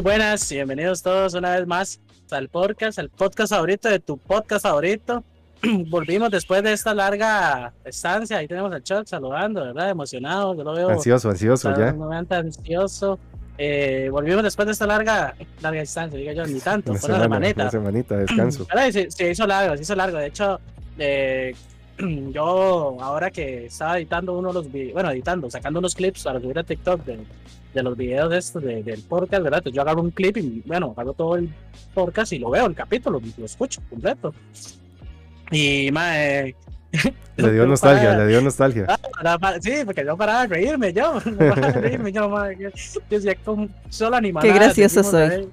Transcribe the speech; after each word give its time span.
Muy 0.00 0.12
buenas 0.12 0.50
y 0.50 0.54
bienvenidos 0.54 1.02
todos 1.02 1.34
una 1.34 1.50
vez 1.56 1.66
más 1.66 2.00
al 2.30 2.48
podcast, 2.48 2.98
el 2.98 3.10
podcast 3.10 3.52
favorito 3.52 3.86
de 3.90 3.98
tu 3.98 4.16
podcast 4.16 4.62
favorito. 4.62 5.22
Volvimos 5.90 6.30
después 6.30 6.62
de 6.62 6.72
esta 6.72 6.94
larga 6.94 7.74
estancia. 7.84 8.38
Ahí 8.38 8.48
tenemos 8.48 8.72
al 8.72 8.82
Chuck 8.82 9.04
saludando, 9.04 9.60
¿verdad? 9.60 9.90
Emocionado. 9.90 10.54
Yo 10.54 10.64
lo 10.64 10.72
veo. 10.72 10.88
Ansioso, 10.88 11.28
ansioso 11.28 11.76
ya. 11.76 11.92
Un 11.92 12.14
ansioso. 12.14 13.18
Eh, 13.58 14.08
volvimos 14.10 14.42
después 14.42 14.64
de 14.64 14.72
esta 14.72 14.86
larga, 14.86 15.34
larga 15.60 15.80
distancia, 15.82 16.18
digo 16.18 16.32
yo, 16.32 16.46
ni 16.46 16.60
tanto, 16.60 16.94
fue 16.94 17.10
una 17.10 17.20
semanita. 17.20 17.62
Una 17.64 17.70
semanita 17.70 18.14
de 18.14 18.20
descanso. 18.22 18.66
Se, 18.92 19.10
se, 19.10 19.30
hizo 19.30 19.46
largo, 19.46 19.76
se 19.76 19.82
hizo 19.82 19.94
largo. 19.94 20.16
De 20.16 20.28
hecho, 20.28 20.60
eh, 20.96 21.54
yo 22.32 22.96
ahora 23.00 23.30
que 23.30 23.66
estaba 23.66 23.98
editando 23.98 24.38
uno 24.38 24.48
de 24.48 24.54
los 24.54 24.72
videos, 24.72 24.94
bueno, 24.94 25.10
editando, 25.10 25.50
sacando 25.50 25.78
unos 25.78 25.94
clips 25.94 26.24
para 26.24 26.40
subir 26.40 26.58
a 26.58 26.64
TikTok 26.64 27.04
de, 27.04 27.18
de 27.74 27.82
los 27.82 27.96
videos 27.96 28.30
de 28.30 28.38
estos, 28.38 28.62
de, 28.62 28.82
del 28.82 29.02
podcast, 29.02 29.42
¿verdad? 29.42 29.58
Entonces 29.58 29.76
yo 29.76 29.82
agarro 29.82 30.02
un 30.02 30.10
clip 30.10 30.36
y, 30.36 30.62
bueno, 30.66 30.94
hago 30.96 31.12
todo 31.12 31.36
el 31.36 31.50
podcast 31.94 32.32
y 32.32 32.38
lo 32.38 32.50
veo, 32.50 32.66
el 32.66 32.74
capítulo, 32.74 33.20
lo 33.36 33.44
escucho 33.44 33.80
completo. 33.88 34.34
Y, 35.50 35.90
mae... 35.92 36.54
Le 37.36 37.52
dio 37.52 37.66
nostalgia, 37.66 38.18
le 38.18 38.26
dio 38.26 38.42
nostalgia. 38.42 38.86
Sí, 39.62 39.72
porque 39.86 40.04
yo 40.04 40.14
paraba 40.16 40.42
de 40.42 40.48
reírme, 40.48 40.92
yo. 40.92 41.14
No 41.24 41.36
paraba 41.38 41.72
de 41.72 41.80
reírme, 41.80 42.12
yo, 42.12 42.28
mae. 42.28 42.56
Yo 42.58 42.68
decía, 43.08 43.34
como 43.44 43.68
solo 43.88 44.16
animaladas. 44.16 44.52
Qué 44.52 44.58
gracioso 44.58 45.02
soy. 45.02 45.48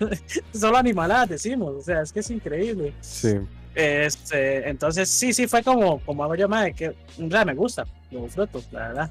solo 0.52 0.76
animaladas 0.76 1.30
decimos, 1.30 1.74
o 1.76 1.80
sea, 1.80 2.02
es 2.02 2.12
que 2.12 2.20
es 2.20 2.30
increíble. 2.30 2.92
Sí. 3.00 3.38
Este, 3.74 4.68
entonces 4.68 5.08
sí, 5.08 5.32
sí 5.32 5.46
fue 5.46 5.62
como, 5.62 6.00
como 6.00 6.24
hago 6.24 6.34
yo, 6.34 6.48
madre, 6.48 6.74
que 6.74 6.94
ya 7.16 7.44
me 7.44 7.54
gusta, 7.54 7.86
lo 8.10 8.22
disfruto, 8.22 8.60
la 8.72 8.88
verdad, 8.88 9.10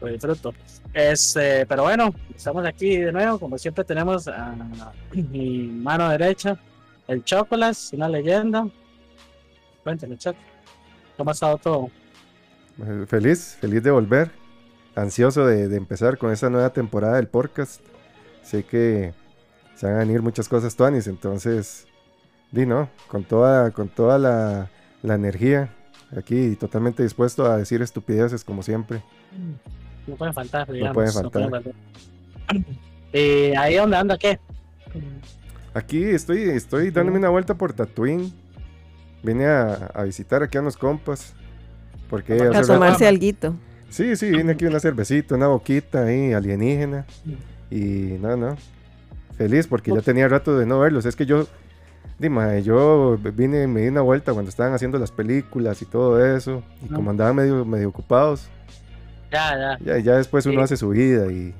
lo 0.00 0.06
disfruto. 0.08 0.54
Este, 0.92 1.66
pero 1.66 1.84
bueno, 1.84 2.14
estamos 2.34 2.66
aquí 2.66 2.98
de 2.98 3.12
nuevo, 3.12 3.38
como 3.38 3.56
siempre 3.58 3.84
tenemos 3.84 4.28
a 4.28 4.54
mi 5.12 5.66
mano 5.66 6.08
derecha, 6.10 6.58
el 7.08 7.24
Chocolate, 7.24 7.78
una 7.92 8.08
leyenda. 8.08 8.68
Cuéntame, 9.82 10.18
Choc, 10.18 10.36
¿cómo 11.16 11.30
ha 11.30 11.32
estado 11.32 11.56
todo? 11.58 11.90
Eh, 12.84 13.06
feliz, 13.06 13.56
feliz 13.60 13.82
de 13.82 13.90
volver, 13.90 14.30
ansioso 14.94 15.46
de, 15.46 15.68
de 15.68 15.76
empezar 15.76 16.18
con 16.18 16.32
esta 16.32 16.50
nueva 16.50 16.70
temporada 16.70 17.16
del 17.16 17.28
podcast. 17.28 17.80
Sé 18.42 18.64
que 18.64 19.14
se 19.74 19.86
van 19.86 19.96
a 19.96 19.98
venir 20.00 20.22
muchas 20.22 20.48
cosas, 20.48 20.76
Tuanis, 20.76 21.06
entonces 21.06 21.86
Di, 22.56 22.64
¿no? 22.64 22.88
Con 23.06 23.24
toda, 23.24 23.70
con 23.70 23.88
toda 23.88 24.18
la, 24.18 24.70
la 25.02 25.14
energía 25.14 25.68
aquí 26.16 26.56
totalmente 26.56 27.02
dispuesto 27.02 27.44
a 27.44 27.58
decir 27.58 27.82
estupideces 27.82 28.44
como 28.44 28.62
siempre. 28.62 29.02
No 30.06 30.16
pueden 30.16 30.32
faltar, 30.32 30.72
digamos. 30.72 31.14
No 31.14 31.30
pueden 31.30 31.50
faltar. 31.50 31.74
¿Y 33.12 33.54
ahí 33.54 33.74
dónde 33.74 33.96
anda 33.96 34.16
qué? 34.16 34.38
Aquí 35.74 36.02
estoy, 36.02 36.44
estoy 36.44 36.90
dándome 36.90 37.18
una 37.18 37.28
vuelta 37.28 37.54
por 37.54 37.74
Tatooine. 37.74 38.32
Vine 39.22 39.46
a, 39.46 39.90
a 39.92 40.04
visitar 40.04 40.42
aquí 40.42 40.56
a 40.56 40.62
unos 40.62 40.78
compas. 40.78 41.34
Porque 42.08 42.34
a 42.34 42.62
tomarse 42.62 43.06
alguito. 43.06 43.54
Sí, 43.90 44.16
sí, 44.16 44.30
vine 44.30 44.52
aquí 44.52 44.64
una 44.64 44.80
cervecita, 44.80 45.34
una 45.34 45.48
boquita 45.48 46.04
ahí, 46.04 46.32
alienígena. 46.32 47.04
Y 47.70 48.16
no, 48.20 48.36
no. 48.36 48.56
Feliz 49.36 49.66
porque 49.66 49.92
ya 49.92 50.00
tenía 50.00 50.28
rato 50.28 50.56
de 50.56 50.64
no 50.64 50.78
verlos. 50.78 51.04
Es 51.04 51.16
que 51.16 51.26
yo 51.26 51.46
Dime, 52.18 52.62
yo 52.62 53.18
vine 53.18 53.64
y 53.64 53.66
me 53.66 53.82
di 53.82 53.88
una 53.88 54.00
vuelta 54.00 54.32
cuando 54.32 54.48
estaban 54.48 54.72
haciendo 54.72 54.98
las 54.98 55.10
películas 55.10 55.82
y 55.82 55.84
todo 55.84 56.24
eso. 56.24 56.62
Y 56.82 56.88
como 56.88 57.10
andaban 57.10 57.36
medio, 57.36 57.64
medio 57.64 57.88
ocupados. 57.90 58.48
Ya, 59.30 59.78
ya. 59.84 59.98
Ya, 59.98 60.16
después 60.16 60.46
uno 60.46 60.62
hace 60.62 60.76
su 60.76 60.88
vida 60.90 61.30
y, 61.30 61.54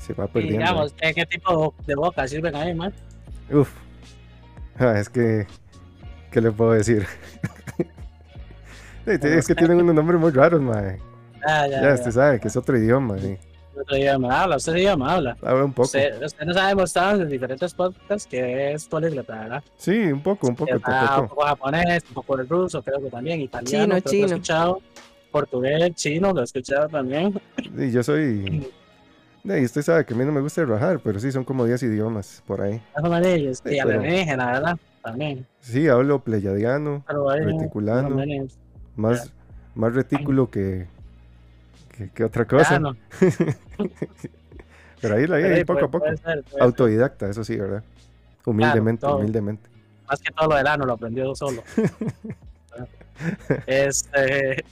se 0.00 0.14
va 0.14 0.26
perdiendo. 0.26 0.60
digamos, 0.60 0.94
¿qué, 0.94 1.26
tipo 1.26 1.74
de 1.86 1.94
boca 1.94 2.26
sirven 2.26 2.54
ahí, 2.56 2.74
man? 2.74 2.92
Uf. 3.50 3.70
Ah, 4.78 4.98
es 4.98 5.08
que. 5.08 5.46
¿Qué 6.30 6.40
le 6.40 6.52
puedo 6.52 6.72
decir? 6.72 7.06
es 9.06 9.46
que 9.46 9.54
tienen 9.54 9.80
unos 9.80 9.94
nombres 9.94 10.20
muy 10.20 10.30
raros, 10.30 10.60
mae. 10.60 10.98
Ya, 11.46 11.68
ya. 11.68 11.82
Ya, 11.82 11.94
usted 11.94 12.10
sabe 12.10 12.40
que 12.40 12.48
es 12.48 12.56
otro 12.56 12.76
idioma, 12.76 13.16
sí 13.18 13.38
otro 13.80 13.96
idioma 13.96 14.42
habla, 14.42 14.56
usted 14.56 14.76
idioma 14.76 15.14
habla. 15.14 15.36
Habla 15.42 15.64
un 15.64 15.72
poco. 15.72 15.86
Usted, 15.86 16.22
usted 16.22 16.44
nos 16.46 16.56
ha 16.56 16.68
demostrado 16.68 17.22
en 17.22 17.28
diferentes 17.28 17.74
podcasts 17.74 18.26
que 18.26 18.72
es 18.72 18.86
políglota, 18.86 19.38
¿verdad? 19.38 19.64
Sí, 19.76 19.96
un 20.12 20.22
poco, 20.22 20.48
un 20.48 20.56
poco. 20.56 20.72
Un 20.74 21.28
poco 21.28 21.42
japonés, 21.42 22.04
un 22.08 22.14
poco 22.14 22.36
de 22.36 22.44
ruso, 22.44 22.82
creo 22.82 23.00
que 23.00 23.10
también, 23.10 23.40
italiano, 23.40 24.00
chino, 24.00 24.10
chino. 24.10 24.26
Lo 24.26 24.32
he 24.32 24.34
escuchado, 24.34 24.82
portugués, 25.30 25.94
chino, 25.94 26.32
lo 26.32 26.40
he 26.40 26.44
escuchado 26.44 26.88
también. 26.88 27.40
Sí, 27.76 27.90
yo 27.90 28.02
soy... 28.02 28.66
Y 29.44 29.64
usted 29.64 29.82
sabe 29.82 30.04
que 30.04 30.12
a 30.12 30.16
mí 30.16 30.24
no 30.26 30.32
me 30.32 30.40
gusta 30.42 30.62
rajar, 30.64 31.00
pero 31.02 31.18
sí, 31.18 31.32
son 31.32 31.42
como 31.42 31.64
10 31.64 31.84
idiomas 31.84 32.42
por 32.46 32.60
ahí. 32.60 32.82
Más 33.02 33.24
ellos, 33.24 33.62
sí, 33.64 33.76
y 33.76 33.78
alienígena, 33.78 34.52
¿verdad? 34.52 34.78
También. 35.02 35.46
Sí, 35.60 35.88
hablo 35.88 36.22
pleyadiano, 36.22 37.02
reticulano, 37.06 38.22
más, 38.96 39.32
más 39.74 39.94
retículo 39.94 40.50
que, 40.50 40.86
¿Qué, 42.14 42.24
otra 42.24 42.44
cosa? 42.46 42.80
Pero 45.00 45.14
ahí, 45.14 45.24
ahí, 45.30 45.44
ahí 45.44 45.64
poco 45.64 45.84
a 45.84 45.90
poco. 45.90 46.06
Autodidacta, 46.60 47.28
eso 47.28 47.44
sí, 47.44 47.56
¿verdad? 47.56 47.82
Humildemente, 48.44 49.06
humildemente. 49.06 49.68
Más 50.08 50.20
que 50.20 50.32
todo 50.32 50.48
lo 50.48 50.56
del 50.56 50.66
ano 50.66 50.86
lo 50.86 50.94
aprendió 50.94 51.34
solo. 51.34 51.62
este, 53.66 54.64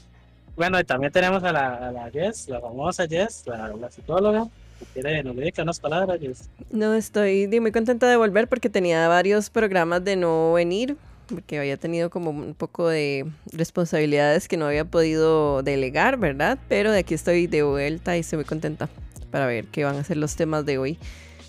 bueno, 0.57 0.81
y 0.81 0.85
también 0.85 1.13
tenemos 1.13 1.45
a 1.45 1.53
la, 1.53 1.75
a 1.75 1.93
la 1.93 2.11
Jess, 2.11 2.49
la 2.49 2.61
famosa 2.61 3.07
Jess, 3.07 3.45
la, 3.47 3.69
la 3.69 3.91
psicóloga. 3.91 4.47
¿Quiere, 4.93 5.23
nos 5.23 5.37
dedica 5.37 5.63
unas 5.63 5.81
palabras, 5.81 6.21
Jess? 6.21 6.51
No, 6.71 6.95
estoy 6.95 7.49
muy 7.61 7.73
contenta 7.73 8.09
de 8.09 8.17
volver 8.17 8.49
porque 8.49 8.69
tenía 8.69 9.09
varios 9.09 9.51
programas 9.51 10.05
de 10.05 10.17
no 10.17 10.53
venir 10.55 10.97
porque 11.27 11.59
había 11.59 11.77
tenido 11.77 12.11
como 12.11 12.31
un 12.31 12.55
poco 12.55 12.89
de 12.89 13.27
responsabilidades 13.53 14.49
que 14.49 14.57
no 14.57 14.67
había 14.67 14.85
podido 14.85 15.63
delegar, 15.63 16.17
¿verdad? 16.17 16.59
Pero 16.69 16.93
de 16.93 17.01
aquí 17.01 17.15
estoy 17.15 17.47
de 17.47 17.63
vuelta 17.63 18.17
y 18.17 18.21
estoy 18.21 18.39
muy 18.39 18.45
contenta 18.45 18.89
para 19.31 19.47
ver 19.47 19.67
qué 19.67 19.85
van 19.85 19.97
a 19.97 20.05
ser 20.05 20.17
los 20.17 20.37
temas 20.37 20.65
de 20.65 20.79
hoy 20.79 20.99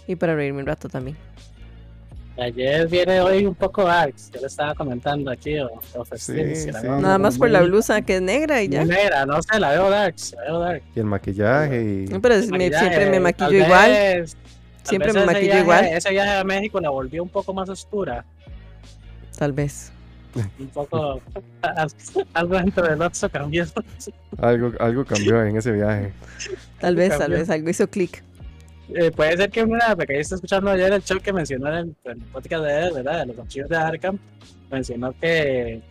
y 0.07 0.15
para 0.15 0.35
reírme 0.35 0.61
un 0.61 0.65
rato 0.65 0.89
también. 0.89 1.17
Ayer 2.39 2.87
viene 2.87 3.19
hoy 3.19 3.47
un 3.47 3.55
poco 3.55 3.83
darks, 3.83 4.29
yo 4.31 4.39
le 4.39 4.45
estaba 4.45 4.75
comentando 4.75 5.31
aquí, 5.31 5.57
o, 5.57 5.71
Nada 7.01 7.17
más 7.17 7.35
por 7.35 7.49
la 7.49 7.63
blusa 7.63 8.03
que 8.03 8.17
es 8.17 8.21
negra 8.21 8.61
y 8.61 8.69
ya. 8.69 8.85
negra, 8.85 9.25
no 9.25 9.41
sé, 9.41 9.59
la 9.59 9.71
veo 9.71 9.89
darks, 9.89 10.33
la 10.33 10.43
veo 10.43 10.59
dark. 10.59 10.83
Y 10.95 10.99
el 10.99 11.05
maquillaje 11.05 11.81
y... 11.81 12.05
No, 12.05 12.21
pero 12.21 12.39
siempre 12.39 13.09
me 13.09 13.19
maquillo 13.19 13.65
igual. 13.65 14.27
siempre 14.83 15.13
me 15.13 15.25
maquillo 15.25 15.57
igual. 15.57 15.85
Ese 15.85 16.11
viaje 16.11 16.31
a 16.31 16.43
México 16.43 16.79
la 16.79 16.91
volvió 16.91 17.23
un 17.23 17.29
poco 17.29 17.55
más 17.55 17.69
oscura 17.69 18.23
tal 19.37 19.53
vez. 19.53 19.91
Un 20.59 20.67
poco 20.67 21.21
algo 22.33 22.55
dentro 22.57 22.87
del 22.87 23.01
Oxxo 23.01 23.29
cambió. 23.29 23.65
Algo, 24.37 24.71
algo 24.79 25.05
cambió 25.05 25.43
en 25.43 25.57
ese 25.57 25.71
viaje. 25.71 26.11
Tal 26.79 26.95
vez, 26.95 27.17
tal 27.17 27.31
vez, 27.31 27.49
algo 27.49 27.69
hizo 27.69 27.87
clic. 27.89 28.23
Eh, 28.93 29.11
puede 29.11 29.35
ser 29.35 29.49
que 29.49 29.63
una, 29.63 29.95
porque 29.95 30.13
ahí 30.13 30.19
está 30.19 30.35
escuchando 30.35 30.69
ayer 30.69 30.93
el 30.93 31.03
show 31.03 31.19
que 31.19 31.33
mencionó 31.33 31.75
en 31.77 31.95
el, 32.05 32.17
podcast 32.31 32.63
de 32.63 32.87
él, 32.87 32.93
¿verdad? 32.93 33.19
De 33.21 33.25
los 33.27 33.39
archivos 33.39 33.69
de 33.69 33.75
Arkham, 33.75 34.17
mencionó 34.71 35.13
que, 35.19 35.81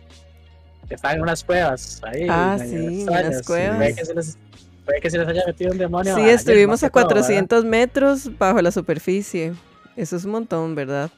que 0.87 0.95
estaban 0.95 1.17
en 1.17 1.23
unas 1.23 1.43
cuevas 1.43 2.01
ahí. 2.03 2.25
Ah, 2.29 2.57
sí, 2.59 2.75
en 2.75 3.09
unas 3.09 3.43
cuevas. 3.43 3.77
Puede 3.77 3.95
que, 3.95 4.05
se 4.05 4.15
les, 4.15 4.37
puede 4.83 4.99
que 4.99 5.09
se 5.11 5.17
les 5.19 5.27
haya 5.27 5.43
metido 5.45 5.71
un 5.71 5.77
demonio. 5.77 6.15
Sí, 6.15 6.21
estuvimos 6.21 6.83
a 6.83 6.89
400 6.89 7.65
metros 7.65 8.35
bajo 8.37 8.61
la 8.61 8.71
superficie. 8.71 9.53
Eso 9.95 10.15
es 10.15 10.25
un 10.25 10.31
montón, 10.31 10.73
¿verdad? 10.73 11.11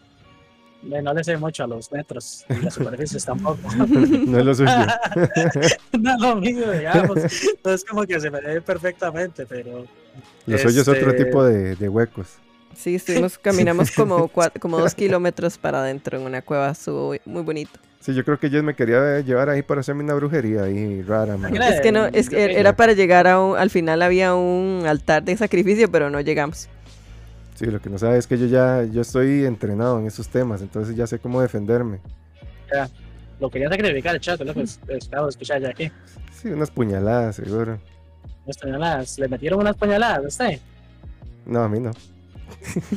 No 0.84 1.14
le 1.14 1.24
sé 1.24 1.38
mucho 1.38 1.64
a 1.64 1.68
los 1.68 1.92
metros 1.92 2.46
y 2.50 2.64
las 2.64 2.74
superficies 2.74 3.26
tampoco. 3.26 3.60
no 3.76 4.40
es 4.40 4.46
lo 4.46 4.56
suyo. 4.56 4.72
no 6.00 6.14
es 6.14 6.22
lo 6.22 6.36
mío, 6.38 6.72
digamos. 6.72 7.18
No 7.64 7.72
es 7.72 7.84
como 7.84 8.06
que 8.06 8.20
se 8.20 8.32
me 8.32 8.42
ve 8.42 8.62
perfectamente, 8.62 9.46
pero. 9.46 9.86
Lo 10.46 10.58
suyo 10.58 10.82
es 10.82 10.88
otro 10.88 11.12
este, 11.12 11.26
tipo 11.26 11.44
de, 11.44 11.76
de, 11.76 11.90
huecos. 11.90 12.38
Sí, 12.76 12.96
estuvimos, 12.96 13.38
caminamos 13.42 13.92
como, 13.92 14.30
como 14.60 14.80
dos 14.80 14.96
kilómetros 14.96 15.58
para 15.58 15.82
adentro 15.82 16.18
en 16.18 16.26
una 16.26 16.42
cueva, 16.42 16.72
estuvo 16.72 17.16
muy 17.26 17.44
bonito. 17.44 17.80
Sí, 18.00 18.14
yo 18.14 18.24
creo 18.24 18.40
que 18.40 18.50
Jess 18.50 18.64
me 18.64 18.76
quería 18.76 19.20
llevar 19.20 19.50
ahí 19.50 19.62
para 19.62 19.82
hacerme 19.82 20.04
una 20.04 20.14
brujería 20.14 20.64
ahí 20.64 21.02
rara. 21.02 21.38
Es 21.70 21.82
que 21.82 21.92
no, 21.92 22.06
es 22.06 22.30
que 22.30 22.58
era 22.58 22.74
para 22.76 22.94
llegar 22.94 23.28
a 23.28 23.42
un, 23.42 23.58
al 23.58 23.70
final 23.70 24.02
había 24.02 24.36
un 24.36 24.84
altar 24.88 25.24
de 25.24 25.36
sacrificio, 25.36 25.92
pero 25.92 26.10
no 26.10 26.22
llegamos. 26.22 26.70
Sí, 27.60 27.66
lo 27.66 27.82
que 27.82 27.90
no 27.90 27.98
sabe 27.98 28.18
es 28.18 28.26
que 28.26 28.38
yo 28.38 28.46
ya 28.46 28.86
yo 28.86 29.02
estoy 29.02 29.44
entrenado 29.44 30.00
en 30.00 30.08
esos 30.08 30.30
temas, 30.30 30.62
entonces 30.62 30.96
ya 30.96 31.06
sé 31.06 31.20
cómo 31.20 31.42
defenderme. 31.42 32.00
Ya, 32.74 32.90
lo 33.38 33.50
quería 33.50 33.68
sacrificar 33.68 34.16
el 34.16 34.22
chat, 34.22 34.40
lo 34.40 34.54
que 34.54 34.64
acabo 35.06 35.26
de 35.26 35.30
escuchar 35.30 35.62
ya 35.62 35.68
aquí. 35.68 35.92
Sí, 36.32 36.48
unas 36.48 36.72
puñaladas, 36.72 37.36
seguro. 37.36 37.78
Unas 38.46 38.58
puñaladas, 38.60 39.20
¿le 39.20 39.28
metieron 39.28 39.60
unas 39.60 39.76
puñaladas 39.76 40.24
a 40.24 40.28
usted? 40.30 40.60
No, 41.46 41.64
a 41.64 41.68
mí 41.68 41.82
no. 41.82 41.92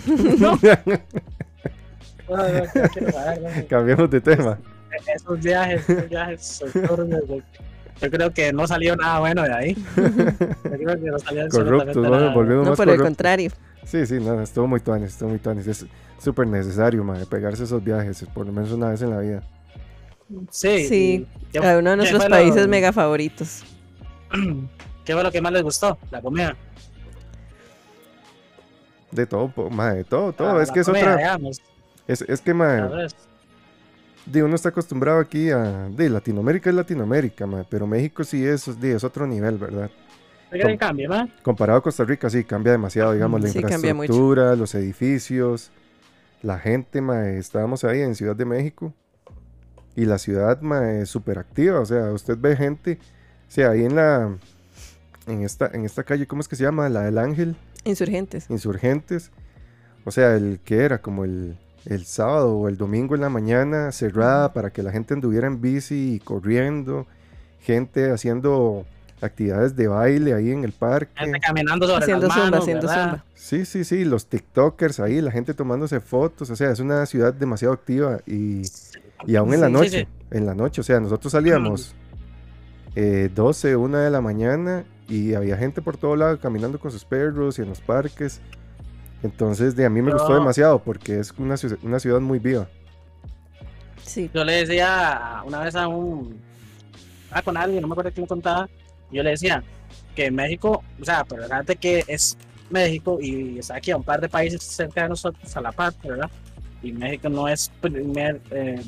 no. 0.38 0.56
Cambiemos 3.68 4.10
de 4.10 4.20
tema. 4.20 4.60
Esos 5.12 5.40
viajes, 5.40 5.90
esos 5.90 6.08
viajes 6.08 6.64
Yo 8.00 8.10
creo 8.12 8.30
que 8.30 8.52
no 8.52 8.68
salió 8.68 8.94
nada 8.94 9.18
bueno 9.18 9.42
de 9.42 9.52
ahí. 9.52 9.74
Yo 9.96 10.70
creo 10.70 11.00
que 11.00 11.10
no 11.10 11.18
salió 11.18 11.48
Corrupto, 11.48 12.00
no, 12.00 12.32
volvemos 12.32 12.68
No, 12.68 12.76
por 12.76 12.88
el 12.88 13.00
contrario. 13.00 13.50
Sí, 13.84 14.06
sí, 14.06 14.20
no, 14.20 14.40
estuvo 14.40 14.66
muy 14.66 14.80
tuanis, 14.80 15.08
estuvo 15.10 15.30
muy 15.30 15.38
tuanis. 15.38 15.66
Es 15.66 15.86
súper 16.18 16.46
necesario, 16.46 17.02
mae, 17.04 17.26
pegarse 17.26 17.64
esos 17.64 17.82
viajes, 17.82 18.24
por 18.32 18.46
lo 18.46 18.52
menos 18.52 18.70
una 18.72 18.90
vez 18.90 19.02
en 19.02 19.10
la 19.10 19.18
vida. 19.18 19.42
Sí. 20.50 20.86
Sí, 20.86 21.26
y- 21.28 21.50
¿qué- 21.52 21.58
a 21.58 21.78
uno 21.78 21.90
de 21.90 21.96
nuestros 21.96 22.24
lo- 22.24 22.30
países 22.30 22.66
mega 22.68 22.92
favoritos. 22.92 23.64
¿Qué 25.04 25.12
fue 25.14 25.22
lo 25.22 25.30
que 25.32 25.40
más 25.40 25.52
les 25.52 25.62
gustó? 25.62 25.98
La 26.10 26.22
comida. 26.22 26.56
De 29.10 29.26
todo, 29.26 29.52
mae, 29.70 29.96
de 29.96 30.04
todo, 30.04 30.32
todo. 30.32 30.56
La- 30.56 30.62
es 30.62 30.68
la 30.68 30.74
que 30.74 30.80
es 30.80 30.86
comida, 30.86 31.14
otra. 31.14 31.38
Es, 32.06 32.22
es 32.22 32.40
que, 32.40 32.54
de 34.24 34.42
uno 34.42 34.54
está 34.54 34.70
acostumbrado 34.70 35.18
aquí 35.20 35.50
a. 35.50 35.88
De 35.90 36.08
Latinoamérica 36.08 36.70
es 36.70 36.76
Latinoamérica, 36.76 37.46
mae, 37.46 37.64
pero 37.68 37.86
México 37.86 38.24
sí 38.24 38.44
es, 38.44 38.80
de, 38.80 38.94
es 38.94 39.04
otro 39.04 39.26
nivel, 39.26 39.58
¿verdad? 39.58 39.90
Comparado 41.42 41.78
a 41.78 41.82
Costa 41.82 42.04
Rica, 42.04 42.28
sí, 42.30 42.44
cambia 42.44 42.72
demasiado, 42.72 43.12
digamos, 43.12 43.40
la 43.40 43.48
Sí, 43.48 43.58
infraestructura, 43.58 44.56
los 44.56 44.74
edificios, 44.74 45.70
la 46.42 46.58
gente, 46.58 47.00
mae, 47.00 47.38
estábamos 47.38 47.84
ahí 47.84 48.00
en 48.00 48.14
Ciudad 48.14 48.36
de 48.36 48.44
México 48.44 48.92
y 49.94 50.04
la 50.04 50.18
ciudad, 50.18 50.60
mae, 50.60 51.02
es 51.02 51.08
súper 51.08 51.38
activa, 51.38 51.80
o 51.80 51.86
sea, 51.86 52.10
usted 52.12 52.36
ve 52.38 52.56
gente, 52.56 52.98
o 53.48 53.50
sea, 53.50 53.70
ahí 53.70 53.84
en 53.84 53.94
la, 53.96 54.36
en 55.26 55.42
esta, 55.42 55.70
en 55.72 55.84
esta 55.84 56.02
calle, 56.02 56.26
¿cómo 56.26 56.40
es 56.40 56.48
que 56.48 56.56
se 56.56 56.64
llama? 56.64 56.88
La 56.88 57.02
del 57.02 57.18
Ángel, 57.18 57.56
Insurgentes. 57.84 58.48
Insurgentes, 58.48 59.30
o 60.04 60.10
sea, 60.10 60.36
el 60.36 60.60
que 60.64 60.84
era 60.84 60.98
como 60.98 61.24
el, 61.24 61.58
el 61.84 62.04
sábado 62.04 62.56
o 62.56 62.68
el 62.68 62.76
domingo 62.76 63.14
en 63.14 63.20
la 63.20 63.28
mañana 63.28 63.90
cerrada 63.92 64.52
para 64.52 64.70
que 64.70 64.82
la 64.82 64.92
gente 64.92 65.14
anduviera 65.14 65.46
en 65.46 65.60
bici 65.60 66.14
y 66.14 66.20
corriendo, 66.20 67.06
gente 67.60 68.10
haciendo 68.10 68.86
actividades 69.22 69.76
de 69.76 69.88
baile 69.88 70.34
ahí 70.34 70.50
en 70.50 70.64
el 70.64 70.72
parque. 70.72 71.12
Gente 71.16 71.40
caminando 71.40 71.86
sobre 71.86 72.02
Haciendo 72.02 72.26
las 72.28 72.36
zumba, 72.36 72.58
haciendo 72.58 72.88
zumba. 72.88 73.24
Sí, 73.34 73.64
sí, 73.64 73.84
sí, 73.84 74.04
los 74.04 74.26
TikTokers 74.26 75.00
ahí, 75.00 75.20
la 75.20 75.30
gente 75.30 75.54
tomándose 75.54 76.00
fotos, 76.00 76.50
o 76.50 76.56
sea, 76.56 76.70
es 76.70 76.80
una 76.80 77.04
ciudad 77.06 77.32
demasiado 77.34 77.74
activa 77.74 78.20
y, 78.26 78.62
y 79.26 79.36
aún 79.36 79.52
en 79.54 79.60
la 79.60 79.66
Sí, 79.66 79.72
noche, 79.72 79.90
sí. 79.90 80.06
en 80.30 80.46
la 80.46 80.54
noche, 80.54 80.80
o 80.80 80.84
sea, 80.84 81.00
nosotros 81.00 81.32
salíamos 81.32 81.94
eh, 82.94 83.30
12, 83.34 83.76
1 83.76 83.98
de 83.98 84.10
la 84.10 84.20
mañana 84.20 84.84
y 85.08 85.34
había 85.34 85.56
gente 85.56 85.82
por 85.82 85.96
todo 85.96 86.14
lado 86.16 86.38
caminando 86.38 86.78
con 86.78 86.90
sus 86.90 87.04
perros 87.04 87.58
y 87.58 87.62
en 87.62 87.68
los 87.68 87.80
parques. 87.80 88.40
Entonces, 89.22 89.76
de 89.76 89.84
a 89.86 89.90
mí 89.90 90.02
me 90.02 90.12
gustó 90.12 90.34
demasiado 90.34 90.78
porque 90.82 91.18
es 91.18 91.32
una, 91.38 91.54
una 91.82 91.98
ciudad 92.00 92.20
muy 92.20 92.38
viva. 92.38 92.68
Sí. 94.04 94.30
Yo 94.34 94.44
le 94.44 94.52
decía 94.64 95.42
una 95.44 95.60
vez 95.60 95.74
a 95.76 95.86
un. 95.88 96.40
Ah, 97.30 97.40
con 97.42 97.56
alguien, 97.56 97.80
no 97.82 97.88
me 97.88 97.92
acuerdo 97.92 98.10
quién 98.12 98.26
contaba. 98.26 98.68
Yo 99.12 99.22
le 99.22 99.30
decía 99.30 99.62
que 100.14 100.30
México, 100.30 100.82
o 101.00 101.04
sea, 101.04 101.24
pero 101.24 101.44
fíjate 101.44 101.76
que 101.76 102.04
es 102.06 102.36
México 102.70 103.18
y 103.20 103.58
está 103.58 103.76
aquí 103.76 103.90
a 103.90 103.96
un 103.96 104.02
par 104.02 104.20
de 104.20 104.28
países 104.28 104.62
cerca 104.62 105.02
de 105.04 105.10
nosotros, 105.10 105.56
a 105.56 105.60
la 105.60 105.72
par, 105.72 105.94
¿verdad? 106.02 106.30
Y 106.82 106.92
México 106.92 107.28
no 107.28 107.46
es 107.46 107.70
primer, 107.80 108.40
eh, 108.50 108.80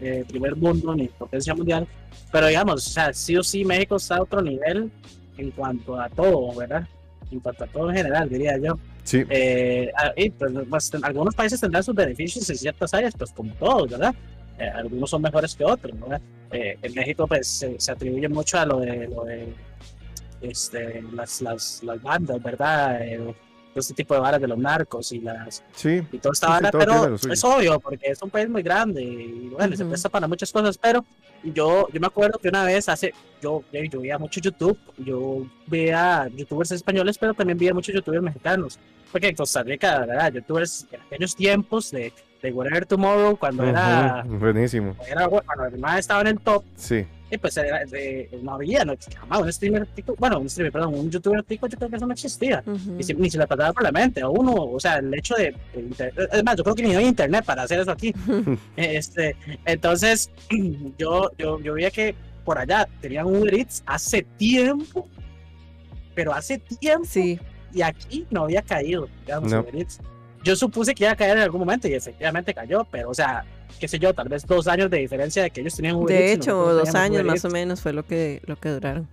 eh, 0.00 0.24
primer 0.28 0.56
mundo 0.56 0.94
ni 0.94 1.06
potencia 1.08 1.54
mundial, 1.54 1.86
pero 2.32 2.48
digamos, 2.48 2.86
o 2.86 2.90
sea, 2.90 3.12
sí 3.12 3.36
o 3.36 3.42
sí 3.42 3.64
México 3.64 3.96
está 3.96 4.16
a 4.16 4.22
otro 4.22 4.42
nivel 4.42 4.90
en 5.36 5.50
cuanto 5.52 6.00
a 6.00 6.08
todo, 6.08 6.54
¿verdad? 6.54 6.86
En 7.30 7.40
cuanto 7.40 7.64
a 7.64 7.66
todo 7.68 7.90
en 7.90 7.96
general, 7.96 8.28
diría 8.28 8.58
yo. 8.58 8.78
Sí, 9.04 9.24
Eh, 9.30 9.90
ah, 9.96 10.12
y, 10.16 10.28
pues, 10.30 10.52
pues, 10.68 10.92
algunos 11.02 11.34
países 11.34 11.60
tendrán 11.60 11.82
sus 11.82 11.94
beneficios 11.94 12.48
en 12.50 12.56
ciertas 12.56 12.92
áreas, 12.92 13.14
pues 13.16 13.32
como 13.32 13.54
todos, 13.54 13.90
¿verdad? 13.90 14.14
Eh, 14.58 14.68
algunos 14.68 15.10
son 15.10 15.22
mejores 15.22 15.54
que 15.54 15.64
otros, 15.64 15.98
¿verdad? 16.00 16.20
Eh, 16.50 16.78
en 16.82 16.94
México 16.94 17.26
pues 17.26 17.46
se, 17.46 17.78
se 17.78 17.92
atribuye 17.92 18.28
mucho 18.28 18.58
a 18.58 18.66
lo 18.66 18.80
de, 18.80 19.06
lo 19.08 19.24
de 19.24 19.52
este, 20.40 21.02
las, 21.12 21.40
las, 21.42 21.82
las 21.82 22.02
bandas, 22.02 22.42
¿verdad? 22.42 23.02
Eh, 23.02 23.18
todo 23.18 23.80
este 23.80 23.94
tipo 23.94 24.14
de 24.14 24.20
varas 24.20 24.40
de 24.40 24.48
los 24.48 24.58
narcos 24.58 25.12
y 25.12 25.20
las 25.20 25.62
sí, 25.74 26.02
y 26.10 26.18
toda 26.18 26.32
esta 26.32 26.46
Sí, 26.46 26.52
sí, 26.52 26.62
vara, 26.62 26.70
todo 26.70 26.84
tiene 26.84 27.00
pero 27.18 27.32
es 27.32 27.44
obvio 27.44 27.78
porque 27.80 28.10
es 28.10 28.22
un 28.22 28.30
país 28.30 28.48
muy 28.48 28.62
grande 28.62 29.02
y 29.02 29.48
bueno, 29.50 29.76
se 29.76 29.82
Ujú. 29.82 29.90
presta 29.90 30.08
para 30.08 30.26
muchas 30.26 30.50
cosas, 30.50 30.78
pero 30.78 31.04
yo, 31.44 31.86
yo 31.92 32.00
me 32.00 32.06
acuerdo 32.06 32.38
que 32.38 32.48
una 32.48 32.64
vez 32.64 32.88
hace, 32.88 33.12
yo, 33.40 33.62
yo, 33.72 33.82
yo 33.84 34.00
veía 34.00 34.18
mucho 34.18 34.40
YouTube, 34.40 34.78
yo 34.96 35.46
veía 35.66 36.28
youtubers 36.34 36.72
españoles, 36.72 37.16
pero 37.18 37.34
también 37.34 37.58
veía 37.58 37.74
muchos 37.74 37.94
youtubers 37.94 38.22
mexicanos, 38.22 38.78
porque 39.12 39.28
en 39.28 39.36
Costa 39.36 39.62
Rica, 39.62 40.00
¿verdad? 40.00 40.32
Youtubers 40.32 40.86
en 40.90 41.00
aquellos 41.02 41.36
tiempos 41.36 41.90
de, 41.92 42.12
de 42.42 42.52
Whatever 42.52 42.86
Tomorrow, 42.86 43.36
cuando 43.36 43.64
era, 43.64 44.22
buenísimo. 44.26 44.94
era, 45.08 45.28
cuando 45.28 45.76
man 45.78 45.98
estaba 45.98 46.20
en 46.20 46.26
el 46.28 46.38
top, 46.40 46.62
Sí, 46.76 47.04
y 47.30 47.36
pues 47.36 47.56
era, 47.56 47.84
de- 47.84 48.30
no 48.42 48.54
había, 48.54 48.84
no, 48.84 48.94
jamás 49.18 49.40
un 49.40 49.52
streamer 49.52 49.86
tico, 49.88 50.14
bueno, 50.18 50.38
un 50.38 50.48
streamer, 50.48 50.72
perdón, 50.72 50.94
un 50.94 51.10
youtuber 51.10 51.42
tico, 51.42 51.66
yo 51.66 51.76
creo 51.76 51.90
que 51.90 51.96
eso 51.96 52.06
no 52.06 52.12
existía 52.14 52.62
ni, 52.66 53.02
se- 53.02 53.14
ni 53.14 53.28
se 53.28 53.38
le 53.38 53.46
pasaba 53.46 53.72
por 53.72 53.82
la 53.82 53.90
mente 53.92 54.20
a 54.20 54.28
uno, 54.28 54.54
o 54.54 54.78
sea, 54.80 54.96
el 54.98 55.12
hecho 55.14 55.34
de, 55.34 55.54
de 55.74 55.80
inter- 55.80 56.12
es 56.32 56.44
más, 56.44 56.56
yo 56.56 56.62
creo 56.64 56.74
que 56.76 56.82
ni 56.84 56.94
había 56.94 57.08
internet 57.08 57.44
para 57.44 57.62
hacer 57.64 57.80
eso 57.80 57.90
aquí. 57.90 58.14
este, 58.76 59.34
entonces, 59.64 60.30
yo, 60.98 61.30
yo, 61.38 61.60
yo 61.60 61.74
veía 61.74 61.90
que 61.90 62.14
por 62.44 62.58
allá 62.58 62.88
tenían 63.00 63.26
un 63.26 63.36
Uber 63.42 63.54
Eats 63.54 63.82
hace 63.84 64.22
tiempo, 64.38 65.08
pero 66.14 66.32
hace 66.32 66.58
tiempo, 66.58 67.04
Sí, 67.04 67.38
y 67.74 67.82
aquí 67.82 68.26
no 68.30 68.44
había 68.44 68.62
caído, 68.62 69.08
digamos, 69.26 69.52
No. 69.52 69.60
Uber 69.60 69.76
Eats. 69.76 70.00
Yo 70.48 70.56
supuse 70.56 70.94
que 70.94 71.04
iba 71.04 71.12
a 71.12 71.14
caer 71.14 71.36
en 71.36 71.42
algún 71.42 71.60
momento 71.60 71.88
y 71.88 71.92
efectivamente 71.92 72.54
cayó, 72.54 72.82
pero 72.90 73.10
o 73.10 73.14
sea, 73.14 73.44
qué 73.78 73.86
sé 73.86 73.98
yo, 73.98 74.14
tal 74.14 74.30
vez 74.30 74.46
dos 74.46 74.66
años 74.66 74.88
de 74.88 74.96
diferencia 74.96 75.42
de 75.42 75.50
que 75.50 75.60
ellos 75.60 75.76
tenían 75.76 75.96
Uber 75.96 76.08
de 76.08 76.32
hecho, 76.32 76.72
dos 76.72 76.94
años 76.94 77.22
más 77.22 77.44
o 77.44 77.50
menos 77.50 77.82
fue 77.82 77.92
lo 77.92 78.02
que, 78.06 78.40
lo 78.46 78.56
que 78.56 78.70
duraron. 78.70 79.06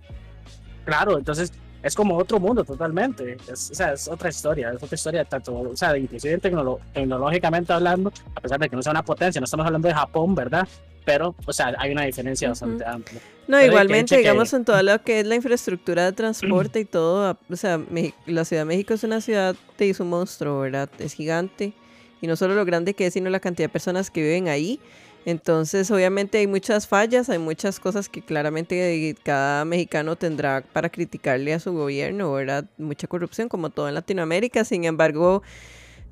Claro, 0.86 1.18
entonces 1.18 1.52
es 1.82 1.94
como 1.94 2.16
otro 2.16 2.40
mundo 2.40 2.64
totalmente. 2.64 3.36
Es, 3.52 3.70
o 3.70 3.74
sea, 3.74 3.92
es 3.92 4.08
otra 4.08 4.30
historia, 4.30 4.72
es 4.72 4.82
otra 4.82 4.94
historia, 4.94 5.26
tanto, 5.26 5.54
o 5.58 5.76
sea, 5.76 5.94
inclusive 5.98 6.38
tecnológicamente 6.38 7.70
hablando, 7.70 8.10
a 8.34 8.40
pesar 8.40 8.58
de 8.58 8.70
que 8.70 8.76
no 8.76 8.82
sea 8.82 8.92
una 8.92 9.04
potencia, 9.04 9.38
no 9.38 9.44
estamos 9.44 9.66
hablando 9.66 9.88
de 9.88 9.94
Japón, 9.94 10.34
¿verdad? 10.34 10.66
Pero, 11.06 11.34
o 11.46 11.52
sea, 11.54 11.72
hay 11.78 11.92
una 11.92 12.04
diferencia 12.04 12.50
bastante 12.50 12.84
amplia. 12.84 13.20
No, 13.48 13.56
Pero 13.58 13.66
igualmente, 13.72 14.16
que- 14.16 14.22
digamos, 14.22 14.52
en 14.52 14.64
todo 14.66 14.82
lo 14.82 15.00
que 15.02 15.20
es 15.20 15.26
la 15.26 15.36
infraestructura 15.36 16.04
de 16.04 16.12
transporte 16.12 16.80
y 16.80 16.84
todo, 16.84 17.38
o 17.48 17.56
sea, 17.56 17.78
Meji- 17.78 18.12
la 18.26 18.44
Ciudad 18.44 18.62
de 18.62 18.66
México 18.66 18.92
es 18.92 19.04
una 19.04 19.20
ciudad 19.22 19.54
de 19.78 19.88
es 19.88 20.00
un 20.00 20.10
monstruo, 20.10 20.60
¿verdad? 20.60 20.90
Es 20.98 21.14
gigante. 21.14 21.72
Y 22.20 22.26
no 22.26 22.34
solo 22.36 22.54
lo 22.54 22.64
grande 22.64 22.92
que 22.94 23.06
es, 23.06 23.14
sino 23.14 23.30
la 23.30 23.40
cantidad 23.40 23.68
de 23.68 23.72
personas 23.72 24.10
que 24.10 24.20
viven 24.20 24.48
ahí. 24.48 24.80
Entonces, 25.26 25.90
obviamente 25.90 26.38
hay 26.38 26.46
muchas 26.46 26.86
fallas, 26.88 27.28
hay 27.28 27.38
muchas 27.38 27.78
cosas 27.80 28.08
que 28.08 28.20
claramente 28.22 29.14
cada 29.22 29.64
mexicano 29.64 30.16
tendrá 30.16 30.62
para 30.72 30.88
criticarle 30.88 31.52
a 31.52 31.58
su 31.60 31.72
gobierno, 31.72 32.32
¿verdad? 32.32 32.64
Mucha 32.78 33.06
corrupción, 33.06 33.48
como 33.48 33.70
todo 33.70 33.88
en 33.88 33.94
Latinoamérica. 33.94 34.64
Sin 34.64 34.84
embargo, 34.84 35.42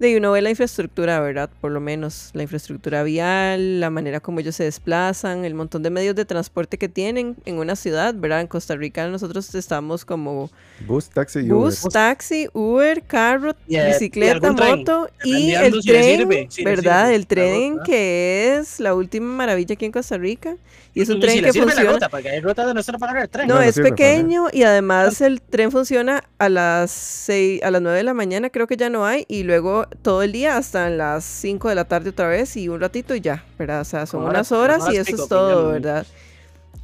de 0.04 0.18
uno 0.18 0.32
ve 0.32 0.42
la 0.42 0.50
infraestructura, 0.50 1.20
¿verdad? 1.20 1.50
Por 1.60 1.72
lo 1.72 1.80
menos 1.80 2.30
la 2.34 2.42
infraestructura 2.42 3.02
vial, 3.02 3.80
la 3.80 3.90
manera 3.90 4.20
como 4.20 4.40
ellos 4.40 4.56
se 4.56 4.64
desplazan, 4.64 5.44
el 5.44 5.54
montón 5.54 5.82
de 5.82 5.90
medios 5.90 6.14
de 6.14 6.24
transporte 6.24 6.78
que 6.78 6.88
tienen 6.88 7.36
en 7.44 7.58
una 7.58 7.76
ciudad, 7.76 8.14
¿verdad? 8.14 8.40
En 8.40 8.46
Costa 8.46 8.76
Rica 8.76 9.08
nosotros 9.08 9.54
estamos 9.54 10.04
como 10.04 10.50
bus, 10.86 11.08
taxi 11.08 11.40
y 11.40 11.50
Uber. 11.50 11.54
bus, 11.54 11.80
taxi, 11.92 12.48
Uber, 12.52 13.02
carro, 13.02 13.54
y 13.66 13.78
bicicleta, 13.78 14.52
moto 14.52 15.08
y 15.24 15.52
el 15.52 15.80
tren, 15.82 16.50
si 16.50 16.64
¿verdad? 16.64 17.04
sirve 17.06 17.14
el 17.16 17.26
tren 17.26 17.78
que 17.84 18.56
es 18.58 18.80
la 18.80 18.94
última 18.94 19.26
maravilla 19.34 19.74
aquí 19.74 19.84
en 19.84 19.92
Costa 19.92 20.18
Rica 20.18 20.56
y 20.94 21.02
es 21.02 21.08
un 21.08 21.16
Y 21.16 21.20
tren 21.20 21.34
si 21.34 21.42
que 21.42 21.52
sirve 21.52 21.66
la 21.66 21.72
funciona. 21.72 21.92
ruta, 21.92 22.08
porque 22.08 22.28
hay 22.30 22.40
de 22.40 22.82
solo 22.82 22.98
para 23.00 23.22
el 23.22 23.28
tren. 23.28 23.48
No, 23.48 23.54
No, 23.54 23.60
no 23.60 23.66
es 23.66 23.74
sirve 23.74 23.90
para 23.90 24.00
nada. 24.00 24.12
pequeño 24.16 24.46
y 24.52 24.62
además 24.62 25.20
el 25.20 25.42
tren 25.42 25.72
funciona 25.72 26.22
a 26.38 26.48
las 26.48 26.90
seis, 26.92 27.60
a 27.64 27.70
las 27.72 27.82
9 27.82 27.98
de 27.98 28.04
la 28.04 28.14
mañana, 28.14 28.48
creo 28.50 28.66
que 28.68 28.76
ya 28.76 28.88
no 28.90 29.04
hay, 29.04 29.24
y 29.28 29.42
luego 29.42 29.86
todo 30.02 30.22
el 30.22 30.30
día 30.32 30.56
hasta 30.56 30.88
las 30.90 31.24
5 31.24 31.68
de 31.68 31.74
la 31.74 31.84
tarde 31.84 32.10
otra 32.10 32.28
vez 32.28 32.56
y 32.56 32.68
un 32.68 32.80
ratito 32.80 33.14
y 33.16 33.20
ya, 33.20 33.44
¿verdad? 33.58 33.80
O 33.80 33.84
sea, 33.84 34.06
son 34.06 34.22
unas 34.24 34.52
horas- 34.52 34.84
y 34.92 34.96
eso 34.96 35.04
pico 35.10 35.22
es 35.24 35.28
todo. 35.28 35.72
¿verdad? 35.72 36.06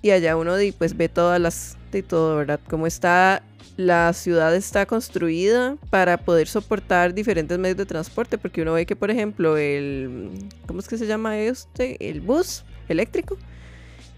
Y 0.03 0.11
allá 0.11 0.37
uno 0.37 0.55
pues 0.77 0.97
ve 0.97 1.09
todas 1.09 1.41
las 1.41 1.77
de 1.93 2.03
todo, 2.03 2.37
¿verdad? 2.37 2.59
Cómo 2.69 2.87
está 2.87 3.43
la 3.77 4.13
ciudad 4.13 4.55
está 4.55 4.85
construida 4.85 5.77
para 5.89 6.19
poder 6.19 6.49
soportar 6.49 7.15
diferentes 7.15 7.59
medios 7.59 7.79
de 7.79 7.87
transporte, 7.87 8.37
porque 8.39 8.61
uno 8.63 8.75
ve 8.75 8.85
que, 8.85 8.95
por 8.97 9.11
ejemplo, 9.11 9.57
el 9.57 10.31
¿cómo 10.67 10.81
es 10.81 10.89
que 10.89 10.99
se 10.99 11.07
llama 11.07 11.39
este? 11.39 11.97
El 12.11 12.21
bus 12.21 12.65
eléctrico 12.89 13.39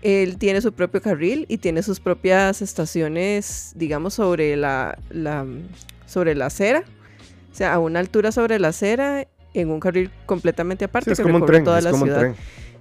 él 0.02 0.36
tiene 0.38 0.60
su 0.60 0.72
propio 0.72 1.00
carril 1.00 1.46
y 1.48 1.58
tiene 1.58 1.82
sus 1.82 2.00
propias 2.00 2.60
estaciones, 2.62 3.72
digamos, 3.76 4.14
sobre 4.14 4.56
la, 4.56 4.98
la- 5.10 5.46
sobre 6.06 6.34
la 6.34 6.46
acera. 6.46 6.84
O 7.50 7.54
sea, 7.54 7.74
a 7.74 7.78
una 7.78 8.00
altura 8.00 8.32
sobre 8.32 8.58
la 8.58 8.68
acera, 8.68 9.26
en 9.54 9.70
un 9.70 9.80
carril 9.80 10.10
completamente 10.26 10.84
aparte 10.86 11.10
Sí, 11.10 11.12
es 11.12 11.18
que 11.18 11.22
como 11.24 11.36
un 11.36 11.46
tren, 11.46 11.64
toda 11.64 11.78
es 11.78 11.84
la 11.84 11.90
como 11.90 12.02
un 12.04 12.08
ciudad. 12.08 12.20
tren. 12.20 12.34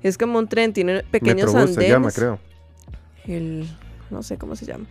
Es 0.04 0.18
como 0.18 0.40
un 0.40 0.48
tren, 0.48 0.74
tiene 0.74 1.04
pequeños 1.04 1.54
Metrobús 1.54 1.76
se 1.76 1.82
llama, 1.88 1.96
andenes. 2.08 2.16
creo. 2.16 2.40
El, 3.28 3.68
no 4.10 4.24
sé 4.24 4.38
cómo 4.38 4.56
se 4.56 4.66
llama. 4.66 4.86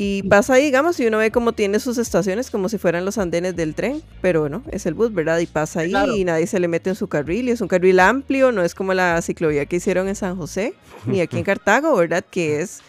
Y 0.00 0.22
pasa 0.22 0.54
ahí, 0.54 0.66
digamos, 0.66 1.00
y 1.00 1.06
uno 1.06 1.18
ve 1.18 1.32
cómo 1.32 1.52
tiene 1.54 1.80
sus 1.80 1.98
estaciones 1.98 2.50
como 2.52 2.68
si 2.68 2.78
fueran 2.78 3.04
los 3.04 3.18
andenes 3.18 3.56
del 3.56 3.74
tren, 3.74 4.00
pero 4.20 4.48
no, 4.48 4.62
es 4.70 4.86
el 4.86 4.94
bus, 4.94 5.12
¿verdad? 5.12 5.38
Y 5.40 5.46
pasa 5.46 5.80
ahí 5.80 5.90
Claro. 5.90 6.14
y 6.14 6.24
nadie 6.24 6.46
se 6.46 6.60
le 6.60 6.68
mete 6.68 6.90
en 6.90 6.94
su 6.96 7.08
carril, 7.08 7.48
y 7.48 7.50
es 7.50 7.60
un 7.60 7.66
carril 7.66 7.98
amplio, 7.98 8.52
no 8.52 8.62
es 8.62 8.76
como 8.76 8.94
la 8.94 9.20
ciclovía 9.22 9.66
que 9.66 9.76
hicieron 9.76 10.06
en 10.06 10.14
San 10.14 10.36
José, 10.36 10.74
ni 11.06 11.20
aquí 11.20 11.36
en 11.38 11.42
Cartago, 11.50 11.96
¿verdad? 11.96 12.24
Que 12.30 12.60
es, 12.60 12.80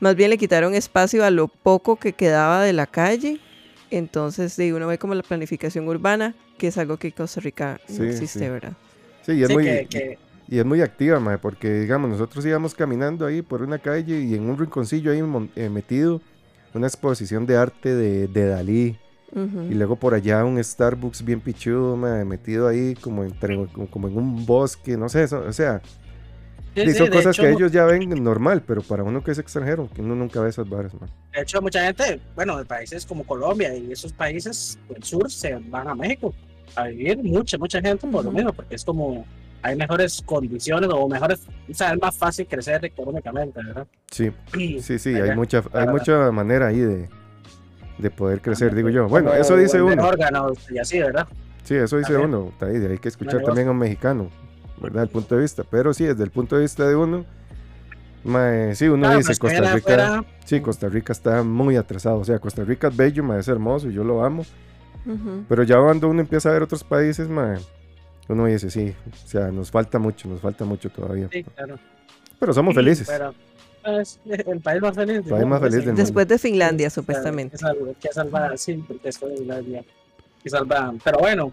más 0.00 0.16
bien 0.16 0.30
le 0.30 0.38
quitaron 0.38 0.74
espacio 0.74 1.24
a 1.24 1.30
lo 1.30 1.46
poco 1.46 1.94
que 1.96 2.14
quedaba 2.14 2.62
de 2.64 2.72
la 2.72 2.86
calle 2.88 3.38
Entonces, 3.92 4.52
sí, 4.52 4.72
uno 4.72 4.86
ve 4.88 4.98
como 4.98 5.14
la 5.14 5.22
planificación 5.22 5.86
urbana, 5.88 6.34
que 6.58 6.68
es 6.68 6.78
algo 6.78 6.96
que 6.96 7.08
en 7.08 7.12
Costa 7.14 7.40
Rica 7.40 7.80
no 7.88 7.94
Sí, 7.96 8.02
existe, 8.04 8.38
sí. 8.40 8.48
¿verdad? 8.48 8.72
Sí, 9.26 9.32
y 9.32 9.42
es 9.42 9.48
Sí, 9.48 9.54
muy, 9.54 9.64
que- 9.64 9.86
que- 9.90 10.18
y 10.48 10.58
es 10.58 10.64
muy 10.64 10.80
activa, 10.80 11.20
mae, 11.20 11.38
porque 11.38 11.70
digamos, 11.80 12.10
nosotros 12.10 12.44
íbamos 12.44 12.74
caminando 12.74 13.24
ahí 13.26 13.40
por 13.42 13.62
una 13.62 13.78
calle 13.78 14.20
y 14.20 14.34
en 14.34 14.48
un 14.50 14.58
rinconcillo 14.58 15.12
ahí 15.12 15.22
mon- 15.22 15.50
eh, 15.54 15.68
metido 15.68 16.20
una 16.74 16.86
exposición 16.86 17.46
de 17.46 17.56
arte 17.56 17.94
de, 17.94 18.28
de 18.28 18.46
Dalí. 18.46 18.96
Ujú. 19.32 19.62
Y 19.70 19.74
luego 19.74 19.96
por 19.96 20.14
allá 20.14 20.44
un 20.44 20.62
Starbucks 20.62 21.24
bien 21.24 21.40
pichudo, 21.40 21.96
mae, 21.96 22.24
metido 22.24 22.66
ahí 22.66 22.94
como, 22.96 23.22
entre, 23.22 23.66
como, 23.68 23.88
como 23.88 24.08
en 24.08 24.16
un 24.16 24.44
bosque, 24.44 24.96
no 24.96 25.08
sé, 25.08 25.22
eso, 25.22 25.44
o 25.46 25.52
sea, 25.52 25.80
sí, 26.74 26.82
sí, 26.82 26.90
sí, 26.90 26.94
son 26.94 27.10
de 27.10 27.16
cosas 27.16 27.36
hecho, 27.36 27.42
que 27.42 27.52
ellos 27.52 27.70
ya 27.70 27.84
ven 27.84 28.08
normal, 28.24 28.64
pero 28.66 28.82
para 28.82 29.04
uno 29.04 29.22
que 29.22 29.30
es 29.30 29.38
extranjero, 29.38 29.88
que 29.94 30.02
uno 30.02 30.16
nunca 30.16 30.40
ve 30.40 30.48
esas 30.48 30.68
varas, 30.68 30.92
mae. 30.94 31.08
De 31.32 31.42
hecho, 31.42 31.62
mucha 31.62 31.84
gente, 31.84 32.20
bueno, 32.34 32.58
de 32.58 32.64
países 32.64 33.06
como 33.06 33.22
Colombia 33.24 33.72
y 33.76 33.92
esos 33.92 34.12
países 34.12 34.76
del 34.88 35.02
sur 35.04 35.30
se 35.30 35.54
van 35.54 35.86
a 35.86 35.94
México 35.94 36.34
a 36.74 36.88
vivir, 36.88 37.22
mucha, 37.22 37.56
mucha 37.56 37.80
gente 37.80 38.08
por 38.08 38.24
lo 38.24 38.32
mismo, 38.32 38.52
porque 38.52 38.74
es 38.74 38.84
como 38.84 39.24
hay 39.62 39.76
mejores 39.76 40.22
condiciones 40.24 40.88
o 40.92 41.08
mejores, 41.08 41.46
o 41.70 41.74
sea, 41.74 41.92
es 41.92 42.00
más 42.00 42.16
fácil 42.16 42.46
crecer 42.46 42.84
económicamente, 42.84 43.60
¿verdad? 43.62 43.86
Sí, 44.10 44.30
sí, 44.80 44.98
sí, 44.98 45.14
hay 45.14 45.34
mucha, 45.36 45.58
hay 45.72 45.86
Ah. 45.86 45.90
mucha 45.90 46.30
manera 46.32 46.68
ahí 46.68 46.78
de, 46.80 47.08
de 47.98 48.10
poder 48.10 48.40
crecer, 48.40 48.74
digo 48.74 48.88
yo. 48.88 49.06
Bueno, 49.08 49.32
eso 49.34 49.56
dice 49.56 49.82
uno. 49.82 50.02
órganos 50.06 50.70
y 50.70 50.78
así, 50.78 50.98
¿verdad? 51.00 51.26
Sí, 51.64 51.74
eso 51.74 51.98
dice 51.98 52.16
uno. 52.16 52.52
Ahí 52.60 52.76
hay 52.76 52.98
que 52.98 53.08
escuchar 53.08 53.42
también 53.42 53.68
a 53.68 53.70
un 53.72 53.78
mexicano, 53.78 54.30
¿verdad? 54.80 55.02
El 55.04 55.08
punto 55.10 55.34
de 55.36 55.42
vista. 55.42 55.62
Pero 55.70 55.92
sí, 55.92 56.04
desde 56.04 56.24
el 56.24 56.30
punto 56.30 56.56
de 56.56 56.62
vista 56.62 56.88
de 56.88 56.96
uno, 56.96 57.24
mae, 58.24 58.74
sí, 58.74 58.88
uno 58.88 59.02
Claro, 59.02 59.18
dice 59.18 59.28
pues, 59.28 59.38
Costa 59.38 59.60
Rica. 59.60 59.74
afuera, 59.76 60.24
Sí, 60.46 60.60
Costa 60.60 60.88
Rica 60.88 61.12
está 61.12 61.42
muy 61.42 61.76
atrasado. 61.76 62.16
O 62.18 62.24
sea, 62.24 62.38
Costa 62.38 62.64
Rica 62.64 62.88
es 62.88 62.96
bello, 62.96 63.22
mae, 63.22 63.40
es 63.40 63.48
hermoso 63.48 63.88
y 63.88 63.92
yo 63.92 64.02
lo 64.02 64.24
amo. 64.24 64.44
Ujú. 65.06 65.44
Pero 65.48 65.62
ya 65.62 65.76
cuando 65.78 66.08
uno 66.08 66.20
empieza 66.20 66.48
a 66.48 66.52
ver 66.52 66.62
otros 66.62 66.82
países, 66.82 67.28
mae, 67.28 67.58
uno 68.28 68.46
dice, 68.46 68.70
sí, 68.70 68.94
o 69.10 69.28
sea, 69.28 69.50
nos 69.50 69.70
falta 69.70 69.98
mucho, 69.98 70.28
nos 70.28 70.40
falta 70.40 70.64
mucho 70.64 70.90
todavía. 70.90 71.28
Sí, 71.32 71.42
claro. 71.42 71.78
Pero 72.38 72.52
somos 72.52 72.74
felices. 72.74 73.08
Pero 73.08 73.34
es 74.00 74.20
el 74.24 74.60
país 74.60 74.80
más 74.80 74.94
feliz. 74.94 75.22
país 75.28 75.46
más 75.46 75.60
feliz 75.60 75.76
del 75.76 75.86
mundo. 75.86 76.00
Después 76.00 76.28
de 76.28 76.38
Finlandia, 76.38 76.90
supuestamente. 76.90 77.56
Es 77.56 77.64
algo 77.64 77.94
que 78.00 78.08
salvar, 78.12 78.56
sí, 78.58 78.84
es 79.04 79.20
la 79.46 79.60
vida 79.60 79.82
que 80.42 80.50
salvar. 80.50 80.92
Pero 81.04 81.18
bueno, 81.18 81.52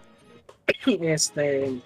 este, 0.85 1.79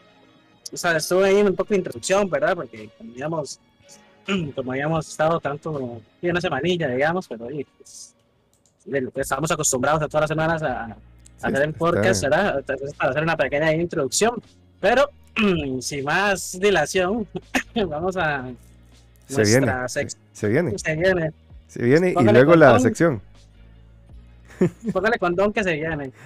o 0.72 0.78
sea, 0.78 0.98
estuve 0.98 1.28
ahí 1.28 1.38
en 1.38 1.48
un 1.48 1.56
poco 1.56 1.70
de 1.70 1.78
introducción, 1.78 2.30
¿verdad? 2.30 2.56
Porque 2.56 2.90
como 2.98 3.14
digamos, 3.14 3.60
como 4.56 4.72
habíamos 4.72 5.08
estado 5.08 5.40
tanto, 5.40 6.02
una 6.22 6.42
semanilla, 6.42 6.90
digamos, 6.90 7.28
pero 7.28 7.48
ahí, 7.48 7.66
pues, 7.78 8.16
de 8.86 9.10
estamos 9.16 9.52
acostumbrados 9.52 10.02
a 10.02 10.08
todas 10.08 10.24
las 10.24 10.30
semanas 10.30 10.64
a, 10.64 10.86
a 10.86 10.98
Sí, 11.42 11.48
hacer 11.48 11.62
el 11.64 11.74
podcast, 11.74 12.24
¿verdad? 12.24 12.60
Entonces, 12.60 12.94
para 12.94 13.10
hacer 13.10 13.24
una 13.24 13.36
pequeña 13.36 13.74
introducción. 13.74 14.36
Pero 14.82 15.10
sin 15.82 16.04
más 16.04 16.60
dilación, 16.60 17.28
vamos 17.88 18.18
a 18.18 18.52
Se 19.28 19.44
viene, 19.44 19.72
se 20.34 20.48
viene, 20.50 20.78
se 20.78 20.96
viene. 20.96 21.32
se 21.68 21.82
viene 21.84 22.10
y 22.10 22.14
Póngale 22.14 22.40
luego 22.40 22.56
la 22.56 22.66
condón. 22.72 22.82
sección. 22.82 23.22
Póngale 24.92 25.18
condón 25.18 25.54
que 25.54 25.64
se 25.64 25.74
viene. 25.74 26.12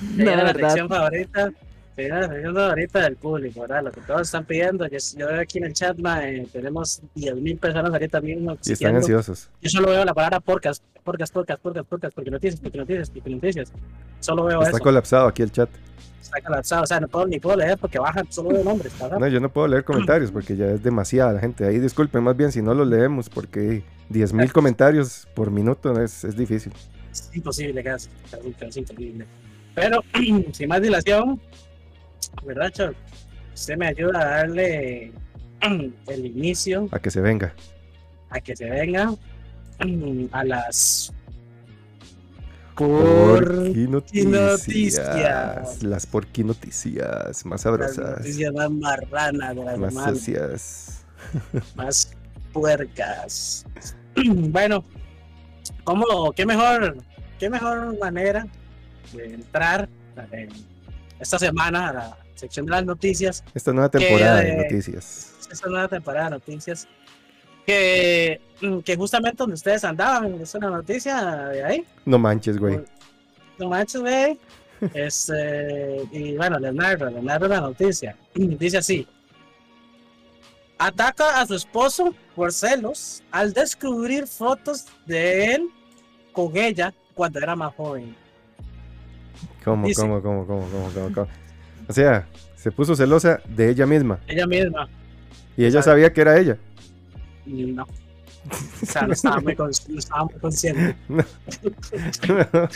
Se 0.00 0.06
No, 0.10 0.16
viene 0.16 0.36
la 0.36 0.44
verdad. 0.44 0.68
sección 0.68 0.88
favorita. 0.88 1.52
Sección 1.96 2.54
favorita 2.54 3.02
del 3.02 3.16
público, 3.16 3.60
¿verdad? 3.60 3.84
Lo 3.84 3.92
que 3.92 4.00
todos 4.00 4.22
están 4.22 4.44
pidiendo. 4.44 4.86
Yo, 4.88 4.98
yo 5.16 5.28
veo 5.28 5.40
aquí 5.40 5.58
en 5.58 5.64
el 5.64 5.72
chat, 5.72 5.96
ma, 5.98 6.28
eh, 6.28 6.46
tenemos 6.52 7.02
10.000 7.14 7.58
personas 7.60 7.92
ahorita 7.92 8.20
mismo. 8.20 8.56
Y 8.64 8.72
están 8.72 8.96
ansiosos. 8.96 9.48
Yo 9.62 9.70
solo 9.70 9.90
veo 9.90 10.04
la 10.04 10.12
palabra 10.12 10.40
podcast, 10.40 10.82
podcast, 11.04 11.32
podcast, 11.32 11.62
podcast, 11.62 11.88
podcast, 11.88 12.14
porque 12.14 12.30
noticias, 12.30 12.60
porque 12.60 12.78
noticias, 12.78 13.10
porque 13.10 13.30
noticias. 13.30 13.72
Solo 14.18 14.44
veo 14.44 14.62
Está 14.62 14.76
eso. 14.76 14.82
colapsado 14.82 15.28
aquí 15.28 15.42
el 15.42 15.52
chat. 15.52 15.70
Está 16.20 16.40
colapsado. 16.40 16.82
O 16.82 16.86
sea, 16.86 16.98
no 16.98 17.06
puedo 17.06 17.26
ni 17.26 17.38
puedo 17.38 17.56
leer 17.56 17.78
porque 17.78 18.00
bajan, 18.00 18.26
solo 18.30 18.48
veo 18.48 18.64
nombres, 18.64 18.92
¿verdad? 18.98 19.18
No, 19.18 19.28
yo 19.28 19.38
no 19.38 19.52
puedo 19.52 19.68
leer 19.68 19.84
comentarios 19.84 20.32
porque 20.32 20.56
ya 20.56 20.66
es 20.66 20.82
demasiada 20.82 21.34
la 21.34 21.40
gente. 21.40 21.64
Ahí 21.64 21.78
disculpen 21.78 22.24
más 22.24 22.36
bien 22.36 22.50
si 22.50 22.60
no 22.60 22.74
los 22.74 22.88
leemos 22.88 23.28
porque 23.28 23.84
10.000 24.10 24.50
comentarios 24.50 25.28
por 25.34 25.52
minuto 25.52 26.00
es, 26.02 26.24
es 26.24 26.36
difícil. 26.36 26.72
Es 27.12 27.30
imposible 27.32 27.84
casi, 27.84 28.08
casi, 28.28 28.50
casi 28.52 28.80
imposible. 28.80 29.26
Pero, 29.76 30.02
sin 30.52 30.68
más 30.68 30.82
dilación, 30.82 31.40
¿verdad, 32.42 32.70
Chor? 32.72 32.94
Usted 33.54 33.76
me 33.76 33.86
ayuda 33.88 34.20
a 34.20 34.24
darle 34.38 35.12
el 36.08 36.26
inicio 36.26 36.88
A 36.92 36.98
que 36.98 37.10
se 37.10 37.20
venga. 37.20 37.54
a 38.30 38.40
que 38.40 38.56
se 38.56 38.68
venga 38.68 39.14
a 40.32 40.44
las 40.44 41.12
Porqui 42.74 43.86
noticias. 43.86 45.80
Las 45.82 46.06
porqui 46.06 46.42
noticias 46.42 47.44
más 47.46 47.52
las 47.52 47.60
sabrosas. 47.62 48.18
noticias 48.18 48.52
más 48.52 48.70
marranas 48.70 49.54
de 49.54 49.76
Más 49.76 50.30
más 51.76 52.10
puercas. 52.52 53.64
bueno, 54.26 54.84
¿cómo, 55.84 56.32
qué 56.32 56.44
mejor, 56.44 56.96
qué 57.38 57.48
mejor 57.48 57.96
manera 58.00 58.44
de 59.12 59.34
entrar 59.34 59.88
eh, 60.32 60.48
esta 61.20 61.38
semana 61.38 61.88
a 61.88 61.92
la 61.92 62.16
sección 62.34 62.66
de 62.66 62.72
las 62.72 62.84
noticias 62.84 63.44
Esta 63.54 63.72
nueva 63.72 63.88
temporada 63.88 64.40
de 64.40 64.50
de- 64.50 64.56
noticias. 64.56 65.34
esta 65.50 65.68
nueva 65.68 65.88
temporada 65.88 66.24
de 66.26 66.30
noticias 66.30 66.88
que, 67.66 68.40
mm, 68.60 68.78
que 68.80 68.96
justamente 68.96 69.36
donde 69.38 69.54
ustedes 69.54 69.84
andaban 69.84 70.34
es 70.40 70.54
una 70.54 70.68
noticia 70.70 71.22
de 71.48 71.64
ahí 71.64 71.84
No 72.04 72.18
manches, 72.18 72.58
güey. 72.58 72.80
no 73.58 73.68
manches 73.68 74.00
güey 74.00 74.38
este 74.94 76.02
y 76.12 76.36
bueno 76.36 76.58
les 76.58 76.74
narro 76.74 77.08
les 77.10 77.22
narro 77.22 77.48
la 77.48 77.60
noticia 77.60 78.16
dice 78.34 78.78
así 78.78 79.06
ataca 80.78 81.40
a 81.40 81.46
su 81.46 81.54
esposo 81.54 82.14
por 82.34 82.52
celos 82.52 83.22
al 83.30 83.52
descubrir 83.52 84.26
fotos 84.26 84.86
de 85.06 85.54
él 85.54 85.68
con 86.32 86.56
ella 86.56 86.92
cuando 87.14 87.38
era 87.38 87.54
más 87.54 87.72
joven 87.74 88.14
¿Cómo, 89.64 89.86
dice- 89.86 90.02
cómo, 90.02 90.20
cómo, 90.20 90.46
cómo, 90.46 90.68
cómo, 90.68 90.90
cómo, 90.92 91.14
cómo? 91.14 91.28
O 91.88 91.92
sea, 91.92 92.26
se 92.56 92.70
puso 92.70 92.94
celosa 92.96 93.40
de 93.48 93.70
ella 93.70 93.86
misma. 93.86 94.18
ella 94.26 94.46
misma 94.46 94.88
Y 95.56 95.64
ella 95.64 95.82
Sabe. 95.82 95.96
sabía 95.96 96.12
que 96.12 96.20
era 96.20 96.38
ella. 96.38 96.56
no 97.46 97.86
o 98.82 98.86
sea, 98.86 99.02
no 99.06 99.12
estaba 99.14 99.40
muy, 99.40 99.54
cons- 99.54 99.88
no 99.88 99.98
estaba 99.98 100.24
muy 100.24 100.34
consciente. 100.34 100.96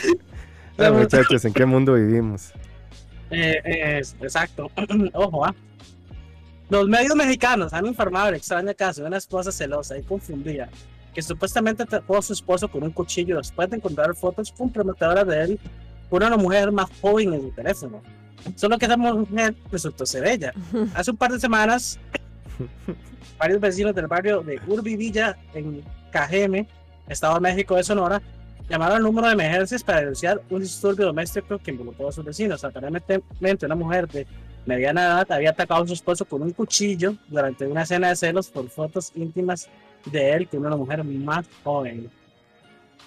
Ah, 0.77 0.91
muchachos, 0.93 1.43
¿en 1.45 1.53
qué 1.53 1.65
mundo 1.65 1.93
vivimos? 1.95 2.51
Eh, 3.31 3.59
eh, 3.63 4.01
exacto. 4.21 4.71
Ojo, 5.13 5.45
¿ah? 5.45 5.53
Los 6.69 6.87
medios 6.87 7.15
mexicanos 7.15 7.73
han 7.73 7.85
informado 7.85 8.27
del 8.27 8.35
extraño 8.35 8.71
caso 8.75 9.01
de 9.01 9.07
una 9.07 9.17
esposa 9.17 9.51
celosa 9.51 9.97
y 9.97 10.03
confundida 10.03 10.69
que 11.13 11.21
supuestamente 11.21 11.83
atrapó 11.83 12.17
a 12.17 12.21
su 12.21 12.33
esposo 12.33 12.67
con 12.69 12.83
un 12.83 12.91
cuchillo 12.91 13.37
después 13.37 13.69
de 13.69 13.77
encontrar 13.77 14.15
fotos 14.15 14.51
comprometedoras 14.51 15.27
de 15.27 15.41
él 15.43 15.59
con 16.09 16.23
una 16.23 16.37
mujer 16.37 16.71
más 16.71 16.89
joven 17.01 17.33
en 17.33 17.41
su 17.41 17.49
teléfono. 17.51 18.01
Solo 18.55 18.77
que 18.77 18.85
esa 18.85 18.97
mujer 18.97 19.55
resultó 19.71 20.05
ser 20.05 20.25
ella. 20.25 20.53
Hace 20.95 21.11
un 21.11 21.17
par 21.17 21.31
de 21.31 21.39
semanas, 21.39 21.99
varios 23.37 23.59
vecinos 23.59 23.95
del 23.95 24.07
barrio 24.07 24.41
de 24.41 24.59
Urbi 24.67 24.95
Villa 24.95 25.37
en 25.53 25.81
Cajeme, 26.11 26.67
Estado 27.07 27.35
de 27.35 27.41
México 27.41 27.75
de 27.75 27.83
Sonora, 27.83 28.21
llamaron 28.69 28.97
al 28.97 29.03
número 29.03 29.27
de 29.27 29.33
emergencias 29.33 29.83
para 29.83 29.99
denunciar 29.99 30.41
un 30.49 30.61
disturbio 30.61 31.07
doméstico 31.07 31.57
que 31.57 31.71
involucró 31.71 32.09
a 32.09 32.11
sus 32.11 32.23
vecinos. 32.23 32.63
Aparentemente, 32.63 33.65
una 33.65 33.75
mujer 33.75 34.07
de 34.07 34.27
mediana 34.65 35.05
edad 35.05 35.31
había 35.31 35.49
atacado 35.49 35.83
a 35.83 35.87
su 35.87 35.93
esposo 35.93 36.25
con 36.25 36.41
un 36.43 36.51
cuchillo 36.51 37.15
durante 37.27 37.65
una 37.65 37.83
escena 37.83 38.09
de 38.09 38.15
celos 38.15 38.49
por 38.49 38.69
fotos 38.69 39.11
íntimas 39.15 39.67
de 40.05 40.33
él 40.33 40.47
con 40.47 40.65
una 40.65 40.75
mujer 40.75 41.03
más 41.03 41.45
joven. 41.63 42.09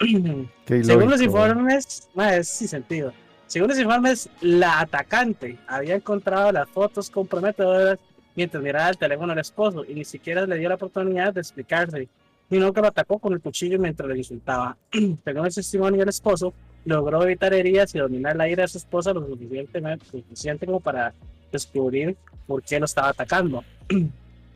Según 0.67 1.11
los 1.11 1.23
informes, 1.23 2.09
no, 2.15 2.25
es 2.25 2.49
sin 2.49 2.69
sentido. 2.69 3.13
Según 3.53 3.69
los 3.69 3.79
informes, 3.79 4.31
la 4.41 4.81
atacante 4.81 5.59
había 5.67 5.97
encontrado 5.97 6.51
las 6.53 6.67
fotos 6.71 7.11
comprometedoras 7.11 7.99
mientras 8.35 8.63
miraba 8.63 8.89
el 8.89 8.97
teléfono 8.97 9.29
del 9.29 9.41
esposo 9.41 9.85
y 9.85 9.93
ni 9.93 10.07
siquiera 10.07 10.47
le 10.47 10.57
dio 10.57 10.71
la 10.71 10.77
oportunidad 10.77 11.35
de 11.35 11.43
explicarse, 11.43 12.09
sino 12.49 12.73
que 12.73 12.81
lo 12.81 12.87
atacó 12.87 13.19
con 13.19 13.35
el 13.35 13.43
cuchillo 13.43 13.79
mientras 13.79 14.09
le 14.09 14.17
insultaba. 14.17 14.79
Según 14.91 15.45
el 15.45 15.55
testimonio 15.55 16.01
del 16.01 16.09
esposo, 16.09 16.55
logró 16.87 17.23
evitar 17.25 17.53
heridas 17.53 17.95
y 17.95 17.99
dominar 17.99 18.37
la 18.37 18.49
ira 18.49 18.63
de 18.63 18.69
su 18.69 18.79
esposa 18.79 19.13
lo 19.13 19.27
suficientemente 19.27 20.07
suficiente 20.07 20.65
como 20.65 20.81
para 20.81 21.13
descubrir 21.53 22.17
por 22.47 22.63
qué 22.63 22.79
lo 22.79 22.87
estaba 22.87 23.11
atacando. 23.11 23.63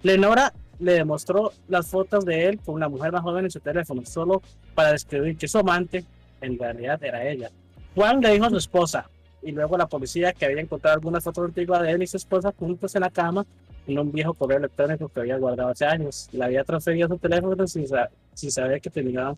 Lenora 0.04 0.54
le 0.78 0.94
demostró 0.94 1.52
las 1.68 1.86
fotos 1.86 2.24
de 2.24 2.46
él 2.46 2.60
con 2.64 2.76
una 2.76 2.88
mujer 2.88 3.12
más 3.12 3.20
joven 3.20 3.44
en 3.44 3.50
su 3.50 3.60
teléfono, 3.60 4.06
solo 4.06 4.40
para 4.74 4.92
describir 4.92 5.36
que 5.36 5.48
su 5.48 5.58
amante 5.58 6.02
en 6.40 6.58
realidad 6.58 7.04
era 7.04 7.28
ella. 7.28 7.50
Juan 7.96 8.20
le 8.20 8.30
dijo 8.32 8.44
a 8.44 8.50
su 8.50 8.58
esposa 8.58 9.10
y 9.42 9.50
luego 9.50 9.74
a 9.74 9.78
la 9.78 9.86
policía 9.88 10.32
que 10.32 10.44
había 10.46 10.60
encontrado 10.60 10.94
algunas 10.94 11.24
fotos 11.24 11.46
antiguas 11.46 11.82
de 11.82 11.90
él 11.92 12.02
y 12.02 12.06
su 12.06 12.16
esposa 12.18 12.52
juntos 12.56 12.94
en 12.94 13.00
la 13.00 13.10
cama 13.10 13.44
en 13.88 13.98
un 13.98 14.12
viejo 14.12 14.34
correo 14.34 14.58
electrónico 14.58 15.08
que 15.08 15.20
había 15.20 15.38
guardado 15.38 15.70
hace 15.70 15.84
años. 15.86 16.28
Le 16.32 16.44
había 16.44 16.62
transferido 16.62 17.08
su 17.08 17.18
teléfono 17.18 17.66
sin, 17.66 17.88
sa- 17.88 18.08
sin 18.34 18.50
saber 18.52 18.80
que 18.80 18.90
tenía 18.90 19.34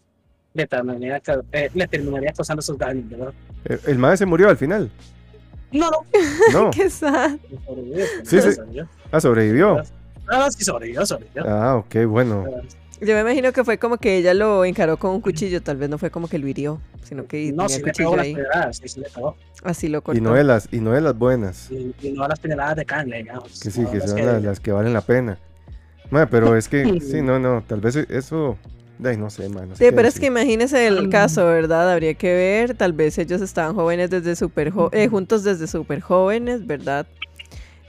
le 0.55 0.67
terminaría, 0.67 1.23
eh, 1.53 1.71
le 1.75 1.87
terminaría 1.87 2.33
causando 2.33 2.61
sus 2.63 2.77
daños, 2.79 3.09
¿verdad? 3.09 3.33
El, 3.65 3.81
el 3.87 3.99
mae 3.99 4.17
se 4.17 4.27
murió 4.27 4.49
al 4.49 4.57
final. 4.57 4.91
No, 5.71 5.91
no, 5.91 5.99
No. 6.53 6.71
Qué 6.75 6.89
sad. 6.89 7.37
sobrevivió. 7.67 8.05
Sí, 8.25 8.41
sí. 8.41 8.53
sobrevivió. 8.53 8.89
Ah, 9.13 9.21
sobrevivió. 9.21 9.83
Ah, 10.27 10.49
sí, 10.51 10.65
sobrevivió, 10.65 11.05
sobrevivió. 11.07 11.45
Ah, 11.47 11.77
ok, 11.77 11.95
bueno. 12.09 12.47
Yo 13.01 13.15
me 13.15 13.21
imagino 13.21 13.53
que 13.53 13.65
fue 13.65 13.79
como 13.79 13.97
que 13.99 14.17
ella 14.17 14.35
lo 14.35 14.65
encaró 14.65 14.97
con 14.97 15.13
un 15.13 15.21
cuchillo, 15.21 15.63
tal 15.63 15.77
vez 15.77 15.89
no 15.89 15.99
fue 15.99 16.11
como 16.11 16.29
que 16.29 16.39
lo 16.39 16.49
hirió, 16.49 16.81
sino 17.03 17.27
que 17.27 17.53
no, 17.53 17.65
tenía 17.65 17.69
sí 17.69 17.75
el 17.77 17.83
cuchillo 17.83 18.17
las 18.17 18.27
ahí. 18.27 18.35
pedradas, 18.35 18.77
sí, 18.79 18.89
sí 18.89 19.01
le 19.01 19.09
pegó. 19.11 19.37
Así 19.63 19.89
lo 19.89 20.03
cortó. 20.03 20.19
Y 20.19 20.21
no 20.21 20.35
de 20.35 20.45
las, 20.45 20.69
y 20.73 20.81
no 20.81 20.93
de 20.93 21.01
las 21.01 21.17
buenas. 21.17 21.71
Y, 21.71 21.95
y 22.07 22.11
no 22.13 22.27
las 22.27 22.41
puñaladas 22.41 22.77
de 22.77 22.85
carne, 22.85 23.19
digamos. 23.19 23.61
Que 23.61 23.71
sí, 23.71 23.81
No, 23.83 23.91
que 23.91 24.01
son 24.01 24.25
las, 24.27 24.43
las 24.43 24.61
que 24.61 24.73
valen 24.73 24.93
la 24.93 25.01
pena. 25.03 25.39
Mae, 26.11 26.27
pero 26.27 26.57
es 26.57 26.69
que, 26.69 26.99
sí, 27.01 27.23
no, 27.23 27.39
no, 27.39 27.63
tal 27.67 27.81
vez 27.81 27.97
eso. 27.97 28.57
Ay, 29.05 29.17
no 29.17 29.31
sé, 29.31 29.49
man. 29.49 29.69
no 29.69 29.77
sé 29.77 29.85
Sí, 29.87 29.93
pero 29.95 30.09
es 30.09 30.19
que 30.19 30.27
imagínese 30.27 30.87
el 30.89 31.07
Mm. 31.07 31.11
caso, 31.11 31.45
¿verdad? 31.47 31.93
Habría 31.93 32.15
que 32.15 32.35
ver, 32.35 32.75
tal 32.75 32.93
vez 32.95 33.17
ellos 33.19 33.41
estaban 33.43 33.75
jóvenes 33.77 34.11
desde 34.11 34.35
súper 34.35 34.71
jo- 34.71 34.91
eh, 34.93 35.07
juntos 35.07 35.45
desde 35.45 35.67
súper 35.69 36.01
jóvenes, 36.01 36.67
¿verdad? 36.67 37.07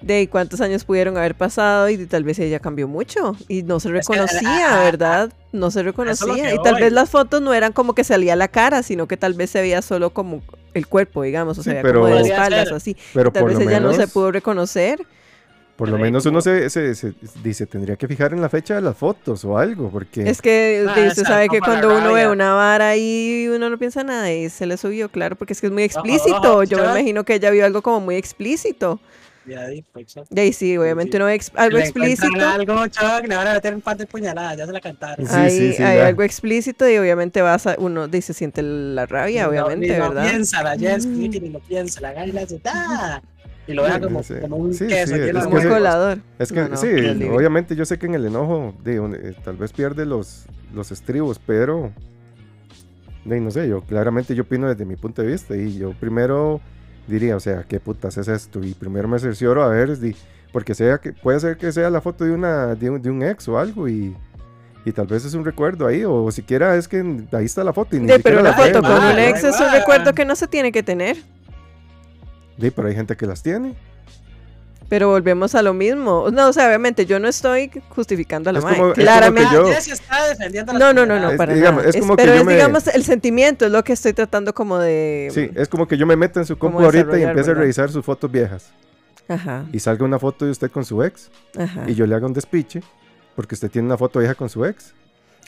De 0.02 0.30
cuántos 0.30 0.62
años 0.62 0.86
pudieron 0.86 1.18
haber 1.18 1.36
pasado 1.36 1.90
y 1.90 2.06
tal 2.06 2.24
vez 2.24 2.40
ella 2.40 2.60
cambió 2.60 2.88
mucho 2.88 3.36
y 3.50 3.64
no 3.64 3.80
se 3.82 3.90
Es 3.90 4.08
que, 4.08 4.14
reconocía, 4.14 4.78
¿verdad? 4.84 5.34
No 5.52 5.72
se 5.72 5.84
reconocía. 5.84 6.54
Y 6.54 6.62
tal 6.62 6.76
vez 6.76 6.94
las 6.94 7.10
fotos 7.10 7.42
no 7.42 7.54
eran 7.54 7.74
como 7.74 7.94
que 7.94 8.06
salía 8.06 8.36
la 8.38 8.48
cara, 8.48 8.82
sino 8.82 9.08
que 9.08 9.18
tal 9.18 9.34
vez 9.34 9.50
se 9.50 9.60
veía 9.60 9.82
solo 9.82 10.12
como 10.12 10.42
el 10.74 10.88
cuerpo, 10.88 11.24
digamos, 11.24 11.58
o 11.58 11.64
Sí, 11.64 11.72
sea, 11.72 11.82
pero- 11.82 12.02
como 12.04 12.16
de 12.16 12.22
espaldas 12.22 12.72
así. 12.72 12.96
Pero 13.14 13.32
Tal 13.32 13.44
vez 13.46 13.60
ella 13.60 13.72
menos, 13.72 13.98
no 13.98 14.02
se 14.02 14.08
pudo 14.08 14.32
reconocer. 14.32 15.06
por 15.76 15.90
lo 15.90 15.98
menos 15.98 16.26
uno 16.26 16.40
se, 16.42 16.70
se, 16.70 16.94
se- 16.96 17.14
dice, 17.44 17.66
tendría 17.66 17.96
que 17.98 18.08
fijar 18.08 18.32
en 18.34 18.42
la 18.42 18.48
fecha 18.50 18.76
de 18.76 18.82
las 18.82 18.96
fotos 18.98 19.44
o 19.44 19.58
algo, 19.58 19.90
porque 19.90 20.30
Es 20.30 20.42
que 20.42 20.86
Ah, 20.88 21.08
usted 21.10 21.24
sabe 21.26 21.50
que 21.50 21.60
cuando 21.60 21.98
uno 21.98 22.14
ve 22.14 22.28
una 22.30 22.54
vara 22.54 22.90
ahí, 22.90 23.50
uno 23.54 23.70
no 23.70 23.78
piensa 23.78 24.04
nada 24.04 24.32
y 24.32 24.50
se 24.50 24.66
le 24.66 24.78
subió, 24.78 25.10
claro, 25.10 25.36
porque 25.36 25.52
es 25.54 25.60
que 25.62 25.68
es 25.68 25.74
muy 25.74 25.84
explícito. 25.84 26.64
Yo 26.64 26.78
me 26.78 26.84
imagino 26.86 27.24
que 27.26 27.34
ella 27.36 27.50
vio 27.52 27.66
algo 27.66 27.82
como 27.82 28.00
muy 28.00 28.16
explícito. 28.16 29.00
Y 29.48 29.54
ahí, 29.54 29.84
pues, 29.92 30.04
exacto. 30.04 30.36
Y 30.36 30.40
ahí 30.40 30.54
sí, 30.54 30.78
obviamente 30.78 31.12
Sí. 31.12 31.18
uno 31.18 31.26
ve 31.26 31.34
ex- 31.36 31.52
algo 31.56 31.78
Le 31.78 31.84
explícito. 31.84 32.46
Algo, 32.46 32.88
Chuck, 32.88 33.28
le 33.28 33.36
van 33.36 33.48
a 33.48 33.54
meter 33.54 33.74
un 33.74 33.82
par 33.82 33.98
de 33.98 34.06
puñaladas, 34.06 34.58
ya 34.58 34.66
se 34.66 34.72
la 34.72 34.82
cantaron. 34.82 35.26
Sí, 35.26 35.34
Ahí 35.36 35.50
sí, 35.52 35.74
sí, 35.74 35.84
hay 35.84 35.98
ya. 35.98 36.08
algo 36.08 36.24
explícito 36.24 36.88
y 36.90 36.98
obviamente 36.98 37.42
vas 37.42 37.66
a, 37.66 37.76
uno 37.80 38.08
dice, 38.08 38.34
siente 38.34 38.62
la 38.62 39.06
rabia, 39.06 39.48
Ni 39.48 39.56
lo- 39.56 39.66
obviamente, 39.66 39.94
ni 39.94 40.00
¿verdad? 40.00 40.30
piensa 40.30 40.62
la 40.64 40.78
Jess, 40.78 41.06
Mm. 41.08 41.30
que 41.32 41.40
ni 41.42 41.50
lo 41.50 41.60
piensa, 41.60 42.02
la 42.02 42.12
gana 42.14 42.28
y 42.28 42.32
la 42.32 42.42
hace 42.42 42.62
¡ah! 42.66 43.22
Y 43.66 43.74
lo 43.74 43.84
deja 43.84 43.96
Sí, 43.98 44.02
como, 44.04 44.24
sí. 44.24 44.34
como 44.42 44.56
un 44.58 44.74
Sí, 44.74 44.88
queso 44.88 45.16
es 45.16 45.22
de 45.22 45.32
que 45.32 45.68
colador. 45.70 46.20
es 46.40 46.52
que 46.52 46.60
No, 46.62 46.70
no, 46.70 46.78
sí, 46.78 46.88
obviamente 47.32 47.76
yo 47.76 47.86
sé 47.86 47.98
que 48.00 48.08
en 48.08 48.16
el 48.16 48.26
enojo 48.26 48.76
de, 48.84 48.96
eh, 48.98 49.36
tal 49.44 49.58
vez 49.58 49.72
pierde 49.74 50.06
los, 50.08 50.46
los 50.74 50.92
estribos, 50.92 51.40
pero 51.46 51.92
de, 53.26 53.40
no 53.40 53.52
sé, 53.52 53.68
yo 53.70 53.82
claramente 53.82 54.34
yo 54.34 54.44
opino 54.44 54.68
desde 54.68 54.86
mi 54.86 54.96
punto 54.96 55.22
de 55.22 55.28
vista 55.30 55.56
y 55.56 55.78
yo 55.78 55.94
primero 56.00 56.62
diría, 57.10 57.36
o 57.36 57.40
sea, 57.40 57.64
¿qué 57.68 57.80
putas 57.80 58.18
es 58.18 58.28
esto? 58.28 58.64
Y 58.64 58.74
primero 58.74 59.08
me 59.08 59.20
cercioro 59.20 59.64
a 59.64 59.68
ver, 59.68 59.98
di- 60.00 60.16
porque 60.54 60.74
sea 60.74 60.98
que 60.98 61.12
puede 61.14 61.40
ser 61.40 61.58
que 61.58 61.72
sea 61.72 61.90
la 61.90 62.02
foto 62.02 62.24
de 62.24 62.32
una 62.32 62.76
de 62.76 62.90
un, 62.90 63.02
de 63.02 63.10
un 63.10 63.22
ex 63.24 63.48
o 63.48 63.60
algo 63.60 63.88
y, 63.88 64.16
y 64.86 64.92
tal 64.92 65.06
vez 65.08 65.26
es 65.26 65.34
un 65.34 65.46
recuerdo 65.46 65.86
ahí 65.86 66.04
o 66.06 66.32
siquiera 66.32 66.76
es 66.76 66.88
que 66.88 67.00
ahí 67.34 67.46
está 67.46 67.64
la 67.64 67.74
foto 67.74 67.96
y 67.96 68.00
ni 68.00 68.08
De, 68.08 68.16
siquiera 68.16 68.38
pero 68.42 68.44
la 68.50 68.56
una 68.56 68.66
foto 68.66 68.82
con 68.82 69.06
un 69.14 69.20
ex 69.20 69.44
es 69.44 69.60
un 69.60 69.72
recuerdo 69.72 70.14
que 70.14 70.26
no 70.26 70.36
se 70.36 70.48
tiene 70.48 70.72
que 70.72 70.82
tener. 70.84 71.18
Di, 72.58 72.72
pero 72.72 72.88
hay 72.88 72.96
gente 72.96 73.16
que 73.16 73.26
las 73.26 73.42
tiene. 73.44 73.76
Pero 74.90 75.10
volvemos 75.10 75.54
a 75.56 75.62
lo 75.62 75.74
mismo. 75.74 76.30
No, 76.32 76.50
o 76.50 76.54
sea, 76.54 76.68
obviamente 76.68 77.06
yo 77.06 77.20
no 77.20 77.28
estoy 77.28 77.70
justificando 77.90 78.50
a 78.50 78.54
la 78.54 78.60
Es 78.60 78.66
como- 78.66 78.94
Claramente. 78.94 79.54
yo- 79.54 79.66
No, 80.74 80.94
no, 80.94 81.06
no, 81.06 81.20
no. 81.20 81.30
Es- 81.32 81.38
para 81.38 81.54
digamos, 81.54 81.84
nada. 81.84 81.90
es 81.92 81.98
como 82.02 82.16
que 82.16 82.24
pero 82.24 82.34
yo 82.34 82.40
es, 82.42 82.46
me- 82.46 82.54
digamos, 82.54 82.88
el 82.88 83.04
sentimiento 83.04 83.66
es 83.68 83.72
lo 83.72 83.84
que 83.84 83.94
estoy 83.94 84.14
tratando 84.14 84.54
como 84.54 84.80
de... 84.80 85.30
Sí, 85.32 85.50
es 85.56 85.68
como 85.68 85.88
que 85.88 85.96
yo 85.98 86.08
me 86.08 86.16
meta 86.16 86.40
en 86.40 86.46
su 86.48 86.58
¿Cómo 86.58 86.74
compu 86.78 86.86
ahorita 86.86 87.20
y 87.20 87.24
empiece 87.24 87.52
a 87.52 87.54
revisar 87.54 87.92
sus 87.92 88.04
fotos 88.04 88.32
viejas. 88.32 88.72
Ajá, 89.28 89.66
Y 89.72 89.80
salga 89.80 90.04
una 90.06 90.18
foto 90.18 90.46
de 90.46 90.52
usted 90.52 90.72
con 90.72 90.84
su 90.84 91.04
ex 91.04 91.30
ajá. 91.56 91.84
y 91.88 91.94
yo 91.94 92.08
le 92.08 92.16
haga 92.16 92.26
un 92.26 92.34
despiche 92.34 92.82
porque 93.36 93.54
usted 93.54 93.70
tiene 93.70 93.86
una 93.86 93.98
foto 93.98 94.18
vieja 94.18 94.34
con 94.34 94.50
su 94.50 94.66
ex. 94.66 94.92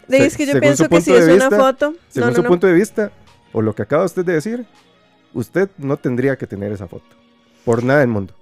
De- 0.07 0.17
se- 0.17 0.25
es 0.27 0.37
que 0.37 0.43
yo 0.45 0.51
según 0.51 0.61
pienso 0.61 0.83
su 0.83 0.89
que 0.89 0.95
punto 0.97 1.05
si 1.05 1.11
de 1.13 1.17
es 1.17 1.23
una 1.25 1.33
vista- 1.49 1.57
foto... 1.57 1.93
Según 2.09 2.29
no, 2.29 2.35
su 2.35 2.43
no. 2.43 2.47
punto 2.47 2.67
de 2.67 2.73
vista 2.73 3.11
o 3.53 3.61
lo 3.63 3.73
que 3.73 3.81
acaba 3.81 4.03
usted 4.05 4.23
de 4.23 4.33
decir, 4.33 4.65
usted 5.33 5.67
no 5.79 5.97
tendría 5.97 6.35
que 6.35 6.45
tener 6.45 6.71
esa 6.71 6.87
foto. 6.87 7.05
Por 7.65 7.83
nada 7.83 8.01
del 8.01 8.09
mundo. 8.09 8.35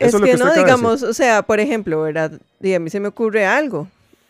Es 0.00 0.08
Eso 0.08 0.16
es 0.16 0.20
lo 0.22 0.26
que 0.26 0.42
no, 0.42 0.54
digamos, 0.54 1.02
o 1.02 1.12
sea, 1.12 1.42
por 1.42 1.60
ejemplo, 1.60 2.00
¿verdad? 2.00 2.40
Y 2.60 2.72
a 2.72 2.80
mí 2.80 2.88
se 2.88 2.98
me 2.98 3.08
ocurre 3.08 3.44
algo. 3.44 3.86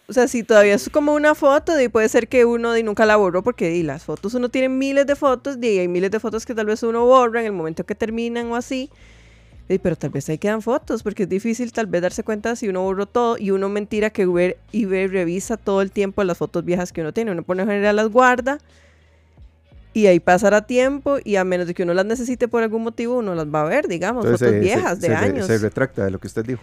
O 0.08 0.12
sea, 0.12 0.26
si 0.26 0.42
todavía 0.42 0.74
es 0.74 0.90
como 0.90 1.14
una 1.14 1.36
foto, 1.36 1.80
y 1.80 1.88
puede 1.88 2.08
ser 2.08 2.26
que 2.26 2.44
uno 2.44 2.72
di, 2.72 2.82
nunca 2.82 3.06
la 3.06 3.14
borró, 3.14 3.44
porque 3.44 3.80
las 3.84 4.02
fotos, 4.02 4.34
uno 4.34 4.48
tiene 4.48 4.68
miles 4.68 5.06
de 5.06 5.14
fotos, 5.14 5.56
y 5.62 5.78
hay 5.78 5.86
miles 5.86 6.10
de 6.10 6.18
fotos 6.18 6.44
que 6.44 6.56
tal 6.56 6.66
vez 6.66 6.82
uno 6.82 7.06
borra 7.06 7.38
en 7.38 7.46
el 7.46 7.52
momento 7.52 7.86
que 7.86 7.94
terminan 7.94 8.48
o 8.48 8.56
así. 8.56 8.90
di, 9.68 9.78
pero 9.78 9.94
tal 9.94 10.10
vez 10.10 10.28
ahí 10.28 10.38
quedan 10.38 10.60
fotos, 10.60 11.04
porque 11.04 11.22
es 11.22 11.28
difícil 11.28 11.72
tal 11.72 11.86
vez 11.86 12.02
darse 12.02 12.24
cuenta 12.24 12.56
si 12.56 12.68
uno 12.68 12.82
borró 12.82 13.06
todo 13.06 13.38
y 13.38 13.52
uno 13.52 13.68
mentira 13.68 14.10
que 14.10 14.26
ver 14.26 14.58
y 14.72 14.86
ver, 14.86 15.12
revisa 15.12 15.56
todo 15.56 15.82
el 15.82 15.92
tiempo 15.92 16.24
las 16.24 16.36
fotos 16.36 16.64
viejas 16.64 16.92
que 16.92 17.02
uno 17.02 17.12
tiene. 17.12 17.30
Uno 17.30 17.44
por 17.44 17.56
lo 17.56 17.64
general 17.64 17.94
las 17.94 18.08
guarda 18.08 18.58
y 19.92 20.06
ahí 20.06 20.20
pasará 20.20 20.66
tiempo 20.66 21.18
y 21.24 21.36
a 21.36 21.44
menos 21.44 21.66
de 21.66 21.74
que 21.74 21.82
uno 21.82 21.94
las 21.94 22.06
necesite 22.06 22.46
por 22.48 22.62
algún 22.62 22.82
motivo, 22.82 23.18
uno 23.18 23.34
las 23.34 23.46
va 23.46 23.62
a 23.62 23.64
ver, 23.64 23.88
digamos, 23.88 24.24
Entonces, 24.24 24.48
fotos 24.48 24.54
se- 24.54 24.60
viejas 24.60 24.98
se, 24.98 25.00
de 25.00 25.06
se 25.08 25.14
años. 25.14 25.46
se 25.46 25.58
retracta 25.58 26.04
de 26.04 26.10
lo 26.10 26.18
que 26.20 26.26
usted 26.28 26.44
dijo. 26.44 26.62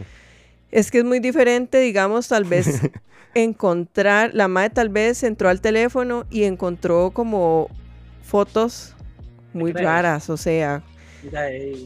Es 0.72 0.92
que 0.92 1.00
es 1.00 1.04
muy 1.06 1.20
diferente, 1.20 1.80
digamos, 1.80 2.28
tal 2.28 2.44
vez 2.46 2.82
encontrar, 3.36 4.32
la 4.34 4.48
madre 4.48 4.70
tal 4.72 4.90
vez 4.90 5.24
entró 5.24 5.50
al 5.50 5.62
teléfono 5.62 6.26
y 6.30 6.44
encontró 6.44 7.12
como 7.12 7.70
fotos 8.24 8.94
muy 9.54 9.72
raras, 9.74 10.30
o 10.30 10.38
sea, 10.38 10.78
eh, 10.78 10.82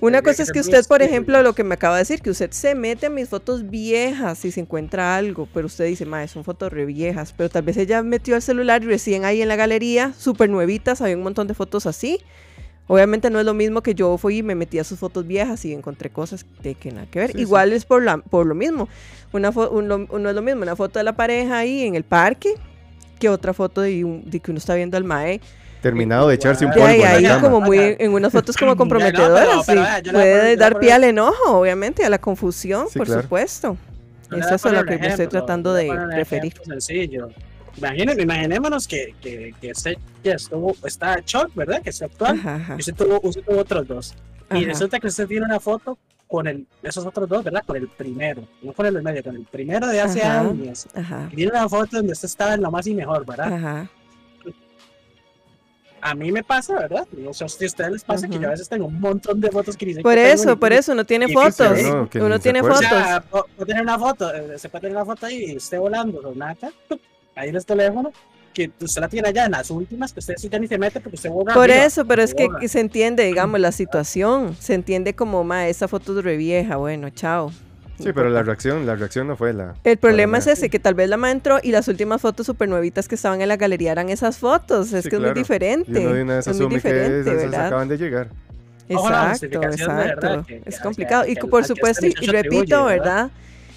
una 0.02 0.22
cosa 0.22 0.44
es 0.44 0.52
que 0.52 0.60
usted, 0.60 0.88
por 0.88 1.02
ejemplo, 1.02 1.42
lo 1.44 1.54
que 1.54 1.64
me 1.64 1.74
acaba 1.76 1.96
de 1.96 2.02
decir, 2.02 2.22
que 2.22 2.30
usted 2.30 2.52
se 2.52 2.76
mete 2.76 3.08
a 3.08 3.10
mis 3.10 3.30
fotos 3.30 3.70
viejas 3.70 4.44
y 4.46 4.52
se 4.52 4.60
encuentra 4.62 5.16
algo, 5.16 5.48
pero 5.54 5.68
usted 5.68 5.86
dice, 5.86 6.06
madre, 6.06 6.28
son 6.28 6.44
fotos 6.44 6.72
re 6.72 6.86
viejas, 6.86 7.34
pero 7.36 7.50
tal 7.50 7.64
vez 7.64 7.78
ella 7.78 8.02
metió 8.04 8.36
al 8.36 8.42
celular 8.42 8.84
y 8.84 8.88
recién 8.88 9.26
ahí 9.26 9.42
en 9.42 9.48
la 9.48 9.56
galería, 9.56 10.14
súper 10.18 10.50
nuevitas, 10.50 11.02
había 11.02 11.18
un 11.18 11.24
montón 11.24 11.48
de 11.48 11.54
fotos 11.54 11.86
así. 11.86 12.20
Obviamente 12.88 13.30
no 13.30 13.40
es 13.40 13.46
lo 13.46 13.54
mismo 13.54 13.82
que 13.82 13.96
yo 13.96 14.18
fui 14.18 14.40
y 14.40 14.44
me 14.44 14.54
metí 14.54 14.78
a 14.78 14.84
sus 14.84 15.00
fotos 15.00 15.26
viejas 15.26 15.64
y 15.64 15.72
encontré 15.72 16.10
cosas 16.10 16.46
de 16.62 16.76
que 16.76 16.92
nada 16.92 17.08
que 17.10 17.20
ver. 17.20 17.28
Sí, 17.32 17.38
sí. 17.38 17.42
Igual 17.44 17.72
es 17.72 17.86
por, 17.86 18.04
la, 18.04 18.18
por 18.18 18.46
lo 18.46 18.54
mismo. 18.54 18.90
Una 19.32 19.54
fo- 19.54 19.70
un- 19.72 19.88
no 19.88 20.30
es 20.30 20.36
lo 20.36 20.42
mismo 20.42 20.62
una 20.64 20.76
foto 20.76 21.00
de 21.00 21.04
la 21.06 21.16
pareja 21.16 21.60
ahí 21.60 21.84
en 21.84 21.96
el 21.96 22.04
parque 22.04 22.56
que 23.18 23.30
otra 23.30 23.54
foto 23.54 23.80
de, 23.82 24.04
un- 24.04 24.30
de 24.30 24.40
que 24.42 24.52
uno 24.52 24.58
está 24.58 24.76
viendo 24.76 24.98
al 24.98 25.06
mae. 25.06 25.40
Terminado 25.82 26.28
de 26.28 26.36
echarse 26.36 26.66
un 26.66 26.72
polvo 26.72 26.86
ahí, 26.86 26.98
en 26.98 27.02
la 27.02 27.10
ahí 27.12 27.24
cama. 27.26 27.42
como 27.42 27.62
muy, 27.62 27.96
en 27.98 28.14
unas 28.14 28.32
fotos 28.32 28.56
como 28.56 28.72
no, 28.72 28.78
comprometedoras. 28.78 29.66
pero- 29.66 29.84
pero 29.84 30.04
sí. 30.06 30.12
Puede 30.12 30.56
dar 30.56 30.78
pie 30.80 30.94
al 30.94 31.04
enojo, 31.06 31.60
obviamente, 31.60 32.06
a 32.06 32.10
la 32.10 32.20
confusión, 32.20 32.86
Sí, 32.90 32.98
por 33.00 33.08
claro. 33.08 33.24
supuesto. 33.24 33.78
Yo 34.30 34.38
le 34.38 34.44
Es 34.46 34.52
a 34.52 34.56
eso 34.56 34.70
lo 34.72 34.84
que 34.86 34.92
me 34.92 34.96
estoy 34.96 35.08
ejemplo, 35.14 35.40
tratando 35.40 35.74
de 35.74 35.92
referir. 36.16 36.54
ejemplo 36.54 36.74
Sencillo. 36.80 37.30
Imaginen- 37.78 38.20
imaginémonos 38.20 38.88
que, 38.88 39.16
que, 39.22 39.54
que 39.60 39.70
este 39.72 39.98
ya 40.24 40.34
estuvo, 40.34 40.76
está 40.86 41.22
Chuck, 41.24 41.50
¿verdad? 41.56 41.82
Que 41.82 41.90
es 41.90 42.02
actual. 42.02 42.38
Ajá, 42.40 42.56
ajá, 42.56 42.76
Y 42.76 42.80
usted 42.80 42.94
tuvo, 42.96 43.20
usted 43.24 43.42
tuvo 43.44 43.60
otros 43.60 43.88
dos. 43.88 44.14
Y 44.52 44.58
ajá. 44.58 44.66
resulta 44.66 45.00
que 45.00 45.08
usted 45.08 45.26
tiene 45.28 45.46
una 45.46 45.60
foto 45.60 45.98
con 46.28 46.48
el, 46.48 46.66
esos 46.84 47.06
otros 47.06 47.28
dos, 47.28 47.44
¿verdad? 47.44 47.64
Con 47.66 47.78
el 47.78 47.88
primero. 47.88 48.44
No 48.62 48.72
con 48.74 48.86
el 48.86 48.94
del 48.94 49.04
medio, 49.04 49.24
con 49.24 49.36
el 49.36 49.46
primero 49.46 49.88
de 49.88 50.00
hace 50.02 50.22
Ajá. 50.22 50.42
años. 50.42 50.88
Ajá, 50.94 51.28
Y 51.32 51.36
tiene 51.38 51.52
una 51.52 51.68
foto 51.68 51.98
donde 51.98 52.12
usted 52.14 52.28
estaba 52.28 52.54
en 52.54 52.62
lo 52.62 52.70
más 52.72 52.86
y 52.88 52.94
mejor, 52.94 53.26
¿verdad? 53.26 53.54
ajá. 53.54 53.90
A 56.04 56.16
mí 56.16 56.32
me 56.32 56.44
pasa, 56.44 56.74
¿verdad? 56.80 57.08
No 57.16 57.32
sé 57.34 57.48
si 57.48 57.64
a 57.64 57.68
ustedes 57.68 57.92
les 57.92 58.04
pasa 58.04 58.28
que 58.28 58.34
Ujú. 58.34 58.42
yo 58.42 58.48
a 58.48 58.52
veces 58.52 58.68
tengo 58.68 58.88
un 58.88 59.00
montón 59.00 59.40
de 59.40 59.52
fotos 59.52 59.78
que 59.78 59.94
sé 59.94 60.02
Por 60.02 60.16
tengo, 60.16 60.28
eso, 60.28 60.58
por 60.60 60.74
eso, 60.74 60.94
uno 60.94 61.06
tiene 61.06 61.28
fotos. 61.32 61.82
no, 61.84 62.10
que 62.10 62.20
Uno 62.20 62.40
tiene 62.40 62.60
acuerda. 62.60 62.78
O 62.78 62.82
fotos. 62.82 63.08
sea, 63.08 63.22
puedo 63.56 63.66
tener 63.68 63.84
una 63.84 64.00
foto, 64.00 64.34
eh, 64.34 64.58
se 64.58 64.68
puede 64.70 64.82
tener 64.82 64.98
una 64.98 65.06
foto 65.06 65.26
ahí 65.28 65.44
y 65.52 65.56
esté 65.58 65.78
volando 65.78 66.22
con 66.22 66.38
nada, 66.38 66.58
ahí 67.36 67.50
en 67.50 67.56
el 67.56 67.66
teléfono, 67.66 68.12
que 68.54 68.72
usted 68.82 69.00
la 69.00 69.08
tiene 69.10 69.30
allá 69.30 69.46
en 69.46 69.52
las 69.52 69.70
últimas, 69.70 70.12
que 70.12 70.20
usted 70.22 70.34
sí 70.38 70.50
ya 70.50 70.58
ni 70.58 70.68
se 70.68 70.78
mete 70.80 71.00
porque 71.00 71.18
usted 71.18 71.30
borra. 71.30 71.54
Por 71.54 71.70
arriba. 71.70 71.86
eso, 71.86 72.04
pero 72.06 72.24
es 72.24 72.34
que 72.34 72.50
se 72.68 72.80
entiende, 72.80 73.24
digamos, 73.24 73.60
la 73.60 73.72
situación. 73.72 74.56
Se 74.60 74.74
entiende 74.74 75.14
como, 75.14 75.44
ma, 75.44 75.68
esa 75.68 75.88
foto 75.88 76.18
es 76.18 76.24
re 76.26 76.36
vieja, 76.36 76.78
bueno, 76.78 77.12
chao. 77.12 77.52
Sí, 78.00 78.14
pero 78.14 78.30
la 78.30 78.42
reacción, 78.44 78.86
la 78.86 78.96
reacción 78.96 79.28
no 79.28 79.36
fue 79.38 79.54
la. 79.54 79.76
El 79.84 79.98
problema 79.98 80.40
es 80.40 80.48
ese, 80.48 80.70
que 80.70 80.80
tal 80.80 80.96
vez 80.96 81.08
la 81.10 81.18
ma 81.18 81.30
entró 81.32 81.60
y 81.62 81.72
las 81.72 81.88
últimas 81.88 82.20
fotos 82.22 82.46
super 82.48 82.68
nuevitas 82.68 83.08
que 83.08 83.16
estaban 83.16 83.42
en 83.42 83.48
la 83.48 83.58
galería 83.58 83.92
eran 83.92 84.10
esas 84.10 84.38
fotos. 84.40 84.92
Es 84.94 85.04
Sí, 85.04 85.10
que 85.10 85.16
es 85.18 85.22
muy 85.22 85.34
diferente. 85.34 85.92
Y 86.02 86.06
uno 86.06 86.14
de 86.16 86.24
una 86.24 86.36
vez 86.38 86.48
es 86.48 86.56
muy 86.58 86.66
asume 86.66 86.82
que 86.82 86.88
diferente, 86.94 87.20
esas 87.32 87.44
¿verdad? 87.44 87.68
acaban 87.68 87.88
de 87.88 87.98
llegar. 87.98 88.30
Exacto, 88.90 89.62
exacto. 89.64 90.46
que- 90.48 90.62
es 90.66 90.80
complicado. 90.80 91.26
que- 91.26 91.32
y 91.32 91.36
por 91.36 91.64
supuesto, 91.66 92.06
y, 92.06 92.14
repito, 92.28 92.86
¿verdad? 92.86 93.30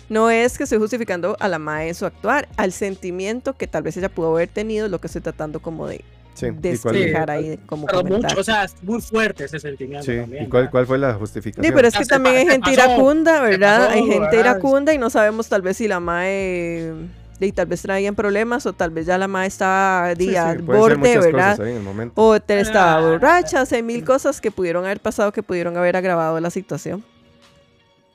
No 0.09 0.31
es 0.31 0.59
que 0.59 0.64
estoy 0.64 0.79
justificando 0.79 1.37
a 1.40 1.48
la 1.48 1.59
MAE 1.59 1.88
en 1.88 1.94
su 1.94 2.05
actuar, 2.05 2.48
al 2.57 2.72
sentimiento 2.72 3.55
que 3.55 3.66
tal 3.66 3.83
vez 3.83 3.96
ella 3.96 4.09
pudo 4.09 4.35
haber 4.35 4.48
tenido, 4.48 4.88
lo 4.88 5.00
que 5.00 5.07
estoy 5.07 5.22
tratando 5.22 5.61
como 5.61 5.87
de 5.87 6.03
Sí. 6.35 6.47
¿Y 6.47 6.51
cuál, 6.51 6.62
despejar 6.94 7.31
ahí, 7.31 7.59
como 7.66 7.87
Pero 7.87 7.99
comentar. 8.03 8.31
mucho, 8.33 8.40
o 8.40 8.44
sea, 8.44 8.64
es 8.64 8.75
muy 8.83 9.01
fuerte 9.01 9.44
ese 9.44 9.59
sentimiento. 9.61 10.05
sí, 10.05 10.16
también, 10.18 10.44
¿y 10.44 10.49
cuál, 10.49 10.68
cuál 10.70 10.87
fue 10.87 10.99
la 10.99 11.14
justificación? 11.14 11.64
Sí, 11.64 11.73
pero 11.75 11.88
es 11.88 11.97
que 11.97 12.05
también 12.05 12.37
hay 12.37 12.47
gente 12.47 12.70
pasó, 12.70 12.73
iracunda, 12.73 13.40
¿verdad? 13.40 13.79
pasó, 13.87 13.90
hay 13.92 14.03
gente 14.07 14.18
¿verdad? 14.37 14.40
iracunda 14.40 14.92
y 14.94 14.99
no 14.99 15.11
sabemos 15.11 15.49
tal 15.49 15.62
vez 15.62 15.77
si 15.77 15.87
la 15.88 16.01
MAE 16.01 16.92
y 17.40 17.53
tal 17.53 17.66
vez 17.66 17.83
traían 17.83 18.14
problemas 18.14 18.64
o 18.64 18.73
tal 18.73 18.90
vez 18.90 19.07
ya 19.07 19.18
la 19.18 19.29
madre 19.29 19.49
estaba 19.49 20.14
Sí, 20.16 20.29
sí, 20.31 20.37
al 20.37 20.62
borde, 20.62 21.18
¿verdad? 21.18 21.51
cosas 21.53 21.61
ahí 21.61 21.70
en 21.73 21.77
el 21.79 21.83
momento. 21.83 22.12
O 22.23 22.40
te 22.40 22.59
estaba 22.61 22.97
Ah. 22.97 23.01
borracha, 23.11 23.66
sea, 23.66 23.83
mil 23.83 24.03
cosas 24.05 24.40
que 24.40 24.51
pudieron 24.51 24.85
haber 24.85 25.01
pasado 25.01 25.31
que 25.33 25.42
pudieron 25.42 25.77
haber 25.77 25.97
agravado 25.97 26.40
la 26.40 26.49
situación. 26.51 27.05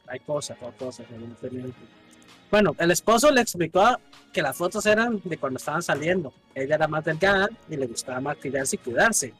Hay 0.07 0.19
cosas, 0.21 0.57
hay 0.61 0.71
cosas. 0.79 1.05
evidentemente. 1.11 1.73
Bueno, 2.51 2.75
el 2.79 2.91
esposo 2.91 3.31
le 3.31 3.41
explicó 3.41 3.97
que 4.33 4.41
las 4.41 4.55
fotos 4.57 4.85
eran 4.85 5.21
de 5.23 5.37
cuando 5.37 5.57
estaban 5.57 5.81
saliendo. 5.83 6.33
Ella 6.55 6.75
era 6.75 6.87
más 6.87 7.03
delgada 7.05 7.47
y 7.69 7.75
le 7.77 7.87
gustaba 7.87 8.19
maquillarse 8.21 8.75
y 8.75 8.79
cuidarse. 8.79 9.33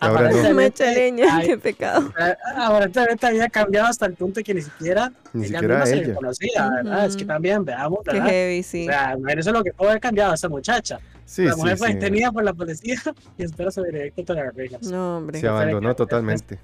Ahora 0.00 0.30
no. 0.32 0.54
Me 0.54 0.66
echa 0.66 0.90
leña, 0.92 1.36
ay, 1.36 1.46
qué 1.46 1.58
pecado. 1.58 2.12
eh, 2.18 2.34
aparentemente 2.56 3.24
había 3.26 3.48
cambiado 3.48 3.86
hasta 3.86 4.06
el 4.06 4.14
punto 4.14 4.40
que 4.42 4.52
ni 4.52 4.60
siquiera 4.62 5.12
Ni 5.32 5.46
ella 5.46 5.60
siquiera 5.60 5.74
misma 5.78 5.86
se 5.86 6.04
ella. 6.04 6.14
conocía, 6.14 6.70
¿verdad? 6.70 7.06
Es 7.06 7.16
que 7.16 7.24
también, 7.24 7.64
veamos, 7.64 8.00
Qué 8.04 8.12
¿verdad? 8.14 8.26
heavy, 8.28 8.62
sí. 8.64 8.82
O 8.88 8.90
sea, 8.90 9.14
imagínense 9.16 9.52
lo 9.52 9.62
que 9.62 9.72
puede 9.72 9.90
haber 9.92 10.00
cambiado 10.00 10.34
esa 10.34 10.48
muchacha. 10.48 10.98
Sí, 11.24 11.44
la 11.44 11.52
sí, 11.52 11.60
mujer 11.60 11.78
fue 11.78 11.88
sí. 11.88 11.94
detenida 11.94 12.32
por 12.32 12.42
la 12.42 12.52
policía 12.52 12.96
y 13.38 13.44
espera 13.44 13.70
su 13.70 13.82
directo 13.84 14.16
contra 14.16 14.44
las 14.44 14.54
reglas. 14.56 14.82
No, 14.82 15.18
hombre. 15.18 15.38
Se 15.40 15.46
abandonó 15.46 15.94
totalmente. 15.94 16.58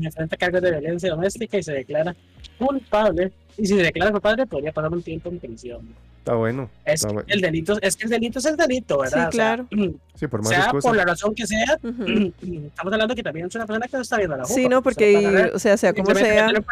Enfrenta 0.00 0.36
cargos 0.36 0.62
de 0.62 0.70
violencia 0.70 1.10
doméstica 1.10 1.58
y 1.58 1.62
se 1.62 1.72
declara 1.72 2.14
culpable. 2.58 3.32
Y 3.58 3.66
si 3.66 3.74
se 3.76 3.82
declara 3.82 4.10
culpable, 4.10 4.46
podría 4.46 4.72
pasar 4.72 4.90
un 4.92 5.02
tiempo 5.02 5.28
en 5.28 5.38
prisión. 5.38 5.94
Está 6.18 6.34
bueno. 6.34 6.70
Es 6.84 6.94
está 6.94 7.08
que 7.08 7.14
bueno. 7.14 7.28
el 7.30 7.40
delito, 7.40 7.76
es 7.82 7.96
que 7.96 8.04
el 8.04 8.10
delito 8.10 8.38
es 8.38 8.44
el 8.46 8.56
delito, 8.56 8.98
¿verdad? 9.00 9.28
Sí, 9.30 9.36
claro. 9.36 9.66
O 9.70 9.76
sea, 9.76 9.88
Sí, 10.14 10.26
por 10.28 10.40
más 10.40 10.48
sea 10.50 10.58
excusa. 10.64 10.88
por 10.88 10.96
la 10.96 11.04
razón 11.04 11.34
que 11.34 11.46
sea, 11.48 11.78
Ujú. 11.82 12.32
estamos 12.66 12.92
hablando 12.92 13.14
que 13.16 13.22
también 13.24 13.46
es 13.48 13.54
una 13.56 13.66
persona 13.66 13.88
que 13.88 13.96
no 13.96 14.02
está 14.02 14.16
viendo 14.18 14.36
la 14.36 14.44
Sí, 14.44 14.62
jupa, 14.62 14.68
no, 14.70 14.76
se 14.76 14.82
porque, 14.82 15.12
lo 15.14 15.22
pasa 15.32 15.44
a 15.44 15.56
o 15.56 15.58
sea, 15.58 15.76
sea 15.76 15.92
como 15.92 16.14
sea. 16.14 16.46
alguien, 16.46 16.64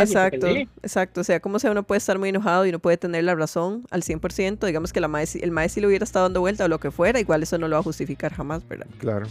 Exacto, 0.00 0.46
sí. 0.48 0.68
exacto. 0.82 1.20
O 1.20 1.24
sea, 1.24 1.40
como 1.40 1.58
sea, 1.58 1.70
uno 1.70 1.82
puede 1.82 1.98
estar 1.98 2.18
muy 2.18 2.30
enojado 2.30 2.64
y 2.66 2.72
no 2.72 2.78
puede 2.78 2.96
tener 2.96 3.24
la 3.24 3.34
razón 3.34 3.84
al 3.90 4.02
100%. 4.02 4.66
Digamos 4.66 4.92
que 4.94 5.00
la 5.00 5.08
mae, 5.08 5.26
si- 5.26 5.40
el 5.40 5.50
maestro 5.50 5.74
si 5.74 5.80
le 5.82 5.86
hubiera 5.88 6.04
estado 6.04 6.24
dando 6.24 6.40
vuelta 6.40 6.64
o 6.64 6.68
lo 6.68 6.80
que 6.80 6.90
fuera, 6.90 7.20
igual 7.20 7.42
eso 7.42 7.58
no 7.58 7.68
lo 7.68 7.76
va 7.76 7.80
a 7.80 7.82
justificar 7.82 8.32
jamás, 8.32 8.66
¿verdad? 8.66 8.86
Claro. 8.98 9.26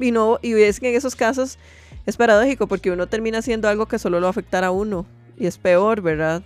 Y 0.00 0.10
no, 0.10 0.38
y 0.40 0.54
es 0.54 0.80
que 0.80 0.88
en 0.88 0.96
esos 0.96 1.14
casos 1.14 1.58
es 2.06 2.16
paradójico 2.16 2.66
porque 2.66 2.90
uno 2.90 3.06
termina 3.06 3.38
haciendo 3.38 3.68
algo 3.68 3.86
que 3.86 3.98
solo 3.98 4.18
lo 4.20 4.24
va 4.24 4.28
a 4.28 4.30
afectar 4.30 4.64
a 4.64 4.70
uno. 4.70 5.06
Y 5.38 5.46
es 5.46 5.58
peor, 5.58 6.00
¿verdad? 6.02 6.42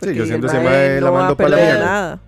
Sí, 0.00 0.08
yo 0.14 0.24
Porque 0.24 0.26
siendo 0.26 0.46
el 0.48 0.54
ese 0.54 0.62
mae 0.64 0.90
mae 0.90 1.00
no 1.00 1.06
va 1.06 1.08
a 1.08 1.12
lavando 1.12 1.36
pa' 1.36 1.48
la 1.48 1.56
perder 1.56 1.64
mierda. 1.74 1.84
nada. 1.86 2.18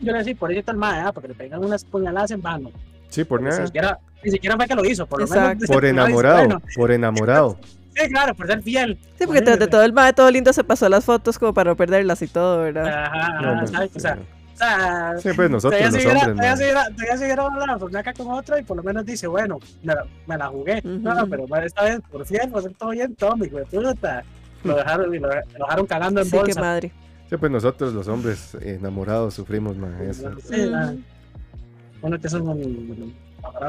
Yo 0.00 0.12
le 0.12 0.18
decía, 0.18 0.34
por 0.36 0.50
eso 0.50 0.60
está 0.60 0.72
el 0.72 0.78
mae, 0.78 1.00
ah, 1.00 1.12
porque 1.12 1.28
le 1.28 1.34
pegan 1.34 1.64
unas 1.64 1.84
puñaladas 1.84 2.30
en 2.30 2.40
vano. 2.42 2.70
Sí, 3.08 3.24
por 3.24 3.40
Ni 3.42 3.48
nada. 3.48 3.66
siquiera, 3.66 3.98
ni 4.24 4.30
siquiera 4.30 4.56
fue 4.56 4.66
que 4.66 4.74
lo 4.74 4.84
hizo, 4.84 5.06
por 5.06 5.20
lo 5.20 5.26
menos. 5.26 5.64
Por 5.68 5.82
no 5.82 5.88
enamorado. 5.88 6.36
bueno, 6.38 6.62
Por 6.76 6.90
enamorado. 6.92 7.58
Sí, 7.92 8.08
claro, 8.08 8.34
por 8.36 8.46
ser 8.46 8.62
fiel. 8.62 8.96
Sí, 9.18 9.26
porque 9.26 9.42
tras 9.42 9.58
de 9.58 9.66
todo 9.66 9.82
el 9.82 9.92
mae 9.92 10.12
todo 10.12 10.30
lindo 10.30 10.52
se 10.52 10.62
pasó 10.62 10.88
las 10.88 11.04
fotos 11.04 11.38
como 11.40 11.52
para 11.52 11.70
no 11.72 11.76
perderlas 11.76 12.22
y 12.22 12.28
todo, 12.28 12.60
¿verdad? 12.62 12.86
Ajá, 12.86 13.40
No, 13.42 13.56
no, 13.56 13.66
¿sabes? 13.66 13.90
O 13.96 13.98
sea, 14.00 14.14
sí. 14.14 14.20
Sea, 14.64 15.14
Sí, 15.18 15.30
pues 15.34 15.50
nosotros 15.50 15.80
todavía 15.80 15.98
los 15.98 16.06
hombres, 16.06 16.36
todavía 16.36 16.54
hubiera- 16.54 16.84
todavía 16.90 17.16
se 17.16 17.24
hubiera 17.24 17.66
la 17.66 17.78
fornaca 17.78 18.12
con 18.12 18.30
otro 18.30 18.58
y 18.58 18.62
por 18.62 18.76
lo 18.76 18.82
menos 18.82 19.04
dice, 19.04 19.26
bueno, 19.26 19.58
me 19.82 19.94
la, 19.94 20.04
me 20.26 20.36
la 20.36 20.46
jugué. 20.48 20.80
No, 20.84 21.14
Ujú. 21.16 21.28
pero 21.30 21.46
bueno, 21.46 21.66
esta 21.66 21.82
vez, 21.84 22.00
por 22.10 22.24
fiel, 22.26 22.48
pues 22.50 22.66
todo 22.78 22.90
bien, 22.90 23.14
todo, 23.16 23.36
mi 23.36 23.48
güey, 23.48 23.64
puta. 23.64 24.22
Lo 24.64 24.76
dejaron, 24.76 25.14
y 25.14 25.18
lo, 25.18 25.28
lo 25.28 25.34
dejaron 25.66 25.86
cagando 25.86 26.20
en 26.20 26.26
Sí, 26.26 26.32
qué 26.32 26.38
bolsa. 26.38 26.60
madre. 26.60 26.92
Sí, 27.30 27.36
pues 27.36 27.50
nosotros 27.52 27.92
los 27.94 28.08
hombres 28.08 28.54
enamorados 28.60 29.34
sufrimos 29.34 29.76
más 29.76 29.98
eso. 30.00 30.30
Sí, 30.48 30.70
ah, 30.74 30.92
Mm. 30.92 32.06
Uno 32.06 32.18
que 32.18 32.26
es 32.28 32.32
un, 32.32 32.48
un, 32.48 33.14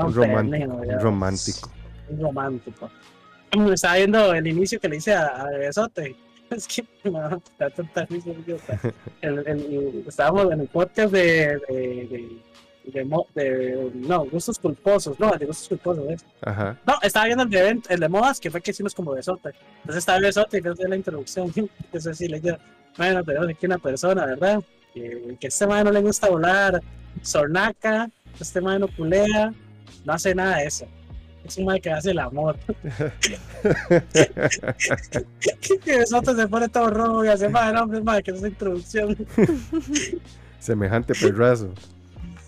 Un 0.04 0.14
romántico. 0.14 0.74
Un 0.76 1.00
romántico. 1.00 1.72
un 2.10 2.20
romántico. 2.22 2.90
Estaba 3.74 3.96
viendo 3.98 4.34
el 4.34 4.48
inicio 4.48 4.80
que 4.80 4.88
le 4.88 4.98
hice 4.98 5.14
a, 5.14 5.26
a 5.28 5.44
Besote. 5.50 6.16
Es 6.56 6.68
que 6.68 6.84
no, 7.10 7.42
está. 7.60 8.08
El, 9.22 9.40
el- 9.48 10.04
estábamos 10.08 10.52
en 10.52 10.62
el 10.62 10.68
podcast 10.68 11.12
de, 11.14 11.58
de, 11.70 12.42
de, 12.86 13.92
no, 13.94 14.26
gustos 14.26 14.60
culposos, 14.60 15.20
no, 15.20 15.32
de 15.32 15.46
gustos 15.46 15.70
culposos. 15.70 16.26
Ajá. 16.42 16.78
No, 16.86 16.96
estaba 17.02 17.26
viendo 17.28 17.44
el 17.44 17.50
de, 17.50 17.60
event- 17.72 17.86
el 17.90 18.00
de 18.00 18.10
modas, 18.10 18.40
que 18.40 18.52
fue 18.52 18.62
que 18.62 18.72
hicimos 18.72 18.94
como 18.94 19.12
Besote. 19.12 19.50
Entonces 19.78 19.98
estaba 20.00 20.20
Besote 20.20 20.58
y 20.58 20.62
desde 20.62 20.88
la 20.90 20.96
introducción, 20.98 21.52
eso 21.94 22.14
sí, 22.14 22.28
le 22.28 22.40
digo, 22.40 22.58
bueno, 22.98 23.24
tenemos 23.24 23.48
aquí 23.50 23.66
una 23.66 23.78
persona, 23.78 24.26
¿verdad? 24.26 24.62
Que, 24.94 25.38
que 25.40 25.48
este 25.48 25.66
man 25.68 25.86
no 25.86 25.92
le 25.92 26.02
gusta 26.02 26.30
volar, 26.30 26.82
sornaca, 27.22 28.10
este 28.40 28.60
man 28.60 28.82
no 28.82 28.88
culea, 28.90 29.54
no 30.04 30.14
hace 30.14 30.36
nada 30.36 30.58
de 30.58 30.66
eso. 30.66 30.86
Es 31.44 31.58
un 31.58 31.66
man 31.66 31.80
que 31.80 31.90
hace 31.92 32.12
el 32.12 32.20
amor. 32.20 32.56
que 35.84 35.98
Besote 35.98 36.36
se 36.36 36.48
pone 36.48 36.70
todo 36.70 36.90
rojo 36.90 37.26
y 37.26 37.30
hace, 37.30 37.50
man, 37.50 37.76
hombre, 37.78 38.02
man, 38.02 38.22
que 38.22 38.32
es 38.32 38.38
esa 38.38 38.48
introducción. 38.48 39.18
Semejante 40.60 41.14
perrazo. 41.16 41.74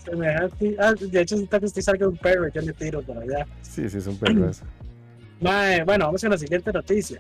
Semejante. 0.06 0.76
Ah, 0.80 0.94
de 0.94 1.22
hecho, 1.22 1.36
siento 1.38 1.60
que 1.60 1.66
estoy 1.66 1.82
cerca 1.84 2.06
de 2.06 2.10
un 2.10 2.18
perro, 2.18 2.48
yo 2.50 2.62
le 2.62 2.74
tiro 2.74 3.02
por 3.02 3.18
allá. 3.18 3.48
Sí, 3.62 3.90
sí, 3.90 3.98
es 3.98 4.08
un 4.08 4.18
perrazo. 4.18 4.66
Mae, 5.42 5.84
bueno, 5.84 6.06
vamos 6.06 6.22
con 6.22 6.30
la 6.30 6.38
siguiente 6.38 6.72
noticia. 6.72 7.20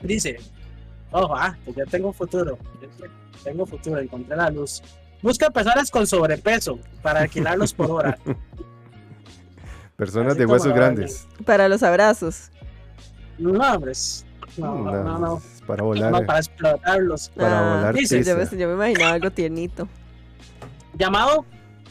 Dice, 0.00 0.38
ojo, 1.12 1.36
ah, 1.36 1.56
que 1.64 1.72
ya 1.72 1.84
tengo 1.84 2.12
futuro. 2.12 2.58
Tengo 3.44 3.66
futuro, 3.66 4.00
encontré 4.00 4.36
la 4.36 4.50
luz. 4.50 4.82
Busca 5.22 5.50
personas 5.50 5.90
con 5.90 6.06
sobrepeso 6.06 6.78
para 7.02 7.20
alquilarlos 7.20 7.74
por 7.74 7.90
hora. 7.90 8.18
Personas 10.00 10.36
de 10.36 10.46
huesos 10.46 10.72
grandes. 10.72 11.28
Para 11.44 11.68
los 11.68 11.82
abrazos. 11.82 12.50
No, 13.38 13.50
hombres. 13.74 14.24
No, 14.56 14.74
no, 14.78 15.18
no. 15.18 15.42
Para 15.66 15.82
volar. 15.82 16.10
No, 16.10 16.22
para 16.24 16.38
explotarlos. 16.40 17.28
Para 17.36 17.60
volar 17.76 17.94
dice, 17.94 18.24
yo, 18.24 18.36
me, 18.36 18.44
yo 18.46 18.66
me 18.68 18.74
imaginaba 18.74 19.12
algo 19.12 19.30
tiernito. 19.30 19.86
Llamado 20.98 21.44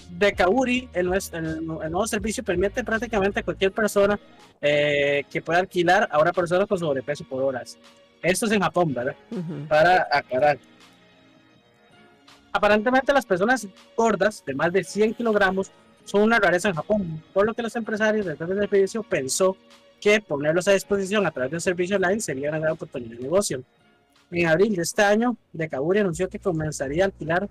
de 0.09 0.33
Kauri, 0.33 0.89
el, 0.93 1.07
nues- 1.07 1.31
el- 1.33 1.45
el 1.45 1.65
nuevo 1.65 2.07
servicio 2.07 2.43
permite 2.43 2.83
prácticamente 2.83 3.39
a 3.39 3.43
cualquier 3.43 3.71
persona 3.71 4.19
eh, 4.59 5.23
que 5.29 5.41
pueda 5.41 5.59
alquilar 5.59 6.09
a 6.11 6.19
una 6.19 6.33
persona 6.33 6.65
con 6.65 6.77
sobrepeso 6.79 7.23
por 7.25 7.43
horas. 7.43 7.77
Esto 8.21 8.47
es 8.47 8.51
en 8.51 8.61
Japón, 8.61 8.93
¿verdad? 8.93 9.15
Para 9.69 10.07
aclarar. 10.11 10.57
Aparentemente 12.51 13.13
las 13.13 13.25
personas 13.25 13.67
gordas 13.95 14.43
de 14.45 14.55
más 14.55 14.73
de 14.73 14.83
100 14.83 15.13
kilogramos 15.13 15.71
son 16.09 16.23
una 16.23 16.39
rareza 16.39 16.69
en 16.69 16.75
Japón, 16.75 17.23
por 17.33 17.45
lo 17.45 17.53
que 17.53 17.61
los 17.61 17.75
empresarios 17.75 18.25
del 18.25 18.37
servicio 18.37 19.03
pensó 19.03 19.55
que 20.01 20.21
ponerlos 20.21 20.67
a 20.67 20.71
disposición 20.71 21.25
a 21.27 21.31
través 21.31 21.51
de 21.51 21.57
un 21.57 21.61
servicio 21.61 21.97
online 21.97 22.19
sería 22.19 22.49
una 22.49 22.59
gran 22.59 22.71
oportunidad 22.71 23.15
de 23.15 23.23
negocio. 23.23 23.63
En 24.31 24.47
abril 24.47 24.75
de 24.75 24.81
este 24.81 25.03
año, 25.03 25.37
Decaburi 25.53 25.99
anunció 25.99 26.27
que 26.27 26.39
comenzaría 26.39 27.03
a 27.03 27.05
alquilar 27.07 27.47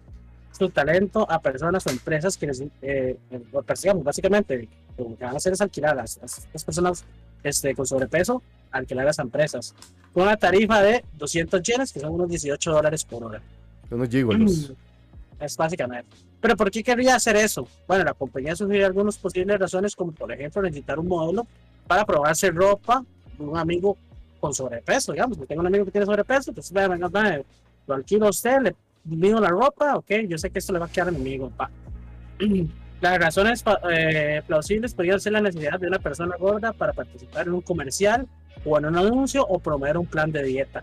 su 0.50 0.70
talento 0.70 1.30
a 1.30 1.40
personas 1.40 1.86
o 1.86 1.90
empresas 1.90 2.36
que 2.36 2.46
les, 2.48 2.60
eh, 2.60 2.68
eh, 2.82 3.16
persigamos, 3.64 4.02
básicamente, 4.02 4.68
lo 4.96 5.16
que 5.16 5.24
van 5.24 5.34
a 5.34 5.36
hacer 5.36 5.52
es 5.52 5.60
alquilar 5.60 5.92
a 5.92 6.02
las 6.02 6.18
personas 6.64 7.04
este, 7.44 7.76
con 7.76 7.86
sobrepeso, 7.86 8.42
alquilar 8.72 9.04
a 9.04 9.06
las 9.08 9.18
empresas, 9.20 9.72
con 10.12 10.24
una 10.24 10.36
tarifa 10.36 10.82
de 10.82 11.04
200 11.16 11.62
yenes, 11.62 11.92
que 11.92 12.00
son 12.00 12.12
unos 12.12 12.28
18 12.28 12.72
dólares 12.72 13.04
por 13.04 13.22
hora. 13.22 13.40
Unos 13.90 14.08
gigolos. 14.08 14.72
Es 15.40 15.56
básicamente. 15.56 16.16
Pero 16.40 16.56
¿por 16.56 16.70
qué 16.70 16.82
querría 16.82 17.14
hacer 17.14 17.36
eso? 17.36 17.66
Bueno, 17.86 18.04
la 18.04 18.14
compañía 18.14 18.56
sugirió 18.56 18.86
algunas 18.86 19.18
posibles 19.18 19.58
razones, 19.58 19.94
como 19.94 20.12
por 20.12 20.32
ejemplo 20.32 20.62
necesitar 20.62 20.98
un 20.98 21.08
modelo 21.08 21.46
para 21.86 22.04
probarse 22.04 22.50
ropa 22.50 23.04
de 23.38 23.44
un 23.44 23.56
amigo 23.56 23.96
con 24.40 24.54
sobrepeso, 24.54 25.12
digamos. 25.12 25.36
Si 25.36 25.46
tengo 25.46 25.60
un 25.60 25.66
amigo 25.66 25.84
que 25.84 25.90
tiene 25.90 26.06
sobrepeso, 26.06 26.52
pues 26.52 26.72
venga, 26.72 27.08
venga, 27.08 27.42
lo 27.86 27.94
alquilo 27.94 28.26
a 28.26 28.30
usted, 28.30 28.60
le 28.60 28.74
mido 29.04 29.40
la 29.40 29.48
ropa, 29.48 29.96
ok, 29.96 30.10
yo 30.28 30.38
sé 30.38 30.50
que 30.50 30.58
esto 30.58 30.72
le 30.72 30.78
va 30.78 30.86
a 30.86 30.88
quedar 30.88 31.08
a 31.08 31.10
mi 31.12 31.18
amigo. 31.18 31.50
pa. 31.50 31.70
Las 33.00 33.16
razones 33.18 33.64
eh, 33.92 34.42
plausibles 34.44 34.92
podrían 34.92 35.20
ser 35.20 35.32
la 35.32 35.40
necesidad 35.40 35.78
de 35.78 35.86
una 35.86 36.00
persona 36.00 36.36
gorda 36.36 36.72
para 36.72 36.92
participar 36.92 37.46
en 37.46 37.54
un 37.54 37.60
comercial 37.60 38.26
o 38.64 38.76
en 38.76 38.86
un 38.86 38.96
anuncio 38.96 39.46
o 39.46 39.60
promover 39.60 39.96
un 39.98 40.06
plan 40.06 40.32
de 40.32 40.42
dieta. 40.42 40.82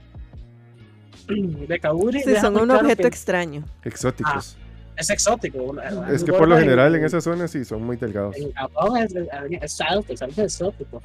De 1.68 1.80
Kauri 1.80 2.22
Sí, 2.22 2.36
son 2.36 2.56
un 2.58 2.66
claro 2.66 2.82
objeto 2.82 3.02
que 3.04 3.08
extraño. 3.08 3.64
Exóticos. 3.84 4.58
es 4.98 5.10
exótico. 5.10 5.76
es 6.12 6.24
que 6.24 6.32
por 6.32 6.48
lo 6.48 6.58
general 6.58 6.94
en 6.96 7.02
en- 7.02 7.06
esa 7.08 7.22
zona 7.22 7.48
sí 7.48 7.66
son 7.66 7.84
muy 7.84 7.98
delgados. 7.98 8.36
en 8.38 8.52
Japón 8.54 8.98
es, 8.98 9.14
es, 9.16 9.28
es 9.62 9.82
alto, 9.82 10.14
es 10.14 10.22
algo 10.22 10.42
exótico. 10.42 11.02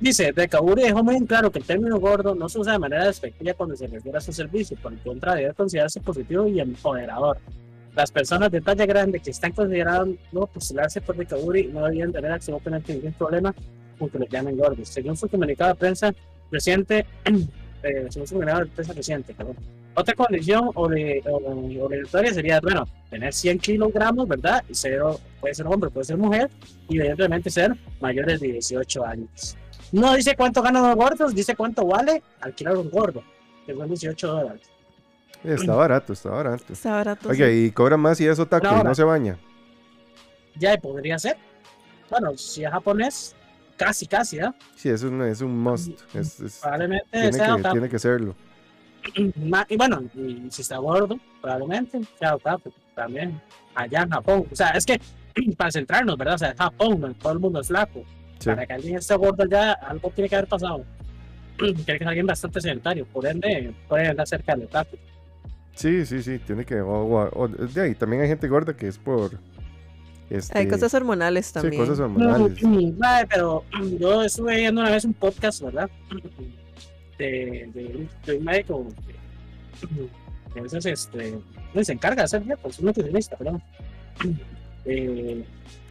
Dice, 0.00 0.32
de 0.32 0.48
Kaburi 0.48 0.82
dejó 0.84 1.04
muy 1.04 1.16
en 1.16 1.26
claro 1.26 1.50
que 1.52 1.58
el 1.58 1.64
término 1.66 2.00
gordo 2.00 2.34
no 2.34 2.48
se 2.48 2.58
usa 2.58 2.72
de 2.72 2.78
manera 2.78 3.04
despectiva 3.04 3.52
cuando 3.52 3.76
se 3.76 3.86
refiere 3.86 4.16
a 4.16 4.20
su 4.22 4.32
servicio, 4.32 4.74
por 4.82 4.94
el 4.94 4.98
contrario, 5.00 5.42
debe 5.42 5.54
considerarse 5.54 6.00
positivo 6.00 6.46
y 6.48 6.58
empoderador. 6.58 7.36
Las 7.94 8.10
personas 8.10 8.50
de 8.50 8.62
talla 8.62 8.86
grande 8.86 9.20
que 9.20 9.30
están 9.30 9.52
considerando 9.52 10.16
postularse 10.46 11.02
por 11.02 11.16
Decaburi 11.16 11.66
no 11.66 11.80
deberían 11.82 12.12
tener 12.12 12.32
absolutamente 12.32 12.94
ningún 12.94 13.12
problema 13.12 13.54
con 13.98 14.08
que 14.08 14.18
los 14.20 14.28
llamen 14.30 14.56
gordos. 14.56 14.88
Según 14.88 15.16
su 15.16 15.28
comunicado 15.28 15.74
de 15.74 15.78
prensa 15.80 16.14
reciente, 16.50 17.04
eh, 17.82 18.06
su 18.10 18.24
comunicado 18.24 18.60
de 18.60 18.66
prensa 18.66 18.92
reciente, 18.92 19.34
perdón. 19.34 19.56
Otra 19.94 20.14
condición 20.14 20.70
o 20.74 20.88
de, 20.88 21.22
o- 21.26 21.84
obligatoria 21.84 22.32
sería, 22.32 22.60
bueno, 22.60 22.86
tener 23.10 23.32
100 23.32 23.58
kilogramos, 23.58 24.28
¿verdad? 24.28 24.62
Y 24.68 24.74
ser, 24.74 25.00
puede 25.40 25.54
ser 25.54 25.66
hombre, 25.66 25.90
puede 25.90 26.04
ser 26.04 26.16
mujer, 26.16 26.48
y 26.88 26.98
evidentemente 26.98 27.50
ser 27.50 27.76
mayores 28.00 28.40
de 28.40 28.48
18 28.52 29.04
años. 29.04 29.56
No 29.92 30.14
dice 30.14 30.36
cuánto 30.36 30.62
ganan 30.62 30.84
los 30.86 30.94
gordos, 30.96 31.34
dice 31.34 31.56
cuánto 31.56 31.84
vale 31.86 32.22
alquilar 32.40 32.76
un 32.76 32.88
gordo, 32.90 33.22
que 33.66 33.74
son 33.74 33.88
18 33.88 34.26
dólares. 34.28 34.62
Está 35.42 35.74
barato, 35.74 36.12
está 36.12 36.30
barato. 36.30 36.72
Está 36.72 36.90
barato. 36.92 37.28
Oye, 37.30 37.50
sí. 37.50 37.64
y 37.66 37.70
cobra 37.72 37.96
más 37.96 38.20
y 38.20 38.26
es 38.26 38.38
otaku 38.38 38.66
No, 38.66 38.80
y 38.82 38.84
no 38.84 38.94
se 38.94 39.04
baña. 39.04 39.38
Ya 40.56 40.76
podría 40.76 41.18
ser. 41.18 41.36
Bueno, 42.10 42.36
si 42.36 42.64
es 42.64 42.70
japonés, 42.70 43.34
casi, 43.84 44.06
casi, 44.06 44.38
¿ah? 44.40 44.54
Sí, 44.76 44.90
es 44.90 45.02
un, 45.02 45.22
es 45.22 45.40
un 45.40 45.58
must. 45.58 45.90
Es, 46.14 46.38
es- 46.40 46.58
Probablemente 46.60 47.06
tiene, 47.10 47.32
sea 47.32 47.56
que, 47.56 47.62
tiene 47.70 47.88
que 47.88 47.98
serlo. 47.98 48.34
Y 49.68 49.76
bueno, 49.78 50.02
y 50.14 50.46
si 50.50 50.60
está 50.62 50.76
gordo, 50.76 51.18
probablemente 51.40 51.98
sea 52.18 52.34
otaku 52.36 52.70
también. 52.94 53.40
Allá 53.74 54.02
en 54.02 54.10
Japón. 54.10 54.44
O 54.52 54.54
sea, 54.54 54.68
es 54.70 54.84
que 54.84 55.00
para 55.56 55.70
centrarnos, 55.70 56.18
¿verdad? 56.18 56.34
O 56.34 56.38
sea, 56.38 56.54
Japón, 56.56 57.00
no, 57.00 57.14
todo 57.14 57.32
el 57.32 57.38
mundo 57.38 57.60
es 57.60 57.68
flaco. 57.68 58.04
Sí. 58.38 58.50
Para 58.50 58.66
que 58.66 58.72
alguien 58.74 58.96
esté 58.98 59.14
gordo 59.16 59.44
ya, 59.46 59.72
algo 59.72 60.10
tiene 60.14 60.28
que 60.28 60.36
haber 60.36 60.48
pasado. 60.48 60.84
Tiene 61.58 61.84
que 61.84 61.98
ser 61.98 62.08
alguien 62.08 62.26
bastante 62.26 62.60
sedentario. 62.60 63.06
Por 63.06 63.26
ende, 63.26 63.74
puede 63.88 64.08
andar 64.08 64.26
cerca 64.26 64.54
del 64.54 64.64
otaku. 64.66 64.96
Sí, 65.74 66.04
sí, 66.04 66.22
sí, 66.22 66.38
tiene 66.38 66.64
que. 66.66 66.80
O, 66.82 66.90
o- 67.04 67.30
o- 67.42 67.48
de 67.48 67.80
ahí, 67.80 67.94
también 67.94 68.20
hay 68.22 68.28
gente 68.28 68.48
gorda 68.48 68.74
que 68.76 68.86
es 68.88 68.98
por. 68.98 69.32
Este, 70.30 70.56
Hay 70.58 70.68
cosas 70.68 70.94
hormonales 70.94 71.46
Sí, 71.46 71.54
también. 71.54 71.82
cosas 71.82 71.98
hormonales. 71.98 72.62
Mae, 72.62 73.26
pero 73.26 73.64
yo 73.98 74.22
estuve 74.22 74.56
viendo 74.58 74.80
una 74.80 74.90
vez 74.90 75.04
un 75.04 75.12
podcast, 75.14 75.60
¿verdad? 75.62 75.90
De, 77.18 77.68
de, 77.74 78.06
de 78.26 78.36
un 78.38 78.44
médico 78.44 78.86
que 80.54 80.60
a 80.60 80.62
veces 80.62 80.86
este, 80.86 81.38
pues, 81.72 81.86
se 81.88 81.92
encarga 81.94 82.22
de 82.22 82.24
hacer 82.24 82.44
dietas, 82.44 82.78
un 82.78 82.86
nutricionista, 82.86 83.36
perdón. 83.36 83.62
Eh, 84.84 85.44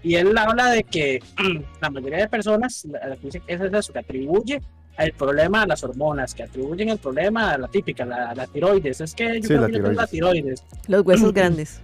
y 0.03 0.15
él 0.15 0.37
habla 0.37 0.71
de 0.71 0.83
que 0.83 1.19
la 1.81 1.89
mayoría 1.89 2.19
de 2.19 2.27
personas 2.29 2.85
la- 2.85 3.07
la 3.09 3.15
que 3.17 3.25
dicen 3.27 3.41
que 3.45 3.53
es 3.53 3.61
eso, 3.61 3.93
que 3.93 3.99
atribuye 3.99 4.61
el 4.97 5.13
problema 5.13 5.61
a 5.63 5.67
las 5.67 5.83
hormonas, 5.83 6.33
que 6.33 6.43
atribuyen 6.43 6.89
el 6.89 6.97
problema 6.97 7.51
a 7.51 7.57
la 7.57 7.67
típica, 7.67 8.05
la, 8.05 8.33
la 8.35 8.47
tiroides. 8.47 8.99
Es 9.01 9.13
que 9.13 9.35
yo 9.41 9.41
Sí, 9.41 9.47
creo 9.47 9.61
la 9.61 9.67
que 9.67 9.73
yo 9.73 9.83
tengo 9.83 9.91
la 10.01 10.07
tiroides. 10.07 10.63
Los 10.87 11.05
huesos 11.05 11.33
grandes. 11.33 11.79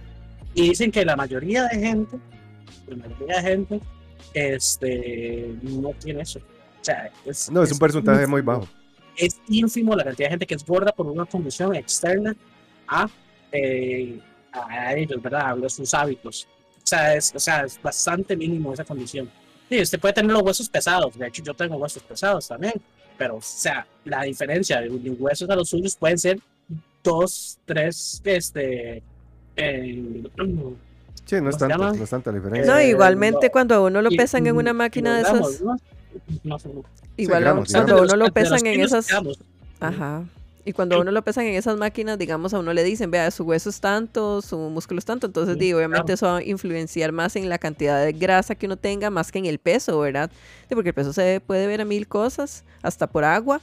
Y 0.54 0.70
dicen 0.70 0.90
que 0.90 1.04
la 1.04 1.16
mayoría 1.16 1.64
de 1.64 1.78
gente, 1.78 2.16
la 2.88 2.96
mayoría 2.96 3.36
de 3.36 3.42
gente, 3.42 3.80
este, 4.34 5.54
no 5.62 5.90
tiene 6.02 6.22
eso. 6.22 6.38
O 6.38 6.84
sea, 6.84 7.10
es, 7.24 7.50
No, 7.50 7.62
es 7.62 7.72
un 7.72 7.78
porcentaje 7.78 8.26
muy 8.26 8.40
ínfimo. 8.40 8.60
bajo. 8.60 8.68
Es 9.16 9.40
ínfimo 9.48 9.94
la 9.96 10.04
cantidad 10.04 10.26
de 10.28 10.30
gente 10.30 10.46
que 10.46 10.54
es 10.54 10.64
gorda 10.64 10.92
por 10.92 11.06
una 11.06 11.24
condición 11.24 11.74
externa 11.74 12.36
a, 12.86 13.08
eh, 13.52 14.20
a 14.52 14.94
ellos, 14.94 15.20
¿verdad? 15.22 15.64
A 15.64 15.68
sus 15.68 15.92
hábitos. 15.94 16.46
O 16.76 16.86
sea, 16.86 17.14
es, 17.14 17.32
o 17.34 17.40
sea, 17.40 17.64
es 17.64 17.80
bastante 17.82 18.36
mínimo 18.36 18.72
esa 18.72 18.84
condición. 18.84 19.30
Sí, 19.68 19.80
usted 19.80 19.98
puede 19.98 20.14
tener 20.14 20.32
los 20.32 20.42
huesos 20.42 20.68
pesados. 20.68 21.18
De 21.18 21.26
hecho, 21.26 21.42
yo 21.42 21.54
tengo 21.54 21.76
huesos 21.76 22.02
pesados 22.02 22.46
también. 22.46 22.74
Pero, 23.18 23.36
o 23.36 23.42
sea, 23.42 23.86
la 24.04 24.22
diferencia 24.22 24.80
de 24.80 24.90
mis 24.90 25.18
huesos 25.18 25.48
a 25.48 25.56
los 25.56 25.70
suyos 25.70 25.96
pueden 25.96 26.18
ser 26.18 26.38
dos, 27.02 27.58
tres, 27.64 28.20
este, 28.24 29.02
eh, 29.56 30.22
Sí, 31.26 31.40
no 31.40 31.50
es, 31.50 31.56
¿Cómo 31.56 31.68
se 31.70 31.78
tanto, 31.78 31.92
no 31.98 32.04
es 32.04 32.10
tanta 32.10 32.30
la 32.32 32.38
diferencia. 32.38 32.72
No, 32.72 32.78
Eh, 32.78 32.88
igualmente 32.88 33.46
no. 33.46 33.52
cuando 33.52 33.74
a 33.74 33.80
uno 33.80 34.00
lo 34.00 34.10
y- 34.10 34.16
pesan 34.16 34.46
en 34.46 34.56
una 34.56 34.72
máquina 34.72 35.16
de 35.16 35.22
esas. 35.22 35.62
Igual 37.16 37.40
gramos, 37.42 37.72
cuando 37.72 38.02
uno 38.02 38.16
lo 38.16 38.30
pesan 38.32 38.64
en 38.66 38.80
esas. 38.80 39.08
Ajá. 39.80 40.24
Y 40.64 40.72
cuando 40.72 40.96
a 40.96 41.00
uno 41.00 41.12
lo 41.12 41.22
pesan 41.22 41.44
en 41.46 41.54
esas 41.54 41.76
máquinas, 41.76 42.18
digamos, 42.18 42.52
a 42.52 42.58
uno 42.58 42.72
le 42.72 42.82
dicen, 42.82 43.10
vea, 43.10 43.30
su 43.30 43.44
hueso 43.44 43.70
es 43.70 43.80
tanto, 43.80 44.42
su 44.42 44.58
músculo 44.58 44.98
es 44.98 45.04
tanto. 45.04 45.28
Entonces, 45.28 45.54
Sí, 45.54 45.60
di, 45.60 45.72
obviamente 45.72 46.02
claro. 46.06 46.14
eso 46.14 46.26
va 46.26 46.36
a 46.38 46.42
influenciar 46.42 47.12
más 47.12 47.36
en 47.36 47.48
la 47.48 47.58
cantidad 47.58 48.04
de 48.04 48.12
grasa 48.12 48.56
que 48.56 48.66
uno 48.66 48.76
tenga, 48.76 49.08
más 49.10 49.30
que 49.30 49.38
en 49.38 49.46
el 49.46 49.58
peso, 49.58 49.98
¿verdad? 50.00 50.28
Sí, 50.68 50.74
porque 50.74 50.88
el 50.90 50.94
peso 50.94 51.12
se 51.12 51.40
puede 51.46 51.68
ver 51.68 51.80
a 51.80 51.84
mil 51.84 52.08
cosas, 52.08 52.64
hasta 52.82 53.06
por 53.06 53.22
agua, 53.22 53.60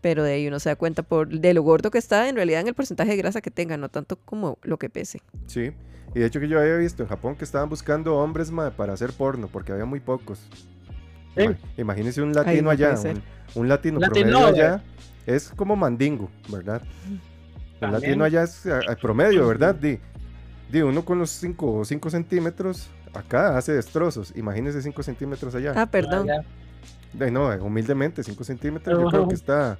pero 0.00 0.22
de 0.24 0.32
ahí 0.34 0.48
uno 0.48 0.58
se 0.58 0.70
da 0.70 0.76
cuenta 0.76 1.02
por 1.02 1.28
de 1.28 1.52
lo 1.52 1.62
gordo 1.62 1.90
que 1.90 1.98
está, 1.98 2.30
en 2.30 2.36
realidad 2.36 2.62
en 2.62 2.68
el 2.68 2.74
porcentaje 2.74 3.10
de 3.10 3.16
grasa 3.18 3.42
que 3.42 3.50
tenga, 3.50 3.76
no 3.76 3.90
tanto 3.90 4.16
como 4.16 4.56
lo 4.62 4.78
que 4.78 4.88
pese. 4.88 5.20
Sí. 5.48 5.72
Y 6.14 6.20
de 6.20 6.26
hecho 6.26 6.40
que 6.40 6.48
yo 6.48 6.58
había 6.60 6.76
visto 6.76 7.02
en 7.02 7.08
Japón 7.08 7.36
que 7.36 7.44
estaban 7.44 7.68
buscando 7.68 8.16
hombres 8.16 8.50
ma, 8.50 8.70
para 8.70 8.92
hacer 8.94 9.12
porno, 9.12 9.48
porque 9.48 9.72
había 9.72 9.84
muy 9.84 10.00
pocos. 10.00 10.40
Sí. 11.36 11.48
Ma, 11.48 11.56
Imagínense 11.76 12.22
un 12.22 12.32
latino 12.32 12.62
no 12.62 12.70
allá, 12.70 12.94
un, 12.98 13.22
un 13.54 13.68
latino 13.68 14.00
Latino, 14.00 14.30
promedio 14.38 14.46
eh. 14.56 14.64
allá, 14.66 14.82
es 15.26 15.50
como 15.50 15.76
mandingo, 15.76 16.30
¿verdad? 16.48 16.82
Un 17.06 17.20
También. 17.80 18.02
latino 18.02 18.24
allá 18.24 18.42
es 18.44 18.66
a- 18.66 18.80
a 18.90 18.96
promedio, 18.96 19.46
¿verdad? 19.46 19.74
Di, 19.74 19.98
di, 20.70 20.80
uno 20.82 21.04
con 21.04 21.18
los 21.18 21.30
5 21.30 21.84
cinco 21.84 22.10
centímetros 22.10 22.88
acá 23.14 23.56
hace 23.56 23.72
destrozos. 23.72 24.32
Imagínense 24.36 24.82
5 24.82 25.02
centímetros 25.02 25.54
allá. 25.54 25.74
Ah, 25.76 25.86
perdón. 25.86 26.26
Ay, 27.20 27.30
no, 27.30 27.48
humildemente, 27.64 28.22
5 28.24 28.42
centímetros 28.44 28.98
yo 29.00 29.08
creo 29.08 29.28
que 29.28 29.34
está... 29.34 29.78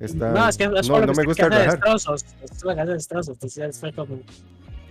Está- 0.00 0.32
No, 0.32 0.48
es 0.48 0.56
que 0.58 0.64
es 0.64 0.88
no- 0.88 1.00
no 1.00 1.12
me 1.14 1.24
gusta 1.24 1.48
que 1.48 1.54
hace 1.56 1.66
destrozos. 1.70 2.24
Es 2.42 2.62
que 2.62 2.70
hace 2.80 2.92
destrozos. 2.92 3.34
Entonces 3.34 3.80
fue 3.80 3.92
como. 3.92 4.18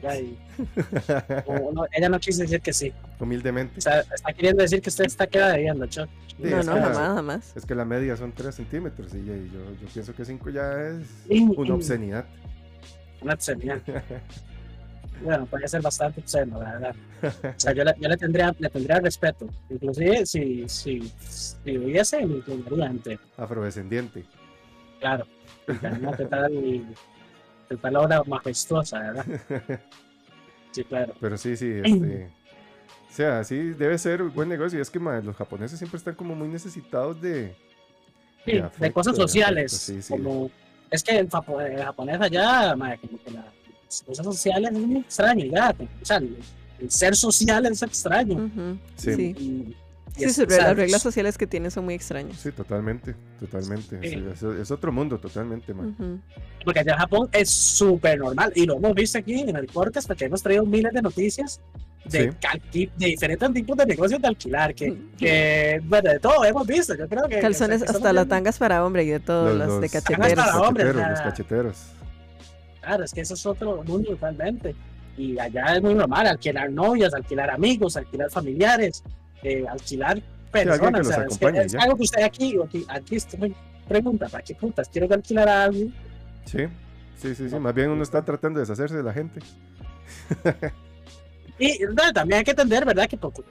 Ya, 0.03 0.19
y- 0.19 0.37
como 1.45 1.71
no- 1.71 1.85
ella 1.91 2.09
no 2.09 2.19
quiso 2.19 2.41
decir 2.41 2.61
que 2.61 2.73
sí. 2.73 2.91
Humildemente. 3.19 3.77
O 3.79 3.81
sea, 3.81 4.01
está 4.01 4.33
queriendo 4.33 4.61
decir 4.61 4.81
que 4.81 4.89
usted 4.89 5.05
está 5.05 5.25
queda 5.27 5.49
debiendo, 5.53 5.85
Chuck. 5.87 6.09
Sí, 6.27 6.35
no, 6.43 6.59
es 6.59 6.65
no, 6.65 6.73
que- 6.75 6.79
jamás, 6.81 6.97
jamás. 7.15 7.53
Es 7.57 7.65
que 7.65 7.75
la 7.75 7.85
media 7.85 8.15
son 8.17 8.31
3 8.33 8.53
centímetros 8.53 9.13
y, 9.13 9.17
y 9.19 9.49
yo, 9.53 9.59
yo 9.81 9.87
pienso 9.93 10.13
que 10.13 10.25
5 10.25 10.49
ya 10.49 10.73
es 10.89 11.05
una 11.29 11.73
obscenidad. 11.75 12.25
Una 13.21 13.33
obscenidad. 13.33 13.81
Bueno, 15.23 15.45
puede 15.45 15.65
ser 15.69 15.81
bastante 15.81 16.19
obsceno, 16.19 16.61
la 16.61 16.73
verdad. 16.73 16.95
O 17.23 17.53
sea, 17.59 17.71
yo 17.71 17.85
le, 17.85 17.93
yo 18.01 18.09
le 18.09 18.17
tendría, 18.17 18.53
le 18.59 18.69
tendría 18.69 18.99
respeto. 18.99 19.47
Inclusive 19.69 20.25
si, 20.25 20.67
si, 20.67 21.09
si 21.29 21.77
hubiese, 21.77 22.25
me 22.25 22.35
inclinaría 22.35 22.85
ante, 22.89 23.19
Afrodescendiente. 23.37 24.25
claro. 24.99 25.25
Imagínate 25.69 26.25
el 27.69 27.77
palabra 27.77 28.21
majestuosa, 28.25 28.99
¿verdad? 28.99 29.25
Sí, 30.71 30.83
claro. 30.83 31.13
Pero 31.21 31.37
sí, 31.37 31.55
sí, 31.55 31.71
este. 31.83 32.25
O 33.09 33.13
sea, 33.15 33.43
sí, 33.45 33.55
debe 33.69 33.97
ser 33.97 34.21
un 34.21 34.33
buen 34.33 34.49
negocio. 34.49 34.77
Y 34.77 34.81
es 34.81 34.89
que 34.89 34.99
ma, 34.99 35.21
los 35.21 35.35
japoneses 35.37 35.77
siempre 35.79 35.97
están 35.97 36.15
como 36.15 36.35
muy 36.35 36.49
necesitados 36.49 37.21
de. 37.21 37.55
Sí, 38.43 38.51
de 38.51 38.69
de 38.77 38.91
cosas 38.91 39.15
de 39.15 39.21
sociales. 39.21 39.73
afecto, 39.73 40.01
sí, 40.01 40.01
sí. 40.01 40.11
Como, 40.13 40.51
es 40.91 41.01
que 41.01 41.17
el, 41.17 41.29
japo- 41.29 41.61
el 41.61 41.81
japonés 41.81 42.19
allá, 42.19 42.75
madre, 42.75 42.99
como 42.99 43.23
que 43.23 43.31
la- 43.31 43.53
las 43.85 44.03
cosas 44.03 44.25
sociales 44.25 44.71
es 44.73 44.77
muy 44.79 44.99
extraño, 44.99 45.45
ya. 45.45 45.73
O 46.01 46.05
sea, 46.05 46.17
el, 46.17 46.37
el 46.79 46.91
ser 46.91 47.15
social 47.15 47.65
es 47.67 47.81
extraño. 47.81 48.77
Sí. 48.97 49.13
Sí. 49.15 49.35
Y- 49.39 49.43
y 49.43 49.75
Sí, 50.17 50.29
sea, 50.29 50.45
las 50.67 50.75
reglas 50.77 51.01
sociales 51.01 51.37
que 51.37 51.45
tienen 51.47 51.71
son 51.71 51.85
muy 51.85 51.93
extrañas. 51.93 52.37
Sí, 52.39 52.51
totalmente, 52.51 53.15
totalmente. 53.39 53.99
Sí. 54.01 54.09
Sí, 54.09 54.23
es, 54.33 54.43
es 54.43 54.71
otro 54.71 54.91
mundo, 54.91 55.17
totalmente, 55.19 55.73
man. 55.73 55.95
Ujú. 55.99 56.19
Porque 56.63 56.79
allá 56.79 56.93
en 56.93 56.97
Japón 56.99 57.29
es 57.31 57.49
súper 57.49 58.19
normal. 58.19 58.51
Y 58.55 58.65
lo 58.65 58.77
hemos 58.77 58.93
visto 58.93 59.17
aquí 59.17 59.41
en 59.41 59.55
el 59.55 59.67
podcast 59.67 60.07
porque 60.07 60.25
hemos 60.25 60.41
traído 60.41 60.65
miles 60.65 60.93
de 60.93 61.01
noticias 61.01 61.59
de, 62.05 62.33
Sí. 62.71 62.89
de 62.97 63.05
diferentes 63.07 63.51
tipos 63.53 63.75
de 63.77 63.85
negocios 63.85 64.21
de 64.21 64.27
alquilar. 64.27 64.73
Que, 64.75 64.95
que 65.17 65.81
bueno, 65.85 66.09
de 66.11 66.19
todo 66.19 66.43
hemos 66.45 66.65
visto. 66.67 66.95
Yo 66.95 67.07
creo 67.07 67.27
que. 67.27 67.39
Calzones, 67.39 67.83
que 67.83 67.89
hasta 67.89 68.13
las 68.13 68.27
tangas 68.27 68.57
para 68.57 68.85
hombre 68.85 69.03
y 69.03 69.07
de 69.09 69.19
todos, 69.19 69.49
Los- 69.49 69.57
las 69.57 69.67
de 69.75 69.81
los- 69.81 69.91
cacheteros. 69.91 70.33
para 70.33 70.45
Los 70.57 70.67
hombre, 70.67 70.83
cacheteros, 70.85 71.09
los 71.11 71.21
cacheteros. 71.21 71.77
Claro, 72.81 73.03
es 73.03 73.11
que 73.13 73.21
eso 73.21 73.33
es 73.33 73.45
otro 73.45 73.83
mundo 73.83 74.11
totalmente. 74.11 74.75
Y 75.17 75.39
allá 75.39 75.75
es 75.75 75.81
muy 75.81 75.95
normal 75.95 76.27
alquilar 76.27 76.69
novias, 76.71 77.13
alquilar 77.13 77.49
amigos, 77.49 77.95
alquilar 77.97 78.29
familiares, 78.29 79.01
eh, 79.45 79.65
alquilar 79.67 80.21
personas. 80.51 80.91
los 81.07 81.07
o 81.07 81.11
sea, 81.11 81.25
es, 81.63 81.71
que 81.73 81.77
algo 81.77 81.95
que 81.97 82.03
usted 82.03 82.23
aquí, 82.23 82.55
aquí, 82.63 82.85
aquí 82.87 83.17
me 83.37 83.53
pregunta, 83.87 84.27
¿para 84.29 84.43
qué 84.43 84.55
putas 84.55 84.89
quiero 84.89 85.13
alquilar 85.13 85.47
a 85.49 85.63
alguien? 85.65 85.93
Sí, 86.45 86.59
sí, 87.17 87.35
sí, 87.35 87.49
sí. 87.49 87.59
Más 87.59 87.73
bien 87.73 87.89
uno 87.89 88.03
está 88.03 88.23
tratando 88.23 88.59
de 88.59 88.63
deshacerse 88.65 88.95
de 88.97 89.03
la 89.03 89.13
gente. 89.13 89.39
Y 91.57 91.79
no, 91.79 92.11
también 92.13 92.39
hay 92.39 92.43
que 92.43 92.51
entender, 92.51 92.83
¿verdad? 92.83 93.07
Que 93.07 93.15
por, 93.15 93.31
por- 93.31 93.45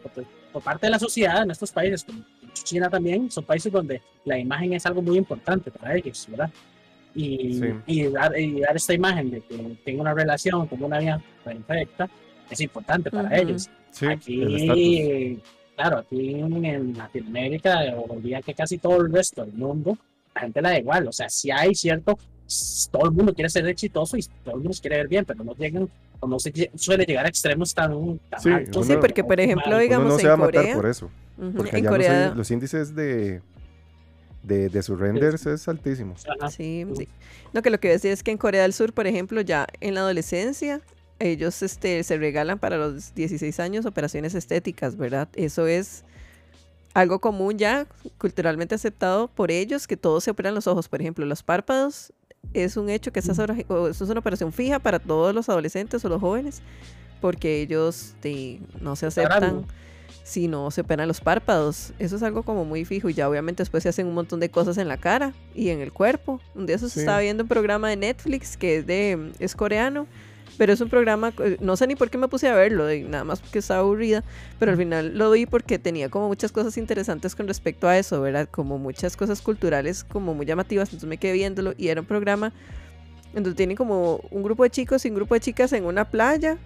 por 0.52 0.62
parte 0.62 0.86
de 0.86 0.90
la 0.90 0.98
sociedad 0.98 1.42
en 1.42 1.50
estos 1.50 1.72
países, 1.72 2.04
como 2.04 2.22
China 2.52 2.90
también, 2.90 3.30
son 3.30 3.44
países 3.44 3.72
donde 3.72 4.02
la 4.26 4.38
imagen 4.38 4.74
es 4.74 4.84
algo 4.84 5.00
muy 5.00 5.16
importante 5.16 5.70
para 5.70 5.96
ellos, 5.96 6.26
¿verdad? 6.28 6.50
Y, 7.14 7.54
Sí. 7.60 7.66
y, 7.86 8.02
dar, 8.08 8.38
y 8.38 8.60
dar 8.60 8.76
esta 8.76 8.92
imagen 8.92 9.30
de 9.30 9.40
que 9.40 9.56
tengo 9.86 10.02
una 10.02 10.12
relación 10.12 10.66
con 10.66 10.82
una 10.82 10.98
vida 10.98 11.22
perfecta 11.42 12.10
es 12.50 12.60
importante 12.60 13.10
para 13.10 13.28
Ujú. 13.28 13.34
ellos. 13.36 13.70
Sí. 13.90 14.06
Aquí, 14.06 15.40
claro, 15.76 15.98
aquí 15.98 16.34
en 16.34 16.96
Latinoamérica, 16.96 17.80
o 17.96 18.16
día 18.20 18.40
que 18.42 18.54
casi 18.54 18.78
todo 18.78 19.00
el 19.02 19.12
resto 19.12 19.44
del 19.44 19.54
mundo, 19.54 19.96
la 20.34 20.40
gente 20.42 20.60
la 20.62 20.70
da 20.70 20.78
igual. 20.78 21.08
O 21.08 21.12
sea, 21.12 21.28
si 21.28 21.50
hay 21.50 21.74
cierto, 21.74 22.18
todo 22.90 23.06
el 23.06 23.12
mundo 23.12 23.34
quiere 23.34 23.48
ser 23.50 23.66
exitoso 23.68 24.16
y 24.16 24.22
todo 24.44 24.54
el 24.56 24.60
mundo 24.60 24.72
se 24.74 24.80
quiere 24.80 24.96
ver 24.98 25.08
bien, 25.08 25.24
pero 25.24 25.42
no 25.44 25.54
llegan, 25.54 25.88
o 26.20 26.26
no 26.28 26.38
se 26.38 26.52
suele 26.76 27.04
llegar 27.04 27.26
a 27.26 27.28
extremos 27.28 27.74
tan, 27.74 28.18
tan 28.30 28.40
Sí, 28.40 28.48
altos. 28.50 28.86
Sí, 28.86 28.92
uno- 28.92 29.00
porque 29.00 29.24
por 29.24 29.40
ejemplo, 29.40 29.64
Uno 29.66 29.76
Uno 29.76 29.82
digamos 29.82 30.08
no 30.08 30.16
se 30.16 30.22
en 30.22 30.28
va 30.28 30.32
a 30.34 30.36
matar 30.36 30.52
Corea, 30.52 30.74
por 30.76 30.86
eso. 30.86 31.10
ujú, 31.38 31.52
Porque 31.56 31.70
en 31.70 31.76
allá 31.76 31.84
los, 31.84 31.90
Corea, 32.06 32.34
los 32.34 32.50
índices 32.50 32.94
de, 32.94 33.40
de, 34.42 34.68
de 34.68 34.82
surrenders 34.82 35.46
es 35.46 35.66
altísimo. 35.68 36.14
Sí, 36.50 36.84
sí. 36.96 37.08
No, 37.52 37.62
que 37.62 37.70
lo 37.70 37.78
que 37.80 37.88
decía 37.88 38.12
es 38.12 38.22
que 38.22 38.30
en 38.30 38.38
Corea 38.38 38.62
del 38.62 38.72
Sur, 38.72 38.92
por 38.92 39.06
ejemplo, 39.06 39.40
ya 39.40 39.66
en 39.80 39.94
la 39.94 40.00
adolescencia, 40.00 40.80
ellos 41.18 41.62
este, 41.62 42.02
se 42.02 42.16
regalan 42.18 42.58
para 42.58 42.76
los 42.76 43.14
16 43.14 43.60
años 43.60 43.86
operaciones 43.86 44.34
estéticas, 44.34 44.96
¿verdad? 44.96 45.28
Eso 45.34 45.66
es 45.66 46.04
algo 46.92 47.20
común 47.20 47.58
ya, 47.58 47.86
culturalmente 48.18 48.74
aceptado 48.74 49.28
por 49.28 49.50
ellos, 49.50 49.86
que 49.86 49.96
todos 49.96 50.24
se 50.24 50.30
operan 50.30 50.54
los 50.54 50.66
ojos, 50.66 50.88
por 50.88 51.00
ejemplo, 51.00 51.24
los 51.26 51.42
párpados. 51.42 52.12
es 52.52 52.76
un 52.76 52.90
hecho 52.90 53.10
que 53.10 53.20
esta 53.20 53.32
es, 53.32 53.38
una- 53.38 54.18
operación 54.18 54.52
fija 54.52 54.78
para 54.78 54.98
todos 54.98 55.34
los 55.34 55.48
adolescentes 55.48 56.04
o 56.04 56.08
los 56.10 56.20
jóvenes, 56.20 56.60
porque 57.20 57.62
ellos 57.62 58.14
de, 58.22 58.60
no 58.80 58.96
se 58.96 59.06
aceptan 59.06 59.64
si 60.24 60.46
no 60.46 60.70
se 60.70 60.82
operan 60.82 61.08
los 61.08 61.20
párpados. 61.20 61.92
Eso 61.98 62.16
es 62.16 62.22
algo 62.22 62.42
como 62.42 62.64
muy 62.64 62.84
fijo 62.84 63.08
y 63.08 63.14
ya 63.14 63.28
obviamente 63.28 63.62
después 63.62 63.82
se 63.82 63.88
hacen 63.88 64.06
un 64.06 64.14
montón 64.14 64.40
de 64.40 64.50
cosas 64.50 64.76
en 64.78 64.88
la 64.88 64.98
cara 64.98 65.32
y 65.54 65.70
en 65.70 65.80
el 65.80 65.90
cuerpo. 65.92 66.40
Un 66.54 66.66
día 66.66 66.76
eso 66.76 66.88
se 66.88 66.94
Sí. 66.94 67.00
estaba 67.00 67.20
viendo 67.20 67.42
un 67.44 67.48
programa 67.48 67.88
de 67.88 67.96
Netflix 67.96 68.56
que 68.56 68.76
es 68.78 68.86
de 68.86 69.32
es 69.38 69.54
coreano, 69.56 70.06
pero 70.56 70.72
es 70.72 70.80
un 70.80 70.88
programa, 70.88 71.32
eh, 71.42 71.56
no 71.60 71.76
sé 71.76 71.86
ni 71.86 71.96
por 71.96 72.10
qué 72.10 72.18
me 72.18 72.28
puse 72.28 72.48
a 72.48 72.54
verlo, 72.54 72.86
nada 73.08 73.24
más 73.24 73.40
porque 73.40 73.58
estaba 73.58 73.80
aburrida, 73.80 74.22
pero 74.58 74.72
al 74.72 74.78
final 74.78 75.16
lo 75.16 75.30
vi 75.30 75.46
porque 75.46 75.78
tenía 75.78 76.08
como 76.08 76.28
muchas 76.28 76.52
cosas 76.52 76.76
interesantes 76.76 77.34
con 77.34 77.46
respecto 77.46 77.88
a 77.88 77.98
eso, 77.98 78.20
¿verdad? 78.20 78.48
Como 78.50 78.78
muchas 78.78 79.16
cosas 79.16 79.40
culturales 79.40 80.04
como 80.04 80.34
muy 80.34 80.46
llamativas, 80.46 80.88
entonces 80.88 81.08
me 81.08 81.18
quedé 81.18 81.32
viéndolo 81.32 81.74
y 81.76 81.88
era 81.88 82.00
un 82.00 82.06
programa 82.06 82.52
en 83.34 83.42
donde 83.42 83.56
tienen 83.56 83.76
como 83.76 84.20
un 84.30 84.42
grupo 84.42 84.62
de 84.62 84.70
chicos 84.70 85.04
y 85.04 85.08
un 85.08 85.16
grupo 85.16 85.34
de 85.34 85.40
chicas 85.40 85.72
en 85.72 85.84
una 85.84 86.04
playa. 86.04 86.56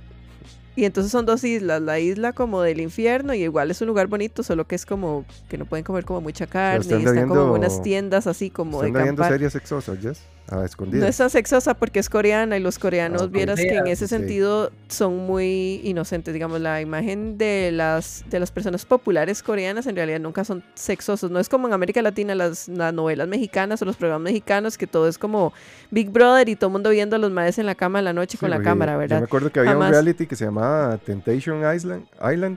Y 0.77 0.85
entonces 0.85 1.11
son 1.11 1.27
dos 1.27 1.43
islas, 1.43 1.83
la 1.83 1.99
isla 1.99 2.33
como 2.33 2.63
del 2.63 2.81
infierno 2.81 3.35
y 3.35 3.43
igual 3.43 3.69
es 3.73 3.81
un 3.81 3.89
lugar 3.89 4.07
bonito, 4.07 4.45
solo 4.45 4.65
que 4.65 4.77
es 4.77 4.87
como 4.87 5.25
que 5.49 5.59
no 5.59 5.67
pueden 5.67 5.83
comer 5.83 6.05
como 6.05 6.21
mucha 6.21 6.47
carne 6.47 6.79
usted 6.79 7.01
y 7.01 7.05
están 7.05 7.29
como 7.29 7.53
unas 7.53 7.83
tiendas 7.83 8.29
así 8.29 8.49
como 8.49 8.79
¿Usted 8.79 8.93
de 8.93 9.25
series 9.25 9.53
sexosas, 9.55 9.99
Jess? 10.01 10.21
A 10.51 10.65
No 10.91 11.07
es 11.07 11.17
tan 11.19 11.29
sexosa 11.29 11.75
porque 11.75 11.99
es 11.99 12.09
coreana 12.09 12.57
y 12.57 12.61
los 12.61 12.79
coreanos 12.79 13.21
Ah, 13.21 13.25
ok. 13.27 13.31
vieras 13.31 13.61
que 13.61 13.77
en 13.77 13.87
ese 13.87 14.07
Sí. 14.09 14.15
sentido 14.17 14.71
son 14.89 15.17
muy 15.27 15.83
inocentes. 15.85 16.33
Digamos, 16.33 16.61
la 16.61 16.81
imagen 16.81 17.37
de 17.37 17.71
las, 17.71 18.25
de 18.31 18.41
las 18.41 18.51
personas 18.51 18.87
populares 18.87 19.43
coreanas 19.43 19.87
en 19.87 19.95
realidad 19.97 20.21
nunca 20.21 20.45
son 20.45 20.65
sexosos. 20.75 21.31
No 21.31 21.39
es 21.39 21.51
como 21.51 21.67
en 21.69 21.75
América 21.75 22.01
Latina 22.01 22.35
las, 22.35 22.67
las 22.69 22.95
novelas 22.95 23.29
mexicanas 23.29 23.83
o 23.83 23.85
los 23.85 23.97
programas 23.97 24.25
mexicanos 24.25 24.79
que 24.79 24.87
todo 24.87 25.07
es 25.07 25.19
como 25.19 25.53
Big 25.91 26.09
Brother 26.09 26.49
y 26.49 26.57
todo 26.57 26.69
el 26.69 26.73
mundo 26.73 26.91
viendo 26.91 27.17
a 27.17 27.19
los 27.19 27.31
maes 27.31 27.59
en 27.59 27.67
la 27.67 27.75
cama 27.75 27.99
en 27.99 28.07
la 28.07 28.13
noche 28.15 28.33
Sí, 28.33 28.39
con 28.39 28.49
la 28.51 28.63
cámara, 28.63 28.93
Yo 28.93 28.99
¿verdad? 29.01 29.19
me 29.19 29.25
acuerdo 29.25 29.53
que 29.53 29.61
había 29.61 29.77
un 29.77 29.87
reality 29.89 30.27
que 30.27 30.35
se 30.37 30.47
llamaba 30.47 30.97
Temptation 30.97 31.59
Island, 31.75 32.07
Island 32.33 32.57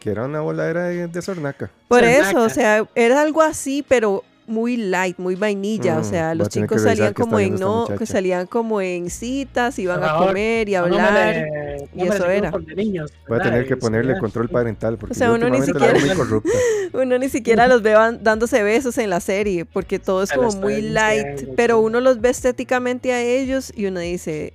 que 0.00 0.10
era 0.10 0.24
una 0.24 0.40
voladera 0.40 0.84
de, 0.84 1.06
de 1.08 1.22
Sornaca. 1.22 1.70
Por 1.88 2.04
eso, 2.04 2.42
o 2.42 2.48
sea, 2.50 2.86
era 2.94 3.22
algo 3.22 3.40
así, 3.40 3.82
pero 3.88 4.22
muy 4.46 4.76
light, 4.76 5.18
muy 5.18 5.34
vainilla. 5.34 5.98
o 5.98 6.00
Mm, 6.00 6.04
sea, 6.04 6.34
los 6.34 6.46
a 6.48 6.50
chicos 6.50 6.82
salían 6.82 7.14
como 7.14 7.38
en 7.38 7.54
no, 7.56 7.86
que 7.98 8.06
salían 8.06 8.46
como 8.46 8.80
en 8.80 9.10
citas, 9.10 9.78
iban 9.78 10.02
a 10.04 10.16
comer 10.16 10.68
y 10.68 10.72
me 10.72 10.76
hablar. 10.78 11.36
y 11.94 11.98
no 11.98 12.04
me 12.04 12.10
le 12.10 12.16
eso 12.16 12.26
era. 12.30 12.52
niños, 12.76 13.12
Voy 13.28 13.38
a 13.38 13.42
tener 13.42 13.66
que 13.66 13.76
ponerle 13.76 14.18
control 14.18 14.48
parental 14.48 14.98
porque 14.98 15.12
O 15.12 15.16
sea, 15.16 15.32
uno 15.32 15.48
ni 15.48 15.62
siquiera-. 15.62 15.94
Uno 16.92 17.18
ni 17.18 17.28
siquiera 17.28 17.66
los 17.66 17.82
ve 17.82 17.94
dándose 18.20 18.62
besos 18.62 18.98
en 18.98 19.10
la 19.10 19.20
serie, 19.20 19.64
porque 19.64 19.98
todo 19.98 20.22
es 20.22 20.30
como 20.32 20.50
muy 20.52 20.80
light, 20.82 21.48
pero 21.56 21.80
uno 21.80 22.00
los 22.00 22.20
ve 22.20 22.28
estéticamente 22.30 23.12
a 23.12 23.20
ellos 23.20 23.72
y 23.74 23.86
uno 23.86 24.00
dice, 24.00 24.52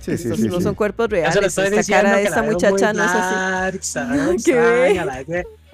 Sí, 0.00 0.16
sí, 0.16 0.24
estos 0.24 0.38
sí. 0.40 0.48
no 0.48 0.58
sí. 0.58 0.62
son 0.62 0.74
cuerpos 0.74 1.08
reales, 1.08 1.36
esta 1.58 1.82
cara 1.82 2.16
de 2.16 2.24
esta 2.24 2.42
muchacha 2.42 2.92
no 2.92 3.02
es 3.04 3.10
así. 3.10 3.78
¿Qué 4.44 5.04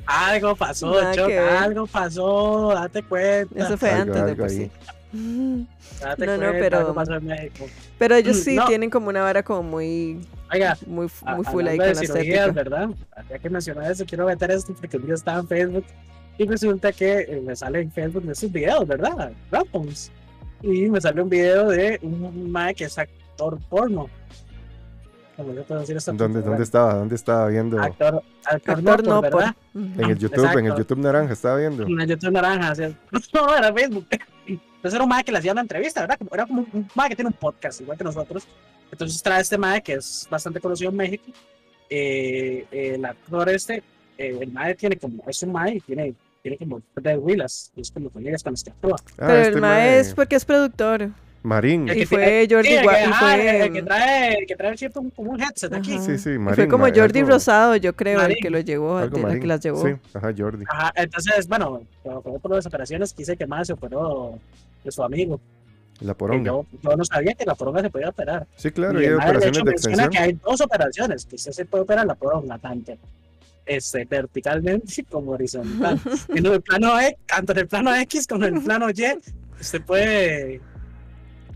Algo 0.06 0.56
pasó, 0.56 0.92
Choc, 1.14 1.30
algo 1.30 1.86
pasó, 1.86 2.72
date 2.74 3.02
cuenta. 3.02 3.64
Eso 3.64 3.76
fue 3.78 3.90
Algo- 3.90 4.02
antes 4.02 4.14
de 4.14 4.20
algo 4.30 4.36
por 4.36 4.50
ahí. 4.50 4.56
sí. 4.56 4.70
Date 6.00 6.26
No, 6.26 6.32
no, 6.32 6.38
cuenta, 6.38 6.58
pero- 6.58 6.78
algo 6.78 6.94
pasó 6.94 7.14
en 7.14 7.26
México. 7.26 7.66
Pero 7.98 8.14
ellos 8.16 8.36
Mm, 8.38 8.40
sí 8.40 8.56
no. 8.56 8.66
tienen 8.66 8.90
como 8.90 9.08
una 9.10 9.22
vara 9.22 9.42
como 9.42 9.62
muy, 9.62 10.20
Oiga, 10.52 10.76
muy, 10.86 11.06
a- 11.24 11.36
muy 11.36 11.44
full 11.44 11.66
ahí 11.68 11.76
con 11.76 11.86
de 11.86 11.94
la 11.94 12.00
cirugías, 12.00 12.26
estética. 12.48 12.52
¿verdad? 12.52 12.88
Ya 13.30 13.38
que 13.38 13.50
mencioné 13.50 13.90
eso, 13.90 14.04
quiero 14.06 14.26
meter 14.26 14.50
esto 14.50 14.74
porque 14.74 14.96
un 14.96 15.04
día 15.06 15.14
estaba 15.14 15.38
en 15.40 15.48
Facebook 15.48 15.84
y 16.38 16.46
resulta 16.46 16.92
que 16.92 17.20
eh, 17.20 17.42
me 17.44 17.54
sale 17.54 17.80
en 17.82 17.92
Facebook 17.92 18.24
de 18.24 18.32
esos 18.32 18.50
videos, 18.50 18.86
¿verdad? 18.86 19.32
Rappons. 19.50 20.10
Y 20.62 20.88
me 20.88 21.00
sale 21.00 21.22
un 21.22 21.28
video 21.28 21.68
de 21.68 21.98
un 22.02 22.50
mae 22.50 22.74
que 22.74 22.84
es 22.84 22.98
actor 22.98 23.58
porno. 23.68 24.08
Como 25.36 25.54
yo 25.54 25.64
puedo 25.64 25.80
decir 25.80 25.98
¿Dónde, 26.14 26.42
¿Dónde 26.42 26.62
estaba? 26.62 26.94
¿Dónde 26.94 27.14
estaba 27.14 27.48
viendo? 27.48 27.80
Actor, 27.80 28.22
actor, 28.44 28.78
Actor 28.78 28.82
no, 29.04 29.14
no 29.14 29.20
por, 29.22 29.30
por. 29.30 29.40
¿verdad? 29.40 29.56
Ujú. 29.74 30.02
En 30.02 30.10
el 30.10 30.18
YouTube, 30.18 30.38
en 30.38 30.50
el 30.50 30.58
Exacto. 30.58 30.78
YouTube 30.78 30.98
naranja 30.98 31.32
estaba 31.32 31.56
viendo. 31.56 31.82
En 31.84 32.00
el 32.00 32.08
YouTube 32.08 32.32
naranja, 32.32 32.70
así 32.70 32.82
es. 32.84 32.94
No, 33.32 33.56
era 33.56 33.72
Facebook. 33.72 34.06
Entonces 34.46 34.94
era 34.94 35.04
un 35.04 35.08
mae 35.08 35.24
que 35.24 35.32
le 35.32 35.38
hacía 35.38 35.52
una 35.52 35.60
entrevista, 35.60 36.00
¿verdad? 36.00 36.18
Era 36.32 36.46
como 36.46 36.66
un 36.72 36.88
mae 36.94 37.08
que 37.08 37.16
tiene 37.16 37.28
un 37.28 37.34
podcast, 37.34 37.80
igual 37.80 37.96
que 37.96 38.04
nosotros. 38.04 38.46
Entonces 38.90 39.22
trae 39.22 39.40
este 39.40 39.56
mae 39.56 39.82
que 39.82 39.94
es 39.94 40.26
bastante 40.30 40.60
conocido 40.60 40.90
en 40.90 40.96
México. 40.96 41.24
Eh, 41.88 42.66
el 42.70 43.04
actor 43.04 43.48
este, 43.48 43.82
eh, 44.18 44.38
el 44.40 44.52
mae 44.52 44.74
tiene 44.74 44.96
como, 44.96 45.22
es 45.26 45.42
un 45.42 45.52
mae 45.52 45.76
y 45.76 45.80
tiene, 45.80 46.14
tiene 46.42 46.58
como 46.58 46.82
de 46.96 47.16
huilas, 47.16 47.70
y 47.76 47.80
es 47.80 47.90
como 47.90 48.10
colegas 48.10 48.42
con 48.42 48.52
los 48.52 48.64
que 48.64 48.70
actúa. 48.70 48.96
Ah, 48.98 49.26
Pero 49.26 49.38
este 49.38 49.54
el 49.54 49.60
mae 49.60 49.98
es 50.00 50.14
porque 50.14 50.36
es 50.36 50.44
productor. 50.44 51.10
Marín. 51.42 51.88
El 51.88 51.98
Y 51.98 52.06
fue 52.06 52.46
Jordi 52.48 52.68
Sí, 52.68 52.74
el 52.74 52.80
que, 52.82 52.86
y 52.86 53.04
ajá, 53.04 53.18
fue- 53.34 53.66
el 53.66 53.72
que 53.72 53.82
trae, 53.82 54.34
el 54.38 54.46
que 54.46 54.56
trae 54.56 54.76
siempre 54.76 55.00
un, 55.00 55.10
como 55.10 55.32
un 55.32 55.40
headset 55.42 55.72
aquí. 55.72 55.94
Ajá. 55.94 56.02
Sí, 56.02 56.18
sí, 56.18 56.30
Y 56.30 56.38
Marín. 56.38 56.54
fue 56.56 56.68
como 56.68 56.84
Jordi 56.84 57.18
algo- 57.20 57.30
Rosado, 57.32 57.76
yo 57.76 57.94
creo, 57.96 58.18
el 58.18 58.22
Marín. 58.22 58.36
que 58.40 58.50
lo 58.50 58.60
llevó, 58.60 59.00
el 59.00 59.10
que 59.40 59.46
las 59.46 59.60
llevó. 59.60 59.84
Sí, 59.86 59.94
ajá, 60.14 60.32
Jordi. 60.36 60.64
Ajá, 60.68 60.92
entonces, 60.94 61.48
bueno, 61.48 61.82
cuando 62.02 62.22
fue 62.22 62.38
por 62.38 62.50
las 62.56 62.66
operaciones, 62.66 63.12
quise 63.12 63.36
que 63.36 63.46
más 63.46 63.66
se 63.66 63.72
operó 63.72 64.38
de 64.84 64.92
su 64.92 65.02
amigo. 65.02 65.40
La 66.00 66.14
poronga. 66.14 66.44
Yo, 66.44 66.66
yo 66.82 66.96
no 66.96 67.04
sabía 67.04 67.34
que 67.34 67.44
la 67.44 67.54
poronga 67.54 67.80
se 67.82 67.90
podía 67.90 68.08
operar. 68.08 68.46
Sí, 68.56 68.70
claro, 68.72 69.00
Y 69.00 69.04
hay 69.04 69.10
el 69.10 69.16
mae, 69.18 69.26
de 69.26 69.30
operaciones 69.30 69.56
hecho, 69.58 69.64
de 69.64 69.70
menciona 69.70 70.02
extensión. 70.04 70.10
que 70.10 70.18
hay 70.18 70.32
dos 70.44 70.60
operaciones, 70.60 71.26
que 71.26 71.36
usted 71.36 71.52
se 71.52 71.64
puede 71.64 71.84
operar 71.84 72.06
la 72.06 72.14
poronga, 72.16 72.58
tanto 72.58 72.94
este, 73.66 74.04
verticalmente 74.04 75.04
como 75.10 75.32
horizontal. 75.32 76.00
en 76.34 76.46
el 76.46 76.60
plano 76.62 77.00
X, 77.00 77.16
tanto 77.26 77.52
en 77.52 77.58
el 77.58 77.68
plano 77.68 77.94
X 77.94 78.26
como 78.26 78.44
en 78.46 78.56
el 78.56 78.62
plano 78.62 78.90
Y, 78.90 78.94
puede 79.60 79.80
puede, 79.80 80.60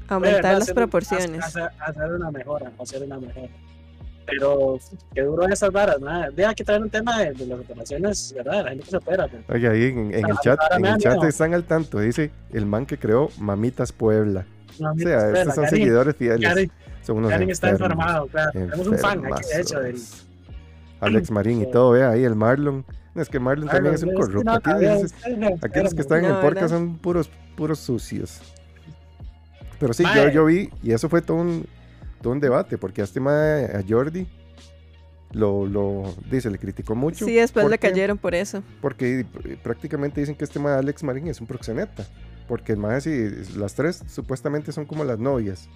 Aumentar 0.09 0.37
¿verdad? 0.43 0.53
las 0.55 0.63
hacer- 0.63 0.75
proporciones. 0.75 1.45
Hacer, 1.45 1.71
hacer 1.81 2.13
una 2.13 2.31
mejora, 2.31 2.71
hacer 2.81 3.03
una 3.03 3.19
mejora. 3.19 3.49
Pero 4.27 4.79
qué 5.15 5.23
duro 5.23 5.47
esas 5.49 5.71
varas, 5.71 6.01
¿no? 6.01 6.31
Deja 6.33 6.53
que 6.55 6.65
traer 6.65 6.83
un 6.83 6.91
tema 6.91 7.21
de, 7.21 7.33
de 7.33 7.47
las 7.47 7.61
operaciones, 7.61 8.33
¿verdad? 8.37 8.65
La 8.65 8.71
gente 8.71 8.85
que 8.85 8.91
se 8.91 8.97
opera. 8.97 9.29
pues. 9.29 9.43
Oye, 9.49 9.69
ahí 9.69 9.85
en, 9.85 9.99
en 10.13 10.27
el 10.27 10.33
Ah, 10.33 10.41
chat, 10.43 10.59
en 10.73 10.85
el 10.85 10.93
da 10.95 10.99
chat 10.99 11.25
están 11.25 11.55
al 11.55 11.63
tanto. 11.65 12.01
Dice 12.01 12.33
el 12.53 12.67
man 12.67 12.87
que 12.87 12.99
creó 12.99 13.31
Mamitas 13.39 13.93
Puebla. 13.93 14.45
O 14.81 14.99
sea, 14.99 15.31
estos 15.31 15.55
son 15.55 15.65
Karin- 15.65 15.71
seguidores 15.71 16.17
fieles. 16.17 16.41
Karin- 16.51 16.71
Son 17.03 17.19
unos 17.19 17.31
Karin 17.31 17.51
está 17.51 17.71
enfermos, 17.71 17.93
informado, 17.99 18.27
claro. 18.27 18.51
Tenemos 18.53 18.87
un 18.89 18.99
fan 18.99 19.27
aquí, 19.33 19.43
de 19.55 19.61
hecho, 19.61 19.81
del. 19.81 19.97
Alex 21.01 21.31
Marín 21.31 21.63
y 21.63 21.71
todo, 21.71 21.91
vea 21.93 22.11
ahí 22.11 22.25
el 22.25 22.35
Marlon. 22.35 22.85
No, 23.15 23.23
es 23.23 23.29
que 23.29 23.39
Marlon 23.39 23.69
también 23.69 23.95
es 23.95 24.03
un 24.03 24.13
corrupto. 24.15 24.43
no, 24.45 24.55
Aquí, 24.55 24.65
todavía 24.65 24.95
dices- 24.97 25.15
es- 25.25 25.39
es 25.39 25.65
aquí 25.65 25.81
los 25.83 25.95
que 25.95 26.01
están 26.01 26.25
en 26.25 26.33
el 26.33 26.41
podcast 26.41 26.71
son 26.71 26.99
puros, 26.99 27.31
puros 27.55 27.79
sucios. 27.79 28.41
Pero 29.79 29.93
sí, 29.93 30.05
yo, 30.15 30.29
yo 30.31 30.45
vi, 30.47 30.71
y 30.83 30.93
eso 30.93 31.09
fue 31.09 31.23
todo 31.23 31.39
un, 31.39 31.67
todo 32.23 32.33
un 32.33 32.41
debate, 32.41 32.79
porque 32.79 33.03
a 33.03 33.05
este 33.05 33.21
mae, 33.21 33.65
a 33.65 33.83
Jordi, 33.87 34.27
lo, 35.33 35.67
lo, 35.67 36.15
dice, 36.31 36.51
le 36.51 36.59
criticó 36.59 36.95
mucho. 36.95 37.25
Sí, 37.25 37.35
después 37.35 37.69
le 37.69 37.79
cayeron 37.79 38.17
por 38.17 38.35
eso. 38.35 38.63
Porque 38.81 39.27
prácticamente 39.63 40.21
dicen 40.21 40.35
que 40.35 40.45
este 40.45 40.59
mae 40.59 40.75
Alex 40.79 41.03
Marín 41.03 41.29
es 41.29 41.41
un 41.41 41.47
proxeneta. 41.47 42.07
Porque 42.49 42.73
el 42.73 42.79
mae, 42.79 43.01
sí, 43.01 43.29
las 43.57 43.75
tres 43.75 44.03
supuestamente 44.07 44.73
son 44.73 44.87
como 44.87 45.05
las 45.05 45.19
novias. 45.19 45.69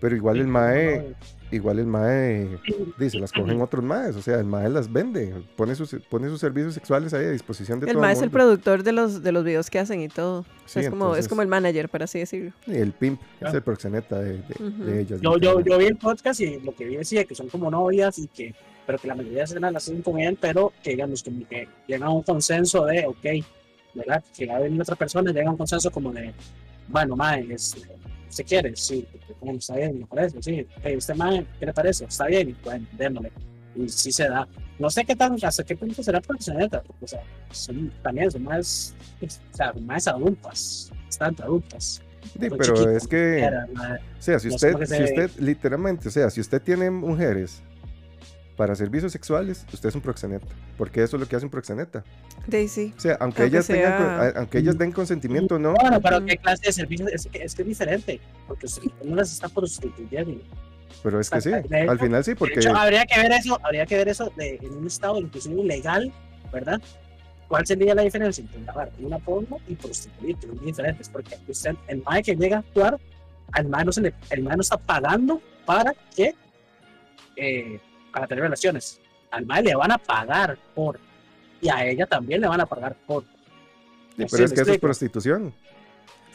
Pero 0.00 0.16
igual 0.16 0.38
el 0.38 0.48
mae, 0.48 1.14
igual 1.50 1.78
el 1.78 1.86
mae 1.86 2.58
dice, 2.98 3.18
las 3.18 3.32
cogen 3.32 3.60
otros 3.60 3.82
maes, 3.84 4.16
o 4.16 4.22
sea, 4.22 4.36
el 4.38 4.44
mae 4.44 4.68
las 4.68 4.92
vende, 4.92 5.34
pone 5.56 5.74
sus, 5.74 5.94
pone 6.08 6.28
sus 6.28 6.40
servicios 6.40 6.74
sexuales 6.74 7.14
ahí 7.14 7.24
a 7.26 7.30
disposición 7.30 7.80
de 7.80 7.86
El 7.86 7.92
todo 7.92 8.02
mae 8.02 8.12
el 8.12 8.16
es 8.18 8.22
el 8.22 8.30
productor 8.30 8.82
de 8.82 8.92
los, 8.92 9.22
de 9.22 9.32
los 9.32 9.44
videos 9.44 9.70
que 9.70 9.78
hacen 9.78 10.00
y 10.00 10.08
todo. 10.08 10.40
O 10.40 10.44
sea, 10.66 10.82
Sí, 10.82 10.86
es, 10.86 10.90
como, 10.90 11.04
entonces- 11.06 11.24
es 11.24 11.28
como 11.28 11.42
el 11.42 11.48
manager, 11.48 11.88
por 11.88 12.02
así 12.02 12.18
decirlo. 12.18 12.52
Y 12.66 12.76
el 12.76 12.92
pimp 12.92 13.20
es 13.40 13.48
Ah. 13.48 13.56
el 13.56 13.62
proxeneta 13.62 14.18
de, 14.18 14.32
de, 14.34 14.54
Ujú. 14.64 14.84
de 14.84 15.00
ellas. 15.00 15.20
Yo, 15.20 15.38
yo, 15.38 15.60
yo 15.60 15.78
vi 15.78 15.86
el 15.86 15.96
podcast 15.96 16.40
y 16.40 16.60
lo 16.60 16.74
que 16.74 16.84
vi 16.84 16.96
decía 16.96 17.24
que 17.24 17.34
son 17.34 17.48
como 17.48 17.70
novias 17.70 18.18
y 18.18 18.28
que, 18.28 18.54
pero 18.86 18.98
que 18.98 19.08
la 19.08 19.14
mayoría 19.14 19.38
de 19.38 19.44
escenas 19.44 19.72
las 19.72 19.82
hacen 19.84 20.02
con 20.02 20.18
él, 20.18 20.36
pero 20.40 20.72
que 20.82 20.90
digamos 20.90 21.22
como 21.22 21.46
que 21.48 21.68
llegan 21.86 22.04
a 22.08 22.10
un 22.10 22.22
consenso 22.22 22.84
de, 22.86 23.06
ok, 23.06 23.26
¿verdad? 23.94 24.22
Que 24.36 24.46
va 24.46 24.56
a 24.56 24.60
venir 24.60 24.80
otra 24.80 24.96
persona 24.96 25.30
y 25.30 25.34
llega 25.34 25.48
a 25.48 25.52
un 25.52 25.56
consenso 25.56 25.90
como 25.90 26.12
de, 26.12 26.32
bueno, 26.88 27.16
mae, 27.16 27.46
es, 27.52 27.74
se 28.28 28.44
quiere, 28.44 28.74
sí, 28.76 29.06
bueno, 29.40 29.58
está 29.58 29.76
bien, 29.76 30.00
me 30.00 30.06
parece, 30.06 30.42
sí, 30.42 30.66
hey, 30.82 30.94
este 30.96 31.14
mae, 31.14 31.46
¿qué 31.58 31.66
le 31.66 31.72
parece? 31.72 32.04
Está 32.04 32.26
bien, 32.26 32.56
bueno, 32.64 32.86
démosle. 32.92 33.32
Y 33.74 33.88
sí 33.88 34.12
se 34.12 34.28
da. 34.28 34.48
No 34.78 34.90
sé 34.90 35.04
qué 35.04 35.16
tan, 35.16 35.36
hasta 35.42 35.64
qué 35.64 35.76
punto 35.76 36.02
será 36.02 36.20
proxeneta, 36.20 36.82
porque, 36.82 37.04
o 37.04 37.08
sea, 37.08 37.22
son, 37.50 37.92
también 38.02 38.30
son 38.30 38.44
más, 38.44 38.94
o 39.22 39.56
sea, 39.56 39.72
más 39.72 40.06
adultas, 40.08 40.92
bastante 41.04 41.42
adultas. 41.42 42.02
Sí, 42.22 42.38
pero 42.38 42.58
chiquitas, 42.58 42.86
es 42.88 43.08
que, 43.08 43.40
era, 43.40 43.66
o 43.66 44.22
sea, 44.22 44.38
si 44.38 44.48
usted, 44.48 44.76
si 44.84 45.02
usted, 45.02 45.30
literalmente, 45.38 46.08
o 46.08 46.10
sea, 46.10 46.30
si 46.30 46.40
usted 46.40 46.60
tiene 46.60 46.90
mujeres 46.90 47.62
para 48.58 48.74
servicios 48.74 49.12
sexuales, 49.12 49.64
usted 49.72 49.88
es 49.88 49.94
un 49.94 50.00
proxeneta, 50.02 50.46
porque 50.76 51.02
eso 51.02 51.16
es 51.16 51.20
lo 51.20 51.28
que 51.28 51.36
hace 51.36 51.46
un 51.46 51.50
proxeneta. 51.50 52.04
Daisy. 52.46 52.92
O 52.96 53.00
sea, 53.00 53.16
aunque, 53.20 53.42
Aunque 53.42 53.56
ellas 53.56 53.66
tengan, 53.68 53.98
sea- 53.98 54.20
a- 54.20 54.38
aunque 54.40 54.58
ellas 54.58 54.76
den 54.76 54.92
consentimiento 54.92 55.58
no, 55.60 55.74
Bueno, 55.74 56.00
pero. 56.02 56.24
¿qué 56.26 56.36
clase 56.36 56.66
de 56.66 56.72
servicio? 56.72 57.06
Es 57.08 57.26
que 57.26 57.42
es, 57.44 57.54
que 57.54 57.62
es 57.62 57.68
diferente, 57.68 58.20
porque 58.46 58.66
usted 58.66 58.82
no 59.04 59.14
las 59.16 59.32
está 59.32 59.48
prostituyendo. 59.48 60.42
pero 61.02 61.20
es 61.20 61.30
que 61.30 61.40
sí, 61.40 61.50
de 61.50 61.80
al 61.88 61.98
final 62.00 62.24
sí, 62.24 62.32
De 62.32 62.36
porque 62.36 62.58
hecho, 62.58 62.76
habría 62.76 63.06
que 63.06 63.18
ver 63.22 63.30
eso, 63.32 63.58
habría 63.62 63.86
que 63.86 63.96
ver 63.96 64.08
eso 64.08 64.32
de, 64.36 64.58
en 64.60 64.72
un 64.74 64.86
estado 64.88 65.18
inclusive 65.18 65.62
legal, 65.64 66.12
¿verdad? 66.52 66.80
¿cuál 67.46 67.64
sería 67.66 67.94
la 67.94 68.02
diferencia 68.02 68.42
entre 68.42 68.60
grabar 68.62 68.90
una 68.98 69.18
porno 69.20 69.56
y 69.68 69.74
prostituirte? 69.76 70.48
Son 70.48 70.66
diferentes, 70.66 71.08
porque 71.08 71.36
usted, 71.46 71.76
el 71.86 72.02
mae 72.02 72.22
que 72.24 72.34
llega 72.34 72.56
a 72.56 72.60
actuar, 72.60 72.98
al 73.52 73.68
mae 73.68 73.84
no, 73.84 73.92
se 73.92 74.00
le, 74.02 74.14
el 74.30 74.42
mae 74.42 74.56
no 74.56 74.62
está 74.62 74.76
pagando 74.76 75.40
para 75.64 75.94
que, 76.16 76.34
eh, 77.36 77.78
para 78.18 78.28
tener 78.28 78.44
relaciones. 78.44 79.00
Al 79.30 79.46
mae 79.46 79.62
le 79.62 79.74
van 79.74 79.92
a 79.92 79.98
pagar 79.98 80.58
por, 80.74 80.98
y 81.60 81.68
a 81.68 81.84
ella 81.86 82.06
también 82.06 82.40
le 82.40 82.48
van 82.48 82.60
a 82.60 82.66
pagar 82.66 82.96
por. 83.06 83.22
Sí, 84.16 84.26
pero 84.30 84.44
es 84.44 84.52
que 84.52 84.60
eso 84.62 84.72
es 84.72 84.78
prostitución. 84.78 85.54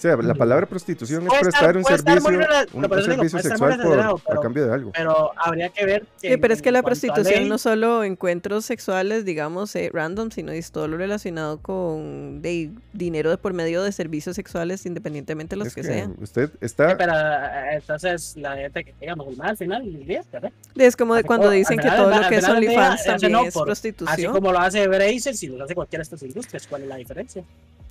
Sea, 0.03 0.17
la 0.17 0.33
palabra 0.33 0.65
prostitución 0.65 1.25
es 1.27 1.33
prestar 1.39 1.77
estar- 1.77 1.77
un 1.77 1.83
servicio, 1.85 2.29
un, 2.29 2.37
pero 2.37 2.65
un 2.73 2.81
digo, 2.81 3.01
servicio 3.05 3.17
muy 3.37 3.41
sexual 3.41 3.57
por, 3.57 3.69
relacionado, 3.79 4.15
a 4.17 4.27
pero- 4.27 4.41
cambio 4.41 4.65
de 4.67 4.73
algo. 4.73 4.91
Pero 4.93 5.31
habría 5.37 5.69
que 5.69 5.85
ver. 5.85 6.05
que 6.21 6.31
Sí, 6.31 6.37
pero 6.37 6.53
es 6.53 6.61
que 6.61 6.71
la 6.73 6.83
prostitución 6.83 7.25
ley, 7.43 7.47
no 7.49 7.57
solo 7.57 8.03
encuentros 8.03 8.65
sexuales, 8.65 9.23
digamos, 9.23 9.73
eh, 9.77 9.89
random, 9.93 10.29
sino 10.31 10.51
es 10.51 10.71
todo 10.71 10.89
lo 10.89 10.97
relacionado 10.97 11.59
con 11.59 12.41
de, 12.41 12.71
dinero 12.91 13.29
de 13.29 13.37
por 13.37 13.53
medio 13.53 13.81
de 13.81 13.93
servicios 13.93 14.35
sexuales, 14.35 14.85
independientemente 14.85 15.55
de 15.55 15.59
los 15.59 15.67
Es 15.69 15.75
que, 15.75 15.81
que 15.83 15.87
sean. 15.87 16.15
usted 16.21 16.49
Sí, 16.49 16.57
está, 16.59 16.97
pero 16.97 17.13
eh, 17.13 17.75
entonces 17.75 18.35
la 18.35 18.57
gente 18.57 18.83
que 18.83 18.93
digamos 18.99 19.25
el 19.29 19.37
mae 19.37 19.51
al 19.51 19.57
final 19.57 19.85
del 19.85 20.05
día, 20.05 20.21
¿verdad? 20.33 20.51
Es 20.75 20.97
como 20.97 21.15
de 21.15 21.23
cuando 21.23 21.49
dicen 21.49 21.79
que 21.79 21.89
todo 21.89 22.09
lo 22.09 22.27
que 22.27 22.35
es 22.35 22.49
OnlyFans 22.49 23.05
también 23.05 23.31
no, 23.31 23.45
es 23.45 23.53
por- 23.53 23.71
Así 23.71 23.91
prostitución. 23.93 24.33
como 24.33 24.51
lo 24.51 24.59
hace 24.59 24.85
Bracer, 24.85 25.33
si 25.37 25.47
lo 25.47 25.63
hace 25.63 25.75
cualquiera 25.75 26.01
de 26.01 26.03
estas 26.03 26.23
industrias, 26.23 26.67
¿cuál 26.67 26.81
es 26.81 26.87
la 26.89 26.97
diferencia? 26.97 27.41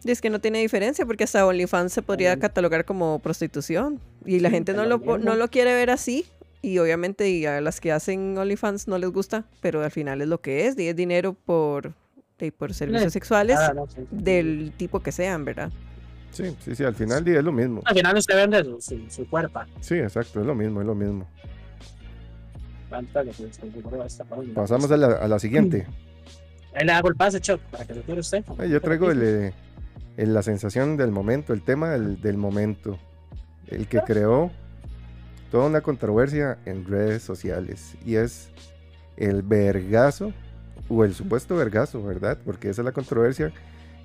Y 0.04 0.10
es 0.10 0.20
que 0.20 0.30
no 0.30 0.40
tiene 0.40 0.58
diferencia 0.58 1.06
porque 1.06 1.22
hasta 1.22 1.46
OnlyFans 1.46 1.92
se 1.92 2.01
podría 2.02 2.38
catalogar 2.38 2.84
como 2.84 3.18
prostitución 3.18 4.00
y 4.24 4.40
la 4.40 4.48
Sí, 4.48 4.54
gente 4.56 4.74
no 4.74 4.84
lo, 4.84 4.98
no 5.18 5.36
lo 5.36 5.48
quiere 5.48 5.74
ver 5.74 5.90
así 5.90 6.26
y 6.60 6.78
obviamente 6.78 7.28
y 7.30 7.44
a 7.46 7.60
las 7.60 7.80
que 7.80 7.90
hacen 7.92 8.36
OnlyFans 8.38 8.86
no 8.88 8.98
les 8.98 9.10
gusta, 9.10 9.44
pero 9.60 9.82
al 9.82 9.90
final 9.90 10.20
es 10.22 10.28
lo 10.28 10.40
que 10.40 10.66
es, 10.66 10.78
y 10.78 10.88
es 10.88 10.94
dinero 10.96 11.34
por, 11.34 11.92
por 12.56 12.74
servicios 12.74 13.12
sexuales 13.12 13.58
no, 13.74 13.86
sí. 13.88 14.00
del 14.10 14.72
tipo 14.76 15.00
que 15.00 15.10
sean, 15.12 15.44
¿verdad? 15.44 15.70
sí, 16.30 16.56
sí, 16.64 16.74
sí, 16.74 16.84
al 16.84 16.94
final 16.94 17.26
es 17.28 17.44
lo 17.44 17.52
mismo. 17.52 17.82
Al 17.84 17.94
final 17.96 18.16
usted 18.16 18.34
vende 18.36 18.64
su, 18.64 18.80
su, 18.80 19.10
su 19.10 19.28
cuerpo. 19.28 19.60
Sí, 19.80 19.96
exacto, 19.96 20.40
es 20.40 20.46
lo 20.46 20.54
mismo, 20.54 20.80
es 20.80 20.86
lo 20.86 20.94
mismo. 20.94 21.26
Pasamos 24.54 24.90
a 24.90 24.96
la, 24.96 25.06
a 25.16 25.28
la 25.28 25.38
siguiente. 25.38 25.86
Ahí 26.74 26.86
le 26.86 26.92
hago 26.92 27.08
el 27.08 27.16
pase, 27.16 27.40
para 27.70 27.84
que 27.84 27.94
lo 27.94 28.00
tire 28.02 28.20
usted. 28.20 28.44
Ay, 28.58 28.70
yo 28.70 28.80
traigo 28.80 29.10
el, 29.10 29.22
el- 29.22 29.52
la 30.16 30.42
sensación 30.42 30.96
del 30.96 31.10
momento, 31.10 31.52
el 31.52 31.62
tema 31.62 31.90
del, 31.90 32.20
del 32.20 32.36
momento. 32.36 32.98
El 33.68 33.86
que 33.86 34.00
creó 34.00 34.50
toda 35.50 35.66
una 35.66 35.82
controversia 35.82 36.58
en 36.64 36.84
redes 36.84 37.22
sociales. 37.22 37.94
Y 38.04 38.16
es 38.16 38.50
el 39.16 39.42
vergazo, 39.42 40.32
o 40.88 41.04
el 41.04 41.14
supuesto 41.14 41.56
vergazo, 41.56 42.02
¿verdad? 42.02 42.38
Porque 42.44 42.70
esa 42.70 42.82
es 42.82 42.86
la 42.86 42.92
controversia 42.92 43.52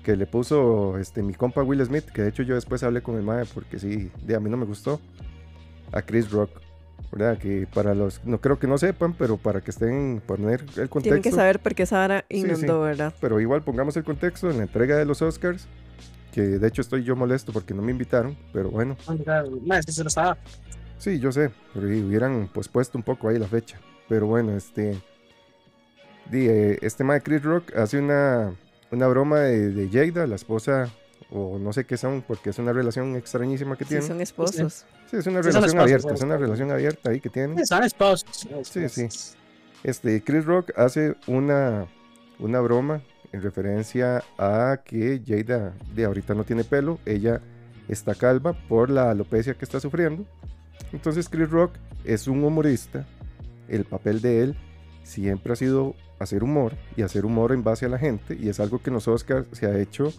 que 0.02 0.16
le 0.16 0.26
puso 0.26 0.98
este, 0.98 1.22
mi 1.22 1.34
compa 1.34 1.62
Will 1.62 1.84
Smith, 1.84 2.04
que 2.04 2.22
de 2.22 2.28
hecho 2.28 2.42
yo 2.42 2.54
después 2.54 2.82
hablé 2.82 3.02
con 3.02 3.16
el 3.16 3.22
mae 3.22 3.44
porque 3.46 3.78
sí, 3.78 4.10
de, 4.22 4.36
a 4.36 4.40
mí 4.40 4.48
no 4.48 4.56
me 4.56 4.64
gustó, 4.64 5.00
a 5.92 6.02
Chris 6.02 6.30
Rock. 6.30 6.50
¿Verdad? 7.10 7.38
Que 7.38 7.66
para 7.72 7.94
los, 7.94 8.22
no 8.26 8.38
creo 8.38 8.58
que 8.58 8.66
no 8.66 8.76
sepan, 8.76 9.14
pero 9.14 9.38
para 9.38 9.62
que 9.62 9.70
estén, 9.70 10.20
poner 10.26 10.60
el 10.60 10.90
contexto. 10.90 11.00
Tienen 11.00 11.22
que 11.22 11.32
saber 11.32 11.58
por 11.58 11.74
qué 11.74 11.86
Sara 11.86 12.26
Sí, 12.28 12.40
inundó, 12.40 12.82
sí. 12.82 12.88
¿verdad? 12.88 13.14
Pero 13.18 13.40
igual 13.40 13.62
pongamos 13.62 13.96
el 13.96 14.04
contexto 14.04 14.50
en 14.50 14.58
la 14.58 14.64
entrega 14.64 14.94
de 14.94 15.06
los 15.06 15.22
Oscars, 15.22 15.68
que 16.32 16.42
de 16.42 16.68
hecho 16.68 16.82
estoy 16.82 17.04
yo 17.04 17.16
molesto 17.16 17.52
porque 17.52 17.74
no 17.74 17.82
me 17.82 17.92
invitaron, 17.92 18.36
pero 18.52 18.70
bueno, 18.70 18.96
Más 19.66 19.84
se 19.86 20.02
lo 20.02 20.08
estaba. 20.08 20.36
sí, 20.98 21.18
yo 21.18 21.32
sé, 21.32 21.50
pero 21.74 21.86
hubieran 21.86 22.48
pospuesto 22.48 22.98
un 22.98 23.04
poco 23.04 23.28
ahí 23.28 23.38
la 23.38 23.46
fecha. 23.48 23.78
Pero 24.08 24.26
bueno, 24.26 24.56
este, 24.56 24.98
di, 26.30 26.46
eh, 26.48 26.78
este 26.82 27.04
mae 27.04 27.20
Chris 27.22 27.42
Rock 27.42 27.74
hace 27.76 27.98
una, 27.98 28.54
una 28.90 29.06
broma 29.08 29.40
de, 29.40 29.70
de 29.70 29.88
Jada, 29.90 30.26
la 30.26 30.36
esposa, 30.36 30.88
o 31.30 31.58
no 31.58 31.72
sé 31.74 31.84
qué 31.84 31.96
son, 31.98 32.22
porque 32.26 32.50
es 32.50 32.58
una 32.58 32.72
relación 32.72 33.16
extrañísima 33.16 33.76
que 33.76 33.84
Sí, 33.84 33.90
tienen. 33.90 34.08
son 34.08 34.20
esposos. 34.20 34.86
Sí, 35.10 35.16
es 35.16 35.26
una 35.26 35.42
Sí, 35.42 35.48
relación 35.50 35.64
esposos, 35.64 35.80
abierta, 35.82 36.08
son 36.08 36.14
es 36.16 36.22
una 36.22 36.36
relación 36.38 36.70
abierta 36.70 37.10
ahí 37.10 37.20
que 37.20 37.28
tienen. 37.30 37.66
Son 37.66 37.82
esposos. 37.84 38.48
Sí, 38.64 38.88
sí. 38.88 39.08
Este, 39.84 40.22
Chris 40.24 40.44
Rock 40.44 40.72
hace 40.76 41.14
una, 41.26 41.86
una 42.38 42.60
broma 42.60 43.00
en 43.32 43.42
referencia 43.42 44.22
a 44.38 44.80
que 44.84 45.22
Jada 45.26 45.74
de 45.94 46.04
ahorita 46.04 46.34
no 46.34 46.44
tiene 46.44 46.64
pelo, 46.64 46.98
ella 47.06 47.40
está 47.88 48.14
calva 48.14 48.52
por 48.68 48.90
la 48.90 49.10
alopecia 49.10 49.54
que 49.54 49.64
está 49.64 49.80
sufriendo. 49.80 50.24
Entonces 50.92 51.28
Chris 51.28 51.50
Rock 51.50 51.72
es 52.04 52.28
un 52.28 52.42
humorista, 52.44 53.06
el 53.68 53.84
papel 53.84 54.20
de 54.20 54.42
él 54.42 54.56
siempre 55.02 55.52
ha 55.52 55.56
sido 55.56 55.94
hacer 56.18 56.42
humor 56.42 56.72
y 56.96 57.02
hacer 57.02 57.24
humor 57.24 57.52
en 57.52 57.62
base 57.62 57.86
a 57.86 57.88
la 57.88 57.98
gente 57.98 58.36
y 58.38 58.48
es 58.48 58.60
algo 58.60 58.80
que 58.80 58.90
en 58.90 58.94
los 58.94 59.08
Oscars 59.08 59.46
se 59.52 59.66
ha 59.66 59.78
hecho 59.78 60.12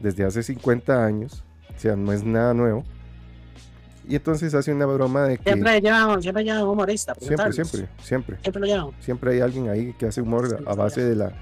desde 0.00 0.24
hace 0.24 0.42
50 0.42 1.04
años, 1.04 1.44
o 1.74 1.78
sea, 1.78 1.96
no 1.96 2.12
es 2.12 2.24
nada 2.24 2.54
nuevo. 2.54 2.84
Y 4.08 4.16
entonces 4.16 4.52
hace 4.54 4.72
una 4.72 4.84
broma 4.86 5.22
de 5.22 5.38
que 5.38 5.44
Siempre 5.44 5.80
llevan, 5.80 6.20
siempre 6.20 6.42
llevan 6.42 6.64
humorista. 6.64 7.14
siempre, 7.20 7.52
siempre, 7.52 7.88
siempre 8.02 8.38
Siempre 8.42 8.60
lo 8.60 8.66
llevan. 8.66 8.90
siempre 8.98 9.32
hay 9.34 9.40
alguien 9.40 9.68
ahí 9.68 9.92
que 9.92 10.06
hace 10.06 10.20
humor 10.20 10.60
a 10.66 10.74
base 10.74 11.04
de 11.04 11.14
la 11.14 11.32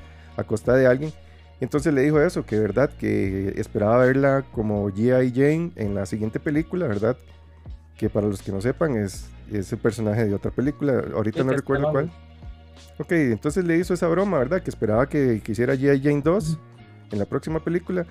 a 0.41 0.45
costa 0.45 0.75
de 0.75 0.87
alguien. 0.87 1.13
Entonces 1.61 1.93
le 1.93 2.01
dijo 2.03 2.21
eso, 2.21 2.45
que 2.47 2.59
verdad, 2.59 2.91
que 2.99 3.53
esperaba 3.57 3.99
verla 3.99 4.45
como 4.53 4.89
G.I. 4.91 5.31
Jane 5.35 5.73
en 5.77 5.95
la 5.95 6.07
siguiente 6.07 6.41
película, 6.41 6.87
¿verdad? 6.87 7.17
Que 7.99 8.09
para 8.09 8.27
los 8.27 8.41
que 8.43 8.51
no 8.51 8.61
sepan 8.63 8.97
es, 8.97 9.29
es 9.53 9.71
el 9.73 9.79
personaje 9.79 10.25
de 10.25 10.35
otra 10.35 10.51
película, 10.51 11.05
ahorita 11.15 11.41
Sí, 11.41 11.45
no 11.47 11.53
recuerdo 11.53 11.87
esperaba. 11.89 12.11
cuál. 12.11 12.21
Ok, 12.99 13.13
entonces 13.13 13.65
le 13.65 13.77
hizo 13.77 13.93
esa 13.95 14.09
broma, 14.09 14.39
¿verdad? 14.39 14.63
Que 14.63 14.71
esperaba 14.71 15.07
que, 15.09 15.43
que 15.45 15.53
hiciera 15.53 15.75
G.I. 15.75 16.01
Jane 16.03 16.23
2 16.23 16.59
en 17.13 17.19
la 17.19 17.25
próxima 17.27 17.63
película. 17.63 18.07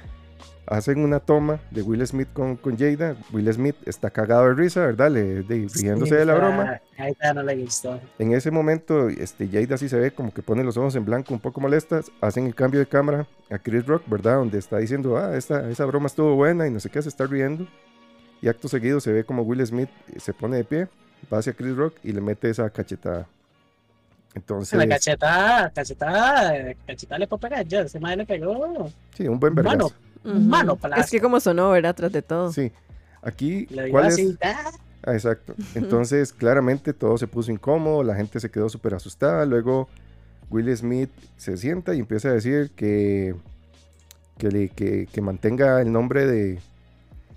Hacen 0.67 0.99
una 0.99 1.19
toma 1.19 1.59
de 1.71 1.81
Will 1.81 2.05
Smith 2.05 2.27
con, 2.31 2.55
con 2.55 2.77
Jada. 2.77 3.15
Will 3.33 3.51
Smith 3.51 3.75
está 3.87 4.11
cagado 4.11 4.45
de 4.49 4.53
risa, 4.53 4.81
¿verdad? 4.81 5.09
Le, 5.09 5.41
de- 5.41 5.67
riéndose 5.73 6.15
de 6.15 6.25
la 6.25 6.35
broma. 6.35 6.79
Ya 7.19 7.33
no 7.33 7.41
le 7.41 7.55
gustó. 7.57 7.99
En 8.19 8.33
ese 8.33 8.51
momento, 8.51 9.09
este, 9.09 9.47
Jada 9.47 9.77
sí 9.79 9.89
se 9.89 9.97
ve 9.97 10.11
como 10.11 10.31
que 10.31 10.43
pone 10.43 10.63
los 10.63 10.77
ojos 10.77 10.95
en 10.95 11.05
blanco, 11.05 11.33
un 11.33 11.39
poco 11.39 11.59
molestas. 11.59 12.11
Hacen 12.21 12.45
el 12.45 12.53
cambio 12.53 12.79
de 12.79 12.85
cámara 12.85 13.25
a 13.49 13.57
Chris 13.57 13.83
Rock, 13.87 14.03
¿verdad? 14.05 14.35
Donde 14.35 14.59
está 14.59 14.77
diciendo, 14.77 15.17
ah, 15.17 15.35
esta, 15.35 15.67
esa 15.71 15.85
broma 15.85 16.05
estuvo 16.05 16.35
buena 16.35 16.67
y 16.67 16.71
no 16.71 16.79
sé 16.79 16.91
qué, 16.91 17.01
se 17.01 17.09
está 17.09 17.25
riendo. 17.25 17.65
Y 18.41 18.47
acto 18.47 18.67
seguido 18.67 18.99
se 18.99 19.11
ve 19.11 19.23
como 19.23 19.41
Will 19.41 19.65
Smith 19.65 19.89
eh, 20.13 20.19
se 20.19 20.33
pone 20.33 20.57
de 20.57 20.63
pie, 20.65 20.87
va 21.33 21.39
hacia 21.39 21.53
Chris 21.53 21.75
Rock 21.75 21.95
y 22.03 22.11
le 22.11 22.21
mete 22.21 22.47
esa 22.47 22.69
cachetada. 22.69 23.27
Entonces, 24.35 24.77
La 24.77 24.87
cachetada, 24.87 25.71
cachetada, 25.71 26.73
cachetada 26.85 27.17
le 27.19 27.27
puedo 27.27 27.39
pegar 27.39 27.65
yo. 27.65 27.79
Ese 27.81 27.99
madre 27.99 28.17
le 28.17 28.25
pegó. 28.27 28.87
sí, 29.17 29.27
un 29.27 29.39
buen 29.39 29.55
Mano. 29.55 29.89
Mano, 30.23 30.77
Es 30.97 31.09
que 31.09 31.19
como 31.21 31.39
sonó, 31.39 31.71
¿verdad? 31.71 31.95
Tras 31.95 32.11
de 32.11 32.21
todo. 32.21 32.51
Sí. 32.51 32.71
Aquí, 33.21 33.65
dio 33.65 33.89
¿cuál 33.91 34.07
es? 34.07 34.37
¡ah! 34.43 34.71
Exacto. 35.13 35.55
Entonces, 35.75 36.33
claramente 36.33 36.93
todo 36.93 37.17
se 37.17 37.27
puso 37.27 37.51
incómodo, 37.51 38.03
la 38.03 38.15
gente 38.15 38.39
se 38.39 38.49
quedó 38.51 38.69
súper 38.69 38.93
asustada. 38.95 39.45
Luego, 39.45 39.87
Will 40.49 40.75
Smith 40.75 41.09
se 41.37 41.57
sienta 41.57 41.93
y 41.95 41.99
empieza 41.99 42.29
a 42.29 42.33
decir 42.33 42.71
que, 42.75 43.35
que, 44.37 44.49
le- 44.49 44.69
que, 44.69 45.07
que 45.11 45.21
mantenga 45.21 45.81
el 45.81 45.91
nombre 45.91 46.25
de, 46.27 46.59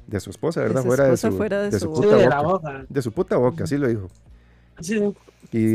de 0.08 0.20
su 0.20 0.30
esposa, 0.30 0.60
¿verdad? 0.60 0.82
fuera 0.82 1.04
de 1.04 1.16
su, 1.16 1.32
fuera 1.32 1.58
de 1.62 1.70
de 1.70 1.78
su 1.78 1.86
su 1.86 1.90
boca. 1.90 2.02
Sí, 2.02 2.06
puta 2.08 2.16
de 2.16 2.28
la 2.28 2.42
boca. 2.42 2.70
boca. 2.72 2.86
De 2.88 3.02
su 3.02 3.12
puta 3.12 3.36
boca, 3.36 3.64
así 3.64 3.78
lo 3.78 3.88
dijo. 3.88 4.08
Sí, 4.80 5.00
Y, 5.52 5.74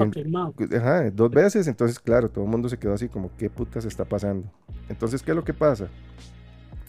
ajá, 0.76 1.10
dos 1.12 1.32
veces, 1.32 1.68
entonces, 1.68 1.99
claro, 1.99 2.30
todo 2.30 2.43
el 2.43 2.49
mundo 2.49 2.68
se 2.68 2.78
quedó 2.78 2.93
así 2.93 3.08
como, 3.08 3.30
¿qué 3.38 3.49
putas 3.49 3.86
está 3.86 4.03
pasando? 4.03 4.45
Entonces, 4.89 5.22
¿qué 5.24 5.32
es 5.32 5.36
lo 5.36 5.43
que 5.43 5.53
pasa? 5.53 5.88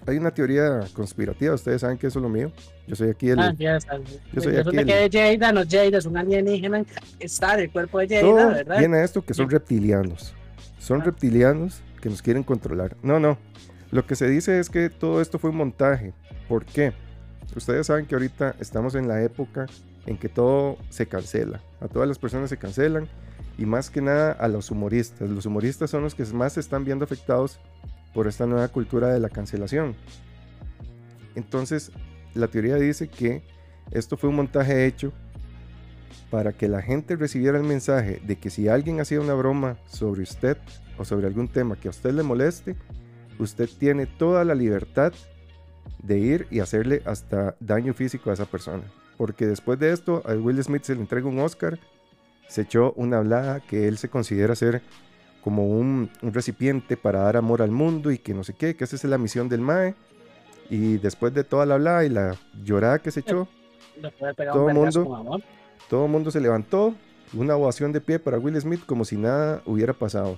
Hay 0.06 0.16
una 0.16 0.30
teoría 0.30 0.80
conspirativa, 0.94 1.54
ustedes 1.54 1.82
saben 1.82 1.98
que 1.98 2.06
eso 2.06 2.18
es 2.18 2.22
lo 2.22 2.28
mío. 2.28 2.50
Yo 2.86 2.96
soy 2.96 3.10
aquí 3.10 3.28
el... 3.30 3.38
Ah, 3.38 3.54
ya. 3.58 3.78
Yo 4.32 4.40
soy 4.40 4.56
aquí 4.56 4.76
que 4.84 5.10
Jada, 5.12 5.52
no 5.52 5.62
Jada, 5.68 5.98
es 5.98 6.06
un 6.06 6.16
alienígena 6.16 6.84
está 7.20 7.54
en 7.54 7.60
el 7.60 7.70
cuerpo 7.70 7.98
de 7.98 8.08
Jada, 8.08 8.20
Todo 8.22 8.48
¿verdad? 8.48 8.78
viene 8.78 8.96
a 8.98 9.04
esto 9.04 9.22
que 9.22 9.34
son 9.34 9.50
reptilianos. 9.50 10.34
Son 10.78 11.02
Ah. 11.02 11.04
reptilianos 11.04 11.82
que 12.00 12.08
nos 12.08 12.22
quieren 12.22 12.42
controlar. 12.42 12.96
No, 13.02 13.20
no. 13.20 13.36
Lo 13.90 14.06
que 14.06 14.14
se 14.14 14.28
dice 14.28 14.58
es 14.60 14.70
que 14.70 14.88
todo 14.88 15.20
esto 15.20 15.38
fue 15.38 15.50
un 15.50 15.56
montaje. 15.56 16.12
¿Por 16.48 16.64
qué? 16.64 16.92
Ustedes 17.56 17.86
saben 17.86 18.06
que 18.06 18.14
ahorita 18.14 18.54
estamos 18.60 18.94
en 18.94 19.08
la 19.08 19.22
época 19.22 19.66
en 20.06 20.16
que 20.16 20.28
todo 20.28 20.78
se 20.90 21.06
cancela. 21.06 21.60
A 21.80 21.88
todas 21.88 22.08
las 22.08 22.18
personas 22.18 22.48
se 22.50 22.56
cancelan. 22.56 23.08
Y 23.58 23.66
más 23.66 23.90
que 23.90 24.00
nada 24.00 24.32
a 24.32 24.46
los 24.48 24.70
humoristas. 24.70 25.28
Los 25.28 25.44
humoristas 25.44 25.90
son 25.90 26.02
los 26.02 26.14
que 26.14 26.24
más 26.26 26.52
se 26.54 26.60
están 26.60 26.84
viendo 26.84 27.04
afectados 27.04 27.58
por 28.14 28.26
esta 28.26 28.46
nueva 28.46 28.68
cultura 28.68 29.08
de 29.08 29.20
la 29.20 29.28
cancelación. 29.28 29.94
Entonces, 31.34 31.92
la 32.34 32.48
teoría 32.48 32.76
dice 32.76 33.08
que 33.08 33.42
esto 33.90 34.16
fue 34.16 34.30
un 34.30 34.36
montaje 34.36 34.86
hecho 34.86 35.12
para 36.30 36.52
que 36.52 36.68
la 36.68 36.82
gente 36.82 37.16
recibiera 37.16 37.58
el 37.58 37.64
mensaje 37.64 38.20
de 38.26 38.36
que 38.36 38.50
si 38.50 38.68
alguien 38.68 39.00
hacía 39.00 39.20
una 39.20 39.34
broma 39.34 39.78
sobre 39.86 40.22
usted 40.22 40.58
o 40.98 41.04
sobre 41.04 41.26
algún 41.26 41.48
tema 41.48 41.76
que 41.76 41.88
a 41.88 41.90
usted 41.90 42.12
le 42.12 42.22
moleste, 42.22 42.76
usted 43.38 43.68
tiene 43.78 44.06
toda 44.06 44.44
la 44.44 44.54
libertad 44.54 45.12
de 46.02 46.18
ir 46.18 46.46
y 46.50 46.60
hacerle 46.60 47.02
hasta 47.06 47.56
daño 47.60 47.94
físico 47.94 48.30
a 48.30 48.34
esa 48.34 48.46
persona. 48.46 48.82
Porque 49.16 49.46
después 49.46 49.78
de 49.78 49.92
esto, 49.92 50.22
a 50.26 50.34
Will 50.34 50.62
Smith 50.62 50.82
se 50.82 50.94
le 50.94 51.00
entrega 51.00 51.28
un 51.28 51.38
Oscar, 51.38 51.78
se 52.48 52.62
echó 52.62 52.92
una 52.92 53.18
hablada 53.18 53.60
que 53.60 53.88
él 53.88 53.98
se 53.98 54.08
considera 54.08 54.54
ser 54.54 54.82
como 55.42 55.66
un, 55.66 56.10
un 56.22 56.34
recipiente 56.34 56.96
para 56.96 57.20
dar 57.20 57.36
amor 57.36 57.62
al 57.62 57.70
mundo 57.70 58.10
y 58.10 58.18
que 58.18 58.34
no 58.34 58.44
sé 58.44 58.54
qué, 58.54 58.76
que 58.76 58.84
esa 58.84 58.96
es 58.96 59.04
la 59.04 59.18
misión 59.18 59.48
del 59.48 59.60
Mae. 59.60 59.94
Y 60.70 60.98
después 60.98 61.32
de 61.32 61.44
toda 61.44 61.64
la 61.64 61.74
habla 61.76 62.04
y 62.04 62.08
la 62.10 62.36
llorada 62.64 62.98
que 62.98 63.10
se 63.10 63.20
echó, 63.20 63.48
Todo 64.52 64.66
vergazo 64.66 65.04
mundo- 65.04 65.40
todo 65.88 66.04
el 66.04 66.10
mundo 66.12 66.30
se 66.30 66.40
levantó, 66.40 66.94
una 67.32 67.56
ovación 67.56 67.92
de 67.92 68.00
pie 68.00 68.18
para 68.18 68.38
Will 68.38 68.60
Smith 68.60 68.82
como 68.86 69.04
si 69.04 69.16
nada 69.16 69.62
hubiera 69.66 69.92
pasado. 69.92 70.36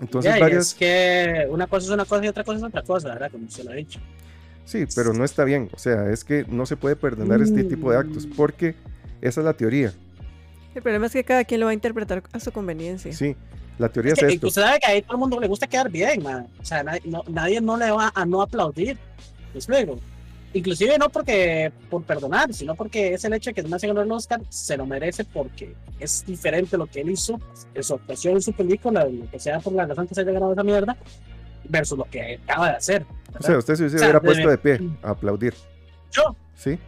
Entonces 0.00 0.38
varias... 0.38 0.68
Es 0.68 0.74
que 0.74 1.46
una 1.48 1.66
cosa 1.68 1.86
es 1.86 1.90
una 1.92 2.04
cosa 2.04 2.24
y 2.24 2.28
otra 2.28 2.44
cosa 2.44 2.58
es 2.58 2.64
otra 2.64 2.82
cosa, 2.82 3.08
¿verdad? 3.10 3.30
Como 3.30 3.48
se 3.48 3.64
lo 3.64 3.72
he 3.72 3.76
dicho. 3.76 3.98
Sí, 4.64 4.84
pero 4.94 5.14
no 5.14 5.24
está 5.24 5.44
bien. 5.44 5.70
O 5.72 5.78
sea, 5.78 6.10
es 6.10 6.24
que 6.24 6.44
no 6.48 6.66
se 6.66 6.76
puede 6.76 6.96
perdonar 6.96 7.40
este 7.40 7.62
tipo 7.64 7.90
de 7.92 7.98
actos 7.98 8.26
porque 8.26 8.74
esa 9.22 9.40
es 9.40 9.44
la 9.44 9.54
teoría. 9.54 9.92
El 10.74 10.82
problema 10.82 11.06
es 11.06 11.12
que 11.12 11.24
cada 11.24 11.44
quien 11.44 11.60
lo 11.60 11.66
va 11.66 11.70
a 11.70 11.74
interpretar 11.74 12.22
a 12.32 12.40
su 12.40 12.52
conveniencia. 12.52 13.12
Sí, 13.12 13.36
la 13.78 13.88
teoría 13.88 14.12
Es 14.14 14.18
es, 14.22 14.28
que, 14.28 14.34
esto. 14.34 14.46
usted 14.48 14.62
sabe 14.62 14.78
que 14.80 14.86
ahí 14.90 15.02
todo 15.02 15.12
el 15.14 15.18
mundo 15.18 15.38
le 15.40 15.48
gusta 15.48 15.66
quedar 15.66 15.90
bien, 15.90 16.22
man. 16.22 16.46
O 16.60 16.64
sea, 16.64 16.82
nadie 16.82 17.02
no, 17.04 17.22
nadie 17.28 17.60
no 17.60 17.76
le 17.76 17.90
va 17.90 18.12
a 18.14 18.24
no 18.24 18.42
aplaudir. 18.42 18.96
¿Me 19.52 19.58
explico? 19.58 19.98
Inclusive 20.52 20.96
no 20.98 21.10
porque 21.10 21.70
por 21.90 22.02
perdonar, 22.04 22.54
sino 22.54 22.74
porque 22.74 23.12
es 23.14 23.24
el 23.26 23.34
hecho 23.34 23.50
de 23.50 23.54
que 23.54 23.62
no 23.62 23.78
se 23.78 23.86
ganó 23.88 24.00
el 24.00 24.10
Oscar, 24.12 24.40
se 24.48 24.76
lo 24.76 24.86
merece 24.86 25.24
porque 25.24 25.74
es 26.00 26.24
diferente 26.24 26.78
lo 26.78 26.86
que 26.86 27.00
él 27.02 27.10
hizo 27.10 27.38
en 27.74 27.82
su 27.82 27.94
actuación 27.94 28.34
en 28.36 28.42
su 28.42 28.52
película, 28.54 29.04
lo 29.04 29.30
que 29.30 29.38
sea 29.38 29.60
por 29.60 29.74
la 29.74 29.84
razón 29.84 30.06
que 30.06 30.14
se 30.14 30.22
haya 30.22 30.32
ganado 30.32 30.52
esa 30.52 30.62
mierda, 30.62 30.96
versus 31.68 31.98
lo 31.98 32.04
que 32.04 32.40
acaba 32.42 32.70
de 32.70 32.76
hacer. 32.76 33.02
O 33.02 33.32
¿verdad? 33.34 33.46
sea, 33.48 33.58
usted 33.58 33.74
se 33.74 33.84
O 33.84 33.88
sea, 33.90 33.98
hubiera 33.98 34.20
de- 34.20 34.24
puesto 34.24 34.48
de 34.48 34.58
pie 34.58 34.80
a 35.02 35.10
aplaudir. 35.10 35.52
Yo, 36.10 36.34
Sí, 36.54 36.78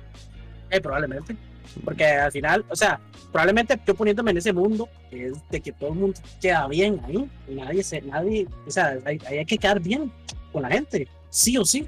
eh, 0.70 0.80
probablemente. 0.80 1.36
Porque 1.84 2.04
al 2.04 2.32
final, 2.32 2.64
o 2.68 2.76
sea, 2.76 3.00
probablemente 3.30 3.78
yo 3.86 3.94
poniéndome 3.94 4.30
en 4.32 4.38
ese 4.38 4.52
mundo, 4.52 4.88
es 5.10 5.32
de 5.50 5.60
que 5.60 5.72
todo 5.72 5.90
el 5.90 5.98
mundo 5.98 6.20
queda 6.40 6.66
bien 6.68 7.00
ahí, 7.06 7.28
y 7.48 7.54
nadie 7.54 7.82
se, 7.82 8.00
nadie, 8.02 8.46
o 8.66 8.70
sea, 8.70 8.98
ahí 9.04 9.18
hay 9.26 9.44
que 9.46 9.58
quedar 9.58 9.80
bien 9.80 10.10
con 10.52 10.62
la 10.62 10.68
gente, 10.70 11.06
sí 11.30 11.56
o 11.58 11.64
sí. 11.64 11.86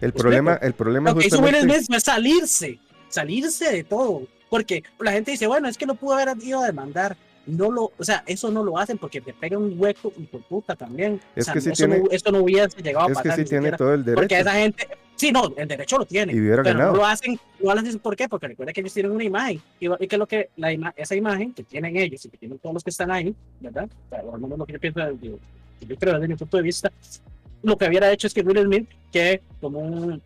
el 0.00 0.12
problema, 0.12 0.54
el 0.62 0.72
problema 0.74 1.12
justamente... 1.12 1.82
Fue 1.86 2.00
salirse, 2.00 2.78
salirse 3.08 3.70
de 3.70 3.84
todo. 3.84 4.22
Porque 4.48 4.82
la 4.98 5.12
gente 5.12 5.30
dice, 5.30 5.46
bueno, 5.46 5.68
es 5.68 5.78
que 5.78 5.86
no 5.86 5.94
pudo 5.94 6.14
haber 6.14 6.36
ido 6.42 6.60
a 6.60 6.66
demandar. 6.66 7.16
No 7.46 7.70
lo, 7.70 7.92
o 7.96 8.04
sea, 8.04 8.24
eso 8.26 8.50
no 8.50 8.64
lo 8.64 8.76
hacen 8.78 8.98
porque 8.98 9.20
te 9.20 9.32
pega 9.32 9.56
un 9.56 9.74
hueco 9.78 10.12
y 10.16 10.24
por 10.24 10.42
puta 10.42 10.74
también. 10.74 11.20
Es 11.36 11.42
o 11.42 11.44
sea, 11.44 11.54
que 11.54 11.60
sí 11.60 11.70
eso 11.70 11.86
tiene- 11.86 12.00
no, 12.00 12.10
esto 12.10 12.32
no 12.32 12.38
hubiese 12.40 12.82
llegado 12.82 13.06
a 13.06 13.10
Es 13.12 13.18
que 13.18 13.22
pasar. 13.28 13.38
ni 13.38 13.44
tiene 13.44 13.58
siquiera, 13.68 13.76
todo 13.76 13.94
el 13.94 14.02
Porque 14.04 14.34
derecho. 14.34 14.50
esa 14.50 14.52
gente, 14.58 14.88
sí, 15.20 15.32
no, 15.32 15.52
el 15.56 15.68
derecho 15.68 15.98
lo 15.98 16.06
tiene. 16.06 16.32
Y 16.32 16.36
pero 16.36 16.62
ganado. 16.62 16.92
no 16.92 16.98
lo 16.98 17.06
hacen, 17.06 17.38
no 17.62 17.74
lo 17.74 17.80
hacen 17.80 17.98
¿por 17.98 18.16
qué? 18.16 18.28
Porque 18.28 18.48
recuerda 18.48 18.72
que 18.72 18.80
ellos 18.80 18.94
tienen 18.94 19.12
una 19.12 19.24
imagen. 19.24 19.60
Y, 19.78 19.86
y 20.02 20.08
que 20.08 20.16
lo 20.16 20.26
que 20.26 20.48
la 20.56 20.72
ima- 20.72 20.94
esa 20.96 21.14
imagen 21.14 21.52
que 21.52 21.62
tienen 21.62 21.96
ellos 21.96 22.24
y 22.24 22.28
que 22.30 22.38
tienen 22.38 22.58
todos 22.58 22.74
los 22.74 22.82
que 22.84 22.90
están 22.90 23.10
ahí, 23.10 23.34
¿verdad? 23.60 23.88
O 24.06 24.08
sea, 24.08 24.22
menos 24.38 24.58
lo 24.58 24.66
que 24.66 24.72
yo 24.72 24.80
pienso, 24.80 25.00
digo, 25.20 25.38
que 25.78 25.86
yo 25.86 25.96
creo 25.96 26.14
desde 26.14 26.28
mi 26.28 26.36
punto 26.36 26.56
de 26.56 26.62
vista, 26.62 26.90
lo 27.62 27.76
que 27.76 27.86
hubiera 27.86 28.10
hecho 28.10 28.26
es 28.26 28.34
que 28.34 28.40
Will 28.40 28.64
Smith, 28.64 28.88
que 29.12 29.42
como 29.60 29.80
un, 29.80 30.22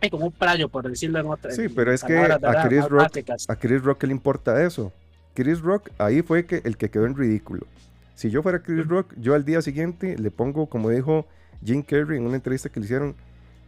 ay, 0.00 0.10
como 0.10 0.26
un 0.26 0.32
prayo, 0.32 0.68
por 0.68 0.88
decirlo 0.88 1.18
en 1.20 1.26
otra. 1.26 1.50
Sí, 1.50 1.68
pero 1.68 1.92
es 1.92 2.04
que 2.04 2.16
a. 2.18 2.68
Chris 2.68 2.84
Rock-. 2.88 3.30
A 3.48 3.56
Chris 3.56 3.82
Rock 3.82 4.02
le 4.04 4.12
importa 4.12 4.62
eso. 4.62 4.92
Chris 5.34 5.60
Rock 5.60 5.90
ahí 5.98 6.20
fue 6.22 6.44
que, 6.46 6.60
el 6.64 6.76
que 6.76 6.90
quedó 6.90 7.06
en 7.06 7.16
ridículo. 7.16 7.66
Si 8.14 8.28
yo 8.30 8.42
fuera 8.42 8.60
Chris 8.62 8.86
Rock, 8.86 9.14
yo 9.16 9.34
al 9.34 9.44
día 9.44 9.62
siguiente 9.62 10.18
le 10.18 10.30
pongo, 10.32 10.66
como 10.66 10.90
dijo 10.90 11.26
Jim 11.64 11.82
Carrey 11.82 12.18
en 12.18 12.26
una 12.26 12.34
entrevista 12.36 12.68
que 12.68 12.80
le 12.80 12.86
hicieron, 12.86 13.14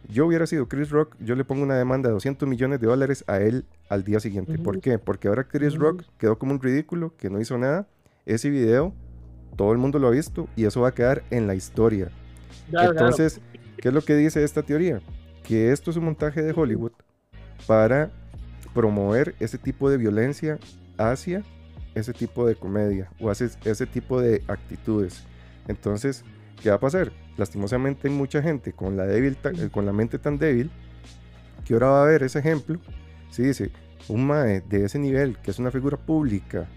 yo 0.09 0.25
hubiera 0.25 0.45
sido 0.47 0.67
Chris 0.67 0.89
Rock, 0.89 1.15
yo 1.19 1.35
le 1.35 1.43
pongo 1.43 1.63
una 1.63 1.77
demanda 1.77 2.09
de 2.09 2.13
200 2.13 2.47
millones 2.47 2.79
de 2.79 2.87
dólares 2.87 3.23
a 3.27 3.39
él 3.39 3.65
al 3.89 4.03
día 4.03 4.19
siguiente. 4.19 4.57
¿Por 4.57 4.79
qué? 4.79 4.97
Porque 4.99 5.27
ahora 5.27 5.45
Chris. 5.45 5.75
Rock 5.75 6.03
quedó 6.17 6.37
como 6.37 6.53
un 6.53 6.61
ridículo, 6.61 7.15
que 7.17 7.29
no 7.29 7.39
hizo 7.39 7.57
nada. 7.57 7.87
Ese 8.25 8.49
video, 8.49 8.93
todo 9.55 9.71
el 9.71 9.77
mundo 9.77 9.99
lo 9.99 10.07
ha 10.07 10.11
visto 10.11 10.47
y 10.55 10.65
eso 10.65 10.81
va 10.81 10.89
a 10.89 10.93
quedar 10.93 11.23
en 11.29 11.47
la 11.47 11.55
historia. 11.55 12.09
Claro, 12.69 12.91
claro. 12.91 13.07
Entonces, 13.07 13.41
¿qué 13.77 13.87
es 13.87 13.93
lo 13.93 14.01
que 14.01 14.15
dice 14.15 14.43
esta 14.43 14.63
teoría? 14.63 15.01
Que 15.43 15.71
esto 15.71 15.91
es 15.91 15.97
un 15.97 16.05
montaje 16.05 16.41
de 16.41 16.53
Hollywood 16.55 16.91
para 17.65 18.11
promover 18.73 19.35
ese 19.39 19.57
tipo 19.57 19.89
de 19.89 19.97
violencia 19.97 20.59
hacia 20.97 21.43
ese 21.95 22.13
tipo 22.13 22.45
de 22.45 22.55
comedia 22.55 23.09
o 23.19 23.29
hacia 23.29 23.49
ese 23.65 23.85
tipo 23.85 24.21
de 24.21 24.43
actitudes. 24.47 25.23
Entonces, 25.67 26.23
¿qué 26.61 26.69
va 26.69 26.75
a 26.75 26.79
pasar? 26.79 27.11
Lastimosamente 27.37 28.07
hay 28.07 28.13
mucha 28.13 28.41
gente 28.41 28.73
con 28.73 28.97
la, 28.97 29.05
débil 29.05 29.37
eh, 29.43 29.69
con 29.71 29.85
la 29.85 29.93
mente 29.93 30.19
tan 30.19 30.37
débil 30.37 30.71
que 31.65 31.73
ahora 31.73 31.87
va 31.87 32.03
a 32.03 32.07
ver 32.07 32.23
ese 32.23 32.39
ejemplo. 32.39 32.79
Si 33.29 33.43
dice, 33.43 33.71
un 34.07 34.25
mae 34.25 34.61
de 34.61 34.85
ese 34.85 34.99
nivel, 34.99 35.37
que 35.37 35.51
es 35.51 35.59
una 35.59 35.71
figura 35.71 35.97
pública, 35.97 36.67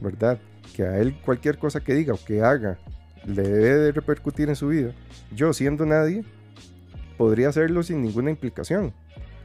¿verdad? 0.00 0.38
Que 0.74 0.84
a 0.84 0.98
él 0.98 1.14
cualquier 1.24 1.58
cosa 1.58 1.80
que 1.80 1.94
diga 1.94 2.14
o 2.14 2.24
que 2.24 2.42
haga 2.42 2.78
le 3.26 3.42
debe 3.42 3.76
de 3.76 3.92
repercutir 3.92 4.48
en 4.48 4.56
su 4.56 4.68
vida. 4.68 4.92
Yo, 5.34 5.52
siendo 5.52 5.86
nadie, 5.86 6.24
podría 7.16 7.48
hacerlo 7.48 7.82
sin 7.82 8.02
ninguna 8.02 8.30
implicación. 8.30 8.92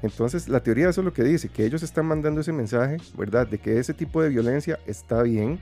Entonces, 0.01 0.47
la 0.47 0.61
teoría 0.61 0.89
eso 0.89 1.01
es 1.01 1.05
lo 1.05 1.13
que 1.13 1.23
dice, 1.23 1.49
que 1.49 1.65
ellos 1.65 1.83
están 1.83 2.05
mandando 2.05 2.41
ese 2.41 2.53
mensaje, 2.53 2.97
¿verdad? 3.17 3.47
De 3.47 3.57
que 3.57 3.79
ese 3.79 3.93
tipo 3.93 4.21
de 4.21 4.29
violencia 4.29 4.79
está 4.85 5.23
bien. 5.23 5.59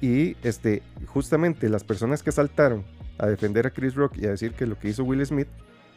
Y 0.00 0.36
este, 0.42 0.82
justamente 1.06 1.68
las 1.68 1.84
personas 1.84 2.22
que 2.22 2.32
saltaron 2.32 2.84
a 3.18 3.26
defender 3.26 3.66
a 3.66 3.70
Chris 3.70 3.94
Rock 3.94 4.18
y 4.18 4.26
a 4.26 4.30
decir 4.30 4.52
que 4.52 4.66
lo 4.66 4.78
que 4.78 4.88
hizo 4.88 5.04
Will 5.04 5.24
Smith 5.24 5.48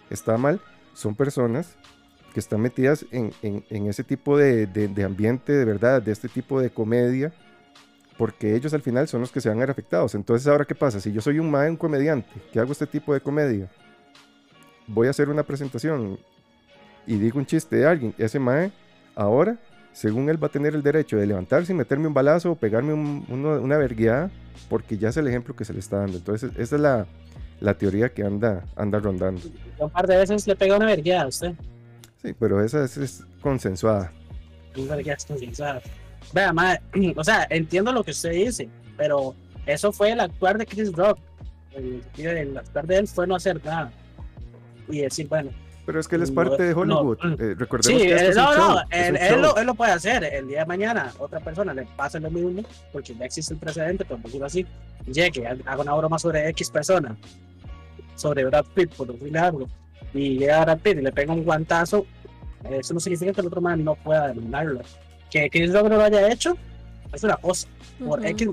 está 0.09 0.37
mal, 0.37 0.61
son 0.93 1.15
personas 1.15 1.75
que 2.33 2.39
están 2.39 2.61
metidas 2.61 3.05
en, 3.11 3.31
en- 3.41 3.87
ese 3.87 4.03
tipo 4.03 4.37
de, 4.37 4.67
de- 4.67 4.87
de 4.87 5.03
ambiente, 5.03 5.51
de 5.51 5.65
verdad, 5.65 6.01
de 6.01 6.11
este 6.11 6.29
tipo 6.29 6.61
de 6.61 6.69
comedia, 6.69 7.33
porque 8.17 8.55
ellos 8.55 8.73
al 8.73 8.81
final 8.81 9.07
son 9.07 9.21
los 9.21 9.31
que 9.31 9.41
se 9.41 9.49
van 9.49 9.57
a 9.57 9.61
ver 9.61 9.71
afectados. 9.71 10.13
Entonces, 10.15 10.47
¿ahora 10.47 10.65
qué 10.65 10.75
pasa? 10.75 10.99
Si 10.99 11.11
yo 11.11 11.21
soy 11.21 11.39
un 11.39 11.49
mae, 11.51 11.69
un 11.69 11.75
comediante, 11.77 12.29
que 12.53 12.59
hago 12.59 12.71
este 12.71 12.85
tipo 12.87 13.13
de 13.13 13.21
comedia, 13.21 13.69
voy 14.87 15.07
a 15.07 15.09
hacer 15.11 15.29
una 15.29 15.43
presentación 15.43 16.19
y 17.07 17.17
digo 17.17 17.39
un 17.39 17.45
chiste 17.45 17.75
de 17.77 17.85
alguien, 17.87 18.13
ese 18.17 18.39
mae, 18.39 18.71
ahora, 19.15 19.57
según 19.93 20.29
él 20.29 20.41
va 20.41 20.47
a 20.47 20.51
tener 20.51 20.75
el 20.75 20.83
derecho 20.83 21.17
de 21.17 21.25
levantarse 21.27 21.71
y 21.73 21.75
meterme 21.75 22.07
un 22.07 22.13
balazo 22.13 22.51
o 22.51 22.55
pegarme 22.55 22.93
un- 22.93 23.25
uno- 23.29 23.59
una 23.61 23.77
vergueada, 23.77 24.29
porque 24.69 24.97
ya 24.97 25.09
es 25.09 25.17
el 25.17 25.27
ejemplo 25.27 25.55
que 25.55 25.65
se 25.65 25.73
le 25.73 25.79
está 25.79 25.97
dando. 25.97 26.17
Entonces, 26.17 26.51
esa 26.57 26.75
es 26.75 26.81
la, 26.81 27.07
la 27.59 27.73
teoría 27.77 28.09
que 28.13 28.23
anda, 28.23 28.65
anda 28.75 28.99
rondando. 28.99 29.41
Un 29.77 29.89
par 29.89 30.07
de 30.07 30.17
veces 30.17 30.47
le 30.47 30.55
pega 30.55 30.77
una 30.77 30.85
verguía 30.85 31.23
a 31.23 31.27
usted. 31.27 31.53
Sí, 32.21 32.33
pero 32.37 32.63
esa 32.63 32.83
es, 32.85 32.97
es 32.97 33.23
consensuada. 33.41 34.11
Una 34.77 34.95
verguía 34.95 35.13
escondida. 35.13 35.81
Vea, 36.33 36.53
madre, 36.53 36.81
o 37.15 37.23
sea, 37.23 37.47
entiendo 37.49 37.91
lo 37.91 38.03
que 38.03 38.11
usted 38.11 38.31
dice, 38.31 38.69
pero 38.97 39.33
eso 39.65 39.91
fue 39.91 40.11
el 40.11 40.19
actuar 40.19 40.57
de 40.57 40.65
Chris 40.65 40.91
Rock. 40.93 41.17
El, 41.73 42.03
el 42.17 42.57
actuar 42.57 42.87
de 42.87 42.97
él 42.97 43.07
fue 43.07 43.25
no 43.27 43.35
hacer 43.35 43.63
nada. 43.63 43.91
Y 44.87 44.99
decir, 45.01 45.27
bueno, 45.27 45.51
Pero 45.89 46.01
es 46.01 46.07
que 46.07 46.17
él 46.17 46.21
es 46.21 46.29
No, 46.29 46.35
parte 46.35 46.61
de 46.61 46.75
no, 46.75 46.81
Hollywood. 46.81 47.17
mm. 47.23 47.33
Eh, 47.41 47.55
recordemos 47.57 47.99
Sí, 48.01 48.07
que 48.07 48.13
esto 48.13 48.25
él, 48.25 48.29
es 48.29 48.37
un 48.37 48.43
no, 48.43 48.53
show, 48.53 48.69
no, 48.75 48.81
él, 48.91 49.17
él 49.17 49.41
lo, 49.41 49.57
él 49.57 49.65
lo 49.65 49.73
puede 49.73 49.91
hacer. 49.93 50.23
El 50.23 50.47
día 50.47 50.59
de 50.59 50.65
mañana, 50.67 51.11
otra 51.17 51.39
persona 51.39 51.73
le 51.73 51.87
pasa 51.97 52.19
lo 52.19 52.29
mismo, 52.29 52.61
porque 52.93 53.15
ya 53.15 53.25
existe 53.25 53.55
el 53.55 53.59
precedente, 53.59 54.05
por 54.05 54.19
decirlo 54.19 54.45
así. 54.45 54.67
Llegue, 55.11 55.47
haga 55.47 55.81
una 55.81 55.95
broma 55.95 56.19
sobre 56.19 56.47
X 56.49 56.69
persona, 56.69 57.17
sobre 58.13 58.45
Brad 58.45 58.65
Pitt, 58.75 58.93
por 58.93 59.07
decirle 59.11 59.39
algo, 59.39 59.67
y 60.13 60.37
llega 60.37 60.63
Brad 60.63 60.77
Pitt 60.77 60.99
y 60.99 61.01
le 61.01 61.11
pega 61.11 61.33
un 61.33 61.43
guantazo. 61.43 62.05
Eso 62.69 62.93
no 62.93 62.99
significa 62.99 63.33
que 63.33 63.41
el 63.41 63.47
otro 63.47 63.59
man 63.61 63.83
no 63.83 63.95
pueda 63.95 64.27
demandarlo. 64.27 64.81
Que 65.31 65.49
Chris 65.49 65.73
Rock 65.73 65.89
no 65.89 65.95
lo 65.97 66.03
haya 66.03 66.31
hecho, 66.31 66.55
es 67.11 67.23
una 67.23 67.37
cosa. 67.37 67.67
Por 67.97 68.19
Ujú. 68.19 68.27
X, 68.27 68.47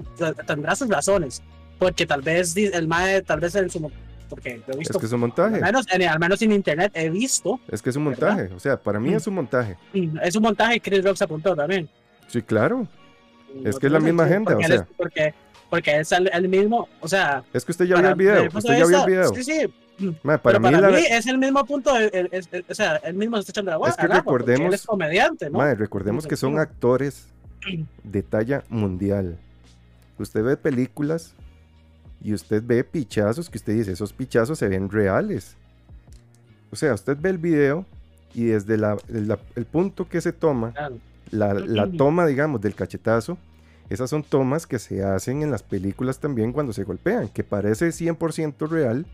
tendrá 0.46 0.74
sus 0.74 0.88
razones. 0.88 1.42
Porque 1.78 2.06
tal 2.06 2.22
vez 2.22 2.56
el 2.56 2.88
mae, 2.88 3.20
tal 3.20 3.40
vez 3.40 3.54
en 3.56 3.68
su. 3.68 3.92
Porque 4.28 4.60
lo 4.66 4.74
he 4.78 4.82
Es 4.82 4.88
que 4.90 5.06
es 5.06 5.12
un 5.12 5.20
montaje. 5.20 5.56
al, 5.56 5.62
menos, 5.62 5.86
en, 5.92 6.02
al 6.02 6.18
menos 6.18 6.42
en 6.42 6.52
internet 6.52 6.92
he 6.94 7.10
visto. 7.10 7.60
Es 7.68 7.80
que 7.82 7.90
es 7.90 7.96
un 7.96 8.06
¿verdad? 8.06 8.28
montaje. 8.34 8.54
O 8.54 8.60
sea, 8.60 8.76
para 8.76 8.98
mí 8.98 9.10
Mm. 9.10 9.14
es 9.16 9.26
un 9.26 9.34
montaje. 9.34 9.76
mm, 9.94 10.18
Es 10.22 10.36
un 10.36 10.42
montaje 10.42 10.76
y 10.76 10.80
Chris 10.80 11.04
Rock 11.04 11.16
se 11.16 11.24
apuntó 11.24 11.54
también. 11.54 11.88
Sí, 12.28 12.42
claro. 12.42 12.86
Es 13.64 13.74
No 13.74 13.80
que 13.80 13.86
es 13.86 13.92
la 13.92 14.00
misma 14.00 14.24
porque 14.24 14.54
o 14.54 14.58
él 14.58 14.64
es- 14.64 14.68
sea. 14.78 14.86
porque, 14.96 15.34
porque 15.70 16.00
es 16.00 16.12
el, 16.12 16.30
el 16.32 16.48
mismo, 16.48 16.88
o 17.00 17.08
sea. 17.08 17.44
Es 17.52 17.64
que 17.64 17.72
usted 17.72 17.84
ya 17.86 17.96
vio 18.00 18.08
el 18.08 18.14
video. 18.16 18.48
Usted 18.52 18.76
ya 18.78 18.84
vio 18.84 18.84
el 18.84 18.90
vista, 18.92 19.06
video. 19.06 19.34
Sí, 19.34 19.44
sí. 19.44 19.74
Ma, 20.22 20.36
para 20.36 20.58
pero 20.58 20.60
mí, 20.60 20.74
para 20.74 20.90
la- 20.90 20.96
mí 20.98 21.04
es 21.08 21.26
el 21.26 21.38
mismo 21.38 21.64
punto, 21.64 21.96
el- 21.96 22.10
el- 22.12 22.28
es- 22.32 22.48
el- 22.52 22.64
o 22.68 22.74
sea, 22.74 22.96
él 22.96 23.14
mismo 23.14 23.36
se 23.36 23.40
está 23.42 23.52
echando 23.52 23.70
la 23.70 23.76
agua. 23.76 23.88
Es 23.88 23.96
que 23.96 24.06
recordemos- 24.08 24.66
Él 24.68 24.74
es 24.74 24.84
comediante, 24.84 25.48
¿no? 25.48 25.74
recordemos 25.74 26.26
que 26.26 26.36
son 26.36 26.58
actores 26.58 27.28
de 28.04 28.22
talla 28.22 28.62
mundial. 28.68 29.38
Usted 30.18 30.42
ve 30.42 30.56
películas 30.56 31.34
y 32.22 32.32
usted 32.32 32.62
ve 32.64 32.82
pichazos 32.84 33.48
que 33.50 33.58
usted 33.58 33.74
dice, 33.74 33.92
esos 33.92 34.12
pichazos 34.12 34.58
se 34.58 34.68
ven 34.68 34.90
reales. 34.90 35.56
O 36.70 36.76
sea, 36.76 36.94
usted 36.94 37.16
ve 37.20 37.30
el 37.30 37.38
video 37.38 37.84
y 38.34 38.44
desde 38.46 38.76
la- 38.76 38.96
la- 39.08 39.38
el 39.54 39.64
punto 39.64 40.08
que 40.08 40.20
se 40.20 40.32
toma, 40.32 40.72
la, 41.30 41.54
la 41.54 41.90
toma, 41.90 42.26
digamos, 42.26 42.60
del 42.60 42.74
cachetazo, 42.74 43.38
esas 43.88 44.10
son 44.10 44.22
tomas 44.24 44.66
que 44.66 44.78
se 44.78 45.04
hacen 45.04 45.42
en 45.42 45.50
las 45.50 45.62
películas 45.62 46.18
también 46.18 46.52
cuando 46.52 46.72
se 46.72 46.82
golpean, 46.84 47.28
que 47.28 47.44
parece 47.44 47.88
100% 47.92 48.68
real 48.68 49.06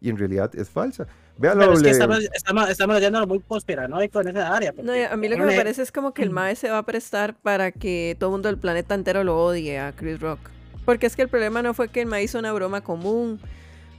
y 0.00 0.10
en 0.10 0.18
realidad 0.18 0.50
es 0.54 0.68
falsa. 0.68 1.06
Vea 1.38 1.54
la 1.54 1.60
Pero 1.60 1.72
es 1.74 1.78
que 1.82 1.88
doble- 1.88 1.92
estamos, 1.92 2.18
estamos, 2.34 2.70
estamos 2.70 2.94
leyendo 2.96 3.26
muy 3.26 3.40
conspiranoico 3.40 4.20
en 4.20 4.28
esa 4.28 4.54
área. 4.54 4.74
No, 4.82 4.92
a 4.92 5.16
mí 5.16 5.28
lo 5.28 5.36
que 5.36 5.42
me 5.42 5.56
parece 5.56 5.82
es 5.82 5.90
como 5.92 6.12
que 6.12 6.22
el. 6.22 6.30
MAE 6.30 6.56
se 6.56 6.68
va 6.68 6.78
a 6.78 6.82
prestar 6.84 7.34
para 7.36 7.72
que 7.72 8.16
todo 8.18 8.30
el 8.30 8.32
mundo 8.32 8.48
del 8.48 8.58
planeta 8.58 8.94
entero 8.94 9.24
lo 9.24 9.42
odie 9.42 9.78
a 9.78 9.92
Chris 9.92 10.20
Rock. 10.20 10.40
Porque 10.88 11.06
es 11.06 11.16
que 11.16 11.20
el 11.20 11.28
problema 11.28 11.60
no 11.60 11.74
fue 11.74 11.90
que 11.90 12.00
el 12.00 12.06
mae 12.06 12.22
hizo 12.22 12.38
una 12.38 12.50
broma 12.50 12.80
común. 12.80 13.38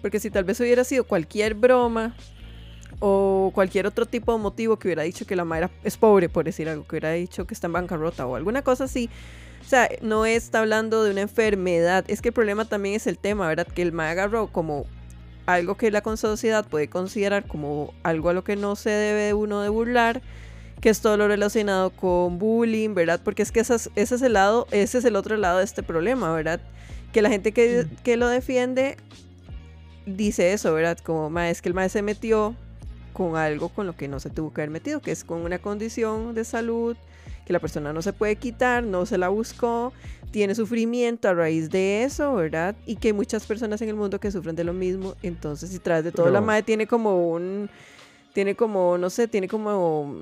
Porque 0.01 0.19
si 0.19 0.31
tal 0.31 0.43
vez 0.43 0.59
hubiera 0.59 0.83
sido 0.83 1.03
cualquier 1.03 1.53
broma 1.53 2.15
o 2.97 3.51
cualquier 3.53 3.85
otro 3.85 4.07
tipo 4.07 4.33
de 4.33 4.39
motivo 4.39 4.79
que 4.79 4.87
hubiera 4.87 5.03
dicho 5.03 5.27
que 5.27 5.35
la 5.35 5.45
madre 5.45 5.69
es 5.83 5.97
pobre, 5.97 6.29
por 6.29 6.45
decir 6.45 6.67
algo, 6.67 6.85
que 6.85 6.95
hubiera 6.95 7.11
dicho 7.11 7.45
que 7.45 7.53
está 7.53 7.67
en 7.67 7.73
bancarrota 7.73 8.25
o 8.25 8.35
alguna 8.35 8.63
cosa 8.63 8.85
así. 8.85 9.07
O 9.63 9.69
sea, 9.69 9.87
no 10.01 10.25
está 10.25 10.61
hablando 10.61 11.03
de 11.03 11.11
una 11.11 11.21
enfermedad. 11.21 12.05
Es 12.07 12.23
que 12.23 12.29
el 12.29 12.33
problema 12.33 12.65
también 12.65 12.95
es 12.95 13.05
el 13.05 13.19
tema, 13.19 13.47
¿verdad? 13.47 13.67
Que 13.67 13.83
el 13.83 13.91
mae 13.91 14.09
agarró 14.09 14.47
como 14.47 14.87
algo 15.45 15.75
que 15.77 15.91
la 15.91 16.01
sociedad 16.17 16.65
puede 16.65 16.89
considerar 16.89 17.45
como 17.45 17.93
algo 18.01 18.29
a 18.29 18.33
lo 18.33 18.43
que 18.43 18.55
no 18.55 18.75
se 18.75 18.89
debe 18.89 19.35
uno 19.35 19.61
de 19.61 19.69
burlar, 19.69 20.23
que 20.81 20.89
es 20.89 21.01
todo 21.01 21.17
lo 21.17 21.27
relacionado 21.27 21.89
con 21.89 22.39
bullying, 22.39 22.93
¿verdad? 22.93 23.19
Porque 23.23 23.41
es 23.41 23.51
que 23.51 23.59
ese 23.59 23.89
es 23.95 24.21
el 24.21 24.33
lado, 24.33 24.67
ese 24.71 24.99
es 24.99 25.05
el 25.05 25.15
otro 25.15 25.37
lado 25.37 25.59
de 25.59 25.65
este 25.65 25.83
problema, 25.83 26.33
¿verdad? 26.33 26.61
Que 27.11 27.21
la 27.21 27.29
gente 27.29 27.51
que, 27.51 27.87
que 28.03 28.17
lo 28.17 28.27
defiende 28.27 28.97
dice 30.05 30.53
eso, 30.53 30.73
¿verdad? 30.73 30.97
Como, 30.99 31.29
ma, 31.29 31.49
es 31.49 31.61
que 31.61 31.69
el 31.69 31.75
maestro 31.75 31.99
se 31.99 32.03
metió 32.03 32.55
con 33.13 33.35
algo 33.35 33.69
con 33.69 33.85
lo 33.85 33.95
que 33.95 34.07
no 34.07 34.19
se 34.19 34.29
tuvo 34.29 34.53
que 34.53 34.61
haber 34.61 34.69
metido, 34.69 35.01
que 35.01 35.11
es 35.11 35.23
con 35.23 35.41
una 35.41 35.59
condición 35.59 36.33
de 36.33 36.45
salud 36.45 36.95
que 37.45 37.53
la 37.53 37.59
persona 37.59 37.91
no 37.91 38.03
se 38.03 38.13
puede 38.13 38.35
quitar, 38.35 38.83
no 38.83 39.07
se 39.07 39.17
la 39.17 39.27
buscó, 39.27 39.91
tiene 40.29 40.53
sufrimiento 40.53 41.27
a 41.27 41.33
raíz 41.33 41.71
de 41.71 42.03
eso, 42.03 42.35
¿verdad? 42.35 42.75
Y 42.85 42.97
que 42.97 43.07
hay 43.07 43.13
muchas 43.13 43.47
personas 43.47 43.81
en 43.81 43.89
el 43.89 43.95
mundo 43.95 44.19
que 44.19 44.29
sufren 44.29 44.55
de 44.55 44.63
lo 44.63 44.71
mismo, 44.71 45.15
entonces 45.23 45.71
si 45.71 45.79
tras 45.79 46.03
de 46.03 46.11
todo 46.11 46.29
la 46.29 46.41
madre 46.41 46.61
tiene 46.61 46.85
como 46.85 47.31
un, 47.31 47.67
tiene 48.33 48.55
como, 48.55 48.99
no 48.99 49.09
sé, 49.09 49.27
tiene 49.27 49.47
como 49.47 50.15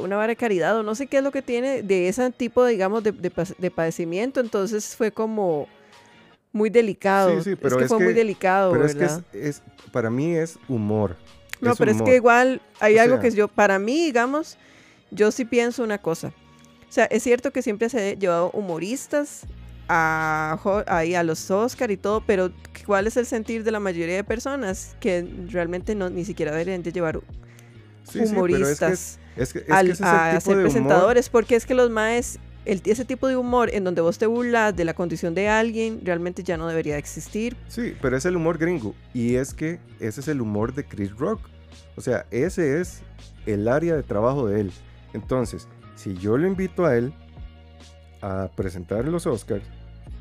una 0.00 0.16
vara 0.16 0.28
de 0.28 0.36
caridad 0.36 0.78
o 0.78 0.82
no 0.82 0.94
sé 0.94 1.06
qué 1.06 1.18
es 1.18 1.22
lo 1.22 1.30
que 1.30 1.42
tiene 1.42 1.82
de 1.82 2.08
ese 2.08 2.30
tipo, 2.30 2.64
digamos, 2.64 3.02
de, 3.02 3.12
de 3.12 3.70
padecimiento, 3.70 4.40
entonces 4.40 4.96
fue 4.96 5.12
como 5.12 5.68
muy 6.52 6.70
delicado. 6.70 7.42
Sí, 7.42 7.50
sí, 7.50 7.56
pero 7.56 7.76
es 7.76 7.82
que 7.82 7.88
fue 7.88 7.98
muy 7.98 8.12
delicado, 8.12 8.72
pero 8.72 8.84
¿verdad? 8.84 9.24
es 9.32 9.40
que 9.40 9.48
es, 9.48 9.62
para 9.90 10.10
mí 10.10 10.36
es 10.36 10.58
humor. 10.68 11.16
No, 11.60 11.76
pero 11.76 11.92
es 11.92 12.02
que 12.02 12.16
igual 12.16 12.60
hay 12.80 12.98
algo 12.98 13.20
que 13.20 13.30
yo, 13.30 13.48
para 13.48 13.78
mí, 13.78 14.04
digamos, 14.04 14.58
yo 15.10 15.30
sí 15.30 15.44
pienso 15.44 15.82
una 15.84 15.98
cosa. 15.98 16.32
O 16.88 16.92
sea, 16.92 17.04
es 17.04 17.22
cierto 17.22 17.52
que 17.52 17.62
siempre 17.62 17.88
se 17.88 18.10
ha 18.10 18.14
llevado 18.14 18.50
humoristas 18.50 19.46
a, 19.88 20.58
a 20.86 21.22
los 21.22 21.50
Oscar 21.50 21.90
y 21.90 21.96
todo, 21.96 22.22
pero 22.26 22.50
¿cuál 22.84 23.06
es 23.06 23.16
el 23.16 23.26
sentir 23.26 23.62
de 23.62 23.70
la 23.70 23.80
mayoría 23.80 24.16
de 24.16 24.24
personas 24.24 24.96
que 25.00 25.26
realmente 25.48 25.94
no 25.94 26.10
ni 26.10 26.24
siquiera 26.24 26.50
deberían 26.50 26.82
de 26.82 26.92
llevar 26.92 27.20
humoristas 28.14 29.18
a, 29.70 30.40
ser 30.40 30.60
presentadores? 30.62 31.28
Porque 31.28 31.56
es 31.56 31.66
que 31.66 31.74
los 31.74 31.90
maes 31.90 32.38
ese 32.64 33.04
tipo 33.04 33.26
de 33.26 33.36
humor 33.36 33.70
en 33.72 33.84
donde 33.84 34.00
vos 34.00 34.18
te 34.18 34.26
burlas 34.26 34.74
de 34.76 34.84
la 34.84 34.94
condición 34.94 35.34
de 35.34 35.48
alguien 35.48 36.00
realmente 36.04 36.42
ya 36.42 36.56
no 36.56 36.68
debería 36.68 36.96
existir. 36.96 37.56
Sí, 37.68 37.94
pero 38.00 38.16
es 38.16 38.24
el 38.24 38.36
humor 38.36 38.58
gringo. 38.58 38.94
Y 39.12 39.34
es 39.34 39.52
que 39.52 39.80
ese 39.98 40.20
es 40.20 40.28
el 40.28 40.40
humor 40.40 40.74
de 40.74 40.84
Chris 40.84 41.12
Rock. 41.16 41.40
O 41.96 42.00
sea, 42.00 42.26
ese 42.30 42.80
es 42.80 43.02
el 43.46 43.68
área 43.68 43.96
de 43.96 44.02
trabajo 44.02 44.46
de 44.46 44.60
él. 44.60 44.72
Entonces, 45.12 45.66
si 45.96 46.14
yo 46.14 46.38
lo 46.38 46.46
invito 46.46 46.86
a 46.86 46.96
él 46.96 47.12
a 48.20 48.48
presentar 48.54 49.06
los 49.08 49.26
Oscars, 49.26 49.64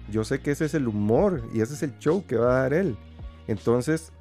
yo 0.10 0.24
sé 0.24 0.40
que 0.42 0.52
ese 0.52 0.66
es 0.66 0.74
el 0.74 0.88
humor 0.88 1.44
y 1.54 1.62
ese 1.62 1.76
es 1.76 1.84
el 1.84 1.98
show 2.00 2.26
que 2.26 2.36
va 2.36 2.58
a 2.58 2.62
dar 2.64 2.74
él. 2.74 2.98
Entonces, 3.48 4.12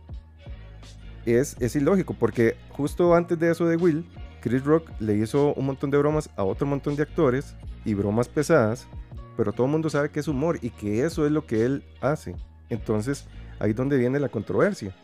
es, 1.24 1.56
es 1.58 1.74
ilógico, 1.74 2.14
porque 2.14 2.56
justo 2.70 3.14
antes 3.14 3.38
de 3.38 3.50
eso 3.50 3.66
de 3.66 3.76
Will, 3.76 4.06
Chris 4.40 4.64
Rock 4.64 4.90
le 4.98 5.14
hizo 5.16 5.54
un 5.54 5.66
montón 5.66 5.90
de 5.90 5.98
bromas 5.98 6.30
a 6.36 6.44
otro 6.44 6.66
montón 6.66 6.96
de 6.96 7.02
actores 7.02 7.54
y 7.84 7.94
bromas 7.94 8.28
pesadas, 8.28 8.86
pero 9.36 9.52
todo 9.52 9.66
el 9.66 9.72
mundo 9.72 9.90
sabe 9.90 10.10
que 10.10 10.20
es 10.20 10.28
humor 10.28 10.58
y 10.62 10.70
que 10.70 11.04
eso 11.04 11.26
es 11.26 11.32
lo 11.32 11.46
que 11.46 11.64
él 11.64 11.84
hace. 12.00 12.34
Entonces, 12.68 13.26
ahí 13.58 13.70
es 13.70 13.76
donde 13.76 13.96
viene 13.96 14.18
la 14.18 14.28
controversia. 14.28 14.94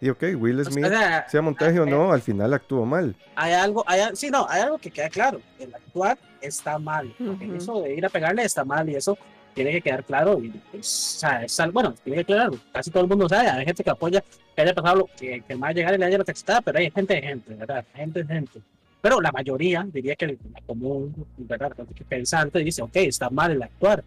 Y 0.00 0.10
ok, 0.10 0.24
Will 0.38 0.62
Smith, 0.64 0.86
sea, 1.28 1.42
montaje 1.42 1.80
o 1.80 1.86
no, 1.86 2.12
al 2.12 2.20
final 2.20 2.52
actuó 2.52 2.84
mal. 2.84 3.16
Hay 3.34 3.52
algo, 3.54 3.82
hay, 3.86 4.02
sí, 4.14 4.30
no, 4.30 4.46
hay 4.48 4.62
algo 4.62 4.78
que 4.78 4.90
queda 4.90 5.08
claro. 5.08 5.40
El 5.58 5.74
actuar 5.74 6.18
está 6.40 6.78
mal. 6.78 7.14
Eso 7.56 7.80
de 7.80 7.94
ir 7.94 8.04
a 8.04 8.10
pegarle 8.10 8.44
está 8.44 8.64
mal 8.64 8.88
y 8.88 8.94
eso 8.94 9.16
tiene 9.54 9.72
que 9.72 9.80
quedar 9.80 10.04
claro. 10.04 10.38
Y, 10.42 10.50
o 10.78 10.82
sea, 10.82 11.46
bueno, 11.72 11.94
tiene 12.04 12.18
que 12.18 12.24
quedar 12.26 12.50
claro. 12.50 12.62
Casi 12.72 12.90
todo 12.90 13.04
el 13.04 13.08
mundo 13.08 13.28
sabe. 13.28 13.48
Hay 13.48 13.64
gente 13.64 13.82
que 13.82 13.90
apoya 13.90 14.22
que 14.54 14.62
haya 14.62 14.74
pasado 14.74 14.96
lo 14.96 15.06
que, 15.18 15.42
que 15.48 15.56
más 15.56 15.74
llegar 15.74 15.94
y 15.94 15.98
le 15.98 16.04
haya 16.04 16.18
la 16.18 16.24
textada, 16.24 16.60
pero 16.60 16.78
hay 16.78 16.90
gente 16.90 17.14
de 17.14 17.22
gente, 17.22 17.54
¿verdad? 17.54 17.84
Gente 17.94 18.22
de 18.22 18.34
gente 18.34 18.60
pero 19.00 19.20
la 19.20 19.30
mayoría, 19.32 19.86
diría 19.92 20.16
que 20.16 20.24
el 20.24 20.38
común, 20.66 21.14
¿verdad? 21.36 21.72
pensante 22.08 22.58
dice, 22.60 22.82
ok, 22.82 22.96
está 22.96 23.30
mal 23.30 23.52
el 23.52 23.62
actuar. 23.62 24.02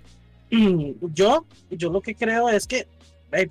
Yo, 1.14 1.46
yo 1.70 1.92
lo 1.92 2.02
que 2.02 2.16
creo 2.16 2.50
es 2.50 2.66
que 2.66 2.88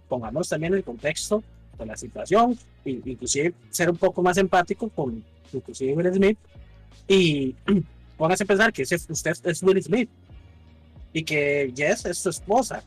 pongamos 0.08 0.48
también 0.48 0.74
el 0.74 0.82
contexto 0.82 1.42
de 1.78 1.86
la 1.86 1.96
situación, 1.96 2.58
inclusive 2.84 3.54
ser 3.70 3.88
un 3.88 3.96
poco 3.96 4.20
más 4.22 4.36
empático 4.36 4.88
con 4.88 5.22
inclusive 5.52 5.94
Will 5.94 6.12
Smith 6.12 6.38
y 7.06 7.54
póngase 8.18 8.44
a 8.44 8.46
pensar 8.46 8.72
que 8.72 8.82
usted 8.82 9.36
es 9.44 9.62
Will 9.62 9.82
Smith 9.82 10.10
y 11.12 11.22
que 11.22 11.72
Jess 11.74 12.04
es 12.06 12.18
su 12.18 12.30
esposa, 12.30 12.82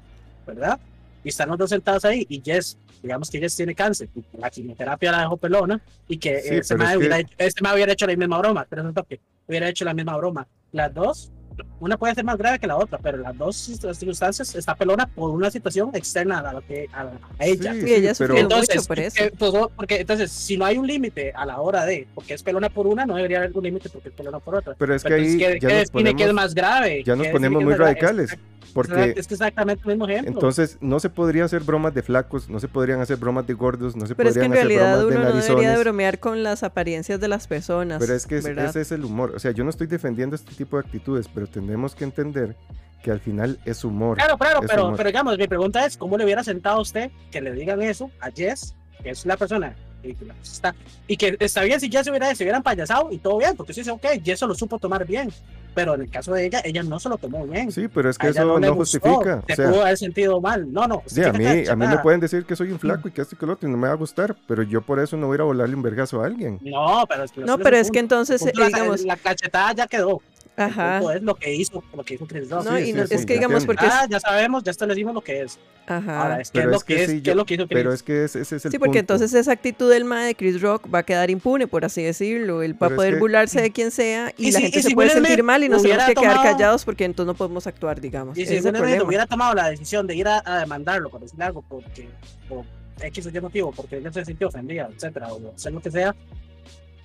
¿verdad? 0.45 0.79
Y 1.23 1.29
están 1.29 1.49
los 1.49 1.57
dos 1.57 1.69
sentados 1.69 2.05
ahí 2.05 2.25
y 2.29 2.41
Jess 2.41 2.77
digamos 3.01 3.29
que 3.29 3.37
ella 3.37 3.47
tiene 3.55 3.75
cáncer, 3.75 4.09
la 4.37 4.49
quimioterapia 4.49 5.11
la 5.11 5.21
dejó 5.21 5.37
pelona 5.37 5.81
y 6.07 6.17
que 6.17 6.37
este, 6.37 6.75
me 6.75 6.97
hubiera, 6.97 7.19
este 7.19 7.61
hubiera 7.73 7.93
hecho 7.93 8.07
la 8.07 8.15
misma 8.15 8.37
broma, 8.37 8.65
pero 8.69 8.83
no 8.83 8.93
que 9.05 9.19
hubiera 9.47 9.67
hecho 9.69 9.85
la 9.85 9.93
misma 9.93 10.15
broma. 10.17 10.47
Las 10.71 10.93
dos, 10.93 11.31
una 11.79 11.97
puede 11.97 12.13
ser 12.13 12.23
más 12.23 12.37
grave 12.37 12.59
que 12.59 12.67
la 12.67 12.77
otra, 12.77 12.99
pero 12.99 13.17
las 13.17 13.37
dos 13.37 13.55
circunstancias 13.57 14.55
está 14.55 14.75
pelona 14.75 15.07
por 15.07 15.31
una 15.31 15.49
situación 15.49 15.89
externa 15.93 16.39
a, 16.39 16.53
lo 16.53 16.61
que, 16.61 16.87
a, 16.93 17.09
ella. 17.39 17.73
Sí, 17.73 17.93
ella 17.93 18.13
pero... 18.17 18.37
entonces, 18.37 18.75
mucho 18.75 18.87
por 18.87 18.99
eso. 18.99 19.23
Pues, 19.37 19.51
porque 19.75 19.95
entonces, 20.01 20.31
si 20.31 20.57
no 20.57 20.65
hay 20.65 20.77
un 20.77 20.87
límite 20.87 21.31
a 21.35 21.45
la 21.45 21.59
hora 21.59 21.85
de, 21.85 22.07
porque 22.13 22.33
es 22.33 22.43
pelona 22.43 22.69
por 22.69 22.87
una, 22.87 23.05
no 23.05 23.15
debería 23.15 23.39
haber 23.39 23.51
un 23.55 23.63
límite 23.63 23.89
porque 23.89 24.09
es 24.09 24.15
pelona 24.15 24.39
por 24.39 24.55
otra. 24.55 24.75
Pero 24.77 24.95
es 24.95 25.03
que 25.03 25.13
ahí 25.13 25.37
ya 25.37 25.79
nos 25.79 25.89
ponemos, 25.89 26.21
que 26.21 26.27
es 26.27 26.33
más 26.33 26.53
grave. 26.53 27.03
Ya 27.03 27.15
nos 27.15 27.27
ponemos 27.27 27.63
muy 27.63 27.73
radicales. 27.73 28.37
Porque 28.73 29.13
es 29.17 29.27
que 29.27 29.33
exactamente 29.33 29.83
el 29.83 29.89
mismo 29.89 30.07
ejemplo. 30.07 30.33
Entonces, 30.33 30.77
no 30.81 30.99
se 30.99 31.09
podría 31.09 31.45
hacer 31.45 31.61
bromas 31.61 31.93
de 31.93 32.03
flacos, 32.03 32.49
no 32.49 32.59
se 32.59 32.67
podrían 32.67 33.01
hacer 33.01 33.17
bromas 33.17 33.45
de 33.47 33.53
gordos, 33.53 33.95
no 33.95 34.05
se 34.05 34.15
Pero 34.15 34.29
podrían 34.29 34.53
es 34.53 34.57
que 34.57 34.61
en 34.61 34.67
realidad 34.67 35.05
uno 35.05 35.19
no 35.19 35.33
debería 35.33 35.71
de 35.71 35.79
bromear 35.79 36.19
con 36.19 36.43
las 36.43 36.63
apariencias 36.63 37.19
de 37.19 37.27
las 37.27 37.47
personas. 37.47 37.99
Pero 37.99 38.13
es 38.13 38.25
que 38.25 38.37
ese 38.37 38.81
es 38.81 38.91
el 38.91 39.03
humor. 39.03 39.33
O 39.35 39.39
sea, 39.39 39.51
yo 39.51 39.63
no 39.63 39.69
estoy 39.69 39.87
defendiendo 39.87 40.35
este 40.35 40.53
tipo 40.53 40.77
de 40.77 40.81
actitudes, 40.85 41.27
pero 41.33 41.40
tenemos 41.47 41.95
que 41.95 42.03
entender 42.03 42.55
que 43.03 43.11
al 43.11 43.19
final 43.19 43.59
es 43.65 43.83
humor. 43.83 44.17
Claro, 44.17 44.37
claro, 44.37 44.61
pero, 44.67 44.93
pero 44.95 45.07
digamos, 45.07 45.37
mi 45.37 45.47
pregunta 45.47 45.85
es, 45.85 45.97
¿cómo 45.97 46.17
le 46.17 46.23
hubiera 46.23 46.43
sentado 46.43 46.77
a 46.77 46.81
usted 46.81 47.11
que 47.31 47.41
le 47.41 47.51
digan 47.53 47.81
eso 47.81 48.11
a 48.19 48.29
Jess, 48.31 48.75
que 49.01 49.09
es 49.09 49.25
la 49.25 49.37
persona 49.37 49.75
y 50.03 50.15
que, 50.15 50.25
está, 50.41 50.75
y 51.07 51.17
que 51.17 51.37
está 51.39 51.63
bien 51.63 51.79
si 51.79 51.89
Jess 51.89 52.05
se, 52.05 52.09
hubiera, 52.09 52.33
se 52.33 52.43
hubieran 52.43 52.63
payasado 52.63 53.11
y 53.11 53.17
todo 53.17 53.37
bien, 53.37 53.55
porque 53.55 53.73
dice, 53.73 53.91
ok, 53.91 54.05
Jess 54.23 54.41
lo 54.41 54.55
supo 54.55 54.79
tomar 54.79 55.05
bien, 55.05 55.31
pero 55.73 55.95
en 55.95 56.01
el 56.01 56.09
caso 56.09 56.33
de 56.33 56.45
ella, 56.45 56.61
ella 56.63 56.83
no 56.83 56.99
se 56.99 57.09
lo 57.09 57.17
tomó 57.17 57.45
bien. 57.45 57.71
Sí, 57.71 57.87
pero 57.87 58.09
es 58.09 58.17
que 58.17 58.29
eso 58.29 58.59
no, 58.59 58.75
justifica. 58.75 59.43
Se 59.47 59.55
pudo 59.55 59.81
haber 59.81 59.97
sentido 59.97 60.41
mal. 60.41 60.71
No, 60.71 60.87
no. 60.87 61.03
Sí, 61.05 61.23
a 61.23 61.31
mí, 61.31 61.45
a 61.45 61.75
mí 61.75 61.87
me 61.87 61.97
pueden 61.99 62.19
decir 62.19 62.45
que 62.45 62.55
soy 62.55 62.71
un 62.71 62.79
flaco 62.79 63.07
y 63.07 63.11
que 63.11 63.21
esto 63.21 63.35
y 63.35 63.37
que 63.37 63.45
lo 63.45 63.53
otro 63.53 63.69
y 63.69 63.71
no 63.71 63.77
me 63.77 63.87
va 63.87 63.93
a 63.93 63.97
gustar, 63.97 64.35
pero 64.47 64.63
yo 64.63 64.81
por 64.81 64.99
eso 64.99 65.17
no 65.17 65.27
voy 65.27 65.39
a 65.39 65.43
volarle 65.43 65.75
un 65.75 65.81
vergazo 65.81 66.21
a 66.21 66.25
alguien. 66.25 66.59
No, 66.61 67.05
pero 67.07 67.23
es 67.23 67.31
que, 67.31 67.41
no, 67.41 67.57
pero 67.57 67.77
es 67.77 67.91
que 67.91 67.99
entonces, 67.99 68.43
digamos... 68.43 69.01
La 69.05 69.15
cachetada 69.15 69.73
ya 69.73 69.87
quedó. 69.87 70.21
Ajá. 70.57 71.01
Es 71.15 71.21
lo 71.21 71.35
que 71.35 71.53
hizo, 71.53 71.83
lo 71.95 72.03
que 72.03 72.15
hizo 72.15 72.27
Chris 72.27 72.49
No, 72.49 72.77
y 72.77 72.91
es 72.91 73.25
que 73.25 73.33
digamos 73.33 73.65
porque 73.65 73.85
ah, 73.85 74.05
ya 74.09 74.19
sabemos, 74.19 74.63
ya 74.63 74.73
decimos 74.85 75.13
lo 75.13 75.21
que 75.21 75.41
es. 75.41 75.57
Ajá. 75.87 76.21
Ahora, 76.21 76.41
es 76.41 76.51
que 76.51 76.59
es 76.59 76.65
lo 76.65 76.79
que, 76.79 77.03
es, 77.03 77.21
¿qué 77.21 77.31
es 77.31 77.35
lo 77.35 77.45
que 77.45 77.55
hizo 77.55 77.67
Chris? 77.67 77.77
Pero 77.77 77.93
es 77.93 78.03
que 78.03 78.25
ese, 78.25 78.41
es 78.41 78.51
el 78.51 78.59
Sí, 78.59 78.77
porque 78.77 78.99
entonces 78.99 79.33
esa 79.33 79.51
actitud 79.51 79.89
del 79.89 80.05
ma 80.05 80.23
de 80.23 80.35
Chris 80.35 80.61
Rock 80.61 80.93
va 80.93 80.99
a 80.99 81.03
quedar 81.03 81.29
impune, 81.29 81.67
por 81.67 81.85
así 81.85 82.03
decirlo. 82.03 82.61
Él 82.63 82.81
va 82.81 82.87
a 82.87 82.89
poder 82.91 83.17
burlarse 83.17 83.61
de 83.61 83.71
quien 83.71 83.91
sea 83.91 84.33
y, 84.37 84.51
la 84.51 84.59
gente 84.59 84.81
se 84.81 84.91
puede 84.91 85.09
sentir 85.09 85.43
mal 85.43 85.63
y 85.63 85.69
nos 85.69 85.81
tenemos 85.81 86.05
que 86.05 86.15
quedar 86.15 86.43
callados 86.43 86.85
porque 86.85 87.05
entonces 87.05 87.27
no 87.27 87.35
podemos 87.35 87.65
actuar, 87.67 87.99
digamos. 87.99 88.37
Y 88.37 88.45
si 88.45 88.59
Will 88.59 89.01
hubiera 89.01 89.25
tomado 89.25 89.53
la 89.53 89.69
decisión 89.69 90.05
de 90.07 90.15
ir 90.15 90.27
a, 90.27 90.59
demandarlo, 90.59 91.09
por 91.09 91.21
decirle 91.21 91.45
algo, 91.45 91.61
porque 91.61 92.09
por 92.47 92.65
X 93.01 93.25
o 93.25 93.29
Y 93.29 93.41
motivo, 93.41 93.71
porque 93.71 93.97
él 93.97 94.13
se 94.13 94.25
sintió 94.25 94.47
ofendido, 94.49 94.87
etcétera, 94.93 95.33
o 95.33 95.53
hacer 95.55 95.71
lo 95.71 95.81
que 95.81 95.89
sea, 95.89 96.15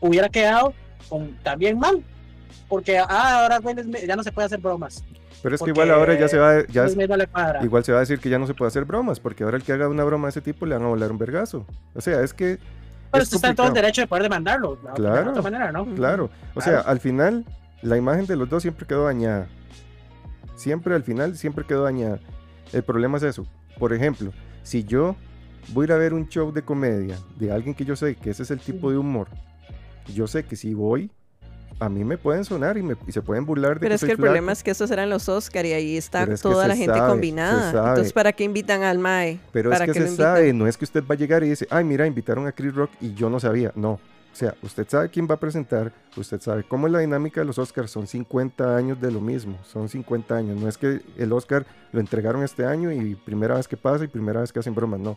hubiera 0.00 0.28
quedado 0.28 0.74
con, 1.08 1.36
también 1.42 1.78
mal 1.78 2.04
porque 2.68 2.98
ah, 2.98 3.42
ahora 3.42 3.60
ya 4.06 4.16
no 4.16 4.22
se 4.22 4.32
puede 4.32 4.46
hacer 4.46 4.58
bromas. 4.58 5.04
Pero 5.42 5.54
es 5.54 5.62
que 5.62 5.70
igual 5.70 5.90
ahora 5.90 6.18
ya 6.18 6.28
se 6.28 6.38
va, 6.38 6.66
ya 6.66 6.86
igual 7.62 7.84
se 7.84 7.92
va 7.92 7.98
a 7.98 8.00
decir 8.00 8.18
que 8.18 8.28
ya 8.28 8.38
no 8.38 8.46
se 8.46 8.54
puede 8.54 8.68
hacer 8.68 8.84
bromas, 8.84 9.20
porque 9.20 9.44
ahora 9.44 9.56
el 9.56 9.62
que 9.62 9.72
haga 9.72 9.88
una 9.88 10.02
broma 10.04 10.26
de 10.26 10.30
ese 10.30 10.40
tipo 10.40 10.66
le 10.66 10.74
van 10.74 10.84
a 10.84 10.88
volar 10.88 11.10
un 11.10 11.18
vergazo. 11.18 11.66
O 11.94 12.00
sea, 12.00 12.22
es 12.22 12.34
que... 12.34 12.58
Pero 13.12 13.22
usted 13.22 13.36
está 13.36 13.50
en 13.50 13.56
todo 13.56 13.68
el 13.68 13.72
derecho 13.72 14.00
de 14.00 14.06
poder 14.08 14.24
demandarlo. 14.24 14.76
Claro, 14.96 15.24
de 15.24 15.30
otra 15.30 15.42
manera, 15.42 15.72
¿no? 15.72 15.86
claro. 15.94 16.30
O 16.54 16.60
sea, 16.60 16.80
al 16.80 17.00
final, 17.00 17.44
la 17.82 17.96
imagen 17.96 18.26
de 18.26 18.36
los 18.36 18.48
dos 18.48 18.62
siempre 18.62 18.86
quedó 18.86 19.04
dañada. 19.04 19.46
Siempre 20.56 20.94
al 20.94 21.04
final, 21.04 21.36
siempre 21.36 21.64
quedó 21.64 21.84
dañada. 21.84 22.18
El 22.72 22.82
problema 22.82 23.18
es 23.18 23.22
eso. 23.22 23.46
Por 23.78 23.92
ejemplo, 23.92 24.32
si 24.62 24.84
yo 24.84 25.14
voy 25.68 25.84
a 25.84 25.86
ir 25.86 25.92
a 25.92 25.96
ver 25.96 26.14
un 26.14 26.28
show 26.28 26.52
de 26.52 26.62
comedia 26.62 27.18
de 27.36 27.52
alguien 27.52 27.74
que 27.74 27.84
yo 27.84 27.94
sé 27.94 28.16
que 28.16 28.30
ese 28.30 28.42
es 28.42 28.50
el 28.50 28.58
tipo 28.58 28.90
de 28.90 28.98
humor, 28.98 29.28
yo 30.12 30.26
sé 30.26 30.44
que 30.44 30.56
si 30.56 30.74
voy 30.74 31.10
a 31.78 31.88
mí 31.88 32.04
me 32.04 32.16
pueden 32.16 32.44
sonar 32.44 32.78
y, 32.78 32.82
me, 32.82 32.96
y 33.06 33.12
se 33.12 33.22
pueden 33.22 33.44
burlar 33.44 33.74
de 33.74 33.80
Pero 33.80 33.90
que 33.90 33.94
es 33.94 34.00
soy 34.00 34.08
que 34.08 34.12
el 34.12 34.18
problema 34.18 34.52
es 34.52 34.62
que 34.62 34.70
estos 34.70 34.90
eran 34.90 35.10
los 35.10 35.28
Oscar 35.28 35.66
y 35.66 35.72
ahí 35.72 35.96
está 35.96 36.20
Pero 36.20 36.34
es 36.34 36.42
que 36.42 36.48
toda 36.48 36.68
la 36.68 36.76
gente 36.76 36.96
sabe, 36.96 37.10
combinada. 37.10 37.90
Entonces, 37.90 38.12
¿para 38.12 38.32
qué 38.32 38.44
invitan 38.44 38.82
al 38.82 38.98
MAE? 38.98 39.38
Pero 39.52 39.70
¿Para 39.70 39.84
es 39.84 39.92
que 39.92 40.00
qué 40.00 40.08
se 40.08 40.16
sabe, 40.16 40.52
no 40.52 40.66
es 40.66 40.76
que 40.76 40.84
usted 40.84 41.04
va 41.08 41.14
a 41.14 41.18
llegar 41.18 41.44
y 41.44 41.50
dice, 41.50 41.66
ay, 41.70 41.84
mira, 41.84 42.06
invitaron 42.06 42.46
a 42.46 42.52
Chris 42.52 42.74
Rock 42.74 42.90
y 43.00 43.14
yo 43.14 43.28
no 43.28 43.40
sabía. 43.40 43.72
No. 43.74 43.92
O 44.36 44.38
sea, 44.38 44.54
usted 44.62 44.86
sabe 44.86 45.08
quién 45.08 45.26
va 45.26 45.36
a 45.36 45.40
presentar, 45.40 45.92
usted 46.14 46.40
sabe 46.42 46.62
cómo 46.62 46.86
es 46.86 46.92
la 46.92 46.98
dinámica 46.98 47.40
de 47.40 47.46
los 47.46 47.58
Oscars. 47.58 47.90
Son 47.90 48.06
50 48.06 48.76
años 48.76 49.00
de 49.00 49.10
lo 49.10 49.20
mismo, 49.20 49.58
son 49.64 49.88
50 49.88 50.36
años. 50.36 50.60
No 50.60 50.68
es 50.68 50.76
que 50.76 51.00
el 51.16 51.32
Oscar 51.32 51.64
lo 51.92 52.00
entregaron 52.00 52.42
este 52.42 52.66
año 52.66 52.92
y 52.92 53.14
primera 53.14 53.54
vez 53.54 53.66
que 53.66 53.78
pasa 53.78 54.04
y 54.04 54.08
primera 54.08 54.40
vez 54.40 54.52
que 54.52 54.58
hacen 54.58 54.74
bromas, 54.74 55.00
no. 55.00 55.16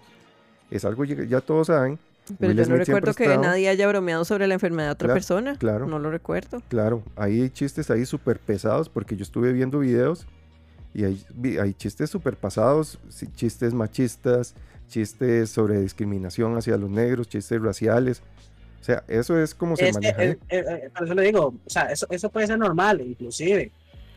Es 0.72 0.86
algo 0.86 1.03
que 1.03 1.28
ya 1.28 1.41
todos 1.41 1.68
saben. 1.68 1.99
Pero 2.38 2.49
Will 2.49 2.57
yo 2.57 2.63
no 2.63 2.75
Smith 2.75 2.88
recuerdo 2.88 3.13
que 3.13 3.23
estado- 3.23 3.41
nadie 3.41 3.69
haya 3.69 3.88
bromeado 3.88 4.25
sobre 4.25 4.47
la 4.47 4.53
enfermedad 4.55 4.89
de 4.89 4.93
otra 4.93 5.05
Claro, 5.07 5.15
persona. 5.15 5.55
claro. 5.57 5.88
No 5.88 5.99
lo 5.99 6.11
recuerdo. 6.11 6.61
Claro, 6.67 7.03
hay 7.15 7.49
chistes 7.49 7.89
ahí 7.89 8.05
súper 8.05 8.39
pesados 8.39 8.89
porque 8.89 9.15
yo 9.15 9.23
estuve 9.23 9.51
viendo 9.53 9.80
videos 9.80 10.27
y 10.93 11.03
hay, 11.05 11.73
chistes 11.75 12.09
súper 12.09 12.36
pasados, 12.36 12.99
chistes 13.36 13.73
machistas, 13.73 14.55
chistes 14.88 15.49
sobre 15.49 15.80
discriminación 15.80 16.57
hacia 16.57 16.77
los 16.77 16.89
negros, 16.89 17.27
chistes 17.30 17.61
raciales. 17.61 18.21
O 18.82 18.84
sea, 18.84 19.03
eso 19.07 19.38
es 19.41 19.53
como 19.53 19.75
se 19.75 19.89
Es 19.89 19.97
que, 19.97 20.07
maneja. 20.13 20.21
ahí. 20.21 20.30
eh, 20.30 20.38
eh, 20.49 20.63
eh, 20.86 20.89
por 20.95 21.03
eso 21.05 21.13
le 21.13 21.21
digo, 21.23 21.47
o 21.65 21.69
sea, 21.69 21.84
eso, 21.91 22.07
eso 22.09 22.30
puede 22.30 22.47
ser 22.47 22.57
normal, 22.57 23.01
inclusive. 23.01 23.71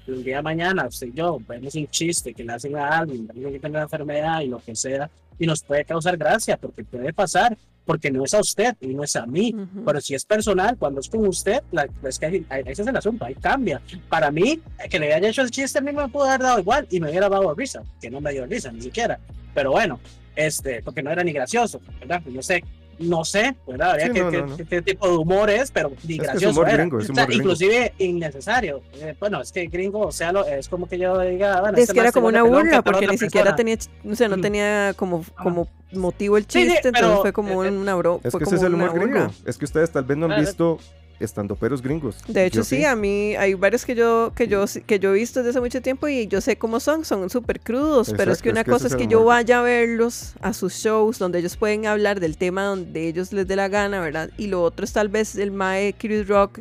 Un 0.09 0.25
día 0.25 0.37
de 0.39 0.43
mañana, 0.43 0.87
usted 0.87 1.09
y 1.09 1.13
yo 1.13 1.39
vemos 1.47 1.75
un 1.77 1.87
chiste 1.89 2.33
que 2.35 2.43
le 2.43 2.53
hacen 2.55 2.75
a 2.77 2.99
alguien, 2.99 3.27
alguien 3.31 3.53
que 3.53 3.59
tenga 3.61 3.79
una 3.79 3.83
enfermedad 3.85 4.41
y 4.41 4.49
lo 4.49 4.59
que 4.59 4.75
sea, 4.75 5.09
y 5.39 5.47
nos 5.47 5.63
puede 5.63 5.85
causar 5.85 6.17
gracia, 6.17 6.57
porque 6.57 6.83
puede 6.85 7.13
pasar, 7.13 7.57
porque 7.85 8.11
no 8.11 8.25
es 8.25 8.35
a 8.35 8.41
usted 8.41 8.77
y 8.81 8.89
no 8.89 9.03
es 9.03 9.17
a 9.17 9.27
mí. 9.27 9.55
Ujú. 9.55 9.85
Pero 9.85 10.01
si 10.01 10.15
es 10.15 10.25
personal, 10.25 10.77
cuando 10.79 11.01
es 11.01 11.09
con 11.09 11.27
usted, 11.27 11.63
la, 11.73 11.89
es 12.05 12.19
que 12.19 12.45
ese 12.67 12.83
es 12.83 12.89
el 12.89 12.97
asunto, 12.97 13.25
ahí 13.25 13.35
cambia. 13.35 13.81
Para 14.09 14.31
mí, 14.31 14.61
que 14.89 14.99
le 14.99 15.13
haya 15.13 15.29
hecho 15.29 15.43
el 15.43 15.51
chiste, 15.51 15.79
a 15.79 15.83
mí 15.83 15.93
me 15.93 16.09
pudo 16.09 16.25
haber 16.25 16.41
dado 16.41 16.61
igual 16.61 16.87
y 16.91 17.01
me 17.01 17.11
hubiera 17.11 17.29
dado 17.29 17.55
risa, 17.55 17.83
que 18.01 18.11
no 18.11 18.21
me 18.21 18.33
dio 18.33 18.47
risa 18.47 18.71
ni 18.73 18.83
siquiera. 18.83 19.19
Pero 19.55 19.73
bueno, 19.73 20.01
este, 20.37 20.83
porque 20.83 21.03
no 21.03 21.11
era 21.11 21.23
ni 21.23 21.33
gracioso, 21.33 21.81
¿verdad? 22.01 22.23
No 22.27 22.43
sé, 22.43 22.65
no 22.99 23.25
sé, 23.25 23.55
¿verdad? 23.67 23.91
Habría 23.91 24.07
Sí, 24.07 24.13
que, 24.13 24.21
no, 24.21 24.31
que- 24.31 24.43
no, 24.43 24.57
que- 24.57 24.65
qué 24.65 24.83
tipo 24.83 25.09
de 25.09 25.17
humor 25.17 25.51
es, 25.51 25.71
pero 25.71 25.91
ni 25.91 25.95
Es 25.95 26.07
que 26.07 26.13
es 26.15 26.19
gracioso 26.23 26.51
humor 26.61 26.69
era. 26.69 26.77
gringo, 26.79 26.99
es 27.01 27.11
O 27.11 27.15
sea, 27.15 27.25
humor 27.25 27.35
inclusive 27.35 27.93
innecesario. 27.99 28.83
Eh, 28.95 29.15
bueno, 29.19 29.41
es 29.41 29.51
que 29.53 29.67
gringo, 29.67 30.01
o 30.01 30.13
sea, 30.13 30.33
lo- 30.33 30.47
es 30.47 30.69
como 30.69 30.89
que 30.89 30.99
yo 30.99 31.19
diga, 31.21 31.61
bueno, 31.61 31.77
Es 31.77 31.83
este 31.85 31.95
que 31.95 32.01
era 32.01 32.13
como 32.13 32.29
una 32.29 32.43
burla, 32.43 32.83
porque 32.83 33.07
ni 33.07 33.19
siquiera 33.19 33.55
persona. 33.55 33.57
tenía, 33.57 34.13
o 34.13 34.15
sea, 34.17 34.29
no 34.29 34.37
Mm. 34.37 34.41
tenía 34.41 34.95
como, 34.97 35.25
como 35.43 35.69
motivo 35.93 36.37
el 36.39 36.45
Sí, 36.45 36.63
sí, 36.63 36.69
chiste, 36.71 36.89
entonces 36.89 37.09
pero, 37.11 37.21
fue 37.23 37.33
como 37.33 37.65
eh, 37.65 37.69
eh, 37.69 37.71
una 37.73 37.95
broma. 37.95 38.21
Es 38.25 38.35
que 38.35 38.45
ese 38.45 38.57
es 38.57 38.63
el 38.63 38.75
humor 38.75 38.95
gringo. 38.99 39.31
Es 39.45 39.59
que 39.59 39.65
ustedes 39.65 39.91
tal 39.91 40.05
vez 40.05 40.17
no 40.17 40.27
han 40.33 40.41
visto 40.41 40.79
estando 41.25 41.57
peros 41.57 41.83
gringos. 41.83 42.17
De 42.27 42.47
hecho, 42.47 42.65
sí, 42.65 42.85
a 42.85 42.97
mí 42.97 43.35
hay 43.37 43.55
varios 43.55 43.85
que 43.85 43.95
yo, 43.95 44.33
que 44.35 44.49
yo, 44.49 44.65
que 44.87 44.99
yo 44.99 45.11
he 45.11 45.19
visto 45.19 45.41
desde 45.41 45.51
hace 45.51 45.61
mucho 45.61 45.83
tiempo 45.83 46.09
y 46.09 46.27
yo 46.27 46.41
sé 46.41 46.57
cómo 46.57 46.81
son, 46.81 47.05
son 47.05 47.31
súper 47.31 47.61
crudos, 47.61 48.13
pero 48.17 48.33
es 48.33 48.43
que 48.43 48.49
es 48.49 48.53
una 48.53 48.65
que 48.65 48.71
cosa 48.71 48.87
es 48.87 48.97
que 48.97 49.07
yo 49.07 49.25
vaya 49.25 49.61
a 49.61 49.63
verlos 49.63 50.35
a 50.41 50.53
sus 50.53 50.75
shows 50.75 51.19
donde 51.19 51.39
ellos 51.39 51.57
pueden 51.57 51.87
hablar 51.87 52.21
del 52.21 52.37
tema 52.37 52.65
donde 52.65 53.09
ellos 53.09 53.33
les 53.33 53.47
dé 53.47 53.57
la 53.57 53.69
gana, 53.69 54.01
¿verdad? 54.01 54.31
Y 54.37 54.47
lo 54.47 54.63
otro 54.63 54.85
es 54.85 54.93
tal 54.93 55.09
vez 55.09 55.37
el 55.37 55.51
Mae 55.51 55.95
Chris 55.95 56.29
Rock. 56.29 56.61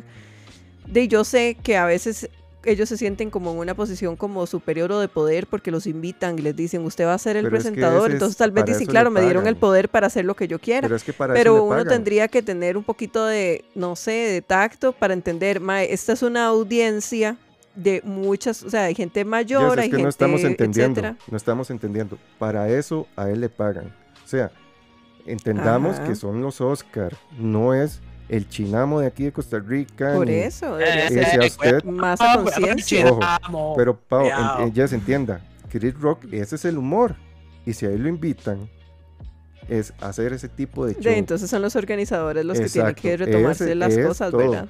De 0.86 1.08
yo 1.08 1.24
sé 1.24 1.56
que 1.62 1.76
a 1.76 1.86
veces 1.86 2.28
ellos 2.64 2.88
se 2.88 2.96
sienten 2.96 3.30
como 3.30 3.50
en 3.52 3.58
una 3.58 3.74
posición 3.74 4.16
como 4.16 4.46
superior 4.46 4.90
o 4.92 5.00
de 5.00 5.08
poder 5.08 5.46
porque 5.46 5.70
los 5.70 5.86
invitan 5.86 6.38
y 6.38 6.42
les 6.42 6.54
dicen, 6.56 6.82
usted 6.84 7.04
va 7.06 7.14
a 7.14 7.18
ser 7.18 7.36
el 7.36 7.44
Pero 7.44 7.56
es 7.56 7.64
que 7.64 7.70
presentador, 7.70 8.00
ese 8.02 8.08
es- 8.08 8.12
entonces 8.14 8.36
tal 8.36 8.50
vez 8.52 8.64
dicen, 8.64 8.86
claro, 8.86 9.10
me 9.10 9.20
dieron 9.22 9.46
el 9.46 9.56
poder 9.56 9.88
para 9.88 10.06
hacer 10.06 10.24
lo 10.24 10.34
que 10.36 10.46
yo 10.48 10.58
quiera. 10.58 10.82
Pero 10.82 10.96
es 10.96 11.04
que 11.04 11.12
para 11.12 11.34
Pero 11.34 11.64
uno 11.64 11.84
tendría 11.84 12.28
que 12.28 12.42
tener 12.42 12.76
un 12.76 12.84
poquito 12.84 13.26
de, 13.26 13.64
no 13.74 13.96
sé, 13.96 14.12
de 14.12 14.42
tacto 14.42 14.92
para 14.92 15.14
entender, 15.14 15.60
mae, 15.60 15.92
esta 15.92 16.12
es 16.12 16.22
una 16.22 16.46
audiencia 16.46 17.36
de 17.74 18.02
muchas, 18.04 18.62
o 18.62 18.70
sea, 18.70 18.84
hay 18.84 18.94
gente 18.94 19.24
mayor, 19.24 19.78
es 19.78 19.84
hay 19.84 19.88
que 19.90 19.96
gente, 19.96 20.02
no 20.02 20.08
estamos 20.10 20.44
entendiendo. 20.44 21.00
etcétera. 21.00 21.16
No 21.30 21.36
estamos 21.36 21.70
entendiendo. 21.70 22.18
Para 22.38 22.68
eso 22.68 23.06
a 23.16 23.30
él 23.30 23.40
le 23.40 23.48
pagan. 23.48 23.94
O 24.24 24.28
sea, 24.28 24.50
entendamos 25.26 25.96
Ajá. 25.96 26.04
que 26.08 26.14
son 26.14 26.40
los 26.42 26.60
Oscar. 26.60 27.16
No 27.38 27.74
es 27.74 28.00
el 28.32 28.48
chinamo 28.48 29.00
de 29.00 29.06
aquí 29.06 29.24
de 29.24 29.32
Costa 29.32 29.58
Rica. 29.58 30.14
Por 30.14 30.26
ni- 30.26 30.34
eso, 30.34 30.80
Eh, 30.80 31.08
sea 31.10 31.34
eh, 31.34 31.46
usted. 31.48 31.84
más 31.84 32.18
Ah, 32.20 32.32
a 32.32 32.42
conciencia. 32.42 33.04
Pero 33.76 33.96
Pau, 33.96 34.24
en- 34.26 34.62
en- 34.68 34.74
Jess, 34.74 34.92
entienda. 34.94 35.40
Chris 35.70 35.94
Rock, 36.00 36.24
ese 36.32 36.56
es 36.56 36.64
el 36.64 36.78
humor. 36.78 37.14
Y 37.66 37.74
si 37.74 37.86
a 37.86 37.90
él 37.90 38.02
lo 38.02 38.08
invitan, 38.08 38.68
es 39.68 39.92
hacer 40.00 40.32
ese 40.32 40.48
tipo 40.48 40.86
de 40.86 40.94
show. 40.94 41.02
De, 41.02 41.18
entonces 41.18 41.48
son 41.50 41.62
los 41.62 41.76
organizadores 41.76 42.44
los 42.44 42.58
que 42.58 42.68
tienen 42.68 42.94
que 42.94 43.12
Exacto, 43.12 43.30
retomarse 43.32 43.64
ese 43.64 43.74
las 43.74 43.96
cosas, 43.98 44.30
todo. 44.30 44.38
¿verdad? 44.50 44.68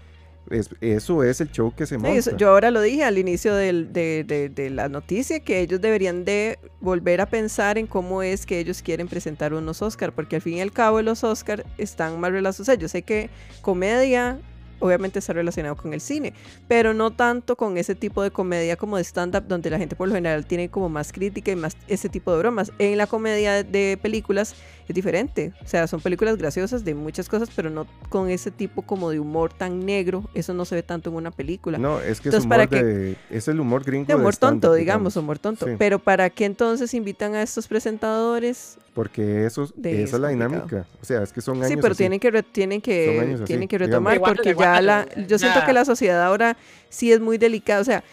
Es- 0.52 0.70
eso 0.80 1.24
es 1.24 1.40
el 1.40 1.50
show 1.50 1.72
que 1.74 1.86
se 1.86 1.96
Sí, 1.96 2.00
monta. 2.00 2.16
eso- 2.18 2.36
yo 2.36 2.50
ahora 2.50 2.70
lo 2.70 2.80
dije 2.80 3.04
al 3.04 3.18
inicio 3.18 3.54
del- 3.54 3.92
de, 3.92 4.22
de- 4.24 4.48
de 4.48 4.70
la 4.70 4.88
noticia, 4.88 5.40
que 5.40 5.60
ellos 5.60 5.80
deberían 5.80 6.24
de 6.24 6.58
volver 6.80 7.20
a 7.20 7.26
pensar 7.26 7.78
en 7.78 7.86
cómo 7.86 8.22
es 8.22 8.46
que 8.46 8.58
ellos 8.58 8.82
quieren 8.82 9.08
presentar 9.08 9.54
unos 9.54 9.82
Oscar, 9.82 10.12
porque 10.12 10.36
al 10.36 10.42
fin 10.42 10.54
y 10.58 10.60
al 10.60 10.72
cabo 10.72 11.00
los 11.02 11.24
Oscar 11.24 11.64
están 11.78 12.20
más 12.20 12.30
relacionados. 12.30 12.60
O 12.60 12.64
sea, 12.64 12.74
yo 12.74 12.88
sé 12.88 13.02
que 13.02 13.30
comedia 13.62 14.38
obviamente 14.80 15.20
está 15.20 15.32
relacionado 15.32 15.76
con 15.76 15.94
el 15.94 16.00
cine, 16.00 16.32
pero 16.66 16.92
no 16.92 17.12
tanto 17.12 17.54
con 17.54 17.78
ese 17.78 17.94
tipo 17.94 18.20
de 18.20 18.32
comedia 18.32 18.74
como 18.76 18.96
de 18.96 19.04
stand-up, 19.04 19.44
donde 19.46 19.70
la 19.70 19.78
gente 19.78 19.94
por 19.94 20.08
lo 20.08 20.14
general 20.16 20.44
tiene 20.44 20.70
como 20.70 20.88
más 20.88 21.12
crítica 21.12 21.52
y 21.52 21.56
más 21.56 21.76
ese 21.86 22.08
tipo 22.08 22.32
de 22.32 22.38
bromas. 22.38 22.72
En 22.80 22.98
la 22.98 23.06
comedia 23.06 23.62
de 23.62 23.96
películas 24.02 24.56
es 24.88 24.94
diferente, 24.94 25.52
o 25.64 25.66
sea, 25.68 25.86
son 25.86 26.00
películas 26.00 26.36
graciosas 26.36 26.84
de 26.84 26.94
muchas 26.94 27.28
cosas, 27.28 27.48
pero 27.54 27.70
no 27.70 27.86
con 28.08 28.28
ese 28.28 28.50
tipo 28.50 28.82
como 28.82 29.10
de 29.10 29.20
humor 29.20 29.52
tan 29.52 29.84
negro, 29.86 30.24
eso 30.34 30.54
no 30.54 30.64
se 30.64 30.74
ve 30.74 30.82
tanto 30.82 31.10
en 31.10 31.16
una 31.16 31.30
película. 31.30 31.78
No, 31.78 32.00
es 32.00 32.20
que 32.20 32.28
es 32.28 32.34
Entonces, 32.34 32.44
humor 32.44 32.56
¿para 32.56 32.66
qué? 32.68 32.82
de, 32.84 33.16
es 33.30 33.48
el 33.48 33.60
humor 33.60 33.84
gringo. 33.84 34.06
De 34.06 34.14
de 34.14 34.20
humor 34.20 34.36
tonto, 34.36 34.74
digamos, 34.74 35.16
humor 35.16 35.38
tonto. 35.38 35.66
Sí. 35.66 35.72
Pero 35.78 35.98
¿para 35.98 36.30
qué 36.30 36.44
entonces 36.44 36.92
invitan 36.94 37.34
a 37.34 37.42
estos 37.42 37.68
presentadores? 37.68 38.78
Porque 38.94 39.46
eso, 39.46 39.68
De- 39.74 40.02
esa 40.02 40.16
es 40.16 40.20
la 40.20 40.30
es 40.32 40.36
complicado. 40.38 40.66
dinámica. 40.66 40.86
O 41.00 41.04
sea, 41.04 41.22
es 41.22 41.32
que 41.32 41.40
son 41.40 41.56
años. 41.58 41.68
Sí, 41.68 41.76
pero 41.76 41.92
así. 41.92 41.98
tienen 41.98 42.20
que 42.20 42.30
re- 42.30 42.42
tienen 42.42 42.80
que 42.80 43.34
así, 43.34 43.44
tienen 43.44 43.68
que 43.68 43.78
retomar 43.78 44.16
Igual, 44.16 44.34
porque 44.34 44.50
igual, 44.50 44.74
ya 44.74 44.82
la 44.82 45.26
yo 45.26 45.38
siento 45.38 45.60
que 45.64 45.72
la 45.72 45.84
sociedad 45.84 46.22
ahora 46.22 46.56
sí 46.88 47.10
es 47.12 47.20
muy 47.20 47.38
delicada, 47.38 47.80
o 47.80 47.84
sea, 47.84 48.04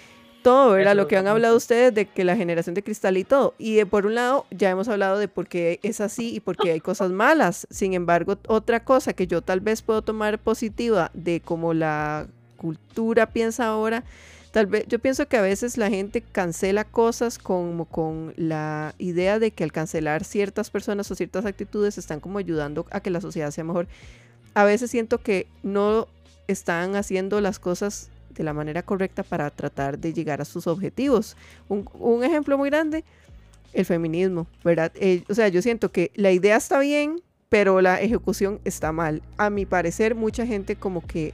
todo, 0.41 0.71
¿verdad? 0.71 0.93
Eso 0.93 1.01
Lo 1.01 1.07
que 1.07 1.17
han 1.17 1.27
hablado 1.27 1.55
ustedes 1.55 1.93
de 1.93 2.05
que 2.05 2.23
la 2.23 2.35
generación 2.35 2.73
de 2.73 2.83
cristal 2.83 3.17
y 3.17 3.23
todo. 3.23 3.53
Y 3.57 3.75
de, 3.75 3.85
por 3.85 4.05
un 4.05 4.15
lado, 4.15 4.45
ya 4.51 4.69
hemos 4.69 4.87
hablado 4.87 5.17
de 5.17 5.27
por 5.27 5.47
qué 5.47 5.79
es 5.83 6.01
así 6.01 6.35
y 6.35 6.39
por 6.39 6.57
qué 6.57 6.71
hay 6.71 6.79
cosas 6.79 7.11
malas. 7.11 7.67
Sin 7.69 7.93
embargo, 7.93 8.37
otra 8.47 8.83
cosa 8.83 9.13
que 9.13 9.27
yo 9.27 9.41
tal 9.41 9.59
vez 9.59 9.81
puedo 9.81 10.01
tomar 10.01 10.39
positiva 10.39 11.11
de 11.13 11.41
cómo 11.41 11.73
la 11.73 12.27
cultura 12.57 13.27
piensa 13.27 13.67
ahora, 13.67 14.03
tal 14.51 14.65
vez 14.65 14.85
yo 14.87 14.99
pienso 14.99 15.27
que 15.27 15.37
a 15.37 15.41
veces 15.41 15.77
la 15.77 15.89
gente 15.89 16.21
cancela 16.21 16.83
cosas 16.83 17.37
como 17.37 17.85
con 17.85 18.33
la 18.35 18.93
idea 18.97 19.39
de 19.39 19.51
que 19.51 19.63
al 19.63 19.71
cancelar 19.71 20.23
ciertas 20.23 20.69
personas 20.69 21.09
o 21.09 21.15
ciertas 21.15 21.45
actitudes 21.45 21.97
están 21.97 22.19
como 22.19 22.37
ayudando 22.37 22.85
a 22.91 22.99
que 22.99 23.09
la 23.09 23.21
sociedad 23.21 23.51
sea 23.51 23.63
mejor. 23.63 23.87
A 24.53 24.63
veces 24.63 24.91
siento 24.91 25.19
que 25.19 25.47
no 25.63 26.07
están 26.47 26.95
haciendo 26.95 27.39
las 27.41 27.59
cosas 27.59 28.09
de 28.39 28.43
la 28.45 28.53
manera 28.53 28.81
correcta 28.83 29.21
para 29.21 29.49
tratar 29.51 29.99
de 29.99 30.13
llegar 30.13 30.39
a 30.41 30.45
sus 30.45 30.65
objetivos. 30.65 31.35
Un, 31.67 31.87
un 31.93 32.23
ejemplo 32.23 32.57
muy 32.57 32.69
grande, 32.69 33.03
el 33.73 33.83
feminismo, 33.85 34.47
¿verdad? 34.63 34.91
Eh, 34.95 35.23
o 35.29 35.33
sea, 35.35 35.49
yo 35.49 35.61
siento 35.61 35.91
que 35.91 36.11
la 36.15 36.31
idea 36.31 36.55
está 36.55 36.79
bien, 36.79 37.21
pero 37.49 37.81
la 37.81 37.99
ejecución 38.01 38.61
está 38.63 38.93
mal. 38.93 39.21
A 39.37 39.49
mi 39.49 39.65
parecer, 39.65 40.15
mucha 40.15 40.45
gente 40.45 40.77
como 40.77 41.05
que 41.05 41.33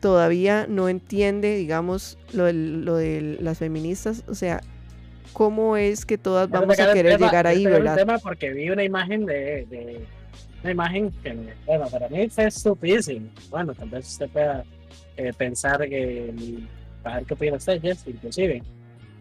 todavía 0.00 0.66
no 0.66 0.88
entiende, 0.88 1.56
digamos, 1.56 2.16
lo, 2.32 2.44
del- 2.46 2.84
lo 2.86 2.96
de 2.96 3.36
las 3.40 3.58
feministas, 3.58 4.24
o 4.28 4.34
sea, 4.34 4.62
cómo 5.34 5.76
es 5.76 6.06
que 6.06 6.16
todas 6.18 6.48
vamos 6.48 6.80
a 6.80 6.92
querer 6.94 7.12
tema- 7.18 7.26
llegar 7.26 7.46
ahí, 7.46 7.64
¿verdad? 7.66 7.96
tema 7.96 8.18
porque 8.18 8.50
vi 8.50 8.70
una 8.70 8.82
imagen 8.82 9.26
de, 9.26 9.66
de- 9.70 10.04
una 10.62 10.70
imagen 10.72 11.10
que 11.22 11.36
bueno 11.66 11.86
para 11.88 12.08
mí 12.08 12.28
fue 12.28 12.46
estupidísimo 12.46 13.28
bueno 13.50 13.74
tal 13.74 13.88
vez 13.88 14.06
usted 14.06 14.28
pueda 14.28 14.62
eh, 15.16 15.32
pensar 15.36 15.88
que 15.88 16.32
a 17.04 17.16
ver 17.16 17.26
qué 17.26 17.34
opina 17.34 17.56
usted 17.56 17.80
Jess, 17.80 18.06
inclusive 18.06 18.62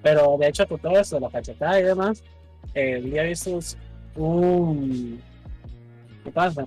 pero 0.01 0.37
de 0.39 0.47
hecho 0.47 0.67
con 0.67 0.79
todo 0.79 0.99
esto 0.99 1.19
la 1.19 1.29
cachetada 1.29 1.79
y 1.79 1.83
demás 1.83 2.23
eh, 2.73 2.93
el 2.97 3.11
día 3.11 3.23
visto 3.23 3.59
un 4.15 5.21
¿qué 6.23 6.31
pasa? 6.31 6.65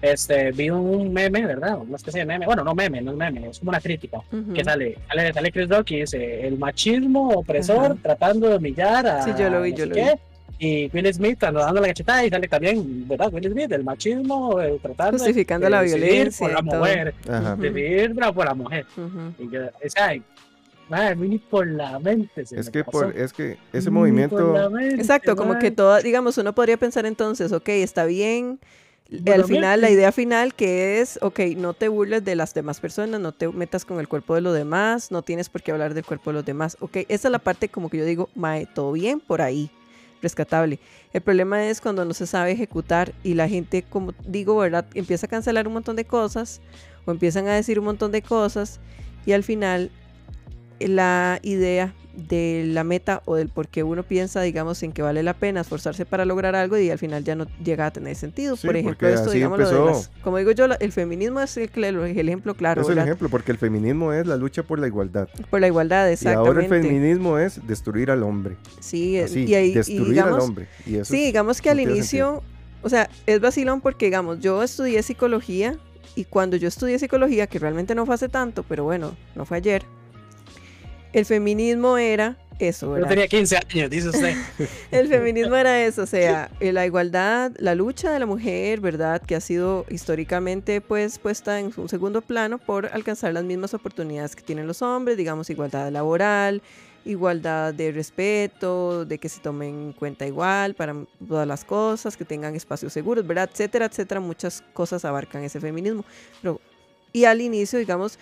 Este, 0.00 0.52
vi 0.52 0.70
un 0.70 1.12
meme, 1.12 1.44
¿verdad? 1.44 1.78
Una 1.80 1.96
especie 1.96 2.20
de 2.20 2.26
meme. 2.26 2.46
Bueno, 2.46 2.62
no 2.62 2.72
meme, 2.72 3.00
no 3.00 3.10
es 3.10 3.16
meme, 3.16 3.48
es 3.48 3.58
como 3.58 3.70
una 3.70 3.80
crítica 3.80 4.18
Ujú. 4.30 4.52
que 4.52 4.62
sale, 4.62 4.96
sale, 5.08 5.32
sale 5.32 5.50
Chris 5.50 5.68
Rock 5.68 5.90
y 5.90 6.00
dice 6.00 6.46
el 6.46 6.56
machismo 6.56 7.30
opresor 7.30 7.86
Ajá. 7.86 7.96
tratando 8.00 8.48
de 8.48 8.56
humillar 8.58 9.06
a 9.08 9.22
Sí, 9.22 9.32
yo 9.36 9.50
lo 9.50 9.60
vi, 9.62 9.72
no 9.72 9.76
yo 9.78 9.86
lo 9.86 9.94
qué, 9.96 10.18
y 10.58 10.90
Will 10.92 11.12
Smith 11.14 11.38
dando 11.38 11.72
la 11.80 11.86
cachetada 11.88 12.24
y 12.24 12.30
sale 12.30 12.48
también, 12.48 13.06
¿verdad? 13.08 13.32
Will 13.32 13.50
Smith, 13.50 13.70
el 13.72 13.84
machismo 13.84 14.60
eh, 14.60 14.78
tratando 14.82 15.12
de- 15.12 15.18
Justificando 15.18 15.64
de 15.64 15.70
la 15.70 15.82
violencia 15.82 16.46
por 16.46 16.52
la 16.54 16.60
y 16.60 16.68
todo. 16.68 16.78
mujer, 16.80 17.14
decidir 17.58 18.12
pero 18.14 18.34
por 18.34 18.44
la 18.46 18.54
mujer. 18.54 18.86
Ujú. 18.96 19.34
Y 19.44 19.50
yo, 19.50 19.66
o 19.66 19.88
sea, 19.88 20.16
madre, 20.88 21.08
a 21.08 21.14
mí 21.14 21.28
ni 21.28 21.38
por 21.38 21.66
la 21.66 21.98
mente 21.98 22.44
se 22.46 22.58
Es 22.58 22.70
que, 22.70 22.82
pasó. 22.82 22.90
por, 23.06 23.16
es 23.16 23.32
que 23.32 23.56
ese 23.72 23.90
movimiento. 23.90 24.70
mente, 24.70 24.94
Exacto, 24.96 25.36
como 25.36 25.58
que 25.58 25.70
todo, 25.70 26.00
digamos, 26.02 26.38
uno 26.38 26.54
podría 26.54 26.76
pensar 26.76 27.06
entonces, 27.06 27.52
ok, 27.52 27.68
está 27.68 28.04
bien 28.04 28.58
al 29.32 29.44
final, 29.44 29.80
la 29.80 29.88
idea 29.88 30.12
final 30.12 30.52
que 30.54 31.00
es, 31.00 31.18
ok, 31.22 31.38
no 31.56 31.72
te 31.72 31.88
burles 31.88 32.24
de 32.26 32.34
las 32.34 32.52
demás 32.52 32.78
personas, 32.78 33.18
no 33.20 33.32
te 33.32 33.48
metas 33.48 33.86
con 33.86 34.00
el 34.00 34.06
cuerpo 34.08 34.34
de 34.34 34.42
los 34.42 34.54
demás, 34.54 35.10
no 35.10 35.22
tienes 35.22 35.48
por 35.48 35.62
qué 35.62 35.72
hablar 35.72 35.94
del 35.94 36.04
cuerpo 36.04 36.28
de 36.30 36.34
los 36.34 36.44
demás, 36.44 36.76
ok, 36.80 36.98
esa 37.08 37.28
es 37.28 37.32
la 37.32 37.38
parte 37.38 37.70
como 37.70 37.88
que 37.88 37.96
yo 37.96 38.04
digo, 38.04 38.28
mae, 38.34 38.66
todo 38.66 38.92
bien 38.92 39.18
por 39.20 39.40
ahí, 39.40 39.70
rescatable. 40.22 40.78
El 41.12 41.20
problema 41.20 41.64
es 41.66 41.80
cuando 41.80 42.04
no 42.04 42.14
se 42.14 42.26
sabe 42.26 42.52
ejecutar 42.52 43.12
y 43.22 43.34
la 43.34 43.48
gente, 43.48 43.82
como 43.82 44.12
digo, 44.26 44.56
¿verdad? 44.56 44.86
Empieza 44.94 45.26
a 45.26 45.28
cancelar 45.28 45.66
un 45.66 45.74
montón 45.74 45.96
de 45.96 46.04
cosas 46.04 46.60
o 47.06 47.10
empiezan 47.10 47.48
a 47.48 47.54
decir 47.54 47.78
un 47.78 47.86
montón 47.86 48.12
de 48.12 48.22
cosas 48.22 48.80
y 49.26 49.32
al 49.32 49.42
final 49.42 49.90
la 50.80 51.38
idea 51.42 51.94
de 52.26 52.64
la 52.66 52.82
meta 52.82 53.22
o 53.26 53.36
del 53.36 53.48
por 53.48 53.68
qué 53.68 53.84
uno 53.84 54.02
piensa, 54.02 54.42
digamos, 54.42 54.82
en 54.82 54.92
que 54.92 55.02
vale 55.02 55.22
la 55.22 55.34
pena 55.34 55.60
esforzarse 55.60 56.04
para 56.04 56.24
lograr 56.24 56.56
algo 56.56 56.76
y 56.76 56.90
al 56.90 56.98
final 56.98 57.22
ya 57.22 57.36
no 57.36 57.46
llega 57.62 57.86
a 57.86 57.92
tener 57.92 58.16
sentido. 58.16 58.56
por 58.56 58.76
ejemplo, 58.76 59.08
esto, 59.08 59.30
digamos, 59.30 60.10
como 60.22 60.38
digo 60.38 60.50
yo, 60.50 60.66
el 60.66 60.92
feminismo 60.92 61.40
es 61.40 61.56
el, 61.56 61.68
ejemplo 62.28 62.54
claro. 62.54 62.82
Es 62.82 62.88
el 62.88 62.98
ejemplo, 62.98 63.28
porque 63.28 63.52
el 63.52 63.58
feminismo 63.58 64.12
es 64.12 64.26
la 64.26 64.36
lucha 64.36 64.64
por 64.64 64.78
la 64.80 64.88
igualdad. 64.88 65.28
Por 65.48 65.60
la 65.60 65.68
igualdad, 65.68 66.10
exactamente. 66.10 66.44
Y 66.44 66.48
ahora 66.48 66.76
el 66.76 66.82
feminismo 66.82 67.38
es 67.38 67.64
destruir 67.66 68.10
al 68.10 68.22
hombre. 68.24 68.56
Sí, 68.80 69.12
y 69.12 69.54
ahí, 69.54 69.74
destruir 69.74 70.20
al 70.20 70.40
hombre. 70.40 70.66
sí, 71.04 71.24
digamos 71.24 71.60
que 71.60 71.70
al 71.70 71.80
inicio, 71.80 72.42
o 72.82 72.88
sea, 72.88 73.08
es 73.26 73.40
vacilón 73.40 73.80
porque, 73.80 74.06
digamos, 74.06 74.40
yo 74.40 74.62
estudié 74.62 75.02
psicología 75.02 75.78
y 76.16 76.24
cuando 76.24 76.56
yo 76.56 76.66
estudié 76.66 76.98
psicología, 76.98 77.46
que 77.46 77.60
realmente 77.60 77.94
no 77.94 78.04
fue 78.06 78.16
hace 78.16 78.28
tanto, 78.28 78.64
pero 78.64 78.82
bueno, 78.82 79.14
no 79.36 79.44
fue 79.44 79.58
ayer, 79.58 79.84
el 81.12 81.24
feminismo 81.24 81.98
era 81.98 82.36
eso, 82.58 82.90
¿verdad? 82.90 83.06
Yo 83.06 83.10
tenía 83.10 83.28
15 83.28 83.56
años, 83.56 83.90
dice 83.90 84.08
usted. 84.08 84.36
el 84.90 85.08
feminismo 85.08 85.54
era 85.54 85.84
eso, 85.84 86.02
o 86.02 86.06
sea, 86.06 86.50
eh, 86.60 86.72
la 86.72 86.86
igualdad, 86.86 87.52
la 87.58 87.74
lucha 87.74 88.10
de 88.10 88.18
la 88.18 88.26
mujer, 88.26 88.80
¿verdad? 88.80 89.22
Que 89.22 89.36
ha 89.36 89.40
sido 89.40 89.86
históricamente 89.90 90.80
pues 90.80 91.18
puesta 91.18 91.60
en 91.60 91.72
un 91.76 91.88
segundo 91.88 92.20
plano 92.20 92.58
por 92.58 92.86
alcanzar 92.86 93.32
las 93.32 93.44
mismas 93.44 93.74
oportunidades 93.74 94.34
que 94.34 94.42
tienen 94.42 94.66
los 94.66 94.82
hombres, 94.82 95.16
digamos, 95.16 95.50
igualdad 95.50 95.90
laboral, 95.92 96.62
igualdad 97.04 97.72
de 97.74 97.92
respeto, 97.92 99.04
de 99.04 99.18
que 99.18 99.28
se 99.28 99.40
tomen 99.40 99.68
en 99.68 99.92
cuenta 99.92 100.26
igual 100.26 100.74
para 100.74 100.94
todas 101.26 101.46
las 101.46 101.64
cosas, 101.64 102.16
que 102.16 102.24
tengan 102.24 102.54
espacios 102.54 102.92
seguros, 102.92 103.26
¿verdad? 103.26 103.48
Etcétera, 103.52 103.86
etcétera. 103.86 104.20
Muchas 104.20 104.62
cosas 104.72 105.04
abarcan 105.04 105.44
ese 105.44 105.60
feminismo. 105.60 106.04
Pero, 106.42 106.60
y 107.12 107.24
al 107.24 107.40
inicio, 107.40 107.78
digamos, 107.78 108.18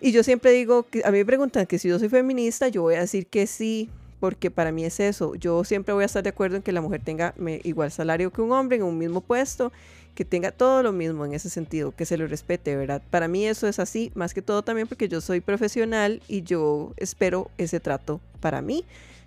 y 0.00 0.12
yo 0.12 0.22
siempre 0.22 0.52
digo, 0.52 0.84
que 0.84 1.02
a 1.04 1.10
mí 1.10 1.18
me 1.18 1.26
preguntan 1.26 1.66
que 1.66 1.78
si 1.78 1.88
yo 1.88 1.98
soy 1.98 2.08
feminista, 2.08 2.68
yo 2.68 2.82
voy 2.82 2.94
a 2.94 3.00
decir 3.00 3.26
que 3.26 3.46
sí, 3.46 3.88
porque 4.20 4.50
para 4.50 4.70
mí 4.72 4.84
es 4.84 5.00
eso. 5.00 5.34
Yo 5.34 5.64
siempre 5.64 5.94
voy 5.94 6.02
a 6.02 6.06
estar 6.06 6.22
de 6.22 6.28
acuerdo 6.28 6.56
en 6.56 6.62
que 6.62 6.72
la 6.72 6.80
mujer 6.80 7.00
tenga 7.02 7.34
igual 7.64 7.90
salario 7.90 8.30
que 8.30 8.42
un 8.42 8.52
hombre 8.52 8.76
en 8.76 8.82
un 8.82 8.98
mismo 8.98 9.20
puesto, 9.20 9.72
que 10.14 10.24
tenga 10.24 10.52
todo 10.52 10.82
lo 10.82 10.92
mismo 10.92 11.24
en 11.24 11.34
ese 11.34 11.48
sentido, 11.48 11.94
que 11.94 12.04
se 12.04 12.18
lo 12.18 12.26
respete, 12.26 12.76
¿verdad? 12.76 13.02
Para 13.10 13.28
mí 13.28 13.46
eso 13.46 13.66
es 13.66 13.78
así, 13.78 14.12
más 14.14 14.34
que 14.34 14.42
todo 14.42 14.62
también 14.62 14.86
porque 14.86 15.08
yo 15.08 15.20
soy 15.20 15.40
profesional 15.40 16.22
y 16.28 16.42
yo 16.42 16.92
espero 16.96 17.50
ese 17.58 17.80
trato 17.80 18.20
para 18.40 18.60
mí. 18.60 18.84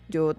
Yo 0.10 0.36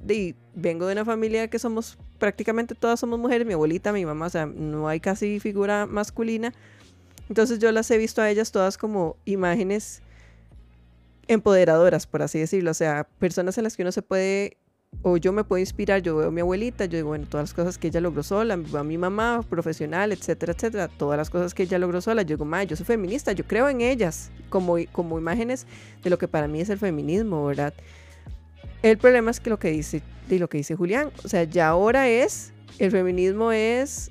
vengo 0.55 0.87
de 0.87 0.93
una 0.93 1.05
familia 1.05 1.49
que 1.49 1.59
somos 1.59 1.99
prácticamente 2.19 2.75
todas 2.75 3.01
somos 3.01 3.19
mujeres, 3.19 3.47
mi 3.47 3.55
abuelita, 3.55 3.93
mi 3.93 4.05
mamá, 4.05 4.27
o 4.27 4.31
sea, 4.31 4.47
no 4.47 4.89
hay 4.89 5.01
casi 5.01 5.41
figura 5.41 5.87
masculina. 5.87 6.53
Entonces 7.29 7.59
yo 7.59 7.73
las 7.73 7.91
he 7.91 7.99
visto 7.99 8.21
a 8.21 8.31
ellas 8.31 8.53
todas 8.53 8.79
como 8.79 9.17
imágenes 9.25 10.03
empoderadoras, 11.29 12.07
por 12.07 12.23
así 12.23 12.39
decirlo, 12.39 12.71
o 12.71 12.75
sea, 12.75 13.07
personas 13.19 13.57
en 13.59 13.65
las 13.65 13.77
que 13.77 13.83
uno 13.83 13.93
se 13.93 14.03
puede, 14.03 14.59
o 15.03 15.17
yo 15.17 15.33
me 15.33 15.45
puedo 15.45 15.61
inspirar, 15.61 16.03
yo 16.03 16.17
veo 16.17 16.29
a 16.29 16.31
mi 16.31 16.41
abuelita, 16.41 16.85
yo 16.85 16.97
digo, 16.97 17.09
bueno, 17.09 17.27
todas 17.29 17.51
las 17.51 17.55
cosas 17.55 17.79
que 17.79 17.89
ella 17.89 18.01
logró 18.01 18.23
sola, 18.23 18.55
a 18.55 18.85
mi 18.85 18.99
mamá, 18.99 19.45
profesional, 19.49 20.13
etcétera, 20.13 20.53
etcétera, 20.53 20.89
todas 20.89 21.17
las 21.17 21.31
cosas 21.31 21.55
que 21.55 21.65
ella 21.65 21.79
logró 21.79 22.01
sola, 22.01 22.23
yo 22.23 22.37
digo, 22.37 22.45
ma, 22.45 22.63
yo 22.65 22.77
soy 22.77 22.87
feminista, 22.87 23.33
yo 23.33 23.45
creo 23.45 23.69
en 23.69 23.81
ellas, 23.81 24.31
como, 24.49 24.77
como 24.93 25.19
imágenes 25.19 25.67
de 26.03 26.11
lo 26.11 26.19
que 26.19 26.29
para 26.29 26.49
mí 26.49 26.61
es 26.61 26.71
el 26.71 26.79
feminismo, 26.79 27.47
¿verdad? 27.47 27.75
El 28.83 28.99
problema 28.99 29.31
es 29.31 29.41
que 29.41 29.51
lo 29.51 29.59
que 29.59 29.71
dice, 29.71 30.03
de 30.29 30.39
lo 30.39 30.49
que 30.49 30.59
dice 30.59 30.77
Julián, 30.77 31.11
o 31.25 31.29
sea, 31.29 31.45
ya 31.45 31.69
ahora 31.69 32.09
es, 32.09 32.53
el 32.79 32.91
feminismo 32.91 33.53
es 33.53 34.11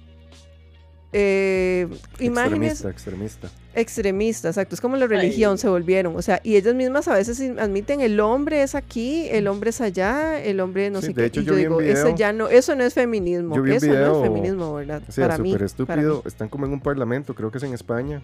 eh, 1.11 1.87
imágenes... 2.19 2.83
Extremista, 2.83 2.89
extremista. 2.89 3.62
Extremista, 3.75 4.49
exacto. 4.49 4.75
Es 4.75 4.81
como 4.81 4.97
la 4.97 5.07
religión 5.07 5.57
se 5.57 5.67
volvieron. 5.67 6.15
O 6.15 6.21
sea, 6.21 6.39
y 6.43 6.55
ellas 6.57 6.75
mismas 6.75 7.07
a 7.07 7.15
veces 7.15 7.41
admiten 7.57 8.01
el 8.01 8.19
hombre 8.19 8.61
es 8.61 8.75
aquí, 8.75 9.27
el 9.31 9.47
hombre 9.47 9.71
es 9.71 9.81
allá, 9.81 10.39
el 10.39 10.59
hombre 10.59 10.91
no 10.91 11.01
sé 11.01 11.13
qué. 11.13 11.31
y 11.33 11.43
yo, 11.43 11.55
digo, 11.55 11.81
eso 11.81 12.15
ya 12.15 12.33
no, 12.33 12.49
eso 12.49 12.75
no 12.75 12.83
es 12.83 12.93
feminismo. 12.93 13.55
eso 13.65 13.87
no 13.87 14.15
es 14.17 14.21
feminismo, 14.21 14.73
¿verdad? 14.75 15.01
O 15.07 15.11
sea, 15.11 15.35
súper 15.35 15.63
estúpido. 15.63 16.21
Están 16.25 16.49
como 16.49 16.65
en 16.65 16.73
un 16.73 16.81
parlamento, 16.81 17.33
creo 17.33 17.49
que 17.49 17.57
es 17.57 17.63
en 17.63 17.73
España. 17.73 18.21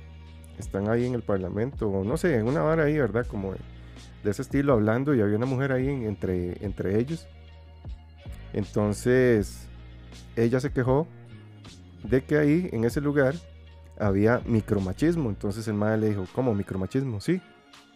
Están 0.59 0.89
ahí 0.89 1.05
en 1.05 1.15
el 1.15 1.21
parlamento, 1.21 1.87
o 1.87 2.03
no 2.03 2.17
sé, 2.17 2.35
en 2.35 2.47
una 2.47 2.63
hora 2.63 2.83
ahí, 2.83 2.97
¿verdad? 2.97 3.25
Como 3.25 3.53
de, 3.53 4.29
ese 4.29 4.41
estilo 4.41 4.73
hablando 4.73 5.15
y 5.15 5.21
había 5.21 5.37
una 5.37 5.45
mujer 5.45 5.71
ahí 5.71 5.87
entre, 5.87 6.63
entre 6.63 6.99
ellos. 6.99 7.27
Entonces, 8.53 9.67
ella 10.35 10.59
se 10.59 10.71
quejó 10.71 11.07
de 12.03 12.23
que 12.23 12.37
ahí, 12.37 12.69
en 12.71 12.83
ese 12.83 13.01
lugar, 13.01 13.35
había 13.99 14.41
micromachismo. 14.45 15.29
Entonces 15.29 15.67
el 15.67 15.75
madre 15.75 15.97
le 15.97 16.09
dijo, 16.09 16.25
¿cómo 16.33 16.53
micromachismo? 16.53 17.21
Sí, 17.21 17.41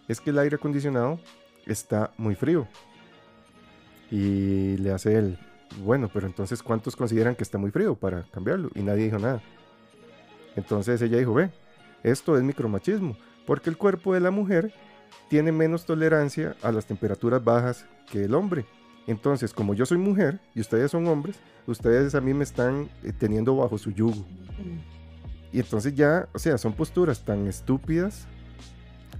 es 0.07 0.19
que 0.21 0.29
el 0.29 0.39
aire 0.39 0.57
acondicionado 0.57 1.19
está 1.65 2.11
muy 2.17 2.35
frío. 2.35 2.67
Y 4.11 4.77
le 4.77 4.91
hace 4.91 5.17
él, 5.17 5.39
bueno, 5.83 6.09
pero 6.13 6.27
entonces 6.27 6.61
¿cuántos 6.61 6.95
consideran 6.95 7.35
que 7.35 7.43
está 7.43 7.57
muy 7.57 7.71
frío 7.71 7.95
para 7.95 8.23
cambiarlo? 8.31 8.69
Y 8.75 8.81
nadie 8.83 9.05
dijo 9.05 9.17
nada. 9.17 9.41
Entonces 10.55 11.01
ella 11.01 11.17
dijo, 11.17 11.33
ve, 11.33 11.49
esto 12.03 12.37
es 12.37 12.43
micromachismo, 12.43 13.17
porque 13.47 13.69
el 13.69 13.77
cuerpo 13.77 14.13
de 14.13 14.19
la 14.19 14.29
mujer 14.29 14.71
tiene 15.29 15.51
menos 15.51 15.85
tolerancia 15.85 16.55
a 16.61 16.71
las 16.71 16.85
temperaturas 16.85 17.43
bajas 17.43 17.85
que 18.11 18.25
el 18.25 18.35
hombre. 18.35 18.65
Entonces, 19.07 19.53
como 19.53 19.73
yo 19.73 19.85
soy 19.85 19.97
mujer 19.97 20.39
y 20.53 20.61
ustedes 20.61 20.91
son 20.91 21.07
hombres, 21.07 21.37
ustedes 21.67 22.15
a 22.15 22.21
mí 22.21 22.33
me 22.33 22.43
están 22.43 22.89
eh, 23.03 23.11
teniendo 23.17 23.55
bajo 23.55 23.77
su 23.77 23.91
yugo. 23.91 24.25
Y 25.53 25.59
entonces 25.59 25.93
ya, 25.93 26.27
o 26.33 26.39
sea, 26.39 26.57
son 26.57 26.73
posturas 26.73 27.23
tan 27.23 27.47
estúpidas 27.47 28.27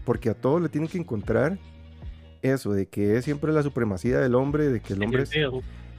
porque 0.04 0.30
a 0.30 0.34
todos 0.34 0.62
le 0.62 0.68
tienen 0.68 0.90
que 0.90 0.98
encontrar 0.98 1.60
eso 2.42 2.74
de 2.74 2.88
que 2.88 3.18
es 3.18 3.24
siempre 3.24 3.54
la 3.54 3.62
supremacía 3.64 4.20
del 4.20 4.34
hombre, 4.36 4.70
de 4.70 4.82
que 4.82 4.94
el 4.94 5.04
hombre 5.04 5.24
es... 5.24 5.32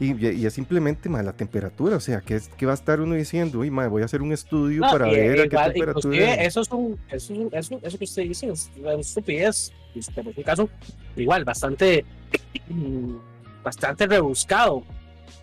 Y, 0.00 0.26
y, 0.26 0.44
es 0.44 0.52
simplemente 0.52 1.08
más 1.08 1.24
la 1.24 1.34
temperatura, 1.34 1.96
o 1.96 2.00
sea, 2.00 2.20
que, 2.20 2.34
es, 2.34 2.48
que 2.48 2.66
va 2.66 2.72
a 2.72 2.74
estar 2.74 3.00
uno 3.00 3.14
diciendo, 3.14 3.60
uy, 3.60 3.70
madre, 3.70 3.90
voy 3.90 4.02
a 4.02 4.06
hacer 4.06 4.22
un 4.22 4.32
estudio 4.32 4.80
para 4.80 5.06
ver 5.06 5.42
a 5.42 5.42
qué 5.44 5.72
temperatura. 5.72 6.34
Eso 6.34 6.62
es 6.62 6.70
un, 6.72 6.98
eso, 7.12 7.32
eso, 7.52 7.80
eso 7.80 7.98
que 7.98 8.04
usted 8.04 8.22
dice 8.24 8.48
es 8.48 8.72
una 8.76 8.94
estupidez, 8.94 9.72
este, 9.94 10.20
en 10.20 10.26
este 10.26 10.42
caso, 10.42 10.68
igual, 11.14 11.44
bastante, 11.44 12.04
bastante 13.62 14.08
rebuscado, 14.08 14.82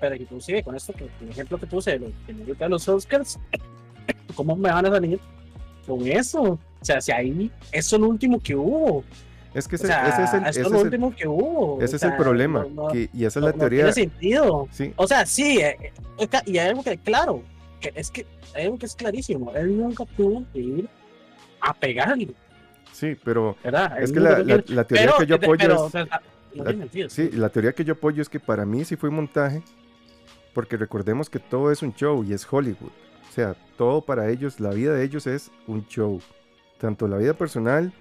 pero 0.02 0.16
inclusive 0.16 0.62
con 0.64 0.76
esto, 0.76 0.92
que, 0.92 1.08
el 1.22 1.30
ejemplo 1.30 1.58
que 1.58 1.68
puse 1.68 1.98
de, 1.98 2.14
de 2.28 2.70
los 2.70 2.90
Oscars, 2.90 3.40
¿Cómo 4.34 4.56
me 4.56 4.72
van 4.72 4.86
a 4.86 4.90
salir 4.90 5.20
con 5.86 6.06
eso? 6.08 6.42
O 6.42 6.60
sea, 6.86 7.00
si 7.02 7.12
ahí, 7.12 7.52
eso 7.72 7.96
es 7.96 8.02
lo 8.02 8.08
último 8.08 8.40
que 8.40 8.56
hubo. 8.56 9.04
Es 9.54 9.68
que 9.68 9.76
ese, 9.76 9.88
es 9.88 10.34
el, 10.34 10.46
ese 10.46 10.62
es 10.62 10.72
lo 10.72 10.80
último 10.80 11.14
que 11.14 11.28
hubo. 11.28 11.82
Ese 11.82 11.98
es 11.98 12.04
el 12.04 12.16
problema. 12.16 12.66
y 12.94 13.26
esa 13.26 13.40
es 13.40 13.46
la 13.46 13.54
teoría. 13.54 13.86
No 13.86 13.94
tiene 13.94 14.10
sentido. 14.10 14.68
Sí. 14.72 14.94
O 14.96 15.08
sea, 15.08 15.26
sí. 15.26 15.60
Eh, 15.60 15.92
eh, 16.20 16.28
y 16.46 16.58
hay 16.58 16.70
algo 16.70 16.84
que, 16.84 16.98
claro, 16.98 17.44
que 17.82 17.92
es 17.96 18.10
que 18.10 18.26
hay 18.56 18.66
algo 18.66 18.78
que 18.78 18.86
es 18.86 18.96
clarísimo. 18.96 19.54
Él 19.54 19.78
nunca 19.78 20.06
pudo 20.06 20.44
ir 20.54 20.88
a 21.60 21.74
pegarle. 21.74 22.34
Sí, 22.94 23.18
pero 23.24 23.58
es 24.00 24.12
que 24.12 24.20
la, 24.20 24.40
la, 24.40 24.84
teoría 24.84 25.14
que 25.18 25.26
yo 25.26 25.36
apoyo 25.36 25.90
es, 26.94 27.14
sí, 27.14 27.30
la 27.32 27.50
teoría 27.50 27.74
que 27.74 27.84
yo 27.84 27.94
apoyo 27.94 28.22
es 28.22 28.30
que 28.30 28.40
para 28.40 28.66
mí 28.66 28.84
sí 28.86 28.96
fue 28.96 29.10
montaje, 29.10 29.64
porque 30.54 30.78
recordemos 30.78 31.30
que 31.30 31.40
todo 31.40 31.72
es 31.72 31.82
un 31.82 31.94
show 31.94 32.24
y 32.24 32.34
es 32.34 32.46
Hollywood. 32.50 32.92
O 33.32 33.34
sea, 33.34 33.56
todo 33.78 34.02
para 34.02 34.30
ellos, 34.30 34.60
la 34.60 34.72
vida 34.72 34.94
de 34.94 35.06
ellos 35.06 35.26
es 35.26 35.52
un 35.66 35.88
show. 35.88 36.20
Tanto 36.80 37.08
la 37.08 37.16
vida 37.16 37.34
personal 37.34 37.94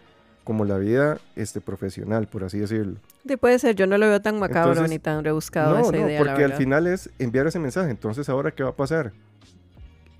como 0.43 0.65
la 0.65 0.77
vida 0.77 1.21
este, 1.37 1.61
profesional, 1.61 2.27
por 2.27 2.43
así 2.43 2.59
decirlo. 2.59 2.97
Sí, 3.25 3.37
puede 3.37 3.61
ser, 3.61 3.77
yo 3.77 3.87
no 3.87 3.97
lo 3.97 4.09
veo 4.09 4.21
tan 4.21 4.41
macabro 4.41 4.89
ni 4.89 4.99
tan 4.99 5.23
rebuscado 5.23 5.79
esa 5.79 5.97
idea. 5.97 6.19
Porque 6.19 6.43
al 6.43 6.55
final 6.55 6.89
es 6.89 7.11
enviar 7.21 7.47
ese 7.47 7.61
mensaje. 7.61 7.93
Entonces, 7.93 8.29
¿ahora 8.29 8.51
qué 8.51 8.65
va 8.65 8.71
a 8.71 8.75
pasar? 8.75 9.13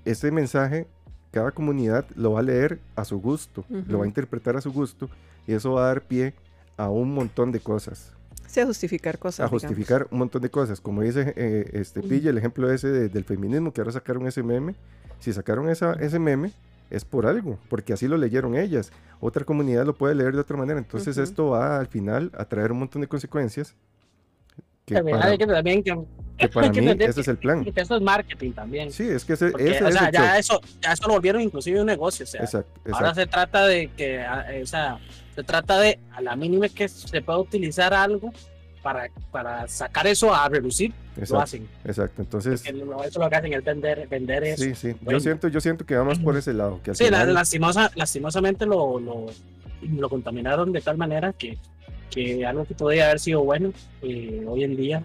Ese 0.05 0.31
mensaje, 0.31 0.87
cada 1.31 1.51
comunidad 1.51 2.05
lo 2.15 2.31
va 2.31 2.39
a 2.39 2.43
leer 2.43 2.79
a 2.95 3.03
su 3.03 3.19
gusto, 3.19 3.65
lo 3.69 3.97
va 3.97 4.05
a 4.05 4.07
interpretar 4.07 4.55
a 4.55 4.61
su 4.61 4.71
gusto, 4.71 5.09
y 5.45 5.51
eso 5.51 5.73
va 5.73 5.83
a 5.83 5.87
dar 5.87 6.03
pie 6.03 6.33
a 6.77 6.89
un 6.89 7.13
montón 7.13 7.51
de 7.51 7.59
cosas. 7.59 8.13
Sí, 8.47 8.61
a 8.61 8.65
justificar 8.65 9.19
cosas. 9.19 9.45
A 9.45 9.49
justificar 9.49 10.07
un 10.09 10.19
montón 10.19 10.41
de 10.41 10.49
cosas. 10.49 10.79
Como 10.79 11.01
dice 11.01 11.33
eh, 11.35 11.69
este 11.73 12.01
Pille, 12.01 12.29
el 12.29 12.37
ejemplo 12.37 12.71
ese 12.71 13.09
del 13.09 13.23
feminismo, 13.25 13.73
que 13.73 13.81
ahora 13.81 13.91
sacaron 13.91 14.25
ese 14.25 14.41
meme 14.41 14.75
si 15.21 15.31
sacaron 15.31 15.69
esa, 15.69 15.93
ese 15.93 16.19
meme, 16.19 16.51
es 16.89 17.05
por 17.05 17.25
algo, 17.25 17.57
porque 17.69 17.93
así 17.93 18.07
lo 18.07 18.17
leyeron 18.17 18.55
ellas. 18.55 18.91
Otra 19.21 19.45
comunidad 19.45 19.85
lo 19.85 19.95
puede 19.95 20.13
leer 20.13 20.33
de 20.33 20.41
otra 20.41 20.57
manera. 20.57 20.77
Entonces 20.77 21.17
esto 21.17 21.51
va 21.51 21.79
al 21.79 21.87
final 21.87 22.31
a 22.37 22.43
traer 22.43 22.73
un 22.73 22.79
montón 22.79 23.01
de 23.01 23.07
consecuencias. 23.07 23.75
Que 24.85 24.95
también, 24.95 25.83
que, 25.83 25.95
Que 26.37 26.49
para 26.49 26.65
Hay 26.67 26.71
que 26.73 26.81
mí 26.81 26.87
entender 26.87 27.09
ese 27.11 27.21
es 27.21 27.27
el 27.29 27.37
plan. 27.37 27.63
que 27.63 27.71
Eso 27.79 27.95
es 27.95 28.01
marketing 28.01 28.51
también. 28.51 28.91
Sí, 28.91 29.07
es 29.07 29.23
que 29.23 29.33
ese, 29.33 29.51
Porque, 29.51 29.71
ese 29.71 29.83
o 29.83 29.87
es 29.87 29.93
sea, 29.93 30.07
el 30.07 30.13
ya 30.13 30.21
show. 30.21 30.39
eso, 30.39 30.61
ya 30.81 30.91
eso 30.91 31.07
lo 31.07 31.13
volvieron 31.13 31.41
inclusive 31.41 31.79
un 31.79 31.85
negocio. 31.85 32.23
O 32.23 32.27
sea, 32.27 32.41
Exacto, 32.41 32.81
ahora 32.91 33.09
exacto. 33.11 33.21
se 33.21 33.27
trata 33.27 33.65
de 33.67 33.87
que, 33.95 34.19
ah, 34.19 34.53
eh, 34.53 34.63
o 34.63 34.65
sea, 34.65 34.97
se 35.35 35.43
trata 35.43 35.79
de 35.79 35.99
a 36.11 36.21
la 36.21 36.35
mínima 36.35 36.67
que 36.67 36.89
se 36.89 37.21
pueda 37.21 37.39
utilizar 37.39 37.93
algo 37.93 38.33
para, 38.81 39.09
para 39.31 39.67
sacar 39.67 40.07
eso 40.07 40.33
a 40.33 40.47
reducir, 40.49 40.91
lo 41.15 41.21
Exacto, 41.23 41.43
hacen. 41.43 41.67
exacto. 41.85 42.21
Entonces, 42.21 42.61
Que 42.61 42.73
lo- 42.73 43.03
eso 43.03 43.19
lo 43.19 43.29
que 43.29 43.35
hacen 43.35 43.53
es 43.53 43.63
vender, 43.63 44.07
vender 44.07 44.43
eso. 44.43 44.63
sí, 44.63 44.73
sí. 44.75 44.95
Yo 45.07 45.19
siento, 45.19 45.47
yo 45.47 45.61
siento 45.61 45.85
que 45.85 45.95
vamos 45.95 46.19
por 46.19 46.35
ese 46.37 46.53
lado. 46.53 46.79
Que 46.83 46.93
Sí, 46.95 47.03
la- 47.09 47.19
final- 47.19 47.33
lastimosa, 47.33 47.91
lastimosamente 47.95 48.65
lo, 48.65 48.99
lo, 48.99 49.27
lo 49.83 50.09
contaminaron 50.09 50.71
de 50.71 50.81
tal 50.81 50.97
manera 50.97 51.33
que, 51.33 51.57
que 52.09 52.45
algo 52.45 52.65
que 52.65 52.73
podría 52.75 53.05
haber 53.05 53.19
sido 53.19 53.43
bueno 53.43 53.71
eh, 54.01 54.43
hoy 54.47 54.63
en 54.63 54.75
día, 54.75 55.03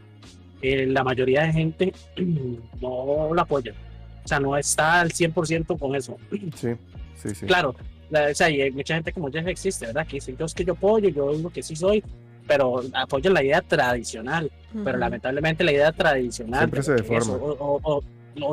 eh, 0.62 0.86
la 0.86 1.04
mayoría 1.04 1.42
de 1.42 1.52
gente 1.52 1.92
no 2.80 3.30
lo 3.32 3.40
apoya. 3.40 3.72
O 4.24 4.28
sea, 4.28 4.40
no 4.40 4.56
está 4.56 5.00
al 5.00 5.12
100% 5.12 5.78
con 5.78 5.94
eso. 5.94 6.16
Sí, 6.56 6.68
sí, 7.16 7.34
sí. 7.34 7.46
Claro, 7.46 7.74
la- 8.10 8.28
o 8.30 8.34
sea, 8.34 8.50
y 8.50 8.60
hay 8.60 8.70
mucha 8.70 8.94
gente 8.94 9.12
como 9.12 9.30
Jeff 9.30 9.46
existe, 9.46 9.86
¿verdad? 9.86 10.06
Que 10.06 10.14
dicen, 10.16 10.36
yo 10.36 10.44
es 10.46 10.54
que 10.54 10.64
yo 10.64 10.72
apoyo, 10.74 11.08
yo 11.08 11.32
digo 11.34 11.50
que 11.50 11.62
sí 11.62 11.74
soy, 11.76 12.02
pero 12.46 12.82
apoyan 12.94 13.34
la 13.34 13.42
idea 13.42 13.60
tradicional. 13.62 14.50
Pero 14.72 14.90
Ujú. 14.90 14.98
lamentablemente 14.98 15.64
la 15.64 15.72
idea 15.72 15.92
tradicional 15.92 16.60
Siempre 16.60 16.82
se 16.82 16.94
que 16.96 17.02
deforma. 17.02 17.34
o- 17.34 17.52
o- 17.52 17.80
o- 17.82 18.02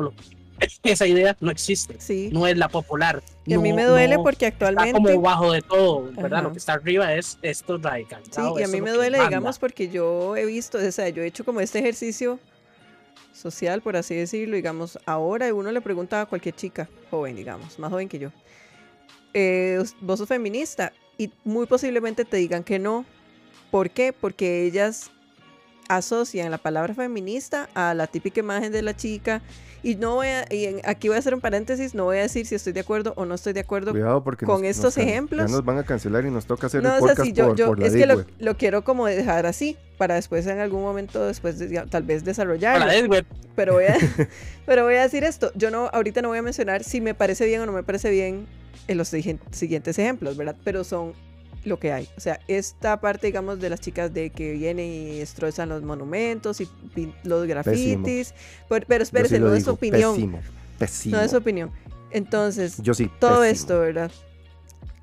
o- 0.06 0.12
esa 0.84 1.06
idea 1.06 1.36
no 1.40 1.50
existe, 1.50 1.96
Sí. 1.98 2.30
no 2.32 2.46
es 2.46 2.56
la 2.56 2.68
popular. 2.68 3.22
Y 3.44 3.54
a 3.54 3.58
mí 3.58 3.70
no- 3.70 3.76
me 3.76 3.84
duele 3.84 4.16
no- 4.16 4.22
porque 4.22 4.46
está 4.46 4.68
actualmente... 4.68 4.92
como 5.08 5.20
bajo 5.20 5.52
de 5.52 5.60
todo, 5.62 6.04
¿verdad? 6.12 6.34
Ajá. 6.34 6.42
Lo 6.42 6.52
que 6.52 6.58
está 6.58 6.72
arriba 6.74 7.12
es 7.14 7.38
esto 7.42 7.76
Sí, 7.76 7.82
radicalizado. 7.82 8.58
y 8.58 8.62
a 8.62 8.68
mí 8.68 8.80
me 8.80 8.90
que 8.90 8.96
duele, 8.96 9.18
manda. 9.18 9.28
digamos, 9.30 9.58
porque 9.58 9.88
yo 9.88 10.36
he 10.36 10.46
visto, 10.46 10.78
o 10.78 10.92
sea, 10.92 11.08
yo 11.10 11.22
he 11.22 11.26
hecho 11.26 11.44
como 11.44 11.60
este 11.60 11.80
ejercicio 11.80 12.38
social, 13.32 13.82
por 13.82 13.96
así 13.96 14.14
decirlo, 14.14 14.54
digamos, 14.56 14.98
ahora 15.06 15.52
uno 15.52 15.72
le 15.72 15.80
pregunta 15.80 16.20
a 16.22 16.26
cualquier 16.26 16.54
chica 16.54 16.88
joven, 17.10 17.34
digamos, 17.36 17.78
más 17.80 17.90
joven 17.90 18.08
que 18.08 18.18
yo, 18.20 18.30
eh, 19.34 19.82
vos 20.00 20.18
sos 20.20 20.28
feminista 20.28 20.92
y 21.18 21.30
muy 21.44 21.66
posiblemente 21.66 22.24
te 22.24 22.36
digan 22.36 22.62
que 22.62 22.78
no. 22.78 23.04
¿Por 23.74 23.90
qué? 23.90 24.12
Porque 24.12 24.62
ellas 24.66 25.10
asocian 25.88 26.48
la 26.52 26.58
palabra 26.58 26.94
feminista 26.94 27.68
a 27.74 27.92
la 27.92 28.06
típica 28.06 28.38
imagen 28.38 28.70
de 28.70 28.82
la 28.82 28.94
chica 28.94 29.42
y 29.82 29.96
no 29.96 30.14
voy 30.14 30.28
a, 30.28 30.44
y 30.48 30.66
en- 30.66 30.80
aquí 30.84 31.08
voy 31.08 31.16
a 31.16 31.18
hacer 31.18 31.34
un 31.34 31.40
paréntesis, 31.40 31.92
no 31.92 32.04
voy 32.04 32.18
a 32.18 32.20
decir 32.22 32.46
si 32.46 32.54
estoy 32.54 32.72
de 32.72 32.78
acuerdo 32.78 33.14
o 33.16 33.24
no 33.24 33.34
estoy 33.34 33.52
de 33.52 33.58
acuerdo 33.58 33.90
Cuidado 33.90 34.22
porque 34.22 34.46
con 34.46 34.60
nos- 34.62 34.70
estos 34.70 34.96
nos 34.96 35.04
ejemplos- 35.04 35.46
Ya 35.50 35.56
nos 35.56 35.64
van 35.64 35.78
a 35.78 35.82
cancelar 35.82 36.24
y 36.24 36.30
nos 36.30 36.46
toca 36.46 36.68
hacer 36.68 36.84
No, 36.84 36.90
el 36.90 36.94
o 36.94 36.98
sea, 36.98 37.16
podcast 37.16 37.26
sí, 37.26 37.32
yo, 37.32 37.46
por, 37.48 37.56
yo- 37.56 37.66
por 37.66 37.80
la 37.80 37.86
es 37.88 37.92
que 37.94 38.06
lo, 38.06 38.14
Web. 38.18 38.26
lo 38.38 38.56
quiero 38.56 38.84
como 38.84 39.06
dejar 39.06 39.44
así, 39.44 39.76
para 39.98 40.14
después 40.14 40.46
en 40.46 40.60
algún 40.60 40.82
momento, 40.82 41.26
después 41.26 41.58
de- 41.58 41.68
tal 41.90 42.04
vez 42.04 42.22
Para 42.22 42.30
desarrollarlo. 42.30 42.86
Pero 43.56 43.72
voy, 43.72 43.86
a, 43.86 43.96
pero 44.66 44.84
voy 44.84 44.94
a 44.94 45.02
decir 45.02 45.24
esto, 45.24 45.50
yo 45.56 45.72
no, 45.72 45.90
ahorita 45.92 46.22
no 46.22 46.28
voy 46.28 46.38
a 46.38 46.42
mencionar 46.42 46.84
si 46.84 47.00
me 47.00 47.14
parece 47.14 47.44
bien 47.46 47.60
o 47.62 47.66
no 47.66 47.72
me 47.72 47.82
parece 47.82 48.08
bien 48.10 48.46
en 48.86 48.98
los 48.98 49.08
siguientes 49.08 49.98
ejemplos, 49.98 50.36
¿verdad? 50.36 50.54
Pero 50.62 50.84
son 50.84 51.12
lo 51.64 51.78
que 51.78 51.92
hay. 51.92 52.08
O 52.16 52.20
sea, 52.20 52.40
esta 52.48 53.00
parte, 53.00 53.26
digamos, 53.28 53.60
de 53.60 53.70
las 53.70 53.80
chicas 53.80 54.12
de 54.12 54.30
que 54.30 54.52
vienen 54.52 54.86
y 54.86 55.18
destrozan 55.18 55.68
los 55.68 55.82
monumentos 55.82 56.60
y 56.60 56.68
los 57.24 57.46
grafitis. 57.46 58.34
Pero, 58.68 58.86
pero 58.86 59.02
espérese, 59.02 59.36
sí 59.36 59.40
no 59.42 59.54
es 59.54 59.64
su 59.64 59.70
opinión. 59.70 60.14
Pésimo, 60.14 60.40
pésimo. 60.78 61.16
No 61.16 61.22
es 61.22 61.30
su 61.30 61.36
opinión. 61.38 61.70
Entonces, 62.10 62.76
Yo 62.82 62.94
sí. 62.94 63.10
todo 63.18 63.40
pésimo. 63.40 63.52
esto, 63.52 63.80
¿verdad? 63.80 64.10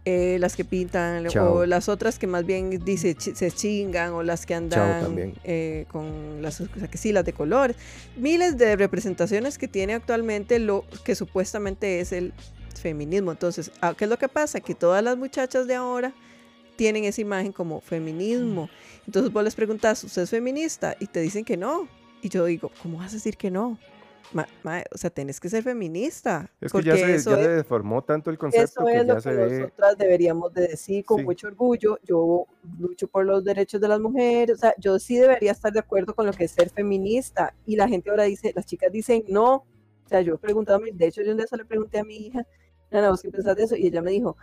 Eh, 0.04 0.38
las 0.40 0.56
que 0.56 0.66
pintan 0.66 1.28
Chao. 1.28 1.54
o 1.54 1.66
las 1.68 1.88
otras 1.88 2.18
que 2.18 2.26
más 2.26 2.44
bien 2.44 2.84
dice 2.84 3.14
chi- 3.14 3.36
se 3.36 3.52
chingan 3.52 4.14
o 4.14 4.24
las 4.24 4.48
que 4.48 4.56
andan 4.56 5.34
eh, 5.44 5.86
con 5.92 6.42
las 6.42 6.64
que 6.90 6.98
sí 6.98 7.12
las 7.12 7.24
de 7.24 7.34
colores 7.34 7.76
miles 8.18 8.58
de 8.58 8.76
representaciones 8.76 9.60
que 9.60 9.68
tiene 9.68 9.94
actualmente 9.94 10.58
lo 10.58 10.86
que 11.06 11.14
supuestamente 11.14 12.00
es 12.00 12.14
el 12.14 12.34
feminismo 12.82 13.30
entonces 13.32 13.70
ah, 13.82 13.94
qué 13.96 14.06
es 14.06 14.10
lo 14.10 14.18
que 14.18 14.28
pasa 14.28 14.60
que 14.60 14.74
todas 14.74 15.04
las 15.04 15.18
muchachas 15.18 15.68
de 15.68 15.76
ahora 15.76 16.14
tienen 16.82 17.04
esa 17.04 17.22
imagen 17.22 17.52
como 17.52 17.80
feminismo 17.80 18.68
entonces 19.06 19.32
vos 19.32 19.44
les 19.44 19.54
preguntas 19.54 20.04
¿usted 20.04 20.24
es 20.24 20.30
feminista? 20.32 20.96
y 21.00 21.06
te 21.06 21.20
dicen 21.22 21.46
que 21.46 21.56
no 21.58 21.88
y 22.24 22.30
yo 22.30 22.46
digo 22.46 22.72
¿cómo 22.82 22.98
vas 22.98 23.12
a 23.12 23.16
decir 23.18 23.38
que 23.38 23.52
no? 23.52 23.78
Ma- 24.34 24.48
ma- 24.64 24.84
o 24.96 24.98
sea, 24.98 25.10
tenés 25.10 25.42
que 25.42 25.50
ser 25.50 25.62
feminista. 25.62 26.50
Es 26.62 26.72
que 26.72 26.82
ya, 26.84 26.96
se, 26.96 27.16
eso 27.16 27.32
ya 27.32 27.38
es- 27.42 27.46
se 27.48 27.52
deformó 27.52 28.02
tanto 28.02 28.30
el 28.32 28.38
concepto 28.38 28.64
Eso 28.64 28.86
que 28.86 28.96
es 28.98 29.06
ya 29.06 29.14
lo 29.16 29.20
se 29.20 29.30
que 29.30 29.36
ve. 29.36 29.60
nosotras 29.60 29.98
deberíamos 29.98 30.54
de 30.54 30.62
decir 30.70 31.04
con 31.04 31.18
Sí. 31.20 31.26
mucho 31.26 31.48
orgullo. 31.48 32.00
Yo 32.06 32.46
lucho 32.80 33.08
por 33.10 33.26
los 33.26 33.44
derechos 33.44 33.82
de 33.82 33.90
las 33.90 34.00
mujeres. 34.00 34.56
O 34.56 34.60
sea, 34.60 34.74
yo 34.78 34.98
sí 35.00 35.18
debería 35.18 35.52
estar 35.52 35.74
de 35.74 35.80
acuerdo 35.80 36.16
con 36.16 36.26
lo 36.26 36.32
que 36.32 36.46
es 36.46 36.52
ser 36.52 36.70
feminista. 36.70 37.54
Y 37.66 37.76
la 37.76 37.90
gente 37.90 38.10
ahora 38.10 38.24
dice, 38.24 38.54
las 38.56 38.66
chicas 38.66 38.90
dicen 38.90 39.26
no. 39.28 39.54
O 39.56 40.08
sea, 40.08 40.22
yo 40.22 40.36
he 40.36 40.38
preguntado, 40.38 40.80
de 40.94 41.06
hecho, 41.08 41.22
yo 41.24 41.32
un 41.32 41.38
día 41.38 41.48
se 41.48 41.58
le 41.58 41.66
pregunté 41.66 42.00
a 42.00 42.06
mi 42.06 42.16
hija, 42.28 42.46
Nana, 42.90 43.10
¿vos 43.10 43.22
qué 43.22 43.32
pensás 43.32 43.58
de 43.58 43.64
eso? 43.64 43.76
Y 43.76 43.88
ella 43.88 44.02
me 44.02 44.12
dijo, 44.12 44.38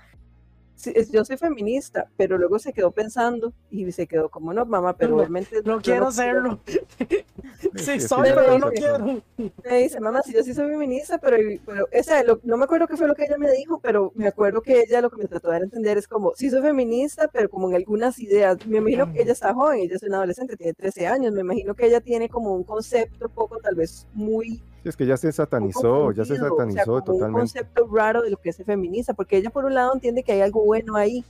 "Sí, 0.78 0.92
es- 0.94 1.10
yo 1.10 1.24
soy 1.24 1.36
feminista, 1.36 2.08
pero 2.16 2.38
luego 2.38 2.58
se 2.60 2.72
quedó 2.72 2.92
pensando 2.92 3.52
y 3.68 3.90
se 3.90 4.06
quedó 4.06 4.28
como, 4.28 4.52
no, 4.52 4.64
mamá, 4.64 4.96
pero 4.96 5.10
No, 5.10 5.18
realmente 5.18 5.60
no 5.64 5.80
quiero 5.80 6.12
serlo. 6.12 6.60
es 7.74 7.84
Sí, 7.84 8.00
soy, 8.00 8.30
pero 8.34 8.58
no 8.58 8.70
quiero. 8.70 9.22
Me 9.64 9.78
dice, 9.82 9.98
mamá, 10.00 10.22
si 10.22 10.32
yo 10.32 10.42
sí 10.44 10.54
soy 10.54 10.68
feminista, 10.68 11.18
pero, 11.18 11.36
pero 11.66 11.88
esa, 11.90 12.22
lo- 12.22 12.38
no 12.44 12.56
me 12.56 12.64
acuerdo 12.64 12.86
qué 12.86 12.96
fue 12.96 13.08
lo 13.08 13.14
que 13.16 13.24
ella 13.24 13.36
me 13.38 13.50
dijo, 13.50 13.80
pero 13.80 14.12
me 14.14 14.28
acuerdo 14.28 14.62
que 14.62 14.80
ella 14.82 15.00
lo 15.00 15.10
que 15.10 15.16
me 15.16 15.24
trató 15.26 15.48
de 15.48 15.54
dar 15.54 15.62
a 15.62 15.64
entender 15.64 15.98
es 15.98 16.06
como, 16.06 16.32
sí 16.36 16.48
soy 16.48 16.62
feminista, 16.62 17.28
pero 17.32 17.48
como 17.50 17.68
en 17.68 17.74
algunas 17.74 18.18
ideas. 18.20 18.64
Me 18.66 18.78
imagino 18.78 19.12
que 19.12 19.22
ella 19.22 19.32
está 19.32 19.52
joven, 19.52 19.80
ella 19.80 19.96
es 19.96 20.02
una 20.04 20.18
adolescente, 20.18 20.56
tiene 20.56 20.74
13 20.74 21.08
años, 21.08 21.32
me 21.32 21.40
imagino 21.40 21.74
que 21.74 21.86
ella 21.86 22.00
tiene 22.00 22.28
como 22.28 22.54
un 22.54 22.62
concepto 22.62 23.28
poco 23.28 23.58
tal 23.58 23.74
vez 23.74 24.06
muy... 24.14 24.62
Sí, 24.82 24.88
es 24.88 24.96
que 24.96 25.06
ya 25.06 25.16
se 25.16 25.32
satanizó, 25.32 26.12
ya 26.12 26.24
se 26.24 26.38
confundido, 26.38 26.54
o 26.54 26.58
sea, 26.58 26.66
satanizó 26.66 26.84
como 26.84 26.96
un 26.98 27.04
totalmente. 27.04 27.40
concepto 27.40 27.88
raro 27.92 28.22
de 28.22 28.30
lo 28.30 28.36
que 28.36 28.50
es 28.50 28.56
ser 28.56 28.66
feminista, 28.66 29.12
porque 29.12 29.36
ella 29.36 29.50
por 29.50 29.64
un 29.64 29.74
lado 29.74 29.92
entiende 29.94 30.22
que 30.22 30.32
hay 30.32 30.40
algo 30.40 30.64
bueno 30.64 30.96
ahí, 30.96 31.24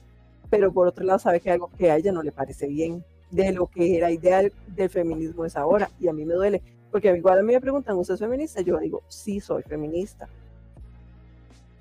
pero 0.50 0.72
por 0.72 0.86
otro 0.86 1.04
lado 1.04 1.18
sabe 1.18 1.40
que 1.40 1.50
hay 1.50 1.54
algo 1.54 1.70
que 1.78 1.90
a 1.90 1.96
ella 1.96 2.12
no 2.12 2.22
le 2.22 2.32
parece 2.32 2.66
bien 2.66 3.02
de 3.30 3.52
lo 3.52 3.66
que 3.66 4.00
la 4.00 4.10
idea 4.10 4.42
del, 4.42 4.90
feminismo 4.90 5.44
es 5.44 5.56
ahora, 5.56 5.90
y 6.00 6.08
a 6.08 6.12
mí 6.12 6.24
me 6.24 6.34
duele, 6.34 6.62
porque 6.90 7.14
igual 7.14 7.38
a 7.38 7.42
mí 7.42 7.52
me 7.52 7.60
preguntan, 7.60 7.96
¿usted 7.96 8.14
es 8.14 8.20
feminista? 8.20 8.60
Yo 8.60 8.78
digo, 8.78 9.02
sí, 9.08 9.40
soy 9.40 9.62
feminista. 9.62 10.28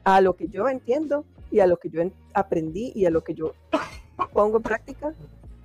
A 0.04 0.22
lo 0.22 0.36
que 0.36 0.48
yo 0.48 0.68
entiendo 0.68 1.26
y 1.52 1.60
a 1.60 1.68
lo 1.68 1.78
que 1.78 1.90
yo 1.90 2.02
en- 2.02 2.14
aprendí 2.34 2.92
y 2.96 3.06
a 3.06 3.10
lo 3.10 3.24
que 3.24 3.34
yo 3.34 3.54
pongo 4.34 4.58
en 4.58 4.64
práctica 4.64 5.14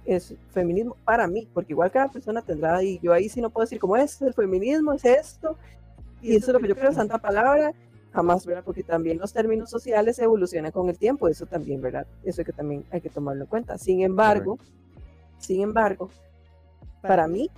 es 0.05 0.35
feminismo 0.51 0.97
para 1.05 1.27
mí, 1.27 1.49
porque 1.55 1.73
igual 1.73 1.91
cada 1.91 2.09
persona 2.09 2.43
tendrá, 2.43 2.83
y 2.83 2.99
yo 3.01 3.13
ahí 3.13 3.29
sí 3.29 3.41
no 3.41 3.51
puedo 3.51 3.65
decir 3.65 3.79
como 3.79 3.97
es 3.97 4.21
el 4.23 4.35
feminismo, 4.35 4.93
es 4.93 5.05
esto, 5.05 5.57
y 6.23 6.37
eso 6.37 6.47
es 6.47 6.53
lo 6.55 6.61
que 6.61 6.69
yo 6.69 6.77
creo, 6.77 6.93
santa 6.93 7.19
palabra, 7.19 7.73
jamás, 8.13 8.47
¿verdad? 8.47 8.63
Porque 8.65 8.83
también 8.83 9.19
los 9.19 9.33
términos 9.33 9.71
sociales 9.71 10.19
evolucionan 10.19 10.71
con 10.73 10.89
el 10.89 10.99
tiempo, 10.99 11.29
eso 11.29 11.47
también, 11.47 11.81
¿verdad? 11.81 12.07
Eso 12.25 12.45
que 12.45 12.53
también 12.53 12.85
hay 12.91 13.01
que 13.01 13.11
tomarlo 13.11 13.43
en 13.43 13.49
cuenta. 13.49 13.79
Sin 13.79 14.03
embargo, 14.03 14.59
sin 15.39 15.63
embargo, 15.63 16.11
para 17.01 17.27
mí, 17.27 17.51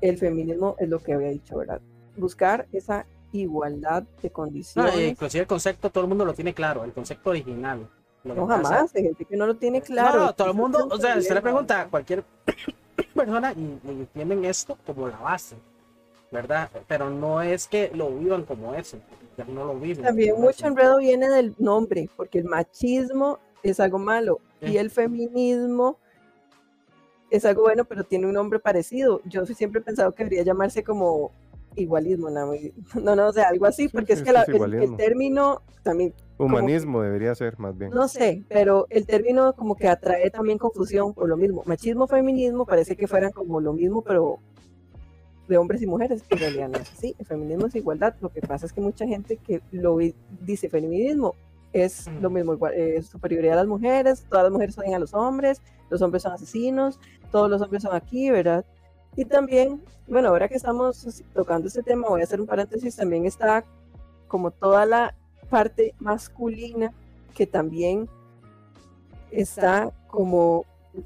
el 0.00 0.18
feminismo 0.18 0.76
es 0.78 0.88
lo 0.88 0.98
que 1.00 1.14
había 1.14 1.28
dicho, 1.28 1.56
¿verdad? 1.56 1.80
Buscar 2.16 2.66
esa 2.72 3.06
igualdad 3.32 4.02
de 4.20 4.28
No, 4.28 4.32
condiciones. 4.34 4.94
eh, 4.96 5.08
inclusive 5.08 5.42
el 5.42 5.46
concepto 5.46 5.88
todo 5.90 6.04
el 6.04 6.08
mundo 6.08 6.24
lo 6.24 6.34
tiene 6.34 6.52
claro, 6.52 6.84
el 6.84 6.92
concepto 6.92 7.30
original. 7.30 7.88
No 8.24 8.46
jamás, 8.46 8.94
hay 8.94 9.02
gente 9.04 9.24
que 9.24 9.36
no 9.36 9.46
lo 9.46 9.56
tiene 9.56 9.80
claro. 9.80 10.26
No, 10.26 10.34
todo 10.34 10.48
el 10.48 10.54
mundo, 10.54 10.84
un 10.84 10.92
o 10.92 10.96
sea, 10.98 11.16
usted 11.16 11.34
le 11.34 11.42
pregunta 11.42 11.80
a 11.80 11.88
cualquier 11.88 12.22
persona 13.14 13.52
y, 13.52 13.80
y 13.88 14.08
tienen 14.12 14.44
esto 14.44 14.76
como 14.86 15.08
la 15.08 15.16
base, 15.18 15.56
¿verdad? 16.32 16.70
Pero 16.88 17.10
no 17.10 17.42
es 17.42 17.68
que 17.68 17.90
lo 17.94 18.10
vivan 18.10 18.44
como 18.44 18.74
eso, 18.74 18.96
ya 19.36 19.44
no 19.44 19.64
lo 19.66 19.78
viven. 19.78 20.02
También 20.04 20.32
como 20.32 20.46
mucho 20.46 20.56
eso. 20.60 20.66
enredo 20.68 20.98
viene 20.98 21.28
del 21.28 21.54
nombre, 21.58 22.08
porque 22.16 22.38
el 22.38 22.44
machismo 22.46 23.38
es 23.62 23.78
algo 23.78 23.98
malo 23.98 24.40
y 24.60 24.68
Sí. 24.68 24.76
el 24.78 24.90
feminismo 24.90 25.98
es 27.30 27.44
algo 27.44 27.62
bueno, 27.62 27.84
pero 27.84 28.04
tiene 28.04 28.26
un 28.26 28.34
nombre 28.34 28.58
parecido. 28.58 29.20
Yo 29.24 29.46
siempre 29.46 29.80
he 29.80 29.84
pensado 29.84 30.12
que 30.12 30.24
debería 30.24 30.42
llamarse 30.44 30.82
como 30.82 31.30
igualismo, 31.74 32.28
no, 32.28 32.52
no, 33.02 33.16
no, 33.16 33.28
o 33.28 33.32
sea, 33.32 33.48
algo 33.48 33.64
así, 33.64 33.88
porque 33.88 34.12
es 34.12 34.18
es 34.20 34.24
que 34.26 34.32
la- 34.32 34.42
es 34.42 34.48
el- 34.48 34.74
el, 34.74 34.96
término 34.96 35.62
también, 35.82 36.12
Humanismo 36.36 37.00
debería 37.00 37.34
ser 37.34 37.58
más 37.58 37.76
bien. 37.78 37.90
no 37.92 38.08
sé, 38.08 38.42
pero 38.48 38.86
el 38.90 39.06
término 39.06 39.54
como 39.54 39.74
que 39.76 39.88
atrae 39.88 40.30
también 40.30 40.58
confusión 40.58 41.14
por 41.14 41.28
lo 41.28 41.36
mismo. 41.38 41.62
Machismo, 41.64 42.06
feminismo, 42.06 42.66
parece 42.66 42.94
que 42.96 43.06
fueran 43.06 43.32
como 43.32 43.58
lo 43.60 43.72
mismo, 43.72 44.02
pero 44.02 44.38
de 45.52 45.58
hombres 45.58 45.82
y 45.82 45.86
mujeres, 45.86 46.24
en 46.30 46.38
realidad 46.38 46.68
no 46.68 46.78
es 46.78 46.90
así. 46.90 47.14
El 47.18 47.26
feminismo 47.26 47.66
es 47.66 47.74
igualdad. 47.76 48.14
Lo 48.20 48.30
que 48.30 48.40
pasa 48.40 48.66
es 48.66 48.72
que 48.72 48.80
mucha 48.80 49.06
gente 49.06 49.36
que 49.36 49.60
lo 49.70 49.98
dice 50.40 50.68
feminismo 50.68 51.34
es 51.72 52.08
lo 52.20 52.28
Mm. 52.30 52.34
mismo, 52.34 52.52
igual, 52.54 52.74
eh, 52.74 53.02
superioridad 53.02 53.54
a 53.54 53.62
las 53.62 53.66
mujeres, 53.66 54.24
todas 54.28 54.44
las 54.44 54.52
mujeres 54.52 54.76
odian 54.78 54.94
a 54.94 54.98
los 54.98 55.14
hombres, 55.14 55.62
los 55.90 56.02
hombres 56.02 56.22
son 56.22 56.32
asesinos, 56.32 56.98
todos 57.30 57.48
los 57.50 57.62
hombres 57.62 57.82
son 57.82 57.94
aquí, 57.94 58.30
¿verdad? 58.30 58.64
Y 59.16 59.24
también, 59.24 59.82
bueno, 60.08 60.28
ahora 60.28 60.48
que 60.48 60.54
estamos 60.56 61.22
tocando 61.34 61.68
este 61.68 61.82
tema, 61.82 62.08
voy 62.08 62.20
a 62.22 62.24
hacer 62.24 62.40
un 62.40 62.46
paréntesis, 62.46 62.96
también 62.96 63.26
está 63.26 63.64
como 64.28 64.50
toda 64.50 64.86
la 64.86 65.14
parte 65.50 65.94
masculina 65.98 66.92
que 67.34 67.46
también 67.46 68.08
está 69.30 69.92
como 70.08 70.64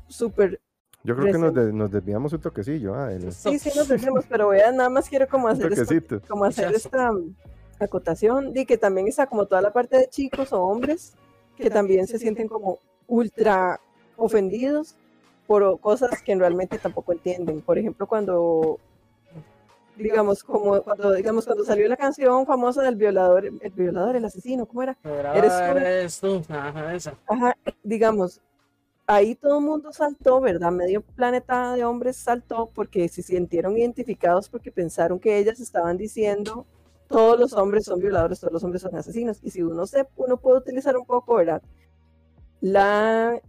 súper 0.08 0.60
Yo 1.06 1.14
creo 1.14 1.32
que 1.32 1.38
nos, 1.38 1.54
de- 1.54 1.72
nos 1.72 1.90
desviamos 1.90 2.32
un 2.32 2.40
toquecillo. 2.40 2.94
Ah, 2.94 3.12
el- 3.12 3.32
Sí, 3.32 3.58
sí, 3.58 3.70
nos 3.76 3.86
decimos, 3.88 4.24
pero 4.28 4.48
vean, 4.48 4.76
nada 4.76 4.90
más 4.90 5.08
quiero 5.08 5.28
como 5.28 5.46
hacer, 5.48 5.72
esta, 5.72 5.94
como 6.28 6.44
hacer 6.44 6.74
esta 6.74 7.12
mm, 7.12 7.34
acotación 7.78 8.52
de 8.52 8.66
que 8.66 8.76
también 8.76 9.06
está 9.06 9.26
como 9.26 9.46
toda 9.46 9.62
la 9.62 9.72
parte 9.72 9.96
de 9.98 10.08
chicos 10.08 10.52
o 10.52 10.60
hombres 10.62 11.14
que 11.56 11.70
también 11.70 12.06
se 12.06 12.18
sienten 12.18 12.48
como 12.48 12.78
ultra 13.06 13.80
ofendidos 14.16 14.96
por 15.46 15.78
cosas 15.80 16.20
que 16.22 16.34
realmente 16.34 16.76
tampoco 16.78 17.12
entienden. 17.12 17.60
Por 17.62 17.78
ejemplo, 17.78 18.06
cuando 18.08 18.78
digamos 19.96 20.42
como 20.42 20.82
cuando 20.82 21.12
digamos 21.12 21.46
cuando 21.46 21.64
salió 21.64 21.88
la 21.88 21.96
canción 21.96 22.44
famosa 22.46 22.82
del 22.82 22.96
violador, 22.96 23.46
el 23.46 23.70
violador, 23.70 24.16
el 24.16 24.24
asesino, 24.24 24.66
¿cómo 24.66 24.82
era? 24.82 24.96
Eres 25.34 25.52
Eres 25.54 26.20
tú. 26.20 26.40
tú. 26.40 26.52
Ajá, 26.52 26.94
esa. 26.94 27.14
Ajá, 27.28 27.56
digamos, 27.82 28.40
ahí 29.06 29.34
todo 29.34 29.58
el 29.58 29.64
mundo 29.64 29.92
saltó, 29.92 30.40
¿verdad? 30.40 30.72
Medio 30.72 31.02
planeta 31.02 31.74
de 31.74 31.84
hombres 31.84 32.16
saltó 32.16 32.70
porque 32.74 33.08
se 33.08 33.22
sintieron 33.22 33.76
identificados 33.76 34.48
porque 34.48 34.72
pensaron 34.72 35.18
que 35.18 35.38
ellas 35.38 35.60
estaban 35.60 35.96
diciendo 35.96 36.66
todos 37.08 37.38
los 37.38 37.52
hombres 37.52 37.84
son 37.84 38.00
violadores, 38.00 38.40
todos 38.40 38.52
los 38.52 38.64
hombres 38.64 38.82
son 38.82 38.94
asesinos. 38.96 39.38
Y 39.42 39.50
si 39.50 39.62
uno 39.62 39.86
se, 39.86 40.06
uno 40.16 40.38
puede 40.38 40.58
utilizar 40.58 40.96
un 40.96 41.06
poco, 41.06 41.36
¿verdad? 41.36 41.62
La, 42.60 43.40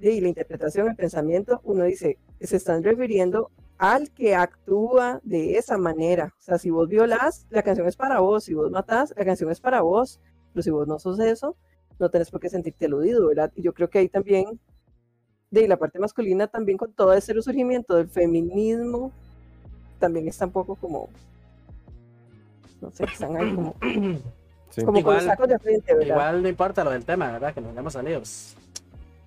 y 0.00 0.20
la 0.20 0.28
interpretación, 0.28 0.88
el 0.88 0.96
pensamiento, 0.96 1.60
uno 1.64 1.84
dice, 1.84 2.18
se 2.40 2.56
están 2.56 2.82
refiriendo 2.82 3.50
al 3.78 4.10
que 4.10 4.34
actúa 4.34 5.20
de 5.22 5.56
esa 5.56 5.78
manera. 5.78 6.34
O 6.38 6.42
sea, 6.42 6.58
si 6.58 6.70
vos 6.70 6.88
violás, 6.88 7.46
la 7.50 7.62
canción 7.62 7.86
es 7.86 7.96
para 7.96 8.20
vos, 8.20 8.44
si 8.44 8.54
vos 8.54 8.70
matás, 8.70 9.14
la 9.16 9.24
canción 9.24 9.50
es 9.50 9.60
para 9.60 9.82
vos, 9.82 10.20
pero 10.52 10.62
si 10.62 10.70
vos 10.70 10.86
no 10.86 10.98
sos 10.98 11.18
eso, 11.18 11.56
no 11.98 12.10
tenés 12.10 12.30
por 12.30 12.40
qué 12.40 12.48
sentirte 12.48 12.86
aludido, 12.86 13.28
¿verdad? 13.28 13.52
Y 13.54 13.62
yo 13.62 13.72
creo 13.72 13.88
que 13.88 13.98
ahí 13.98 14.08
también, 14.08 14.60
de 15.62 15.68
la 15.68 15.76
parte 15.76 15.98
masculina, 15.98 16.46
también 16.46 16.78
con 16.78 16.92
todo 16.92 17.12
ese 17.12 17.32
resurgimiento 17.32 17.94
del 17.96 18.08
feminismo, 18.08 19.12
también 19.98 20.28
está 20.28 20.46
un 20.46 20.52
poco 20.52 20.74
como, 20.76 21.08
no 22.80 22.90
sé, 22.90 23.04
están 23.04 23.36
ahí 23.36 23.54
como, 23.54 23.74
Sí. 24.70 24.80
como 24.82 25.02
con 25.02 25.14
Igual- 25.14 25.24
sacos 25.24 25.48
de 25.48 25.58
frente, 25.58 25.94
¿verdad? 25.94 26.08
Igual 26.08 26.42
no 26.42 26.48
importa 26.48 26.84
lo 26.84 26.90
del 26.90 27.04
tema, 27.04 27.30
¿verdad? 27.32 27.54
Que 27.54 27.60
nos 27.60 27.74
hemos 27.76 27.92
salido. 27.92 28.20
Es, 28.20 28.56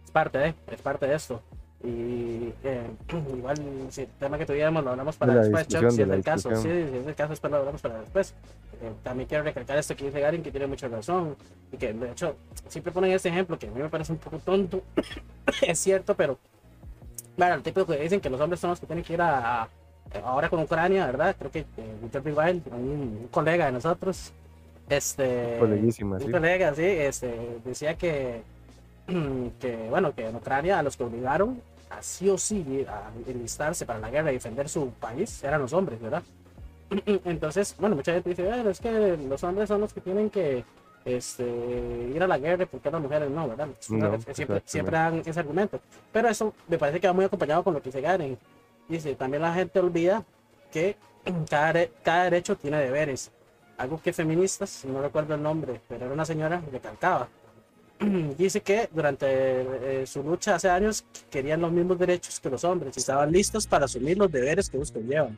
es 0.05 0.11
parte 0.11 0.37
de, 0.37 0.53
es 0.71 0.81
parte 0.81 1.07
de 1.07 1.15
esto. 1.15 1.41
Y 1.83 2.53
eh, 2.63 2.87
igual, 3.37 3.57
si 3.89 4.01
el 4.01 4.07
tema 4.19 4.37
que 4.37 4.45
tuviéramos 4.45 4.83
lo 4.83 4.91
hablamos 4.91 5.15
para 5.15 5.33
De 5.33 5.39
después, 5.49 5.67
si 5.69 6.01
es 6.01 6.07
del 6.09 6.23
caso. 6.23 6.53
Sí, 6.55 6.63
si 6.63 6.69
es 6.97 7.05
del 7.05 7.15
caso, 7.15 7.29
después 7.29 7.51
lo 7.51 7.57
hablamos 7.57 7.81
para 7.81 8.01
después. 8.01 8.33
Eh, 8.81 8.91
también 9.03 9.27
quiero 9.27 9.43
recalcar 9.43 9.77
esto 9.77 9.95
que 9.95 10.05
dice 10.05 10.19
Garin, 10.19 10.43
que 10.43 10.51
tiene 10.51 10.67
mucha 10.67 10.87
razón. 10.87 11.35
Y 11.71 11.77
que, 11.77 11.93
de 11.93 12.11
hecho, 12.11 12.35
siempre 12.67 12.91
ponen 12.91 13.11
este 13.11 13.29
ejemplo 13.29 13.57
que 13.57 13.67
a 13.67 13.71
mí 13.71 13.81
me 13.81 13.89
parece 13.89 14.11
un 14.11 14.17
poco 14.17 14.39
tonto. 14.39 14.81
es 15.61 15.79
cierto, 15.79 16.15
pero. 16.15 16.37
Claro, 17.35 17.55
el 17.55 17.63
tipo 17.63 17.85
que 17.85 17.97
dicen 17.97 18.19
que 18.19 18.29
los 18.29 18.41
hombres 18.41 18.59
son 18.59 18.71
los 18.71 18.79
que 18.79 18.85
tienen 18.85 19.03
que 19.05 19.13
ir 19.13 19.21
a. 19.21 19.63
a- 19.63 19.69
ahora 20.25 20.49
con 20.49 20.59
Ucrania, 20.59 21.05
¿verdad? 21.05 21.35
Creo 21.37 21.51
que 21.51 21.59
eh, 21.59 21.95
Jordi 22.11 22.31
Wild, 22.31 22.67
un, 22.73 22.79
un 23.21 23.27
colega 23.31 23.67
de 23.67 23.71
nosotros, 23.73 24.33
este. 24.89 25.59
Un 25.61 25.91
sí. 25.91 26.03
colega, 26.31 26.73
sí, 26.73 26.83
este, 26.83 27.59
decía 27.63 27.95
que, 27.95 28.41
que, 29.59 29.87
bueno, 29.89 30.13
que 30.13 30.27
en 30.27 30.35
Ucrania 30.35 30.79
a 30.79 30.83
los 30.83 30.97
que 30.97 31.03
obligaron 31.03 31.61
a 31.89 32.01
sí 32.01 32.29
o 32.29 32.37
sí 32.37 32.85
a 32.87 33.09
enlistarse 33.27 33.85
para 33.85 33.99
la 33.99 34.09
guerra 34.09 34.31
y 34.31 34.35
defender 34.35 34.69
su 34.69 34.91
país 34.91 35.43
eran 35.43 35.61
los 35.61 35.73
hombres, 35.73 35.99
¿verdad? 36.01 36.23
Entonces, 37.25 37.75
bueno, 37.79 37.95
mucha 37.95 38.13
gente 38.13 38.29
dice, 38.29 38.43
bueno, 38.43 38.69
es 38.69 38.79
que 38.79 39.17
los 39.17 39.43
hombres 39.43 39.67
son 39.67 39.81
los 39.81 39.93
que 39.93 40.01
tienen 40.01 40.29
que 40.29 40.63
este, 41.05 42.11
ir 42.13 42.21
a 42.21 42.27
la 42.27 42.37
guerra 42.37 42.65
porque 42.65 42.91
las 42.91 43.01
mujeres 43.01 43.29
no, 43.29 43.47
¿verdad? 43.47 43.67
No, 43.89 44.19
siempre, 44.33 44.61
siempre 44.65 44.97
dan 44.97 45.21
ese 45.25 45.39
argumento. 45.39 45.79
Pero 46.11 46.29
eso 46.29 46.53
me 46.67 46.77
parece 46.77 46.99
que 46.99 47.07
va 47.07 47.13
muy 47.13 47.25
acompañado 47.25 47.63
con 47.63 47.73
lo 47.73 47.81
que 47.81 47.89
dice 47.89 48.01
Garen. 48.01 48.37
Dice, 48.87 49.15
también 49.15 49.43
la 49.43 49.53
gente 49.53 49.79
olvida 49.79 50.23
que 50.71 50.95
cada, 51.49 51.85
cada 52.03 52.23
derecho 52.25 52.55
tiene 52.55 52.77
deberes. 52.77 53.31
Algo 53.77 54.01
que 54.01 54.11
feministas, 54.11 54.83
no 54.85 55.01
recuerdo 55.01 55.35
el 55.35 55.41
nombre, 55.43 55.79
pero 55.87 56.05
era 56.05 56.13
una 56.13 56.25
señora, 56.25 56.61
recalcaba. 56.71 57.29
Dice 58.37 58.61
que 58.61 58.89
durante 58.93 59.25
eh, 60.01 60.07
su 60.07 60.23
lucha 60.23 60.55
hace 60.55 60.69
años 60.69 61.03
querían 61.29 61.59
los 61.61 61.71
mismos 61.71 61.99
derechos 61.99 62.39
que 62.39 62.49
los 62.49 62.63
hombres 62.63 62.95
y 62.95 62.99
estaban 62.99 63.31
listos 63.31 63.67
para 63.67 63.85
asumir 63.85 64.17
los 64.17 64.31
deberes 64.31 64.69
que 64.69 64.77
ellos 64.77 64.93
llevan. 64.93 65.37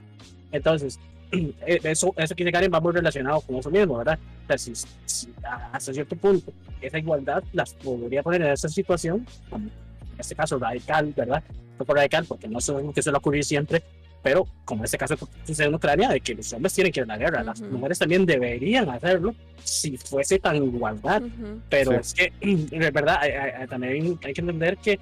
Entonces, 0.52 1.00
eh, 1.32 1.80
eso, 1.84 2.14
eso 2.18 2.36
que 2.36 2.44
dice 2.44 2.52
Karen 2.52 2.72
va 2.72 2.80
muy 2.80 2.94
relacionado 2.94 3.42
con 3.42 3.56
eso 3.56 3.72
mismo, 3.72 3.98
¿verdad? 3.98 4.20
O 4.44 4.48
sea, 4.48 4.58
si, 4.58 4.74
si 5.06 5.34
hasta 5.44 5.94
cierto 5.94 6.16
punto 6.16 6.54
esa 6.82 7.00
igualdad 7.00 7.44
las 7.54 7.74
podría 7.74 8.22
poner 8.22 8.44
en 8.44 8.52
esa 8.52 8.70
situación, 8.70 9.26
en 9.52 9.72
este 10.20 10.36
caso 10.36 10.60
radical, 10.60 11.14
¿verdad? 11.16 11.44
Un 11.50 11.78
poco 11.78 11.96
radical 11.96 12.26
porque 12.26 12.48
no 12.48 12.60
es 12.60 12.70
algo 12.70 12.94
que 12.94 13.02
suele 13.02 13.18
ocurrir 13.18 13.44
siempre, 13.44 13.82
pero 14.24 14.46
como 14.66 14.82
en 14.82 14.86
este 14.86 14.98
caso 14.98 15.16
sucede 15.46 15.68
en 15.68 15.76
Ucrania, 15.76 16.10
de 16.10 16.22
que 16.22 16.36
los 16.36 16.52
hombres 16.54 16.74
tienen 16.74 16.92
que 16.94 17.00
ir 17.00 17.04
a 17.04 17.08
la 17.08 17.18
guerra, 17.18 17.44
las 17.44 17.60
Ujú. 17.62 17.72
mujeres 17.78 18.00
también 18.00 18.26
deberían 18.26 18.90
hacerlo 18.90 19.34
si 19.64 19.98
fuese 19.98 20.40
tan 20.40 20.56
igualdad 20.58 21.22
Ujú. 21.24 21.60
pero 21.70 21.92
Sí. 21.92 21.98
es 22.00 22.14
que 22.14 22.34
de 22.78 22.92
verdad 22.92 23.18
hay- 23.22 23.32
hay- 23.32 23.52
hay- 23.62 23.68
también 23.68 24.20
hay 24.24 24.34
que 24.34 24.42
entender 24.42 24.78
que 24.78 24.94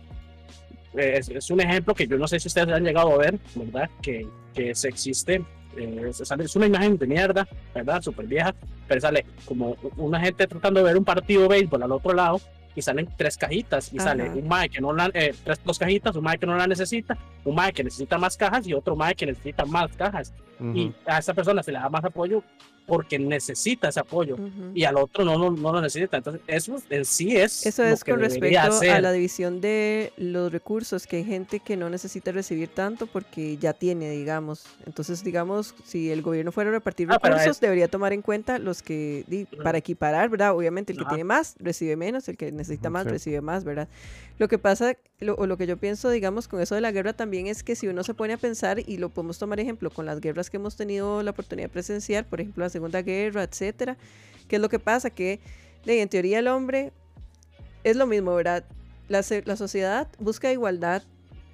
eh, 0.98 1.16
es, 1.18 1.30
es 1.30 1.50
un 1.52 1.62
ejemplo 1.62 1.94
que 1.94 2.08
yo 2.08 2.18
no 2.18 2.28
sé 2.28 2.40
si 2.40 2.48
ustedes 2.48 2.70
han 2.70 2.84
llegado 2.84 3.14
a 3.14 3.18
ver, 3.18 3.38
¿verdad? 3.56 3.90
Que, 4.02 4.28
que 4.56 4.74
se 4.74 4.88
existe, 4.90 5.44
eh, 5.78 6.10
sale- 6.14 6.46
es 6.46 6.56
una 6.56 6.66
imagen 6.66 6.98
de 6.98 7.06
mierda, 7.06 7.48
¿verdad? 7.76 8.02
Súper 8.02 8.26
vieja, 8.26 8.56
pero 8.88 9.00
sale 9.00 9.24
como 9.46 9.76
una 9.98 10.20
gente 10.20 10.48
tratando 10.48 10.80
de 10.80 10.86
ver 10.88 10.98
un 10.98 11.06
partido 11.06 11.44
de 11.44 11.48
béisbol 11.50 11.84
al 11.84 11.92
otro 11.92 12.14
lado 12.14 12.42
y 12.76 12.82
salen 12.82 13.10
tres 13.18 13.38
cajitas 13.38 13.92
y 13.94 13.98
Ajá. 13.98 14.10
sale 14.10 14.30
un 14.30 14.48
mae 14.48 14.70
que 14.70 14.82
no 14.82 14.94
la, 14.94 15.10
eh, 15.14 15.34
tres, 15.44 15.62
dos 15.64 15.80
cajitas, 15.80 16.16
un 16.16 16.24
mae 16.24 16.38
que 16.38 16.46
no 16.46 16.56
la 16.56 16.68
necesita, 16.68 17.18
un 17.44 17.56
mae 17.56 17.74
que 17.74 17.84
necesita 17.84 18.18
más 18.18 18.38
cajas 18.38 18.68
y 18.68 18.74
otro 18.74 18.96
mae 18.96 19.16
que 19.16 19.26
necesita 19.26 19.66
más 19.66 19.96
cajas 19.96 20.34
y 20.74 20.94
a 21.06 21.20
esa 21.20 21.34
persona 21.34 21.64
se 21.64 21.72
le 21.72 21.80
da 21.80 21.88
más 21.90 22.04
apoyo 22.04 22.44
porque 22.90 23.18
necesita 23.20 23.88
ese 23.90 24.00
apoyo 24.00 24.36
y 24.74 24.84
al 24.84 24.98
otro 24.98 25.24
no, 25.24 25.38
no, 25.38 25.52
no 25.52 25.72
lo 25.72 25.82
necesita. 25.82 26.18
Entonces, 26.18 26.42
eso 26.48 26.76
en 26.90 27.06
sí 27.06 27.38
es. 27.38 27.66
Eso 27.66 27.84
lo 27.84 27.90
es 27.90 28.04
que 28.04 28.12
con 28.12 28.20
respecto 28.20 28.60
a 28.82 29.00
la 29.00 29.12
división 29.12 29.62
de 29.62 30.12
los 30.18 30.52
recursos, 30.52 31.06
que 31.08 31.18
hay 31.18 31.24
gente 31.24 31.60
que 31.60 31.78
no 31.78 31.90
necesita 31.90 32.32
recibir 32.32 32.68
tanto 32.70 33.06
porque 33.08 33.58
ya 33.58 33.74
tiene, 33.74 34.10
digamos. 34.12 34.66
Entonces, 34.86 35.24
digamos, 35.24 35.76
si 35.86 36.10
el 36.12 36.22
gobierno 36.22 36.52
fuera 36.52 36.72
a 36.72 36.74
repartir 36.74 37.08
Ah, 37.10 37.20
recursos, 37.22 37.48
es- 37.58 37.60
debería 37.60 37.88
tomar 37.88 38.12
en 38.12 38.22
cuenta 38.22 38.60
los 38.60 38.82
que, 38.82 39.24
di, 39.28 39.46
para 39.46 39.78
equiparar, 39.78 40.30
¿verdad? 40.30 40.56
Obviamente 40.56 40.92
el 40.94 40.98
que 40.98 41.04
Ajá. 41.04 41.10
tiene 41.10 41.24
más 41.24 41.56
recibe 41.60 41.96
menos, 41.96 42.28
el 42.28 42.38
que 42.38 42.52
necesita 42.52 42.90
más 42.90 43.04
Sí. 43.04 43.10
recibe 43.12 43.42
más, 43.42 43.64
¿verdad? 43.64 43.88
Lo 44.40 44.48
que 44.48 44.58
pasa, 44.58 44.96
lo, 45.20 45.36
o 45.36 45.46
lo 45.48 45.58
que 45.58 45.68
yo 45.68 45.78
pienso, 45.78 46.10
digamos, 46.10 46.48
con 46.48 46.62
eso 46.62 46.74
de 46.74 46.82
la 46.82 46.92
guerra 46.92 47.14
también 47.14 47.48
es 47.48 47.62
que 47.62 47.76
si 47.76 47.88
uno 47.88 48.04
se 48.04 48.14
pone 48.14 48.34
a 48.34 48.38
pensar, 48.38 48.80
y 48.86 48.98
lo 48.98 49.10
podemos 49.10 49.38
tomar 49.38 49.60
ejemplo 49.60 49.90
con 49.90 50.06
las 50.06 50.22
guerras 50.22 50.50
que 50.50 50.58
hemos 50.58 50.78
tenido 50.78 51.22
la 51.24 51.32
oportunidad 51.32 51.68
de 51.68 51.74
presenciar, 51.74 52.26
por 52.26 52.40
ejemplo, 52.40 52.64
la 52.64 52.70
Segunda 52.80 53.02
Guerra, 53.02 53.44
etcétera, 53.44 53.98
¿qué 54.48 54.56
es 54.56 54.62
lo 54.62 54.70
que 54.70 54.80
pasa? 54.80 55.10
Que 55.10 55.42
de, 55.86 56.02
en 56.02 56.08
teoría 56.08 56.40
el 56.40 56.48
hombre 56.48 56.94
es 57.84 57.98
lo 57.98 58.08
mismo, 58.08 58.34
¿verdad? 58.34 58.64
La, 59.10 59.22
la 59.46 59.56
sociedad 59.58 60.08
busca 60.18 60.50
igualdad, 60.52 61.04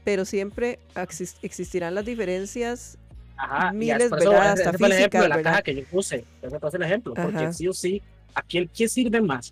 pero 0.03 0.23
siempre 0.23 0.77
exis- 0.93 1.38
existirán 1.41 1.95
las 1.95 2.06
diferencias. 2.06 2.99
Ajá, 3.38 3.73
miles, 3.73 4.03
eso, 4.06 4.15
¿verdad? 4.15 4.53
ese 4.53 4.64
Hasta 4.68 4.77
fue 4.77 4.88
el 4.88 4.93
ejemplo 4.93 5.22
de 5.23 5.30
la 5.30 5.35
físicas, 5.35 5.43
caja 5.52 5.56
¿verdad? 5.57 5.64
que 5.64 5.76
yo 5.76 5.84
puse. 5.89 6.26
Ese 6.43 6.60
fue 6.60 6.69
el 6.73 6.81
ejemplo. 6.84 7.14
Porque 7.15 7.38
Ajá. 7.38 7.53
sí 7.53 7.68
o 7.68 7.73
sí, 7.73 8.02
¿a 8.35 8.41
quién, 8.43 8.69
quién 8.73 8.88
sirve 8.88 9.19
más? 9.19 9.52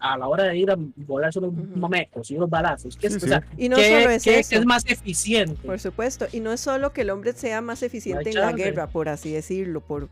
A 0.00 0.18
la 0.18 0.26
hora 0.28 0.44
de 0.44 0.58
ir 0.58 0.70
a 0.70 0.76
volarse 0.96 1.38
unos 1.38 1.52
Ujú. 1.52 1.78
momecos 1.78 2.30
y 2.30 2.36
unos 2.36 2.50
balazos. 2.50 2.96
¿Qué, 2.96 3.06
es- 3.06 3.12
Sí, 3.14 3.16
o 3.18 3.20
sí. 3.20 3.28
sea, 3.28 3.46
Y 3.56 3.68
no 3.68 3.76
¿qué- 3.76 3.88
solo 3.88 4.10
es 4.10 4.24
qué- 4.24 4.38
eso. 4.40 4.50
qué 4.50 4.56
es 4.56 4.66
más 4.66 4.84
eficiente? 4.86 5.62
Por 5.66 5.78
supuesto, 5.80 6.26
y 6.32 6.40
no 6.40 6.52
es 6.52 6.60
solo 6.60 6.92
que 6.92 7.02
el 7.02 7.10
hombre 7.10 7.32
sea 7.34 7.60
más 7.60 7.82
eficiente 7.84 8.30
en 8.30 8.36
la 8.36 8.52
guerra, 8.52 8.88
por 8.88 9.08
así 9.08 9.32
decirlo, 9.32 9.80
por 9.80 10.08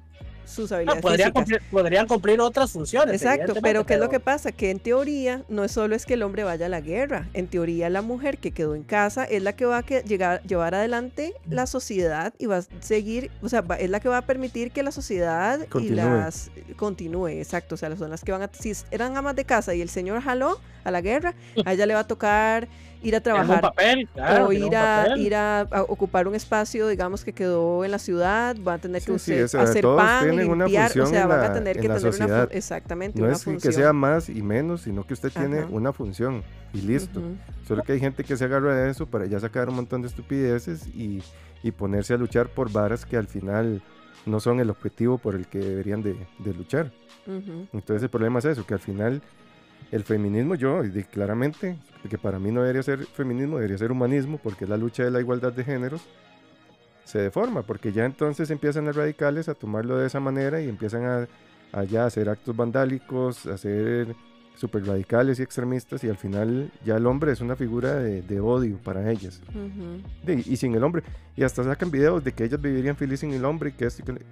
sus 0.53 0.71
No, 0.71 0.77
habilidades 0.77 1.03
podrían, 1.03 1.33
físicas. 1.33 1.43
cumplir, 1.45 1.71
podrían 1.71 2.07
cumplir 2.07 2.41
otras 2.41 2.71
funciones. 2.71 3.23
Exacto, 3.23 3.55
pero 3.63 3.85
¿qué 3.87 3.95
es 3.95 4.01
lo 4.01 4.09
que 4.09 4.21
pasa? 4.21 4.53
Que 4.53 4.71
en 4.71 4.79
teoría 4.79 5.43
no 5.49 5.65
es 5.65 5.73
solo 5.73 5.95
es 5.95 6.07
que 6.07 6.15
el 6.15 6.23
hombre 6.23 6.45
vaya 6.45 6.67
a 6.67 6.69
la 6.69 6.81
guerra, 6.81 7.29
en 7.35 7.47
teoría 7.49 7.91
la 7.91 8.03
mujer 8.03 8.39
que 8.39 8.53
quedó 8.53 8.75
en 8.75 8.83
casa 8.85 9.25
es 9.25 9.43
la 9.43 9.55
que 9.55 9.65
va 9.65 9.79
a 9.79 9.83
que- 9.83 10.03
llegar, 10.03 10.43
llevar 10.45 10.75
adelante 10.75 11.35
la 11.49 11.67
sociedad 11.67 12.35
y 12.39 12.47
va 12.47 12.59
a 12.59 12.63
seguir, 12.81 13.31
o 13.43 13.49
sea, 13.49 13.61
va- 13.63 13.77
es 13.77 13.91
la 13.91 14.01
que 14.01 14.09
va 14.09 14.19
a 14.19 14.23
permitir 14.27 14.71
que 14.71 14.83
la 14.83 14.93
sociedad 14.93 15.61
y 15.81 15.89
las 15.91 16.51
continúe, 16.77 17.29
exacto, 17.29 17.75
o 17.75 17.79
sea, 17.79 17.95
son 17.97 18.11
las 18.11 18.23
que 18.25 18.33
van 18.33 18.43
a, 18.43 18.51
si 18.53 18.73
eran 18.91 19.17
amas 19.17 19.35
de 19.37 19.45
casa 19.45 19.75
y 19.75 19.81
el 19.83 19.89
señor 19.89 20.21
jaló 20.23 20.61
a 20.85 20.91
la 20.91 21.01
guerra, 21.01 21.35
a 21.65 21.73
ella 21.73 21.87
le 21.87 21.95
va 21.95 22.01
a 22.01 22.07
tocar 22.07 22.69
ir 23.03 23.17
a 23.17 23.21
trabajar 23.21 23.61
papel, 23.61 24.09
claro, 24.15 24.47
o 24.49 24.53
ir 24.53 24.77
a, 24.77 25.03
papel. 25.05 25.19
ir 25.21 25.35
a, 25.35 25.61
a 25.61 25.83
ocupar 25.83 26.29
un 26.29 26.35
espacio, 26.35 26.87
digamos, 26.89 27.25
que 27.25 27.33
quedó 27.33 27.85
en 27.85 27.91
la 27.91 27.99
ciudad, 27.99 28.57
van 28.61 28.77
a 28.77 28.79
tener 28.81 29.03
que 29.03 29.19
Sí, 29.19 29.19
sí, 29.19 29.33
usar- 29.33 29.45
o 29.45 29.49
sea, 29.49 29.63
hacer 29.63 29.83
pan, 29.85 30.31
una 30.31 30.65
limpiar, 30.67 30.91
o 30.91 31.07
sea, 31.07 31.23
en 31.23 31.29
van 31.29 31.39
a 31.41 31.43
la- 31.49 31.53
tener 31.53 31.77
en 31.77 31.83
que 31.83 31.89
tener 31.89 32.03
una 32.03 32.13
sociedad. 32.13 32.49
fu- 32.49 32.57
exactamente 32.57 33.19
No 33.19 33.25
una 33.27 33.35
es 33.35 33.41
que- 33.41 33.45
función. 33.51 33.73
que 33.73 33.77
sea 33.79 33.93
más 33.93 34.29
y 34.29 34.43
menos, 34.43 34.83
sino 34.83 35.07
que 35.07 35.15
usted 35.15 35.31
tiene 35.31 35.59
Ajá. 35.61 35.69
una 35.71 35.93
función 35.93 36.43
y 36.73 36.81
listo. 36.83 37.21
Solo 37.67 37.83
que 37.83 37.93
hay 37.93 38.01
gente 38.01 38.25
que 38.25 38.37
se 38.37 38.45
agarra 38.45 38.75
de 38.75 38.91
eso 38.91 39.07
para 39.07 39.27
ya 39.27 39.39
sacar 39.41 39.69
un 39.69 39.77
montón 39.77 40.03
de 40.03 40.09
estupideces 40.09 40.87
y, 40.89 41.23
y 41.63 41.71
ponerse 41.73 42.15
a 42.15 42.17
luchar 42.17 42.49
por 42.49 42.71
varas 42.73 43.05
que 43.05 43.17
al 43.17 43.27
final 43.29 43.83
no 44.25 44.39
son 44.41 44.61
el 44.61 44.71
objetivo 44.71 45.19
por 45.19 45.35
el 45.35 45.47
que 45.49 45.59
deberían 45.59 46.03
de, 46.03 46.15
de 46.39 46.55
luchar. 46.55 46.93
Entonces 47.27 48.03
el 48.03 48.09
problema 48.11 48.39
es 48.39 48.45
eso, 48.47 48.65
que 48.67 48.75
al 48.75 48.81
final 48.81 49.23
el 49.93 50.03
feminismo, 50.05 50.55
yo, 50.57 50.83
claramente, 51.13 51.77
que 52.09 52.19
para 52.19 52.39
mí 52.41 52.51
no 52.51 52.63
debería 52.63 52.83
ser 52.83 53.07
feminismo, 53.07 53.57
debería 53.57 53.79
ser 53.79 53.93
humanismo, 53.93 54.39
porque 54.43 54.65
es 54.65 54.71
la 54.71 54.77
lucha 54.77 55.05
de 55.05 55.11
la 55.13 55.21
igualdad 55.21 55.53
de 55.53 55.63
géneros, 55.63 56.03
se 57.05 57.19
deforma, 57.19 57.63
porque 57.63 57.93
ya 57.93 58.05
entonces 58.05 58.51
empiezan 58.51 58.87
los 58.87 58.97
radicales 58.97 59.49
a 59.49 59.55
tomarlo 59.55 59.99
de 59.99 60.07
esa 60.07 60.19
manera 60.19 60.61
y 60.61 60.69
empiezan 60.69 61.05
a, 61.05 61.29
a 61.73 61.85
ya 61.85 62.07
hacer 62.07 62.29
actos 62.29 62.57
vandálicos, 62.57 63.47
a 63.47 63.55
hacer 63.55 64.17
super 64.55 64.85
radicales 64.87 65.41
y 65.41 65.43
extremistas, 65.43 66.05
y 66.05 66.09
al 66.09 66.17
final 66.17 66.71
ya 66.85 66.97
el 66.97 67.07
hombre 67.07 67.33
es 67.33 67.41
una 67.41 67.57
figura 67.57 67.95
de, 67.97 68.23
de 68.23 68.41
odio 68.41 68.79
para 68.79 69.11
ellas. 69.11 69.41
De- 70.25 70.35
y 70.47 70.57
sin 70.57 70.75
el 70.75 70.85
hombre. 70.85 71.03
Y 71.37 71.43
hasta 71.43 71.65
sacan 71.65 71.91
videos 71.91 72.23
de 72.25 72.33
que 72.33 72.45
ellas 72.45 72.61
vivirían 72.61 72.97
felices 72.97 73.21
sin 73.21 73.33
el 73.33 73.45
hombre 73.45 73.71
y 73.71 73.73
que 73.73 73.87
esto 73.87 74.03
y 74.03 74.05
que... 74.07 74.25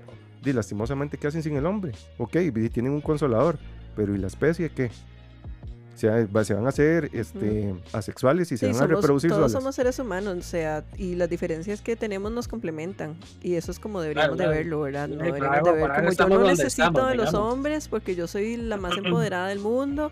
Di, 0.43 0.55
lastimosamente, 0.55 1.19
¿qué 1.19 1.27
hacen 1.27 1.43
sin 1.43 1.57
el 1.57 1.67
hombre? 1.67 1.93
Ok, 2.17 2.33
tienen 2.73 2.93
un 2.93 3.03
consolador, 3.03 3.59
pero 3.95 4.15
¿y 4.15 4.19
la 4.19 4.29
especie 4.29 4.71
qué? 4.71 4.91
Va- 6.09 6.45
se 6.45 6.55
van 6.55 6.67
a 6.67 6.69
hacer 6.71 7.11
este, 7.13 7.75
asexuales 7.93 8.51
y 8.53 8.57
se 8.57 8.67
Sí, 8.67 8.73
van 8.73 8.75
a 8.75 8.79
somos- 8.87 9.01
reproducir 9.03 9.31
todos 9.31 9.41
solas. 9.51 9.53
somos 9.63 9.75
seres 9.75 9.99
humanos, 9.99 10.37
o 10.39 10.43
sea, 10.43 10.85
y 10.97 11.15
las 11.17 11.29
diferencias 11.29 11.81
que 11.83 11.97
tenemos 11.97 12.33
nos 12.33 12.49
complementan. 12.49 13.17
Y 13.43 13.55
eso 13.55 13.71
es 13.73 13.79
como 13.79 14.01
deberíamos 14.01 14.37
Claro, 14.37 14.51
de 14.51 14.57
verlo, 14.57 14.81
¿verdad? 14.83 15.09
No 15.09 15.17
Sí, 15.17 15.23
deberíamos 15.25 15.59
claro, 15.61 15.65
de 15.77 15.83
ver 15.83 16.17
como 16.17 16.35
yo 16.35 16.41
no 16.41 16.47
necesito 16.49 16.83
estamos, 16.89 17.09
de 17.11 17.15
los 17.17 17.35
hombres 17.35 17.89
porque 17.89 18.15
yo 18.15 18.27
soy 18.27 18.57
la 18.57 18.77
más 18.77 18.97
empoderada 18.97 19.49
del 19.49 19.59
mundo. 19.61 20.11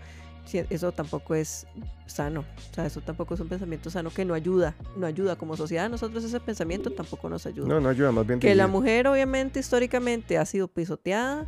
Eso 0.70 0.92
tampoco 0.92 1.34
es 1.34 1.66
sano, 2.06 2.40
o 2.40 2.74
sea, 2.74 2.86
eso 2.86 3.02
tampoco 3.02 3.34
es 3.34 3.40
un 3.40 3.48
pensamiento 3.48 3.90
sano 3.90 4.08
que 4.08 4.24
no 4.24 4.32
ayuda, 4.32 4.74
no 4.96 5.06
ayuda 5.06 5.36
como 5.36 5.58
sociedad. 5.58 5.90
Nosotros 5.90 6.24
ese 6.24 6.40
pensamiento 6.40 6.90
tampoco 6.90 7.28
nos 7.28 7.44
ayuda. 7.44 7.68
No, 7.68 7.80
no 7.80 7.90
ayuda, 7.90 8.12
más 8.12 8.26
bien 8.26 8.40
que 8.40 8.54
la 8.54 8.66
mujer 8.66 9.08
obviamente 9.08 9.60
históricamente 9.60 10.38
ha 10.38 10.46
sido 10.46 10.66
pisoteada 10.68 11.46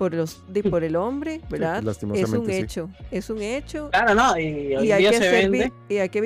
por 0.00 0.14
los 0.14 0.42
de, 0.48 0.62
por 0.62 0.82
el 0.82 0.96
hombre, 0.96 1.42
¿verdad? 1.50 1.86
es 1.86 2.02
un 2.32 2.46
sí. 2.46 2.52
hecho, 2.54 2.88
es 3.10 3.28
un 3.28 3.42
hecho 3.42 3.90
Claro, 3.90 4.14
no, 4.14 4.38
y 4.38 4.74
hoy 4.74 4.86
y 4.88 4.92
hay 4.92 5.02
día 5.02 5.10
que 5.10 5.16
se 5.18 5.28
hacer 5.28 5.50
vende. 5.50 5.72
y 5.90 5.96
hay 5.98 6.08
que 6.08 6.22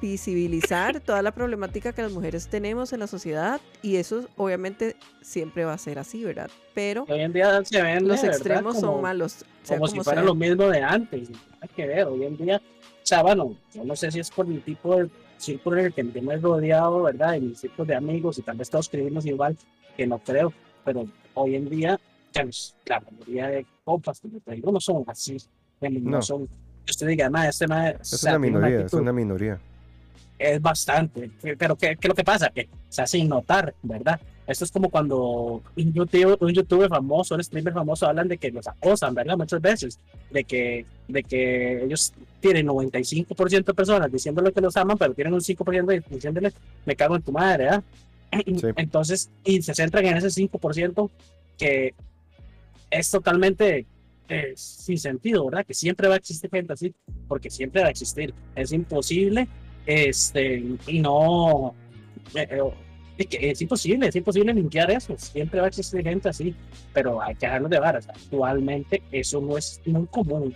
visibilizar 0.00 1.00
toda 1.04 1.20
la 1.20 1.30
problemática 1.32 1.92
que 1.92 2.00
las 2.00 2.12
mujeres 2.12 2.48
tenemos 2.48 2.94
en 2.94 3.00
la 3.00 3.06
sociedad 3.06 3.60
y 3.82 3.96
eso 3.96 4.24
obviamente 4.38 4.96
siempre 5.20 5.66
va 5.66 5.74
a 5.74 5.78
ser 5.78 5.98
así, 5.98 6.24
¿verdad? 6.24 6.50
Pero 6.72 7.04
Hoy 7.10 7.20
en 7.20 7.34
día 7.34 7.62
se 7.62 7.82
vende. 7.82 8.08
los 8.08 8.24
extremos 8.24 8.76
Como- 8.76 8.92
son 8.94 9.02
malos, 9.02 9.32
sea 9.64 9.76
como, 9.76 9.80
como 9.80 9.88
si 9.88 10.00
fuera 10.02 10.20
sea. 10.22 10.26
lo 10.26 10.34
mismo 10.34 10.64
de 10.68 10.80
antes. 10.80 11.28
Hay 11.60 11.68
que 11.76 11.86
ver, 11.86 12.04
hoy 12.06 12.24
en 12.24 12.38
día, 12.38 12.56
o 12.56 13.06
sea, 13.06 13.22
bueno, 13.22 13.54
yo 13.74 13.84
no 13.84 13.94
sé 13.96 14.10
si 14.10 14.20
es 14.20 14.30
por 14.30 14.46
el 14.46 14.62
tipo 14.62 14.96
de 14.96 15.10
círculo 15.36 15.78
en 15.80 15.86
el 15.86 15.92
que 15.92 16.02
me 16.04 16.32
he 16.32 16.36
rodeado, 16.38 17.02
¿verdad? 17.02 17.34
En 17.34 17.48
mi 17.50 17.54
círculo 17.54 17.84
de 17.84 17.96
amigos 17.96 18.38
y 18.38 18.42
tal 18.42 18.56
vez 18.56 18.70
todos 18.70 18.86
escribimos 18.86 19.26
igual, 19.26 19.58
que 19.94 20.06
no 20.06 20.18
creo, 20.20 20.54
pero 20.86 21.04
hoy 21.34 21.56
en 21.56 21.68
día, 21.68 22.00
ya 22.32 22.44
los- 22.44 22.74
la 22.86 23.00
mayoría 23.00 23.48
de 23.48 23.66
compas 23.84 24.20
que 24.20 24.28
me 24.28 24.40
traigo 24.40 24.70
no 24.72 24.80
son 24.80 25.04
así, 25.06 25.36
no, 25.80 25.88
No. 26.10 26.22
son, 26.22 26.48
usted 26.88 27.06
diga, 27.08 27.28
"Ma, 27.30 27.48
este 27.48 27.66
ma, 27.66 27.90
o 27.90 28.02
Es 28.02 28.08
sea, 28.08 28.32
una 28.32 28.38
minoría, 28.40 28.68
es 28.76 28.84
actitud". 28.84 29.00
una 29.00 29.12
minoría. 29.12 29.58
es 30.38 30.62
bastante. 30.62 31.30
Pero 31.58 31.76
¿qué, 31.76 31.88
qué 31.96 32.06
es 32.06 32.08
lo 32.08 32.14
que 32.14 32.24
pasa? 32.24 32.48
Que 32.48 32.66
se 32.88 33.02
hace 33.02 33.18
sin 33.18 33.28
notar, 33.28 33.74
¿verdad? 33.82 34.18
Esto 34.46 34.64
es 34.64 34.70
como 34.72 34.88
cuando 34.88 35.62
un 35.76 35.92
youtuber, 35.92 36.38
un 36.40 36.52
youtuber 36.54 36.88
famoso, 36.88 37.34
un 37.34 37.44
streamer 37.44 37.74
famoso 37.74 38.06
hablan 38.06 38.26
de 38.26 38.38
que 38.38 38.50
los 38.50 38.66
acosan, 38.66 39.14
¿verdad? 39.14 39.36
Muchas 39.36 39.60
veces. 39.60 39.98
De 40.30 40.42
que, 40.44 40.86
de 41.08 41.22
que 41.24 41.84
ellos 41.84 42.14
tienen 42.40 42.66
95% 42.66 43.72
de 43.72 43.74
personas 43.76 44.10
diciéndole 44.10 44.50
que 44.50 44.62
los 44.62 44.74
aman, 44.78 44.96
pero 44.96 45.12
tienen 45.12 45.34
un 45.34 45.42
5% 45.42 45.92
de- 45.92 46.02
diciéndole, 46.08 46.52
me 46.86 46.96
cago 46.96 47.16
en 47.16 47.22
tu 47.22 47.32
madre, 47.32 47.64
¿verdad? 47.64 47.84
Sí. 48.32 48.66
Entonces, 48.76 49.28
y 49.44 49.60
se 49.60 49.74
centran 49.74 50.06
en 50.06 50.16
ese 50.16 50.30
5% 50.30 51.10
que 51.58 51.92
es 52.90 53.10
totalmente 53.10 53.86
eh, 54.28 54.52
sin 54.54 54.98
sentido, 54.98 55.46
¿verdad? 55.46 55.66
Que 55.66 55.74
siempre 55.74 56.08
va 56.08 56.14
a 56.14 56.18
existir 56.18 56.50
gente 56.50 56.72
así, 56.72 56.94
porque 57.28 57.50
siempre 57.50 57.82
va 57.82 57.88
a 57.88 57.90
existir. 57.90 58.34
Es 58.54 58.72
imposible, 58.72 59.48
este, 59.86 60.64
y 60.86 61.00
no, 61.00 61.74
eh, 62.34 62.46
eh, 62.50 62.62
es, 63.18 63.26
que 63.26 63.50
es 63.50 63.60
imposible, 63.60 64.08
es 64.08 64.16
imposible 64.16 64.54
limpiar 64.54 64.90
eso. 64.90 65.14
Siempre 65.18 65.60
va 65.60 65.66
a 65.66 65.68
existir 65.68 66.02
gente 66.02 66.28
así, 66.28 66.54
pero 66.92 67.20
hay 67.20 67.34
que 67.34 67.46
dejarlo 67.46 67.68
de 67.68 67.78
varas. 67.78 68.08
Actualmente 68.08 69.02
eso 69.10 69.40
no 69.40 69.58
es 69.58 69.80
muy 69.84 70.06
común. 70.06 70.54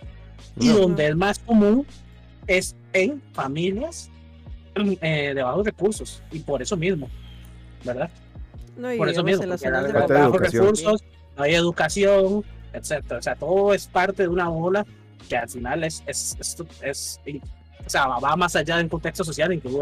Y 0.59 0.67
No. 0.69 0.79
donde 0.79 1.07
es 1.07 1.15
más 1.15 1.39
común 1.39 1.85
es 2.47 2.75
en 2.93 3.21
familias 3.33 4.09
eh, 4.75 5.33
de 5.33 5.41
bajos 5.41 5.65
recursos, 5.65 6.23
y 6.31 6.39
por 6.39 6.61
eso 6.61 6.75
mismo, 6.75 7.09
¿verdad? 7.83 8.09
No, 8.77 8.93
y 8.93 8.97
por 8.97 9.09
eso 9.09 9.23
mismo, 9.23 9.43
en 9.43 9.49
las 9.49 9.61
zonas 9.61 9.87
de 9.87 9.93
bajos 9.93 10.39
recursos, 10.39 11.03
no 11.37 11.43
hay 11.43 11.55
educación, 11.55 12.43
etcétera. 12.73 13.19
O 13.19 13.21
sea, 13.21 13.35
todo 13.35 13.73
es 13.73 13.87
parte 13.87 14.23
de 14.23 14.29
una 14.29 14.47
bola 14.49 14.85
que 15.29 15.37
al 15.37 15.49
final 15.49 15.83
es, 15.83 16.03
es, 16.05 16.37
es, 16.81 17.19
y- 17.25 17.37
o 17.85 17.89
sea, 17.89 18.07
va 18.07 18.35
más 18.35 18.55
allá 18.55 18.77
del 18.77 18.89
contexto 18.89 19.23
social, 19.23 19.53
incluso 19.53 19.79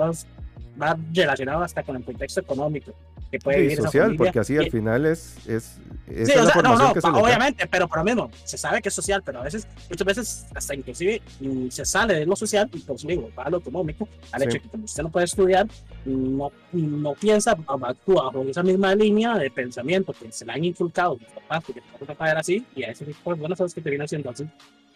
va 0.81 0.97
relacionado 1.13 1.63
hasta 1.63 1.83
con 1.83 1.95
el 1.95 2.03
contexto 2.03 2.41
económico 2.41 2.93
que 3.33 3.39
puede 3.39 3.57
vivir 3.61 3.73
esa 3.73 3.83
social, 3.83 4.03
familia. 4.05 4.17
porque 4.25 4.39
así 4.39 4.57
al 4.57 4.69
final 4.69 5.05
es, 5.07 5.37
es, 5.47 5.77
esa 6.07 6.25
Sí, 6.25 6.31
es 6.33 6.37
o 6.37 6.43
la 6.43 6.43
sea, 6.43 6.43
no, 6.43 6.51
formación 6.51 6.87
no, 6.89 6.93
que 6.93 7.01
se 7.01 7.11
pa- 7.11 7.17
obviamente, 7.19 7.67
pero 7.67 7.87
por 7.87 7.97
lo 7.97 8.03
mismo, 8.03 8.29
se 8.43 8.57
sabe 8.59 8.79
que 8.81 8.89
es 8.89 8.93
social, 8.95 9.23
pero 9.25 9.39
a 9.39 9.43
veces, 9.43 9.67
muchas 9.89 10.05
veces, 10.05 10.45
hasta 10.53 10.75
inclusive 10.75 11.21
mm, 11.39 11.69
se 11.69 11.83
sale 11.85 12.13
de 12.13 12.25
lo 12.27 12.35
social 12.35 12.69
y 12.71 12.79
pues 12.79 13.01
digo, 13.07 13.31
va 13.37 13.43
a 13.45 13.49
lo 13.49 13.57
económico, 13.57 14.07
al 14.31 14.41
Sí. 14.41 14.45
hecho 14.47 14.53
de 14.53 14.59
que 14.61 14.69
como 14.69 14.85
usted 14.85 15.01
no 15.03 15.09
puede 15.09 15.25
estudiar, 15.25 15.67
no, 16.05 16.51
no 16.73 17.13
piensa, 17.15 17.57
actúa 17.67 18.25
bajo 18.25 18.43
esa 18.43 18.61
misma 18.61 18.93
línea 18.93 19.35
de 19.37 19.49
pensamiento 19.49 20.13
que 20.13 20.31
se 20.31 20.45
le 20.45 20.51
han 20.53 20.63
inculcado 20.63 21.17
sus 21.17 21.27
papás, 21.29 21.63
que 21.65 21.73
tengo 21.73 22.05
que 22.05 22.13
pagar 22.15 22.37
así, 22.37 22.63
y 22.75 22.83
a 22.83 22.91
ese 22.91 23.05
tipo 23.05 23.33
de 23.33 23.39
buenas 23.39 23.57
cosas 23.57 23.73
que 23.73 23.81
te 23.81 23.89
vienen 23.89 24.05
haciendo 24.05 24.29
así, 24.29 24.47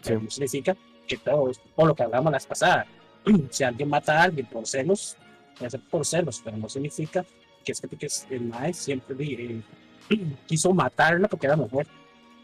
Sí. 0.03 0.13
no 0.13 0.29
significa 0.29 0.75
que 1.07 1.17
todos, 1.17 1.59
o 1.75 1.87
lo 1.87 1.95
que 1.95 2.03
hablamos 2.03 2.31
las 2.31 2.45
pasadas, 2.45 2.85
si 3.49 3.63
alguien 3.63 3.89
mata 3.89 4.19
a 4.19 4.23
alguien 4.25 4.45
por 4.45 4.67
celos, 4.67 5.17
puede 5.57 5.71
ser 5.71 5.79
por 5.89 6.05
celos, 6.05 6.39
pero 6.45 6.55
no 6.55 6.69
significa 6.69 7.25
que 7.67 7.71
es 7.73 7.81
que, 7.81 7.87
que 7.97 8.05
es- 8.05 8.25
el 8.29 8.41
maestro 8.45 8.85
siempre 8.85 9.15
eh, 9.19 9.61
quiso 10.47 10.73
matarla 10.73 11.27
porque 11.27 11.47
era 11.47 11.55
mujer. 11.57 11.85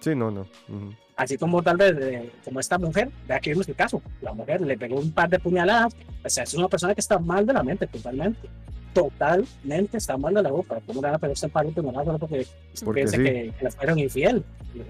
Sí, 0.02 0.14
no, 0.14 0.30
no. 0.30 0.42
ujú. 0.42 0.94
Así 1.16 1.38
como 1.38 1.62
tal 1.64 1.78
vez, 1.78 1.96
eh, 2.00 2.32
como 2.44 2.60
esta 2.60 2.78
mujer, 2.78 3.10
de 3.28 3.34
aquí 3.36 3.52
vimos 3.52 3.68
el 3.70 3.76
caso, 3.76 4.02
la 4.22 4.34
mujer 4.34 4.60
le 4.62 4.78
pegó 4.78 5.00
un 5.00 5.12
par 5.12 5.30
de 5.30 5.40
puñaladas, 5.40 5.96
o 6.26 6.30
sea, 6.30 6.44
es 6.44 6.54
una 6.56 6.68
persona 6.68 6.94
que 6.96 7.02
está 7.02 7.20
mal 7.20 7.46
de 7.46 7.54
la 7.54 7.64
mente, 7.64 7.88
totalmente. 7.88 8.50
Totalmente 8.94 9.98
está 9.98 10.18
mal 10.18 10.34
de 10.36 10.44
la 10.44 10.52
boca. 10.52 10.80
¿Cómo 10.86 11.02
le 11.02 11.08
van 11.08 11.16
a 11.16 11.20
pegar 11.20 11.36
un 11.44 11.50
par 11.50 11.66
de 11.66 11.72
puñaladas 11.72 12.20
porque, 12.20 12.46
Porque 12.84 13.02
piensa 13.02 13.18
sí. 13.18 13.24
que, 13.24 13.54
que 13.58 13.64
le 13.64 13.72
fueron 13.72 14.00
infiel? 14.00 14.44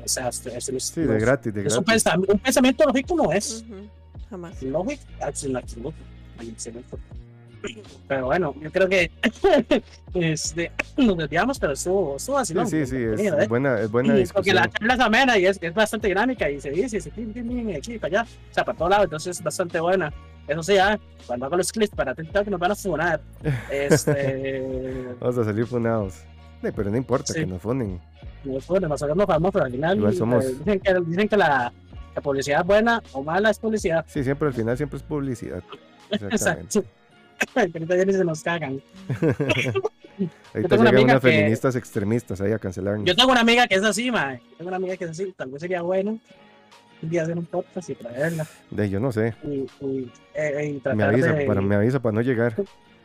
O 0.04 0.08
sea, 0.08 0.30
es, 0.30 0.46
es- 0.46 0.70
es- 0.70 0.84
Sí, 0.84 1.02
de 1.02 1.20
gratis, 1.20 1.54
de 1.54 1.66
es 1.68 1.78
un, 1.78 1.84
gratis. 1.84 2.06
pensam- 2.06 2.26
un 2.28 2.40
pensamiento 2.40 2.84
lógico 2.86 3.16
no 3.16 3.32
es. 3.32 3.64
Ujú, 3.70 3.88
Jamás. 4.30 4.62
Lógico, 4.64 5.04
en 5.20 5.56
absoluto. 5.58 5.94
Excelente. 6.42 6.98
Pero 8.08 8.26
bueno, 8.26 8.54
yo 8.62 8.72
creo 8.72 8.90
que 8.90 9.10
este, 10.14 10.72
nos 10.98 11.18
desviamos, 11.18 11.60
pero 11.60 11.74
estuvo, 11.74 12.18
estuvo 12.18 12.38
así. 12.38 12.54
Sí, 12.66 12.86
sí, 12.86 12.98
sí, 13.18 13.26
es 13.26 13.48
buena, 13.48 13.80
es 13.80 13.90
buena 13.92 14.18
¿eh? 14.18 14.28
Porque 14.34 14.54
la 14.54 14.64
discusión. 14.64 14.72
charla 14.80 14.94
es 14.96 15.00
amena 15.00 15.38
y 15.38 15.46
es, 15.46 15.60
es 15.62 15.74
bastante 15.74 16.08
dinámica 16.10 16.50
y 16.50 16.60
se 16.60 16.72
dice, 16.72 17.00
se 17.00 17.10
pim, 17.10 17.32
aquí 17.76 17.98
para 18.00 18.22
allá, 18.22 18.30
o 18.52 18.54
sea, 18.54 18.66
para 18.66 18.78
todos 18.78 18.92
lados, 18.92 19.06
entonces 19.06 19.38
es 19.38 19.44
bastante 19.44 19.80
buena. 19.80 20.14
Eso 20.48 20.62
sí, 20.62 20.78
ah, 20.78 21.00
cuando 21.26 21.46
hago 21.46 21.56
los 21.56 21.72
clips 21.72 21.96
para 21.96 22.14
TikTok 22.14 22.48
nos 22.48 22.60
van 22.60 22.72
a 22.72 22.76
funar. 22.76 23.22
Este, 23.72 25.08
Vamos 25.20 25.38
a 25.38 25.44
salir 25.46 25.66
funados. 25.66 26.16
Sí, 26.62 26.70
pero 26.76 26.90
no 26.90 26.98
importa 26.98 27.34
Sí. 27.34 27.40
que 27.40 27.46
nos 27.46 27.62
funen. 27.62 28.00
nos 28.44 28.66
funan, 28.66 28.90
nos 28.90 29.02
hacemos 29.02 29.26
famosos, 29.26 29.54
pero 29.54 29.66
al 29.66 29.72
final 29.72 29.98
Igual 29.98 30.14
somos- 30.16 30.44
eh, 30.46 30.56
dicen 30.60 30.80
que, 30.82 30.94
dicen 31.08 31.30
que 31.30 31.38
la, 31.38 31.72
la 32.16 32.22
publicidad 32.22 32.66
buena 32.66 33.02
o 33.14 33.24
mala 33.24 33.50
es 33.52 33.60
publicidad. 33.60 34.04
Sí, 34.08 34.24
siempre 34.24 34.50
al 34.50 34.54
final 34.54 34.76
siempre 34.76 34.98
es 34.98 35.04
publicidad. 35.04 35.64
Exactamente. 36.12 36.36
Exacto. 36.80 36.84
Ni 38.06 38.14
se 38.14 38.24
nos 38.26 38.42
cagan. 38.44 38.82
Ahorita 40.54 40.76
una 40.76 40.76
llegan 40.76 40.88
amiga 40.88 41.04
unas 41.14 41.22
que- 41.22 41.32
feministas 41.32 41.76
extremistas 41.76 42.42
ahí 42.42 42.52
a 42.52 42.60
cancelarnos. 42.60 43.06
Yo 43.06 43.16
tengo 43.16 43.32
una 43.32 43.42
amiga 43.42 43.68
que 43.68 43.76
es 43.76 43.84
así, 43.84 44.12
mae. 44.12 44.42
Tengo 44.58 44.68
una 44.70 44.78
amiga 44.78 44.96
que 44.98 45.06
es 45.06 45.12
así. 45.12 45.34
Tal 45.36 45.50
vez 45.50 45.62
sería 45.62 45.82
bueno 45.82 46.20
un 47.02 47.10
día 47.10 47.24
hacer 47.24 47.38
un 47.38 47.46
podcast 47.46 47.90
y 47.90 47.96
traerla. 47.96 48.46
De 48.72 48.90
yo 48.90 49.00
no 49.00 49.12
sé. 49.12 49.34
Y, 49.44 49.66
y, 49.86 50.12
eh, 50.36 50.80
y 50.86 50.96
Me 50.96 51.04
avisa, 51.04 51.34
de... 51.34 51.46
para, 51.46 51.62
me 51.62 51.76
avisa 51.76 52.00
para 52.00 52.14
no 52.14 52.22
llegar. 52.22 52.56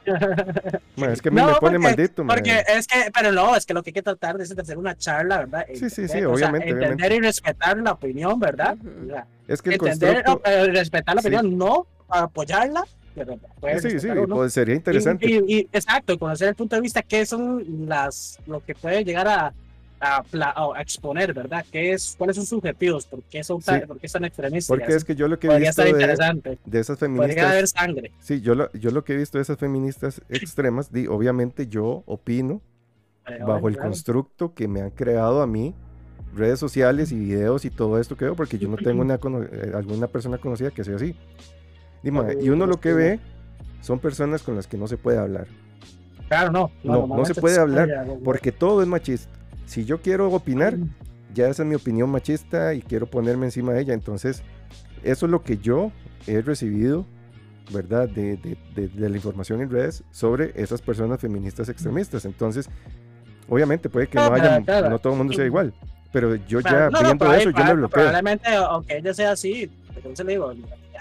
Ma, 0.97 1.13
es 1.13 1.21
que 1.21 1.29
a 1.29 1.33
mí 1.33 1.37
No, 1.41 1.49
me 1.49 1.53
pone 1.55 1.59
porque- 1.61 1.79
maldito. 1.79 2.25
ma. 2.25 2.35
Porque 2.35 2.63
es 2.69 2.87
que, 2.87 3.11
pero 3.13 3.33
no, 3.33 3.57
es 3.57 3.67
que 3.67 3.75
lo 3.75 3.83
que 3.83 3.91
hay 3.91 3.95
que 3.95 4.03
tratar 4.03 4.41
es 4.41 4.55
de 4.55 4.63
hacer 4.63 4.79
una 4.79 4.97
charla, 4.97 5.39
¿verdad? 5.39 5.67
Sí, 5.75 5.91
sí, 5.91 5.91
sí, 5.91 6.01
Entender, 6.03 6.27
o 6.27 6.37
sea, 6.39 6.49
obviamente, 6.49 6.69
entender 6.71 6.89
obviamente. 6.95 7.17
y 7.17 7.21
respetar 7.21 7.79
la 7.79 7.93
opinión, 7.93 8.39
¿verdad? 8.41 8.77
O 9.05 9.07
sea, 9.07 9.27
Es 9.49 9.61
que 9.63 9.71
el 9.71 9.75
entender 9.75 10.23
constructo. 10.25 10.51
eh, 10.51 10.67
respetar 10.73 11.15
la 11.17 11.23
sí. 11.23 11.29
opinión, 11.29 11.59
no 11.59 11.87
apoyarla, 12.09 12.85
pero 13.15 13.39
Sí, 13.81 13.99
sí, 13.99 14.09
uno. 14.09 14.37
pues 14.37 14.53
sería 14.53 14.75
interesante. 14.75 15.27
Y, 15.29 15.35
y- 15.47 15.59
y- 15.61 15.69
exacto, 15.73 16.19
conocer 16.19 16.49
el 16.49 16.55
punto 16.55 16.77
de 16.77 16.83
vista, 16.83 17.03
qué 17.03 17.27
son 17.27 17.87
las, 17.89 18.39
lo 18.47 18.65
que 18.65 18.75
puede 18.75 19.05
llegar 19.05 19.27
a, 19.29 19.53
a, 20.01 20.23
a 20.77 20.81
exponer, 20.81 21.35
¿verdad? 21.35 21.65
¿Qué 21.73 21.93
es, 21.93 22.15
¿Cuáles 22.17 22.37
son 22.37 22.47
sus 22.47 22.59
objetivos? 22.59 23.07
¿Por 23.07 23.23
qué 23.25 23.43
son 23.43 23.61
tan, 23.61 23.81
Sí. 23.81 23.87
por 23.87 23.99
qué 23.99 24.07
están 24.07 24.25
extremistas? 24.25 24.69
Porque 24.79 24.95
es 24.95 25.05
que 25.05 25.17
yo 25.17 25.27
lo 25.27 25.39
que 25.41 25.49
he 25.49 25.51
Podría 25.51 25.71
visto 25.71 25.83
de, 25.83 25.93
de 25.93 26.79
esas 26.81 26.99
Podría 26.99 27.17
feministas. 27.19 27.45
haber 27.51 27.67
sangre. 27.69 28.13
Sí, 28.21 28.41
yo 28.41 28.55
lo, 28.55 28.71
yo 28.73 28.91
lo 28.93 29.03
que 29.05 29.15
he 29.15 29.17
visto 29.17 29.39
de 29.39 29.43
esas 29.43 29.59
feministas 29.59 30.23
extremas, 30.29 30.93
di, 30.93 31.07
obviamente 31.09 31.67
yo 31.67 32.05
opino 32.07 32.61
Pero 33.27 33.47
bajo 33.47 33.61
bueno, 33.63 33.69
el 33.69 33.75
claro. 33.75 33.91
constructo 33.91 34.55
que 34.55 34.69
me 34.69 34.83
han 34.83 34.91
creado 34.91 35.43
a 35.43 35.47
mí 35.49 35.75
redes 36.37 36.61
sociales 36.61 37.11
y 37.11 37.19
videos 37.19 37.65
y 37.65 37.71
todo 37.71 37.99
esto 37.99 38.17
que 38.17 38.27
veo, 38.27 38.37
porque 38.37 38.59
yo 38.59 38.69
no 38.69 38.77
tengo 38.77 39.03
una, 39.03 39.15
eh, 39.17 39.73
alguna 39.75 40.07
persona 40.07 40.39
conocida 40.39 40.71
que 40.71 40.85
sea 40.85 40.95
así. 40.95 41.17
Y, 42.03 42.11
ma, 42.11 42.27
y 42.41 42.49
uno 42.51 42.67
lo 42.67 42.81
que 42.81 42.93
ve 42.93 43.21
son 43.81 43.99
personas 43.99 44.43
con 44.43 44.57
las 44.57 44.67
que 44.67 44.77
no 44.77 44.87
se 44.89 44.97
puede 44.97 45.19
hablar, 45.19 45.47
Claro, 46.29 46.53
no. 46.53 46.71
No, 46.85 47.07
no 47.07 47.25
se 47.25 47.35
puede 47.35 47.59
hablar, 47.59 47.89
porque 48.23 48.53
todo 48.53 48.83
es 48.83 48.89
machista. 48.89 49.31
Si 49.65 49.85
yo 49.87 50.03
quiero 50.03 50.31
opinar, 50.31 50.77
ya 51.33 51.49
esa 51.49 51.63
es 51.63 51.69
mi 51.69 51.75
opinión 51.75 52.11
machista 52.11 52.75
y 52.75 52.83
quiero 52.83 53.07
ponerme 53.07 53.47
encima 53.47 53.73
de 53.73 53.81
ella. 53.81 53.95
Entonces, 53.95 54.43
eso 55.03 55.25
es 55.27 55.33
lo 55.33 55.43
que 55.43 55.57
yo 55.57 55.91
he 56.27 56.43
recibido, 56.43 57.07
¿verdad? 57.73 58.09
De, 58.11 58.37
de- 58.37 58.59
de- 58.75 58.89
de 58.89 59.09
la 59.09 59.17
información 59.17 59.63
en 59.63 59.71
redes 59.71 60.05
sobre 60.11 60.53
esas 60.55 60.83
personas 60.83 61.19
feministas 61.19 61.69
extremistas. 61.71 62.27
Entonces, 62.27 62.69
obviamente 63.49 63.89
puede 63.89 64.07
que 64.09 64.19
no 64.19 64.33
haya, 64.35 64.61
no 64.91 64.99
todo 64.99 65.15
el 65.15 65.19
mundo 65.19 65.33
sea 65.33 65.47
igual, 65.47 65.73
pero 66.13 66.35
yo 66.35 66.61
ya 66.61 66.91
no, 66.91 67.01
no, 67.01 67.03
viendo 67.05 67.33
eso, 67.33 67.51
yo 67.51 67.65
me 67.65 67.73
bloqueo. 67.75 67.89
Probablemente, 68.05 68.55
aunque 68.55 68.99
ella 68.99 69.15
sea 69.15 69.33
así, 69.33 69.71
entonces 69.97 70.27
le 70.27 70.33
digo, 70.33 70.53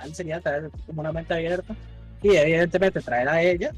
ya 0.06 0.14
sería 0.14 0.40
traer 0.41 0.69
como 0.86 1.02
una 1.02 1.11
mente 1.11 1.34
abierta 1.34 1.76
y 2.22 2.36
evidentemente 2.36 3.02
traer 3.02 3.30
a 3.30 3.41
ella. 3.41 3.72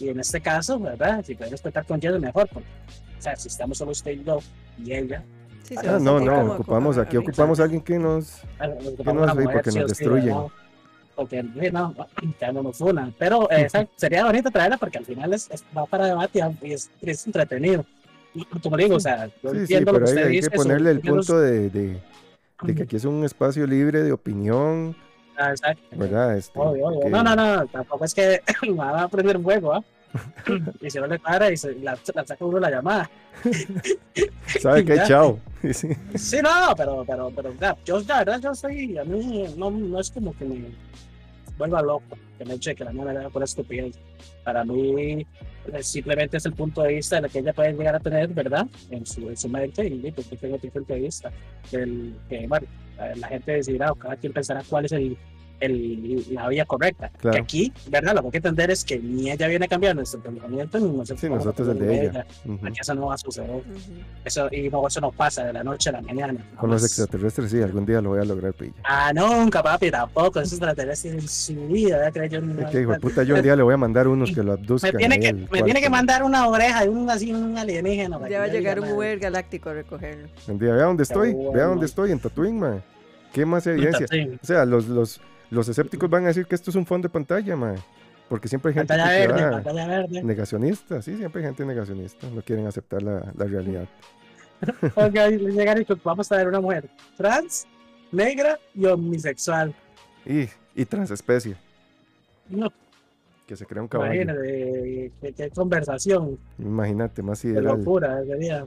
Y 0.00 0.08
en 0.08 0.18
este 0.20 0.40
caso, 0.40 0.78
¿verdad? 0.78 1.24
Si 1.24 1.34
puede 1.34 1.50
respetar 1.50 1.84
con 1.86 1.98
ella, 1.98 2.18
mejor. 2.18 2.48
Porque, 2.52 2.68
o 3.18 3.22
sea, 3.22 3.36
si 3.36 3.48
estamos 3.48 3.78
solo 3.78 3.92
usted 3.92 4.12
y 4.12 4.24
yo 4.24 4.38
y 4.82 4.92
ella, 4.92 5.22
Sí, 5.62 5.74
Ah, 5.78 5.82
Ah, 5.94 5.98
no, 5.98 6.20
no, 6.20 6.52
ocupamos, 6.52 6.98
aquí 6.98 7.16
ocupamos 7.16 7.58
a 7.58 7.62
alguien 7.62 7.80
que 7.80 7.98
nos... 7.98 8.42
bueno, 8.58 8.74
nos 8.74 8.84
no 8.84 8.90
ocupamos 8.90 9.22
una 9.22 9.32
sé, 9.32 9.40
mujer, 9.40 9.54
porque 9.54 9.70
sí 9.70 9.78
nos 9.78 9.90
sí, 9.92 9.96
destruyen. 10.04 10.36
Porque 11.16 11.40
sí, 11.42 11.70
no, 11.72 11.94
que 12.38 12.52
no 12.52 12.62
nos 12.64 12.76
funan. 12.76 13.14
Pero 13.18 13.50
eh, 13.50 13.66
sería 13.96 14.26
bonito 14.26 14.50
traerla 14.50 14.76
porque 14.76 14.98
al 14.98 15.06
final 15.06 15.32
es, 15.32 15.48
es- 15.50 15.64
va 15.74 15.86
para 15.86 16.04
debate 16.06 16.40
y 16.60 16.72
es, 16.72 16.90
es 17.00 17.26
entretenido. 17.26 17.86
Y 18.34 18.44
Como 18.44 18.76
digo, 18.76 18.96
o 18.96 19.00
sea, 19.00 19.26
yo 19.42 19.50
Sí, 19.52 19.56
sí, 19.56 19.60
entiendo 19.60 19.92
lo 19.92 19.98
pero 20.00 20.04
que 20.06 20.10
hay, 20.10 20.16
usted 20.18 20.26
hay 20.28 20.36
dice. 20.36 20.50
que 20.50 20.56
ponerle 20.56 20.90
el 20.90 21.00
punto 21.00 21.40
de, 21.40 21.70
de- 21.70 22.00
de 22.62 22.74
que 22.74 22.82
aquí 22.82 22.96
es 22.96 23.04
un 23.06 23.24
espacio 23.24 23.66
libre 23.66 24.02
de 24.02 24.12
opinión, 24.12 24.94
Ah. 24.98 25.04
¿Verdad? 25.92 26.36
Este, 26.36 26.58
Obvio, 26.58 26.86
obvio. 26.86 27.00
que- 27.00 27.10
No, 27.10 27.22
no, 27.22 27.34
no, 27.36 27.66
tampoco 27.66 28.04
es 28.04 28.14
que 28.14 28.40
va 28.78 29.02
a 29.02 29.08
prender 29.08 29.40
fuego, 29.40 29.74
¿ah? 29.74 29.84
y 30.80 30.90
si 30.90 30.98
no 30.98 31.06
le 31.08 31.18
para 31.18 31.50
y 31.50 31.56
se, 31.56 31.74
la, 31.80 31.98
la 32.14 32.24
saca 32.24 32.44
uno 32.44 32.60
la 32.60 32.70
llamada. 32.70 33.10
¿Sabe 34.60 34.84
qué? 34.84 35.00
Chao. 35.06 35.38
Sí. 35.72 35.88
No, 36.42 36.74
pero, 36.76 37.04
pero, 37.06 37.30
pero, 37.34 37.52
ya, 37.60 37.76
yo, 37.84 38.00
la 38.06 38.18
verdad, 38.18 38.40
yo 38.40 38.54
soy, 38.54 38.96
a 38.96 39.04
mí 39.04 39.44
no, 39.56 39.70
no 39.70 39.98
es 40.00 40.10
como 40.10 40.36
que 40.36 40.44
me 40.44 40.66
vuelva 41.58 41.82
loco 41.82 42.16
que 42.38 42.44
me 42.44 42.54
eche 42.54 42.74
que 42.74 42.84
la 42.84 42.92
mía 42.92 43.04
me 43.04 43.10
haga 43.12 43.30
por 43.30 43.42
estupidez. 43.42 43.96
Para 44.44 44.64
mí, 44.64 45.20
eh, 45.72 45.82
simplemente 45.82 46.36
es 46.36 46.46
el 46.46 46.52
punto 46.52 46.82
de 46.82 46.94
vista 46.94 47.20
de 47.20 47.28
que 47.28 47.38
ella 47.38 47.52
puede 47.52 47.72
llegar 47.72 47.94
a 47.94 48.00
tener, 48.00 48.28
¿verdad? 48.28 48.66
En 48.90 49.06
su, 49.06 49.28
en 49.28 49.36
su 49.36 49.48
mente, 49.48 49.86
y 49.86 50.10
pues 50.10 50.28
yo 50.30 50.36
tengo 50.36 50.56
otro 50.56 50.70
punto 50.70 50.94
de 50.94 51.00
vista. 51.00 51.30
Del, 51.70 52.16
que, 52.28 52.46
bueno, 52.46 52.66
la, 52.96 53.28
gente 53.28 53.52
decidirá, 53.52 53.92
o 53.92 53.94
cada 53.94 54.16
quien 54.16 54.32
pensará 54.32 54.62
cuál 54.68 54.84
es 54.84 54.92
el, 54.92 55.16
el, 55.60 56.24
la 56.32 56.48
vía 56.48 56.64
correcta. 56.64 57.10
Claro. 57.18 57.34
Que 57.36 57.42
aquí, 57.42 57.72
¿verdad? 57.88 58.14
Lo 58.14 58.20
que 58.22 58.26
hay 58.26 58.30
que 58.32 58.36
entender 58.38 58.70
es 58.70 58.84
que 58.84 58.98
ni 58.98 59.30
ella 59.30 59.46
viene 59.48 59.64
a 59.64 59.68
cambiar 59.68 59.96
nuestro 59.96 60.20
pensamiento, 60.20 60.78
ni 60.78 60.88
nosotros, 60.88 61.20
Sí, 61.20 61.28
nosotros 61.28 61.68
el 61.68 61.78
de 61.78 62.06
ella. 62.06 62.26
Ujú. 62.44 62.66
Aquí 62.66 62.78
eso 62.80 62.94
no 62.94 63.06
va 63.06 63.14
a 63.14 63.18
suceder. 63.18 63.50
Ujú. 63.50 63.62
Eso, 64.24 64.48
y 64.52 64.68
no, 64.68 64.86
eso 64.86 65.00
no 65.00 65.10
pasa 65.12 65.44
de 65.44 65.52
la 65.52 65.64
noche 65.64 65.90
a 65.90 65.92
la 65.92 66.02
mañana. 66.02 66.34
Con 66.58 66.70
los 66.70 66.84
extraterrestres, 66.84 67.50
sí, 67.50 67.60
algún 67.62 67.86
día 67.86 68.00
lo 68.00 68.10
voy 68.10 68.20
a 68.20 68.24
lograr, 68.24 68.52
pilla. 68.52 68.72
Ah, 68.84 69.12
nunca, 69.14 69.62
papi, 69.62 69.90
tampoco. 69.90 70.40
Esos 70.40 70.54
extraterrestres 70.54 71.14
en 71.14 71.28
su 71.28 71.66
vida, 71.68 71.96
¿verdad? 71.98 72.12
Creo 72.12 72.26
yo. 72.26 72.38
Es 72.38 72.44
no- 72.44 72.70
que 72.70 72.80
hijo 72.82 72.92
de 72.92 73.00
puta, 73.00 73.22
yo 73.22 73.34
un 73.36 73.42
día 73.42 73.56
le 73.56 73.62
voy 73.62 73.74
a 73.74 73.78
mandar 73.78 74.08
unos 74.08 74.30
que 74.30 74.36
lo 74.42 74.44
me 74.44 74.60
abduzcan. 74.60 74.96
tiene 74.96 75.14
ahí 75.14 75.20
que, 75.20 75.32
me 75.32 75.46
cuarto. 75.46 75.64
tiene 75.64 75.80
que 75.80 75.90
mandar 75.90 76.22
una 76.22 76.46
oreja 76.48 76.82
de 76.82 76.88
un 76.88 77.08
así, 77.08 77.32
un 77.32 77.56
alienígena. 77.56 78.18
Ya 78.28 78.38
va 78.40 78.44
a 78.44 78.48
llegar 78.48 78.80
un 78.80 78.86
"Man, 78.86 78.96
Uber 78.96 79.18
galáctico 79.18 79.70
a 79.70 79.74
recogerlo. 79.74 80.28
Un 80.48 80.58
día, 80.58 80.72
vea 80.74 80.84
dónde 80.84 81.02
estoy, 81.04 81.32
bueno. 81.32 81.52
vea 81.52 81.64
dónde 81.66 81.86
estoy, 81.86 82.10
en 82.12 82.18
Tatooine, 82.20 82.58
man. 82.58 82.82
¿Qué 83.32 83.44
más 83.44 83.66
evidencia? 83.66 84.06
O 84.42 84.46
sea, 84.46 84.64
los, 84.64 84.86
los, 84.86 85.20
los 85.54 85.68
escépticos 85.68 86.10
van 86.10 86.24
a 86.24 86.28
decir 86.28 86.46
que 86.46 86.54
esto 86.54 86.70
es 86.70 86.76
un 86.76 86.84
fondo 86.86 87.08
de 87.08 87.12
pantalla, 87.12 87.56
man. 87.56 87.76
Porque 88.28 88.48
siempre 88.48 88.70
hay 88.70 88.74
gente 88.74 88.88
Pantalla 88.94 89.26
verde, 89.26 89.50
pantalla 89.50 89.86
verde. 89.86 90.22
negacionista, 90.22 91.02
sí, 91.02 91.16
siempre 91.16 91.40
hay 91.42 91.46
gente 91.48 91.64
negacionista, 91.66 92.26
no 92.30 92.40
quieren 92.42 92.66
aceptar 92.66 93.02
la, 93.02 93.32
la 93.36 93.44
realidad. 93.44 93.86
Ok, 94.94 95.14
llegar 95.52 95.78
y 95.80 95.84
que 95.84 95.94
vamos 96.02 96.30
a 96.32 96.36
ver 96.38 96.48
una 96.48 96.60
mujer 96.60 96.88
trans, 97.18 97.66
negra 98.12 98.58
y 98.74 98.86
omnisexual. 98.86 99.74
Y, 100.24 100.48
y 100.74 100.84
transespecie, 100.86 101.54
No, 102.48 102.72
que 103.46 103.56
se 103.56 103.66
crea 103.66 103.82
un 103.82 103.88
caballo. 103.88 104.14
imagínate, 104.14 105.12
qué, 105.20 105.32
qué 105.34 105.50
conversación, 105.50 106.38
Imagínate, 106.58 107.22
más 107.22 107.42
qué 107.42 107.48
ideal. 107.48 107.64
locura. 107.64 108.22
Sería, 108.26 108.66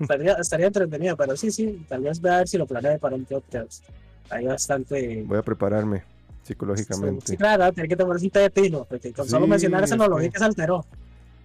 estaría, 0.00 0.32
estaría 0.34 0.66
entretenido, 0.66 1.16
pero 1.16 1.34
sí, 1.34 1.50
sí, 1.50 1.82
tal 1.88 2.02
vez 2.02 2.20
voy 2.20 2.30
a 2.30 2.38
ver 2.38 2.48
si 2.48 2.58
lo 2.58 2.66
planeo 2.66 2.98
para 2.98 3.16
un 3.16 3.24
podcast. 3.24 3.84
Hay 4.28 4.44
bastante. 4.44 5.22
Voy 5.24 5.38
a 5.38 5.42
prepararme 5.42 6.02
Sí, 6.48 6.54
psicológicamente. 6.54 7.36
claro, 7.36 7.72
tiene 7.72 7.88
que 7.88 7.96
tomarse 7.96 8.24
un 8.24 8.30
té 8.30 8.38
de 8.40 8.50
tilo, 8.50 8.86
porque 8.88 9.12
con 9.12 9.28
solo 9.28 9.44
Sí, 9.44 9.50
mencionar 9.50 9.84
eso 9.84 9.94
es 9.94 9.98
no 9.98 10.08
lo 10.08 10.16
que- 10.16 10.22
vi 10.24 10.30
que 10.30 10.38
se 10.38 10.44
alteró. 10.44 10.84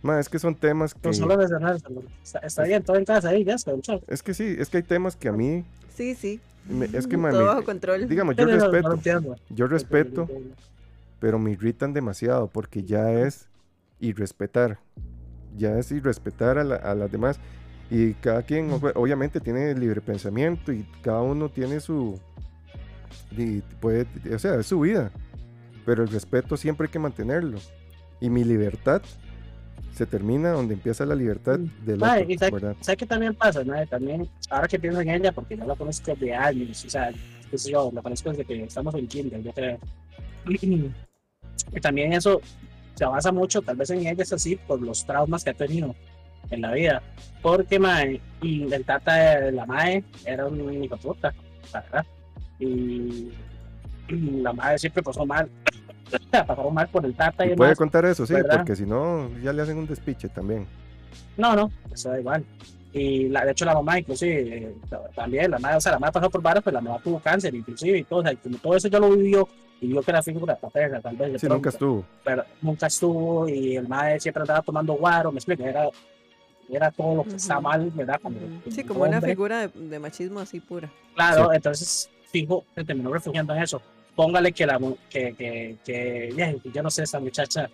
Ma, 0.01 0.19
es 0.19 0.27
que 0.29 0.37
son 0.39 0.55
temas 0.55 0.93
que... 0.93 0.99
Con 1.01 1.13
solo 1.13 1.37
mencionárselo. 1.37 2.03
Está, 2.23 2.39
está 2.39 2.63
bien, 2.63 2.83
todo 2.83 2.97
en 2.97 3.05
casa 3.05 3.29
ahí, 3.29 3.43
ya 3.45 3.53
está. 3.55 3.71
Es 4.07 4.21
que 4.21 4.33
sí, 4.33 4.55
es 4.59 4.69
que 4.69 4.77
hay 4.77 4.83
temas 4.83 5.15
que 5.15 5.29
a 5.29 5.31
mí... 5.31 5.63
Sí, 5.95 6.13
sí. 6.15 6.41
me- 6.67 6.85
es 6.91 7.07
que, 7.07 7.15
ma, 7.17 7.31
Todo 7.31 7.45
bajo 7.45 7.63
control. 7.63 8.07
digamos, 8.07 8.35
yo 8.35 8.45
no, 8.45 8.51
respeto, 8.69 9.35
yo 9.49 9.67
respeto, 9.67 10.27
pero 11.19 11.39
me 11.39 11.51
irritan 11.51 11.93
demasiado 11.93 12.47
porque 12.47 12.83
ya 12.83 13.11
es 13.13 13.47
irrespetar. 13.99 14.79
Ya 15.57 15.77
es 15.77 15.91
irrespetar 15.91 16.57
a, 16.57 16.63
la- 16.63 16.75
a 16.77 16.95
las 16.95 17.11
demás. 17.11 17.39
Y 17.89 18.13
cada 18.15 18.41
quien, 18.41 18.71
ob- 18.71 18.91
obviamente, 18.95 19.39
tiene 19.39 19.73
libre 19.75 20.01
pensamiento 20.01 20.71
y 20.73 20.85
cada 21.01 21.21
uno 21.21 21.49
tiene 21.49 21.79
su. 21.79 22.19
Y 23.37 23.61
puede, 23.79 24.05
o 24.33 24.39
sea, 24.39 24.55
es 24.55 24.67
su 24.67 24.79
vida. 24.79 25.11
Pero 25.85 26.03
el 26.03 26.09
respeto 26.09 26.55
siempre 26.57 26.87
hay 26.87 26.91
que 26.91 26.99
mantenerlo. 26.99 27.57
Y 28.21 28.29
mi 28.29 28.43
libertad 28.43 29.01
se 29.93 30.05
termina 30.05 30.51
donde 30.51 30.73
empieza 30.75 31.05
la 31.05 31.13
libertad 31.15 31.59
del 31.85 32.03
Ah, 32.03 32.17
otro, 32.19 32.31
y 32.31 32.37
sabe- 32.37 32.51
¿verdad? 32.51 32.75
¿Sabes 32.81 32.97
qué 32.97 33.05
también 33.05 33.35
pasa? 33.35 33.63
¿no? 33.63 33.73
También, 33.87 34.27
ahora 34.49 34.67
que 34.67 34.79
pienso 34.79 35.01
en 35.01 35.09
ella, 35.09 35.31
porque 35.31 35.57
yo 35.57 35.65
la 35.65 35.75
conozco 35.75 36.15
de 36.15 36.33
años, 36.33 36.85
o 36.85 36.89
sea, 36.89 37.11
sé 37.53 37.71
yo, 37.71 37.91
la 37.93 38.01
conozco 38.01 38.29
desde 38.31 38.45
que 38.45 38.63
estamos 38.63 38.95
en 38.95 39.07
kinder, 39.07 39.41
yo 39.43 39.51
creo. 39.53 39.77
Y 41.75 41.79
también 41.79 42.13
eso 42.13 42.41
se 42.95 43.05
basa 43.05 43.31
mucho, 43.31 43.61
tal 43.61 43.75
vez 43.75 43.89
en 43.91 43.99
ella 43.99 44.23
es 44.23 44.33
así, 44.33 44.55
por 44.55 44.81
los 44.81 45.05
traumas 45.05 45.43
que 45.43 45.51
ha 45.51 45.53
tenido 45.53 45.95
en 46.49 46.61
la 46.61 46.71
vida. 46.73 47.01
Porque, 47.41 47.79
mae, 47.79 48.19
y 48.41 48.71
el 48.71 48.83
tata 48.85 49.13
de 49.39 49.51
la 49.51 49.65
mae 49.65 50.03
era 50.25 50.45
un 50.47 50.83
hijo 50.83 50.97
puta, 50.97 51.33
la 51.73 51.81
verdad. 51.81 52.05
Y 52.63 53.31
la 54.41 54.53
madre 54.53 54.77
siempre 54.79 55.03
pasó 55.03 55.25
mal. 55.25 55.49
pasó 56.47 56.69
mal 56.69 56.87
por 56.89 57.05
el 57.05 57.15
tata 57.15 57.45
y, 57.45 57.51
Y 57.51 57.55
puede 57.55 57.69
demás. 57.69 57.77
contar 57.77 58.05
eso, 58.05 58.25
sí, 58.25 58.33
¿verdad? 58.33 58.57
porque 58.57 58.75
si 58.75 58.85
no, 58.85 59.29
ya 59.41 59.51
le 59.53 59.61
hacen 59.61 59.77
un 59.77 59.87
despiche 59.87 60.29
también. 60.29 60.65
No, 61.37 61.55
no, 61.55 61.71
eso 61.91 62.09
da 62.09 62.19
igual. 62.19 62.45
Y 62.91 63.27
la, 63.29 63.43
de 63.43 63.51
hecho 63.51 63.65
la 63.65 63.73
mamá 63.73 63.97
inclusive 63.97 64.57
eh, 64.57 64.75
también, 65.15 65.49
la 65.49 65.57
madre, 65.57 65.77
o 65.77 65.81
sea, 65.81 65.93
la 65.93 65.99
madre 65.99 66.13
pasó 66.13 66.29
por 66.29 66.43
varios, 66.43 66.63
pero 66.63 66.75
la 66.75 66.81
mamá 66.81 66.99
tuvo 67.03 67.19
cáncer 67.19 67.55
inclusive 67.55 67.97
y 67.97 68.03
todo, 68.03 68.19
o 68.19 68.23
sea, 68.23 68.35
como 68.35 68.57
todo 68.59 68.75
eso 68.75 68.87
yo 68.87 68.99
lo 68.99 69.09
vivió 69.09 69.47
y 69.81 69.87
vio 69.87 70.03
que 70.03 70.11
era 70.11 70.21
figura 70.21 70.55
paterna, 70.55 71.01
tal 71.01 71.15
vez. 71.15 71.41
Sí, 71.41 71.47
pronto, 71.47 71.55
nunca 71.55 71.69
estuvo. 71.69 72.05
Pero 72.23 72.43
nunca 72.61 72.85
estuvo 72.87 73.49
y 73.49 73.75
el 73.77 73.87
madre 73.87 74.19
siempre 74.19 74.41
andaba 74.41 74.61
tomando 74.61 74.93
guaro, 74.93 75.31
me 75.31 75.39
explico, 75.39 75.63
era, 75.63 75.89
era 76.69 76.91
todo 76.91 77.15
lo 77.15 77.23
que 77.23 77.35
está 77.35 77.55
Ujú. 77.55 77.63
mal, 77.63 77.89
¿verdad? 77.95 78.19
Como. 78.21 78.39
Sí, 78.69 78.83
como 78.83 78.99
como 78.99 79.05
una 79.09 79.17
hombre. 79.17 79.31
figura 79.31 79.67
de, 79.67 79.87
de 79.89 79.99
machismo 79.99 80.39
así 80.39 80.59
pura. 80.59 80.91
Claro, 81.15 81.51
entonces, 81.51 82.09
fijo, 82.33 82.65
se 82.75 82.83
terminó 82.83 83.13
refugiando 83.13 83.55
en 83.55 83.61
eso. 83.63 83.81
Póngale 84.15 84.51
que 84.51 84.65
la 84.65 84.79
que, 85.09 85.33
que, 85.35 85.77
que, 85.85 86.59
yo 86.73 86.83
no 86.83 86.89
sé, 86.89 87.03
esa 87.03 87.19
muchacha 87.19 87.69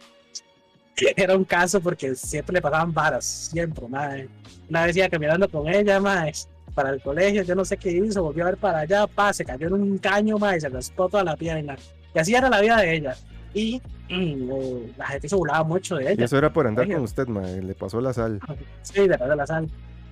era 1.16 1.36
un 1.36 1.46
caso 1.46 1.82
porque 1.82 2.14
siempre 2.14 2.54
le 2.54 2.62
pagaban 2.62 2.94
varas, 2.94 3.26
siempre, 3.26 3.88
madre. 3.88 4.30
Una 4.70 4.86
vez 4.86 4.96
iba 4.98 5.10
caminando 5.10 5.50
con 5.50 5.68
ella, 5.68 6.00
madre, 6.00 6.34
para 6.76 6.92
el 6.92 7.02
colegio, 7.02 7.44
yo 7.44 7.56
no 7.56 7.66
sé 7.66 7.78
qué 7.78 7.92
hizo, 7.92 8.22
volvió 8.22 8.44
a 8.44 8.52
ver 8.52 8.58
para 8.58 8.80
allá, 8.80 9.08
pa, 9.08 9.34
se 9.34 9.44
cayó 9.44 9.68
en 9.68 9.74
un 9.74 9.98
caño, 9.98 10.38
madre, 10.38 10.58
y 10.58 10.62
se 10.62 10.70
raspó 10.70 11.10
toda 11.10 11.24
la 11.24 11.36
pierna. 11.36 11.76
Y 12.14 12.20
así 12.20 12.36
era 12.36 12.50
la 12.50 12.62
vida 12.62 12.78
de 12.78 12.96
ella. 12.96 13.16
Y 13.54 13.82
mm, 14.10 14.52
eh, 14.52 14.94
la 14.98 15.08
gente 15.08 15.30
se 15.30 15.36
burlaba 15.36 15.64
mucho 15.64 15.96
de 15.96 16.04
Y 16.04 16.08
ella. 16.08 16.26
eso 16.26 16.38
era 16.38 16.54
por 16.54 16.68
andar 16.68 16.88
con 16.88 17.02
usted, 17.02 17.28
ma, 17.28 17.42
le 17.42 17.74
pasó 17.76 18.00
la 18.00 18.14
sal. 18.14 18.40
Sí, 18.82 19.08
de 19.08 19.18
de 19.18 19.36
la 19.36 19.48
sal. 19.48 19.68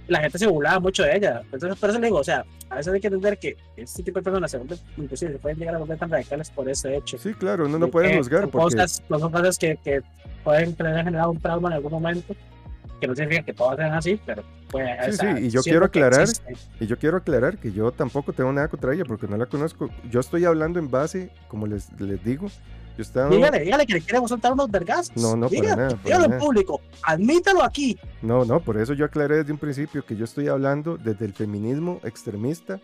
La 0.08 0.22
gente 0.22 0.38
se 0.38 0.48
burlaba 0.48 0.80
mucho 0.80 1.04
de 1.04 1.18
ella. 1.18 1.42
Entonces, 1.52 1.78
por 1.78 1.90
eso 1.90 2.00
le 2.00 2.08
digo, 2.08 2.20
o 2.20 2.24
sea, 2.24 2.46
a 2.70 2.76
veces 2.76 2.94
hay 2.94 3.00
que 3.00 3.08
entender 3.08 3.38
que 3.38 3.58
este 3.76 4.04
tipo 4.04 4.20
de 4.20 4.24
personas 4.24 4.52
se 4.52 4.58
vuelven, 4.58 4.80
inclusive 4.98 5.34
se 5.34 5.40
pueden 5.40 5.58
llegar 5.58 5.76
a 5.76 5.80
volver 5.80 5.98
tan 5.98 6.10
radicales 6.10 6.50
por 6.50 6.70
ese 6.70 6.96
hecho. 6.96 7.18
Sí, 7.18 7.34
claro, 7.34 7.68
no 7.68 7.78
De 7.78 7.88
puede 7.88 8.12
que 8.12 8.18
juzgar 8.18 8.42
son 8.42 8.52
porque 8.52 8.76
Cosas, 8.76 9.04
no 9.10 9.20
son 9.20 9.32
cosas 9.32 9.58
que, 9.58 9.78
que 9.84 10.02
pueden 10.44 10.76
tener 10.76 11.04
generado 11.04 11.32
un 11.32 11.40
trauma 11.40 11.70
en 11.70 11.74
algún 11.76 11.92
momento, 11.92 12.36
que 13.00 13.08
no 13.08 13.16
significa 13.16 13.44
que 13.44 13.54
todas 13.54 13.78
sean 13.78 13.94
así, 13.94 14.20
pero 14.26 14.44
pues... 14.70 14.88
Sí, 15.06 15.10
o 15.10 15.14
sea, 15.14 15.38
sí, 15.38 15.46
y 15.46 15.50
yo 15.50 15.62
quiero 15.62 15.86
aclarar. 15.86 16.28
Y 16.80 16.88
yo 16.88 16.98
quiero 16.98 17.18
aclarar 17.18 17.58
que 17.58 17.72
yo 17.72 17.92
tampoco 17.92 18.34
tengo 18.34 18.52
nada 18.52 18.68
contra 18.68 18.94
ella 18.94 19.04
porque 19.06 19.28
no 19.28 19.38
la 19.38 19.46
conozco. 19.46 19.90
Yo 20.10 20.20
estoy 20.20 20.46
hablando 20.46 20.80
en 20.80 20.90
base, 20.90 21.30
como 21.48 21.68
les, 21.68 21.92
les 22.00 22.24
digo, 22.24 22.48
Dígale, 23.30 23.60
dígale 23.60 23.86
que 23.86 23.94
le 23.94 24.02
queremos 24.02 24.30
soltar 24.30 24.54
unos 24.54 24.70
vergas. 24.70 25.12
No, 25.16 25.36
no, 25.36 25.50
para 25.50 25.62
Dígale, 25.62 25.96
para 25.96 26.26
en 26.26 26.40
público. 26.40 26.82
Admítalo 27.04 27.64
aquí. 27.64 27.98
No, 28.22 28.46
no, 28.46 28.60
por 28.60 28.78
eso 28.78 28.94
yo 28.94 29.06
aclaré 29.06 29.38
desde 29.38 29.52
un 29.52 29.58
principio 29.58 30.06
que 30.06 30.16
yo 30.16 30.26
estoy 30.26 30.48
hablando 30.48 30.98
desde 30.98 31.26
el 31.26 31.34
feminismo 31.34 32.00
extremista, 32.04 32.80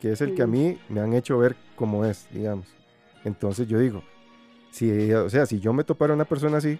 que 0.00 0.12
es 0.12 0.20
el 0.20 0.34
que 0.34 0.42
a 0.42 0.46
mí 0.46 0.78
me 0.88 1.00
han 1.00 1.12
hecho 1.12 1.38
ver 1.38 1.56
cómo 1.76 2.04
es, 2.04 2.26
digamos. 2.32 2.66
Entonces 3.24 3.68
yo 3.68 3.78
digo, 3.78 4.02
si, 4.70 5.12
o 5.12 5.28
sea, 5.28 5.46
si 5.46 5.60
yo 5.60 5.72
me 5.72 5.84
topara 5.84 6.14
una 6.14 6.24
persona 6.24 6.58
así, 6.58 6.78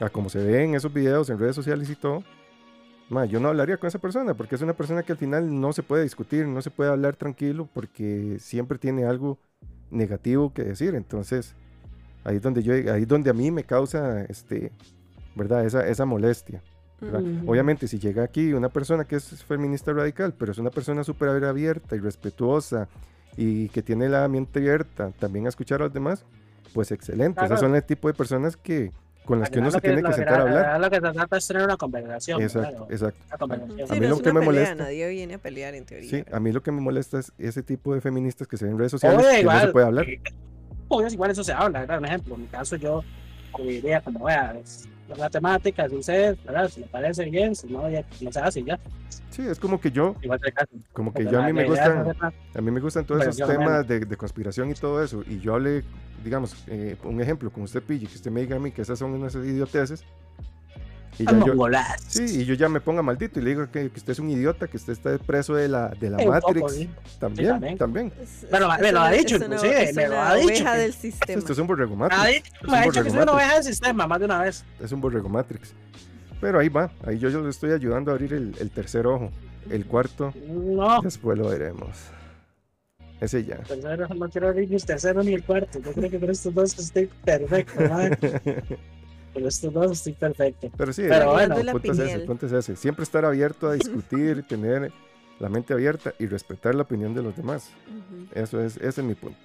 a 0.00 0.08
como 0.08 0.28
se 0.28 0.42
ve 0.42 0.64
en 0.64 0.74
esos 0.74 0.92
videos, 0.92 1.30
en 1.30 1.38
redes 1.38 1.54
sociales 1.54 1.88
y 1.88 1.94
todo, 1.94 2.24
ma, 3.08 3.26
yo 3.26 3.38
no 3.38 3.48
hablaría 3.48 3.76
con 3.76 3.88
esa 3.88 3.98
persona, 3.98 4.34
porque 4.34 4.56
es 4.56 4.62
una 4.62 4.72
persona 4.72 5.02
que 5.02 5.12
al 5.12 5.18
final 5.18 5.60
no 5.60 5.72
se 5.72 5.82
puede 5.82 6.02
discutir, 6.02 6.46
no 6.46 6.62
se 6.62 6.70
puede 6.70 6.90
hablar 6.90 7.14
tranquilo, 7.16 7.68
porque 7.72 8.38
siempre 8.40 8.78
tiene 8.78 9.04
algo 9.04 9.38
negativo 9.92 10.52
que 10.52 10.64
decir. 10.64 10.94
Entonces, 10.94 11.54
ahí 12.24 12.36
es 12.36 12.42
donde 12.42 12.62
yo, 12.62 12.74
ahí 12.74 13.02
es 13.02 13.08
donde 13.08 13.30
a 13.30 13.32
mí 13.32 13.50
me 13.50 13.64
causa, 13.64 14.24
este, 14.24 14.72
¿verdad? 15.34 15.64
Esa, 15.64 15.86
esa 15.86 16.04
molestia. 16.04 16.62
Obviamente, 17.46 17.88
si 17.88 17.98
llega 17.98 18.22
aquí 18.22 18.52
una 18.52 18.68
persona 18.68 19.04
que 19.04 19.16
es 19.16 19.42
feminista 19.44 19.92
radical, 19.92 20.34
pero 20.38 20.52
es 20.52 20.58
una 20.58 20.70
persona 20.70 21.02
súper 21.02 21.30
abierta 21.44 21.96
y 21.96 21.98
respetuosa 21.98 22.88
y 23.36 23.70
que 23.70 23.82
tiene 23.82 24.08
la 24.08 24.28
mente 24.28 24.60
abierta 24.60 25.10
también 25.18 25.46
a 25.46 25.48
escuchar 25.48 25.80
a 25.80 25.86
los 25.86 25.92
demás, 25.92 26.24
pues 26.72 26.92
excelente. 26.92 27.34
Claro. 27.34 27.46
Esas 27.46 27.60
son 27.60 27.74
el 27.74 27.82
tipo 27.82 28.06
de 28.06 28.14
personas 28.14 28.56
que 28.56 28.92
con 29.24 29.38
las 29.40 29.50
que 29.50 29.60
uno 29.60 29.70
se 29.70 29.80
tiene 29.80 30.02
que 30.02 30.12
sentar 30.12 30.40
a 30.40 30.42
hablar. 30.42 30.80
Lo 30.80 30.90
que 30.90 30.96
se 30.96 31.12
trata 31.12 31.36
es 31.36 31.46
tener 31.46 31.62
una 31.64 31.76
conversación. 31.76 32.42
Exacto, 32.42 32.86
claro, 32.86 32.86
exacto. 32.90 33.20
Una 33.28 33.38
conversación. 33.38 33.88
Sí, 33.88 33.94
A 33.96 34.00
mí 34.00 34.06
lo 34.08 34.14
es 34.16 34.22
que 34.22 34.32
me 34.32 34.40
pelea, 34.40 34.62
molesta- 34.64 34.74
Nadie 34.84 35.08
viene 35.08 35.34
a 35.34 35.38
pelear 35.38 35.74
en 35.74 35.84
teoría. 35.84 36.10
Sí, 36.10 36.16
¿verdad? 36.18 36.34
a 36.34 36.40
mí 36.40 36.52
lo 36.52 36.62
que 36.62 36.72
me 36.72 36.80
molesta 36.80 37.18
es 37.20 37.32
ese 37.38 37.62
tipo 37.62 37.94
de 37.94 38.00
feministas 38.00 38.48
que 38.48 38.56
se 38.56 38.64
ven 38.64 38.72
en 38.72 38.78
redes 38.78 38.92
sociales 38.92 39.18
Oye, 39.18 39.26
que 39.28 39.34
no 39.34 39.40
igual, 39.40 39.60
se 39.60 39.68
puede 39.68 39.86
hablar. 39.86 40.06
Obvio, 40.88 41.08
igual 41.08 41.30
eso 41.30 41.44
se 41.44 41.52
habla, 41.52 41.80
¿verdad? 41.80 41.98
Un 41.98 42.04
ejemplo, 42.06 42.34
en 42.34 42.40
mi 42.42 42.46
caso 42.48 42.76
yo 42.76 43.02
diría 43.58 44.00
como, 44.00 44.24
vea, 44.24 44.54
es 44.62 44.88
la 45.16 45.30
temática, 45.30 45.88
si 45.88 45.96
usted, 45.96 46.36
¿verdad? 46.44 46.68
Si 46.68 46.80
le 46.80 46.86
parece 46.86 47.24
bien, 47.24 47.54
si 47.54 47.68
no, 47.68 47.88
ya 47.88 48.04
no 48.20 48.32
se 48.32 48.40
hace 48.40 48.62
ya. 48.62 48.78
Sí, 49.30 49.42
es 49.46 49.58
como 49.58 49.80
que 49.80 49.90
yo, 49.90 50.14
Igual 50.20 50.40
como 50.92 51.12
que 51.12 51.24
yo 51.24 51.40
a 51.40 51.46
mí 51.46 51.52
me 51.52 51.64
gustan, 51.64 52.14
a 52.54 52.60
mí 52.60 52.70
me 52.70 52.80
gustan 52.80 53.06
todos 53.06 53.22
esos 53.22 53.48
temas 53.48 53.86
de, 53.88 54.00
de 54.00 54.16
conspiración 54.16 54.70
y 54.70 54.74
todo 54.74 55.02
eso. 55.02 55.22
Y 55.26 55.40
yo 55.40 55.54
hablé, 55.54 55.84
digamos, 56.22 56.64
eh, 56.66 56.96
un 57.04 57.20
ejemplo, 57.20 57.50
con 57.50 57.62
usted 57.62 57.82
pille, 57.82 58.06
que 58.06 58.14
usted 58.14 58.30
me 58.30 58.42
diga 58.42 58.56
a 58.56 58.58
mí 58.58 58.72
que 58.72 58.82
esas 58.82 58.98
son 58.98 59.12
unas 59.12 59.34
idioteces. 59.34 60.04
Y 61.18 61.24
ya 61.24 61.30
Como 61.30 61.46
yo, 61.68 61.78
sí, 62.08 62.24
y 62.40 62.44
yo 62.46 62.54
ya 62.54 62.68
me 62.70 62.80
ponga 62.80 63.02
maldito 63.02 63.38
y 63.38 63.42
le 63.42 63.50
digo 63.50 63.70
que, 63.70 63.90
que 63.90 63.98
usted 63.98 64.12
es 64.12 64.18
un 64.18 64.30
idiota, 64.30 64.66
que 64.66 64.78
usted 64.78 64.94
está 64.94 65.18
preso 65.18 65.54
de 65.54 65.68
la, 65.68 65.88
de 65.90 66.08
la 66.08 66.16
poco, 66.16 66.30
Matrix. 66.30 66.72
sí. 66.72 66.90
También, 67.20 67.48
también. 67.50 67.78
también. 67.78 68.12
Es- 68.20 68.46
Pero 68.50 68.72
es- 68.72 68.80
me 68.80 68.86
es 68.88 68.92
lo 68.94 69.00
ha 69.00 69.10
dicho, 69.10 69.36
es 69.36 69.42
inclusive, 69.42 69.82
es 69.90 69.94
me 69.96 70.08
lo 70.08 70.20
ha 70.20 70.34
dicho 70.36 70.64
que- 70.64 70.70
del 70.78 70.92
sistema. 70.94 71.38
Esto 71.38 71.52
es 71.52 71.58
un 71.58 71.66
borrego 71.66 71.96
Matrix. 71.96 72.42
Me 72.66 72.76
ha 72.78 72.82
dicho 72.82 73.02
que 73.04 73.10
soy 73.10 73.18
una 73.20 73.32
oveja 73.32 73.54
del 73.54 73.64
sistema 73.64 74.06
más 74.06 74.18
de 74.20 74.24
una 74.24 74.38
vez. 74.42 74.64
Es 74.82 74.90
un 74.92 75.00
borrego 75.02 75.28
Matrix. 75.28 75.74
Pero 76.40 76.58
ahí 76.58 76.68
va, 76.70 76.90
ahí 77.06 77.18
yo, 77.18 77.28
yo 77.28 77.40
le 77.42 77.50
estoy 77.50 77.72
ayudando 77.72 78.10
a 78.10 78.14
abrir 78.14 78.32
el, 78.32 78.54
el 78.58 78.70
tercer 78.70 79.06
ojo. 79.06 79.30
El 79.70 79.86
cuarto, 79.86 80.32
No, 80.48 81.00
después 81.02 81.38
lo 81.38 81.48
veremos. 81.50 81.90
Ese 83.20 83.44
ya. 83.44 83.58
tercero, 83.58 84.08
no 84.12 84.28
quiero 84.28 84.48
abrir 84.48 84.68
ni 84.68 84.74
el 84.74 84.84
tercero 84.84 85.22
ni 85.22 85.34
el 85.34 85.44
cuarto. 85.44 85.78
Yo 85.78 85.92
creo 85.92 86.10
que 86.10 86.18
con 86.18 86.30
estos 86.30 86.52
dos 86.52 86.76
estoy 86.76 87.08
perfecto, 87.24 87.74
Con 89.32 89.46
estos 89.46 89.72
dos 89.72 89.92
estoy 89.92 90.12
perfecto. 90.12 90.70
Pero 90.76 90.92
sí, 90.92 91.02
Pero 91.08 91.38
el, 91.38 91.48
bueno. 91.48 91.56
el 91.56 91.70
punto 91.72 91.92
es 91.92 91.98
ese, 91.98 92.12
el 92.12 92.24
punto 92.24 92.46
es 92.46 92.52
ese. 92.52 92.76
Siempre 92.76 93.02
estar 93.02 93.24
abierto 93.24 93.68
a 93.68 93.74
discutir, 93.74 94.42
tener 94.48 94.92
la 95.38 95.48
mente 95.48 95.72
abierta 95.72 96.14
y 96.18 96.26
respetar 96.26 96.74
la 96.74 96.82
opinión 96.82 97.14
de 97.14 97.22
los 97.22 97.36
demás. 97.36 97.70
Ujú. 97.88 98.26
Eso 98.34 98.60
es, 98.60 98.76
ese 98.76 99.00
es 99.00 99.06
mi 99.06 99.14
punto. 99.14 99.38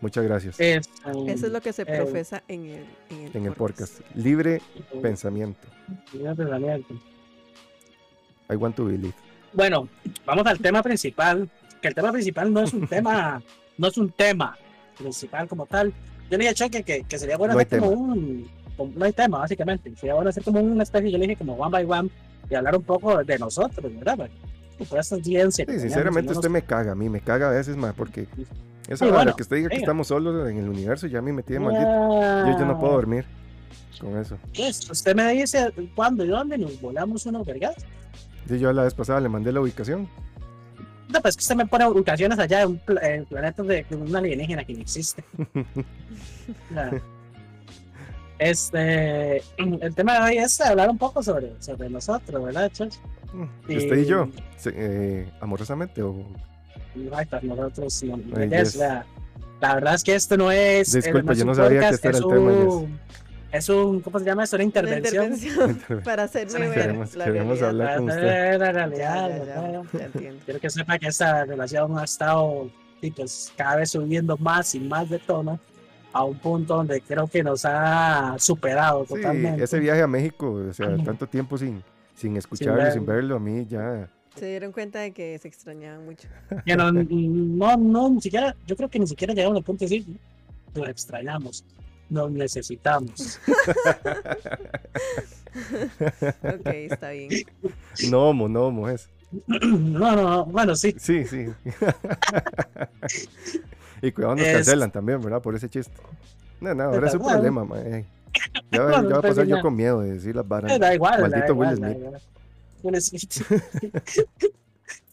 Muchas 0.00 0.24
gracias. 0.24 0.58
Es, 0.58 0.88
Eso 1.26 1.46
es 1.46 1.52
lo 1.52 1.60
que 1.60 1.72
se 1.72 1.82
eh, 1.82 1.86
profesa 1.86 2.42
en 2.48 2.66
el, 2.66 2.86
en 3.10 3.20
el, 3.26 3.36
en 3.36 3.46
el 3.46 3.52
podcast. 3.52 4.00
Libre 4.16 4.60
pensamiento. 5.00 5.68
Libre 6.12 6.34
pensamiento. 6.34 6.94
I 8.50 8.56
want 8.56 8.74
to 8.74 8.84
believe. 8.84 9.14
Bueno, 9.52 9.88
vamos 10.26 10.46
al 10.46 10.58
tema 10.58 10.82
principal. 10.82 11.48
Que 11.80 11.88
el 11.88 11.94
tema 11.94 12.12
principal 12.12 12.52
no 12.52 12.60
es 12.62 12.72
un 12.72 12.86
tema, 12.88 13.42
no 13.78 13.88
es 13.88 13.96
un 13.96 14.10
tema 14.10 14.56
principal 14.98 15.48
como 15.48 15.66
tal. 15.66 15.92
Yo 16.30 16.38
le 16.38 16.38
dije 16.38 16.48
a 16.50 16.54
Choque 16.54 16.82
que, 16.82 17.04
que 17.04 17.18
sería 17.18 17.36
bueno 17.36 17.54
No 17.54 17.60
hacer 17.60 17.80
como 17.80 17.92
un. 17.92 18.50
No 18.78 19.04
hay 19.04 19.12
tema, 19.12 19.38
básicamente. 19.38 19.92
Sería 19.96 20.14
bueno 20.14 20.30
hacer 20.30 20.42
como 20.44 20.60
una 20.60 20.82
especie, 20.82 21.10
yo 21.10 21.18
le 21.18 21.26
dije 21.26 21.36
como 21.38 21.54
one 21.54 21.70
by 21.70 21.84
one 21.84 22.10
y 22.50 22.54
hablar 22.54 22.76
un 22.76 22.82
poco 22.82 23.22
de 23.24 23.38
nosotros, 23.38 23.92
¿verdad? 23.94 24.28
Por 24.88 24.98
esta 24.98 25.14
audiencia. 25.14 25.64
que 25.64 25.72
Sí, 25.74 25.80
sinceramente 25.80 26.28
que 26.28 26.34
no 26.34 26.40
usted 26.40 26.48
nos- 26.48 26.52
me 26.54 26.62
caga 26.62 26.92
a 26.92 26.94
mí, 26.94 27.08
me 27.08 27.20
caga 27.20 27.48
a 27.48 27.52
veces, 27.52 27.76
más 27.76 27.94
porque 27.94 28.26
esa 28.88 29.04
Sí, 29.06 29.10
bueno, 29.12 29.36
que 29.36 29.42
usted 29.42 29.56
diga 29.56 29.68
que 29.68 29.76
venga. 29.76 29.84
estamos 29.84 30.08
solos 30.08 30.48
en 30.50 30.58
el 30.58 30.68
universo 30.68 31.06
ya 31.06 31.20
a 31.20 31.22
mí 31.22 31.30
me 31.32 31.42
tiene 31.42 31.64
maldito. 31.66 31.90
Yo, 32.50 32.58
yo 32.58 32.66
no 32.66 32.78
puedo 32.78 32.94
dormir 32.94 33.24
con 34.00 34.16
eso. 34.18 34.36
Pues, 34.56 34.90
usted 34.90 35.14
me 35.14 35.30
dice 35.32 35.72
cuándo 35.94 36.24
y 36.24 36.28
dónde 36.28 36.58
nos 36.58 36.80
volamos 36.80 37.24
unos 37.26 37.46
vergas. 37.46 37.76
Sí, 38.48 38.58
yo 38.58 38.72
la 38.72 38.82
vez 38.82 38.94
pasada 38.94 39.20
le 39.20 39.28
mandé 39.28 39.52
la 39.52 39.60
ubicación. 39.60 40.08
No, 41.08 41.20
pues 41.20 41.36
que 41.36 41.42
usted 41.42 41.54
me 41.54 41.66
pone 41.66 41.86
ubicaciones 41.86 42.38
allá 42.38 42.62
en, 42.62 42.78
planetas 43.26 43.66
de 43.66 43.86
una 43.90 44.18
alienígena 44.18 44.64
que 44.64 44.74
no 44.74 44.80
existe. 44.80 45.22
Ya. 46.74 46.90
Este, 48.38 49.36
el 49.58 49.94
tema 49.94 50.14
de 50.18 50.24
hoy 50.32 50.38
es 50.38 50.60
hablar 50.60 50.90
un 50.90 50.98
poco 50.98 51.22
sobre, 51.22 51.52
sobre 51.60 51.88
nosotros, 51.90 52.44
¿verdad, 52.44 52.70
Chos? 52.72 53.00
¿Y 53.68 53.76
usted 53.78 53.96
y 53.98 54.06
yo? 54.06 54.28
Eh, 54.66 55.30
¿Amorosamente 55.40 56.02
o...? 56.02 56.24
Exacto, 56.94 57.38
nosotros 57.42 58.02
no, 58.04 58.20
Ay, 58.36 58.48
es 58.52 58.72
yes. 58.72 58.76
la, 58.76 59.06
la 59.62 59.74
verdad 59.76 59.94
es 59.94 60.04
que 60.04 60.14
esto 60.14 60.36
no 60.36 60.52
es. 60.52 60.94
eh, 60.94 60.98
Disculpa, 61.00 61.32
es 61.32 61.38
yo 61.38 61.44
un 61.44 61.48
no 61.48 61.54
sabía 61.54 61.80
que 61.80 61.86
podcast, 61.86 61.94
este 62.04 62.08
era 62.08 62.18
es 62.18 62.24
el 62.24 62.30
tema, 62.30 62.50
yes. 62.52 62.74
un- 62.74 63.00
Es 63.52 63.68
un, 63.70 64.00
¿cómo 64.00 64.18
se 64.18 64.24
llama 64.26 64.44
esto? 64.44 64.56
Una 64.56 64.64
Una 64.64 64.66
intervención. 64.66 65.30
intervención 65.30 66.02
para 66.04 66.22
hacerme 66.24 66.58
ver 66.68 66.72
Queremos- 66.74 67.14
la 67.16 67.24
queremos 67.24 67.58
realidad. 67.60 67.68
hablar 67.68 67.96
con 67.98 68.08
usted. 68.10 68.58
la 68.58 68.72
realidad, 68.72 69.28
ya, 69.30 69.44
ya, 69.46 70.10
ya. 70.10 70.34
Quiero 70.44 70.60
que 70.60 70.68
sepa 70.70 70.98
que 70.98 71.06
esta 71.06 71.44
relación 71.46 71.98
ha 71.98 72.04
estado 72.04 72.70
y 73.00 73.10
pues, 73.10 73.52
cada 73.56 73.76
vez 73.76 73.90
subiendo 73.92 74.36
más 74.36 74.74
y 74.74 74.80
más 74.80 75.08
de 75.08 75.18
tono 75.18 75.58
a 76.12 76.24
un 76.24 76.38
punto 76.38 76.76
donde 76.76 77.00
creo 77.00 77.26
que 77.26 77.42
nos 77.42 77.64
ha 77.64 78.36
superado 78.38 79.04
Sí, 79.06 79.14
totalmente. 79.14 79.64
ese 79.64 79.78
viaje 79.80 80.02
a 80.02 80.06
México, 80.06 80.52
o 80.52 80.72
sea, 80.72 80.96
tanto 81.04 81.26
tiempo 81.26 81.56
sin, 81.56 81.82
sin 82.14 82.36
escucharlo, 82.36 82.90
sin 82.90 83.06
verlo, 83.06 83.36
a 83.36 83.40
mí 83.40 83.66
ya... 83.66 84.08
Se 84.36 84.46
dieron 84.46 84.72
cuenta 84.72 85.00
de 85.00 85.12
que 85.12 85.38
se 85.38 85.48
extrañaban 85.48 86.04
mucho. 86.04 86.28
Que 86.64 86.76
no, 86.76 86.90
no, 86.92 87.76
no, 87.76 88.10
ni 88.10 88.20
siquiera, 88.20 88.56
yo 88.66 88.76
creo 88.76 88.88
que 88.88 88.98
ni 88.98 89.06
siquiera 89.06 89.34
llegamos 89.34 89.58
al 89.58 89.64
punto 89.64 89.84
de 89.84 89.90
decir, 89.90 90.16
nos 90.74 90.88
extrañamos, 90.88 91.64
nos 92.08 92.30
necesitamos. 92.30 93.40
Ok, 96.42 96.66
está 96.66 97.10
bien. 97.10 97.28
Nomo, 98.10 98.48
nomo 98.48 98.88
es. 98.88 99.08
No, 99.46 100.16
no, 100.16 100.22
no, 100.22 100.44
bueno, 100.46 100.74
sí. 100.74 100.94
Sí, 100.98 101.24
sí. 101.24 101.46
Y 104.02 104.12
cuidado, 104.12 104.34
nos 104.36 104.46
Es- 104.46 104.52
cancelan 104.54 104.90
también, 104.90 105.20
¿verdad? 105.22 105.40
Por 105.40 105.54
ese 105.54 105.68
chiste. 105.68 105.92
No, 106.60 106.74
no, 106.74 106.82
ahora 106.84 107.08
es 107.08 107.14
un 107.14 107.22
problema, 107.22 107.64
ma, 107.64 107.80
ey. 107.80 108.04
Ya, 108.72 108.80
va- 108.82 108.90
Bueno, 108.92 109.08
ya 109.08 109.12
va 109.14 109.18
a 109.18 109.22
pasar 109.22 109.46
yo 109.46 109.60
con 109.60 109.76
miedo 109.76 110.00
de 110.00 110.14
decir 110.14 110.34
las 110.34 110.46
varas. 110.48 110.78
Da 110.78 110.94
igual, 110.94 111.20
da 111.20 111.28
Maldito 111.28 111.52
igual, 111.52 111.68
Will 111.70 111.80
da 111.80 111.86
Smith. 111.88 111.98
igual. 111.98 112.22
Will 112.82 113.00
Smith. 113.02 113.42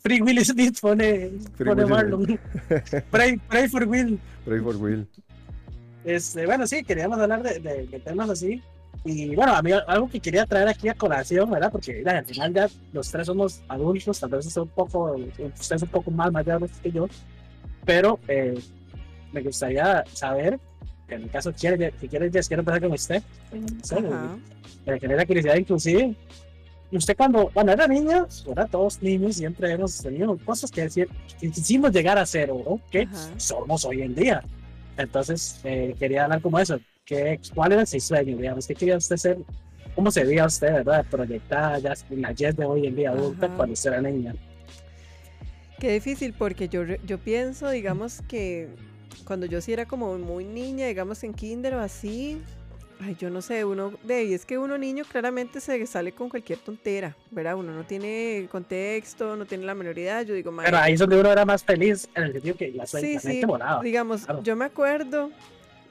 Free 0.02 0.22
Will 0.22 0.44
Smith 0.46 0.80
pone, 0.82 1.30
Free 1.58 1.68
pone 1.68 1.84
Will 1.84 1.90
Marlon. 1.94 2.40
Pray, 3.12 3.38
pray 3.50 3.68
for 3.68 3.84
Will. 3.86 4.18
Pray 4.46 4.60
for 4.62 4.76
Will. 4.78 5.06
Este, 6.06 6.46
bueno, 6.46 6.66
sí, 6.66 6.84
queríamos 6.84 7.20
hablar 7.20 7.44
de, 7.44 7.60
de- 7.60 7.88
de 7.88 8.00
temas 8.00 8.30
así. 8.30 8.62
Y 9.06 9.36
bueno, 9.36 9.54
a 9.54 9.62
mí 9.62 9.72
algo 9.88 10.10
que 10.10 10.20
quería 10.20 10.46
traer 10.46 10.68
aquí 10.70 10.88
a 10.90 10.94
colación, 10.94 11.50
¿verdad? 11.52 11.72
Porque 11.72 11.94
mira, 11.96 12.18
al 12.20 12.26
final 12.26 12.54
ya 12.54 12.68
los 12.94 13.10
tres 13.12 13.28
somos 13.28 13.62
adultos, 13.68 14.20
tal 14.20 14.30
vez 14.30 14.46
usted 14.46 14.62
un 14.62 14.68
poco, 14.70 15.16
usted 15.56 15.76
es 15.76 15.82
un 15.84 15.88
poco 15.90 16.12
más 16.12 16.32
mayor 16.32 16.68
que 16.82 16.92
yo, 16.92 17.08
pero 17.86 18.20
eh, 18.28 18.58
me 19.32 19.42
gustaría 19.42 20.04
saber, 20.14 20.60
que 21.08 21.16
en 21.16 21.24
mi 21.24 21.30
caso, 21.30 21.54
quiere, 21.54 21.94
si 22.00 22.08
quiere, 22.08 22.32
Jess, 22.32 22.48
quiero 22.48 22.62
empezar 22.62 22.82
con 22.82 22.92
usted. 22.92 23.24
Sí, 23.84 23.96
me 24.86 25.00
genera 25.00 25.26
curiosidad 25.26 25.56
inclusive. 25.56 26.16
Y 26.92 26.98
usted 26.98 27.16
cuando, 27.16 27.50
cuando 27.54 27.72
era 27.72 27.88
niño, 27.88 28.28
¿verdad? 28.48 28.68
Todos 28.72 29.02
niños 29.02 29.36
siempre 29.36 29.72
hemos 29.72 30.02
tenido 30.02 30.38
cosas 30.40 30.72
que 30.72 30.82
decir, 30.82 31.08
que 31.40 31.52
quisimos 31.52 31.92
llegar 31.92 32.18
a 32.18 32.26
ser 32.26 32.50
o 32.52 32.80
que 32.90 33.04
Ajá. 33.04 33.30
somos 33.38 33.86
hoy 33.86 34.02
en 34.02 34.16
día. 34.16 34.44
Entonces, 34.98 35.60
eh, 35.64 35.96
quería 36.00 36.24
hablar 36.24 36.42
como 36.42 36.60
eso. 36.60 36.80
¿Qué, 37.06 37.40
¿Cuál 37.54 37.74
era 37.74 37.86
su 37.86 38.00
sueño, 38.00 38.38
digamos? 38.38 38.66
¿Qué 38.68 38.76
quería 38.76 38.98
usted 38.98 39.18
ser? 39.18 39.38
¿Cómo 39.96 40.12
se 40.12 40.24
veía 40.24 40.46
usted, 40.46 40.74
verdad? 40.74 41.06
Proyectada 41.10 41.78
ya 41.80 41.94
en 42.10 42.22
la 42.22 42.34
Jess 42.36 42.56
de 42.56 42.66
hoy 42.66 42.88
en 42.88 42.96
día 42.96 43.12
adulta 43.12 43.46
Ajá. 43.46 43.56
cuando 43.56 43.74
usted 43.74 43.92
era 43.92 44.02
niña. 44.02 44.36
Qué 45.80 45.94
difícil 45.94 46.34
porque 46.34 46.70
yo, 46.70 46.84
yo 46.84 47.20
pienso, 47.20 47.70
digamos 47.70 48.22
que 48.28 48.68
cuando 49.26 49.46
yo 49.46 49.62
sí 49.62 49.74
era 49.74 49.86
como 49.86 50.18
muy 50.18 50.46
niña, 50.46 50.88
digamos 50.88 51.24
en 51.24 51.34
kinder 51.34 51.76
o 51.76 51.80
así, 51.80 52.42
ay, 53.02 53.16
yo 53.20 53.30
no 53.30 53.42
sé, 53.42 53.64
uno, 53.66 53.94
ve, 54.04 54.26
y 54.26 54.34
es 54.34 54.46
que 54.46 54.58
uno 54.58 54.78
niño 54.78 55.04
claramente 55.10 55.62
se 55.62 55.86
sale 55.88 56.12
con 56.12 56.30
cualquier 56.30 56.60
tontera, 56.60 57.16
¿verdad? 57.32 57.56
Uno 57.56 57.74
no 57.74 57.84
tiene 57.86 58.48
contexto, 58.52 59.36
no 59.36 59.46
tiene 59.46 59.66
la 59.66 59.76
menoridad, 59.76 60.26
yo 60.26 60.34
digo, 60.34 60.52
Pero 60.58 60.72
"Mae, 60.78 60.84
ahí 60.84 60.94
es 60.94 61.00
donde 61.00 61.20
uno 61.20 61.32
era 61.32 61.46
más 61.46 61.64
feliz, 61.64 62.10
en 62.16 62.24
el 62.24 62.34
sentido 62.34 62.56
que 62.58 62.72
la, 62.72 62.86
Sí, 62.86 63.14
la 63.16 63.20
sí, 63.20 63.28
mente 63.28 63.46
volaba. 63.46 63.82
digamos, 63.84 64.26
claro. 64.26 64.44
yo 64.44 64.56
me 64.56 64.66
acuerdo 64.66 65.32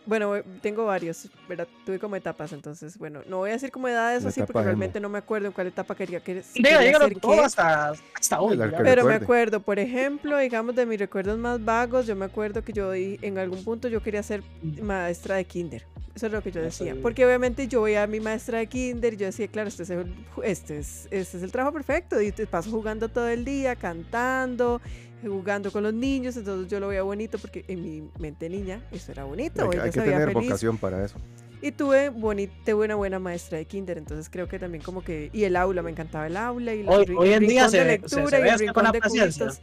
bueno, 0.09 0.35
eh, 0.37 0.45
tengo 0.63 0.87
varios, 0.87 1.29
¿verdad? 1.47 1.69
Tuve 1.85 1.99
como 1.99 2.17
etapas, 2.17 2.53
entonces, 2.55 2.97
bueno, 2.97 3.21
no 3.29 3.37
voy 3.39 3.51
a 3.51 3.53
decir 3.53 3.71
como 3.71 3.89
edades 3.89 4.25
La 4.25 4.31
así 4.31 4.41
porque 4.43 4.63
emo. 4.63 4.65
realmente 4.65 5.01
no 5.01 5.11
me 5.11 5.19
acuerdo 5.19 5.49
en 5.49 5.53
cuál 5.53 5.67
etapa 5.67 5.95
quería 5.95 6.21
que 6.21 6.43
Diga, 6.55 6.81
dígalo 6.81 7.05
hacer 7.05 7.21
todo 7.21 7.33
qué. 7.33 7.41
hasta, 7.45 7.91
hasta 7.91 8.41
hoy. 8.41 8.59
Pero 8.83 9.05
me 9.05 9.15
acuerdo, 9.15 9.61
por 9.61 9.79
ejemplo, 9.79 10.39
digamos 10.39 10.75
de 10.75 10.87
mis 10.87 10.99
recuerdos 10.99 11.39
más 11.39 11.63
vagos, 11.63 12.07
yo 12.07 12.17
me 12.17 12.25
acuerdo 12.25 12.65
que 12.65 12.73
yo 12.73 12.95
en 12.95 13.37
algún 13.39 13.63
punto 13.63 13.89
yo 13.89 14.03
quería 14.03 14.23
ser 14.23 14.43
maestra 14.83 15.37
de 15.37 15.45
kinder. 15.45 15.85
Eso 16.15 16.27
es 16.27 16.33
lo 16.33 16.43
que 16.43 16.51
yo 16.51 16.61
decía. 16.61 16.97
Porque 17.01 17.25
obviamente 17.25 17.69
yo 17.69 17.83
veía 17.83 18.03
a 18.03 18.07
mi 18.09 18.19
maestra 18.19 18.59
de 18.59 18.67
kinder 18.67 19.15
y 19.15 19.19
yo 19.19 19.27
decía, 19.27 19.47
claro, 19.47 19.69
este 19.69 19.85
es 19.85 19.91
el, 19.91 20.13
este 20.43 20.79
es, 20.79 21.07
este 21.13 21.37
es 21.37 21.43
el 21.45 21.53
trabajo 21.53 21.73
perfecto. 21.75 22.21
Y 22.21 22.33
te 22.33 22.47
paso 22.47 22.71
jugando 22.73 23.09
todo 23.09 23.29
el 23.29 23.45
día, 23.45 23.77
cantando, 23.77 24.81
jugando 25.23 25.71
con 25.73 25.83
los 25.83 25.95
niños. 25.95 26.37
Entonces 26.37 26.71
yo 26.71 26.81
lo 26.81 26.89
veía 26.89 27.03
bonito 27.03 27.39
porque 27.39 27.65
en 27.69 27.83
mi 27.83 28.11
mente 28.19 28.49
niña 28.49 28.81
eso 28.93 29.13
era 29.13 29.25
bonito. 29.25 29.63
Hay, 29.65 29.71
que- 29.71 29.81
hay 29.81 29.91
tener 29.91 30.29
feliz. 30.33 30.49
vocación 30.49 30.79
para 30.79 31.05
eso. 31.05 31.17
Y 31.61 31.73
tuve, 31.73 32.11
boni- 32.11 32.49
tuve 32.65 32.85
una 32.85 32.95
buena 32.95 33.19
maestra 33.19 33.59
de 33.59 33.65
kinder, 33.65 33.99
entonces 33.99 34.29
creo 34.31 34.47
que 34.47 34.61
también 34.61 34.81
como 34.85 35.03
que... 35.03 35.29
Y 35.33 35.43
el 35.43 35.57
aula, 35.57 35.83
me 35.83 35.91
encantaba 35.91 36.29
el 36.29 36.37
aula. 36.37 36.73
Y 36.73 36.85
la- 36.85 36.93
Hoy- 36.93 37.05
el 37.09 37.17
hoy 37.17 37.33
en 37.33 37.47
día 37.49 37.69
se 37.69 37.79
de 37.79 37.85
ve- 37.85 37.91
se- 37.91 38.17
lectura 38.17 38.57
se 38.59 38.65
y 38.65 38.69
el 38.69 38.73
con 38.73 38.93
de 38.93 39.01
paciencia. 39.01 39.47
cubitos. 39.47 39.61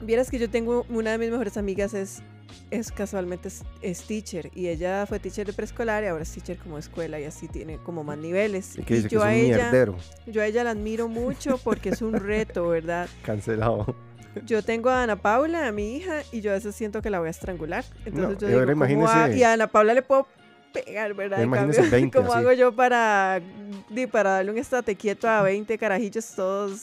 Vieras 0.00 0.30
que 0.30 0.38
yo 0.38 0.48
tengo 0.48 0.86
una 0.90 1.10
de 1.10 1.18
mis 1.18 1.30
mejores 1.30 1.56
amigas 1.56 1.92
es, 1.92 2.22
es 2.70 2.90
casualmente 2.92 3.48
es, 3.48 3.62
es 3.82 4.02
teacher 4.02 4.50
y 4.54 4.68
ella 4.68 5.06
fue 5.06 5.18
teacher 5.18 5.46
de 5.46 5.52
preescolar 5.52 6.04
y 6.04 6.06
ahora 6.08 6.22
es 6.22 6.32
teacher 6.32 6.56
como 6.58 6.78
escuela 6.78 7.18
y 7.20 7.24
así 7.24 7.48
tiene 7.48 7.78
como 7.78 8.04
más 8.04 8.18
niveles. 8.18 8.76
Y 8.78 8.82
que 8.82 8.94
dice 8.94 9.08
que 9.08 9.14
yo 9.14 9.20
es 9.20 9.24
un 9.26 9.30
a 9.30 9.34
ella, 9.34 9.56
mierdero. 9.56 9.96
yo 10.26 10.42
a 10.42 10.46
ella 10.46 10.64
la 10.64 10.70
admiro 10.70 11.08
mucho 11.08 11.58
porque 11.58 11.90
es 11.90 12.02
un 12.02 12.12
reto, 12.20 12.68
¿verdad? 12.68 13.08
Cancelado. 13.22 13.94
Yo 14.44 14.62
tengo 14.62 14.90
a 14.90 15.02
Ana 15.02 15.16
Paula, 15.16 15.66
a 15.66 15.72
mi 15.72 15.96
hija, 15.96 16.22
y 16.30 16.42
yo 16.42 16.50
a 16.52 16.54
veces 16.54 16.74
siento 16.74 17.02
que 17.02 17.10
la 17.10 17.18
voy 17.18 17.28
a 17.28 17.30
estrangular. 17.30 17.84
Entonces 18.04 18.14
No, 18.14 18.38
yo 18.38 18.48
digo, 18.64 18.72
¿cómo 18.78 19.26
y 19.34 19.42
a 19.42 19.52
Ana 19.54 19.66
Paula 19.66 19.94
le 19.94 20.02
puedo 20.02 20.28
pegar, 20.72 21.14
¿verdad? 21.14 21.42
Imagínese 21.42 21.80
cambio, 21.80 21.90
20 21.98 22.18
¿Cómo 22.18 22.32
así. 22.34 22.38
hago 22.40 22.52
yo 22.52 22.76
para, 22.76 23.40
para 24.12 24.30
darle 24.30 24.50
un 24.52 24.58
estate 24.58 24.94
quieto 24.94 25.28
a 25.28 25.42
20 25.42 25.76
carajillos 25.78 26.26
todos 26.36 26.82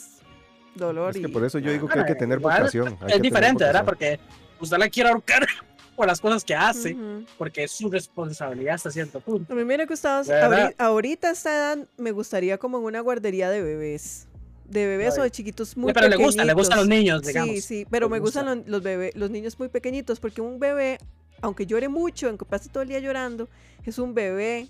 dolor? 0.74 1.12
Es 1.12 1.18
que 1.22 1.28
y- 1.30 1.32
por 1.32 1.46
eso 1.46 1.60
yo 1.60 1.72
digo 1.72 1.88
que 1.88 2.00
hay 2.00 2.06
que 2.06 2.16
tener 2.16 2.40
vocación. 2.40 2.88
hay 2.88 2.98
que 2.98 3.06
Es 3.06 3.10
tener 3.10 3.22
diferente, 3.22 3.64
¿verdad? 3.64 3.86
vocación. 3.86 4.20
Porque 4.56 4.64
usted 4.66 4.78
la 4.78 4.90
quiere 4.90 5.10
ahorcar 5.10 5.46
por 5.96 6.08
las 6.08 6.20
cosas 6.20 6.44
que 6.44 6.56
hace, 6.56 6.96
porque 7.38 7.64
es 7.64 7.72
su 7.72 7.90
responsabilidad 7.90 8.76
hasta 8.76 8.92
cierto 8.92 9.20
punto. 9.20 9.52
A 9.54 9.56
mí 9.56 9.64
me 9.64 9.76
hubiera 9.76 9.84
ahorita, 9.86 10.74
ahorita 10.78 11.30
a 11.30 11.32
esta 11.32 11.54
edad 11.54 11.88
me 11.98 12.12
gustaría 12.12 12.58
como 12.58 12.78
en 12.80 12.84
una 12.86 13.00
guardería 13.02 13.50
de 13.50 13.62
bebés. 13.62 14.28
De 14.66 14.88
bebés 14.88 15.18
o 15.20 15.22
de 15.22 15.30
chiquitos 15.30 15.78
muy 15.78 15.94
pero 15.94 16.08
le 16.08 16.16
gusta, 16.16 16.44
le 16.44 16.54
gustan 16.54 16.80
los 16.80 16.88
niños, 16.88 17.22
digamos. 17.22 17.54
Sí, 17.54 17.62
sí, 17.62 17.88
pero 17.90 18.10
me 18.10 18.18
gusta. 18.20 18.42
gustan 18.42 18.60
los, 18.60 18.68
los 18.68 18.82
bebés, 18.82 19.16
los 19.16 19.30
niños 19.30 19.60
muy 19.60 19.70
pequeñitos, 19.70 20.20
porque 20.20 20.42
un 20.42 20.60
bebé, 20.60 20.98
aunque 21.42 21.68
llore 21.68 21.88
mucho, 21.88 22.28
aunque 22.30 22.46
pase 22.46 22.70
todo 22.70 22.82
el 22.82 22.90
día 22.90 23.00
llorando, 23.00 23.48
es 23.86 24.00
un 24.00 24.16
bebé. 24.16 24.68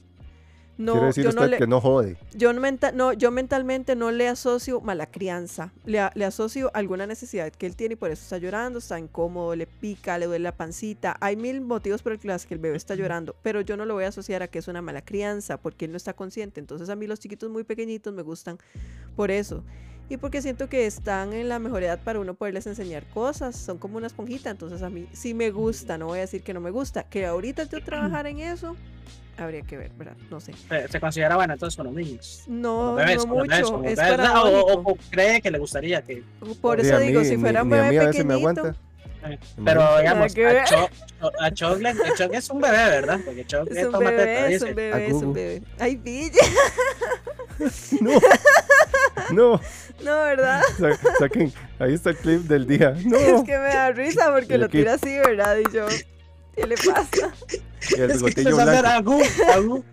No, 0.78 0.92
Quiere 0.92 1.08
decir 1.08 1.24
yo 1.24 1.30
usted 1.30 1.42
no 1.42 1.48
le, 1.48 1.58
que 1.58 1.68
no 1.68 1.80
jode. 1.80 2.18
yo 2.34 2.52
no, 2.52 2.60
menta- 2.60 2.92
no, 2.92 3.14
yo 3.14 3.32
mentalmente 3.32 3.96
no 3.96 4.12
le 4.12 4.28
asocio 4.28 4.82
mala 4.82 5.06
crianza, 5.06 5.72
le 5.86 6.26
asocio 6.26 6.70
alguna 6.74 7.08
necesidad 7.08 7.50
que 7.54 7.66
él 7.66 7.78
tiene 7.78 7.94
y 7.94 7.96
por 7.96 8.12
eso 8.12 8.24
está 8.24 8.38
llorando, 8.40 8.80
está 8.80 9.00
incómodo, 9.00 9.56
le 9.56 9.68
pica, 9.68 10.18
le 10.18 10.26
duele 10.26 10.44
la 10.44 10.52
pancita. 10.52 11.16
Hay 11.22 11.38
mil 11.38 11.62
motivos 11.62 12.02
por 12.04 12.20
los 12.26 12.46
que 12.46 12.54
el 12.54 12.60
bebé 12.60 12.76
está 12.76 12.96
llorando, 12.96 13.36
pero 13.42 13.62
yo 13.62 13.78
no 13.78 13.86
lo 13.86 13.94
voy 13.94 14.04
a 14.04 14.10
asociar 14.10 14.44
a 14.44 14.48
que 14.50 14.60
es 14.60 14.68
una 14.68 14.82
mala 14.82 15.02
crianza 15.02 15.56
porque 15.58 15.86
él 15.86 15.92
no 15.92 15.98
está 15.98 16.12
consciente. 16.14 16.60
Entonces 16.60 16.90
a 16.90 16.96
mí 16.98 17.08
los 17.08 17.22
chiquitos 17.22 17.50
muy 17.50 17.64
pequeñitos 17.64 18.14
me 18.14 18.22
gustan 18.22 18.58
por 19.16 19.32
eso. 19.32 19.64
Y 20.10 20.18
porque 20.18 20.42
siento 20.42 20.68
que 20.70 20.86
están 20.86 21.32
en 21.34 21.48
la 21.50 21.58
mejor 21.58 21.84
edad 21.84 22.00
para 22.04 22.20
uno 22.20 22.34
poderles 22.36 22.68
enseñar 22.68 23.06
cosas, 23.14 23.56
son 23.56 23.78
como 23.80 23.98
una 23.98 24.08
esponjita, 24.08 24.52
entonces 24.52 24.82
a 24.84 24.90
mí 24.90 25.08
sí 25.14 25.34
me 25.34 25.50
gusta, 25.52 25.98
no 25.98 26.08
voy 26.08 26.18
a 26.20 26.22
decir 26.22 26.44
que 26.44 26.54
no 26.54 26.60
me 26.60 26.70
gusta, 26.70 27.04
que 27.04 27.26
ahorita 27.26 27.64
yo 27.64 27.82
trabajar 27.84 28.28
en 28.28 28.38
eso, 28.40 28.76
habría 29.38 29.62
que 29.62 29.78
ver, 29.78 29.92
¿verdad? 29.98 30.16
No 30.30 30.40
sé. 30.40 30.54
Se, 30.90 31.00
considera 31.00 31.36
bueno 31.36 31.54
entonces 31.54 31.76
con 31.76 31.86
los 31.88 31.96
niños. 31.96 32.44
No, 32.48 32.88
los 32.88 32.96
bebés, 32.98 33.26
no 33.26 33.36
bebés, 33.36 33.62
mucho, 33.62 33.78
los 33.78 33.86
es 33.92 33.96
bebés, 33.98 34.10
¿verdad? 34.18 34.30
o, 34.32 34.44
paradójico. 34.44 34.82
o- 34.90 34.92
o 34.94 34.98
cree 35.10 35.42
que 35.42 35.52
le 35.52 35.60
gustaría 35.60 36.02
que. 36.02 36.24
Por 36.62 36.80
eso 36.80 37.00
digo, 37.00 37.22
mí, 37.22 37.26
si 37.26 37.38
fuera 37.38 37.64
un 37.64 37.70
bebé 37.70 37.90
mí 37.90 37.98
a 37.98 38.00
veces 38.08 38.26
me 38.26 38.34
pequeñito. 38.36 38.62
aguanta. 38.62 38.80
Pero 39.66 39.98
digamos, 39.98 40.32
a 40.36 40.66
Cho, 40.66 40.90
a 41.40 41.52
Choc 42.16 42.34
es 42.34 42.50
un 42.52 42.62
bebé, 42.62 42.78
¿verdad? 42.78 43.20
Porque 43.26 43.44
Choc 43.48 43.68
Es 43.72 43.86
un 43.88 43.92
toma 43.94 44.10
teta, 44.12 44.24
bebé, 44.24 44.54
es 44.54 44.62
un 44.62 44.76
bebé, 44.76 45.08
es 45.08 45.14
un 45.14 45.34
bebé. 45.34 45.62
Ay, 45.80 45.96
pille. 45.98 46.32
No. 48.02 48.12
No. 49.32 49.62
No, 50.04 50.12
¿verdad? 50.24 50.62
Sa- 50.78 51.14
Saquen. 51.20 51.54
Ahí 51.80 51.94
está 51.94 52.10
el 52.10 52.18
clip 52.18 52.42
del 52.42 52.68
día. 52.68 52.94
No. 53.06 53.18
Es 53.18 53.44
que 53.46 53.58
me 53.58 53.70
da 53.70 53.92
risa 53.94 54.32
porque 54.32 54.56
El 54.56 54.62
lo 54.62 54.70
tira 54.70 54.96
así, 54.96 55.18
¿verdad? 55.18 55.56
Y 55.58 55.74
yo, 55.74 55.88
¿qué 56.56 56.68
le 56.68 56.76
pasa? 56.78 57.34
Y 57.92 58.02
el 58.02 58.10
Es 58.12 58.24
que 58.24 58.30
bigotillo 58.42 58.60
a 58.60 58.82
blanco. 58.82 59.20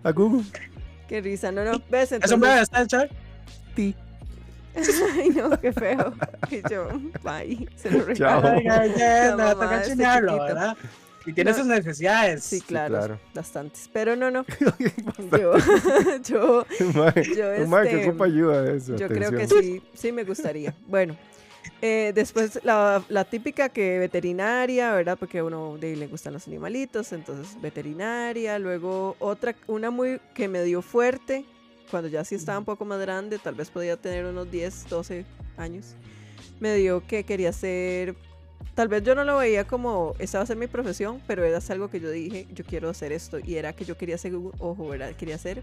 A 0.03 0.11
Google. 0.11 0.43
Qué 1.07 1.21
risa, 1.21 1.51
no, 1.51 1.63
no, 1.63 1.79
ves 1.91 2.11
Es 2.11 2.31
un 2.31 2.39
bebé, 2.39 2.59
entonces. 2.59 2.61
¿está 2.61 2.81
el 2.81 2.87
Choc? 2.87 3.17
Ti. 3.75 3.95
Ay, 5.15 5.29
no, 5.29 5.59
qué 5.61 5.71
feo. 5.71 6.13
Y 6.49 6.61
yo, 6.67 6.87
bye, 7.21 7.69
se 7.75 7.91
lo 7.91 8.03
regalo. 8.03 8.47
Ay, 8.47 8.65
ay, 8.67 8.93
ay, 8.99 9.95
me 9.95 10.05
toca. 10.21 10.43
¿verdad? 10.43 10.77
Y 11.25 11.33
tiene 11.33 11.51
No. 11.51 11.57
sus 11.57 11.67
necesidades. 11.67 12.43
Sí, 12.43 12.59
claro, 12.61 12.97
claro. 12.97 13.19
bastantes. 13.33 13.89
Pero 13.93 14.15
no, 14.15 14.31
no. 14.31 14.45
Yo, 15.31 15.53
yo, 16.23 16.65
Yo, 16.83 17.07
este, 17.07 18.07
ocupa 18.07 18.25
ayuda 18.25 18.73
eso. 18.73 18.95
Yo 18.95 19.07
creo 19.07 19.31
que 19.31 19.47
sí, 19.47 19.83
sí 19.93 20.11
me 20.11 20.23
gustaría. 20.23 20.73
Bueno, 20.87 21.15
eh, 21.85 22.13
después 22.15 22.61
la, 22.63 23.03
la 23.09 23.25
típica 23.25 23.67
que 23.67 23.99
veterinaria, 23.99 24.93
¿verdad? 24.93 25.17
Porque 25.19 25.39
a 25.39 25.43
uno 25.43 25.77
de, 25.77 25.97
le 25.97 26.07
gustan 26.07 26.31
los 26.31 26.47
animalitos, 26.47 27.11
entonces 27.11 27.61
veterinaria. 27.61 28.57
Luego 28.57 29.17
otra, 29.19 29.53
una 29.67 29.91
muy 29.91 30.21
que 30.33 30.47
me 30.47 30.63
dio 30.63 30.81
fuerte, 30.81 31.43
cuando 31.91 32.07
ya 32.07 32.23
sí 32.23 32.35
estaba 32.35 32.57
un 32.57 32.63
poco 32.63 32.85
más 32.85 33.01
grande, 33.01 33.37
tal 33.37 33.55
vez 33.55 33.69
podía 33.69 33.97
tener 33.97 34.23
unos 34.23 34.49
10, 34.49 34.87
12 34.87 35.25
años. 35.57 35.95
Me 36.61 36.73
dio 36.75 37.05
que 37.05 37.25
quería 37.25 37.51
ser, 37.51 38.15
tal 38.75 38.87
vez 38.87 39.03
yo 39.03 39.13
no 39.13 39.25
lo 39.25 39.39
veía 39.39 39.67
como, 39.67 40.15
esa 40.19 40.37
va 40.37 40.45
a 40.45 40.47
ser 40.47 40.55
mi 40.55 40.67
profesión, 40.67 41.21
pero 41.27 41.43
era 41.43 41.59
algo 41.67 41.89
que 41.89 41.99
yo 41.99 42.09
dije, 42.11 42.47
yo 42.53 42.63
quiero 42.63 42.87
hacer 42.87 43.11
esto. 43.11 43.39
Y 43.39 43.55
era 43.57 43.73
que 43.73 43.83
yo 43.83 43.97
quería 43.97 44.17
ser, 44.17 44.31
ojo, 44.59 44.87
¿verdad? 44.87 45.11
Quería 45.17 45.37
ser 45.37 45.61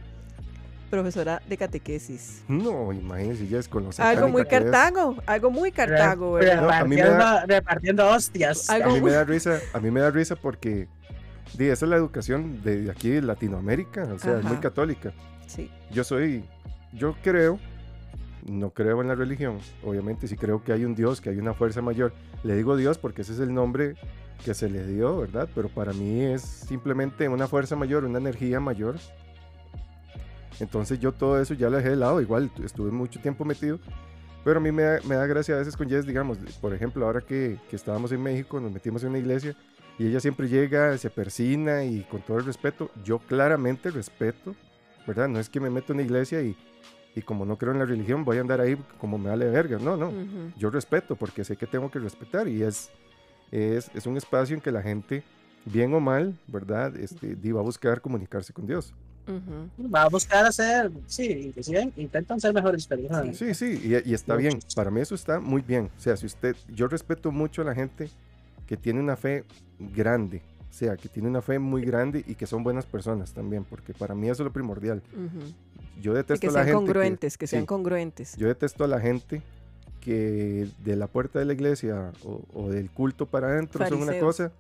profesora 0.91 1.41
de 1.49 1.57
catequesis. 1.57 2.43
No, 2.49 2.93
imagínense, 2.93 3.47
ya 3.49 3.59
es 3.59 3.69
con 3.69 3.85
los 3.85 3.99
Algo 4.01 4.29
muy. 4.29 4.45
Cartago, 4.45 5.17
algo 5.27 5.51
muy 5.51 5.71
Cartago, 5.73 6.39
Re- 6.39 6.47
¿verdad? 6.47 6.63
No, 6.63 6.71
a 6.71 6.85
mí 6.85 6.97
me 6.97 7.03
repartiendo, 7.03 7.25
da- 7.25 7.47
repartiendo 7.47 8.09
hostias. 8.11 8.69
Algo 8.69 8.91
A 8.91 8.95
mí 8.95 9.01
me 9.01 9.11
da 9.13 9.25
risa, 9.25 9.61
a 9.73 9.79
mí 9.81 9.91
me 9.91 10.01
da 10.01 10.11
risa 10.11 10.37
porque 10.37 10.89
di, 11.57 11.67
esa 11.67 11.87
es 11.87 11.89
la 11.91 11.97
educación 11.97 12.63
de 12.63 12.91
aquí 12.91 13.11
de 13.11 13.23
Latinoamérica, 13.23 14.05
o 14.05 14.19
sea, 14.19 14.39
es 14.39 14.43
muy 14.45 14.53
Ajá. 14.55 14.61
católica. 14.61 15.13
Sí. 15.47 15.71
Yo 15.91 16.05
soy, 16.05 16.45
yo 16.93 17.15
creo, 17.23 17.59
no 18.47 18.71
creo 18.71 19.01
en 19.03 19.09
la 19.09 19.15
religión, 19.15 19.59
obviamente 19.85 20.27
sí 20.29 20.37
creo 20.37 20.63
que 20.65 20.73
hay 20.73 20.85
un 20.85 20.95
Dios, 20.95 21.21
que 21.21 21.31
hay 21.31 21.39
una 21.39 21.55
fuerza 21.55 21.83
mayor. 21.83 22.13
Le 22.43 22.57
digo 22.57 22.77
Dios 22.77 22.99
porque 22.99 23.23
ese 23.23 23.33
es 23.33 23.41
el 23.41 23.53
nombre 23.55 23.95
que 24.45 24.55
se 24.55 24.71
le 24.71 24.87
dio, 24.87 25.19
¿verdad? 25.19 25.49
Pero 25.55 25.69
para 25.69 25.93
mí 25.93 26.23
es 26.23 26.41
simplemente 26.43 27.29
una 27.29 27.47
fuerza 27.47 27.77
mayor, 27.77 28.05
una 28.05 28.19
energía 28.19 28.59
mayor. 28.61 28.97
Entonces 30.61 30.99
yo 31.01 31.13
todo 31.13 31.41
eso 31.41 31.55
ya 31.55 31.71
lo 31.71 31.77
dejé 31.79 31.91
de 31.91 31.97
lado, 31.97 32.21
igual 32.21 32.51
tu- 32.51 32.63
estuve 32.65 32.91
mucho 32.91 33.21
tiempo 33.21 33.45
metido, 33.45 33.79
pero 34.45 34.59
a 34.59 34.63
mí 34.63 34.71
me 34.73 34.83
da, 34.83 34.99
me 35.09 35.15
da 35.17 35.27
gracia 35.27 35.55
a 35.55 35.59
veces 35.59 35.77
con 35.77 35.89
Jess, 35.89 36.07
digamos, 36.07 36.39
por 36.61 36.73
ejemplo, 36.75 37.05
ahora 37.07 37.21
que, 37.21 37.59
que 37.69 37.77
estábamos 37.77 38.13
en 38.13 38.23
México, 38.23 38.61
nos 38.61 38.71
metimos 38.73 39.03
en 39.03 39.11
una 39.11 39.19
iglesia 39.19 39.57
y 39.99 40.07
ella 40.07 40.21
siempre 40.21 40.49
llega, 40.49 40.97
se 40.99 41.11
persina 41.11 41.85
y 41.85 42.03
con 42.05 42.21
todo 42.23 42.39
el 42.39 42.45
respeto, 42.45 42.91
yo 43.05 43.19
claramente 43.19 43.91
respeto, 43.91 44.55
¿verdad? 45.07 45.29
No 45.29 45.39
es 45.41 45.49
que 45.49 45.61
me 45.61 45.69
meto 45.71 45.93
en 45.93 45.99
una 45.99 46.07
iglesia 46.07 46.41
y, 46.43 46.57
y 47.15 47.23
como 47.23 47.45
no 47.45 47.57
creo 47.59 47.73
en 47.73 47.79
la 47.81 47.85
religión 47.87 48.25
voy 48.25 48.39
a 48.39 48.41
andar 48.41 48.61
ahí 48.61 48.77
como 48.99 49.19
me 49.19 49.29
vale 49.31 49.47
verga, 49.51 49.79
no, 49.79 49.97
no, 49.97 50.11
yo 50.57 50.71
respeto 50.71 51.17
porque 51.17 51.45
sé 51.45 51.57
que 51.57 51.67
tengo 51.67 51.91
que 51.91 51.99
respetar 51.99 52.49
y 52.49 52.63
es, 52.63 52.91
es, 53.51 53.91
es 53.95 54.07
un 54.07 54.17
espacio 54.17 54.55
en 54.55 54.61
que 54.63 54.71
la 54.73 54.83
gente, 54.83 55.23
bien 55.67 55.93
o 55.95 56.01
mal, 56.01 56.39
¿verdad? 56.47 56.97
Este, 56.97 57.35
va 57.53 57.61
a 57.61 57.63
buscar 57.65 58.01
comunicarse 58.01 58.53
con 58.55 58.67
Dios. 58.67 58.95
Ujú. 59.31 59.89
Va 59.95 60.03
a 60.03 60.09
buscar 60.09 60.45
hacer, 60.45 60.91
sí, 61.07 61.27
inclusive 61.47 61.93
intentan 61.97 62.41
ser 62.41 62.53
mejores 62.53 62.87
personas. 62.87 63.37
Sí, 63.37 63.55
sí, 63.55 63.81
y, 63.85 64.11
y 64.11 64.15
está 64.15 64.37
bien. 64.37 64.59
Para 64.75 64.91
mí 64.91 65.01
eso 65.01 65.15
está 65.15 65.39
muy 65.41 65.63
bien. 65.63 65.91
O 65.97 66.01
sea, 66.01 66.17
si 66.17 66.27
usted, 66.27 66.57
yo 66.69 66.89
respeto 66.89 67.31
mucho 67.31 67.63
a 67.63 67.65
la 67.65 67.75
gente 67.75 68.11
que 68.67 68.77
tiene 68.77 69.01
una 69.01 69.17
fe 69.17 69.45
grande. 69.79 70.43
O 70.69 70.73
sea, 70.73 70.97
que 70.97 71.09
tiene 71.09 71.29
una 71.29 71.43
fe 71.43 71.59
muy 71.59 71.83
grande 71.85 72.25
y 72.27 72.35
que 72.37 72.47
son 72.47 72.63
buenas 72.63 72.87
personas 72.87 73.33
también, 73.33 73.65
porque 73.65 73.93
para 73.93 74.15
mí 74.15 74.29
eso 74.29 74.43
es 74.43 74.45
lo 74.45 74.53
primordial. 74.53 75.03
Ujú. 75.13 75.53
Yo 76.01 76.13
Y 76.13 76.17
detesto 76.17 76.41
que 76.41 76.47
a 76.47 76.51
la 76.53 76.55
sean 76.65 76.67
gente. 76.67 76.75
congruentes, 76.77 77.37
que, 77.39 77.47
sean 77.47 77.63
sí. 77.63 77.67
congruentes. 77.67 78.37
Yo 78.37 78.47
detesto 78.47 78.85
a 78.85 78.87
la 78.87 79.01
gente 79.01 79.43
que 80.01 80.69
de 80.85 80.97
la 80.97 81.09
puerta 81.09 81.39
de 81.41 81.45
la 81.45 81.53
iglesia 81.53 82.13
o, 82.25 82.43
o 82.55 82.71
del 82.71 82.91
culto 82.91 83.27
para 83.27 83.49
adentro 83.49 83.85
son 83.87 83.99
una 83.99 84.07
Fariseos. 84.07 84.37
cosa 84.37 84.53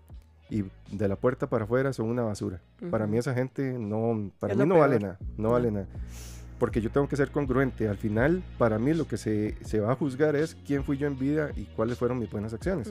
y 0.50 0.64
de 0.90 1.08
la 1.08 1.16
puerta 1.16 1.48
para 1.48 1.64
afuera 1.64 1.92
son 1.92 2.06
una 2.08 2.22
basura. 2.22 2.60
Para 2.90 3.06
mí 3.06 3.18
esa 3.18 3.34
gente 3.34 3.72
no, 3.78 4.30
para 4.38 4.52
Es 4.52 4.58
mí 4.58 4.66
no 4.66 4.78
vale 4.78 4.98
peor. 4.98 5.02
nada, 5.02 5.18
no 5.36 5.50
vale 5.50 5.70
nada. 5.70 5.86
Porque 6.58 6.80
yo 6.82 6.90
tengo 6.90 7.08
que 7.08 7.16
ser 7.16 7.30
congruente. 7.30 7.88
Al 7.88 7.96
final, 7.96 8.42
para 8.58 8.78
mí 8.78 8.92
lo 8.92 9.06
que 9.06 9.16
se, 9.16 9.54
se 9.64 9.80
va 9.80 9.92
a 9.92 9.94
juzgar 9.96 10.36
es 10.36 10.56
quién 10.66 10.84
fui 10.84 10.98
yo 10.98 11.06
en 11.06 11.18
vida 11.18 11.50
y 11.56 11.64
cuáles 11.64 11.96
fueron 11.98 12.18
mis 12.18 12.30
buenas 12.30 12.52
acciones. 12.52 12.90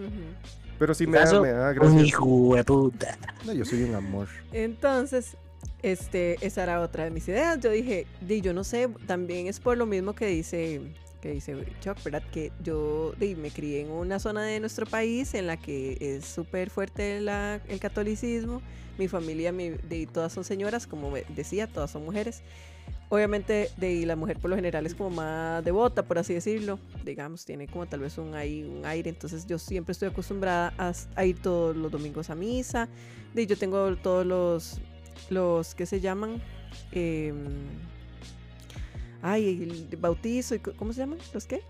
Pero 0.80 0.94
sí 0.94 1.06
me 1.06 1.20
da, 1.20 1.42
me 1.42 1.52
da 1.52 1.76
Un 1.82 2.00
hijo 2.00 2.56
de 2.56 2.64
puta. 2.64 3.18
No, 3.46 3.54
yo 3.54 3.66
soy 3.66 3.84
un 3.84 3.94
amor. 3.94 4.28
Entonces, 4.54 5.36
este, 5.84 6.44
esa 6.46 6.64
era 6.64 6.82
otra 6.82 7.04
de 7.04 7.12
mis 7.12 7.28
ideas. 7.28 7.60
Yo 7.60 7.70
dije, 7.70 8.08
di, 8.22 8.42
yo 8.42 8.54
no 8.54 8.64
sé, 8.64 8.90
también 9.06 9.48
es 9.48 9.60
por 9.60 9.78
lo 9.78 9.86
mismo 9.86 10.14
que 10.14 10.26
dice 10.28 10.82
que 11.22 11.32
dice 11.32 11.56
Chuck, 11.82 12.02
¿verdad? 12.04 12.24
Que 12.32 12.52
yo 12.64 13.14
me 13.38 13.52
crié 13.52 13.82
en 13.82 13.92
una 13.92 14.20
zona 14.20 14.44
de 14.44 14.60
nuestro 14.60 14.86
país 14.86 15.34
en 15.34 15.48
la 15.48 15.58
que 15.58 15.98
es 16.00 16.26
súper 16.26 16.70
fuerte 16.70 17.20
la- 17.22 17.62
el 17.68 17.80
catolicismo. 17.80 18.62
Mi 18.98 19.08
familia, 19.08 19.52
mi, 19.52 19.70
di, 19.90 20.06
todas 20.06 20.34
son 20.34 20.44
señoras, 20.44 20.88
como 20.88 21.12
decía, 21.36 21.68
todas 21.68 21.92
son 21.92 22.04
mujeres. 22.06 22.42
Obviamente, 23.10 23.70
de 23.78 24.06
la 24.06 24.16
mujer 24.16 24.38
por 24.38 24.50
lo 24.52 24.56
general 24.56 24.86
es 24.86 24.94
como 24.94 25.10
más 25.10 25.64
devota, 25.64 26.04
por 26.04 26.20
así 26.20 26.34
decirlo. 26.34 26.80
Digamos, 27.04 27.44
tiene 27.46 27.68
como 27.68 27.88
tal 27.88 28.02
vez 28.02 28.18
un, 28.18 28.36
ahí, 28.36 28.64
un 28.64 28.86
aire. 28.86 29.10
Entonces, 29.10 29.48
yo 29.48 29.58
siempre 29.58 29.94
estoy 29.94 30.10
acostumbrada 30.10 30.74
a, 30.78 30.94
a 31.16 31.26
ir 31.26 31.42
todos 31.42 31.76
los 31.76 31.92
domingos 31.92 32.30
a 32.30 32.36
misa. 32.36 32.88
De, 33.34 33.48
yo 33.48 33.58
tengo 33.58 33.96
todos 33.98 34.26
los, 34.26 34.80
los 35.30 35.74
que 35.76 35.86
se 35.88 36.00
llaman. 36.00 36.42
Em, 36.92 37.36
ay, 39.22 39.88
el 39.92 39.98
bautizo. 39.98 40.56
y 40.56 40.60
¿Cómo 40.60 40.94
se 40.94 41.00
llaman? 41.02 41.20
¿Los 41.34 41.46
qué? 41.46 41.62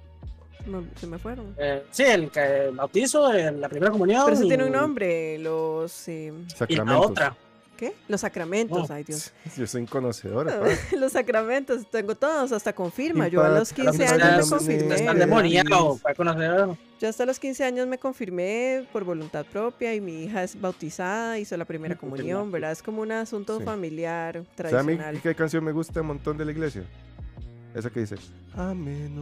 Se 0.64 0.70
me, 0.70 0.84
se 1.00 1.08
me 1.08 1.18
fueron. 1.18 1.56
Eh, 1.58 1.84
sí, 1.92 2.04
el, 2.04 2.30
que- 2.30 2.68
el 2.68 2.76
bautizo, 2.76 3.32
el- 3.32 3.62
la 3.62 3.70
primera 3.70 3.92
comunión. 3.92 4.24
Pero 4.26 4.38
eso 4.38 4.48
tiene 4.48 4.64
un 4.64 4.70
y- 4.70 4.74
nombre. 4.74 5.38
Los. 5.40 6.08
em, 6.08 6.42
Y 6.42 6.50
la 6.50 6.56
Sacramentos. 6.56 7.06
otra. 7.12 7.38
¿Qué? 7.78 7.94
Los 8.10 8.20
sacramentos. 8.20 8.90
Oh. 8.90 8.94
Ay, 8.94 9.06
Dios. 9.06 9.32
Yo 9.58 9.66
soy 9.66 9.86
conocedora, 9.86 10.54
los 11.00 11.14
sacramentos. 11.14 11.90
Tengo 11.90 12.14
todos, 12.14 12.52
hasta 12.52 12.74
confirma. 12.74 13.30
Y 13.30 13.32
Yo 13.32 13.42
a 13.42 13.48
los 13.48 13.72
15 13.72 14.04
Entonces, 14.04 14.12
años 14.22 14.46
me 14.52 14.58
confirmé. 14.58 14.96
Estás 14.96 15.14
de 15.14 15.20
demoniado 15.22 15.98
para 16.04 16.14
conocer. 16.14 16.68
Yo 17.00 17.08
hasta 17.08 17.26
los 17.26 17.40
15 17.40 17.64
años 17.64 17.88
me 17.88 17.98
confirmé 17.98 18.86
por 18.92 19.06
voluntad 19.06 19.46
propia 19.46 19.96
y 19.96 20.02
mi 20.02 20.26
hija 20.26 20.44
es 20.44 20.60
bautizada, 20.60 21.40
hizo 21.40 21.56
la 21.56 21.64
primera 21.64 21.96
comunión, 21.96 22.52
¿verdad? 22.52 22.74
Es 22.74 22.84
como 22.84 23.02
un 23.02 23.14
asunto 23.14 23.60
Sí. 23.60 23.64
familiar, 23.64 24.44
¿Sabe 24.58 24.78
a 24.78 24.84
mí 24.84 24.96
tradicional. 24.98 25.22
qué 25.22 25.34
canción 25.36 25.64
me 25.64 25.72
gusta 25.72 26.02
un 26.02 26.08
montón 26.08 26.38
de 26.38 26.44
la 26.44 26.52
iglesia? 26.52 26.84
Esa 27.74 27.90
que 27.90 28.02
dice, 28.02 28.16
amén, 28.56 29.14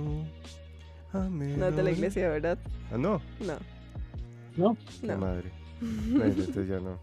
amén. 1.13 1.59
No 1.59 1.67
es 1.67 1.75
de 1.75 1.83
la 1.83 1.91
iglesia, 1.91 2.29
¿verdad? 2.29 2.57
Ah, 2.91 2.97
no, 2.97 3.21
No. 3.39 3.57
¿No? 4.55 4.77
la 5.03 5.13
No. 5.15 5.19
madre. 5.19 5.51
No, 5.81 6.23
entonces 6.23 6.67
ya 6.67 6.79
no. 6.79 6.97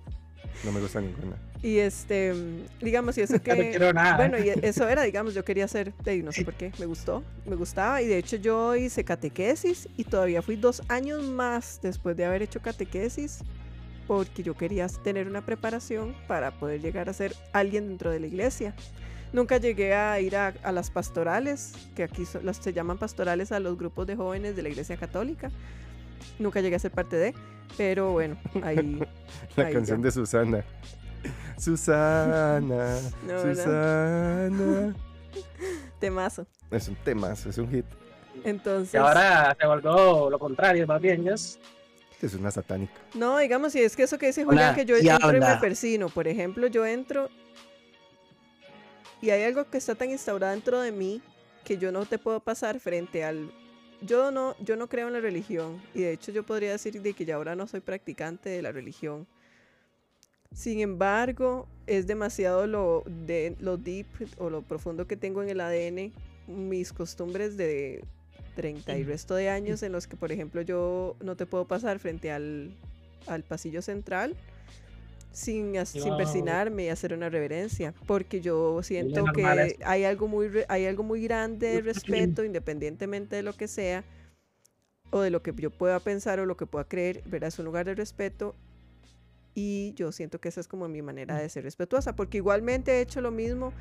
No 0.65 0.73
me 0.73 0.81
gusta 0.81 1.01
ninguna. 1.01 1.37
Y 1.63 1.79
este, 1.79 2.35
digamos, 2.81 3.17
y 3.19 3.23
eso 3.23 3.35
No 3.37 3.43
que... 3.43 3.71
quiero 3.71 3.93
nada. 3.93 4.17
Bueno, 4.17 4.39
y 4.39 4.49
eso 4.63 4.89
era, 4.89 5.03
digamos, 5.03 5.35
yo 5.35 5.45
quería 5.45 5.65
hacer, 5.65 5.95
de 6.05 6.23
no 6.23 6.33
sé 6.33 6.45
por 6.45 6.55
qué, 6.55 6.73
me 6.79 6.87
gustó, 6.87 7.23
me 7.47 7.57
gustaba 7.57 8.03
y 8.03 8.07
de 8.07 8.19
hecho 8.19 8.37
yo 8.37 8.75
hice 8.77 9.05
catequesis 9.05 9.89
y 9.97 10.05
todavía 10.05 10.43
fui 10.43 10.57
dos 10.57 10.83
años 10.89 11.23
más 11.25 11.81
después 11.83 12.17
de 12.17 12.25
haber 12.25 12.43
hecho 12.43 12.61
catequesis 12.61 13.41
porque 14.07 14.43
yo 14.43 14.55
quería 14.55 14.87
tener 14.89 15.27
una 15.29 15.41
preparación 15.45 16.15
para 16.29 16.51
poder 16.59 16.81
llegar 16.83 17.09
a 17.09 17.13
ser 17.15 17.35
alguien 17.53 17.89
dentro 17.89 18.11
de 18.11 18.21
la 18.21 18.27
iglesia. 18.27 18.75
Nunca 19.35 19.57
llegué 19.59 19.95
a 19.95 20.19
ir 20.21 20.37
a, 20.37 20.55
a 20.63 20.71
las 20.71 20.91
pastorales, 20.91 21.73
que 21.97 22.05
aquí 22.05 22.25
son- 22.25 22.47
las, 22.47 22.59
se 22.59 22.73
llaman 22.73 22.99
pastorales 22.99 23.51
a 23.51 23.59
los 23.59 23.77
grupos 23.77 24.07
de 24.07 24.15
jóvenes 24.15 24.55
de 24.55 24.63
la 24.63 24.69
iglesia 24.69 24.97
católica. 24.97 25.51
Nunca 26.39 26.61
llegué 26.61 26.77
a 26.77 26.79
ser 26.79 26.93
parte 26.93 27.17
de, 27.17 27.35
pero 27.77 28.13
bueno, 28.13 28.37
ahí... 28.63 28.77
La 29.57 29.67
Ahí 29.67 29.73
canción 29.73 29.99
ya. 30.01 30.05
de 30.07 30.11
Susana. 30.13 30.65
Susana, 31.59 33.01
No, 33.27 33.33
no. 33.33 33.41
Susana. 33.55 34.95
Temazo. 36.01 36.47
Es 36.71 36.87
un 36.89 36.95
tema, 36.97 37.33
es 37.33 37.59
un 37.59 37.69
hit. 37.71 37.85
Entonces... 38.45 38.95
Y 38.95 38.97
ahora 38.99 39.57
se 39.59 39.67
volvió 39.67 40.31
lo 40.31 40.39
contrario, 40.39 40.87
más 40.87 41.01
bien, 41.01 41.25
¿ya? 41.25 41.35
Es 41.35 41.59
una 42.39 42.51
satánica. 42.51 42.95
No, 43.15 43.37
digamos, 43.39 43.73
si 43.73 43.81
es 43.83 43.97
que 43.97 44.05
eso 44.05 44.17
que 44.17 44.27
dice 44.27 44.45
Julián, 44.45 44.75
que 44.75 44.85
yo 44.87 44.97
entro 44.97 45.37
y 45.37 45.41
me 45.41 45.57
persino. 45.57 46.09
Por 46.09 46.27
ejemplo, 46.27 46.69
yo 46.69 46.87
entro 46.87 47.29
y 49.25 49.31
hay 49.31 49.43
algo 49.45 49.65
que 49.71 49.79
está 49.79 49.95
tan 49.95 50.11
instaurado 50.11 50.53
dentro 50.53 50.83
de 50.83 50.93
mí 50.93 51.23
que 51.65 51.79
yo 51.79 51.91
no 51.91 52.05
te 52.05 52.19
puedo 52.19 52.41
pasar 52.41 52.79
frente 52.79 53.25
al... 53.25 53.51
Yo 54.03 54.31
no, 54.31 54.55
yo 54.61 54.77
no 54.77 54.87
creo 54.87 55.07
en 55.07 55.15
la 55.15 55.21
religión 55.21 55.81
y 55.95 56.03
de 56.03 56.13
hecho 56.13 56.31
yo 56.31 56.43
podría 56.43 56.73
decir 56.73 57.01
de 57.01 57.15
que 57.15 57.25
ya 57.25 57.37
ahora 57.37 57.57
no 57.57 57.67
soy 57.67 57.81
practicante 57.81 58.51
de 58.51 58.61
la 58.61 58.71
religión. 58.71 59.27
Sin 60.53 60.81
embargo, 60.81 61.67
es 61.87 62.07
demasiado 62.07 62.67
lo, 62.67 63.03
de, 63.07 63.57
lo 63.61 63.79
deep 63.79 64.07
o 64.37 64.51
lo 64.51 64.61
profundo 64.61 65.07
que 65.07 65.17
tengo 65.17 65.43
en 65.43 65.49
el 65.49 65.63
ADN, 65.63 66.13
mis 66.47 66.93
costumbres 66.93 67.57
de 67.57 68.05
30 68.57 68.99
y 68.99 69.05
resto 69.05 69.37
de 69.37 69.49
años 69.49 69.83
en 69.83 69.93
los 69.93 70.07
que, 70.07 70.17
por 70.17 70.33
ejemplo, 70.33 70.61
yo 70.61 71.17
no 71.23 71.35
te 71.35 71.47
puedo 71.47 71.67
pasar 71.67 71.99
frente 71.99 72.31
al, 72.31 72.77
al 73.27 73.43
pasillo 73.43 73.81
central 73.81 74.37
sin, 75.35 75.77
as- 75.77 75.91
sin 75.91 76.17
persinarme 76.17 76.85
y 76.85 76.89
hacer 76.89 77.13
una 77.13 77.29
reverencia, 77.29 77.93
porque 78.07 78.41
yo 78.41 78.83
siento 78.83 79.25
que 79.33 79.45
hay 79.85 80.05
algo 80.05 80.29
muy 80.29 80.49
hay 80.69 80.87
algo 80.87 81.03
muy 81.03 81.23
grande 81.23 81.67
de 81.67 81.81
respeto, 81.83 82.45
independientemente 82.45 83.37
de 83.37 83.43
lo 83.43 83.53
que 83.53 83.69
sea, 83.69 84.05
o 85.11 85.21
de 85.21 85.31
lo 85.31 85.43
que 85.43 85.53
yo 85.57 85.71
pueda 85.71 86.01
pensar 86.01 86.41
o 86.41 86.47
lo 86.47 86.57
que 86.57 86.67
pueda 86.67 86.85
creer, 86.85 87.23
¿verdad? 87.27 87.49
Es 87.49 87.59
un 87.59 87.67
lugar 87.67 87.85
de 87.87 87.95
respeto 87.95 88.55
y 89.55 89.93
yo 89.95 90.11
siento 90.13 90.41
que 90.41 90.49
esa 90.49 90.61
es 90.61 90.67
como 90.69 90.89
mi 90.89 91.03
manera 91.03 91.37
de 91.39 91.49
ser 91.49 91.63
respetuosa, 91.65 92.17
porque 92.17 92.39
igualmente 92.39 92.93
he 92.93 93.01
hecho 93.01 93.21
lo 93.21 93.31
mismo 93.31 93.73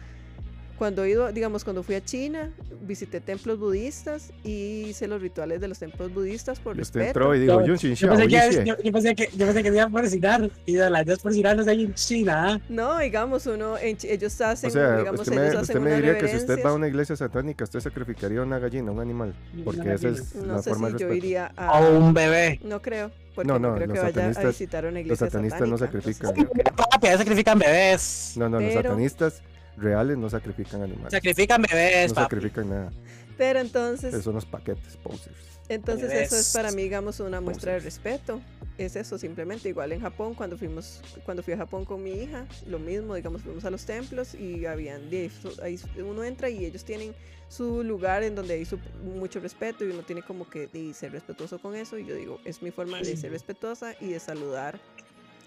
cuando 0.77 1.03
he 1.03 1.11
ido, 1.11 1.31
digamos, 1.31 1.63
cuando 1.63 1.83
fui 1.83 1.95
a 1.95 2.03
China, 2.03 2.51
visité 2.81 3.21
templos 3.21 3.59
budistas 3.59 4.31
y 4.43 4.85
hice 4.89 5.07
los 5.07 5.21
rituales 5.21 5.61
de 5.61 5.67
los 5.67 5.79
templos 5.79 6.13
budistas 6.13 6.59
por 6.59 6.71
usted 6.79 6.99
respeto. 6.99 7.05
entró 7.07 7.35
y 7.35 7.39
dijo, 7.41 7.61
Yo- 7.65 7.75
Yo 7.75 8.09
pensé, 8.09 8.27
que, 8.27 8.35
Yixe". 8.35 8.65
yo, 8.65 8.75
yo 8.83 8.91
pensé 8.91 9.15
que 9.15 9.29
yo 9.35 9.45
pensé 9.45 9.63
que 9.63 9.71
me 9.71 9.77
iban 9.77 9.89
a 9.95 10.01
persinar 10.01 10.51
y 10.65 10.73
de 10.73 10.89
las 10.89 11.05
ideas 11.05 11.19
persinarnos 11.19 11.67
ahí 11.67 11.83
en 11.83 11.93
China. 11.93 12.53
¿ah? 12.53 12.61
No, 12.69 12.99
digamos, 12.99 13.45
uno, 13.47 13.77
en 13.77 13.97
ellos 14.03 14.41
hacen, 14.41 14.69
O 14.69 14.73
sea, 14.73 14.97
digamos, 14.97 15.21
usted 15.21 15.35
me, 15.35 15.41
ellos 15.47 15.61
usted 15.61 15.71
hacen 15.75 15.83
me 15.83 15.89
unas 15.91 16.01
diría 16.01 16.17
que 16.17 16.27
si 16.27 16.37
usted 16.37 16.65
va 16.65 16.69
a 16.71 16.73
una 16.73 16.87
iglesia 16.87 17.15
satánica, 17.15 17.63
usted 17.63 17.79
sacrificaría 17.79 18.41
una 18.41 18.59
gallina, 18.59 18.91
un 18.91 18.99
animal. 18.99 19.33
Una 19.53 19.63
Porque 19.63 19.93
esa 19.93 20.09
es 20.09 20.35
No 20.35 20.53
la 20.55 20.61
sé 20.61 20.69
forma 20.71 20.87
si 20.87 20.93
de 20.93 20.99
yo 20.99 21.07
respeto. 21.07 21.25
iría 21.25 21.51
a... 21.55 21.79
O 21.79 21.97
un 21.97 22.13
bebé. 22.13 22.59
No 22.63 22.81
creo, 22.81 23.11
porque 23.35 23.47
No, 23.47 23.59
no, 23.59 23.69
no, 23.69 23.75
creo 23.75 23.87
los 23.87 23.93
que 23.95 23.99
vaya 24.01 24.09
a 24.09 24.33
satanistas- 24.33 24.47
visitar 24.47 24.83
una 24.85 24.91
Los 24.93 25.01
iglesia 25.01 25.27
satanistas 25.27 25.67
no 25.69 25.77
satánica, 25.77 26.01
sacrifican. 26.01 26.37
entonces- 26.37 26.73
Papi, 26.91 27.07
sacrifican 27.07 27.59
bebés. 27.59 28.33
No, 28.37 28.49
no, 28.49 28.59
los 28.59 28.69
Pero- 28.69 28.81
satanistas 28.89 29.41
reales 29.77 30.17
no 30.17 30.29
sacrifican 30.29 30.81
animales. 30.81 31.11
Sacrifican 31.11 31.61
bebés, 31.61 32.09
No 32.09 32.15
papi. 32.15 32.35
sacrifican 32.35 32.69
nada. 32.69 32.91
Pero 33.37 33.59
entonces, 33.59 34.09
Esos 34.13 34.23
son 34.25 34.35
los 34.35 34.45
paquetes, 34.45 34.95
posers. 34.97 35.35
entonces 35.69 36.09
Bebés. 36.09 36.27
eso 36.27 36.37
es 36.37 36.53
para 36.53 36.71
mí, 36.71 36.83
digamos, 36.83 37.19
una 37.19 37.41
muestra 37.41 37.71
de 37.73 37.79
Posers. 37.79 37.95
respeto. 37.95 38.41
Es 38.77 38.95
eso, 38.95 39.19
simplemente. 39.19 39.69
Igual 39.69 39.91
en 39.91 40.01
Japón, 40.01 40.33
cuando 40.33 40.57
fuimos, 40.57 41.01
cuando 41.25 41.43
fui 41.43 41.53
a 41.53 41.57
Japón 41.57 41.85
con 41.85 42.01
mi 42.03 42.11
hija, 42.11 42.47
lo 42.67 42.79
mismo, 42.79 43.13
digamos, 43.13 43.43
fuimos 43.43 43.63
a 43.65 43.69
los 43.69 43.85
templos 43.85 44.33
y 44.33 44.65
habían, 44.65 45.09
de 45.11 45.29
ahí 45.61 45.79
uno 46.03 46.23
entra 46.23 46.49
y 46.49 46.65
ellos 46.65 46.83
tienen 46.83 47.13
su 47.49 47.83
lugar 47.83 48.23
en 48.23 48.33
donde 48.33 48.55
hay 48.55 48.65
su- 48.65 48.79
mucho 49.03 49.39
respeto 49.39 49.85
y 49.85 49.89
uno 49.89 50.01
tiene 50.01 50.23
como 50.23 50.49
que 50.49 50.65
de 50.67 50.91
ser 50.95 51.11
respetuoso 51.11 51.59
con 51.59 51.75
eso. 51.75 51.99
Y 51.99 52.05
yo 52.07 52.15
digo, 52.15 52.39
es 52.45 52.63
mi 52.63 52.71
forma 52.71 52.97
de 52.99 53.15
ser 53.15 53.31
respetuosa 53.31 53.93
y 54.01 54.07
de 54.07 54.19
saludar 54.19 54.79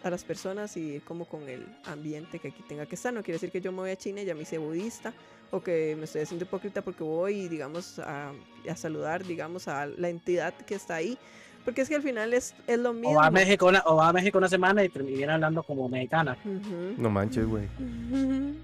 a 0.07 0.11
las 0.11 0.25
personas 0.25 0.77
y 0.77 0.95
ir 0.95 1.03
como 1.03 1.25
con 1.27 1.49
el 1.49 1.65
ambiente 1.85 2.39
que 2.39 2.49
aquí 2.49 2.63
tenga 2.69 2.87
que 2.87 2.95
estar. 2.95 3.13
No 3.13 3.23
quiere 3.23 3.35
decir 3.37 3.51
que 3.51 3.61
yo 3.61 3.73
me 3.73 3.79
voy 3.79 3.91
a 3.91 3.97
China 3.97 4.23
y 4.23 4.25
ya 4.25 4.35
me 4.35 4.43
hice 4.43 4.59
budista 4.59 5.13
o 5.51 5.61
que 5.63 5.95
me 5.99 6.05
estoy 6.05 6.23
haciendo 6.23 6.45
hipócrita 6.45 6.83
porque 6.83 7.05
voy, 7.05 7.49
digamos, 7.49 7.99
a, 7.99 8.33
a 8.69 8.77
saludar, 8.77 9.25
digamos, 9.25 9.69
a 9.69 9.87
la 9.87 10.09
entidad 10.09 10.55
que 10.55 10.75
está 10.75 10.97
ahí. 10.97 11.19
Porque 11.65 11.81
es 11.83 11.89
que 11.89 11.97
al 11.97 12.03
final 12.03 12.33
es, 12.33 12.55
es 12.69 12.79
lo 12.79 12.91
O 12.91 12.93
mismo. 12.93 13.17
va, 13.17 13.27
a 13.27 13.31
México 13.31 13.67
una, 13.67 13.83
o 13.87 13.97
va 13.97 14.09
a 14.09 14.13
México 14.13 14.39
una 14.39 14.49
semana 14.49 14.85
y 14.85 14.89
termina- 14.89 15.35
hablando 15.35 15.63
como 15.65 15.89
mexicana. 15.89 16.37
Ujú. 16.45 16.95
No 16.97 17.11
manches, 17.11 17.47
güey. 17.47 17.65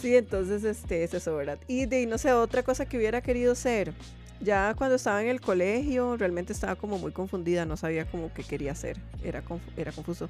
Sí, 0.00 0.14
entonces 0.14 0.62
este 0.62 1.02
es 1.02 1.12
eso, 1.12 1.34
¿verdad? 1.34 1.58
Y 1.66 1.86
de 1.86 2.06
no 2.06 2.18
sé, 2.18 2.32
otra 2.32 2.62
cosa 2.62 2.86
que 2.88 2.96
hubiera 2.96 3.20
querido 3.20 3.56
ser. 3.56 3.92
Ya 4.40 4.74
cuando 4.76 4.96
estaba 4.96 5.20
en 5.22 5.28
el 5.28 5.40
colegio, 5.40 6.16
realmente 6.16 6.52
estaba 6.52 6.76
como 6.76 6.98
muy 6.98 7.12
confundida, 7.12 7.66
no 7.66 7.76
sabía 7.76 8.04
como 8.08 8.32
qué 8.32 8.44
quería 8.44 8.72
hacer, 8.72 8.96
era, 9.24 9.44
confu- 9.44 9.72
era 9.76 9.90
confuso. 9.92 10.28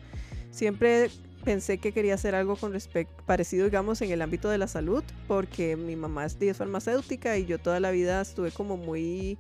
Siempre 0.51 1.11
pensé 1.45 1.79
que 1.79 1.93
quería 1.93 2.15
hacer 2.15 2.35
algo 2.35 2.57
con 2.57 2.73
respecto, 2.73 3.23
parecido, 3.27 3.67
digamos, 3.67 4.01
en 4.03 4.11
el 4.11 4.23
ámbito 4.23 4.49
de 4.49 4.59
la 4.59 4.67
salud, 4.67 5.05
porque 5.27 5.77
mi 5.77 5.95
mamá 5.95 6.25
es 6.25 6.37
es 6.41 6.57
farmacéutica 6.57 7.37
y 7.37 7.45
yo 7.47 7.59
toda 7.59 7.81
la 7.81 7.91
vida 7.91 8.21
estuve 8.23 8.51
como 8.51 8.77
muy 8.77 9.39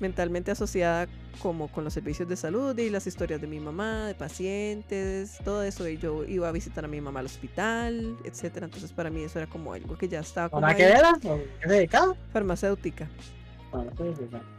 mentalmente 0.00 0.50
asociada 0.50 1.08
como 1.40 1.68
con 1.68 1.84
los 1.84 1.94
servicios 1.94 2.28
de 2.28 2.36
salud 2.36 2.76
y 2.78 2.90
las 2.90 3.06
historias 3.06 3.40
de 3.40 3.46
mi 3.46 3.60
mamá, 3.60 4.06
de 4.08 4.14
pacientes, 4.14 5.38
todo 5.44 5.62
eso. 5.62 5.88
Y 5.88 5.98
yo 5.98 6.24
iba 6.24 6.48
a 6.48 6.52
visitar 6.52 6.84
a 6.84 6.88
mi 6.88 7.00
mamá 7.00 7.20
al 7.20 7.26
hospital, 7.26 8.16
etcétera. 8.24 8.66
Entonces 8.66 8.92
para 8.92 9.10
mí 9.10 9.22
eso 9.22 9.38
era 9.38 9.48
como 9.48 9.72
algo 9.72 9.96
que 9.96 10.08
ya 10.08 10.20
estaba 10.20 10.48
¿Para 10.48 10.74
qué 10.76 10.84
era? 10.90 11.12
¿O 11.24 11.38
¿Qué 11.60 11.68
se 11.68 11.74
dedicaba? 11.74 12.14
farmacéutica. 12.32 13.08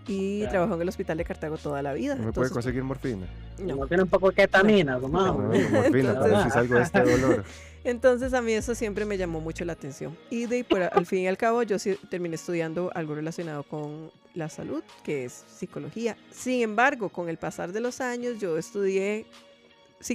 Y 0.08 0.46
trabajó 0.48 0.76
en 0.76 0.82
el 0.82 0.90
hospital 0.90 1.18
de 1.18 1.26
Cartago 1.26 1.58
toda 1.58 1.82
la 1.82 1.94
vida. 1.94 2.16
No 2.16 2.26
me 2.26 2.34
puede 2.34 2.50
conseguir 2.50 2.84
morfina. 2.84 3.28
no. 3.60 3.76
No 3.76 3.88
tiene 3.88 4.04
un 4.04 4.10
poco 4.10 4.30
de 4.30 4.36
ketamina, 4.36 4.98
No. 5.00 5.08
No, 5.08 5.34
no. 5.34 5.40
morfina, 5.40 5.86
Entonces- 6.12 6.32
para 6.32 6.44
si 6.44 6.50
salgo 6.52 6.76
de 6.76 6.82
este 6.82 7.04
dolor. 7.04 7.44
Entonces 7.86 8.34
a 8.34 8.42
mí 8.42 8.52
eso 8.52 8.76
siempre 8.76 9.06
me 9.06 9.18
llamó 9.18 9.40
mucho 9.40 9.64
la 9.64 9.74
atención. 9.74 10.18
Y 10.30 10.46
de, 10.48 10.64
por, 10.66 10.82
al 10.84 11.06
fin 11.06 11.20
y 11.20 11.28
al 11.28 11.38
cabo 11.38 11.64
yo 11.64 11.80
sí 11.80 11.98
terminé 12.10 12.36
estudiando 12.36 12.92
algo 12.94 13.16
relacionado 13.16 13.64
con 13.64 14.12
la 14.36 14.50
salud, 14.50 14.84
que 15.04 15.26
es 15.26 15.46
psicología. 15.48 16.18
Sin 16.30 16.62
embargo, 16.62 17.08
con 17.10 17.30
el 17.30 17.38
pasar 17.38 17.72
de 17.72 17.80
los 17.80 18.02
años 18.02 18.40
yo 18.40 18.58
estudié 18.58 19.26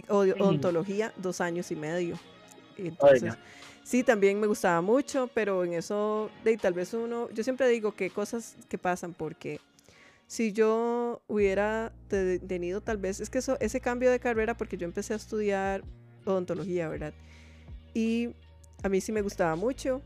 odontología 0.09 1.12
dos 1.16 1.41
años 1.41 1.71
y 1.71 1.77
medio. 1.77 2.19
Entonces, 2.77 3.23
Oiga. 3.23 3.39
Sí, 3.85 4.02
también 4.02 4.40
me 4.40 4.47
gustaba 4.47 4.81
mucho, 4.81 5.31
pero 5.32 5.65
en 5.65 5.74
eso, 5.74 6.31
de, 6.43 6.56
tal 6.56 6.73
vez 6.73 6.93
uno, 6.94 7.31
yo 7.31 7.44
siempre 7.44 7.69
digo 7.69 7.94
que 7.94 8.11
cosas 8.11 8.56
que 8.69 8.78
pasan 8.78 9.15
porque 9.15 9.61
si 10.27 10.52
yo 10.52 11.23
hubiera 11.28 11.93
te- 12.09 12.39
tenido 12.40 12.81
tal 12.81 12.97
vez, 12.97 13.20
es 13.20 13.31
que 13.31 13.39
eso, 13.39 13.56
ese 13.61 13.81
cambio 13.81 14.11
de 14.11 14.19
carrera, 14.19 14.56
porque 14.56 14.77
yo 14.77 14.86
empecé 14.86 15.12
a 15.12 15.16
estudiar 15.16 15.85
odontología, 16.24 16.89
¿verdad? 16.89 17.12
Y 17.93 18.31
a 18.82 18.89
mí 18.89 19.01
sí 19.01 19.12
me 19.12 19.23
gustaba 19.23 19.55
mucho, 19.55 20.01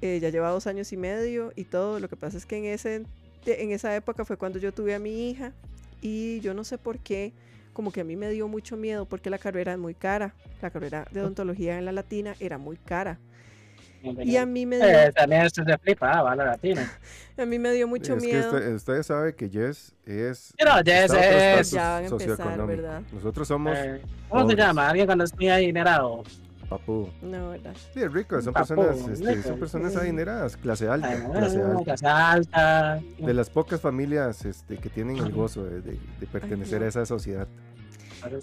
eh, 0.00 0.18
ya 0.20 0.30
lleva 0.30 0.50
dos 0.50 0.66
años 0.66 0.92
y 0.92 0.96
medio 0.96 1.52
y 1.54 1.64
todo, 1.64 2.00
lo 2.00 2.08
que 2.08 2.16
pasa 2.16 2.38
es 2.38 2.46
que 2.46 2.56
en, 2.56 2.64
ese, 2.64 3.04
en 3.46 3.72
esa 3.72 3.94
época 3.94 4.24
fue 4.24 4.36
cuando 4.36 4.58
yo 4.58 4.72
tuve 4.72 4.94
a 4.94 4.98
mi 4.98 5.30
hija 5.30 5.52
y 6.00 6.40
yo 6.40 6.54
no 6.54 6.64
sé 6.64 6.78
por 6.78 6.98
qué, 6.98 7.32
como 7.78 7.92
que 7.92 8.00
a 8.00 8.04
mí 8.04 8.16
me 8.16 8.28
dio 8.28 8.48
mucho 8.48 8.76
miedo 8.76 9.06
porque 9.06 9.30
la 9.30 9.38
carrera 9.38 9.70
es 9.74 9.78
muy 9.78 9.94
cara, 9.94 10.34
la 10.60 10.68
carrera 10.70 11.06
de 11.12 11.20
odontología 11.20 11.78
en 11.78 11.84
la 11.84 11.92
latina 11.92 12.34
era 12.40 12.58
muy 12.58 12.76
cara. 12.76 13.20
Y 14.02 14.34
a 14.36 14.44
mí 14.46 14.66
me 14.66 14.78
dio, 14.78 14.84
Eh, 14.88 15.12
también 15.14 15.42
esto 15.42 15.62
se 15.64 15.78
flipa, 15.78 16.10
ah, 16.10 16.22
va 16.22 16.34
la 16.34 16.44
latina. 16.46 16.90
a 17.38 17.46
mí 17.46 17.56
me 17.60 17.70
dio 17.70 17.86
mucho 17.86 18.16
es 18.16 18.20
que 18.24 18.26
miedo. 18.32 18.50
usted- 18.52 18.74
ustedes 18.74 19.06
saben 19.06 19.32
que 19.32 19.48
Jess 19.48 19.94
es. 20.06 20.52
Jess 20.56 20.56
Ya 20.58 20.66
van 20.66 20.88
a 20.88 21.50
empezar, 21.52 22.08
socioeconómico. 22.08 22.66
¿verdad? 22.66 23.02
Nosotros 23.12 23.46
somos 23.46 23.78
Eh, 23.78 24.00
¿Cómo 24.28 24.50
se 24.50 24.56
llama? 24.56 24.88
Alguien 24.88 25.06
cuando 25.06 25.22
es 25.22 25.32
muy 25.36 25.48
adinerado. 25.48 26.24
papu. 26.68 27.08
No, 27.22 27.50
¿verdad? 27.50 27.74
Sí, 27.94 28.02
es 28.02 28.12
rico, 28.12 28.42
son 28.42 28.52
Papu, 28.52 28.74
personas, 28.74 29.08
este, 29.08 29.34
rico, 29.36 29.48
son 29.48 29.58
personas 29.58 29.96
adineradas, 29.96 30.54
clase 30.58 30.86
alta, 30.86 31.08
clase 31.32 31.62
alta. 31.62 31.84
clase 31.84 32.06
alta. 32.06 33.00
De 33.18 33.32
las 33.32 33.48
pocas 33.48 33.80
familias 33.80 34.44
este, 34.44 34.76
que 34.76 34.90
tienen 34.90 35.16
el 35.16 35.32
gozo 35.32 35.64
de, 35.64 35.80
de- 35.80 35.98
de 36.20 36.26
pertenecer 36.26 36.80
no. 36.80 36.84
a 36.84 36.88
esa 36.90 37.06
sociedad. 37.06 37.48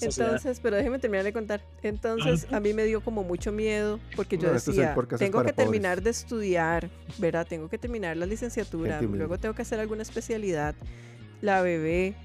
Entonces, 0.01 0.59
pero 0.61 0.75
déjeme 0.75 0.99
terminar 0.99 1.23
de 1.23 1.33
contar. 1.33 1.61
Entonces, 1.83 2.47
a 2.51 2.59
mí 2.59 2.73
me 2.73 2.83
dio 2.85 3.01
como 3.01 3.23
mucho 3.23 3.51
miedo 3.51 3.99
porque 4.15 4.37
yo 4.37 4.47
No, 4.47 4.53
decía, 4.53 4.95
es 5.11 5.19
tengo 5.19 5.43
que 5.43 5.53
terminar 5.53 5.97
pobres. 5.97 6.03
de 6.03 6.09
estudiar, 6.09 6.89
¿verdad? 7.17 7.45
Tengo 7.47 7.69
que 7.69 7.77
terminar 7.77 8.17
la 8.17 8.25
licenciatura, 8.25 9.01
luego 9.01 9.37
tengo 9.37 9.55
que 9.55 9.61
hacer 9.61 9.79
alguna 9.79 10.01
especialidad, 10.03 10.75
la 11.41 11.61
bebé, 11.61 12.15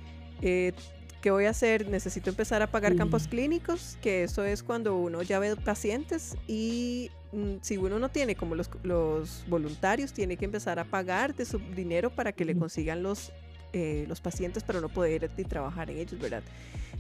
eh, 0.42 0.72
¿qué 1.20 1.30
voy 1.30 1.44
a 1.46 1.50
hacer? 1.50 1.88
Necesito 1.88 2.30
empezar 2.30 2.62
a 2.62 2.66
pagar 2.70 2.96
campos 2.96 3.28
clínicos, 3.28 3.98
que 4.00 4.24
eso 4.24 4.44
es 4.44 4.62
cuando 4.62 4.96
uno 4.96 5.22
ya 5.22 5.38
ve 5.38 5.54
pacientes 5.56 6.36
y 6.46 7.10
mm, 7.32 7.56
si 7.60 7.76
uno 7.76 7.98
no 7.98 8.08
tiene 8.08 8.36
como 8.36 8.54
los, 8.54 8.70
los 8.82 9.44
voluntarios, 9.48 10.12
tiene 10.12 10.36
que 10.36 10.44
empezar 10.44 10.78
a 10.78 10.84
pagar 10.84 11.34
de 11.34 11.44
su 11.44 11.58
dinero 11.58 12.10
para 12.10 12.32
que 12.32 12.44
le 12.44 12.56
consigan 12.56 13.02
los, 13.02 13.32
eh, 13.72 14.04
los 14.08 14.20
pacientes 14.20 14.62
para 14.62 14.80
no 14.80 14.88
poder 14.88 15.30
y 15.36 15.44
trabajar 15.44 15.90
en 15.90 15.98
ellos, 15.98 16.18
¿verdad? 16.20 16.42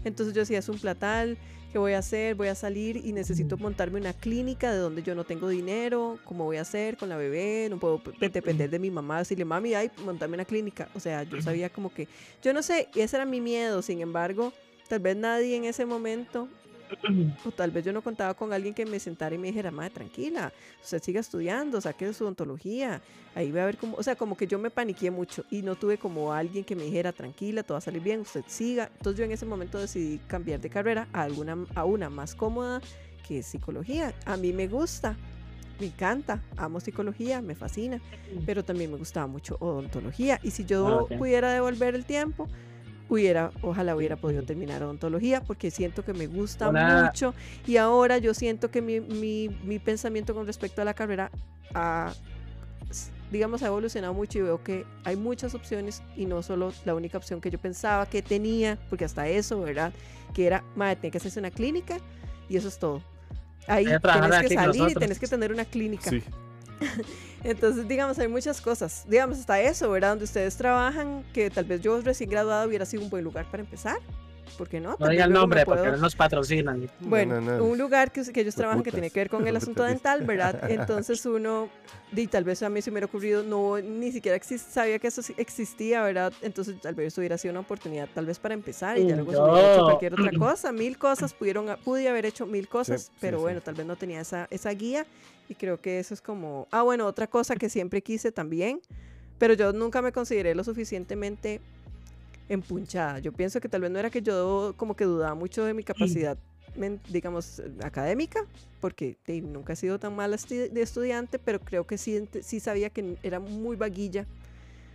Entonces 0.04 0.34
yo 0.34 0.40
decía, 0.40 0.58
es 0.58 0.68
un 0.68 0.78
platal, 0.78 1.36
¿qué 1.72 1.78
voy 1.78 1.92
a 1.92 1.98
hacer? 1.98 2.34
Voy 2.34 2.48
a 2.48 2.54
salir 2.54 2.96
y 2.96 3.12
necesito 3.12 3.56
montarme 3.58 4.00
una 4.00 4.12
clínica 4.14 4.72
de 4.72 4.78
donde 4.78 5.02
yo 5.02 5.14
no 5.14 5.24
tengo 5.24 5.48
dinero, 5.48 6.18
¿cómo 6.24 6.44
voy 6.44 6.56
a 6.56 6.62
hacer 6.62 6.96
con 6.96 7.08
la 7.10 7.16
bebé? 7.16 7.66
No 7.68 7.78
puedo 7.78 8.02
pe- 8.02 8.28
depender 8.30 8.70
de 8.70 8.78
mi 8.78 8.90
mamá, 8.90 9.18
decirle, 9.18 9.44
mami, 9.44 9.74
ay, 9.74 9.90
montarme 10.04 10.36
una 10.36 10.44
clínica. 10.46 10.88
O 10.94 11.00
sea, 11.00 11.22
yo 11.24 11.40
sabía 11.42 11.68
como 11.68 11.92
que, 11.92 12.08
yo 12.42 12.52
no 12.54 12.62
sé, 12.62 12.88
ese 12.94 13.16
era 13.16 13.26
mi 13.26 13.40
miedo, 13.40 13.82
sin 13.82 14.00
embargo, 14.00 14.52
tal 14.88 15.00
vez 15.00 15.16
nadie 15.16 15.56
en 15.56 15.64
ese 15.64 15.84
momento, 15.84 16.48
o 17.44 17.50
tal 17.52 17.70
vez 17.70 17.84
yo 17.84 17.92
no 17.92 18.02
contaba 18.02 18.34
con 18.34 18.52
alguien 18.52 18.74
que 18.74 18.84
me 18.86 18.98
sentara 19.00 19.34
y 19.34 19.38
me 19.38 19.48
dijera, 19.48 19.70
madre, 19.70 19.90
tranquila, 19.90 20.52
usted 20.82 21.02
siga 21.02 21.20
estudiando, 21.20 21.80
saque 21.80 22.12
su 22.12 22.24
odontología, 22.24 23.00
ahí 23.34 23.50
va 23.50 23.62
a 23.62 23.66
ver 23.66 23.76
cómo, 23.76 23.96
o 23.96 24.02
sea, 24.02 24.16
como 24.16 24.36
que 24.36 24.46
yo 24.46 24.58
me 24.58 24.70
paniqué 24.70 25.10
mucho 25.10 25.44
y 25.50 25.62
no 25.62 25.76
tuve 25.76 25.98
como 25.98 26.32
alguien 26.32 26.64
que 26.64 26.76
me 26.76 26.84
dijera, 26.84 27.12
tranquila, 27.12 27.62
todo 27.62 27.74
va 27.74 27.78
a 27.78 27.82
salir 27.82 28.02
bien, 28.02 28.20
usted 28.20 28.44
siga. 28.46 28.90
Entonces 28.96 29.18
yo 29.18 29.24
en 29.24 29.32
ese 29.32 29.46
momento 29.46 29.78
decidí 29.78 30.18
cambiar 30.26 30.60
de 30.60 30.70
carrera 30.70 31.08
a, 31.12 31.22
alguna, 31.22 31.56
a 31.74 31.84
una 31.84 32.10
más 32.10 32.34
cómoda 32.34 32.80
que 33.26 33.38
es 33.38 33.46
psicología. 33.46 34.12
A 34.26 34.36
mí 34.36 34.52
me 34.52 34.66
gusta, 34.66 35.16
me 35.78 35.86
encanta, 35.86 36.42
amo 36.56 36.80
psicología, 36.80 37.40
me 37.40 37.54
fascina, 37.54 38.00
pero 38.44 38.64
también 38.64 38.90
me 38.90 38.98
gustaba 38.98 39.26
mucho 39.26 39.56
odontología. 39.60 40.40
Y 40.42 40.50
si 40.50 40.64
yo 40.64 40.86
Ah, 40.88 41.02
ok. 41.04 41.16
pudiera 41.18 41.52
devolver 41.52 41.94
el 41.94 42.04
tiempo, 42.04 42.48
hubiera, 43.10 43.50
ojalá 43.60 43.96
hubiera 43.96 44.16
podido 44.16 44.44
terminar 44.44 44.82
odontología 44.82 45.42
porque 45.42 45.70
siento 45.70 46.04
que 46.04 46.14
me 46.14 46.28
gusta 46.28 46.70
mucho 46.70 47.34
y 47.66 47.76
ahora 47.76 48.18
yo 48.18 48.32
siento 48.34 48.70
que 48.70 48.80
mi, 48.80 49.00
mi, 49.00 49.48
mi 49.64 49.78
pensamiento 49.80 50.32
con 50.32 50.46
respecto 50.46 50.80
a 50.80 50.84
la 50.84 50.94
carrera 50.94 51.30
ha, 51.74 52.12
digamos, 53.32 53.62
ha 53.64 53.66
evolucionado 53.66 54.14
mucho 54.14 54.38
y 54.38 54.42
veo 54.42 54.62
que 54.62 54.86
hay 55.04 55.16
muchas 55.16 55.54
opciones 55.54 56.02
y 56.16 56.26
no 56.26 56.42
solo 56.42 56.72
la 56.84 56.94
única 56.94 57.18
opción 57.18 57.40
que 57.40 57.50
yo 57.50 57.58
pensaba 57.58 58.06
que 58.06 58.22
tenía, 58.22 58.78
porque 58.88 59.04
hasta 59.04 59.28
eso, 59.28 59.60
¿verdad? 59.60 59.92
Que 60.32 60.46
era, 60.46 60.64
madre, 60.76 60.96
tiene 60.96 61.10
que 61.10 61.18
hacerse 61.18 61.40
una 61.40 61.50
clínica 61.50 61.98
y 62.48 62.56
eso 62.56 62.68
es 62.68 62.78
todo. 62.78 63.02
Ahí 63.66 63.86
tenés 63.86 64.48
que 64.48 64.54
salir 64.54 64.88
y 64.88 64.94
tenés 64.94 65.18
que 65.18 65.26
tener 65.26 65.52
una 65.52 65.64
clínica. 65.64 66.10
Sí. 66.10 66.22
Entonces, 67.44 67.86
digamos, 67.88 68.18
hay 68.18 68.28
muchas 68.28 68.60
cosas. 68.60 69.04
Digamos, 69.08 69.38
hasta 69.38 69.60
eso, 69.60 69.90
¿verdad? 69.90 70.10
Donde 70.10 70.24
ustedes 70.24 70.56
trabajan, 70.56 71.24
que 71.32 71.50
tal 71.50 71.64
vez 71.64 71.80
yo 71.80 72.00
recién 72.00 72.28
graduado 72.30 72.68
hubiera 72.68 72.84
sido 72.84 73.02
un 73.02 73.10
buen 73.10 73.24
lugar 73.24 73.46
para 73.50 73.62
empezar. 73.62 73.98
¿Por 74.58 74.68
qué 74.68 74.80
no? 74.80 74.96
No 74.98 75.08
diga 75.08 75.24
el 75.24 75.32
nombre 75.32 75.64
porque 75.64 75.82
puedo- 75.82 75.94
no 75.96 76.02
nos 76.02 76.16
patrocinan. 76.16 76.90
bueno, 76.98 77.40
No, 77.40 77.52
no, 77.52 77.58
no. 77.58 77.64
un 77.64 77.78
lugar 77.78 78.10
que, 78.12 78.22
que 78.30 78.40
ellos 78.40 78.54
trabajan 78.56 78.82
que 78.82 78.90
tiene 78.90 79.08
que 79.08 79.20
ver 79.20 79.30
con 79.30 79.46
el 79.46 79.56
asunto 79.56 79.84
dental, 79.84 80.22
¿verdad? 80.26 80.60
Entonces 80.68 81.24
uno, 81.24 81.70
y 82.14 82.26
tal 82.26 82.42
vez 82.44 82.60
a 82.64 82.68
mí 82.68 82.82
se 82.82 82.90
me 82.90 82.94
hubiera 82.94 83.06
ocurrido, 83.06 83.42
no, 83.44 83.78
ni 83.78 84.10
siquiera 84.10 84.36
exis- 84.36 84.58
sabía 84.58 84.98
que 84.98 85.06
eso 85.06 85.22
sí 85.22 85.34
existía, 85.38 86.02
¿verdad? 86.02 86.32
Entonces 86.42 86.78
tal 86.80 86.96
vez 86.96 87.06
eso 87.12 87.20
hubiera 87.20 87.38
sido 87.38 87.52
una 87.52 87.60
oportunidad 87.60 88.08
tal 88.12 88.26
vez 88.26 88.38
para 88.40 88.52
empezar 88.52 88.98
y 88.98 89.06
ya 89.06 89.14
luego 89.14 89.30
se 89.32 89.38
hubiera 89.38 89.72
hecho 89.72 89.84
cualquier 89.84 90.12
otra 90.14 90.30
cosa. 90.38 90.72
Mil 90.72 90.98
cosas 90.98 91.32
pudieron, 91.32 91.66
pude 91.84 92.08
haber 92.08 92.26
hecho 92.26 92.44
mil 92.44 92.68
cosas, 92.68 93.02
sí, 93.04 93.12
pero 93.20 93.38
sí. 93.38 93.42
bueno, 93.42 93.60
tal 93.60 93.76
vez 93.76 93.86
no 93.86 93.94
tenía 93.96 94.20
esa, 94.20 94.48
esa 94.50 94.70
guía 94.72 95.06
y 95.50 95.54
creo 95.56 95.78
que 95.80 95.98
eso 95.98 96.14
es 96.14 96.20
como, 96.22 96.68
ah, 96.70 96.82
bueno, 96.82 97.06
otra 97.06 97.26
cosa 97.26 97.56
que 97.56 97.68
siempre 97.68 98.02
quise 98.02 98.30
también, 98.30 98.80
pero 99.38 99.54
yo 99.54 99.72
nunca 99.72 100.00
me 100.00 100.12
consideré 100.12 100.54
lo 100.54 100.62
suficientemente 100.62 101.60
empunchada. 102.48 103.18
Yo 103.18 103.32
pienso 103.32 103.60
que 103.60 103.68
tal 103.68 103.80
vez 103.82 103.90
no 103.90 103.98
era 103.98 104.10
que 104.10 104.22
yo 104.22 104.74
como 104.76 104.94
que 104.94 105.04
dudaba 105.04 105.34
mucho 105.34 105.64
de 105.64 105.74
mi 105.74 105.82
capacidad, 105.82 106.38
men- 106.76 107.00
digamos, 107.08 107.60
académica, 107.82 108.40
porque 108.80 109.16
nunca 109.26 109.72
he 109.72 109.76
sido 109.76 109.98
tan 109.98 110.14
mala 110.14 110.36
de 110.48 110.80
estudiante, 110.82 111.38
pero 111.38 111.58
creo 111.60 111.84
que 111.86 111.98
sí, 111.98 112.28
sí 112.42 112.60
sabía 112.60 112.90
que 112.90 113.16
era 113.22 113.40
muy 113.40 113.76
vaguilla 113.76 114.26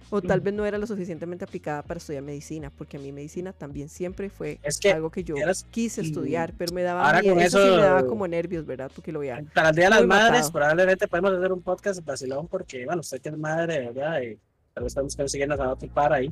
o 0.09 0.21
tal 0.21 0.39
vez 0.41 0.53
no 0.53 0.65
era 0.65 0.77
lo 0.77 0.85
suficientemente 0.87 1.45
aplicada 1.45 1.81
para 1.81 1.97
estudiar 1.97 2.21
medicina, 2.23 2.71
porque 2.77 2.97
a 2.97 2.99
mí 2.99 3.11
medicina 3.11 3.53
también 3.53 3.89
siempre 3.89 4.29
fue 4.29 4.59
Es 4.63 4.79
que 4.79 4.91
algo 4.91 5.09
que 5.09 5.23
yo 5.23 5.35
eras- 5.35 5.65
quise 5.71 6.01
estudiar, 6.01 6.53
pero 6.57 6.73
me 6.73 6.83
daba 6.83 7.05
ahora 7.05 7.21
miedo, 7.21 7.35
con 7.35 7.43
eso, 7.43 7.63
sí 7.63 7.69
me 7.71 7.77
daba 7.81 7.99
eso- 7.99 8.07
como 8.07 8.27
nervios, 8.27 8.65
¿verdad? 8.65 8.91
Porque 8.93 9.11
lo 9.11 9.19
veía. 9.19 9.43
Para 9.53 9.69
el 9.69 9.75
Día 9.75 9.85
de 9.85 9.89
las 9.91 10.05
Madres, 10.05 10.31
matado. 10.41 10.51
probablemente 10.53 11.07
podemos 11.07 11.33
hacer 11.33 11.51
un 11.51 11.61
podcast 11.61 12.05
vacilón 12.05 12.47
porque, 12.47 12.85
bueno, 12.85 13.01
usted 13.01 13.19
que 13.21 13.29
es 13.29 13.37
madre, 13.37 13.91
¿verdad? 13.91 14.21
Y 14.21 14.37
tal 14.73 14.83
vez 14.83 14.91
estamos 14.91 15.15
consiguiendo 15.15 15.55
a 15.61 15.71
otro 15.73 15.89
par 15.89 16.13
ahí. 16.13 16.31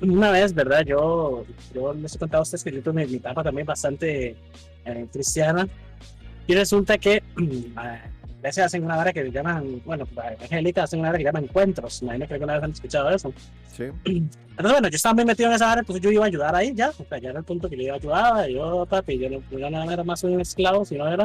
Una 0.00 0.30
vez, 0.30 0.54
¿verdad? 0.54 0.84
Yo, 0.86 1.44
yo 1.74 1.92
les 1.92 2.14
he 2.14 2.18
contado 2.18 2.40
a 2.40 2.42
ustedes 2.44 2.62
que 2.64 2.70
yo 2.72 2.82
tuve 2.82 3.04
mi 3.06 3.16
etapa 3.16 3.42
también 3.42 3.66
bastante 3.66 4.36
eh, 4.84 5.06
cristiana. 5.12 5.68
Y 6.46 6.54
resulta 6.54 6.98
que 6.98 7.22
a 7.76 8.00
veces 8.42 8.64
hacen 8.64 8.84
una 8.84 8.98
hora 8.98 9.12
que 9.12 9.30
llaman, 9.30 9.80
bueno, 9.84 10.06
la 10.14 10.32
evangélica 10.34 10.82
hacen 10.82 11.00
una 11.00 11.10
hora 11.10 11.18
que 11.18 11.24
llaman 11.24 11.44
encuentros. 11.44 12.02
Imagino 12.02 12.26
que 12.26 12.34
alguna 12.34 12.54
vez 12.54 12.62
han 12.64 12.72
escuchado 12.72 13.10
eso. 13.10 13.32
Sí. 13.74 13.84
Entonces, 14.04 14.72
bueno, 14.72 14.88
yo 14.88 14.96
estaba 14.96 15.14
muy 15.14 15.24
metido 15.24 15.48
en 15.48 15.54
esa 15.54 15.70
área, 15.72 15.80
entonces 15.80 16.02
yo 16.02 16.10
iba 16.10 16.24
a 16.24 16.26
ayudar 16.28 16.54
ahí 16.54 16.74
ya. 16.74 16.90
O 16.90 17.04
sea, 17.08 17.16
ya 17.18 17.30
era 17.30 17.38
el 17.38 17.44
punto 17.44 17.70
que 17.70 17.76
yo 17.76 17.82
iba 17.84 17.94
a 17.94 17.96
ayudar. 17.96 18.48
Yo, 18.50 18.84
papi, 18.84 19.18
yo 19.18 19.30
no, 19.30 19.42
yo 19.50 19.70
no 19.70 19.90
era 19.90 20.04
más 20.04 20.22
un 20.24 20.38
esclavo, 20.40 20.84
sino 20.84 21.08
era 21.08 21.24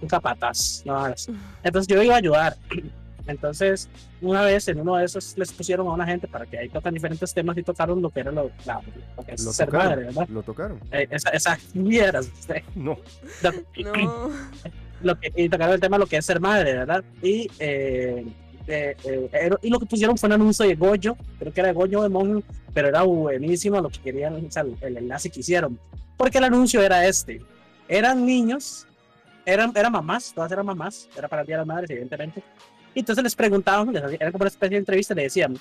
un 0.00 0.08
capataz. 0.08 0.82
No, 0.84 1.06
es- 1.08 1.28
entonces 1.64 1.88
yo 1.92 2.00
iba 2.02 2.14
a 2.14 2.18
ayudar. 2.18 2.56
Entonces, 3.26 3.88
una 4.22 4.42
vez 4.42 4.66
en 4.68 4.80
uno 4.80 4.96
de 4.96 5.04
esos 5.04 5.36
les 5.38 5.52
pusieron 5.52 5.86
a 5.86 5.92
una 5.92 6.04
gente 6.06 6.26
para 6.26 6.46
que 6.46 6.58
ahí 6.58 6.68
tocan 6.68 6.92
diferentes 6.94 7.32
temas 7.32 7.56
y 7.58 7.62
tocaron 7.62 8.00
lo 8.02 8.10
que 8.10 8.20
era 8.20 8.32
lo, 8.32 8.50
la- 8.64 8.80
lo 9.16 9.22
que 9.22 9.34
es 9.34 9.44
Lo 9.44 9.52
ser 9.52 9.66
tocaron. 9.66 9.88
madre, 9.90 10.04
¿verdad? 10.06 10.28
Lo 10.30 10.42
tocaron. 10.42 10.80
Eh, 10.90 11.06
esa, 11.10 11.28
esa 11.30 11.58
mierda, 11.74 12.20
usted. 12.20 12.62
No. 12.74 12.96
No, 13.42 14.30
lo 15.02 15.18
que, 15.18 15.32
y 15.34 15.48
tocaron 15.48 15.74
el 15.74 15.80
tema 15.80 15.96
de 15.96 16.00
lo 16.00 16.06
que 16.06 16.16
es 16.16 16.24
ser 16.26 16.40
madre, 16.40 16.74
¿verdad? 16.74 17.04
Y, 17.22 17.50
eh, 17.58 18.24
eh, 18.66 18.96
eh, 19.04 19.50
y 19.62 19.70
lo 19.70 19.78
que 19.80 19.86
pusieron 19.86 20.16
fue 20.16 20.28
un 20.28 20.34
anuncio 20.34 20.66
de 20.66 20.74
Goyo, 20.74 21.16
creo 21.38 21.52
que 21.52 21.60
era 21.60 21.68
de 21.68 21.74
Goyo 21.74 22.02
de 22.02 22.08
Mon, 22.08 22.44
pero 22.72 22.88
era 22.88 23.02
buenísimo 23.02 23.80
lo 23.80 23.88
que 23.88 24.00
querían, 24.00 24.34
o 24.34 24.50
sea, 24.50 24.64
el, 24.80 24.96
enlace 24.96 25.30
que 25.30 25.40
hicieron. 25.40 25.78
Porque 26.16 26.38
el 26.38 26.44
anuncio 26.44 26.82
era 26.82 27.06
este: 27.06 27.40
eran 27.88 28.24
niños, 28.24 28.86
eran, 29.44 29.72
eran 29.74 29.92
mamás, 29.92 30.32
todas 30.34 30.52
eran 30.52 30.66
mamás, 30.66 31.08
era 31.16 31.26
para 31.28 31.42
el 31.42 31.46
Día 31.46 31.56
de 31.56 31.60
las 31.60 31.66
Madres, 31.66 31.90
evidentemente. 31.90 32.42
Y 32.94 33.00
entonces 33.00 33.24
les 33.24 33.34
preguntaban, 33.34 33.92
les 33.92 34.02
era 34.20 34.30
como 34.30 34.42
una 34.42 34.48
especie 34.48 34.74
de 34.74 34.78
entrevista, 34.80 35.14
le 35.14 35.22
decían: 35.22 35.56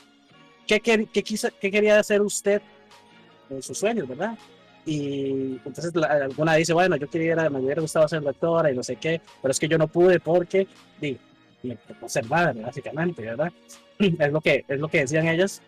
¿qué, 0.68 0.80
qué, 0.80 1.08
qué, 1.12 1.24
quiso- 1.24 1.50
qué 1.60 1.72
quería 1.72 2.00
hacer 2.00 2.22
usted 2.22 2.62
en 3.50 3.64
sus 3.64 3.78
sueños, 3.78 4.08
verdad? 4.08 4.38
Y 4.86 5.60
entonces 5.66 5.94
la- 5.96 6.08
alguna 6.08 6.56
dice, 6.56 6.74
bueno, 6.74 6.96
yo 6.96 7.10
quería, 7.10 7.36
me 7.50 7.60
hubiera 7.60 7.82
gustado 7.82 8.08
ser 8.08 8.22
doctora 8.22 8.72
y 8.72 8.76
no 8.76 8.84
sé 8.84 8.96
qué, 8.96 9.22
pero 9.42 9.52
es 9.52 9.60
que 9.60 9.68
yo 9.68 9.78
no 9.78 9.88
pude 9.88 10.20
porque, 10.20 10.68
di, 11.00 11.18
me 11.64 11.76
tocó 11.76 12.08
ser 12.10 12.26
madre, 12.26 12.62
básicamente, 12.62 13.22
¿verdad? 13.24 13.52
Es 14.00 14.32
lo 14.32 14.40
que, 14.42 14.64
es 14.68 14.80
lo 14.80 14.88
que 14.88 15.00
decían 15.02 15.28
ellas. 15.28 15.62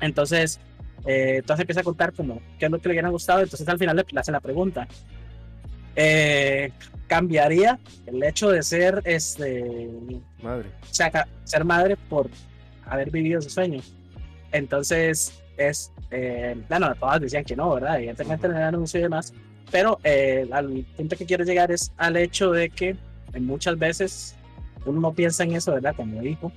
Entonces, 0.00 0.58
eh, 1.06 1.36
entonces 1.38 1.62
empieza 1.62 1.80
a 1.82 1.84
contar 1.84 2.12
como 2.12 2.40
qué 2.58 2.64
es 2.66 2.70
lo 2.70 2.78
que 2.80 2.88
le 2.88 2.94
hubiera 2.94 3.08
gustado, 3.10 3.40
entonces 3.42 3.68
al 3.68 3.78
final 3.78 3.96
le, 3.96 4.04
le 4.10 4.20
hace 4.20 4.32
la 4.32 4.40
pregunta. 4.40 4.88
Eh, 5.96 6.72
¿Cambiaría 7.06 7.78
el 8.06 8.22
hecho 8.24 8.50
de 8.50 8.62
ser, 8.62 9.00
este, 9.04 9.88
Madre. 10.42 10.70
o 10.90 10.94
sea, 10.94 11.28
ser 11.44 11.64
madre 11.64 11.96
por 12.08 12.28
haber 12.86 13.10
vivido 13.10 13.38
ese 13.38 13.50
sueño. 13.50 13.80
Entonces, 14.50 15.32
es, 15.56 15.92
eh, 16.10 16.56
bueno, 16.68 16.94
todas 16.96 17.20
decían 17.20 17.44
que 17.44 17.56
no, 17.56 17.74
¿verdad? 17.74 17.96
Evidentemente 17.98 18.48
no 18.48 18.56
anuncio 18.56 19.00
y 19.00 19.02
demás, 19.04 19.32
pero 19.70 19.98
eh, 20.04 20.48
al 20.52 20.84
punto 20.96 21.16
que 21.16 21.26
quiero 21.26 21.44
llegar 21.44 21.70
es 21.72 21.92
al 21.96 22.16
hecho 22.16 22.50
de 22.52 22.70
que 22.70 22.90
eh, 22.90 23.40
muchas 23.40 23.78
veces 23.78 24.34
uno 24.86 25.00
no 25.00 25.12
piensa 25.12 25.44
en 25.44 25.52
eso, 25.54 25.72
¿verdad? 25.72 25.94
Como 25.96 26.22
hijo, 26.22 26.52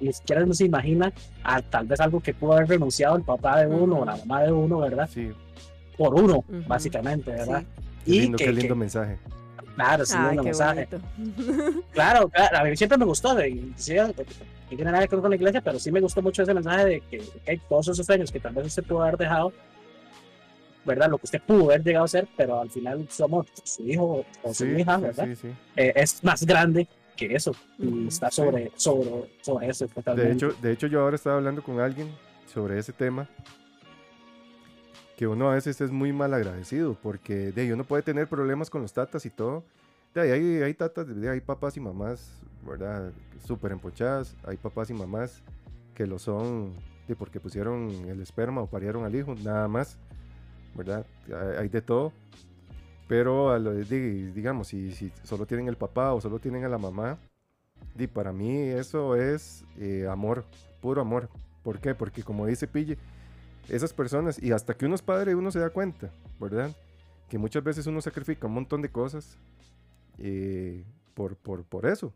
ni 0.00 0.12
siquiera 0.12 0.44
no 0.44 0.52
se 0.54 0.64
imagina 0.66 1.12
a 1.44 1.62
tal 1.62 1.86
vez 1.86 2.00
algo 2.00 2.20
que 2.20 2.34
pudo 2.34 2.54
haber 2.54 2.68
renunciado 2.68 3.16
el 3.16 3.22
papá 3.22 3.60
de 3.60 3.66
uno 3.68 4.00
o 4.00 4.04
la 4.04 4.16
mamá 4.16 4.42
de 4.42 4.52
uno, 4.52 4.78
¿verdad? 4.78 5.08
Sí, 5.12 5.30
Por 5.96 6.14
uno, 6.14 6.38
Ujú. 6.38 6.62
básicamente, 6.66 7.30
¿verdad? 7.30 7.60
Sí. 7.60 7.66
qué 8.04 8.10
Y 8.10 8.20
lindo, 8.22 8.38
que- 8.38 8.44
qué 8.46 8.52
lindo 8.52 8.74
que- 8.74 8.80
mensaje. 8.80 9.18
Claro, 9.74 10.04
sí, 10.06 10.14
Ay, 10.16 10.26
lindo 10.28 10.42
qué 10.42 10.48
mensaje. 10.48 10.88
Claro, 11.92 12.28
claro, 12.28 12.58
a 12.58 12.64
mí 12.64 12.76
siempre 12.76 12.98
me 12.98 13.04
gustó, 13.04 13.34
de, 13.34 13.50
no 13.54 14.76
tiene 14.76 14.90
nada 14.90 15.06
que 15.06 15.14
ver 15.14 15.22
con 15.22 15.30
la 15.30 15.36
iglesia, 15.36 15.60
pero 15.60 15.78
sí 15.78 15.92
me 15.92 16.00
gustó 16.00 16.20
mucho 16.22 16.42
ese 16.42 16.54
mensaje 16.54 16.84
de 16.84 17.00
que 17.02 17.20
ok, 17.20 17.60
todos 17.68 17.88
esos 17.88 18.04
sueños 18.06 18.32
que 18.32 18.40
tal 18.40 18.54
vez 18.54 18.66
usted 18.66 18.82
pudo 18.82 19.02
haber 19.02 19.16
dejado, 19.16 19.52
¿verdad? 20.84 21.08
Lo 21.10 21.18
que 21.18 21.24
usted 21.26 21.40
pudo 21.42 21.64
haber 21.64 21.82
llegado 21.84 22.04
a 22.04 22.08
ser, 22.08 22.26
pero 22.36 22.60
al 22.60 22.70
final 22.70 23.06
somos 23.08 23.46
su 23.62 23.86
hijo 23.86 24.24
o 24.42 24.54
su 24.54 24.64
Sí, 24.64 24.70
hija, 24.80 24.96
¿verdad? 24.98 25.26
sí, 25.26 25.36
sí. 25.36 25.48
Eh, 25.76 25.92
es 25.96 26.22
más 26.24 26.44
grande 26.44 26.88
que 27.16 27.34
eso 27.34 27.54
y 27.78 28.08
está 28.08 28.30
sobre, 28.30 28.72
sobre, 28.74 29.30
sobre 29.40 29.68
eso. 29.68 29.86
De 30.16 30.32
hecho, 30.32 30.52
de 30.60 30.72
hecho, 30.72 30.86
yo 30.88 31.00
ahora 31.02 31.14
estaba 31.16 31.36
hablando 31.36 31.62
con 31.62 31.78
alguien 31.78 32.08
sobre 32.52 32.78
ese 32.78 32.92
tema. 32.92 33.28
Que 35.16 35.26
uno 35.26 35.50
a 35.50 35.54
veces 35.54 35.80
es 35.80 35.90
muy 35.90 36.12
mal 36.12 36.34
agradecido 36.34 36.96
porque 37.02 37.52
de 37.52 37.62
ahí 37.62 37.72
uno 37.72 37.84
puede 37.84 38.02
tener 38.02 38.28
problemas 38.28 38.70
con 38.70 38.82
los 38.82 38.92
tatas 38.92 39.24
y 39.26 39.30
todo. 39.30 39.64
De 40.14 40.20
ahí 40.20 40.30
hay, 40.30 40.62
hay 40.62 40.74
tatas, 40.74 41.08
de 41.08 41.28
ahí 41.28 41.34
hay 41.34 41.40
papás 41.40 41.76
y 41.76 41.80
mamás, 41.80 42.40
¿verdad? 42.66 43.12
Súper 43.46 43.72
empochadas. 43.72 44.36
Hay 44.44 44.56
papás 44.56 44.90
y 44.90 44.94
mamás 44.94 45.42
que 45.94 46.06
lo 46.06 46.18
son 46.18 46.74
de 47.06 47.14
porque 47.16 47.40
pusieron 47.40 47.90
el 48.08 48.20
esperma 48.20 48.62
o 48.62 48.66
parieron 48.66 49.04
al 49.04 49.14
hijo, 49.14 49.34
nada 49.34 49.68
más, 49.68 49.98
¿verdad? 50.74 51.06
Hay, 51.58 51.68
de 51.68 51.82
todo. 51.82 52.12
Pero 53.06 53.58
digamos, 53.84 54.68
si, 54.68 55.12
solo 55.22 55.46
tienen 55.46 55.68
el 55.68 55.76
papá 55.76 56.12
o 56.14 56.20
solo 56.20 56.38
tienen 56.38 56.64
a 56.64 56.68
la 56.68 56.78
mamá, 56.78 57.18
Di, 57.94 58.06
para 58.06 58.32
mí 58.32 58.56
eso 58.58 59.14
es 59.14 59.64
eh, 59.78 60.06
amor, 60.10 60.44
puro 60.80 61.00
amor. 61.00 61.28
¿Por 61.62 61.78
qué? 61.78 61.94
Porque 61.94 62.22
como 62.22 62.46
dice 62.46 62.66
Pille, 62.66 62.98
esas 63.68 63.92
personas, 63.92 64.42
y 64.42 64.52
hasta 64.52 64.74
que 64.74 64.86
uno 64.86 64.94
es 64.94 65.02
padre 65.02 65.34
uno 65.34 65.50
se 65.50 65.58
da 65.58 65.70
cuenta, 65.70 66.10
¿verdad? 66.40 66.74
Que 67.28 67.38
muchas 67.38 67.64
veces 67.64 67.86
uno 67.86 68.00
sacrifica 68.00 68.46
un 68.46 68.54
montón 68.54 68.82
de 68.82 68.90
cosas 68.90 69.38
eh, 70.18 70.84
por, 71.14 71.36
por, 71.36 71.64
por 71.64 71.86
eso. 71.86 72.12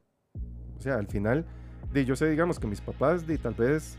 O 0.76 0.80
sea, 0.80 0.96
al 0.96 1.06
final, 1.06 1.44
di, 1.92 2.04
yo 2.04 2.14
sé, 2.16 2.28
digamos, 2.28 2.58
que 2.58 2.66
mis 2.66 2.80
papás, 2.80 3.26
di, 3.26 3.38
tal 3.38 3.54
vez 3.54 3.96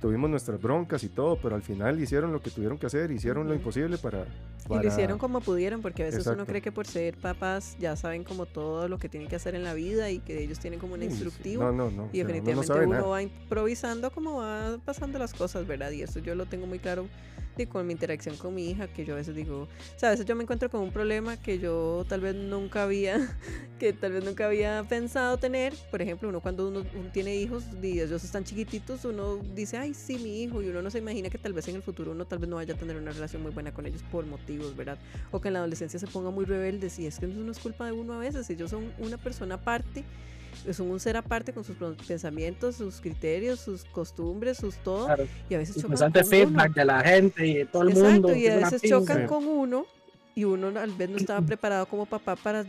tuvimos 0.00 0.30
nuestras 0.30 0.60
broncas 0.60 1.04
y 1.04 1.08
todo, 1.08 1.36
pero 1.36 1.54
al 1.54 1.62
final 1.62 2.00
hicieron 2.00 2.32
lo 2.32 2.40
que 2.40 2.50
tuvieron 2.50 2.78
que 2.78 2.86
hacer, 2.86 3.10
hicieron 3.10 3.46
lo 3.46 3.54
imposible 3.54 3.98
para... 3.98 4.24
Y 4.68 4.74
lo 4.74 4.86
hicieron 4.86 5.18
como 5.18 5.40
pudieron, 5.40 5.82
porque 5.82 6.02
a 6.02 6.06
veces 6.06 6.26
uno 6.26 6.46
cree 6.46 6.62
que 6.62 6.70
por 6.70 6.86
ser 6.86 7.16
papás 7.16 7.76
ya 7.78 7.96
saben 7.96 8.24
como 8.24 8.46
todo 8.46 8.88
lo 8.88 8.98
que 8.98 9.08
tienen 9.08 9.28
que 9.28 9.36
hacer 9.36 9.54
en 9.54 9.64
la 9.64 9.74
vida 9.74 10.10
y 10.10 10.20
que 10.20 10.42
ellos 10.42 10.58
tienen 10.58 10.78
como 10.78 10.94
un 10.94 11.02
instructivo. 11.02 11.64
No, 11.64 11.72
no, 11.72 11.90
no. 11.90 12.08
Y 12.12 12.20
uno 12.20 12.28
definitivamente 12.32 12.72
uno 12.72 12.94
nada. 12.94 13.06
va 13.06 13.22
improvisando 13.22 14.10
como 14.10 14.38
va 14.38 14.78
pasando 14.84 15.18
las 15.18 15.34
cosas, 15.34 15.66
¿verdad? 15.66 15.90
Y 15.90 16.02
eso 16.02 16.20
yo 16.20 16.34
lo 16.34 16.46
tengo 16.46 16.66
muy 16.66 16.78
claro 16.78 17.06
con 17.66 17.86
mi 17.86 17.92
interacción 17.92 18.36
con 18.36 18.54
mi 18.54 18.70
hija, 18.70 18.88
que 18.88 19.04
yo 19.04 19.14
a 19.14 19.16
veces 19.16 19.34
digo, 19.34 19.62
o 19.62 19.98
sea, 19.98 20.10
a 20.10 20.12
veces 20.12 20.26
yo 20.26 20.34
me 20.36 20.42
encuentro 20.42 20.70
con 20.70 20.80
un 20.80 20.92
problema 20.92 21.36
que 21.36 21.58
yo 21.58 22.04
tal 22.08 22.20
vez 22.20 22.34
nunca 22.34 22.84
había, 22.84 23.38
que 23.78 23.92
tal 23.92 24.12
vez 24.12 24.24
nunca 24.24 24.46
había 24.46 24.84
pensado 24.88 25.36
tener. 25.38 25.74
Por 25.90 26.02
ejemplo, 26.02 26.28
uno 26.28 26.40
cuando 26.40 26.68
uno, 26.68 26.84
tiene 27.12 27.36
hijos 27.36 27.64
y 27.82 28.00
ellos 28.00 28.24
están 28.24 28.44
chiquititos, 28.44 29.04
uno 29.04 29.38
dice, 29.54 29.76
ay, 29.76 29.94
sí, 29.94 30.18
mi 30.18 30.42
hijo, 30.42 30.62
y 30.62 30.68
uno 30.68 30.82
no 30.82 30.90
se 30.90 30.98
imagina 30.98 31.30
que 31.30 31.38
tal 31.38 31.52
vez 31.52 31.68
en 31.68 31.76
el 31.76 31.82
futuro 31.82 32.12
uno 32.12 32.26
tal 32.26 32.38
vez 32.38 32.48
no 32.48 32.56
vaya 32.56 32.74
a 32.74 32.76
tener 32.76 32.96
una 32.96 33.12
relación 33.12 33.42
muy 33.42 33.52
buena 33.52 33.72
con 33.72 33.86
ellos 33.86 34.02
por 34.10 34.26
motivos, 34.26 34.76
¿verdad? 34.76 34.98
O 35.30 35.40
que 35.40 35.48
en 35.48 35.54
la 35.54 35.60
adolescencia 35.60 35.98
se 35.98 36.06
ponga 36.06 36.30
muy 36.30 36.44
rebelde, 36.44 36.90
y 36.98 37.06
es 37.06 37.18
que 37.18 37.26
no 37.26 37.50
es 37.50 37.58
culpa 37.58 37.86
de 37.86 37.92
uno 37.92 38.14
a 38.14 38.18
veces, 38.18 38.48
ellos 38.50 38.70
son 38.70 38.92
una 38.98 39.16
persona 39.16 39.56
aparte 39.56 40.04
son 40.72 40.90
un 40.90 41.00
ser 41.00 41.16
aparte 41.16 41.52
con 41.52 41.64
sus 41.64 41.76
pensamientos, 42.06 42.76
sus 42.76 43.00
criterios, 43.00 43.60
sus 43.60 43.84
costumbres, 43.84 44.58
sus 44.58 44.76
todo, 44.76 45.06
Claro, 45.06 45.26
y 45.48 45.54
a 45.54 45.58
veces 45.58 45.76
el 45.76 45.82
chocan 45.82 46.12
con 46.12 46.24
feedback 46.24 46.66
uno. 46.66 46.74
de 46.74 46.84
la 46.84 47.00
gente 47.00 47.46
y 47.46 47.54
de 47.54 47.64
todo 47.66 47.82
el 47.82 47.90
Exacto, 47.90 48.28
mundo. 48.28 48.34
y 48.34 48.46
a 48.46 48.56
veces 48.56 48.82
chocan 48.82 49.26
con 49.26 49.46
uno 49.46 49.86
y 50.34 50.44
uno 50.44 50.72
tal 50.72 50.92
vez 50.92 51.08
no 51.08 51.16
estaba 51.16 51.40
preparado 51.46 51.86
como 51.86 52.06
papá 52.06 52.36
para, 52.36 52.64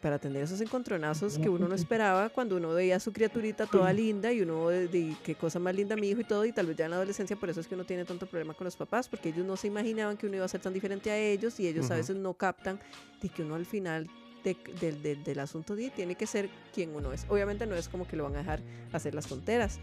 para 0.00 0.18
tener 0.18 0.42
esos 0.42 0.60
encontronazos 0.60 1.38
que 1.38 1.48
uno 1.48 1.68
no 1.68 1.74
esperaba 1.74 2.28
cuando 2.30 2.56
uno 2.56 2.70
veía 2.70 2.96
a 2.96 3.00
su 3.00 3.12
criaturita 3.12 3.66
toda 3.66 3.92
linda 3.92 4.32
y 4.32 4.40
uno, 4.40 4.68
de, 4.68 4.88
de, 4.88 5.16
qué 5.22 5.34
cosa 5.34 5.58
más 5.58 5.74
linda 5.74 5.96
mi 5.96 6.08
hijo 6.10 6.20
y 6.20 6.24
todo, 6.24 6.44
y 6.44 6.52
tal 6.52 6.66
vez 6.66 6.76
ya 6.76 6.84
en 6.86 6.92
la 6.92 6.96
adolescencia 6.96 7.36
por 7.36 7.50
eso 7.50 7.60
es 7.60 7.68
que 7.68 7.74
uno 7.74 7.84
tiene 7.84 8.04
tanto 8.04 8.26
problema 8.26 8.54
con 8.54 8.64
los 8.64 8.76
papás, 8.76 9.08
porque 9.08 9.30
ellos 9.30 9.44
no 9.44 9.56
se 9.56 9.66
imaginaban 9.66 10.16
que 10.16 10.26
uno 10.26 10.36
iba 10.36 10.44
a 10.44 10.48
ser 10.48 10.60
tan 10.60 10.72
diferente 10.72 11.10
a 11.10 11.18
ellos 11.18 11.58
y 11.60 11.66
ellos 11.66 11.86
a 11.90 11.94
Ujú. 11.94 11.96
veces 11.96 12.16
no 12.16 12.34
captan 12.34 12.78
de 13.20 13.28
que 13.28 13.42
uno 13.42 13.54
al 13.54 13.66
final 13.66 14.08
de- 14.44 14.56
del- 14.80 15.02
del- 15.02 15.22
del 15.24 15.38
asunto 15.40 15.74
di, 15.76 15.90
tiene 15.90 16.14
que 16.14 16.26
ser 16.26 16.48
quien 16.74 16.94
uno 16.94 17.12
es. 17.12 17.26
Obviamente 17.28 17.66
no 17.66 17.74
es 17.74 17.88
como 17.88 18.06
que 18.06 18.16
lo 18.16 18.24
van 18.24 18.34
a 18.36 18.38
dejar 18.38 18.60
hacer 18.92 19.14
las 19.14 19.26
tonteras, 19.26 19.78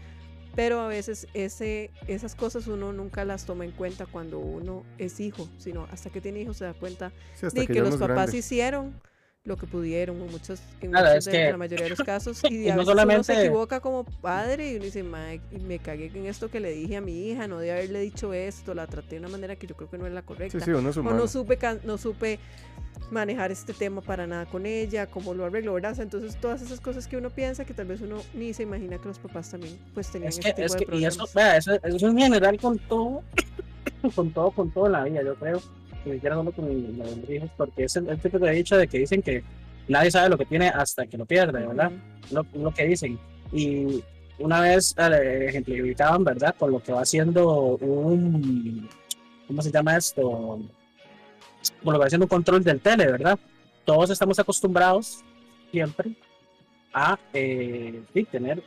pero 0.54 0.80
a 0.80 0.88
veces 0.88 1.26
ese, 1.34 1.90
esas 2.08 2.34
cosas 2.34 2.66
uno 2.66 2.92
nunca 2.92 3.24
las 3.24 3.46
toma 3.46 3.64
en 3.64 3.70
cuenta 3.70 4.06
cuando 4.06 4.38
uno 4.38 4.84
es 4.98 5.20
hijo, 5.20 5.48
sino 5.58 5.86
hasta 5.90 6.10
que 6.10 6.20
tiene 6.20 6.40
hijos 6.40 6.56
se 6.56 6.64
da 6.64 6.74
cuenta 6.74 7.12
Sí, 7.34 7.46
de 7.52 7.66
que, 7.66 7.74
ya 7.74 7.82
los 7.82 7.92
papás 7.96 8.08
grande. 8.08 8.36
hicieron 8.38 9.00
lo 9.42 9.56
que 9.56 9.66
pudieron 9.66 10.20
en 10.20 10.30
muchos, 10.30 10.60
en, 10.82 10.90
Claro, 10.90 11.08
muchos 11.08 11.24
de- 11.24 11.30
en 11.40 11.46
que- 11.46 11.50
la 11.52 11.56
mayoría 11.56 11.84
de 11.84 11.90
los 11.90 12.00
casos 12.00 12.42
y, 12.50 12.64
y 12.64 12.68
a 12.68 12.74
no 12.74 12.80
veces 12.80 12.82
uno 12.82 12.84
se 12.84 12.84
solamente- 12.90 13.40
equivoca 13.46 13.80
como 13.80 14.04
padre 14.04 14.72
y 14.72 14.74
uno 14.76 14.84
dice 14.84 15.02
"Mae, 15.02 15.40
y 15.50 15.56
me 15.60 15.78
cagué 15.78 16.10
en 16.14 16.26
esto 16.26 16.50
que 16.50 16.60
le 16.60 16.72
dije 16.72 16.96
a 16.96 17.00
mi 17.00 17.30
hija 17.30 17.48
no 17.48 17.58
de 17.58 17.72
haberle 17.72 18.00
dicho 18.00 18.34
esto 18.34 18.74
la 18.74 18.86
traté 18.86 19.14
de 19.14 19.20
una 19.20 19.28
manera 19.30 19.56
que 19.56 19.66
yo 19.66 19.74
creo 19.76 19.88
que 19.88 19.96
no 19.96 20.06
es 20.06 20.12
la 20.12 20.20
correcta 20.22 20.58
Sí, 20.58 20.64
sí, 20.66 20.70
uno 20.72 20.90
es 20.90 20.96
o 20.98 21.02
no 21.02 21.26
supe 21.26 21.56
can- 21.56 21.80
no 21.84 21.96
supe 21.96 22.38
manejar 23.10 23.50
este 23.50 23.72
tema 23.72 24.00
para 24.00 24.26
nada 24.26 24.46
con 24.46 24.66
ella, 24.66 25.06
cómo 25.06 25.34
lo 25.34 25.44
arreglo, 25.44 25.74
¿verdad? 25.74 25.98
Entonces 26.00 26.36
todas 26.40 26.62
esas 26.62 26.80
cosas 26.80 27.06
que 27.08 27.16
uno 27.16 27.30
piensa 27.30 27.64
que 27.64 27.74
tal 27.74 27.86
vez 27.86 28.00
uno 28.00 28.18
ni 28.34 28.52
se 28.54 28.62
imagina 28.62 28.98
que 28.98 29.08
los 29.08 29.18
papás 29.18 29.50
también 29.50 29.76
pues 29.94 30.10
tenían 30.10 30.28
Es 30.28 30.38
que, 30.38 30.52
tipo 30.52 30.62
es 30.66 30.72
de 30.72 30.86
que, 30.86 30.96
y 30.96 31.04
eso, 31.04 31.24
problemas. 31.24 31.34
vea, 31.34 31.56
eso, 31.56 31.72
eso 31.82 32.08
en 32.08 32.18
general 32.18 32.58
con 32.60 32.78
todo, 32.78 33.22
con 34.14 34.30
todo, 34.32 34.50
con 34.52 34.70
todo 34.70 34.88
la 34.88 35.04
vida, 35.04 35.22
yo 35.22 35.34
creo, 35.34 35.60
siquiera 36.04 36.36
solo 36.36 36.52
con 36.52 36.98
los 36.98 37.30
hijos, 37.30 37.50
porque 37.56 37.84
es 37.84 37.96
el, 37.96 38.08
el 38.08 38.20
tipo 38.20 38.38
de 38.38 38.52
dicho 38.52 38.76
de 38.76 38.86
que 38.86 38.98
dicen 39.00 39.22
que 39.22 39.42
nadie 39.88 40.10
sabe 40.10 40.28
lo 40.28 40.38
que 40.38 40.46
tiene 40.46 40.68
hasta 40.68 41.06
que 41.06 41.18
lo 41.18 41.26
pierde, 41.26 41.66
¿verdad? 41.66 41.90
Ujú. 41.90 42.34
Lo, 42.34 42.46
lo 42.62 42.72
que 42.72 42.86
dicen. 42.86 43.18
Y 43.52 44.02
una 44.38 44.60
vez 44.60 44.94
eh, 44.96 45.46
ejemplificaban, 45.48 46.22
¿verdad? 46.24 46.54
Con 46.58 46.70
lo 46.70 46.80
que 46.82 46.92
va 46.92 47.02
haciendo 47.02 47.76
un, 47.76 48.88
¿cómo 49.48 49.60
se 49.62 49.70
llama 49.72 49.96
esto? 49.96 50.60
Con 51.82 51.92
lo 51.92 52.00
que 52.00 52.06
haciendo 52.06 52.24
un 52.24 52.30
control 52.30 52.64
del 52.64 52.80
tele, 52.80 53.06
¿verdad? 53.06 53.38
Todos 53.84 54.10
estamos 54.10 54.38
acostumbrados 54.38 55.20
siempre 55.70 56.14
a 56.92 57.18
eh, 57.32 58.02
tener 58.30 58.62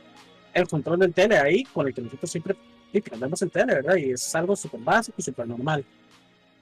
el 0.52 0.68
control 0.68 0.98
del 0.98 1.12
tele 1.12 1.38
ahí 1.38 1.64
con 1.64 1.86
el 1.86 1.94
que 1.94 2.02
nosotros 2.02 2.30
siempre 2.30 2.56
prendemos 3.00 3.42
el 3.42 3.50
tele, 3.50 3.74
¿verdad? 3.74 3.96
Y 3.96 4.10
es 4.10 4.34
algo 4.34 4.54
súper 4.54 4.80
básico 4.80 5.16
y 5.18 5.22
súper 5.22 5.46
normal. 5.46 5.84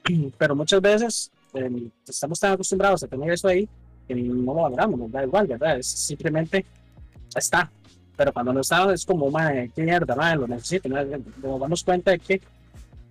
Pero 0.39 0.57
muchas 0.57 0.81
veces 0.81 1.31
eh, 1.55 1.91
estamos 2.07 2.41
tan 2.41 2.53
acostumbrados 2.53 3.03
a 3.03 3.09
tener 3.09 3.31
eso 3.31 3.49
ahí 3.49 3.69
que 4.09 4.15
no 4.15 4.55
lo 4.55 4.63
valoramos, 4.63 4.99
nos 4.99 5.13
da 5.13 5.23
igual, 5.23 5.47
¿verdad? 5.47 5.79
Es 5.79 5.87
simplemente 5.87 6.65
está. 7.35 7.71
Pero 8.17 8.33
cuando 8.33 8.53
no 8.53 8.61
está, 8.61 8.93
es 8.93 9.07
como, 9.07 9.31
qué 9.75 9.83
mierda, 9.83 10.15
madre, 10.15 10.37
lo 10.37 10.49
necesito. 10.49 10.89
¿no? 10.89 11.03
Nos 11.03 11.61
damos 11.61 11.83
cuenta 11.85 12.11
de 12.11 12.19
que, 12.19 12.41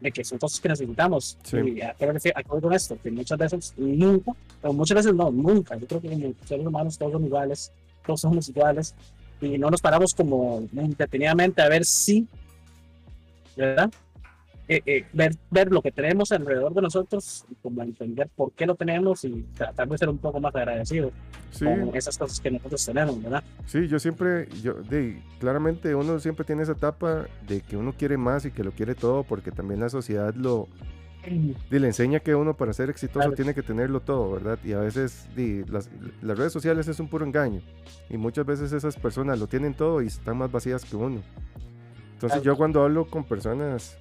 de 0.01 0.11
que 0.11 0.23
son 0.25 0.37
cosas 0.39 0.59
que 0.59 0.67
necesitamos. 0.67 1.37
Sí. 1.43 1.57
Y 1.75 1.81
a 1.81 1.93
qué 1.93 2.05
me 2.07 2.13
refiero- 2.13 2.37
a 2.37 2.43
qué 2.43 2.49
voy 2.49 2.61
con 2.61 2.73
esto, 2.73 2.97
que 3.01 3.09
muchas 3.11 3.37
veces 3.37 3.73
nunca, 3.77 4.33
o 4.63 4.73
muchas 4.73 4.95
veces 4.95 5.13
no, 5.13 5.31
nunca. 5.31 5.77
Yo 5.77 5.87
creo 5.87 6.01
que 6.01 6.09
como 6.09 6.33
seres 6.45 6.65
humanos 6.67 6.97
todos 6.97 7.13
son 7.13 7.25
iguales, 7.25 7.71
todos 8.05 8.19
somos 8.21 8.49
iguales. 8.49 8.93
Y 9.39 9.57
no 9.57 9.69
nos 9.71 9.81
paramos 9.81 10.13
como 10.13 10.67
detenidamente 10.71 11.61
a 11.61 11.69
ver 11.69 11.85
si, 11.85 12.27
¿verdad? 13.55 13.89
Eh, 14.67 14.81
eh, 14.85 15.05
ver, 15.13 15.35
ver 15.49 15.71
lo 15.71 15.81
que 15.81 15.91
tenemos 15.91 16.31
alrededor 16.31 16.73
de 16.73 16.81
nosotros, 16.81 17.45
y 17.51 17.55
como 17.55 17.81
entender 17.83 18.29
por 18.35 18.51
qué 18.53 18.65
lo 18.65 18.75
tenemos 18.75 19.25
y 19.25 19.43
tratar 19.55 19.87
de 19.89 19.97
ser 19.97 20.09
un 20.09 20.17
poco 20.17 20.39
más 20.39 20.55
agradecido 20.55 21.11
Sí, 21.51 21.65
con 21.65 21.93
esas 21.95 22.17
cosas 22.17 22.39
que 22.39 22.49
nosotros 22.51 22.85
tenemos, 22.85 23.21
¿verdad? 23.21 23.43
sí, 23.65 23.87
yo 23.87 23.99
siempre, 23.99 24.47
yo, 24.63 24.75
de, 24.75 25.21
claramente 25.39 25.93
uno 25.95 26.17
siempre 26.19 26.45
tiene 26.45 26.63
esa 26.63 26.71
etapa 26.73 27.25
de 27.47 27.61
que 27.61 27.75
uno 27.75 27.91
quiere 27.93 28.17
más 28.17 28.45
y 28.45 28.51
que 28.51 28.63
lo 28.63 28.71
quiere 28.71 28.95
todo, 28.95 29.23
porque 29.23 29.51
también 29.51 29.81
la 29.81 29.89
sociedad 29.89 30.33
lo, 30.35 30.67
di, 31.25 31.79
le 31.79 31.87
enseña 31.87 32.21
que 32.21 32.33
uno 32.35 32.55
para 32.55 32.71
ser 32.71 32.89
exitoso 32.89 33.19
Claro. 33.19 33.35
tiene 33.35 33.53
que 33.53 33.63
tenerlo 33.63 33.99
todo, 33.99 34.31
¿verdad? 34.31 34.57
Y 34.63 34.71
a 34.73 34.79
veces 34.79 35.27
di, 35.35 35.63
las, 35.65 35.89
las 36.21 36.37
redes 36.37 36.53
sociales 36.53 36.87
es 36.87 36.99
un 37.01 37.09
puro 37.09 37.25
engaño. 37.25 37.61
Y 38.09 38.15
muchas 38.17 38.45
veces 38.45 38.71
esas 38.71 38.95
personas 38.95 39.37
lo 39.37 39.47
tienen 39.47 39.73
todo 39.73 40.01
y 40.01 40.07
están 40.07 40.37
más 40.37 40.51
vacías 40.51 40.85
que 40.85 40.95
uno. 40.95 41.21
Entonces 42.13 42.39
Claro. 42.39 42.43
yo 42.43 42.55
cuando 42.57 42.83
hablo 42.83 43.05
con 43.07 43.23
personas 43.25 43.97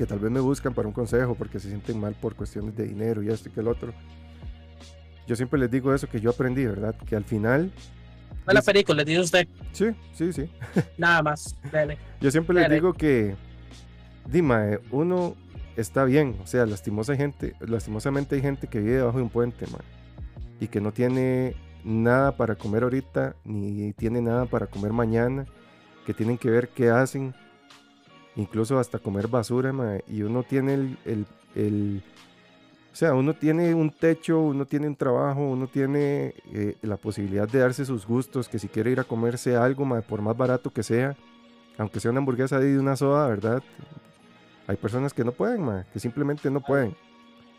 que 0.00 0.06
tal 0.06 0.18
vez 0.18 0.30
me 0.30 0.40
buscan 0.40 0.72
para 0.72 0.88
un 0.88 0.94
consejo 0.94 1.34
porque 1.34 1.60
se 1.60 1.68
sienten 1.68 2.00
mal 2.00 2.14
por 2.14 2.34
cuestiones 2.34 2.74
de 2.74 2.86
dinero 2.86 3.22
y 3.22 3.28
esto 3.28 3.50
y 3.50 3.52
que 3.52 3.60
el 3.60 3.68
otro, 3.68 3.92
yo 5.26 5.36
siempre 5.36 5.60
les 5.60 5.70
digo 5.70 5.94
eso 5.94 6.08
que 6.08 6.18
yo 6.22 6.30
aprendí, 6.30 6.64
¿verdad? 6.64 6.94
Que 7.04 7.16
al 7.16 7.24
final, 7.24 7.70
Fue 8.46 8.54
la 8.54 8.62
película, 8.62 8.96
le 8.96 9.04
dice 9.04 9.20
usted, 9.20 9.48
sí, 9.72 9.88
sí, 10.14 10.32
sí. 10.32 10.50
nada 10.96 11.22
más. 11.22 11.54
Yo 12.18 12.30
siempre 12.30 12.54
les 12.54 12.70
digo 12.70 12.94
que, 12.94 13.36
Dima, 14.24 14.78
uno 14.90 15.36
está 15.76 16.06
bien, 16.06 16.34
o 16.42 16.46
sea, 16.46 16.64
lastimosa 16.64 17.14
gente, 17.14 17.52
lastimosamente 17.60 18.36
hay 18.36 18.40
gente 18.40 18.68
que 18.68 18.80
vive 18.80 18.96
debajo 18.96 19.18
de 19.18 19.24
un 19.24 19.28
puente, 19.28 19.66
man, 19.66 19.82
y 20.60 20.68
que 20.68 20.80
no 20.80 20.92
tiene 20.92 21.56
nada 21.84 22.38
para 22.38 22.54
comer 22.54 22.84
ahorita, 22.84 23.36
ni 23.44 23.92
tiene 23.92 24.22
nada 24.22 24.46
para 24.46 24.66
comer 24.66 24.94
mañana, 24.94 25.44
que 26.06 26.14
tienen 26.14 26.38
que 26.38 26.48
ver 26.48 26.70
qué 26.70 26.88
hacen, 26.88 27.34
incluso 28.36 28.78
hasta 28.78 28.98
comer 28.98 29.28
basura, 29.28 29.72
ma, 29.72 29.98
y 30.08 30.22
uno 30.22 30.42
tiene 30.42 30.74
el, 30.74 30.98
el- 31.04 31.26
el- 31.54 32.02
o 32.92 32.96
sea, 32.96 33.14
uno 33.14 33.34
tiene 33.34 33.72
un 33.74 33.90
techo, 33.90 34.40
uno 34.40 34.66
tiene 34.66 34.88
un 34.88 34.96
trabajo, 34.96 35.40
uno 35.40 35.68
tiene 35.68 36.34
eh, 36.52 36.76
la 36.82 36.96
posibilidad 36.96 37.48
de 37.48 37.60
darse 37.60 37.84
sus 37.84 38.04
gustos, 38.06 38.48
que 38.48 38.58
si 38.58 38.68
quiere 38.68 38.90
ir 38.90 39.00
a 39.00 39.04
comerse 39.04 39.56
algo, 39.56 39.88
por 40.02 40.22
más 40.22 40.36
barato 40.36 40.70
que 40.72 40.82
sea, 40.82 41.16
aunque 41.78 42.00
sea 42.00 42.10
una 42.10 42.18
hamburguesa 42.18 42.58
de 42.58 42.78
una 42.78 42.96
soda, 42.96 43.28
¿verdad? 43.28 43.62
Hay 44.66 44.76
personas 44.76 45.14
que 45.14 45.24
no 45.24 45.32
pueden, 45.32 45.84
que 45.92 46.00
simplemente 46.00 46.50
no 46.50 46.60
pueden. 46.60 46.94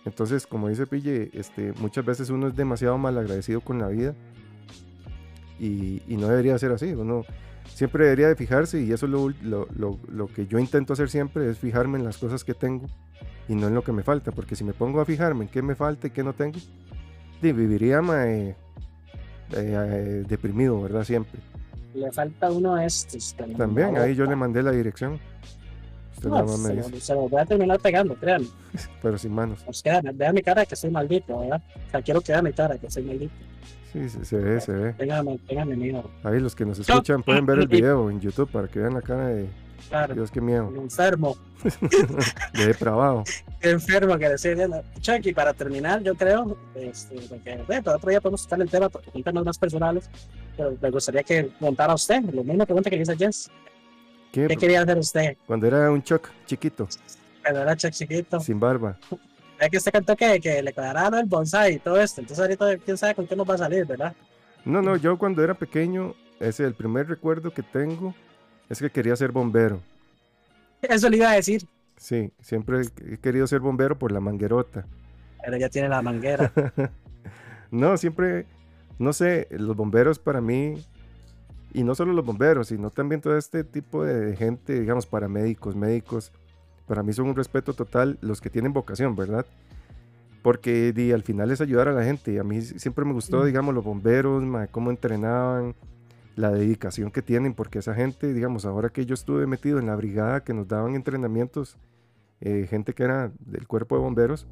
Entonces, 0.05 0.45
como 0.45 0.67
dice 0.67 0.85
Pille, 0.85 1.29
este, 1.33 1.73
muchas 1.79 2.03
veces 2.05 2.29
uno 2.29 2.47
es 2.47 2.55
demasiado 2.55 2.97
mal 2.97 3.17
agradecido 3.17 3.61
con 3.61 3.79
la 3.79 3.87
vida 3.87 4.13
y, 5.59 6.01
y 6.07 6.17
no 6.17 6.27
debería 6.27 6.57
ser 6.57 6.71
así. 6.71 6.91
Uno 6.93 7.23
siempre 7.65 8.03
debería 8.05 8.27
de 8.27 8.35
fijarse 8.35 8.81
y 8.81 8.91
eso 8.91 9.05
es 9.05 9.11
lo, 9.11 9.29
lo, 9.41 9.67
lo- 9.75 9.99
lo 10.09 10.27
que 10.27 10.47
yo 10.47 10.59
intento 10.59 10.93
hacer 10.93 11.09
siempre, 11.09 11.49
es 11.49 11.57
fijarme 11.57 11.97
en 11.97 12.03
las 12.05 12.17
cosas 12.17 12.43
que 12.43 12.53
tengo 12.53 12.87
y 13.47 13.55
no 13.55 13.67
en 13.67 13.73
lo 13.75 13.83
que 13.83 13.91
me 13.91 14.03
falta, 14.03 14.31
porque 14.31 14.55
si 14.55 14.63
me 14.63 14.73
pongo 14.73 15.01
a 15.01 15.05
fijarme 15.05 15.45
en 15.45 15.49
qué 15.49 15.61
me 15.61 15.75
falta 15.75 16.07
y 16.07 16.11
qué 16.11 16.23
no 16.23 16.33
tengo, 16.33 16.59
viviría 17.41 18.01
ma, 18.01 18.27
eh, 18.27 18.55
eh, 19.53 20.23
deprimido, 20.27 20.81
¿verdad? 20.81 21.03
Siempre. 21.03 21.39
Le 21.93 22.11
falta 22.11 22.51
uno 22.51 22.75
a 22.75 22.85
estos. 22.85 23.35
También, 23.57 23.97
ahí 23.97 24.15
yo 24.15 24.25
le 24.25 24.35
mandé 24.35 24.63
la 24.63 24.71
dirección. 24.71 25.19
Usted 26.13 26.29
nada 26.29 26.43
más 26.43 26.59
me 26.59 26.69
se, 26.69 26.75
dice, 26.91 27.01
se 27.01 27.15
voy 27.15 27.41
a 27.41 27.45
terminar 27.45 27.79
pegando, 27.79 28.15
créanme. 28.15 28.47
pero 29.01 29.17
sin 29.17 29.33
manos. 29.33 29.63
Pues 29.65 29.83
vean 30.13 30.35
mi 30.35 30.41
cara 30.41 30.65
que 30.65 30.75
soy 30.75 30.91
maldito, 30.91 31.39
¿verdad? 31.39 31.61
O 31.87 31.91
sea, 31.91 32.01
quiero 32.01 32.21
que 32.21 32.31
vean 32.31 32.43
mi 32.45 32.53
cara 32.53 32.77
que 32.77 32.89
soy 32.91 33.03
maldito. 33.03 33.33
Sí, 33.91 34.09
sí, 34.09 34.19
se 34.23 34.37
ve, 34.37 34.61
se 34.61 34.71
ve. 34.71 34.93
Ténganme 34.93 35.75
miedo. 35.75 36.09
Ahí 36.23 36.39
los 36.39 36.55
que 36.55 36.65
nos 36.65 36.79
escuchan 36.79 37.23
pueden 37.23 37.45
ver 37.45 37.59
el 37.59 37.67
video 37.67 38.09
en 38.09 38.21
YouTube 38.21 38.49
para 38.49 38.67
que 38.67 38.79
vean 38.79 38.93
la 38.93 39.01
cara 39.01 39.27
de 39.27 39.47
Claro, 39.89 40.13
Dios, 40.13 40.31
qué 40.31 40.39
miedo, 40.39 40.71
enfermo, 40.77 41.35
de 42.53 42.65
depravado. 42.65 43.25
enfermo 43.59 44.17
que 44.17 44.29
decir. 44.29 44.57
Chucky, 45.01 45.33
para 45.33 45.53
terminar, 45.53 46.01
yo 46.01 46.15
creo, 46.15 46.55
este, 46.75 47.15
porque 47.27 47.61
bueno, 47.67 47.83
para 47.83 47.97
otro 47.97 48.09
día 48.09 48.21
podemos 48.21 48.41
estar 48.41 48.61
el 48.61 48.69
tema, 48.69 48.89
en 49.13 49.23
temas 49.23 49.43
más 49.43 49.57
personales, 49.57 50.09
pero 50.55 50.77
me 50.79 50.89
gustaría 50.91 51.23
que 51.23 51.49
contara 51.59 51.93
usted, 51.93 52.21
la 52.23 52.43
misma 52.43 52.65
pregunta 52.65 52.89
que 52.89 52.95
le 52.95 53.01
hice 53.01 53.11
a 53.11 53.17
Jess. 53.17 53.51
¿Qué? 54.31 54.47
¿Qué 54.47 54.55
quería 54.55 54.81
hacer 54.83 54.97
usted? 54.97 55.35
Cuando 55.45 55.67
era 55.67 55.91
un 55.91 56.01
choc 56.01 56.29
chiquito, 56.45 56.87
Cuando 57.41 57.61
era 57.61 57.75
Chuck 57.75 57.91
chiquito. 57.91 58.39
sin 58.39 58.59
barba. 58.61 58.97
Es 59.61 59.69
que 59.69 59.77
usted 59.77 59.91
cantó 59.91 60.15
que, 60.15 60.39
que 60.41 60.61
le 60.61 60.73
cuadraron 60.73 61.19
el 61.19 61.25
bonsai 61.27 61.75
y 61.75 61.79
todo 61.79 62.01
esto, 62.01 62.19
entonces 62.21 62.41
ahorita 62.41 62.77
quién 62.83 62.97
sabe 62.97 63.15
con 63.15 63.27
qué 63.27 63.35
nos 63.35 63.47
va 63.49 63.53
a 63.53 63.59
salir, 63.59 63.85
¿verdad? 63.85 64.13
No, 64.65 64.81
no, 64.81 64.95
yo 64.97 65.17
cuando 65.17 65.43
era 65.43 65.53
pequeño, 65.53 66.15
ese 66.39 66.65
el 66.65 66.73
primer 66.73 67.07
recuerdo 67.07 67.53
que 67.53 67.61
tengo 67.63 68.13
es 68.69 68.79
que 68.79 68.89
quería 68.89 69.15
ser 69.15 69.31
bombero. 69.31 69.79
Eso 70.81 71.09
le 71.09 71.17
iba 71.17 71.29
a 71.29 71.35
decir, 71.35 71.63
Sí, 71.95 72.31
siempre 72.41 72.81
he 73.11 73.17
querido 73.19 73.45
ser 73.45 73.59
bombero 73.59 73.99
por 73.99 74.11
la 74.11 74.19
manguerota. 74.19 74.87
pero 75.43 75.57
ya 75.57 75.69
tiene 75.69 75.87
la 75.89 76.01
manguera. 76.01 76.51
No, 77.69 77.95
siempre, 77.95 78.47
no 78.99 79.13
sé, 79.13 79.47
los 79.51 79.77
bomberos 79.77 80.19
para 80.19 80.41
mí, 80.41 80.85
y 81.73 81.83
no 81.83 81.95
solo 81.95 82.11
los 82.11 82.25
bomberos, 82.25 82.67
sino 82.67 82.89
también 82.89 83.21
todo 83.21 83.37
este 83.37 83.63
tipo 83.63 84.03
de 84.03 84.35
gente, 84.35 84.77
digamos, 84.77 85.05
paramédicos, 85.05 85.73
médicos, 85.73 86.33
para 86.87 87.03
mí 87.03 87.13
son 87.13 87.27
un 87.27 87.35
respeto 87.35 87.73
total 87.73 88.17
los 88.21 88.41
que 88.41 88.49
tienen 88.49 88.73
vocación, 88.73 89.15
¿verdad? 89.15 89.45
Porque 90.41 90.91
di, 90.91 91.11
al 91.11 91.21
final 91.23 91.51
es 91.51 91.61
ayudar 91.61 91.87
a 91.87 91.93
la 91.93 92.03
gente. 92.03 92.39
A 92.39 92.43
mí 92.43 92.61
siempre 92.61 93.05
me 93.05 93.13
gustó, 93.13 93.41
Mm. 93.41 93.45
digamos, 93.45 93.75
los 93.75 93.83
bomberos, 93.83 94.43
ma, 94.43 94.67
cómo 94.67 94.89
entrenaban, 94.89 95.75
la 96.35 96.49
dedicación 96.51 97.11
que 97.11 97.21
tienen, 97.21 97.53
porque 97.53 97.79
esa 97.79 97.93
gente, 97.93 98.33
digamos, 98.33 98.65
ahora 98.65 98.89
que 98.89 99.05
yo 99.05 99.13
estuve 99.13 99.45
metido 99.45 99.77
en 99.79 99.85
la 99.85 99.95
brigada 99.95 100.43
que 100.43 100.53
nos 100.53 100.67
daban 100.67 100.95
entrenamientos, 100.95 101.77
eh, 102.39 102.65
gente 102.69 102.93
que 102.93 103.03
era 103.03 103.31
del 103.39 103.67
cuerpo 103.67 103.95
de 103.95 104.01
bomberos, 104.01 104.47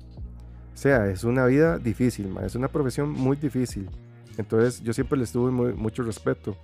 o 0.73 0.77
sea, 0.77 1.07
es 1.07 1.23
una 1.23 1.45
vida 1.45 1.77
difícil, 1.79 2.27
ma, 2.27 2.45
es 2.45 2.53
una 2.55 2.67
profesión 2.67 3.09
muy 3.11 3.35
difícil. 3.37 3.89
Entonces 4.37 4.81
yo 4.83 4.93
siempre 4.93 5.17
les 5.17 5.31
tuve 5.31 5.51
muy- 5.51 5.73
mucho 5.73 6.03
respeto. 6.03 6.55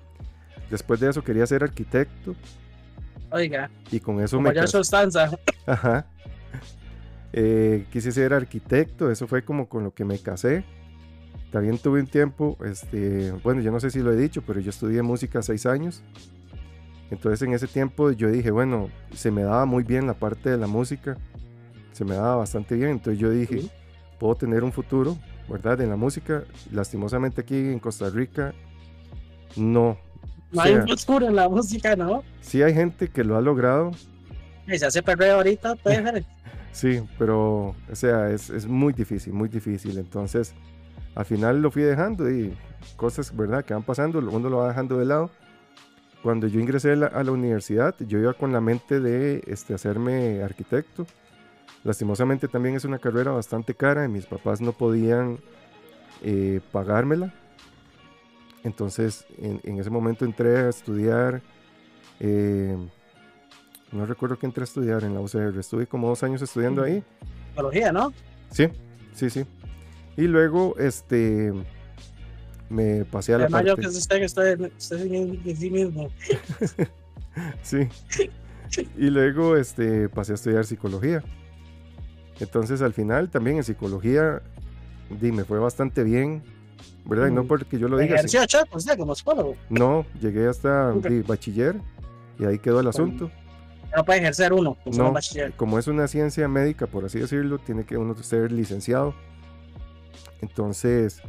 Después 0.70 1.00
de 1.00 1.10
eso 1.10 1.24
quería 1.24 1.46
ser 1.48 1.64
arquitecto 1.64 2.36
Oiga, 3.36 3.70
y 3.92 4.00
con 4.00 4.22
eso 4.22 4.38
como 4.38 4.48
me 4.48 4.56
ya 4.56 4.66
sustanza. 4.66 5.30
Ajá. 5.66 6.08
Eh, 7.34 7.86
quise 7.92 8.14
ser 8.14 8.34
arquitecto, 8.34 9.12
eso 9.12 9.28
fue 9.28 9.44
como 9.44 9.68
con 9.68 9.84
lo 9.84 9.94
que 9.94 10.06
me 10.06 10.18
casé. 10.20 10.64
También 11.52 11.78
tuve 11.78 12.00
un 12.00 12.08
tiempo, 12.08 12.58
este, 12.64 13.32
bueno, 13.44 13.60
yo 13.60 13.72
no 13.72 13.80
sé 13.82 13.90
si 13.92 14.00
lo 14.00 14.14
he 14.14 14.16
dicho, 14.16 14.42
pero 14.42 14.62
yo 14.62 14.70
estudié 14.70 15.02
música 15.02 15.42
seis 15.42 15.66
años. 15.66 16.02
Entonces 17.12 17.42
en 17.42 17.54
ese 17.54 17.68
tiempo 17.68 18.12
yo 18.12 18.32
dije, 18.32 18.52
bueno, 18.52 18.90
se 19.14 19.32
me 19.32 19.44
daba 19.44 19.66
muy 19.66 19.84
bien 19.84 20.08
la 20.08 20.14
parte 20.14 20.50
de 20.50 20.58
la 20.58 20.68
música, 20.68 21.18
se 21.92 22.06
me 22.06 22.16
daba 22.16 22.38
bastante 22.38 22.76
bien. 22.76 22.92
Entonces 22.92 23.20
yo 23.20 23.30
dije, 23.30 23.58
Ujú. 23.58 23.70
puedo 24.18 24.36
tener 24.36 24.64
un 24.64 24.72
futuro, 24.72 25.18
¿verdad? 25.50 25.82
En 25.82 25.90
la 25.90 25.98
música. 25.98 26.44
Lastimosamente 26.72 27.42
aquí 27.42 27.56
en 27.58 27.80
Costa 27.80 28.10
Rica, 28.10 28.54
no. 29.58 29.98
No 30.56 30.62
O 30.62 30.64
hay 30.64 30.74
un 30.74 30.88
futuro 30.88 31.28
en 31.28 31.36
la 31.36 31.50
música, 31.50 31.96
¿no? 31.96 32.24
sí 32.42 32.62
hay 32.64 32.74
gente 32.74 33.08
que 33.08 33.24
lo 33.24 33.38
ha 33.38 33.42
logrado, 33.42 33.92
Y 34.68 34.78
se 34.78 34.86
hace 34.86 35.04
perreo 35.04 35.36
ahorita, 35.38 35.76
puede 35.84 36.04
ser. 36.04 36.26
Sí, 36.72 37.02
pero, 37.18 37.76
o 37.90 37.96
sea, 37.96 38.30
es, 38.32 38.50
es 38.50 38.66
muy 38.68 38.94
difícil, 38.94 39.32
muy 39.34 39.48
difícil. 39.48 39.98
Entonces, 39.98 40.54
al 41.16 41.26
final 41.26 41.62
lo 41.62 41.72
fui 41.72 41.84
dejando 41.84 42.30
y 42.30 42.54
cosas, 42.98 43.36
¿verdad?, 43.36 43.64
que 43.64 43.74
van 43.74 43.84
pasando, 43.84 44.20
uno 44.20 44.50
lo 44.50 44.58
va 44.58 44.70
dejando 44.70 44.98
de 44.98 45.06
lado. 45.06 45.30
Cuando 46.22 46.48
yo 46.48 46.60
ingresé 46.60 46.92
a 46.94 46.96
la, 46.96 47.06
a 47.08 47.24
la 47.24 47.32
universidad, 47.32 47.96
yo 48.00 48.18
iba 48.20 48.34
con 48.34 48.52
la 48.52 48.60
mente 48.60 49.00
de 49.00 49.44
este, 49.48 49.74
hacerme 49.74 50.42
arquitecto. 50.44 51.06
Lastimosamente 51.84 52.48
también 52.48 52.76
es 52.76 52.84
una 52.84 52.98
carrera 52.98 53.32
bastante 53.32 53.76
cara 53.76 54.04
y 54.06 54.08
mis 54.10 54.26
papás 54.26 54.60
no 54.60 54.72
podían 54.72 55.38
eh, 56.24 56.60
pagármela. 56.72 57.32
Entonces, 58.66 59.28
en, 59.38 59.62
en 59.64 59.80
ese 59.80 59.92
momento 59.92 60.26
entré 60.26 60.58
a 60.58 60.70
estudiar, 60.70 61.40
eh, 62.20 62.76
no 63.92 64.06
recuerdo 64.08 64.40
que 64.40 64.48
entré 64.48 64.62
a 64.62 64.66
estudiar 64.66 65.04
en 65.04 65.14
la 65.14 65.22
UCR, 65.22 65.58
estuve 65.60 65.86
como 65.86 66.10
dos 66.10 66.24
años 66.24 66.42
estudiando 66.42 66.82
ahí. 66.82 67.04
Psicología, 67.50 67.92
¿no? 67.92 68.12
Sí, 68.50 68.68
sí, 69.14 69.30
sí. 69.30 69.46
Y 70.18 70.24
luego, 70.24 70.76
este, 70.80 71.54
me 72.68 73.06
pasé 73.06 73.36
a 73.36 73.38
la 73.38 73.44
Además, 73.44 73.66
yo 73.66 73.76
que 73.76 73.84
parte... 73.84 73.98
usted 74.00 74.18
que 74.18 74.26
estoy, 74.26 74.72
estoy 74.78 75.16
en 75.16 75.56
sí 75.56 75.70
mismo. 75.70 76.10
Sí. 77.62 77.90
Y 78.98 79.10
luego, 79.10 79.58
este, 79.58 80.08
pasé 80.08 80.32
a 80.32 80.36
estudiar 80.36 80.66
psicología. 80.66 81.22
Entonces, 82.40 82.82
al 82.82 82.94
final, 82.94 83.30
también 83.30 83.58
en 83.58 83.64
psicología, 83.66 84.42
di, 85.10 85.34
me 85.34 85.44
fue 85.44 85.60
bastante 85.60 86.04
bien, 86.04 86.42
¿verdad? 87.06 87.28
Y 87.28 87.32
no 87.32 87.46
porque 87.46 87.78
yo 87.78 87.88
lo 87.88 87.98
diga, 87.98 88.18
sí. 88.20 88.26
Ejerció 88.38 88.46
Chuck, 88.62 88.76
usted 88.76 88.98
como 88.98 89.14
psicólogo. 89.16 89.56
no, 89.70 90.06
llegué 90.20 90.48
hasta 90.48 90.94
bachiller 91.28 91.76
y 92.40 92.46
ahí 92.46 92.60
quedó 92.60 92.80
el 92.80 92.88
asunto. 92.88 93.30
No 93.96 94.04
puede 94.04 94.20
ejercer 94.20 94.52
uno, 94.52 94.76
como 94.84 94.98
No, 94.98 95.12
bachiller. 95.14 95.54
como 95.54 95.80
es 95.80 95.88
una 95.88 96.08
ciencia 96.08 96.48
médica, 96.48 96.86
por 96.88 97.06
así 97.06 97.20
decirlo, 97.20 97.60
tiene 97.60 97.86
que 97.86 97.98
uno 97.98 98.14
ser 98.16 98.52
licenciado. 98.52 99.14
Entonces, 100.42 101.22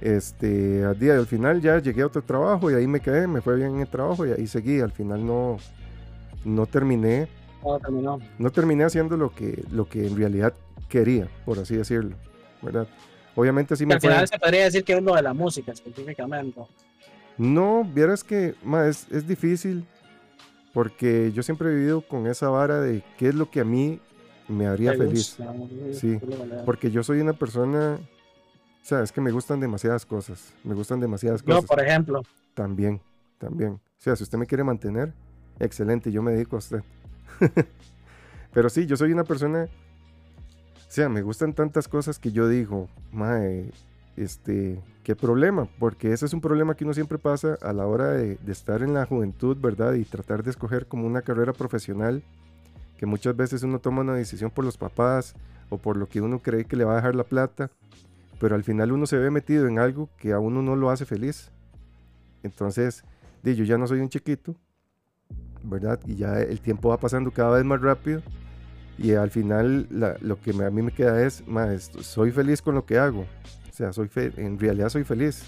este, 0.00 0.84
al 0.84 0.98
día 0.98 1.14
del 1.14 1.26
final 1.26 1.60
ya 1.60 1.78
llegué 1.78 2.02
a 2.02 2.06
otro 2.06 2.22
trabajo 2.22 2.70
y 2.70 2.74
ahí 2.74 2.86
me 2.86 3.00
quedé, 3.00 3.26
me 3.26 3.40
fue 3.40 3.56
bien 3.56 3.74
en 3.74 3.80
el 3.80 3.88
trabajo 3.88 4.26
y 4.26 4.32
ahí 4.32 4.46
seguí. 4.46 4.80
Al 4.80 4.92
final 4.92 5.26
no, 5.26 5.58
no 6.44 6.66
terminé 6.66 7.28
No, 7.62 7.78
terminó. 7.78 8.18
no 8.38 8.50
terminé 8.50 8.84
haciendo 8.84 9.16
lo 9.16 9.30
que, 9.34 9.62
lo 9.70 9.88
que 9.88 10.06
en 10.06 10.16
realidad 10.16 10.54
quería, 10.88 11.28
por 11.44 11.58
así 11.58 11.76
decirlo, 11.76 12.16
¿verdad? 12.62 12.88
Obviamente 13.34 13.76
sí 13.76 13.86
me 13.86 13.94
Al 13.94 14.00
fue... 14.00 14.10
final 14.10 14.28
se 14.28 14.38
podría 14.38 14.64
decir 14.64 14.84
que 14.84 14.94
es 14.94 15.02
lo 15.02 15.14
de 15.14 15.22
la 15.22 15.32
música 15.34 15.72
específicamente. 15.72 16.60
No, 17.38 17.84
vieras 17.84 18.22
que 18.24 18.54
ma, 18.62 18.86
es, 18.86 19.06
es 19.10 19.26
difícil 19.26 19.86
porque 20.72 21.32
yo 21.32 21.42
siempre 21.42 21.70
he 21.70 21.74
vivido 21.74 22.00
con 22.02 22.26
esa 22.26 22.48
vara 22.48 22.80
de 22.80 23.02
qué 23.18 23.28
es 23.28 23.34
lo 23.34 23.50
que 23.50 23.60
a 23.60 23.64
mí 23.64 24.00
me 24.48 24.66
haría 24.66 24.92
feliz. 24.94 25.36
gusta, 25.38 25.44
¿no? 25.52 25.68
Sí, 25.92 26.18
Porque 26.64 26.90
yo 26.90 27.02
soy 27.02 27.20
una 27.20 27.32
persona, 27.32 27.98
o 28.00 28.84
sea, 28.84 29.02
es 29.02 29.12
que 29.12 29.20
me 29.20 29.30
gustan 29.30 29.60
demasiadas 29.60 30.04
cosas, 30.04 30.52
me 30.64 30.74
gustan 30.74 31.00
demasiadas 31.00 31.42
cosas. 31.42 31.64
por 31.64 31.80
ejemplo, 31.80 32.22
También, 32.54 33.00
también. 33.38 33.72
O 33.72 33.80
sea, 34.02 34.16
si 34.16 34.22
usted 34.24 34.38
me 34.38 34.46
quiere 34.46 34.64
mantener, 34.64 35.12
excelente, 35.58 36.10
yo 36.10 36.22
me 36.22 36.32
dedico 36.32 36.56
a 36.56 36.58
usted. 36.58 36.82
Pero 38.52 38.68
sí, 38.68 38.86
yo 38.86 38.96
soy 38.96 39.12
una 39.12 39.24
persona, 39.24 39.68
o 40.90 40.92
sea, 40.92 41.08
me 41.08 41.22
gustan 41.22 41.52
tantas 41.52 41.86
cosas 41.86 42.18
que 42.18 42.32
yo 42.32 42.48
digo, 42.48 42.88
mae, 43.12 43.70
este, 44.16 44.82
qué 45.04 45.14
problema, 45.14 45.68
porque 45.78 46.12
ese 46.12 46.26
es 46.26 46.32
un 46.32 46.40
problema 46.40 46.74
que 46.74 46.82
uno 46.82 46.92
siempre 46.92 47.16
pasa 47.16 47.56
a 47.62 47.72
la 47.72 47.86
hora 47.86 48.08
de, 48.08 48.40
estar 48.48 48.82
en 48.82 48.92
la 48.92 49.06
juventud, 49.06 49.56
¿verdad? 49.56 49.94
Y 49.94 50.04
tratar 50.04 50.42
de 50.42 50.50
escoger 50.50 50.88
como 50.88 51.06
una 51.06 51.22
carrera 51.22 51.52
profesional, 51.52 52.24
que 52.98 53.06
muchas 53.06 53.36
veces 53.36 53.62
uno 53.62 53.78
toma 53.78 54.00
una 54.00 54.14
decisión 54.14 54.50
por 54.50 54.64
los 54.64 54.76
papás 54.76 55.36
o 55.68 55.78
por 55.78 55.96
lo 55.96 56.08
que 56.08 56.20
uno 56.20 56.40
cree 56.40 56.64
que 56.64 56.74
le 56.74 56.82
va 56.82 56.94
a 56.94 56.96
dejar 56.96 57.14
la 57.14 57.22
plata, 57.22 57.70
pero 58.40 58.56
al 58.56 58.64
final 58.64 58.90
uno 58.90 59.06
se 59.06 59.16
ve 59.16 59.30
metido 59.30 59.68
en 59.68 59.78
algo 59.78 60.08
que 60.18 60.32
a 60.32 60.40
uno 60.40 60.60
no 60.60 60.74
lo 60.74 60.90
hace 60.90 61.06
feliz. 61.06 61.52
Entonces, 62.42 63.04
yo 63.44 63.62
ya 63.62 63.78
no 63.78 63.86
soy 63.86 64.00
un 64.00 64.08
chiquito, 64.08 64.56
¿verdad? 65.62 66.00
Y 66.04 66.16
ya 66.16 66.40
el 66.40 66.60
tiempo 66.60 66.88
va 66.88 66.98
pasando 66.98 67.30
cada 67.30 67.58
vez 67.58 67.64
más 67.64 67.80
rápido. 67.80 68.22
Y 69.02 69.14
al 69.14 69.30
final 69.30 69.86
la- 69.90 70.16
lo 70.20 70.38
que 70.38 70.52
me- 70.52 70.66
a 70.66 70.70
mí 70.70 70.82
me 70.82 70.92
queda 70.92 71.22
es, 71.24 71.42
"Ma, 71.46 71.72
esto- 71.72 72.02
soy 72.02 72.30
feliz 72.32 72.60
con 72.60 72.74
lo 72.74 72.84
que 72.84 72.98
hago. 72.98 73.20
O 73.22 73.72
sea, 73.72 73.92
soy 73.94 74.08
fe- 74.08 74.32
en 74.36 74.58
realidad 74.58 74.90
soy 74.90 75.04
feliz. 75.04 75.42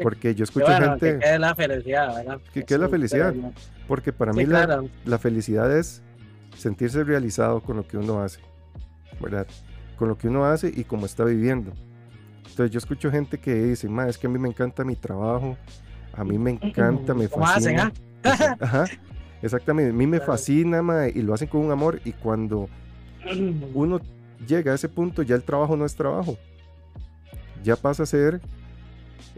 Porque 0.00 0.34
yo 0.34 0.44
escucho 0.44 0.66
bueno, 0.66 0.90
gente, 0.90 1.18
quede 1.18 1.38
la 1.38 1.54
felicidad, 1.54 2.14
¿verdad? 2.14 2.40
¿Qué- 2.52 2.62
qué 2.64 2.74
es 2.74 2.80
la 2.80 2.88
felicidad? 2.88 3.34
porque 3.88 4.12
para 4.12 4.32
Sí, 4.32 4.38
mí 4.38 4.46
la, 4.46 4.64
claro. 4.66 4.88
la 5.04 5.18
felicidad 5.18 5.76
es 5.76 6.00
sentirse 6.56 7.02
realizado 7.04 7.60
con 7.60 7.76
lo 7.76 7.86
que 7.86 7.96
uno 7.98 8.22
hace, 8.22 8.40
¿verdad? 9.20 9.46
Con 9.96 10.08
lo 10.08 10.16
que 10.16 10.28
uno 10.28 10.46
hace 10.46 10.72
y 10.74 10.84
cómo 10.84 11.06
está 11.06 11.24
viviendo. 11.24 11.72
Entonces 12.48 12.70
yo 12.70 12.78
escucho 12.78 13.10
gente 13.10 13.38
que 13.38 13.54
dice, 13.54 13.88
ma, 13.88 14.08
es 14.08 14.16
que 14.16 14.26
a 14.26 14.30
mí 14.30 14.38
me 14.38 14.48
encanta 14.48 14.84
mi 14.84 14.96
trabajo, 14.96 15.56
a 16.12 16.24
mí 16.24 16.38
me 16.38 16.52
encanta, 16.52 17.14
me 17.14 17.28
¿Cómo 17.28 17.46
hacen, 17.46 17.76
fascina. 17.78 17.92
ah? 18.24 18.56
Ajá, 18.60 18.84
exactamente, 19.44 19.90
a 19.90 19.92
mí 19.92 20.06
me 20.06 20.20
fascina, 20.20 20.82
ma, 20.82 21.08
y 21.08 21.22
lo 21.22 21.34
hacen 21.34 21.48
con 21.48 21.60
un 21.60 21.70
amor 21.70 22.00
y 22.04 22.12
cuando 22.12 22.68
uno 23.74 24.00
llega 24.46 24.72
a 24.72 24.74
ese 24.74 24.88
punto 24.88 25.22
ya 25.22 25.34
el 25.34 25.42
trabajo 25.42 25.76
no 25.76 25.84
es 25.84 25.94
trabajo. 25.94 26.36
Ya 27.62 27.76
pasa 27.76 28.02
a 28.02 28.06
ser, 28.06 28.40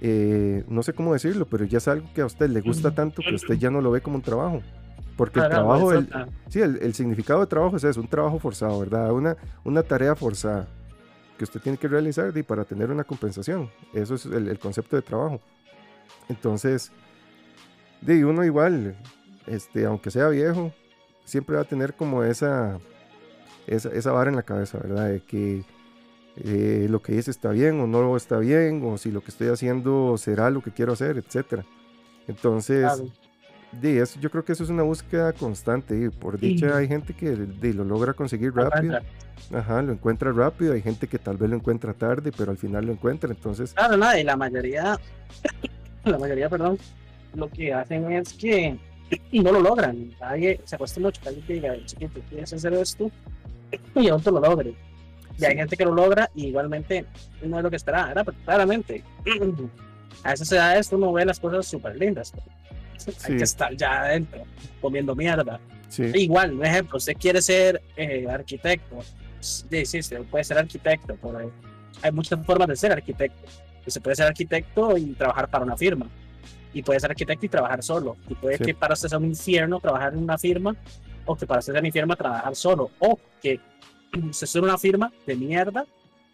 eh, 0.00 0.64
no 0.68 0.82
sé 0.82 0.92
cómo 0.92 1.12
decirlo, 1.12 1.46
pero 1.46 1.64
ya 1.64 1.78
es 1.78 1.88
algo 1.88 2.08
que 2.14 2.22
a 2.22 2.26
usted 2.26 2.48
le 2.48 2.60
gusta 2.60 2.92
tanto 2.92 3.22
que 3.22 3.34
usted 3.34 3.54
ya 3.54 3.70
no 3.70 3.80
lo 3.80 3.90
ve 3.90 4.00
como 4.00 4.16
un 4.16 4.22
trabajo. 4.22 4.62
Porque 5.16 5.40
el 5.40 5.48
trabajo, 5.48 5.92
el, 5.92 6.08
sí, 6.48 6.60
el, 6.60 6.78
el 6.82 6.92
significado 6.92 7.40
de 7.40 7.46
trabajo 7.46 7.76
es 7.76 7.84
eso, 7.84 8.00
un 8.00 8.08
trabajo 8.08 8.38
forzado, 8.38 8.80
¿verdad? 8.80 9.12
Una, 9.12 9.36
una 9.64 9.82
tarea 9.82 10.14
forzada 10.14 10.68
que 11.38 11.44
usted 11.44 11.60
tiene 11.60 11.78
que 11.78 11.88
realizar 11.88 12.36
y 12.36 12.42
para 12.42 12.64
tener 12.64 12.90
una 12.90 13.04
compensación. 13.04 13.70
Eso 13.94 14.14
es 14.14 14.26
el, 14.26 14.48
el 14.48 14.58
concepto 14.58 14.96
de 14.96 15.02
trabajo. 15.02 15.40
Entonces, 16.28 16.90
de 18.00 18.24
uno 18.24 18.44
igual, 18.44 18.96
este, 19.46 19.84
aunque 19.86 20.10
sea 20.10 20.28
viejo, 20.28 20.72
siempre 21.24 21.56
va 21.56 21.62
a 21.62 21.66
tener 21.66 21.94
como 21.94 22.22
esa, 22.24 22.78
esa, 23.66 23.90
esa 23.90 24.12
vara 24.12 24.30
en 24.30 24.36
la 24.36 24.42
cabeza, 24.42 24.78
¿verdad? 24.78 25.08
De 25.08 25.20
que 25.20 25.64
eh, 26.36 26.86
lo 26.90 27.00
que 27.00 27.12
dice 27.12 27.30
está 27.30 27.50
bien 27.50 27.80
o 27.80 27.86
no 27.86 28.16
está 28.16 28.38
bien, 28.38 28.82
o 28.84 28.98
si 28.98 29.10
lo 29.10 29.22
que 29.22 29.30
estoy 29.30 29.48
haciendo 29.48 30.16
será 30.18 30.50
lo 30.50 30.60
que 30.62 30.70
quiero 30.70 30.92
hacer, 30.92 31.16
etcétera. 31.16 31.64
Entonces, 32.28 32.80
Claro. 32.80 33.10
de 33.72 34.00
eso, 34.00 34.20
yo 34.20 34.30
creo 34.30 34.44
que 34.44 34.52
eso 34.52 34.64
es 34.64 34.70
una 34.70 34.82
búsqueda 34.82 35.32
constante 35.32 35.98
y 35.98 36.08
por 36.10 36.38
dicha 36.38 36.76
hay 36.76 36.88
gente 36.88 37.14
que 37.14 37.30
de, 37.30 37.74
lo 37.74 37.84
logra 37.84 38.12
conseguir 38.12 38.54
rápido, 38.54 38.98
ajá, 39.52 39.82
lo 39.82 39.92
encuentra 39.92 40.32
rápido, 40.32 40.74
hay 40.74 40.82
gente 40.82 41.06
que 41.06 41.18
tal 41.18 41.36
vez 41.36 41.50
lo 41.50 41.56
encuentra 41.56 41.94
tarde, 41.94 42.32
pero 42.36 42.50
al 42.50 42.58
final 42.58 42.86
lo 42.86 42.92
encuentra, 42.92 43.30
entonces, 43.30 43.72
Claro, 43.74 43.96
nada, 43.96 44.18
y 44.20 44.24
la 44.24 44.36
mayoría, 44.36 44.98
la 46.04 46.18
mayoría, 46.18 46.48
perdón, 46.48 46.78
lo 47.34 47.48
que 47.48 47.72
hacen 47.72 48.12
es 48.12 48.32
que 48.34 48.78
no 49.32 49.52
lo 49.52 49.60
logran. 49.60 50.10
Alguien 50.20 50.58
se 50.64 50.74
acuesta 50.76 51.00
que 51.00 51.28
alguien 51.28 51.46
te 51.46 51.52
diga, 51.54 51.76
chiquito, 51.84 52.20
quieres 52.28 52.52
hacer 52.52 52.72
esto 52.74 53.10
y 53.94 54.10
otro 54.10 54.32
lo 54.32 54.40
logre. 54.40 54.74
Y 55.38 55.44
hay 55.44 55.56
gente 55.56 55.76
que 55.76 55.84
lo 55.84 55.94
logra 55.94 56.30
y 56.34 56.46
igualmente 56.46 57.04
no 57.42 57.58
es 57.58 57.62
lo 57.62 57.70
que 57.70 57.76
esperaba, 57.76 58.08
¿verdad? 58.08 58.24
Pero 58.24 58.38
claramente, 58.44 59.02
a 60.24 60.32
esas 60.32 60.50
edades 60.52 60.90
uno 60.92 61.12
ve 61.12 61.24
las 61.24 61.38
cosas 61.38 61.66
súper 61.66 61.96
lindas. 61.96 62.32
Hay 63.06 63.12
Sí. 63.18 63.36
que 63.36 63.44
estar 63.44 63.76
ya 63.76 64.02
adentro, 64.04 64.42
comiendo 64.80 65.14
mierda. 65.14 65.60
sí, 65.90 66.04
Igual, 66.14 66.54
un 66.54 66.64
ejemplo, 66.64 66.96
usted 66.96 67.14
quiere 67.18 67.42
ser 67.42 67.82
eh, 67.96 68.26
arquitecto. 68.28 68.96
Sí, 69.40 69.84
sí, 69.84 69.98
usted 69.98 70.22
puede 70.24 70.42
ser 70.44 70.58
arquitecto. 70.58 71.14
Por 71.16 71.36
ahí. 71.36 71.48
Hay 72.02 72.10
muchas 72.12 72.44
formas 72.44 72.68
de 72.68 72.76
ser 72.76 72.92
arquitecto. 72.92 73.46
Se 73.86 74.00
puede 74.00 74.16
ser 74.16 74.26
arquitecto 74.26 74.96
y 74.96 75.12
trabajar 75.12 75.48
para 75.48 75.64
una 75.64 75.76
firma. 75.76 76.08
Y 76.72 76.82
puede 76.82 77.00
ser 77.00 77.10
arquitecto 77.10 77.46
y 77.46 77.48
trabajar 77.48 77.82
solo. 77.82 78.16
Y 78.28 78.34
puede 78.34 78.58
Sí. 78.58 78.64
que 78.64 78.74
para 78.74 78.94
sea 78.96 79.16
un 79.18 79.24
infierno 79.26 79.80
trabajar 79.80 80.12
en 80.12 80.20
una 80.22 80.36
firma, 80.38 80.76
o 81.24 81.34
que 81.36 81.46
para 81.46 81.62
sea 81.62 81.78
un 81.80 81.86
infierno 81.86 82.14
trabajar 82.16 82.54
solo. 82.54 82.90
O 82.98 83.18
que 83.42 83.58
usted 84.30 84.46
sea 84.46 84.62
una 84.62 84.76
firma 84.78 85.12
de 85.26 85.34
mierda 85.36 85.86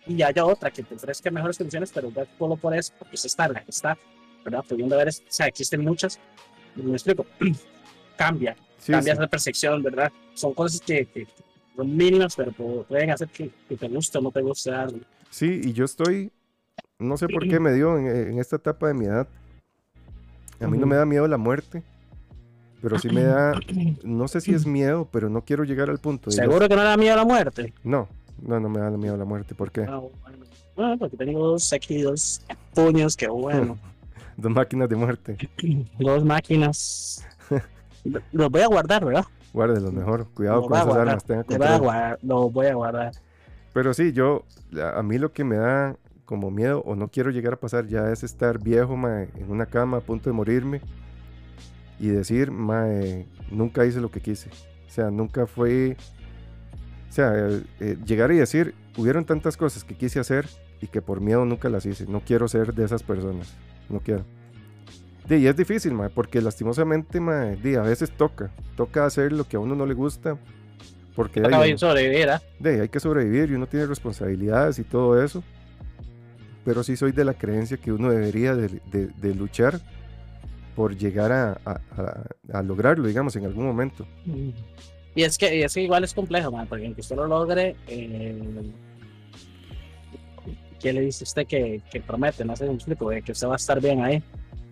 y 0.06 0.20
haya 0.22 0.44
otra 0.44 0.70
que 0.70 0.82
te 0.82 0.94
ofrezca 0.96 1.30
mejores 1.30 1.56
condiciones, 1.58 1.92
pero 1.94 2.10
ya 2.10 2.26
solo 2.38 2.56
por 2.56 2.74
eso, 2.76 2.92
porque 2.98 3.14
usted 3.14 3.28
está 3.28 3.46
en 3.46 3.52
la 3.52 3.60
que 3.64 3.70
está, 3.70 3.96
¿verdad? 4.44 4.64
Pudiendo 4.68 4.96
ver, 4.96 5.08
o 5.08 5.12
sea, 5.28 5.46
existen 5.46 5.82
muchas. 5.82 6.18
Me 6.74 6.92
explico. 6.92 7.24
Cambia 8.16 8.54
sí, 8.78 8.92
cambia 8.92 9.14
sí. 9.14 9.18
esa 9.20 9.26
percepción, 9.28 9.82
¿verdad? 9.82 10.12
Son 10.34 10.52
cosas 10.54 10.80
que, 10.80 11.06
que 11.06 11.26
son 11.76 11.96
mínimas, 11.96 12.34
pero 12.36 12.52
pu- 12.52 12.84
pueden 12.86 13.10
hacer 13.10 13.28
que, 13.28 13.50
que 13.68 13.76
te 13.76 13.88
guste 13.88 14.18
o 14.18 14.20
no 14.20 14.30
te 14.30 14.40
guste 14.42 14.70
algo. 14.70 14.98
Sí, 15.30 15.60
y 15.64 15.72
yo 15.72 15.84
estoy, 15.84 16.30
no 16.98 17.16
sé 17.16 17.26
por 17.28 17.48
qué 17.48 17.58
me 17.60 17.72
dio 17.72 17.96
en, 17.98 18.06
en 18.06 18.38
esta 18.38 18.56
etapa 18.56 18.88
de 18.88 18.94
mi 18.94 19.06
edad. 19.06 19.26
A 20.62 20.68
mí 20.68 20.78
no 20.78 20.86
me 20.86 20.96
da 20.96 21.04
miedo 21.04 21.26
la 21.26 21.38
muerte, 21.38 21.82
pero 22.80 22.98
sí 22.98 23.08
me 23.08 23.22
da, 23.22 23.52
no 24.04 24.28
sé 24.28 24.40
si 24.40 24.54
es 24.54 24.66
miedo, 24.66 25.08
pero 25.10 25.28
no 25.28 25.42
quiero 25.42 25.64
llegar 25.64 25.90
al 25.90 25.98
punto 25.98 26.30
de... 26.30 26.36
¿Seguro 26.36 26.68
que 26.68 26.76
no 26.76 26.82
da 26.82 26.96
miedo 26.96 27.16
la 27.16 27.24
muerte? 27.24 27.72
No, 27.84 28.08
no, 28.40 28.60
no 28.60 28.68
me 28.68 28.80
da 28.80 28.90
miedo 28.90 29.16
la 29.16 29.24
muerte. 29.24 29.54
¿Por 29.54 29.70
qué? 29.70 29.82
Ah, 29.82 29.98
bueno. 29.98 30.42
Bueno, 30.74 30.96
porque 30.98 31.16
tengo 31.16 31.46
dos 31.46 31.72
aquí, 31.72 32.02
dos 32.02 32.42
puños, 32.74 33.16
que 33.16 33.28
bueno. 33.28 33.78
Dos 34.34 34.50
máquinas 34.50 34.88
de 34.88 34.96
muerte. 34.96 35.36
dos 35.98 36.24
máquinas. 36.24 37.24
Los 38.32 38.50
voy 38.50 38.62
a 38.62 38.66
guardar, 38.66 39.04
¿verdad? 39.04 39.26
Guárdelos 39.52 39.92
mejor. 39.92 40.26
Cuidado 40.32 40.62
con 40.62 40.74
esas 40.74 40.96
armas. 40.96 41.24
tenga 41.24 42.18
Los 42.22 42.50
voy 42.50 42.66
a 42.66 42.74
guardar. 42.74 43.12
Pero 43.74 43.92
sí, 43.92 44.12
yo, 44.12 44.44
a 44.94 45.02
mí 45.02 45.18
lo 45.18 45.32
que 45.32 45.44
me 45.44 45.56
da 45.56 45.96
como 46.32 46.50
miedo 46.50 46.80
o 46.86 46.96
no 46.96 47.08
quiero 47.08 47.30
llegar 47.30 47.52
a 47.52 47.56
pasar 47.60 47.86
ya 47.88 48.10
es 48.10 48.24
estar 48.24 48.58
viejo, 48.58 48.96
mae, 48.96 49.28
en 49.36 49.50
una 49.50 49.66
cama 49.66 49.98
a 49.98 50.00
punto 50.00 50.30
de 50.30 50.32
morirme 50.32 50.80
y 52.00 52.08
decir, 52.08 52.50
mae, 52.50 53.26
nunca 53.50 53.84
hice 53.84 54.00
lo 54.00 54.10
que 54.10 54.22
quise. 54.22 54.48
O 54.88 54.90
sea, 54.90 55.10
nunca 55.10 55.46
fue... 55.46 55.94
O 57.10 57.12
sea, 57.12 57.34
eh, 57.36 57.62
eh, 57.80 57.98
llegar 58.06 58.32
y 58.32 58.36
decir, 58.36 58.74
hubieron 58.96 59.26
tantas 59.26 59.58
cosas 59.58 59.84
que 59.84 59.94
quise 59.94 60.20
hacer 60.20 60.48
y 60.80 60.86
que 60.86 61.02
por 61.02 61.20
miedo 61.20 61.44
nunca 61.44 61.68
las 61.68 61.84
hice. 61.84 62.06
No 62.06 62.22
quiero 62.24 62.48
ser 62.48 62.72
de 62.72 62.86
esas 62.86 63.02
personas. 63.02 63.54
No 63.90 64.00
quiero. 64.00 64.24
Di, 65.28 65.34
y 65.34 65.46
es 65.48 65.54
difícil, 65.54 65.92
mae, 65.92 66.08
porque 66.08 66.40
lastimosamente, 66.40 67.20
mae, 67.20 67.56
di, 67.56 67.74
a 67.74 67.82
veces 67.82 68.10
toca. 68.10 68.50
Toca 68.74 69.04
hacer 69.04 69.32
lo 69.32 69.44
que 69.44 69.56
a 69.56 69.60
uno 69.60 69.74
no 69.74 69.84
le 69.84 69.92
gusta. 69.92 70.38
Porque 71.14 71.40
Acabo 71.40 71.64
ay, 71.64 71.72
de 71.72 71.78
sobrevivir, 71.78 72.30
¿ah? 72.30 72.40
de, 72.58 72.80
hay 72.80 72.88
que 72.88 73.00
sobrevivir 73.00 73.50
y 73.50 73.54
uno 73.54 73.66
tiene 73.66 73.84
responsabilidades 73.84 74.78
y 74.78 74.84
todo 74.84 75.22
eso. 75.22 75.44
Pero 76.64 76.82
sí 76.84 76.96
soy 76.96 77.12
de 77.12 77.24
la 77.24 77.34
creencia 77.34 77.76
que 77.76 77.92
uno 77.92 78.10
debería 78.10 78.54
de, 78.54 78.68
de- 78.90 79.08
de 79.08 79.34
luchar 79.34 79.80
por 80.76 80.96
llegar 80.96 81.32
a, 81.32 81.52
a- 81.64 81.80
a- 81.96 82.58
a 82.58 82.62
lograrlo, 82.62 83.06
digamos, 83.08 83.34
en 83.36 83.44
algún 83.44 83.66
momento. 83.66 84.06
Y 85.14 85.22
es 85.24 85.36
que, 85.36 85.56
y 85.56 85.62
es 85.62 85.74
que 85.74 85.82
igual 85.82 86.04
es 86.04 86.14
complejo, 86.14 86.50
man, 86.52 86.66
porque 86.66 86.86
aunque 86.86 87.00
usted 87.02 87.16
lo 87.16 87.26
logre, 87.26 87.76
eh, 87.88 88.70
¿qué 90.80 90.92
le 90.92 91.00
dice 91.02 91.24
usted 91.24 91.46
que, 91.46 91.82
que 91.90 92.00
promete? 92.00 92.44
No 92.44 92.56
sé 92.56 92.66
si 92.66 92.72
explico, 92.74 93.10
de 93.10 93.22
que 93.22 93.32
usted 93.32 93.46
va 93.48 93.54
a 93.54 93.56
estar 93.56 93.80
bien 93.80 94.02
ahí. 94.02 94.22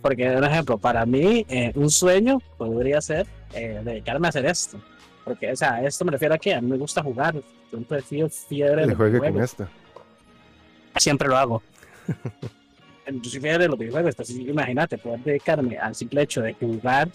Porque, 0.02 0.30
por 0.30 0.44
ejemplo, 0.44 0.78
para 0.78 1.04
mí, 1.04 1.44
eh, 1.48 1.72
un 1.74 1.90
sueño 1.90 2.38
podría 2.56 3.02
ser 3.02 3.26
eh, 3.52 3.82
dedicarme 3.84 4.28
a 4.28 4.30
hacer 4.30 4.46
esto. 4.46 4.80
Porque, 5.24 5.52
o 5.52 5.56
sea, 5.56 5.82
esto 5.84 6.04
me 6.06 6.12
refiero 6.12 6.34
a 6.34 6.38
que 6.38 6.54
a 6.54 6.60
mí 6.62 6.70
me 6.70 6.78
gusta 6.78 7.02
jugar. 7.02 7.34
Yo 7.70 7.82
prefiero 7.82 8.28
fiebre 8.30 8.86
Le 8.86 8.94
juegue 8.94 9.18
con 9.18 9.42
esta. 9.42 9.68
Siempre 10.96 11.28
lo 11.28 11.36
hago. 11.36 11.62
Fiebre 13.22 13.58
de 13.58 13.68
los 13.68 13.78
videojuegos, 13.78 14.30
imagínate 14.30 14.96
poder 14.98 15.20
dedicarme 15.20 15.76
al 15.78 15.94
simple 15.94 16.22
hecho 16.22 16.42
de 16.42 16.54
jugar. 16.54 17.08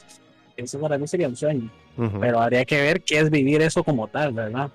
Eso 0.58 0.80
para 0.80 0.98
mí 0.98 1.08
sería 1.08 1.28
un 1.28 1.36
sueño. 1.36 1.70
Ujú. 1.98 2.20
pero 2.20 2.42
habría 2.42 2.66
que 2.66 2.82
ver 2.82 3.02
qué 3.02 3.20
es 3.20 3.30
vivir 3.30 3.62
eso 3.62 3.82
como 3.82 4.08
tal, 4.10 4.34
¿verdad? 4.34 4.70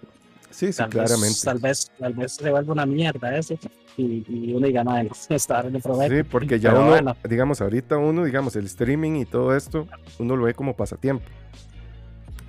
Sí, 0.51 0.73
sí, 0.73 0.79
Tal 0.79 0.89
claramente. 0.91 1.27
vez, 1.29 1.43
tal 1.43 1.59
vez, 1.59 1.91
tal 1.99 2.15
vez 2.15 2.33
se 2.33 2.51
vuelva 2.51 2.73
una 2.73 2.87
mierda 2.87 3.37
eso 3.37 3.59
y, 3.97 4.25
y 4.29 4.55
uno 4.55 4.67
diga, 4.67 4.83
no, 4.83 4.97
estar 5.29 5.67
en 5.67 5.77
el 5.77 5.83
provecho. 5.83 6.17
Sí, 6.17 6.23
porque 6.23 6.59
ya 6.59 6.71
Pero 6.71 6.81
uno, 6.83 6.91
bueno. 6.91 7.17
digamos, 7.29 7.61
ahorita 7.61 7.99
uno, 7.99 8.25
digamos, 8.25 8.57
el 8.57 8.65
streaming 8.67 9.17
y 9.17 9.27
todo 9.27 9.55
esto, 9.55 9.87
uno 10.19 10.37
lo 10.37 10.45
ve 10.45 10.55
como 10.55 10.75
pasatiempo. 10.75 11.25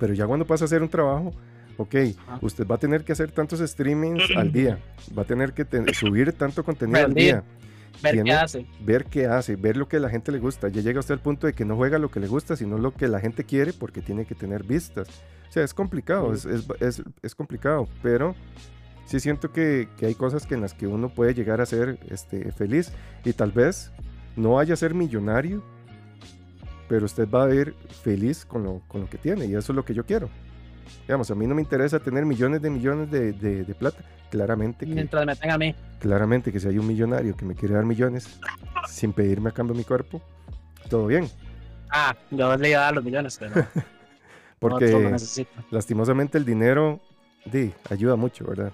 Pero 0.00 0.14
ya 0.14 0.26
cuando 0.26 0.46
pasa 0.46 0.64
a 0.64 0.66
hacer 0.66 0.82
un 0.82 0.88
trabajo, 0.88 1.32
ok, 1.76 1.94
Ajá. 2.26 2.38
usted 2.42 2.66
va 2.66 2.74
a 2.76 2.78
tener 2.78 3.04
que 3.04 3.12
hacer 3.12 3.30
tantos 3.30 3.60
streamings 3.60 4.22
al 4.36 4.52
día, 4.52 4.78
va 5.16 5.22
a 5.22 5.24
tener 5.26 5.52
que 5.52 5.64
te- 5.64 5.92
subir 5.94 6.32
tanto 6.32 6.64
contenido 6.64 7.04
al 7.04 7.14
día, 7.14 7.42
ver 8.02 8.12
tiene- 8.14 8.30
qué 8.30 8.36
hace. 8.36 8.66
ver 8.84 9.04
qué 9.06 9.26
hace, 9.26 9.56
ver 9.56 9.76
lo 9.76 9.88
que 9.88 9.98
la 10.00 10.08
gente 10.10 10.32
le 10.32 10.38
gusta. 10.38 10.68
Ya 10.68 10.80
llega 10.82 11.00
usted 11.00 11.14
al 11.14 11.20
punto 11.20 11.46
de 11.46 11.52
que 11.52 11.64
no 11.64 11.76
juega 11.76 11.98
lo 11.98 12.10
que 12.10 12.20
le 12.20 12.26
gusta, 12.28 12.56
sino 12.56 12.78
lo 12.78 12.92
que 12.94 13.08
la 13.08 13.20
gente 13.20 13.44
quiere 13.44 13.72
porque 13.72 14.00
tiene 14.02 14.24
que 14.24 14.34
tener 14.34 14.62
vistas. 14.64 15.08
O 15.48 15.52
sea, 15.52 15.62
es 15.64 15.74
complicado, 15.74 16.32
es, 16.32 16.44
es, 16.46 16.66
es- 16.80 17.02
es 17.22 17.34
complicado, 17.34 17.86
pero 18.02 18.34
sí 19.06 19.20
siento 19.20 19.52
que, 19.52 19.88
que 19.98 20.06
hay 20.06 20.14
cosas 20.14 20.46
que 20.46 20.54
en 20.54 20.60
las 20.62 20.72
que 20.74 20.86
uno 20.86 21.08
puede 21.10 21.34
llegar 21.34 21.60
a 21.60 21.66
ser 21.66 21.98
este, 22.08 22.50
feliz 22.52 22.90
y 23.24 23.32
tal 23.34 23.52
vez 23.52 23.92
no 24.36 24.52
vaya 24.54 24.72
a 24.74 24.76
ser 24.78 24.94
millonario, 24.94 25.62
pero 26.88 27.04
usted 27.06 27.28
va 27.28 27.42
a 27.44 27.46
ver 27.46 27.74
feliz 28.02 28.44
con 28.46 28.62
lo, 28.64 28.80
con 28.88 29.02
lo 29.02 29.10
que 29.10 29.18
tiene 29.18 29.44
y 29.46 29.54
eso 29.54 29.72
es 29.72 29.76
lo 29.76 29.84
que 29.84 29.94
yo 29.94 30.04
quiero. 30.06 30.28
Digamos, 31.02 31.30
a 31.30 31.34
mí 31.34 31.46
no 31.46 31.54
me 31.54 31.62
interesa 31.62 31.98
tener 31.98 32.24
millones 32.24 32.62
de 32.62 32.70
millones 32.70 33.10
de, 33.10 33.32
de- 33.32 33.64
de 33.64 33.74
plata. 33.74 34.02
Claramente 34.30 34.86
que, 34.86 34.94
Mientras 34.94 35.26
me 35.26 35.36
tenga 35.36 35.54
a 35.54 35.58
mí. 35.58 35.74
claramente 35.98 36.52
que 36.52 36.58
si 36.60 36.68
hay 36.68 36.78
un 36.78 36.86
millonario 36.86 37.36
que 37.36 37.44
me 37.44 37.54
quiere 37.54 37.74
dar 37.74 37.84
millones 37.84 38.38
sin 38.88 39.12
pedirme 39.12 39.50
a 39.50 39.52
cambio 39.52 39.74
mi 39.74 39.84
cuerpo, 39.84 40.22
todo 40.88 41.06
bien. 41.06 41.28
Ah, 41.90 42.16
yo 42.30 42.56
le 42.56 42.70
iba 42.70 42.80
a 42.80 42.84
dar 42.84 42.94
los 42.94 43.04
millones, 43.04 43.36
pero 43.38 43.54
no 43.56 43.64
Porque 44.58 45.08
necesito. 45.10 45.50
lastimosamente 45.70 46.38
el 46.38 46.44
dinero 46.44 47.00
di, 47.44 47.72
ayuda 47.90 48.16
mucho, 48.16 48.46
¿verdad? 48.46 48.72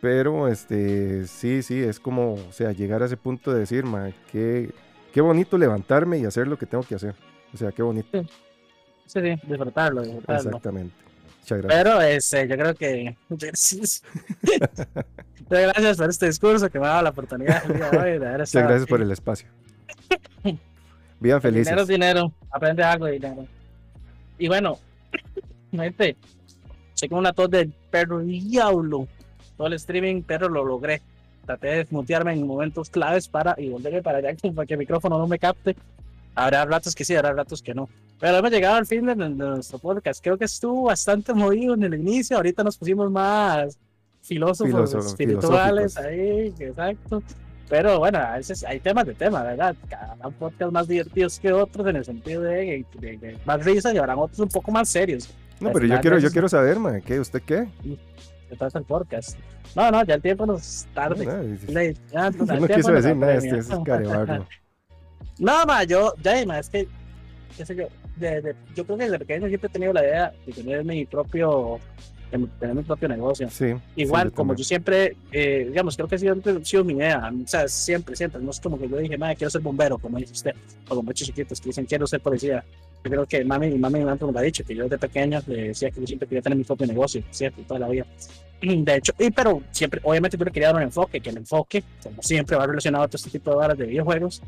Pero 0.00 0.48
este 0.48 1.26
sí, 1.26 1.62
sí, 1.62 1.78
es 1.82 2.00
como, 2.00 2.34
o 2.34 2.52
sea, 2.52 2.72
llegar 2.72 3.02
a 3.02 3.06
ese 3.06 3.18
punto 3.18 3.52
de 3.52 3.60
decir, 3.60 3.84
ma, 3.84 4.10
qué, 4.32 4.72
qué 5.12 5.20
bonito 5.20 5.58
levantarme 5.58 6.18
y 6.18 6.24
hacer 6.24 6.48
lo 6.48 6.56
que 6.56 6.64
tengo 6.64 6.82
que 6.84 6.94
hacer. 6.94 7.14
O 7.52 7.56
sea, 7.58 7.70
qué 7.72 7.82
bonito. 7.82 8.08
Sí, 8.22 8.26
sí, 9.12 9.20
disfrutarlo, 9.46 10.02
disfrutarlo. 10.02 10.50
Exactamente. 10.50 10.94
Muchas 11.40 11.62
gracias. 11.62 11.82
Pero 11.82 12.00
este, 12.00 12.48
yo 12.48 12.56
creo 12.56 12.74
que. 12.74 13.16
Muchas 13.28 13.52
gracias 15.48 15.96
por 15.96 16.10
este 16.10 16.26
discurso 16.26 16.70
que 16.70 16.78
me 16.78 16.86
ha 16.86 16.90
dado 16.90 17.02
la 17.02 17.10
oportunidad 17.10 17.64
el 17.68 17.76
día 17.76 17.90
de 17.90 17.98
hoy 17.98 18.18
de 18.18 18.26
haber 18.26 18.40
Muchas 18.40 18.62
gracias 18.62 18.82
aquí. 18.82 18.90
por 18.90 19.02
el 19.02 19.10
espacio. 19.10 19.48
Vivan 21.18 21.42
felices. 21.42 21.66
Dinero 21.66 21.82
es 21.82 21.88
dinero, 21.88 22.32
aprende 22.50 22.82
algo 22.82 23.06
de 23.06 23.12
dinero. 23.12 23.46
Y 24.38 24.48
bueno, 24.48 24.78
gente, 25.72 26.16
soy 26.94 27.08
como 27.08 27.18
una 27.18 27.32
tos 27.32 27.50
del 27.50 27.72
perro 27.90 28.20
diablo. 28.20 29.06
Todo 29.56 29.66
el 29.66 29.74
streaming, 29.74 30.22
pero 30.22 30.48
lo 30.48 30.64
logré. 30.64 31.02
Traté 31.44 31.68
de 31.68 31.76
desmutearme 31.78 32.32
en 32.32 32.46
momentos 32.46 32.88
claves 32.88 33.28
para 33.28 33.54
y 33.58 33.68
volverme 33.68 34.02
para 34.02 34.18
allá 34.18 34.34
para 34.54 34.66
que 34.66 34.74
el 34.74 34.78
micrófono 34.78 35.18
no 35.18 35.26
me 35.26 35.38
capte. 35.38 35.76
Habrá 36.34 36.64
ratos 36.64 36.94
que 36.94 37.04
sí, 37.04 37.14
habrá 37.16 37.32
ratos 37.32 37.62
que 37.62 37.74
no. 37.74 37.88
Pero 38.18 38.36
hemos 38.36 38.50
llegado 38.50 38.76
al 38.76 38.86
fin 38.86 39.06
de, 39.06 39.14
de 39.14 39.28
nuestro 39.30 39.78
podcast. 39.78 40.22
Creo 40.22 40.36
que 40.38 40.44
estuvo 40.44 40.84
bastante 40.84 41.32
movido 41.34 41.74
en 41.74 41.82
el 41.84 41.94
inicio. 41.94 42.36
Ahorita 42.36 42.62
nos 42.62 42.76
pusimos 42.76 43.10
más 43.10 43.78
filósofos 44.22 44.94
espirituales 45.06 45.96
ahí, 45.96 46.54
exacto. 46.58 47.22
Pero 47.68 47.98
bueno, 48.00 48.18
a 48.18 48.36
veces 48.36 48.64
hay 48.64 48.80
temas 48.80 49.06
de 49.06 49.14
tema, 49.14 49.42
¿verdad? 49.44 49.74
Cada 49.88 50.16
podcast 50.30 50.72
más 50.72 50.88
divertidos 50.88 51.38
que 51.38 51.52
otros 51.52 51.86
en 51.86 51.96
el 51.96 52.04
sentido 52.04 52.42
de, 52.42 52.84
de- 53.00 53.16
de 53.16 53.38
más 53.46 53.64
risas 53.64 53.94
y 53.94 53.98
habrán 53.98 54.18
otros 54.18 54.40
un 54.40 54.48
poco 54.48 54.70
más 54.72 54.88
serios. 54.88 55.30
No, 55.60 55.72
pero 55.72 55.86
yo 55.86 56.00
quiero, 56.00 56.18
yo 56.18 56.30
quiero 56.30 56.48
saber, 56.48 56.78
ma, 56.78 57.00
¿qué? 57.00 57.20
¿Usted 57.20 57.42
qué? 57.42 57.68
De 58.50 58.56
todo 58.58 58.68
el 58.74 58.84
podcast. 58.84 59.38
No, 59.76 59.90
no, 59.90 60.04
ya 60.04 60.14
el 60.14 60.22
tiempo 60.22 60.44
nos 60.46 60.86
tarde. 60.92 61.24
No, 61.24 61.32
no, 61.36 62.30
no 62.30 62.46
tiempo 62.46 62.66
quiso 62.74 62.92
decir 62.92 63.16
nada, 63.16 63.34
este 63.34 63.58
es 63.58 63.68
carebarro. 63.84 64.46
No, 65.40 65.64
ma, 65.66 65.82
yo, 65.84 66.14
ya, 66.22 66.44
ma, 66.46 66.58
es 66.60 66.68
que, 66.68 66.86
qué 67.56 67.66
sé 67.66 67.74
yo, 67.74 67.88
de- 68.16 68.40
de- 68.42 68.54
yo 68.76 68.84
creo 68.84 68.96
que 68.98 69.04
desde 69.04 69.18
pequeño 69.18 69.48
siempre 69.48 69.68
he 69.68 69.72
tenido 69.72 69.92
la 69.92 70.02
idea 70.04 70.32
de 70.46 70.52
tener 70.52 70.84
mi 70.84 71.04
propio, 71.06 71.78
de 72.30 72.46
tener 72.60 72.76
mi 72.76 72.82
propio 72.82 73.08
negocio. 73.08 73.48
Sí. 73.50 73.74
Igual, 73.96 74.28
sí, 74.28 74.30
yo 74.30 74.36
como 74.36 74.50
también. 74.50 74.56
yo 74.58 74.64
siempre, 74.64 75.16
eh, 75.32 75.64
digamos, 75.68 75.96
creo 75.96 76.06
que 76.08 76.18
sido, 76.18 76.34
ha 76.34 76.64
sido 76.64 76.84
mi 76.84 76.92
idea, 76.92 77.32
o 77.44 77.48
sea, 77.48 77.66
siempre, 77.66 78.14
siempre, 78.14 78.40
no 78.40 78.50
es 78.50 78.60
como 78.60 78.78
que 78.78 78.88
yo 78.88 78.98
dije, 78.98 79.16
madre, 79.18 79.36
quiero 79.36 79.50
ser 79.50 79.62
bombero, 79.62 79.98
como 79.98 80.18
dice 80.18 80.32
usted, 80.32 80.54
o 80.84 80.88
como 80.90 81.02
muchos 81.04 81.26
chiquitos 81.26 81.60
que 81.60 81.70
dicen, 81.70 81.86
quiero 81.86 82.06
ser 82.06 82.20
policía. 82.20 82.62
Yo 83.02 83.10
creo 83.10 83.26
que 83.26 83.42
mami, 83.42 83.68
mi 83.70 83.78
mami 83.78 84.04
me 84.04 84.10
ha 84.10 84.42
dicho 84.42 84.62
que 84.62 84.74
yo 84.74 84.82
desde 84.84 84.98
pequeño 84.98 85.40
le 85.46 85.68
decía 85.68 85.90
que 85.90 86.00
yo 86.00 86.06
siempre 86.06 86.28
quería 86.28 86.42
tener 86.42 86.58
mi 86.58 86.64
propio 86.64 86.86
negocio, 86.86 87.22
¿cierto? 87.30 87.62
Toda 87.66 87.80
la 87.80 87.88
vida. 87.88 88.04
De 88.60 88.96
hecho, 88.96 89.12
y, 89.18 89.30
pero 89.30 89.62
siempre, 89.70 90.00
obviamente 90.04 90.36
yo 90.36 90.44
le 90.44 90.50
quería 90.50 90.68
dar 90.68 90.76
un 90.76 90.82
enfoque, 90.82 91.20
que 91.20 91.30
el 91.30 91.38
enfoque, 91.38 91.82
como 92.02 92.22
siempre, 92.22 92.56
va 92.56 92.66
relacionado 92.66 93.04
a 93.04 93.08
todo 93.08 93.16
este 93.16 93.30
tipo 93.30 93.50
de 93.50 93.56
varas 93.56 93.78
de 93.78 93.86
videojuegos, 93.86 94.42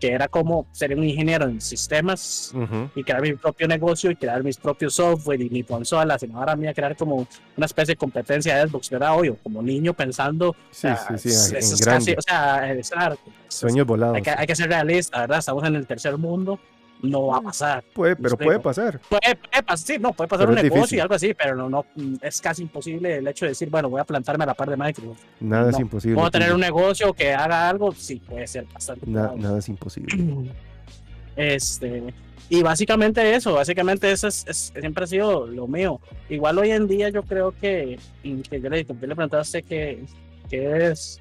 que 0.00 0.12
era 0.12 0.28
como 0.28 0.66
ser 0.70 0.96
un 0.96 1.02
ingeniero 1.02 1.46
en 1.46 1.60
sistemas 1.60 2.52
Ujú. 2.54 2.88
y 2.94 3.02
crear 3.02 3.20
mi 3.20 3.32
propio 3.34 3.66
negocio 3.66 4.12
y 4.12 4.16
crear 4.16 4.44
mis 4.44 4.56
propios 4.56 4.94
software 4.94 5.40
y 5.40 5.50
mi 5.50 5.64
consola, 5.64 6.16
sino 6.20 6.38
ahora 6.38 6.52
a 6.52 6.56
mí 6.56 6.68
a 6.68 6.72
crear 6.74 6.94
como 6.96 7.26
una 7.56 7.66
especie 7.66 7.94
de 7.94 7.96
competencia 7.96 8.56
de 8.56 8.68
Xbox, 8.68 8.90
¿verdad? 8.90 9.18
Obvio, 9.18 9.36
como 9.42 9.60
niño 9.60 9.94
pensando. 9.94 10.54
Sí, 10.70 10.82
sea, 10.82 10.96
sí, 11.16 11.30
sí, 11.30 11.56
eso 11.56 11.74
es 11.74 11.84
casi, 11.84 12.12
o 12.16 12.22
sea, 12.22 12.72
es 12.72 12.90
claro, 12.90 13.18
Sueños 13.48 13.86
volados. 13.88 14.14
hay 14.16 14.22
que, 14.22 14.30
hay 14.30 14.46
que 14.46 14.54
ser 14.54 14.68
realista, 14.68 15.20
¿verdad? 15.22 15.38
Estamos 15.40 15.64
en 15.64 15.74
el 15.74 15.84
tercer 15.84 16.16
mundo, 16.16 16.60
no 17.02 17.22
Mm. 17.22 17.28
va 17.30 17.36
a 17.38 17.40
pasar. 17.42 17.84
Puede, 17.94 18.16
pero 18.16 18.28
explico. 18.28 18.48
puede 18.48 18.60
pasar. 18.60 19.00
Puede, 19.08 19.36
puede 19.36 19.62
pasar, 19.62 19.78
sí, 19.86 19.96
no, 20.00 20.12
puede 20.12 20.28
pasar 20.28 20.46
Pero 20.46 20.56
un 20.58 20.62
negocio 20.62 20.76
difícil. 20.82 20.98
y 20.98 21.00
algo 21.00 21.14
así, 21.14 21.34
pero 21.34 21.54
no, 21.56 21.68
no, 21.68 21.86
mm, 21.94 22.14
es 22.22 22.40
casi 22.40 22.62
imposible 22.62 23.16
el 23.18 23.28
hecho 23.28 23.44
de 23.44 23.50
decir, 23.50 23.70
bueno, 23.70 23.88
voy 23.88 24.00
a 24.00 24.04
plantarme 24.04 24.44
a 24.44 24.48
la 24.48 24.54
par 24.54 24.68
de 24.70 24.76
Microsoft. 24.76 25.20
Nada 25.40 25.70
es 25.70 25.78
imposible. 25.78 26.14
¿Puedo 26.16 26.30
tener 26.30 26.52
un 26.52 26.60
negocio 26.60 27.12
que 27.12 27.32
haga 27.34 27.68
algo? 27.68 27.92
Sí, 27.92 28.16
puede 28.28 28.46
ser 28.46 28.64
bastante. 28.72 29.06
Na- 29.08 29.32
nada 29.36 29.58
es 29.58 29.68
imposible. 29.68 30.14
Este, 31.36 32.02
y 32.48 32.62
básicamente 32.62 33.34
eso, 33.36 33.54
básicamente 33.54 34.10
eso 34.10 34.26
es, 34.26 34.44
es- 34.48 34.72
siempre 34.78 35.04
ha 35.04 35.06
sido 35.06 35.46
lo 35.46 35.68
mío. 35.68 36.00
Igual 36.28 36.58
hoy 36.58 36.70
en 36.72 36.88
día 36.88 37.10
yo 37.10 37.22
creo 37.22 37.52
que, 37.52 37.96
mm, 38.24 38.40
que 38.40 38.60
yo 38.60 38.68
le, 38.68 38.84
yo 38.84 38.94
le 39.00 39.14
a 39.36 39.40
usted 39.40 39.62
que, 39.64 40.04
que 40.50 40.88
es, 40.88 41.20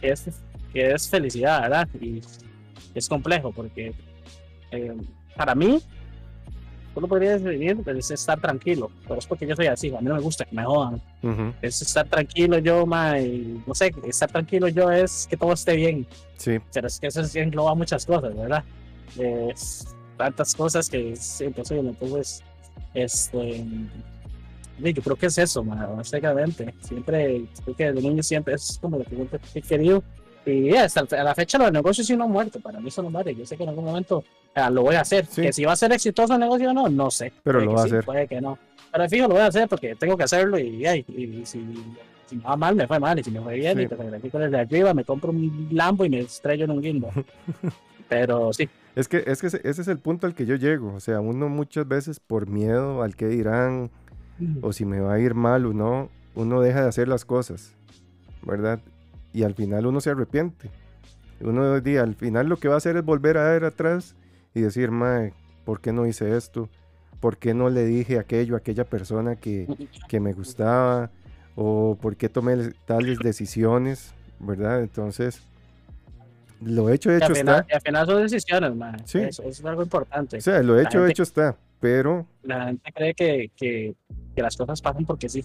que 0.00 0.08
es, 0.10 0.26
que 0.72 0.90
es 0.92 1.08
felicidad, 1.08 1.62
¿verdad? 1.62 1.88
Y 2.00 2.20
es 2.94 3.08
complejo 3.08 3.52
porque 3.52 3.92
eh, 4.70 4.96
para 5.36 5.54
mí, 5.54 5.80
tú 6.94 7.00
lo 7.00 7.08
podrías 7.08 7.42
vivir, 7.42 7.82
es 7.86 8.10
estar 8.10 8.40
tranquilo, 8.40 8.90
pero 9.06 9.18
es 9.18 9.26
porque 9.26 9.46
yo 9.46 9.56
soy 9.56 9.66
así, 9.66 9.94
a 9.94 10.00
mí 10.00 10.08
no 10.08 10.14
me 10.14 10.20
gusta 10.20 10.44
que 10.44 10.54
me 10.54 10.64
jodan. 10.64 11.00
Ujú. 11.22 11.54
Es 11.62 11.82
estar 11.82 12.06
tranquilo 12.08 12.58
yo, 12.58 12.86
ma, 12.86 13.18
y 13.18 13.62
no 13.66 13.74
sé, 13.74 13.92
estar 14.04 14.30
tranquilo 14.30 14.68
yo 14.68 14.90
es 14.90 15.26
que 15.28 15.36
todo 15.36 15.52
esté 15.52 15.76
bien 15.76 16.06
Sí, 16.40 16.58
pero 16.72 16.86
es 16.86 16.98
que 16.98 17.06
eso 17.08 17.22
sí 17.24 17.38
engloba 17.38 17.74
muchas 17.74 18.06
cosas, 18.06 18.34
¿verdad? 18.34 18.64
Es 19.18 19.94
tantas 20.16 20.54
cosas 20.54 20.88
que 20.88 21.12
es 21.12 21.40
imposible. 21.42 21.90
Entonces, 21.90 22.42
este, 22.94 23.62
yo 24.78 25.02
creo 25.02 25.16
que 25.16 25.26
es 25.26 25.36
eso, 25.36 25.62
ma, 25.62 25.84
básicamente. 25.86 26.74
Siempre, 26.80 27.44
creo 27.62 27.76
que 27.76 27.92
desde 27.92 28.08
niño 28.08 28.22
siempre 28.22 28.54
es 28.54 28.78
como 28.80 28.96
lo 28.96 29.04
que 29.04 29.38
he 29.54 29.60
querido. 29.60 30.02
Y 30.46 30.74
hasta 30.74 31.00
a 31.20 31.24
la 31.24 31.34
fecha 31.34 31.58
los 31.58 31.70
negocios 31.70 32.06
sí 32.06 32.16
no 32.16 32.24
han 32.24 32.30
muerto, 32.30 32.60
para 32.60 32.80
mí 32.80 32.88
eso 32.88 33.02
no 33.02 33.10
muere. 33.10 33.34
Yo 33.34 33.44
sé 33.44 33.56
que 33.56 33.62
en 33.62 33.68
algún 33.68 33.84
momento 33.84 34.24
ah, 34.54 34.70
lo 34.70 34.82
voy 34.82 34.94
a 34.96 35.02
hacer. 35.02 35.26
Sí. 35.26 35.42
Que 35.42 35.52
si 35.52 35.64
va 35.64 35.72
a 35.72 35.76
ser 35.76 35.92
exitoso 35.92 36.34
el 36.34 36.40
negocio 36.40 36.70
o 36.70 36.72
no, 36.72 36.88
no 36.88 37.10
sé. 37.10 37.32
Pero 37.42 37.58
Puede 37.58 37.66
lo 37.66 37.74
va 37.74 37.82
a 37.82 37.84
hacer. 37.84 38.04
Puede 38.04 38.26
que 38.26 38.40
no. 38.40 38.58
Pero 38.92 39.08
fijo, 39.08 39.28
lo 39.28 39.34
voy 39.34 39.42
a 39.42 39.46
hacer 39.46 39.68
porque 39.68 39.94
tengo 39.96 40.16
que 40.16 40.24
hacerlo 40.24 40.58
y, 40.58 40.84
ay, 40.86 41.04
y, 41.08 41.24
y 41.24 41.46
si, 41.46 41.62
si 42.26 42.36
me 42.36 42.42
va 42.44 42.56
mal, 42.56 42.74
me 42.74 42.86
fue 42.86 42.98
mal. 42.98 43.18
Y 43.18 43.22
si 43.22 43.30
me 43.30 43.40
fue 43.40 43.54
bien, 43.56 43.76
Sí. 43.76 43.84
y 43.84 43.88
te 43.88 43.96
sacrifico 43.96 44.38
desde 44.38 44.58
arriba, 44.58 44.94
me 44.94 45.04
compro 45.04 45.30
un 45.30 45.68
Lambo 45.70 46.04
y 46.04 46.10
me 46.10 46.20
estrello 46.20 46.64
en 46.64 46.70
un 46.72 46.80
guindo. 46.80 47.10
Pero 48.08 48.52
sí, 48.52 48.68
es 48.96 49.06
que, 49.06 49.22
es 49.24 49.40
que 49.40 49.46
ese, 49.46 49.60
ese 49.62 49.82
es 49.82 49.88
el 49.88 49.98
punto 49.98 50.26
al 50.26 50.34
que 50.34 50.44
yo 50.46 50.56
llego. 50.56 50.92
O 50.94 51.00
sea, 51.00 51.20
uno 51.20 51.48
muchas 51.48 51.86
veces 51.86 52.18
por 52.18 52.48
miedo 52.48 53.02
al 53.02 53.14
que 53.14 53.28
dirán 53.28 53.90
o 54.62 54.72
si 54.72 54.84
me 54.84 55.00
va 55.00 55.14
a 55.14 55.20
ir 55.20 55.34
mal 55.34 55.66
o 55.66 55.72
no, 55.72 56.08
uno 56.34 56.60
deja 56.60 56.82
de 56.82 56.88
hacer 56.88 57.06
las 57.08 57.24
cosas, 57.24 57.74
¿verdad? 58.42 58.80
Y 59.32 59.42
al 59.44 59.54
final 59.54 59.86
uno 59.86 60.00
se 60.00 60.10
arrepiente. 60.10 60.70
Uno 61.40 61.74
al 61.74 62.14
final 62.14 62.48
lo 62.48 62.56
que 62.58 62.68
va 62.68 62.74
a 62.74 62.78
hacer 62.78 62.96
es 62.96 63.04
volver 63.04 63.38
a 63.38 63.50
ver 63.50 63.64
atrás 63.64 64.14
y 64.54 64.60
decir, 64.60 64.90
mae, 64.90 65.32
¿por 65.64 65.80
qué 65.80 65.92
no 65.92 66.06
hice 66.06 66.36
esto? 66.36 66.68
¿Por 67.20 67.36
qué 67.38 67.54
no 67.54 67.70
le 67.70 67.84
dije 67.84 68.18
aquello 68.18 68.54
a 68.54 68.58
aquella 68.58 68.84
persona 68.84 69.36
que, 69.36 69.66
que 70.08 70.20
me 70.20 70.32
gustaba? 70.32 71.10
¿O 71.54 71.96
por 72.00 72.16
qué 72.16 72.28
tomé 72.28 72.72
tales 72.86 73.18
decisiones? 73.18 74.14
¿Verdad? 74.38 74.82
Entonces, 74.82 75.42
lo 76.62 76.90
hecho, 76.90 77.10
y 77.12 77.16
hecho 77.16 77.34
final, 77.34 77.60
está. 77.60 77.76
y 77.76 77.80
final 77.80 78.06
son 78.06 78.22
decisiones, 78.22 78.74
man. 78.74 78.96
Sí. 79.06 79.18
Eso, 79.18 79.42
eso 79.42 79.48
es 79.48 79.64
algo 79.64 79.82
importante. 79.82 80.38
O 80.38 80.40
sea, 80.40 80.62
lo 80.62 80.78
hecho, 80.78 80.98
gente- 80.98 81.12
hecho 81.12 81.22
está. 81.22 81.56
Pero, 81.80 82.26
La 82.42 82.66
gente 82.66 82.92
cree 82.94 83.14
que, 83.14 83.50
que, 83.56 83.94
que 84.36 84.42
las 84.42 84.54
cosas 84.56 84.82
pasan 84.82 85.06
porque 85.06 85.30
sí. 85.30 85.42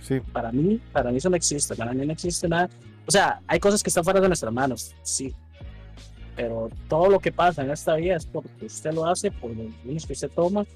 sí, 0.00 0.20
Para 0.32 0.50
mí, 0.50 0.80
para 0.92 1.10
mí 1.10 1.18
eso 1.18 1.28
no 1.28 1.36
existe. 1.36 1.74
Para 1.76 1.92
mí 1.92 2.06
no 2.06 2.12
existe 2.12 2.48
nada. 2.48 2.70
O 3.08 3.10
sea, 3.10 3.40
hay 3.46 3.58
cosas 3.58 3.82
que 3.82 3.88
están 3.88 4.04
fuera 4.04 4.20
de 4.20 4.28
nuestras 4.28 4.52
manos, 4.52 4.94
sí. 5.02 5.34
Pero 6.36 6.68
todo 6.88 7.08
lo 7.08 7.18
que 7.18 7.32
pasa 7.32 7.62
en 7.62 7.70
esta 7.70 7.96
vida 7.96 8.16
es 8.16 8.26
porque 8.26 8.66
usted 8.66 8.92
lo 8.92 9.06
hace, 9.06 9.30
por 9.30 9.50
los 9.56 9.74
caminos 9.76 10.04
que 10.04 10.12
usted 10.12 10.30
toma 10.30 10.66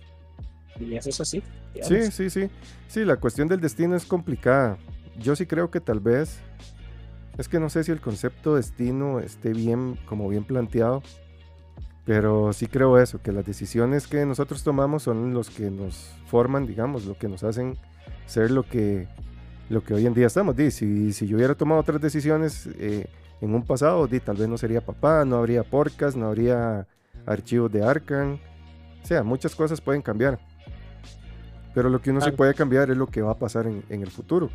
y 0.81 0.97
eso 0.97 1.11
es 1.11 1.21
así. 1.21 1.43
Sí, 1.83 2.11
sí, 2.11 2.31
sí. 2.31 2.49
Sí, 2.89 3.05
la 3.05 3.17
cuestión 3.17 3.49
del 3.49 3.61
destino 3.61 3.95
es 3.95 4.07
complicada. 4.07 4.79
Yo 5.19 5.37
sí 5.37 5.45
creo 5.45 5.71
que 5.71 5.81
tal 5.81 6.01
vez. 6.01 6.41
Es 7.37 7.49
que 7.49 7.61
no 7.61 7.69
sé 7.69 7.85
si 7.85 7.93
el 7.93 8.01
concepto 8.01 8.57
destino 8.57 9.21
esté 9.21 9.51
bien, 9.51 9.99
como 10.07 10.27
bien 10.31 10.45
planteado. 10.45 11.03
Pero 12.07 12.55
sí 12.55 12.67
creo 12.67 12.99
eso, 12.99 13.21
que 13.23 13.31
las 13.31 13.45
decisiones 13.45 14.07
que 14.07 14.25
nosotros 14.25 14.65
tomamos 14.65 15.03
son 15.03 15.35
los 15.35 15.51
que 15.51 15.71
nos 15.71 16.15
forman, 16.27 16.67
digamos, 16.67 17.05
lo 17.05 17.17
que 17.17 17.29
nos 17.29 17.45
hacen 17.45 17.77
ser 18.27 18.51
lo 18.51 18.65
que, 18.65 19.07
lo 19.73 19.83
que 19.83 19.95
hoy 19.95 20.07
en 20.07 20.15
día 20.15 20.27
estamos. 20.27 20.55
Di, 20.57 20.71
si, 20.71 21.13
si 21.13 21.27
yo 21.27 21.37
hubiera 21.37 21.55
tomado 21.55 21.81
otras 21.81 22.01
decisiones 22.01 22.69
eh, 22.79 23.07
en 23.41 23.55
un 23.55 23.65
pasado, 23.65 24.07
di, 24.07 24.21
tal 24.21 24.37
vez 24.37 24.49
no 24.49 24.57
sería 24.59 24.81
papá, 24.85 25.25
no 25.25 25.37
habría 25.37 25.63
podcast, 25.65 26.17
no 26.17 26.27
habría 26.27 26.87
archivos 27.27 27.73
de 27.73 27.85
Arcan. 27.85 28.41
O 29.03 29.07
sea, 29.07 29.23
muchas 29.23 29.55
cosas 29.55 29.81
pueden 29.81 30.03
cambiar. 30.03 30.39
Pero 31.75 31.89
lo 31.89 32.01
que 32.01 32.11
uno 32.11 32.21
Claro. 32.21 32.37
puede 32.37 32.55
cambiar 32.55 32.91
es 32.91 32.97
lo 32.97 33.07
que 33.07 33.23
va 33.23 33.33
a 33.33 33.39
pasar 33.39 33.67
en, 33.67 33.83
en 33.89 34.03
el 34.03 34.11
futuro. 34.11 34.51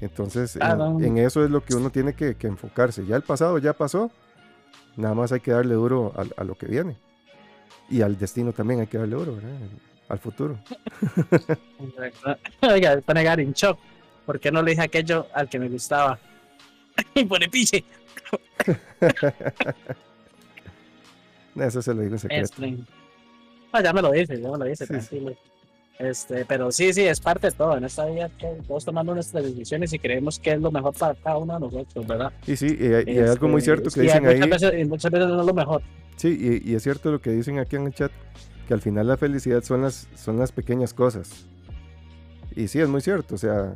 Entonces, 0.00 0.56
en- 0.56 0.60
Claro. 0.60 0.98
en, 1.00 1.18
eso 1.18 1.44
es 1.44 1.50
lo 1.50 1.62
que 1.62 1.74
uno 1.76 1.90
tiene 1.90 2.14
que, 2.14 2.34
que 2.34 2.46
enfocarse. 2.48 3.04
Ya 3.06 3.16
el 3.16 3.22
pasado 3.22 3.58
ya 3.58 3.72
pasó, 3.74 4.10
nada 4.96 5.14
más 5.14 5.30
hay 5.32 5.40
que 5.40 5.52
darle 5.52 5.74
duro 5.74 6.12
al- 6.16 6.32
a, 6.36 6.42
lo 6.44 6.54
que 6.56 6.66
viene. 6.66 6.96
Y 7.90 8.00
al 8.02 8.18
destino 8.18 8.52
también 8.52 8.80
hay 8.80 8.86
que 8.86 8.98
darle 8.98 9.14
duro, 9.16 9.34
¿verdad? 9.36 9.50
Al 10.08 10.18
futuro. 10.18 10.58
Oiga, 12.62 13.00
para 13.04 13.20
negar 13.20 13.38
en 13.40 13.52
shock. 13.52 13.78
¿Por 14.26 14.38
qué 14.40 14.50
no 14.52 14.62
le 14.62 14.70
dije 14.72 14.82
aquello 14.82 15.26
al 15.34 15.48
que 15.48 15.58
me 15.58 15.68
gustaba? 15.68 16.18
Y 17.14 17.24
pone 17.24 17.48
piche. 17.48 17.84
Eso 21.56 21.82
se 21.82 21.94
lo 21.94 22.00
digo 22.02 22.14
en 22.14 22.18
secreto. 22.18 22.44
Este, 22.44 22.76
ah, 23.72 23.82
ya 23.82 23.92
me 23.92 24.00
lo 24.02 24.10
dice, 24.10 24.40
ya 24.40 24.50
me 24.50 24.58
lo 24.58 24.64
dice, 24.64 24.86
Sí, 24.86 24.94
sí. 24.94 24.98
tranquilo. 25.08 25.36
Este, 25.98 26.44
pero 26.46 26.72
sí, 26.72 26.92
sí, 26.92 27.02
es 27.02 27.20
parte 27.20 27.48
de 27.48 27.52
todo. 27.52 27.76
En 27.76 27.84
esta 27.84 28.06
vida 28.06 28.30
todos 28.66 28.84
tomando 28.84 29.14
nuestras 29.14 29.44
decisiones 29.44 29.92
y 29.92 29.98
creemos 29.98 30.38
que 30.38 30.52
es 30.52 30.60
lo 30.60 30.70
mejor 30.70 30.94
para 30.96 31.14
cada 31.14 31.36
uno 31.36 31.54
de 31.54 31.60
nosotros, 31.60 32.06
¿verdad? 32.06 32.32
Y 32.46 32.56
sí, 32.56 32.76
y, 32.80 32.86
hay- 32.92 33.04
y 33.06 33.18
hay 33.18 33.28
algo 33.28 33.48
muy 33.48 33.58
Este, 33.58 33.70
cierto 33.72 33.90
que 33.90 34.00
dicen 34.00 34.26
ahí. 34.26 34.34
muchas 34.40 34.50
veces, 34.62 34.80
y 34.80 34.84
muchas 34.86 35.10
veces 35.12 35.28
no 35.28 35.40
es 35.40 35.46
lo 35.46 35.54
mejor. 35.54 35.82
Sí, 36.16 36.60
y, 36.64 36.70
y 36.70 36.74
es 36.74 36.82
cierto 36.82 37.10
lo 37.12 37.20
que 37.20 37.30
dicen 37.30 37.58
aquí 37.58 37.76
en 37.76 37.86
el 37.86 37.94
chat, 37.94 38.10
que 38.66 38.74
al 38.74 38.80
final 38.80 39.06
la 39.08 39.16
felicidad 39.16 39.62
son 39.62 39.82
las, 39.82 40.08
son 40.16 40.38
las 40.38 40.50
pequeñas 40.52 40.94
cosas. 40.94 41.46
Y 42.56 42.68
sí, 42.68 42.80
es 42.80 42.88
muy 42.88 43.00
cierto, 43.02 43.34
o 43.34 43.38
sea, 43.38 43.74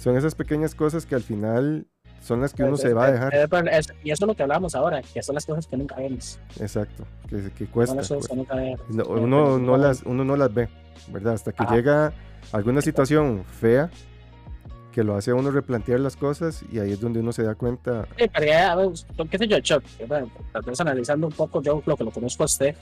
son 0.00 0.16
esas 0.16 0.34
pequeñas 0.34 0.74
cosas 0.74 1.04
que 1.06 1.14
al 1.14 1.22
final 1.22 1.86
son 2.22 2.40
las 2.40 2.52
que 2.54 2.62
uno 2.64 2.76
se 2.76 2.92
va 2.94 3.06
a 3.06 3.12
dejar. 3.12 3.34
Eh, 3.34 3.46
pero 3.48 3.70
es- 3.70 3.92
Y 4.02 4.10
eso 4.10 4.24
es 4.24 4.28
lo 4.28 4.34
que 4.34 4.42
hablamos 4.42 4.74
ahora, 4.74 5.00
que 5.02 5.22
son 5.22 5.34
las 5.34 5.46
cosas 5.46 5.66
que 5.66 5.76
nunca 5.76 5.96
vemos. 5.96 6.38
Exacto, 6.58 7.04
que, 7.28 7.50
que 7.56 7.66
cuesta. 7.66 7.96
cosas 7.96 8.08
cuesta. 8.18 8.28
que 8.34 8.36
nunca 8.36 8.54
vemos. 8.56 8.80
No, 8.90 9.02
Eh, 9.02 9.06
uno, 9.08 9.44
pero- 9.44 9.58
no 9.58 9.76
las, 9.76 10.02
uno 10.04 10.24
no 10.24 10.36
las 10.36 10.52
ve, 10.52 10.68
¿verdad? 11.08 11.34
Hasta 11.34 11.52
que 11.52 11.62
Ajá. 11.62 11.74
llega 11.74 12.12
alguna 12.52 12.80
situación 12.82 13.44
fea 13.44 13.90
que 14.92 15.04
lo 15.04 15.14
hace 15.16 15.30
a 15.30 15.34
uno 15.36 15.50
replantear 15.52 16.00
las 16.00 16.16
cosas 16.16 16.64
y 16.72 16.78
ahí 16.80 16.90
es 16.92 17.00
donde 17.00 17.20
uno 17.20 17.32
se 17.32 17.42
da 17.44 17.54
cuenta. 17.54 18.06
Sí, 18.18 18.24
pero 18.34 18.46
ya, 18.46 18.72
a 18.72 18.76
ver, 18.76 18.88
qué 19.30 19.38
sé 19.38 19.46
yo, 19.46 19.60
Chuck, 19.60 19.84
¿verdad? 20.00 20.24
tal 20.52 20.62
vez 20.62 20.80
analizando 20.80 21.28
un 21.28 21.32
poco 21.32 21.62
yo 21.62 21.80
lo 21.86 21.96
que 21.96 22.04
lo 22.04 22.10
conozco 22.10 22.42
a 22.42 22.46
usted 22.46 22.74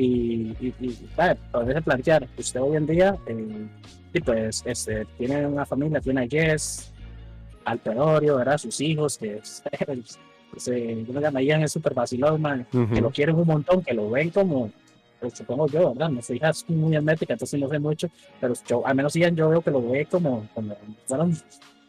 y, 0.00 0.56
y, 0.60 0.74
y 0.80 0.98
¿sabe? 1.14 1.36
poderse 1.52 1.82
plantear, 1.82 2.26
usted 2.38 2.60
hoy 2.60 2.76
en 2.76 2.86
día, 2.86 3.16
eh, 3.26 3.66
sí, 4.12 4.20
pues, 4.20 4.62
este, 4.64 5.04
tiene 5.18 5.46
una 5.46 5.66
familia, 5.66 6.00
tiene 6.00 6.22
a 6.24 6.26
Jess, 6.28 6.90
al 7.66 7.78
Peorio, 7.78 8.36
¿verdad? 8.36 8.56
Sus 8.56 8.80
hijos, 8.80 9.18
que 9.18 9.36
es, 9.36 9.62
pues, 10.50 10.68
eh, 10.68 11.04
¿cómo 11.06 11.18
se 11.20 11.24
llama? 11.26 11.42
Ian 11.42 11.62
es 11.62 11.72
súper 11.72 11.92
vacilón, 11.92 12.40
man, 12.40 12.66
que 12.72 12.78
Ujú, 12.78 13.00
lo 13.02 13.10
quieren 13.10 13.36
un 13.36 13.46
montón, 13.46 13.82
que 13.82 13.92
lo 13.92 14.08
ven 14.08 14.30
como, 14.30 14.72
pues, 15.20 15.34
supongo 15.34 15.68
yo, 15.68 15.92
¿verdad? 15.94 16.10
Hija 16.30 16.48
es 16.48 16.68
muy 16.70 16.96
hermética, 16.96 17.34
entonces 17.34 17.60
no 17.60 17.68
sé 17.68 17.78
mucho, 17.78 18.08
pero 18.40 18.54
yo, 18.66 18.86
al 18.86 18.94
menos 18.94 19.14
Ian 19.14 19.36
yo 19.36 19.50
veo 19.50 19.60
que 19.60 19.70
lo 19.70 19.82
ve 19.86 20.06
como, 20.06 20.48
como, 20.54 20.74
fueron 21.04 21.36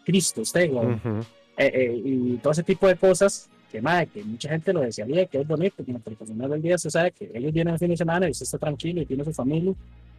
Cristo, 0.03 0.41
usted, 0.41 0.69
o- 0.73 0.83
ujú. 0.83 1.21
eh, 1.57 1.71
eh, 1.73 2.01
y 2.03 2.37
todo 2.37 2.51
ese 2.51 2.63
tipo 2.63 2.87
de 2.87 2.95
cosas 2.97 3.49
que, 3.71 3.81
madre, 3.81 4.07
que 4.07 4.23
mucha 4.23 4.49
gente 4.49 4.73
lo 4.73 4.81
desearía, 4.81 5.25
que 5.25 5.39
es 5.41 5.47
bonito, 5.47 5.75
porque 6.03 6.23
al 6.23 6.27
final 6.27 6.49
del 6.51 6.61
día 6.61 6.77
se 6.77 6.89
sabe 6.91 7.11
que 7.11 7.31
ellos 7.33 7.53
vienen 7.53 7.73
el 7.73 7.79
fin 7.79 7.89
de 7.89 7.97
semana 7.97 8.27
y 8.27 8.31
usted 8.31 8.43
está 8.43 8.57
tranquilo 8.57 9.01
y 9.01 9.05
tiene 9.05 9.23
su 9.23 9.33
familia 9.33 9.73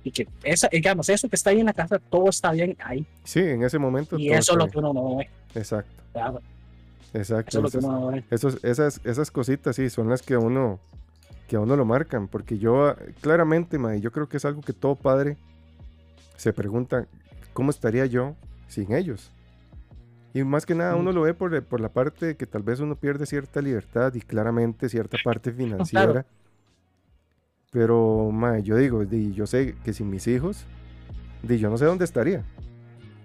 y 0.05 0.11
que 0.11 0.27
esa, 0.43 0.69
digamos, 0.73 1.09
eso 1.09 1.29
que 1.29 1.37
está 1.37 1.51
ahí 1.51 1.61
en 1.61 1.67
la 1.67 1.73
casa, 1.73 1.99
todo 1.99 2.29
está 2.31 2.51
bien 2.53 2.77
ahí 2.81 3.07
Sí, 3.25 3.41
en 3.41 3.63
ese 3.63 3.79
momento. 3.79 4.19
y 4.19 4.31
eso 4.31 4.53
es 4.53 4.59
lo 4.59 4.69
que 4.69 4.79
uno 4.79 4.93
no 4.93 5.17
ve. 5.17 5.29
Exacto, 5.55 6.03
¿verdad? 6.15 6.41
exacto. 7.15 7.49
eso 7.51 7.59
es 7.59 7.63
lo 7.63 7.71
que 7.71 7.79
Esas- 7.79 7.85
uno 7.85 8.01
no 8.01 8.07
ve. 8.09 8.25
Esos, 8.31 8.65
esas, 8.65 9.01
esas 9.05 9.31
cositas 9.31 9.77
sí 9.77 9.91
son 9.91 10.09
las 10.09 10.23
que 10.23 10.35
a 10.35 10.39
uno 10.39 10.79
que 11.49 11.57
a 11.57 11.61
uno 11.61 11.77
lo 11.77 11.85
marcan, 11.85 12.29
porque 12.29 12.57
yo 12.59 12.97
claramente, 13.21 13.77
mae, 13.79 14.01
yo 14.01 14.11
creo 14.11 14.27
que 14.27 14.39
es 14.39 14.45
algo 14.47 14.63
que 14.63 14.73
todo 14.73 14.95
padre 14.95 15.37
se 16.37 16.53
pregunta, 16.55 17.07
¿cómo 17.53 17.71
estaría 17.71 18.07
yo 18.07 18.35
sin 18.69 18.93
ellos? 18.95 19.31
Y 20.35 20.45
más 20.45 20.65
que 20.65 20.75
nada 20.75 20.97
uno 20.97 21.13
lo 21.13 21.23
ve 21.23 21.35
por, 21.35 21.63
por 21.65 21.81
la 21.81 21.91
parte 21.91 22.37
que 22.37 22.47
tal 22.47 22.63
vez 22.63 22.81
uno 22.81 22.97
pierde 22.97 23.27
cierta 23.27 23.61
libertad 23.61 24.15
y 24.15 24.21
claramente 24.21 24.89
cierta 24.89 25.19
parte 25.23 25.53
financiera. 25.53 26.25
Pero, 27.71 28.31
mae, 28.31 28.63
yo 28.63 28.77
digo, 28.77 29.05
di, 29.05 29.33
yo 29.33 29.47
sé 29.47 29.75
que 29.85 29.93
sin 29.93 30.11
mis 30.11 30.27
hijos, 30.27 30.67
yo 31.43 31.71
no 31.71 31.79
sé 31.79 31.85
dónde 31.87 32.05
estaría. 32.05 32.45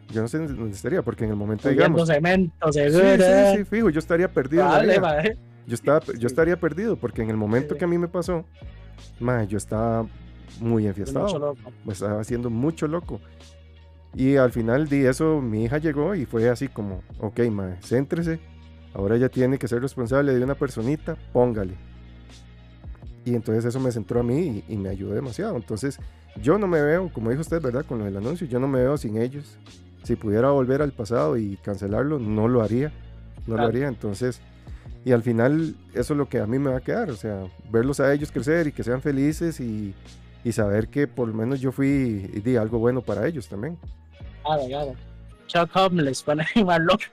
Yo 0.10 0.22
no 0.22 0.28
sé 0.30 0.40
dónde 0.40 0.72
estaría, 0.72 1.02
porque 1.02 1.26
en 1.26 1.32
el 1.32 1.36
momento, 1.36 1.68
digamos, 1.68 2.08
cemento, 2.08 2.72
Sí, 2.72 2.80
seguro. 2.80 3.18
sí, 3.18 3.58
sí, 3.58 3.64
fijo, 3.66 3.90
yo 3.90 4.00
estaría 4.00 4.30
perdido. 4.32 4.64
Vale, 4.64 5.00
madre. 5.02 5.38
Yo, 5.66 5.76
estaba, 5.76 6.00
yo 6.18 6.28
estaría 6.28 6.58
perdido 6.58 6.96
porque 6.96 7.22
en 7.22 7.30
el 7.30 7.36
momento 7.36 7.76
que 7.76 7.84
a 7.84 7.88
mí 7.90 7.98
me 7.98 8.08
pasó, 8.08 8.46
ma, 9.20 9.44
yo 9.44 9.58
estaba 9.58 10.04
muy 10.62 10.84
Mucho 10.84 10.88
enfiestado, 10.90 11.40
loco. 11.40 11.74
me 11.86 11.92
estaba 11.94 12.22
haciendo 12.22 12.50
mucho 12.50 12.88
loco. 12.88 13.20
Y 14.16 14.36
al 14.38 14.52
final 14.52 14.88
de 14.88 15.10
eso, 15.10 15.42
mi 15.42 15.64
hija 15.64 15.78
llegó 15.78 16.16
y 16.16 16.26
fue 16.26 16.50
así 16.50 16.68
como, 16.68 17.02
ok, 17.20 17.42
ma, 17.52 17.78
céntrese, 17.82 18.40
ahora 18.94 19.18
ya 19.18 19.30
tiene 19.30 19.60
que 19.60 19.68
ser 19.68 19.82
responsable 19.82 20.34
de 20.34 20.44
una 20.44 20.56
personita, 20.56 21.16
póngale. 21.34 21.74
Y 23.26 23.36
entonces 23.36 23.66
eso 23.66 23.80
me 23.80 23.92
centró 23.92 24.22
a 24.22 24.24
mí 24.24 24.64
y, 24.68 24.74
y 24.74 24.78
me 24.78 24.90
ayudó 24.90 25.14
demasiado. 25.14 25.56
Entonces, 25.56 26.00
yo 26.42 26.58
no 26.58 26.68
me 26.68 26.82
veo, 26.82 27.12
como 27.14 27.30
dijo 27.30 27.42
usted, 27.42 27.62
¿verdad? 27.62 27.86
Con 27.86 28.00
lo 28.00 28.06
del 28.06 28.18
anuncio, 28.18 28.48
yo 28.48 28.60
no 28.60 28.68
me 28.68 28.80
veo 28.80 28.98
sin 28.98 29.18
ellos. 29.18 29.58
Si 30.04 30.16
pudiera 30.16 30.52
volver 30.52 30.82
al 30.82 30.94
pasado 30.94 31.38
y 31.38 31.58
cancelarlo, 31.58 32.20
no 32.20 32.48
lo 32.48 32.62
haría. 32.62 32.94
No 33.46 33.58
lo 33.58 33.64
haría. 33.64 33.88
Entonces, 33.88 34.40
y 35.04 35.12
al 35.12 35.24
final, 35.24 35.76
eso 35.94 36.14
es 36.14 36.18
lo 36.18 36.30
que 36.30 36.40
a 36.40 36.48
mí 36.48 36.60
me 36.60 36.70
va 36.70 36.78
a 36.78 36.82
quedar. 36.82 37.10
O 37.10 37.16
sea, 37.16 37.46
verlos 37.72 38.00
a 38.00 38.14
ellos 38.14 38.32
crecer 38.32 38.68
y 38.68 38.72
que 38.72 38.84
sean 38.84 39.02
felices 39.02 39.60
y, 39.60 39.94
y 40.44 40.52
saber 40.52 40.88
que 40.90 41.08
por 41.08 41.28
lo 41.28 41.34
menos 41.34 41.60
yo 41.60 41.72
fui 41.72 42.30
y 42.34 42.40
di 42.40 42.56
algo 42.56 42.80
bueno 42.80 43.02
para 43.02 43.28
ellos 43.28 43.48
también. 43.48 43.78
Claro, 44.44 44.66
claro. 44.68 44.96
Chuck 45.48 45.76
Homeless, 45.76 46.26
más 46.66 46.80
loco. 46.82 47.04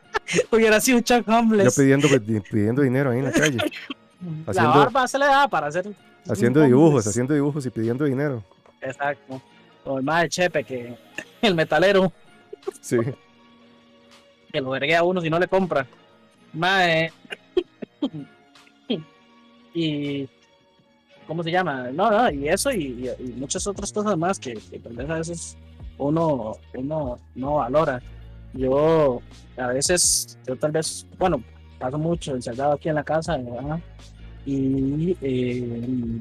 Hubiera 0.51 0.81
sido 0.81 1.01
Chuck 1.01 1.27
Yo 1.27 1.39
Homeless. 1.39 1.77
pidiendo, 1.77 2.09
pidiendo 2.51 2.83
dinero 2.83 3.11
ahí 3.11 3.19
en 3.19 3.25
la 3.25 3.33
calle, 3.33 3.59
La 4.47 4.51
haciendo- 4.51 4.71
barba 4.79 5.07
se 5.09 5.19
le 5.19 5.27
da 5.27 5.47
para 5.49 5.67
hacer. 5.69 5.87
haciendo 6.29 6.61
dibujos, 6.63 6.89
homeless. 6.91 7.07
haciendo 7.09 7.35
dibujos 7.35 7.67
y 7.67 7.71
pidiendo 7.71 8.05
dinero. 8.05 8.43
Exacto. 8.81 9.41
O 9.85 9.99
el 9.99 10.05
más 10.05 10.23
de 10.23 10.29
Chepe, 10.31 10.65
que 10.65 10.97
el 11.43 11.55
metalero, 11.55 12.13
Sí, 12.81 12.97
que 14.53 14.61
lo 14.61 14.71
vergue 14.71 14.97
a 14.97 15.03
uno 15.03 15.21
si 15.21 15.29
no 15.29 15.39
le 15.39 15.47
compra. 15.49 15.87
Mae. 16.55 17.13
y. 19.75 20.29
¿Cómo 21.27 21.43
se 21.43 21.51
llama? 21.51 21.91
No, 21.93 22.11
no, 22.11 22.31
y 22.31 22.49
eso 22.49 22.71
y, 22.71 23.09
y- 23.19 23.23
y 23.23 23.33
muchas 23.37 23.67
otras 23.67 23.93
cosas 23.93 24.17
más 24.19 24.39
que, 24.39 24.55
que 24.55 24.81
a 24.87 25.15
veces 25.15 25.57
uno, 25.99 26.57
uno 26.75 27.19
no 27.35 27.55
valora. 27.55 28.01
Yo, 28.53 29.21
a 29.57 29.67
veces, 29.69 30.39
yo 30.47 30.55
tal 30.57 30.71
vez, 30.73 31.07
bueno, 31.19 31.43
paso 31.79 31.99
mucho 31.99 32.35
encerrado 32.35 32.73
aquí 32.75 32.89
en 32.89 32.95
la 32.97 33.05
casa, 33.05 33.37
¿verdad? 33.37 33.81
Y. 34.47 35.17
eh, 35.23 36.21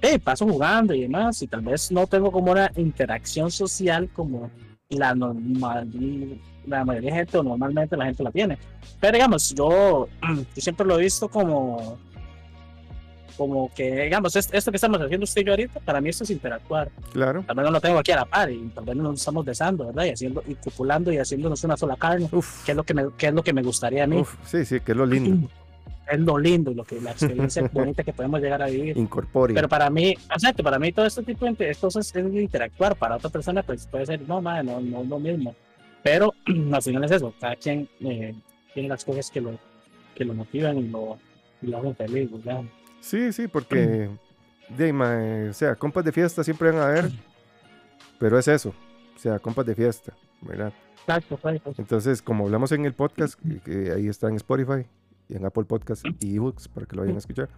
eh, 0.00 0.18
paso 0.18 0.46
jugando 0.46 0.94
y 0.94 1.02
demás, 1.02 1.42
y 1.42 1.46
tal 1.48 1.60
vez 1.62 1.90
no 1.90 2.06
tengo 2.06 2.30
como 2.30 2.52
una 2.52 2.70
interacción 2.76 3.50
social 3.50 4.08
como 4.14 4.50
la 4.90 5.14
normal, 5.14 5.90
la 6.66 6.84
mayoría 6.84 7.10
de 7.10 7.16
gente 7.18 7.38
o 7.38 7.42
normalmente 7.42 7.96
la 7.96 8.06
gente 8.06 8.22
la 8.22 8.30
tiene. 8.30 8.58
Pero 9.00 9.14
digamos, 9.14 9.54
yo, 9.54 10.08
yo 10.54 10.60
siempre 10.62 10.86
lo 10.86 10.98
he 10.98 11.02
visto 11.02 11.28
como, 11.28 11.98
como 13.38 13.72
que, 13.74 14.02
digamos, 14.02 14.36
es- 14.36 14.50
esto 14.52 14.70
que 14.70 14.76
estamos 14.76 15.00
haciendo 15.00 15.24
usted 15.24 15.40
y 15.40 15.44
yo 15.44 15.52
ahorita, 15.52 15.80
para 15.80 16.00
mí 16.02 16.10
esto 16.10 16.24
es 16.24 16.30
interactuar. 16.30 16.90
claro. 17.12 17.42
Tal 17.46 17.56
vez 17.56 17.64
no 17.64 17.70
lo 17.70 17.80
tengo 17.80 17.98
aquí 17.98 18.10
a 18.12 18.16
la 18.16 18.24
par 18.26 18.50
y 18.50 18.58
tal 18.74 18.84
vez 18.84 18.96
no 18.96 19.04
nos 19.04 19.20
estamos 19.20 19.44
besando, 19.46 19.86
¿verdad? 19.86 20.04
Y 20.04 20.10
haciendo, 20.10 20.42
y 20.46 20.54
copulando 20.56 21.10
y 21.12 21.16
haciéndonos 21.18 21.62
una 21.64 21.76
sola 21.76 21.96
carne, 21.96 22.28
Uf, 22.32 22.64
que 22.66 22.72
es 22.72 22.76
lo 22.76 22.84
que 22.84 22.92
me, 22.94 23.04
que 23.16 23.28
es 23.28 23.32
lo 23.32 23.42
que 23.42 23.52
me 23.54 23.62
gustaría 23.62 24.04
a 24.04 24.06
mí. 24.06 24.18
uf, 24.18 24.34
sí, 24.44 24.64
sí, 24.66 24.80
que 24.80 24.92
es 24.92 24.98
lo 24.98 25.06
lindo. 25.06 25.48
Es 26.10 26.18
lo 26.20 26.38
lindo 26.38 26.70
y 26.70 26.74
lo 26.74 26.84
que, 26.84 26.98
la 27.02 27.10
experiencia 27.10 27.68
bonita 27.72 28.02
que 28.02 28.14
podemos 28.14 28.40
llegar 28.40 28.62
a 28.62 28.66
vivir. 28.68 28.96
Incorpore. 28.96 29.52
Pero 29.52 29.68
para 29.68 29.90
mí, 29.90 30.14
exacto, 30.34 30.62
para 30.62 30.78
mí 30.78 30.90
todo 30.90 31.04
este 31.04 31.22
tipo 31.22 31.44
de 31.44 31.74
cosas 31.74 32.16
es 32.16 32.34
interactuar. 32.34 32.96
Para 32.96 33.16
otra 33.16 33.28
persona, 33.28 33.62
pues 33.62 33.86
puede 33.86 34.06
ser, 34.06 34.22
no, 34.26 34.40
madre, 34.40 34.64
no, 34.64 34.80
no 34.80 35.02
es 35.02 35.06
lo 35.06 35.18
mismo. 35.18 35.54
Pero 36.02 36.32
al 36.72 36.80
final 36.82 37.04
es 37.04 37.10
eso, 37.10 37.34
cada 37.38 37.56
quien 37.56 37.86
eh, 38.00 38.34
tiene 38.72 38.88
las 38.88 39.04
cosas 39.04 39.30
que 39.30 39.42
lo, 39.42 39.58
que 40.14 40.24
lo 40.24 40.32
motivan 40.32 40.78
y 40.78 40.88
lo, 40.88 41.18
y 41.60 41.66
lo 41.66 41.76
hacen 41.76 41.94
feliz, 41.94 42.30
¿verdad? 42.32 42.62
Sí, 43.08 43.32
sí, 43.32 43.48
porque 43.48 44.10
de, 44.76 44.92
mae, 44.92 45.48
o 45.48 45.52
sea, 45.54 45.74
compas 45.76 46.04
de 46.04 46.12
fiesta 46.12 46.44
siempre 46.44 46.70
van 46.70 46.80
a 46.80 46.84
haber, 46.88 47.10
pero 48.18 48.38
es 48.38 48.46
eso, 48.48 48.74
o 49.16 49.18
sea, 49.18 49.38
compas 49.38 49.64
de 49.66 49.74
fiesta, 49.74 50.12
¿verdad? 50.42 50.72
Exacto, 51.00 51.34
exacto. 51.36 51.74
Entonces, 51.78 52.20
como 52.20 52.44
hablamos 52.44 52.70
en 52.72 52.84
el 52.84 52.92
podcast, 52.92 53.40
que- 53.40 53.60
que 53.60 53.92
ahí 53.92 54.08
está 54.08 54.28
en 54.28 54.34
Spotify 54.36 54.84
y 55.28 55.36
en 55.36 55.46
Apple 55.46 55.64
Podcast 55.64 56.04
y 56.20 56.36
ebooks 56.36 56.68
para 56.68 56.84
que 56.84 56.96
lo 56.96 57.02
vayan 57.02 57.16
a 57.16 57.20
escuchar, 57.20 57.48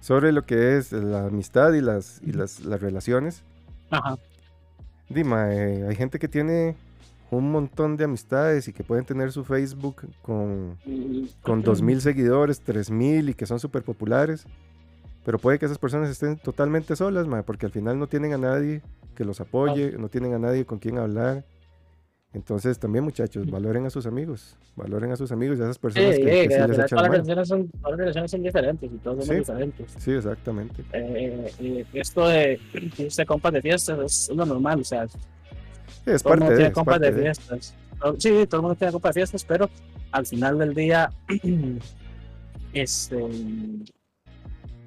sobre 0.00 0.30
lo 0.30 0.46
que 0.46 0.76
es 0.76 0.92
la 0.92 1.26
amistad 1.26 1.72
y 1.72 1.80
las, 1.80 2.20
y 2.24 2.32
las, 2.32 2.60
las 2.60 2.80
relaciones. 2.80 3.42
Ajá. 3.90 4.16
Dima, 5.08 5.52
eh, 5.52 5.84
hay 5.88 5.96
gente 5.96 6.20
que 6.20 6.28
tiene 6.28 6.76
un 7.30 7.50
montón 7.52 7.96
de 7.96 8.04
amistades 8.04 8.66
y 8.68 8.72
que 8.72 8.82
pueden 8.84 9.04
tener 9.04 9.30
su 9.32 9.44
Facebook 9.44 10.02
con, 10.22 10.76
con 11.42 11.62
2.000 11.62 12.00
seguidores, 12.00 12.62
3.000 12.64 13.30
y 13.30 13.34
que 13.34 13.46
son 13.46 13.60
súper 13.60 13.82
populares. 13.82 14.44
Pero 15.24 15.38
puede 15.38 15.58
que 15.58 15.66
esas 15.66 15.78
personas 15.78 16.10
estén 16.10 16.38
totalmente 16.38 16.96
solas, 16.96 17.26
mae, 17.26 17.42
porque 17.42 17.66
al 17.66 17.72
final 17.72 17.98
no 17.98 18.06
tienen 18.06 18.32
a 18.32 18.38
nadie 18.38 18.82
que 19.14 19.24
los 19.24 19.40
apoye, 19.40 19.92
no 19.98 20.08
tienen 20.08 20.32
a 20.34 20.38
nadie 20.38 20.64
con 20.64 20.78
quien 20.78 20.98
hablar. 20.98 21.44
Entonces 22.32 22.78
también 22.78 23.04
muchachos, 23.04 23.50
valoren 23.50 23.84
a 23.86 23.90
sus 23.90 24.06
amigos, 24.06 24.56
valoren 24.76 25.10
a 25.10 25.16
sus 25.16 25.32
amigos 25.32 25.58
y 25.58 25.62
a 25.62 25.64
esas 25.64 25.76
Sí, 25.76 25.82
personas 25.82 26.10
que, 26.10 26.14
sí, 26.16 26.30
que 26.30 26.48
que 26.48 26.54
sí 26.54 26.60
les 26.68 26.78
echan 26.78 26.88
todas 26.88 27.02
la 27.02 27.08
las 27.18 27.26
relaciones 27.26 27.48
son, 27.48 27.68
todas 27.68 27.90
las 27.90 27.98
relaciones 27.98 28.30
son 28.30 28.42
diferentes 28.42 28.90
y 28.92 28.96
todos 28.98 29.26
somos 29.26 29.28
Sí. 29.28 29.34
diferentes. 29.34 29.94
Sí, 29.98 30.10
exactamente. 30.12 30.82
Eh, 30.92 31.52
eh, 31.60 31.84
esto 31.92 32.28
de 32.28 32.60
irse 32.98 33.26
compas 33.26 33.52
de 33.52 33.60
fiestas 33.62 33.98
es 34.28 34.30
lo 34.36 34.46
normal, 34.46 34.80
o 34.80 34.84
sea, 34.84 35.06
Sí, 35.08 35.18
es 36.06 36.22
todo 36.22 36.34
el 36.34 36.40
parte 36.40 36.44
mundo 36.44 36.50
de, 36.50 36.56
tiene 36.56 36.68
es 36.68 36.74
compas 36.74 36.98
parte 36.98 37.12
de 37.12 37.22
fiestas. 37.22 37.74
Sí, 38.18 38.46
todo 38.46 38.56
el 38.56 38.62
mundo 38.62 38.74
tiene 38.76 38.92
compas 38.92 39.14
de 39.14 39.20
fiestas, 39.20 39.44
pero 39.44 39.70
al 40.12 40.26
final 40.26 40.58
del 40.58 40.74
día, 40.74 41.10
este, 42.72 43.28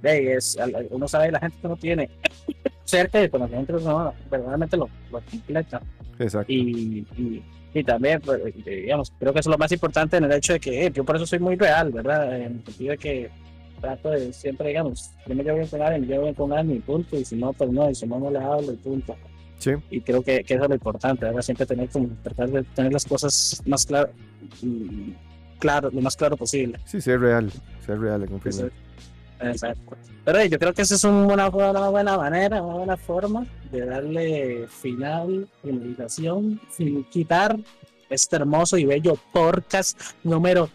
es, 0.03 0.57
uno 0.89 1.07
sabe 1.07 1.31
la 1.31 1.39
gente 1.39 1.57
que 1.59 1.67
uno 1.67 1.77
tiene 1.77 2.09
cerca 2.83 3.19
de 3.19 3.29
conocimiento, 3.29 3.79
no, 3.79 4.13
verdaderamente 4.29 4.77
lo, 4.77 4.89
lo 5.11 5.21
completa. 5.21 5.81
Exacto. 6.19 6.51
Y, 6.51 7.05
y, 7.17 7.43
y 7.73 7.83
también, 7.83 8.21
pues, 8.21 8.41
eh, 8.65 8.81
digamos, 8.81 9.11
creo 9.17 9.33
que 9.33 9.39
eso 9.39 9.49
es 9.49 9.53
lo 9.53 9.57
más 9.57 9.71
importante 9.71 10.17
en 10.17 10.25
el 10.25 10.31
hecho 10.33 10.53
de 10.53 10.59
que 10.59 10.85
eh, 10.85 10.91
yo 10.93 11.03
por 11.03 11.15
eso 11.15 11.25
soy 11.25 11.39
muy 11.39 11.55
real, 11.55 11.91
¿verdad? 11.91 12.35
En 12.35 12.43
el 12.43 12.65
sentido 12.65 12.91
de 12.91 12.97
que 12.97 13.31
trato 13.81 14.11
de 14.11 14.31
siempre, 14.31 14.69
digamos, 14.69 15.11
yo 15.27 15.35
me 15.35 15.43
llevo 15.43 15.57
bien 15.57 15.67
con 15.67 15.81
alguien, 15.81 16.01
me 16.01 16.07
llevo 16.07 16.23
bien 16.23 16.35
con 16.35 16.53
alguien, 16.53 16.77
y 16.77 16.81
punto, 16.81 17.17
y 17.17 17.25
si 17.25 17.35
no, 17.35 17.51
pues 17.51 17.69
no, 17.71 17.89
y 17.89 17.95
si 17.95 18.05
no, 18.05 18.19
no 18.19 18.29
le 18.29 18.39
hablo, 18.39 18.71
y 18.71 18.77
punto. 18.77 19.15
Sí, 19.63 19.71
Y 19.89 20.01
creo 20.01 20.21
que, 20.21 20.43
que 20.43 20.53
eso 20.55 20.63
es 20.63 20.69
lo 20.69 20.75
importante, 20.75 21.25
¿verdad? 21.25 21.41
Siempre 21.41 21.65
tener 21.65 21.87
como, 21.89 22.09
tratar 22.23 22.49
de 22.49 22.63
tener 22.63 22.91
las 22.91 23.05
cosas 23.05 23.61
más 23.65 23.85
claras, 23.85 24.09
claro, 25.59 25.89
lo 25.91 26.01
más 26.01 26.15
claro 26.15 26.35
posible. 26.37 26.79
sí, 26.85 26.99
ser 27.01 27.19
real, 27.19 27.51
ser 27.85 27.99
real 27.99 28.27
final. 28.27 28.71
Exacto. 29.41 29.95
Pero 30.25 30.45
yo 30.45 30.57
creo 30.59 30.73
que 30.73 30.81
esa 30.83 30.95
es 30.95 31.03
un- 31.03 31.13
una, 31.31 31.47
una 31.49 31.89
buena 31.89 32.17
manera, 32.17 32.61
una 32.61 32.75
buena 32.75 32.97
forma 32.97 33.45
de 33.71 33.85
darle 33.85 34.67
final, 34.67 35.47
finalización, 35.61 36.59
sin 36.69 37.03
quitar 37.05 37.57
este 38.09 38.35
hermoso 38.37 38.77
y 38.77 38.85
bello 38.85 39.17
podcast 39.33 39.99
número 40.23 40.69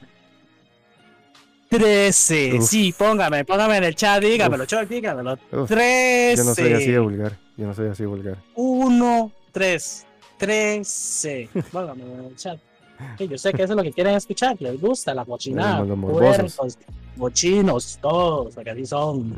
13. 1.68 2.54
Uf. 2.54 2.68
Sí, 2.68 2.94
póngame, 2.96 3.44
póngame 3.44 3.76
en 3.78 3.84
el 3.84 3.94
chat, 3.94 4.22
dígamelo, 4.22 4.64
Uf. 4.64 4.68
Choc, 4.70 4.88
dígamelo. 4.88 5.38
Uf, 5.52 5.68
13. 5.68 6.36
yo 6.36 6.44
no 6.44 6.54
soy 6.54 6.72
así 6.72 6.90
de 6.90 6.98
vulgar, 6.98 7.38
yo 7.56 7.66
no 7.66 7.74
soy 7.74 7.88
así 7.88 8.02
de 8.02 8.06
vulgar. 8.06 8.38
1, 8.54 9.32
3, 9.52 10.06
13. 10.38 11.48
Póngame 11.70 12.02
en 12.02 12.24
el 12.26 12.36
chat. 12.36 12.58
Sí, 13.16 13.28
yo 13.28 13.38
sé 13.38 13.52
que 13.52 13.62
eso 13.62 13.72
es 13.72 13.76
lo 13.76 13.82
que 13.82 13.92
quieren 13.92 14.14
escuchar, 14.14 14.56
les 14.60 14.80
gusta 14.80 15.14
la 15.14 15.24
morbosos. 15.24 16.54
puercos, 16.56 16.78
bochinos, 17.18 17.98
todos, 18.00 18.54
porque 18.54 18.70
así 18.70 18.86
son. 18.86 19.34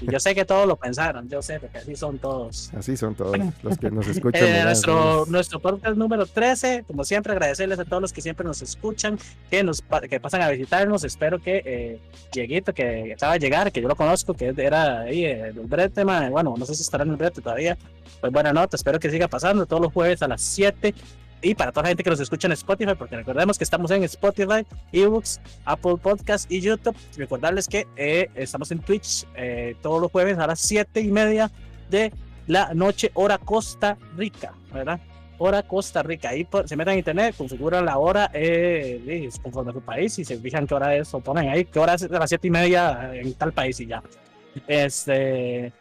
Y 0.00 0.10
yo 0.10 0.18
sé 0.18 0.34
que 0.34 0.44
todos 0.44 0.66
lo 0.66 0.76
pensaron, 0.76 1.28
yo 1.28 1.42
sé, 1.42 1.60
porque 1.60 1.78
así 1.78 1.94
son 1.94 2.18
todos. 2.18 2.72
Así 2.74 2.96
son 2.96 3.14
todos 3.14 3.36
los 3.62 3.78
que 3.78 3.90
nos 3.90 4.06
escuchan. 4.08 4.42
Eh, 4.42 4.64
nuestro, 4.64 5.26
nuestro 5.26 5.60
podcast 5.60 5.96
número 5.96 6.26
13, 6.26 6.84
como 6.86 7.04
siempre, 7.04 7.32
agradecerles 7.32 7.78
a 7.78 7.84
todos 7.84 8.02
los 8.02 8.12
que 8.12 8.22
siempre 8.22 8.44
nos 8.44 8.62
escuchan, 8.62 9.18
que 9.50 9.62
nos 9.62 9.82
que 10.08 10.18
pasan 10.20 10.42
a 10.42 10.50
visitarnos. 10.50 11.04
Espero 11.04 11.38
que 11.40 11.62
eh, 11.64 12.00
Dieguito, 12.32 12.72
que 12.72 13.12
acaba 13.12 13.34
de 13.34 13.38
llegar, 13.38 13.70
que 13.70 13.80
yo 13.80 13.88
lo 13.88 13.96
conozco, 13.96 14.34
que 14.34 14.54
era 14.56 15.00
ahí 15.00 15.24
eh, 15.24 15.52
del 15.52 15.66
brete, 15.66 16.04
mae, 16.04 16.30
bueno, 16.30 16.54
no 16.58 16.66
sé 16.66 16.74
si 16.74 16.82
estará 16.82 17.04
en 17.04 17.10
el 17.10 17.16
brete 17.16 17.40
todavía. 17.40 17.76
Pues 18.20 18.32
buena 18.32 18.52
nota, 18.52 18.76
espero 18.76 18.98
que 18.98 19.10
siga 19.10 19.28
pasando 19.28 19.66
todos 19.66 19.82
los 19.82 19.92
jueves 19.92 20.22
a 20.22 20.28
las 20.28 20.42
7. 20.42 20.94
Y 21.42 21.54
para 21.54 21.72
toda 21.72 21.84
la 21.84 21.88
gente 21.88 22.02
que 22.02 22.10
nos 22.10 22.20
escucha 22.20 22.48
en 22.48 22.52
Spotify, 22.52 22.92
porque 22.98 23.16
recordemos 23.16 23.56
que 23.56 23.64
estamos 23.64 23.90
en 23.90 24.04
Spotify, 24.04 24.66
eBooks, 24.92 25.40
Apple 25.64 25.96
Podcast 26.02 26.50
y 26.50 26.60
YouTube. 26.60 26.96
Recordarles 27.16 27.66
que 27.66 27.86
eh, 27.96 28.28
estamos 28.34 28.70
en 28.70 28.80
Twitch 28.80 29.26
eh, 29.34 29.74
todos 29.80 30.02
los 30.02 30.10
jueves 30.10 30.38
a 30.38 30.46
las 30.46 30.60
7 30.60 31.00
y 31.00 31.08
media 31.08 31.50
de 31.88 32.12
la 32.46 32.74
noche, 32.74 33.10
hora 33.14 33.38
Costa 33.38 33.96
Rica, 34.16 34.52
¿verdad? 34.72 35.00
Hora 35.38 35.62
Costa 35.62 36.02
Rica. 36.02 36.28
Ahí 36.28 36.46
se 36.66 36.76
meten 36.76 36.92
en 36.92 36.98
internet, 36.98 37.34
configuran 37.38 37.86
la 37.86 37.96
hora 37.96 38.30
eh, 38.34 39.28
conforme 39.42 39.70
a 39.70 39.74
su 39.74 39.80
país 39.80 40.18
y 40.18 40.24
se 40.24 40.36
fijan 40.36 40.66
qué 40.66 40.74
hora 40.74 40.94
es 40.94 41.14
o 41.14 41.20
ponen 41.20 41.48
ahí 41.48 41.64
qué 41.64 41.78
hora 41.78 41.94
es 41.94 42.02
a 42.02 42.08
las 42.08 42.28
siete 42.28 42.48
y 42.48 42.50
media 42.50 43.12
en 43.14 43.32
tal 43.34 43.52
país 43.52 43.80
y 43.80 43.86
ya. 43.86 44.02
Este. 44.66 45.72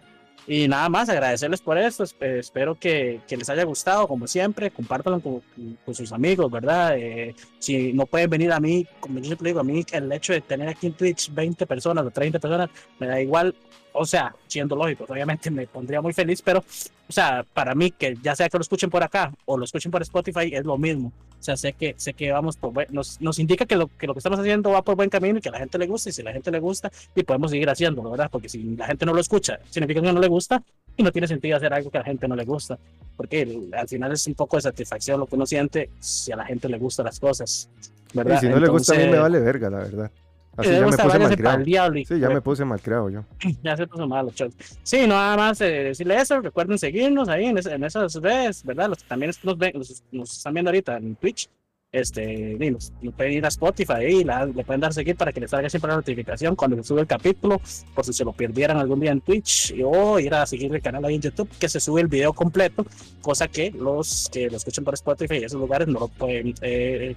Y 0.51 0.67
nada 0.67 0.89
más, 0.89 1.07
agradecerles 1.09 1.61
por 1.61 1.77
esto. 1.77 2.03
eh, 2.21 2.39
espero 2.39 2.73
que, 2.73 3.21
les 3.29 3.49
haya 3.51 3.63
gustado, 3.65 4.07
como 4.07 4.25
siempre. 4.25 4.71
Compártanlo 4.71 5.19
con, 5.19 5.43
con 5.85 5.93
sus 5.93 6.11
amigos, 6.11 6.49
¿verdad? 6.49 6.97
Eh, 6.97 7.35
si 7.59 7.93
no 7.93 8.07
pueden 8.07 8.31
venir 8.31 8.51
a 8.51 8.59
mí, 8.59 8.87
como 8.99 9.19
yo 9.19 9.25
siempre 9.25 9.49
digo, 9.49 9.59
a 9.59 9.63
mí 9.63 9.85
el 9.91 10.11
hecho 10.11 10.33
de 10.33 10.41
tener 10.41 10.67
aquí 10.67 10.87
en 10.87 10.93
Twitch 10.93 11.31
20 11.31 11.67
personas 11.67 12.03
o 12.03 12.09
30 12.09 12.39
personas, 12.39 12.71
me 12.97 13.05
da 13.05 13.21
igual. 13.21 13.55
O 13.93 14.07
sea, 14.07 14.35
siendo 14.47 14.75
lógico, 14.75 15.05
obviamente 15.07 15.51
me 15.51 15.67
pondría 15.67 16.01
muy 16.01 16.13
feliz, 16.13 16.41
pero, 16.41 16.61
o 17.07 17.13
sea, 17.13 17.45
para 17.53 17.75
mí, 17.75 17.91
que 17.91 18.17
ya 18.19 18.35
sea 18.35 18.49
que 18.49 18.57
lo 18.57 18.63
escuchen 18.63 18.89
por 18.89 19.03
acá 19.03 19.31
o 19.45 19.55
lo 19.55 19.65
escuchen 19.65 19.91
por 19.91 20.01
Spotify, 20.01 20.49
es 20.51 20.65
lo 20.65 20.79
mismo. 20.79 21.13
O 21.39 21.43
sea, 21.43 21.55
sé 21.55 21.73
que, 21.73 21.95
sé 21.97 22.13
que 22.13 22.31
vamos 22.31 22.57
por 22.57 22.73
buen- 22.73 22.87
nos, 22.91 23.21
nos 23.21 23.39
indica 23.39 23.65
que 23.65 23.75
lo, 23.77 23.87
que 23.87 24.07
lo 24.07 24.13
que 24.13 24.19
estamos 24.19 24.39
haciendo 24.39 24.71
va 24.71 24.81
por 24.83 24.95
buen 24.95 25.09
camino 25.09 25.37
y 25.37 25.41
que 25.41 25.49
a 25.49 25.53
la 25.53 25.59
gente 25.59 25.77
le 25.77 25.87
gusta, 25.87 26.09
y 26.09 26.13
si 26.13 26.21
a 26.21 26.25
la 26.25 26.33
gente 26.33 26.51
le 26.51 26.59
gusta, 26.59 26.91
y 27.15 27.23
podemos 27.23 27.51
seguir 27.51 27.69
haciéndolo, 27.69 28.11
¿verdad? 28.11 28.29
Porque 28.31 28.49
si 28.49 28.75
la 28.75 28.85
gente 28.87 29.05
no 29.05 29.13
lo 29.13 29.21
escucha, 29.21 29.59
significa 29.69 30.01
que 30.01 30.11
no 30.11 30.19
le 30.19 30.27
gusta, 30.27 30.61
y 30.97 31.03
no 31.03 31.11
tiene 31.13 31.27
sentido 31.27 31.55
hacer 31.55 31.73
algo 31.73 31.89
que 31.89 31.97
a 31.97 32.01
la 32.01 32.05
gente 32.05 32.27
no 32.27 32.35
le 32.35 32.43
gusta, 32.43 32.77
porque 33.15 33.41
el- 33.43 33.73
al 33.73 33.87
final 33.87 34.11
es 34.11 34.27
un 34.27 34.33
poco 34.35 34.57
de 34.57 34.61
satisfacción 34.63 35.19
lo 35.19 35.27
que 35.27 35.35
uno 35.35 35.45
siente 35.45 35.89
si 35.99 36.31
a 36.31 36.35
la 36.35 36.45
gente 36.45 36.67
le 36.67 36.77
gustan 36.77 37.05
las 37.05 37.19
cosas, 37.19 37.69
Y 38.13 38.17
¿verdad? 38.17 38.39
si 38.41 38.49
no 38.49 38.59
le 38.59 38.67
gusta 38.67 38.93
a 38.93 38.97
mí 38.97 39.03
me 39.07 39.19
vale 39.19 39.39
verga, 39.39 39.69
la 39.69 39.77
verdad. 39.77 40.11
Así 40.57 40.71
ya 40.71 40.81
me 40.81 40.85
puse 40.97 41.19
malcriado. 41.19 41.63
diablo, 41.63 41.99
Sí, 42.05 42.19
ya 42.19 42.29
me 42.29 42.41
puse 42.41 42.65
malcriado 42.65 43.09
yo. 43.09 43.23
ya 43.63 43.77
se 43.77 43.87
puso 43.87 44.07
malo, 44.07 44.29
chos. 44.31 44.53
Sí, 44.83 45.07
nada 45.07 45.37
más 45.37 45.61
eh, 45.61 45.65
decirle 45.85 46.15
eso. 46.17 46.41
Recuerden 46.41 46.77
seguirnos 46.77 47.29
ahí 47.29 47.45
en, 47.45 47.57
es- 47.57 47.65
en 47.65 47.83
esas 47.83 48.13
redes, 48.15 48.63
¿verdad? 48.65 48.89
Los 48.89 48.97
que 49.03 49.07
también 49.07 49.31
nos, 49.43 49.57
ven, 49.57 49.73
nos 50.11 50.37
están 50.37 50.53
viendo 50.53 50.69
ahorita 50.69 50.97
en 50.97 51.15
Twitch. 51.15 51.49
Este, 51.91 52.55
nos 52.59 52.91
pueden 53.17 53.33
ir 53.33 53.45
a 53.45 53.47
Spotify 53.47 54.03
y 54.03 54.23
le 54.23 54.63
pueden 54.63 54.79
dar 54.79 54.93
seguir 54.93 55.15
para 55.15 55.31
que 55.33 55.39
les 55.39 55.49
salga 55.49 55.71
siempre 55.71 55.89
la 55.89 55.95
notificación 55.95 56.55
cuando 56.55 56.77
se 56.77 56.83
sube 56.83 57.01
el 57.01 57.07
capítulo, 57.07 57.59
por 57.95 58.05
si 58.05 58.13
se 58.13 58.23
lo 58.23 58.31
perdieran 58.31 58.77
algún 58.77 58.99
día 58.99 59.09
en 59.11 59.21
Twitch, 59.21 59.73
o 59.83 60.19
ir 60.19 60.31
a 60.35 60.45
seguir 60.45 60.71
el 60.75 60.83
canal 60.83 61.03
ahí 61.05 61.15
en 61.15 61.21
YouTube, 61.21 61.49
que 61.59 61.67
se 61.67 61.79
sube 61.79 62.01
el 62.01 62.07
video 62.07 62.31
completo, 62.31 62.85
cosa 63.21 63.47
que 63.47 63.71
los 63.71 64.29
que 64.31 64.51
lo 64.51 64.57
escuchen 64.57 64.83
por 64.83 64.93
Spotify 64.93 65.37
y 65.37 65.43
esos 65.45 65.59
lugares 65.59 65.87
no 65.87 66.01
lo 66.01 66.07
pueden, 66.09 66.53
eh, 66.61 67.15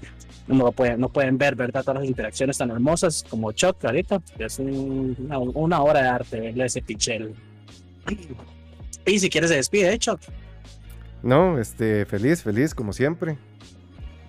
no 0.49 0.65
lo 0.65 0.73
pueden, 0.73 1.01
no 1.01 1.11
pueden 1.11 1.36
ver, 1.36 1.55
¿verdad? 1.55 1.82
Todas 1.85 2.01
las 2.01 2.09
interacciones 2.09 2.57
tan 2.57 2.70
hermosas 2.70 3.27
como 3.28 3.53
Chuck 3.53 3.85
ahorita, 3.85 4.23
es 4.39 4.59
un- 4.59 5.15
una, 5.19 5.39
una 5.39 5.82
obra 5.82 6.01
de 6.01 6.09
arte 6.09 6.40
verle 6.40 6.65
ese 6.65 6.81
pichel. 6.81 7.35
Y 9.05 9.19
si 9.19 9.28
quieres 9.28 9.51
se 9.51 9.57
despide, 9.57 9.93
¿eh, 9.93 9.99
Chuck. 9.99 10.20
No, 11.23 11.59
este, 11.59 12.07
feliz, 12.07 12.43
feliz 12.43 12.74
como 12.74 12.94
siempre 12.94 13.36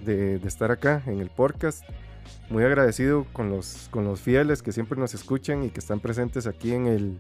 de, 0.05 0.39
de 0.39 0.47
estar 0.47 0.71
acá 0.71 1.01
en 1.07 1.19
el 1.19 1.29
podcast. 1.29 1.83
Muy 2.49 2.63
agradecido 2.63 3.25
con 3.33 3.49
los, 3.49 3.87
con 3.91 4.05
los 4.05 4.21
fieles 4.21 4.61
que 4.61 4.71
siempre 4.71 4.99
nos 4.99 5.13
escuchan 5.13 5.63
y 5.63 5.69
que 5.69 5.79
están 5.79 5.99
presentes 5.99 6.47
aquí 6.47 6.73
en 6.73 6.87
el, 6.87 7.19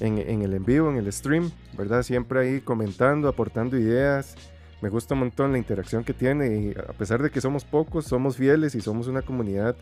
en, 0.00 0.18
en 0.18 0.42
el 0.42 0.52
en 0.54 0.64
vivo, 0.64 0.90
en 0.90 0.96
el 0.96 1.12
stream, 1.12 1.50
¿verdad? 1.76 2.02
Siempre 2.02 2.40
ahí 2.40 2.60
comentando, 2.60 3.28
aportando 3.28 3.78
ideas. 3.78 4.34
Me 4.82 4.90
gusta 4.90 5.14
un 5.14 5.20
montón 5.20 5.52
la 5.52 5.58
interacción 5.58 6.04
que 6.04 6.12
tiene 6.12 6.56
y 6.56 6.70
a 6.78 6.92
pesar 6.92 7.22
de 7.22 7.30
que 7.30 7.40
somos 7.40 7.64
pocos, 7.64 8.04
somos 8.04 8.36
fieles 8.36 8.74
y 8.74 8.80
somos 8.80 9.06
una 9.08 9.22
comunidad 9.22 9.74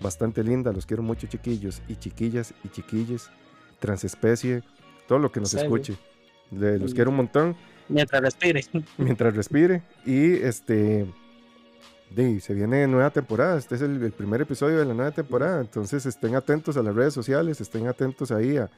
bastante 0.00 0.42
linda. 0.42 0.72
Los 0.72 0.86
quiero 0.86 1.02
mucho 1.02 1.26
chiquillos 1.26 1.82
y 1.86 1.96
chiquillas 1.96 2.54
y 2.64 2.68
chiquilles, 2.70 3.28
transespecie, 3.78 4.62
todo 5.06 5.18
lo 5.18 5.30
que 5.30 5.40
nos 5.40 5.50
Sí. 5.50 5.58
escuche. 5.58 5.96
Los 6.50 6.94
quiero 6.94 7.10
un 7.10 7.16
montón 7.16 7.56
Mientras 7.90 8.22
respire. 8.22 8.62
mientras 8.96 9.34
respire. 9.36 9.82
Y 10.06 10.32
este. 10.34 11.06
De, 12.14 12.40
se 12.40 12.54
viene 12.54 12.86
nueva 12.86 13.10
temporada. 13.10 13.58
Este 13.58 13.74
es 13.74 13.82
el, 13.82 14.02
el 14.02 14.12
primer 14.12 14.40
episodio 14.40 14.78
de 14.78 14.84
la 14.84 14.94
nueva 14.94 15.10
temporada. 15.10 15.60
Entonces 15.60 16.06
estén 16.06 16.34
atentos 16.34 16.76
a 16.76 16.82
las 16.82 16.94
redes 16.94 17.14
sociales. 17.14 17.60
Estén 17.60 17.86
atentos 17.86 18.30
ahí 18.30 18.56
a- 18.56 18.70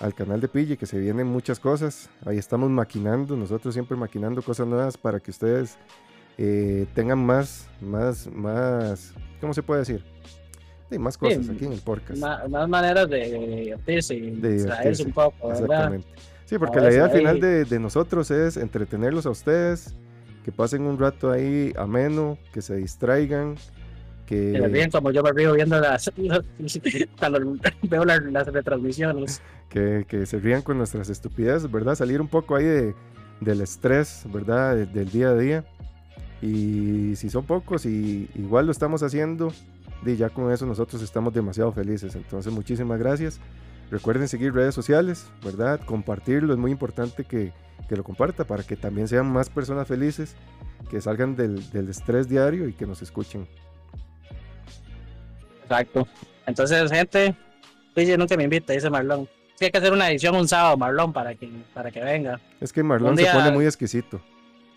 al 0.00 0.12
canal 0.14 0.40
de 0.40 0.48
Pille, 0.48 0.76
que 0.76 0.86
se 0.86 0.98
vienen 0.98 1.26
muchas 1.26 1.60
cosas. 1.60 2.10
Ahí 2.26 2.36
estamos 2.38 2.68
maquinando. 2.70 3.36
Nosotros 3.36 3.74
siempre 3.74 3.96
maquinando 3.96 4.42
cosas 4.42 4.66
nuevas 4.66 4.96
para 4.96 5.20
que 5.20 5.30
ustedes 5.30 5.76
eh, 6.36 6.86
tengan 6.94 7.24
más, 7.24 7.68
más, 7.80 8.26
más. 8.32 9.14
¿Cómo 9.40 9.54
se 9.54 9.62
puede 9.62 9.80
decir? 9.80 10.04
y 10.90 10.98
más 10.98 11.18
cosas 11.18 11.44
Sí, 11.46 11.50
aquí 11.52 11.64
en 11.64 11.72
el 11.72 11.80
podcast. 11.80 12.20
Más, 12.20 12.48
más 12.48 12.68
maneras 12.68 13.08
de 13.08 13.56
divertirse 13.64 14.14
y 14.14 14.30
De 14.30 14.58
divertirse, 14.58 15.02
un 15.04 15.12
poco, 15.12 15.48
¿verdad? 15.48 15.62
Exactamente. 15.64 16.08
Sí, 16.44 16.58
porque 16.58 16.78
la 16.80 16.90
idea 16.92 17.04
al 17.06 17.10
final 17.10 17.40
de, 17.40 17.64
de 17.64 17.78
nosotros 17.80 18.30
es 18.30 18.56
entretenerlos 18.56 19.26
a 19.26 19.30
ustedes, 19.30 19.94
que 20.44 20.52
pasen 20.52 20.82
un 20.82 20.98
rato 20.98 21.30
ahí 21.32 21.72
ameno, 21.76 22.38
que 22.52 22.60
se 22.62 22.76
distraigan, 22.76 23.56
Que 24.26 24.52
que, 24.52 24.68
ríen 24.68 24.90
como 24.90 25.10
yo 25.10 25.22
me 25.22 25.32
río 25.32 25.52
viendo 25.54 25.80
las, 25.80 26.10
veo 27.82 28.04
las, 28.04 28.22
las 28.24 28.46
retransmisiones. 28.46 29.42
que, 29.68 30.04
que 30.08 30.26
se 30.26 30.38
rían 30.38 30.62
con 30.62 30.78
nuestras 30.78 31.08
estupideces, 31.08 31.70
¿verdad? 31.70 31.94
Salir 31.94 32.20
un 32.20 32.28
poco 32.28 32.56
ahí 32.56 32.64
de, 32.64 32.94
del 33.40 33.60
estrés, 33.60 34.24
¿verdad? 34.32 34.76
De- 34.76 34.86
del 34.86 35.10
día 35.10 35.28
a 35.30 35.34
día. 35.34 35.64
Y 36.42 37.16
si 37.16 37.30
son 37.30 37.44
pocos 37.44 37.86
y 37.86 38.28
igual 38.34 38.66
lo 38.66 38.72
estamos 38.72 39.02
haciendo, 39.02 39.52
y 40.04 40.16
ya 40.16 40.28
con 40.28 40.52
eso 40.52 40.66
nosotros 40.66 41.02
estamos 41.02 41.32
demasiado 41.32 41.72
felices. 41.72 42.14
Entonces, 42.14 42.52
muchísimas 42.52 42.98
gracias. 42.98 43.40
Recuerden 43.90 44.28
seguir 44.28 44.54
redes 44.54 44.74
sociales, 44.74 45.26
¿verdad? 45.44 45.80
Compartirlo, 45.84 46.52
es 46.52 46.58
muy 46.58 46.70
importante 46.70 47.24
que, 47.24 47.52
que 47.88 47.96
lo 47.96 48.04
comparta 48.04 48.44
para 48.44 48.62
que 48.62 48.76
también 48.76 49.08
sean 49.08 49.30
más 49.30 49.50
personas 49.50 49.86
felices, 49.86 50.34
que 50.90 51.00
salgan 51.00 51.36
del, 51.36 51.70
del 51.70 51.88
estrés 51.88 52.28
diario 52.28 52.68
y 52.68 52.72
que 52.72 52.86
nos 52.86 53.02
escuchen. 53.02 53.46
Exacto. 55.62 56.06
Entonces, 56.46 56.90
gente, 56.90 57.34
Luigi 57.94 58.16
nunca 58.16 58.36
me 58.36 58.44
invita, 58.44 58.72
dice 58.72 58.90
Marlon. 58.90 59.28
Sí, 59.54 59.66
hay 59.66 59.70
que 59.70 59.78
hacer 59.78 59.92
una 59.92 60.10
edición 60.10 60.34
un 60.34 60.48
sábado, 60.48 60.76
Marlon, 60.76 61.12
para 61.12 61.34
que, 61.34 61.48
para 61.72 61.90
que 61.90 62.00
venga. 62.02 62.40
Es 62.60 62.72
que 62.72 62.82
Marlon 62.82 63.16
se 63.16 63.26
pone 63.26 63.50
muy 63.52 63.66
exquisito. 63.66 64.20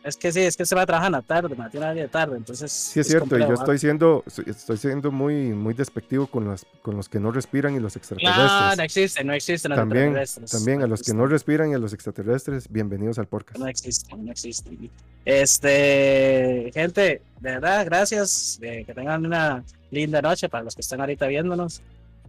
Es 0.07 0.15
que 0.15 0.31
sí, 0.31 0.39
es 0.39 0.55
que 0.55 0.65
se 0.65 0.73
va 0.73 0.83
a 0.83 0.85
trabajar 0.85 1.07
en 1.07 1.11
la 1.11 1.21
tarde, 1.21 1.53
tiene 1.69 1.93
de 1.93 2.07
tarde, 2.07 2.37
entonces. 2.37 2.71
Sí, 2.71 3.01
es 3.01 3.07
cierto, 3.07 3.35
y 3.35 3.41
yo 3.41 3.47
complejo, 3.47 3.61
estoy 3.61 3.77
siendo, 3.77 4.23
estoy 4.45 4.77
siendo 4.77 5.11
muy, 5.11 5.51
muy 5.51 5.73
despectivo 5.73 6.27
con 6.27 6.45
los, 6.45 6.65
con 6.81 6.95
los 6.95 7.09
que 7.09 7.19
no 7.19 7.29
respiran 7.29 7.75
y 7.75 7.81
los 7.81 7.97
extraterrestres. 7.97 8.47
No, 8.47 8.75
no 8.77 8.83
existen, 8.83 9.27
no 9.27 9.33
existen 9.33 9.71
los 9.71 9.77
también, 9.79 10.15
extraterrestres. 10.15 10.51
también 10.51 10.81
a 10.81 10.87
los 10.87 11.03
que 11.03 11.13
no 11.13 11.27
respiran 11.27 11.71
y 11.71 11.73
a 11.73 11.77
los 11.77 11.91
extraterrestres, 11.91 12.71
bienvenidos 12.71 13.19
al 13.19 13.27
podcast. 13.27 13.59
No 13.59 13.67
existen, 13.67 14.23
no 14.23 14.31
existen. 14.31 14.89
Este, 15.25 16.71
gente, 16.73 17.21
de 17.41 17.51
verdad, 17.51 17.85
gracias. 17.85 18.59
eh, 18.61 18.85
que 18.85 18.93
tengan 18.93 19.25
una 19.25 19.61
linda 19.91 20.21
noche 20.21 20.47
para 20.47 20.63
los 20.63 20.73
que 20.73 20.81
están 20.81 21.01
ahorita 21.01 21.27
viéndonos. 21.27 21.81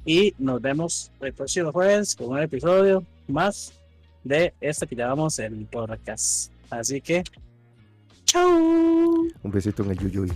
Y 0.05 0.35
nos 0.39 0.61
vemos 0.61 1.13
el 1.21 1.33
próximo 1.33 1.71
jueves 1.71 2.17
con 2.17 2.31
un 2.31 2.41
episodio 2.41 3.05
más 3.29 3.73
de 4.25 4.53
este 4.61 4.85
que 4.89 4.97
llamamos 4.97 5.39
el 5.39 5.65
podcast. 5.67 6.51
Así 6.71 7.01
que, 7.01 7.23
chau. 8.29 9.27
Un 9.43 9.51
besito 9.51 9.83
en 9.83 9.91
el 9.91 9.99
yuyuy. 9.99 10.33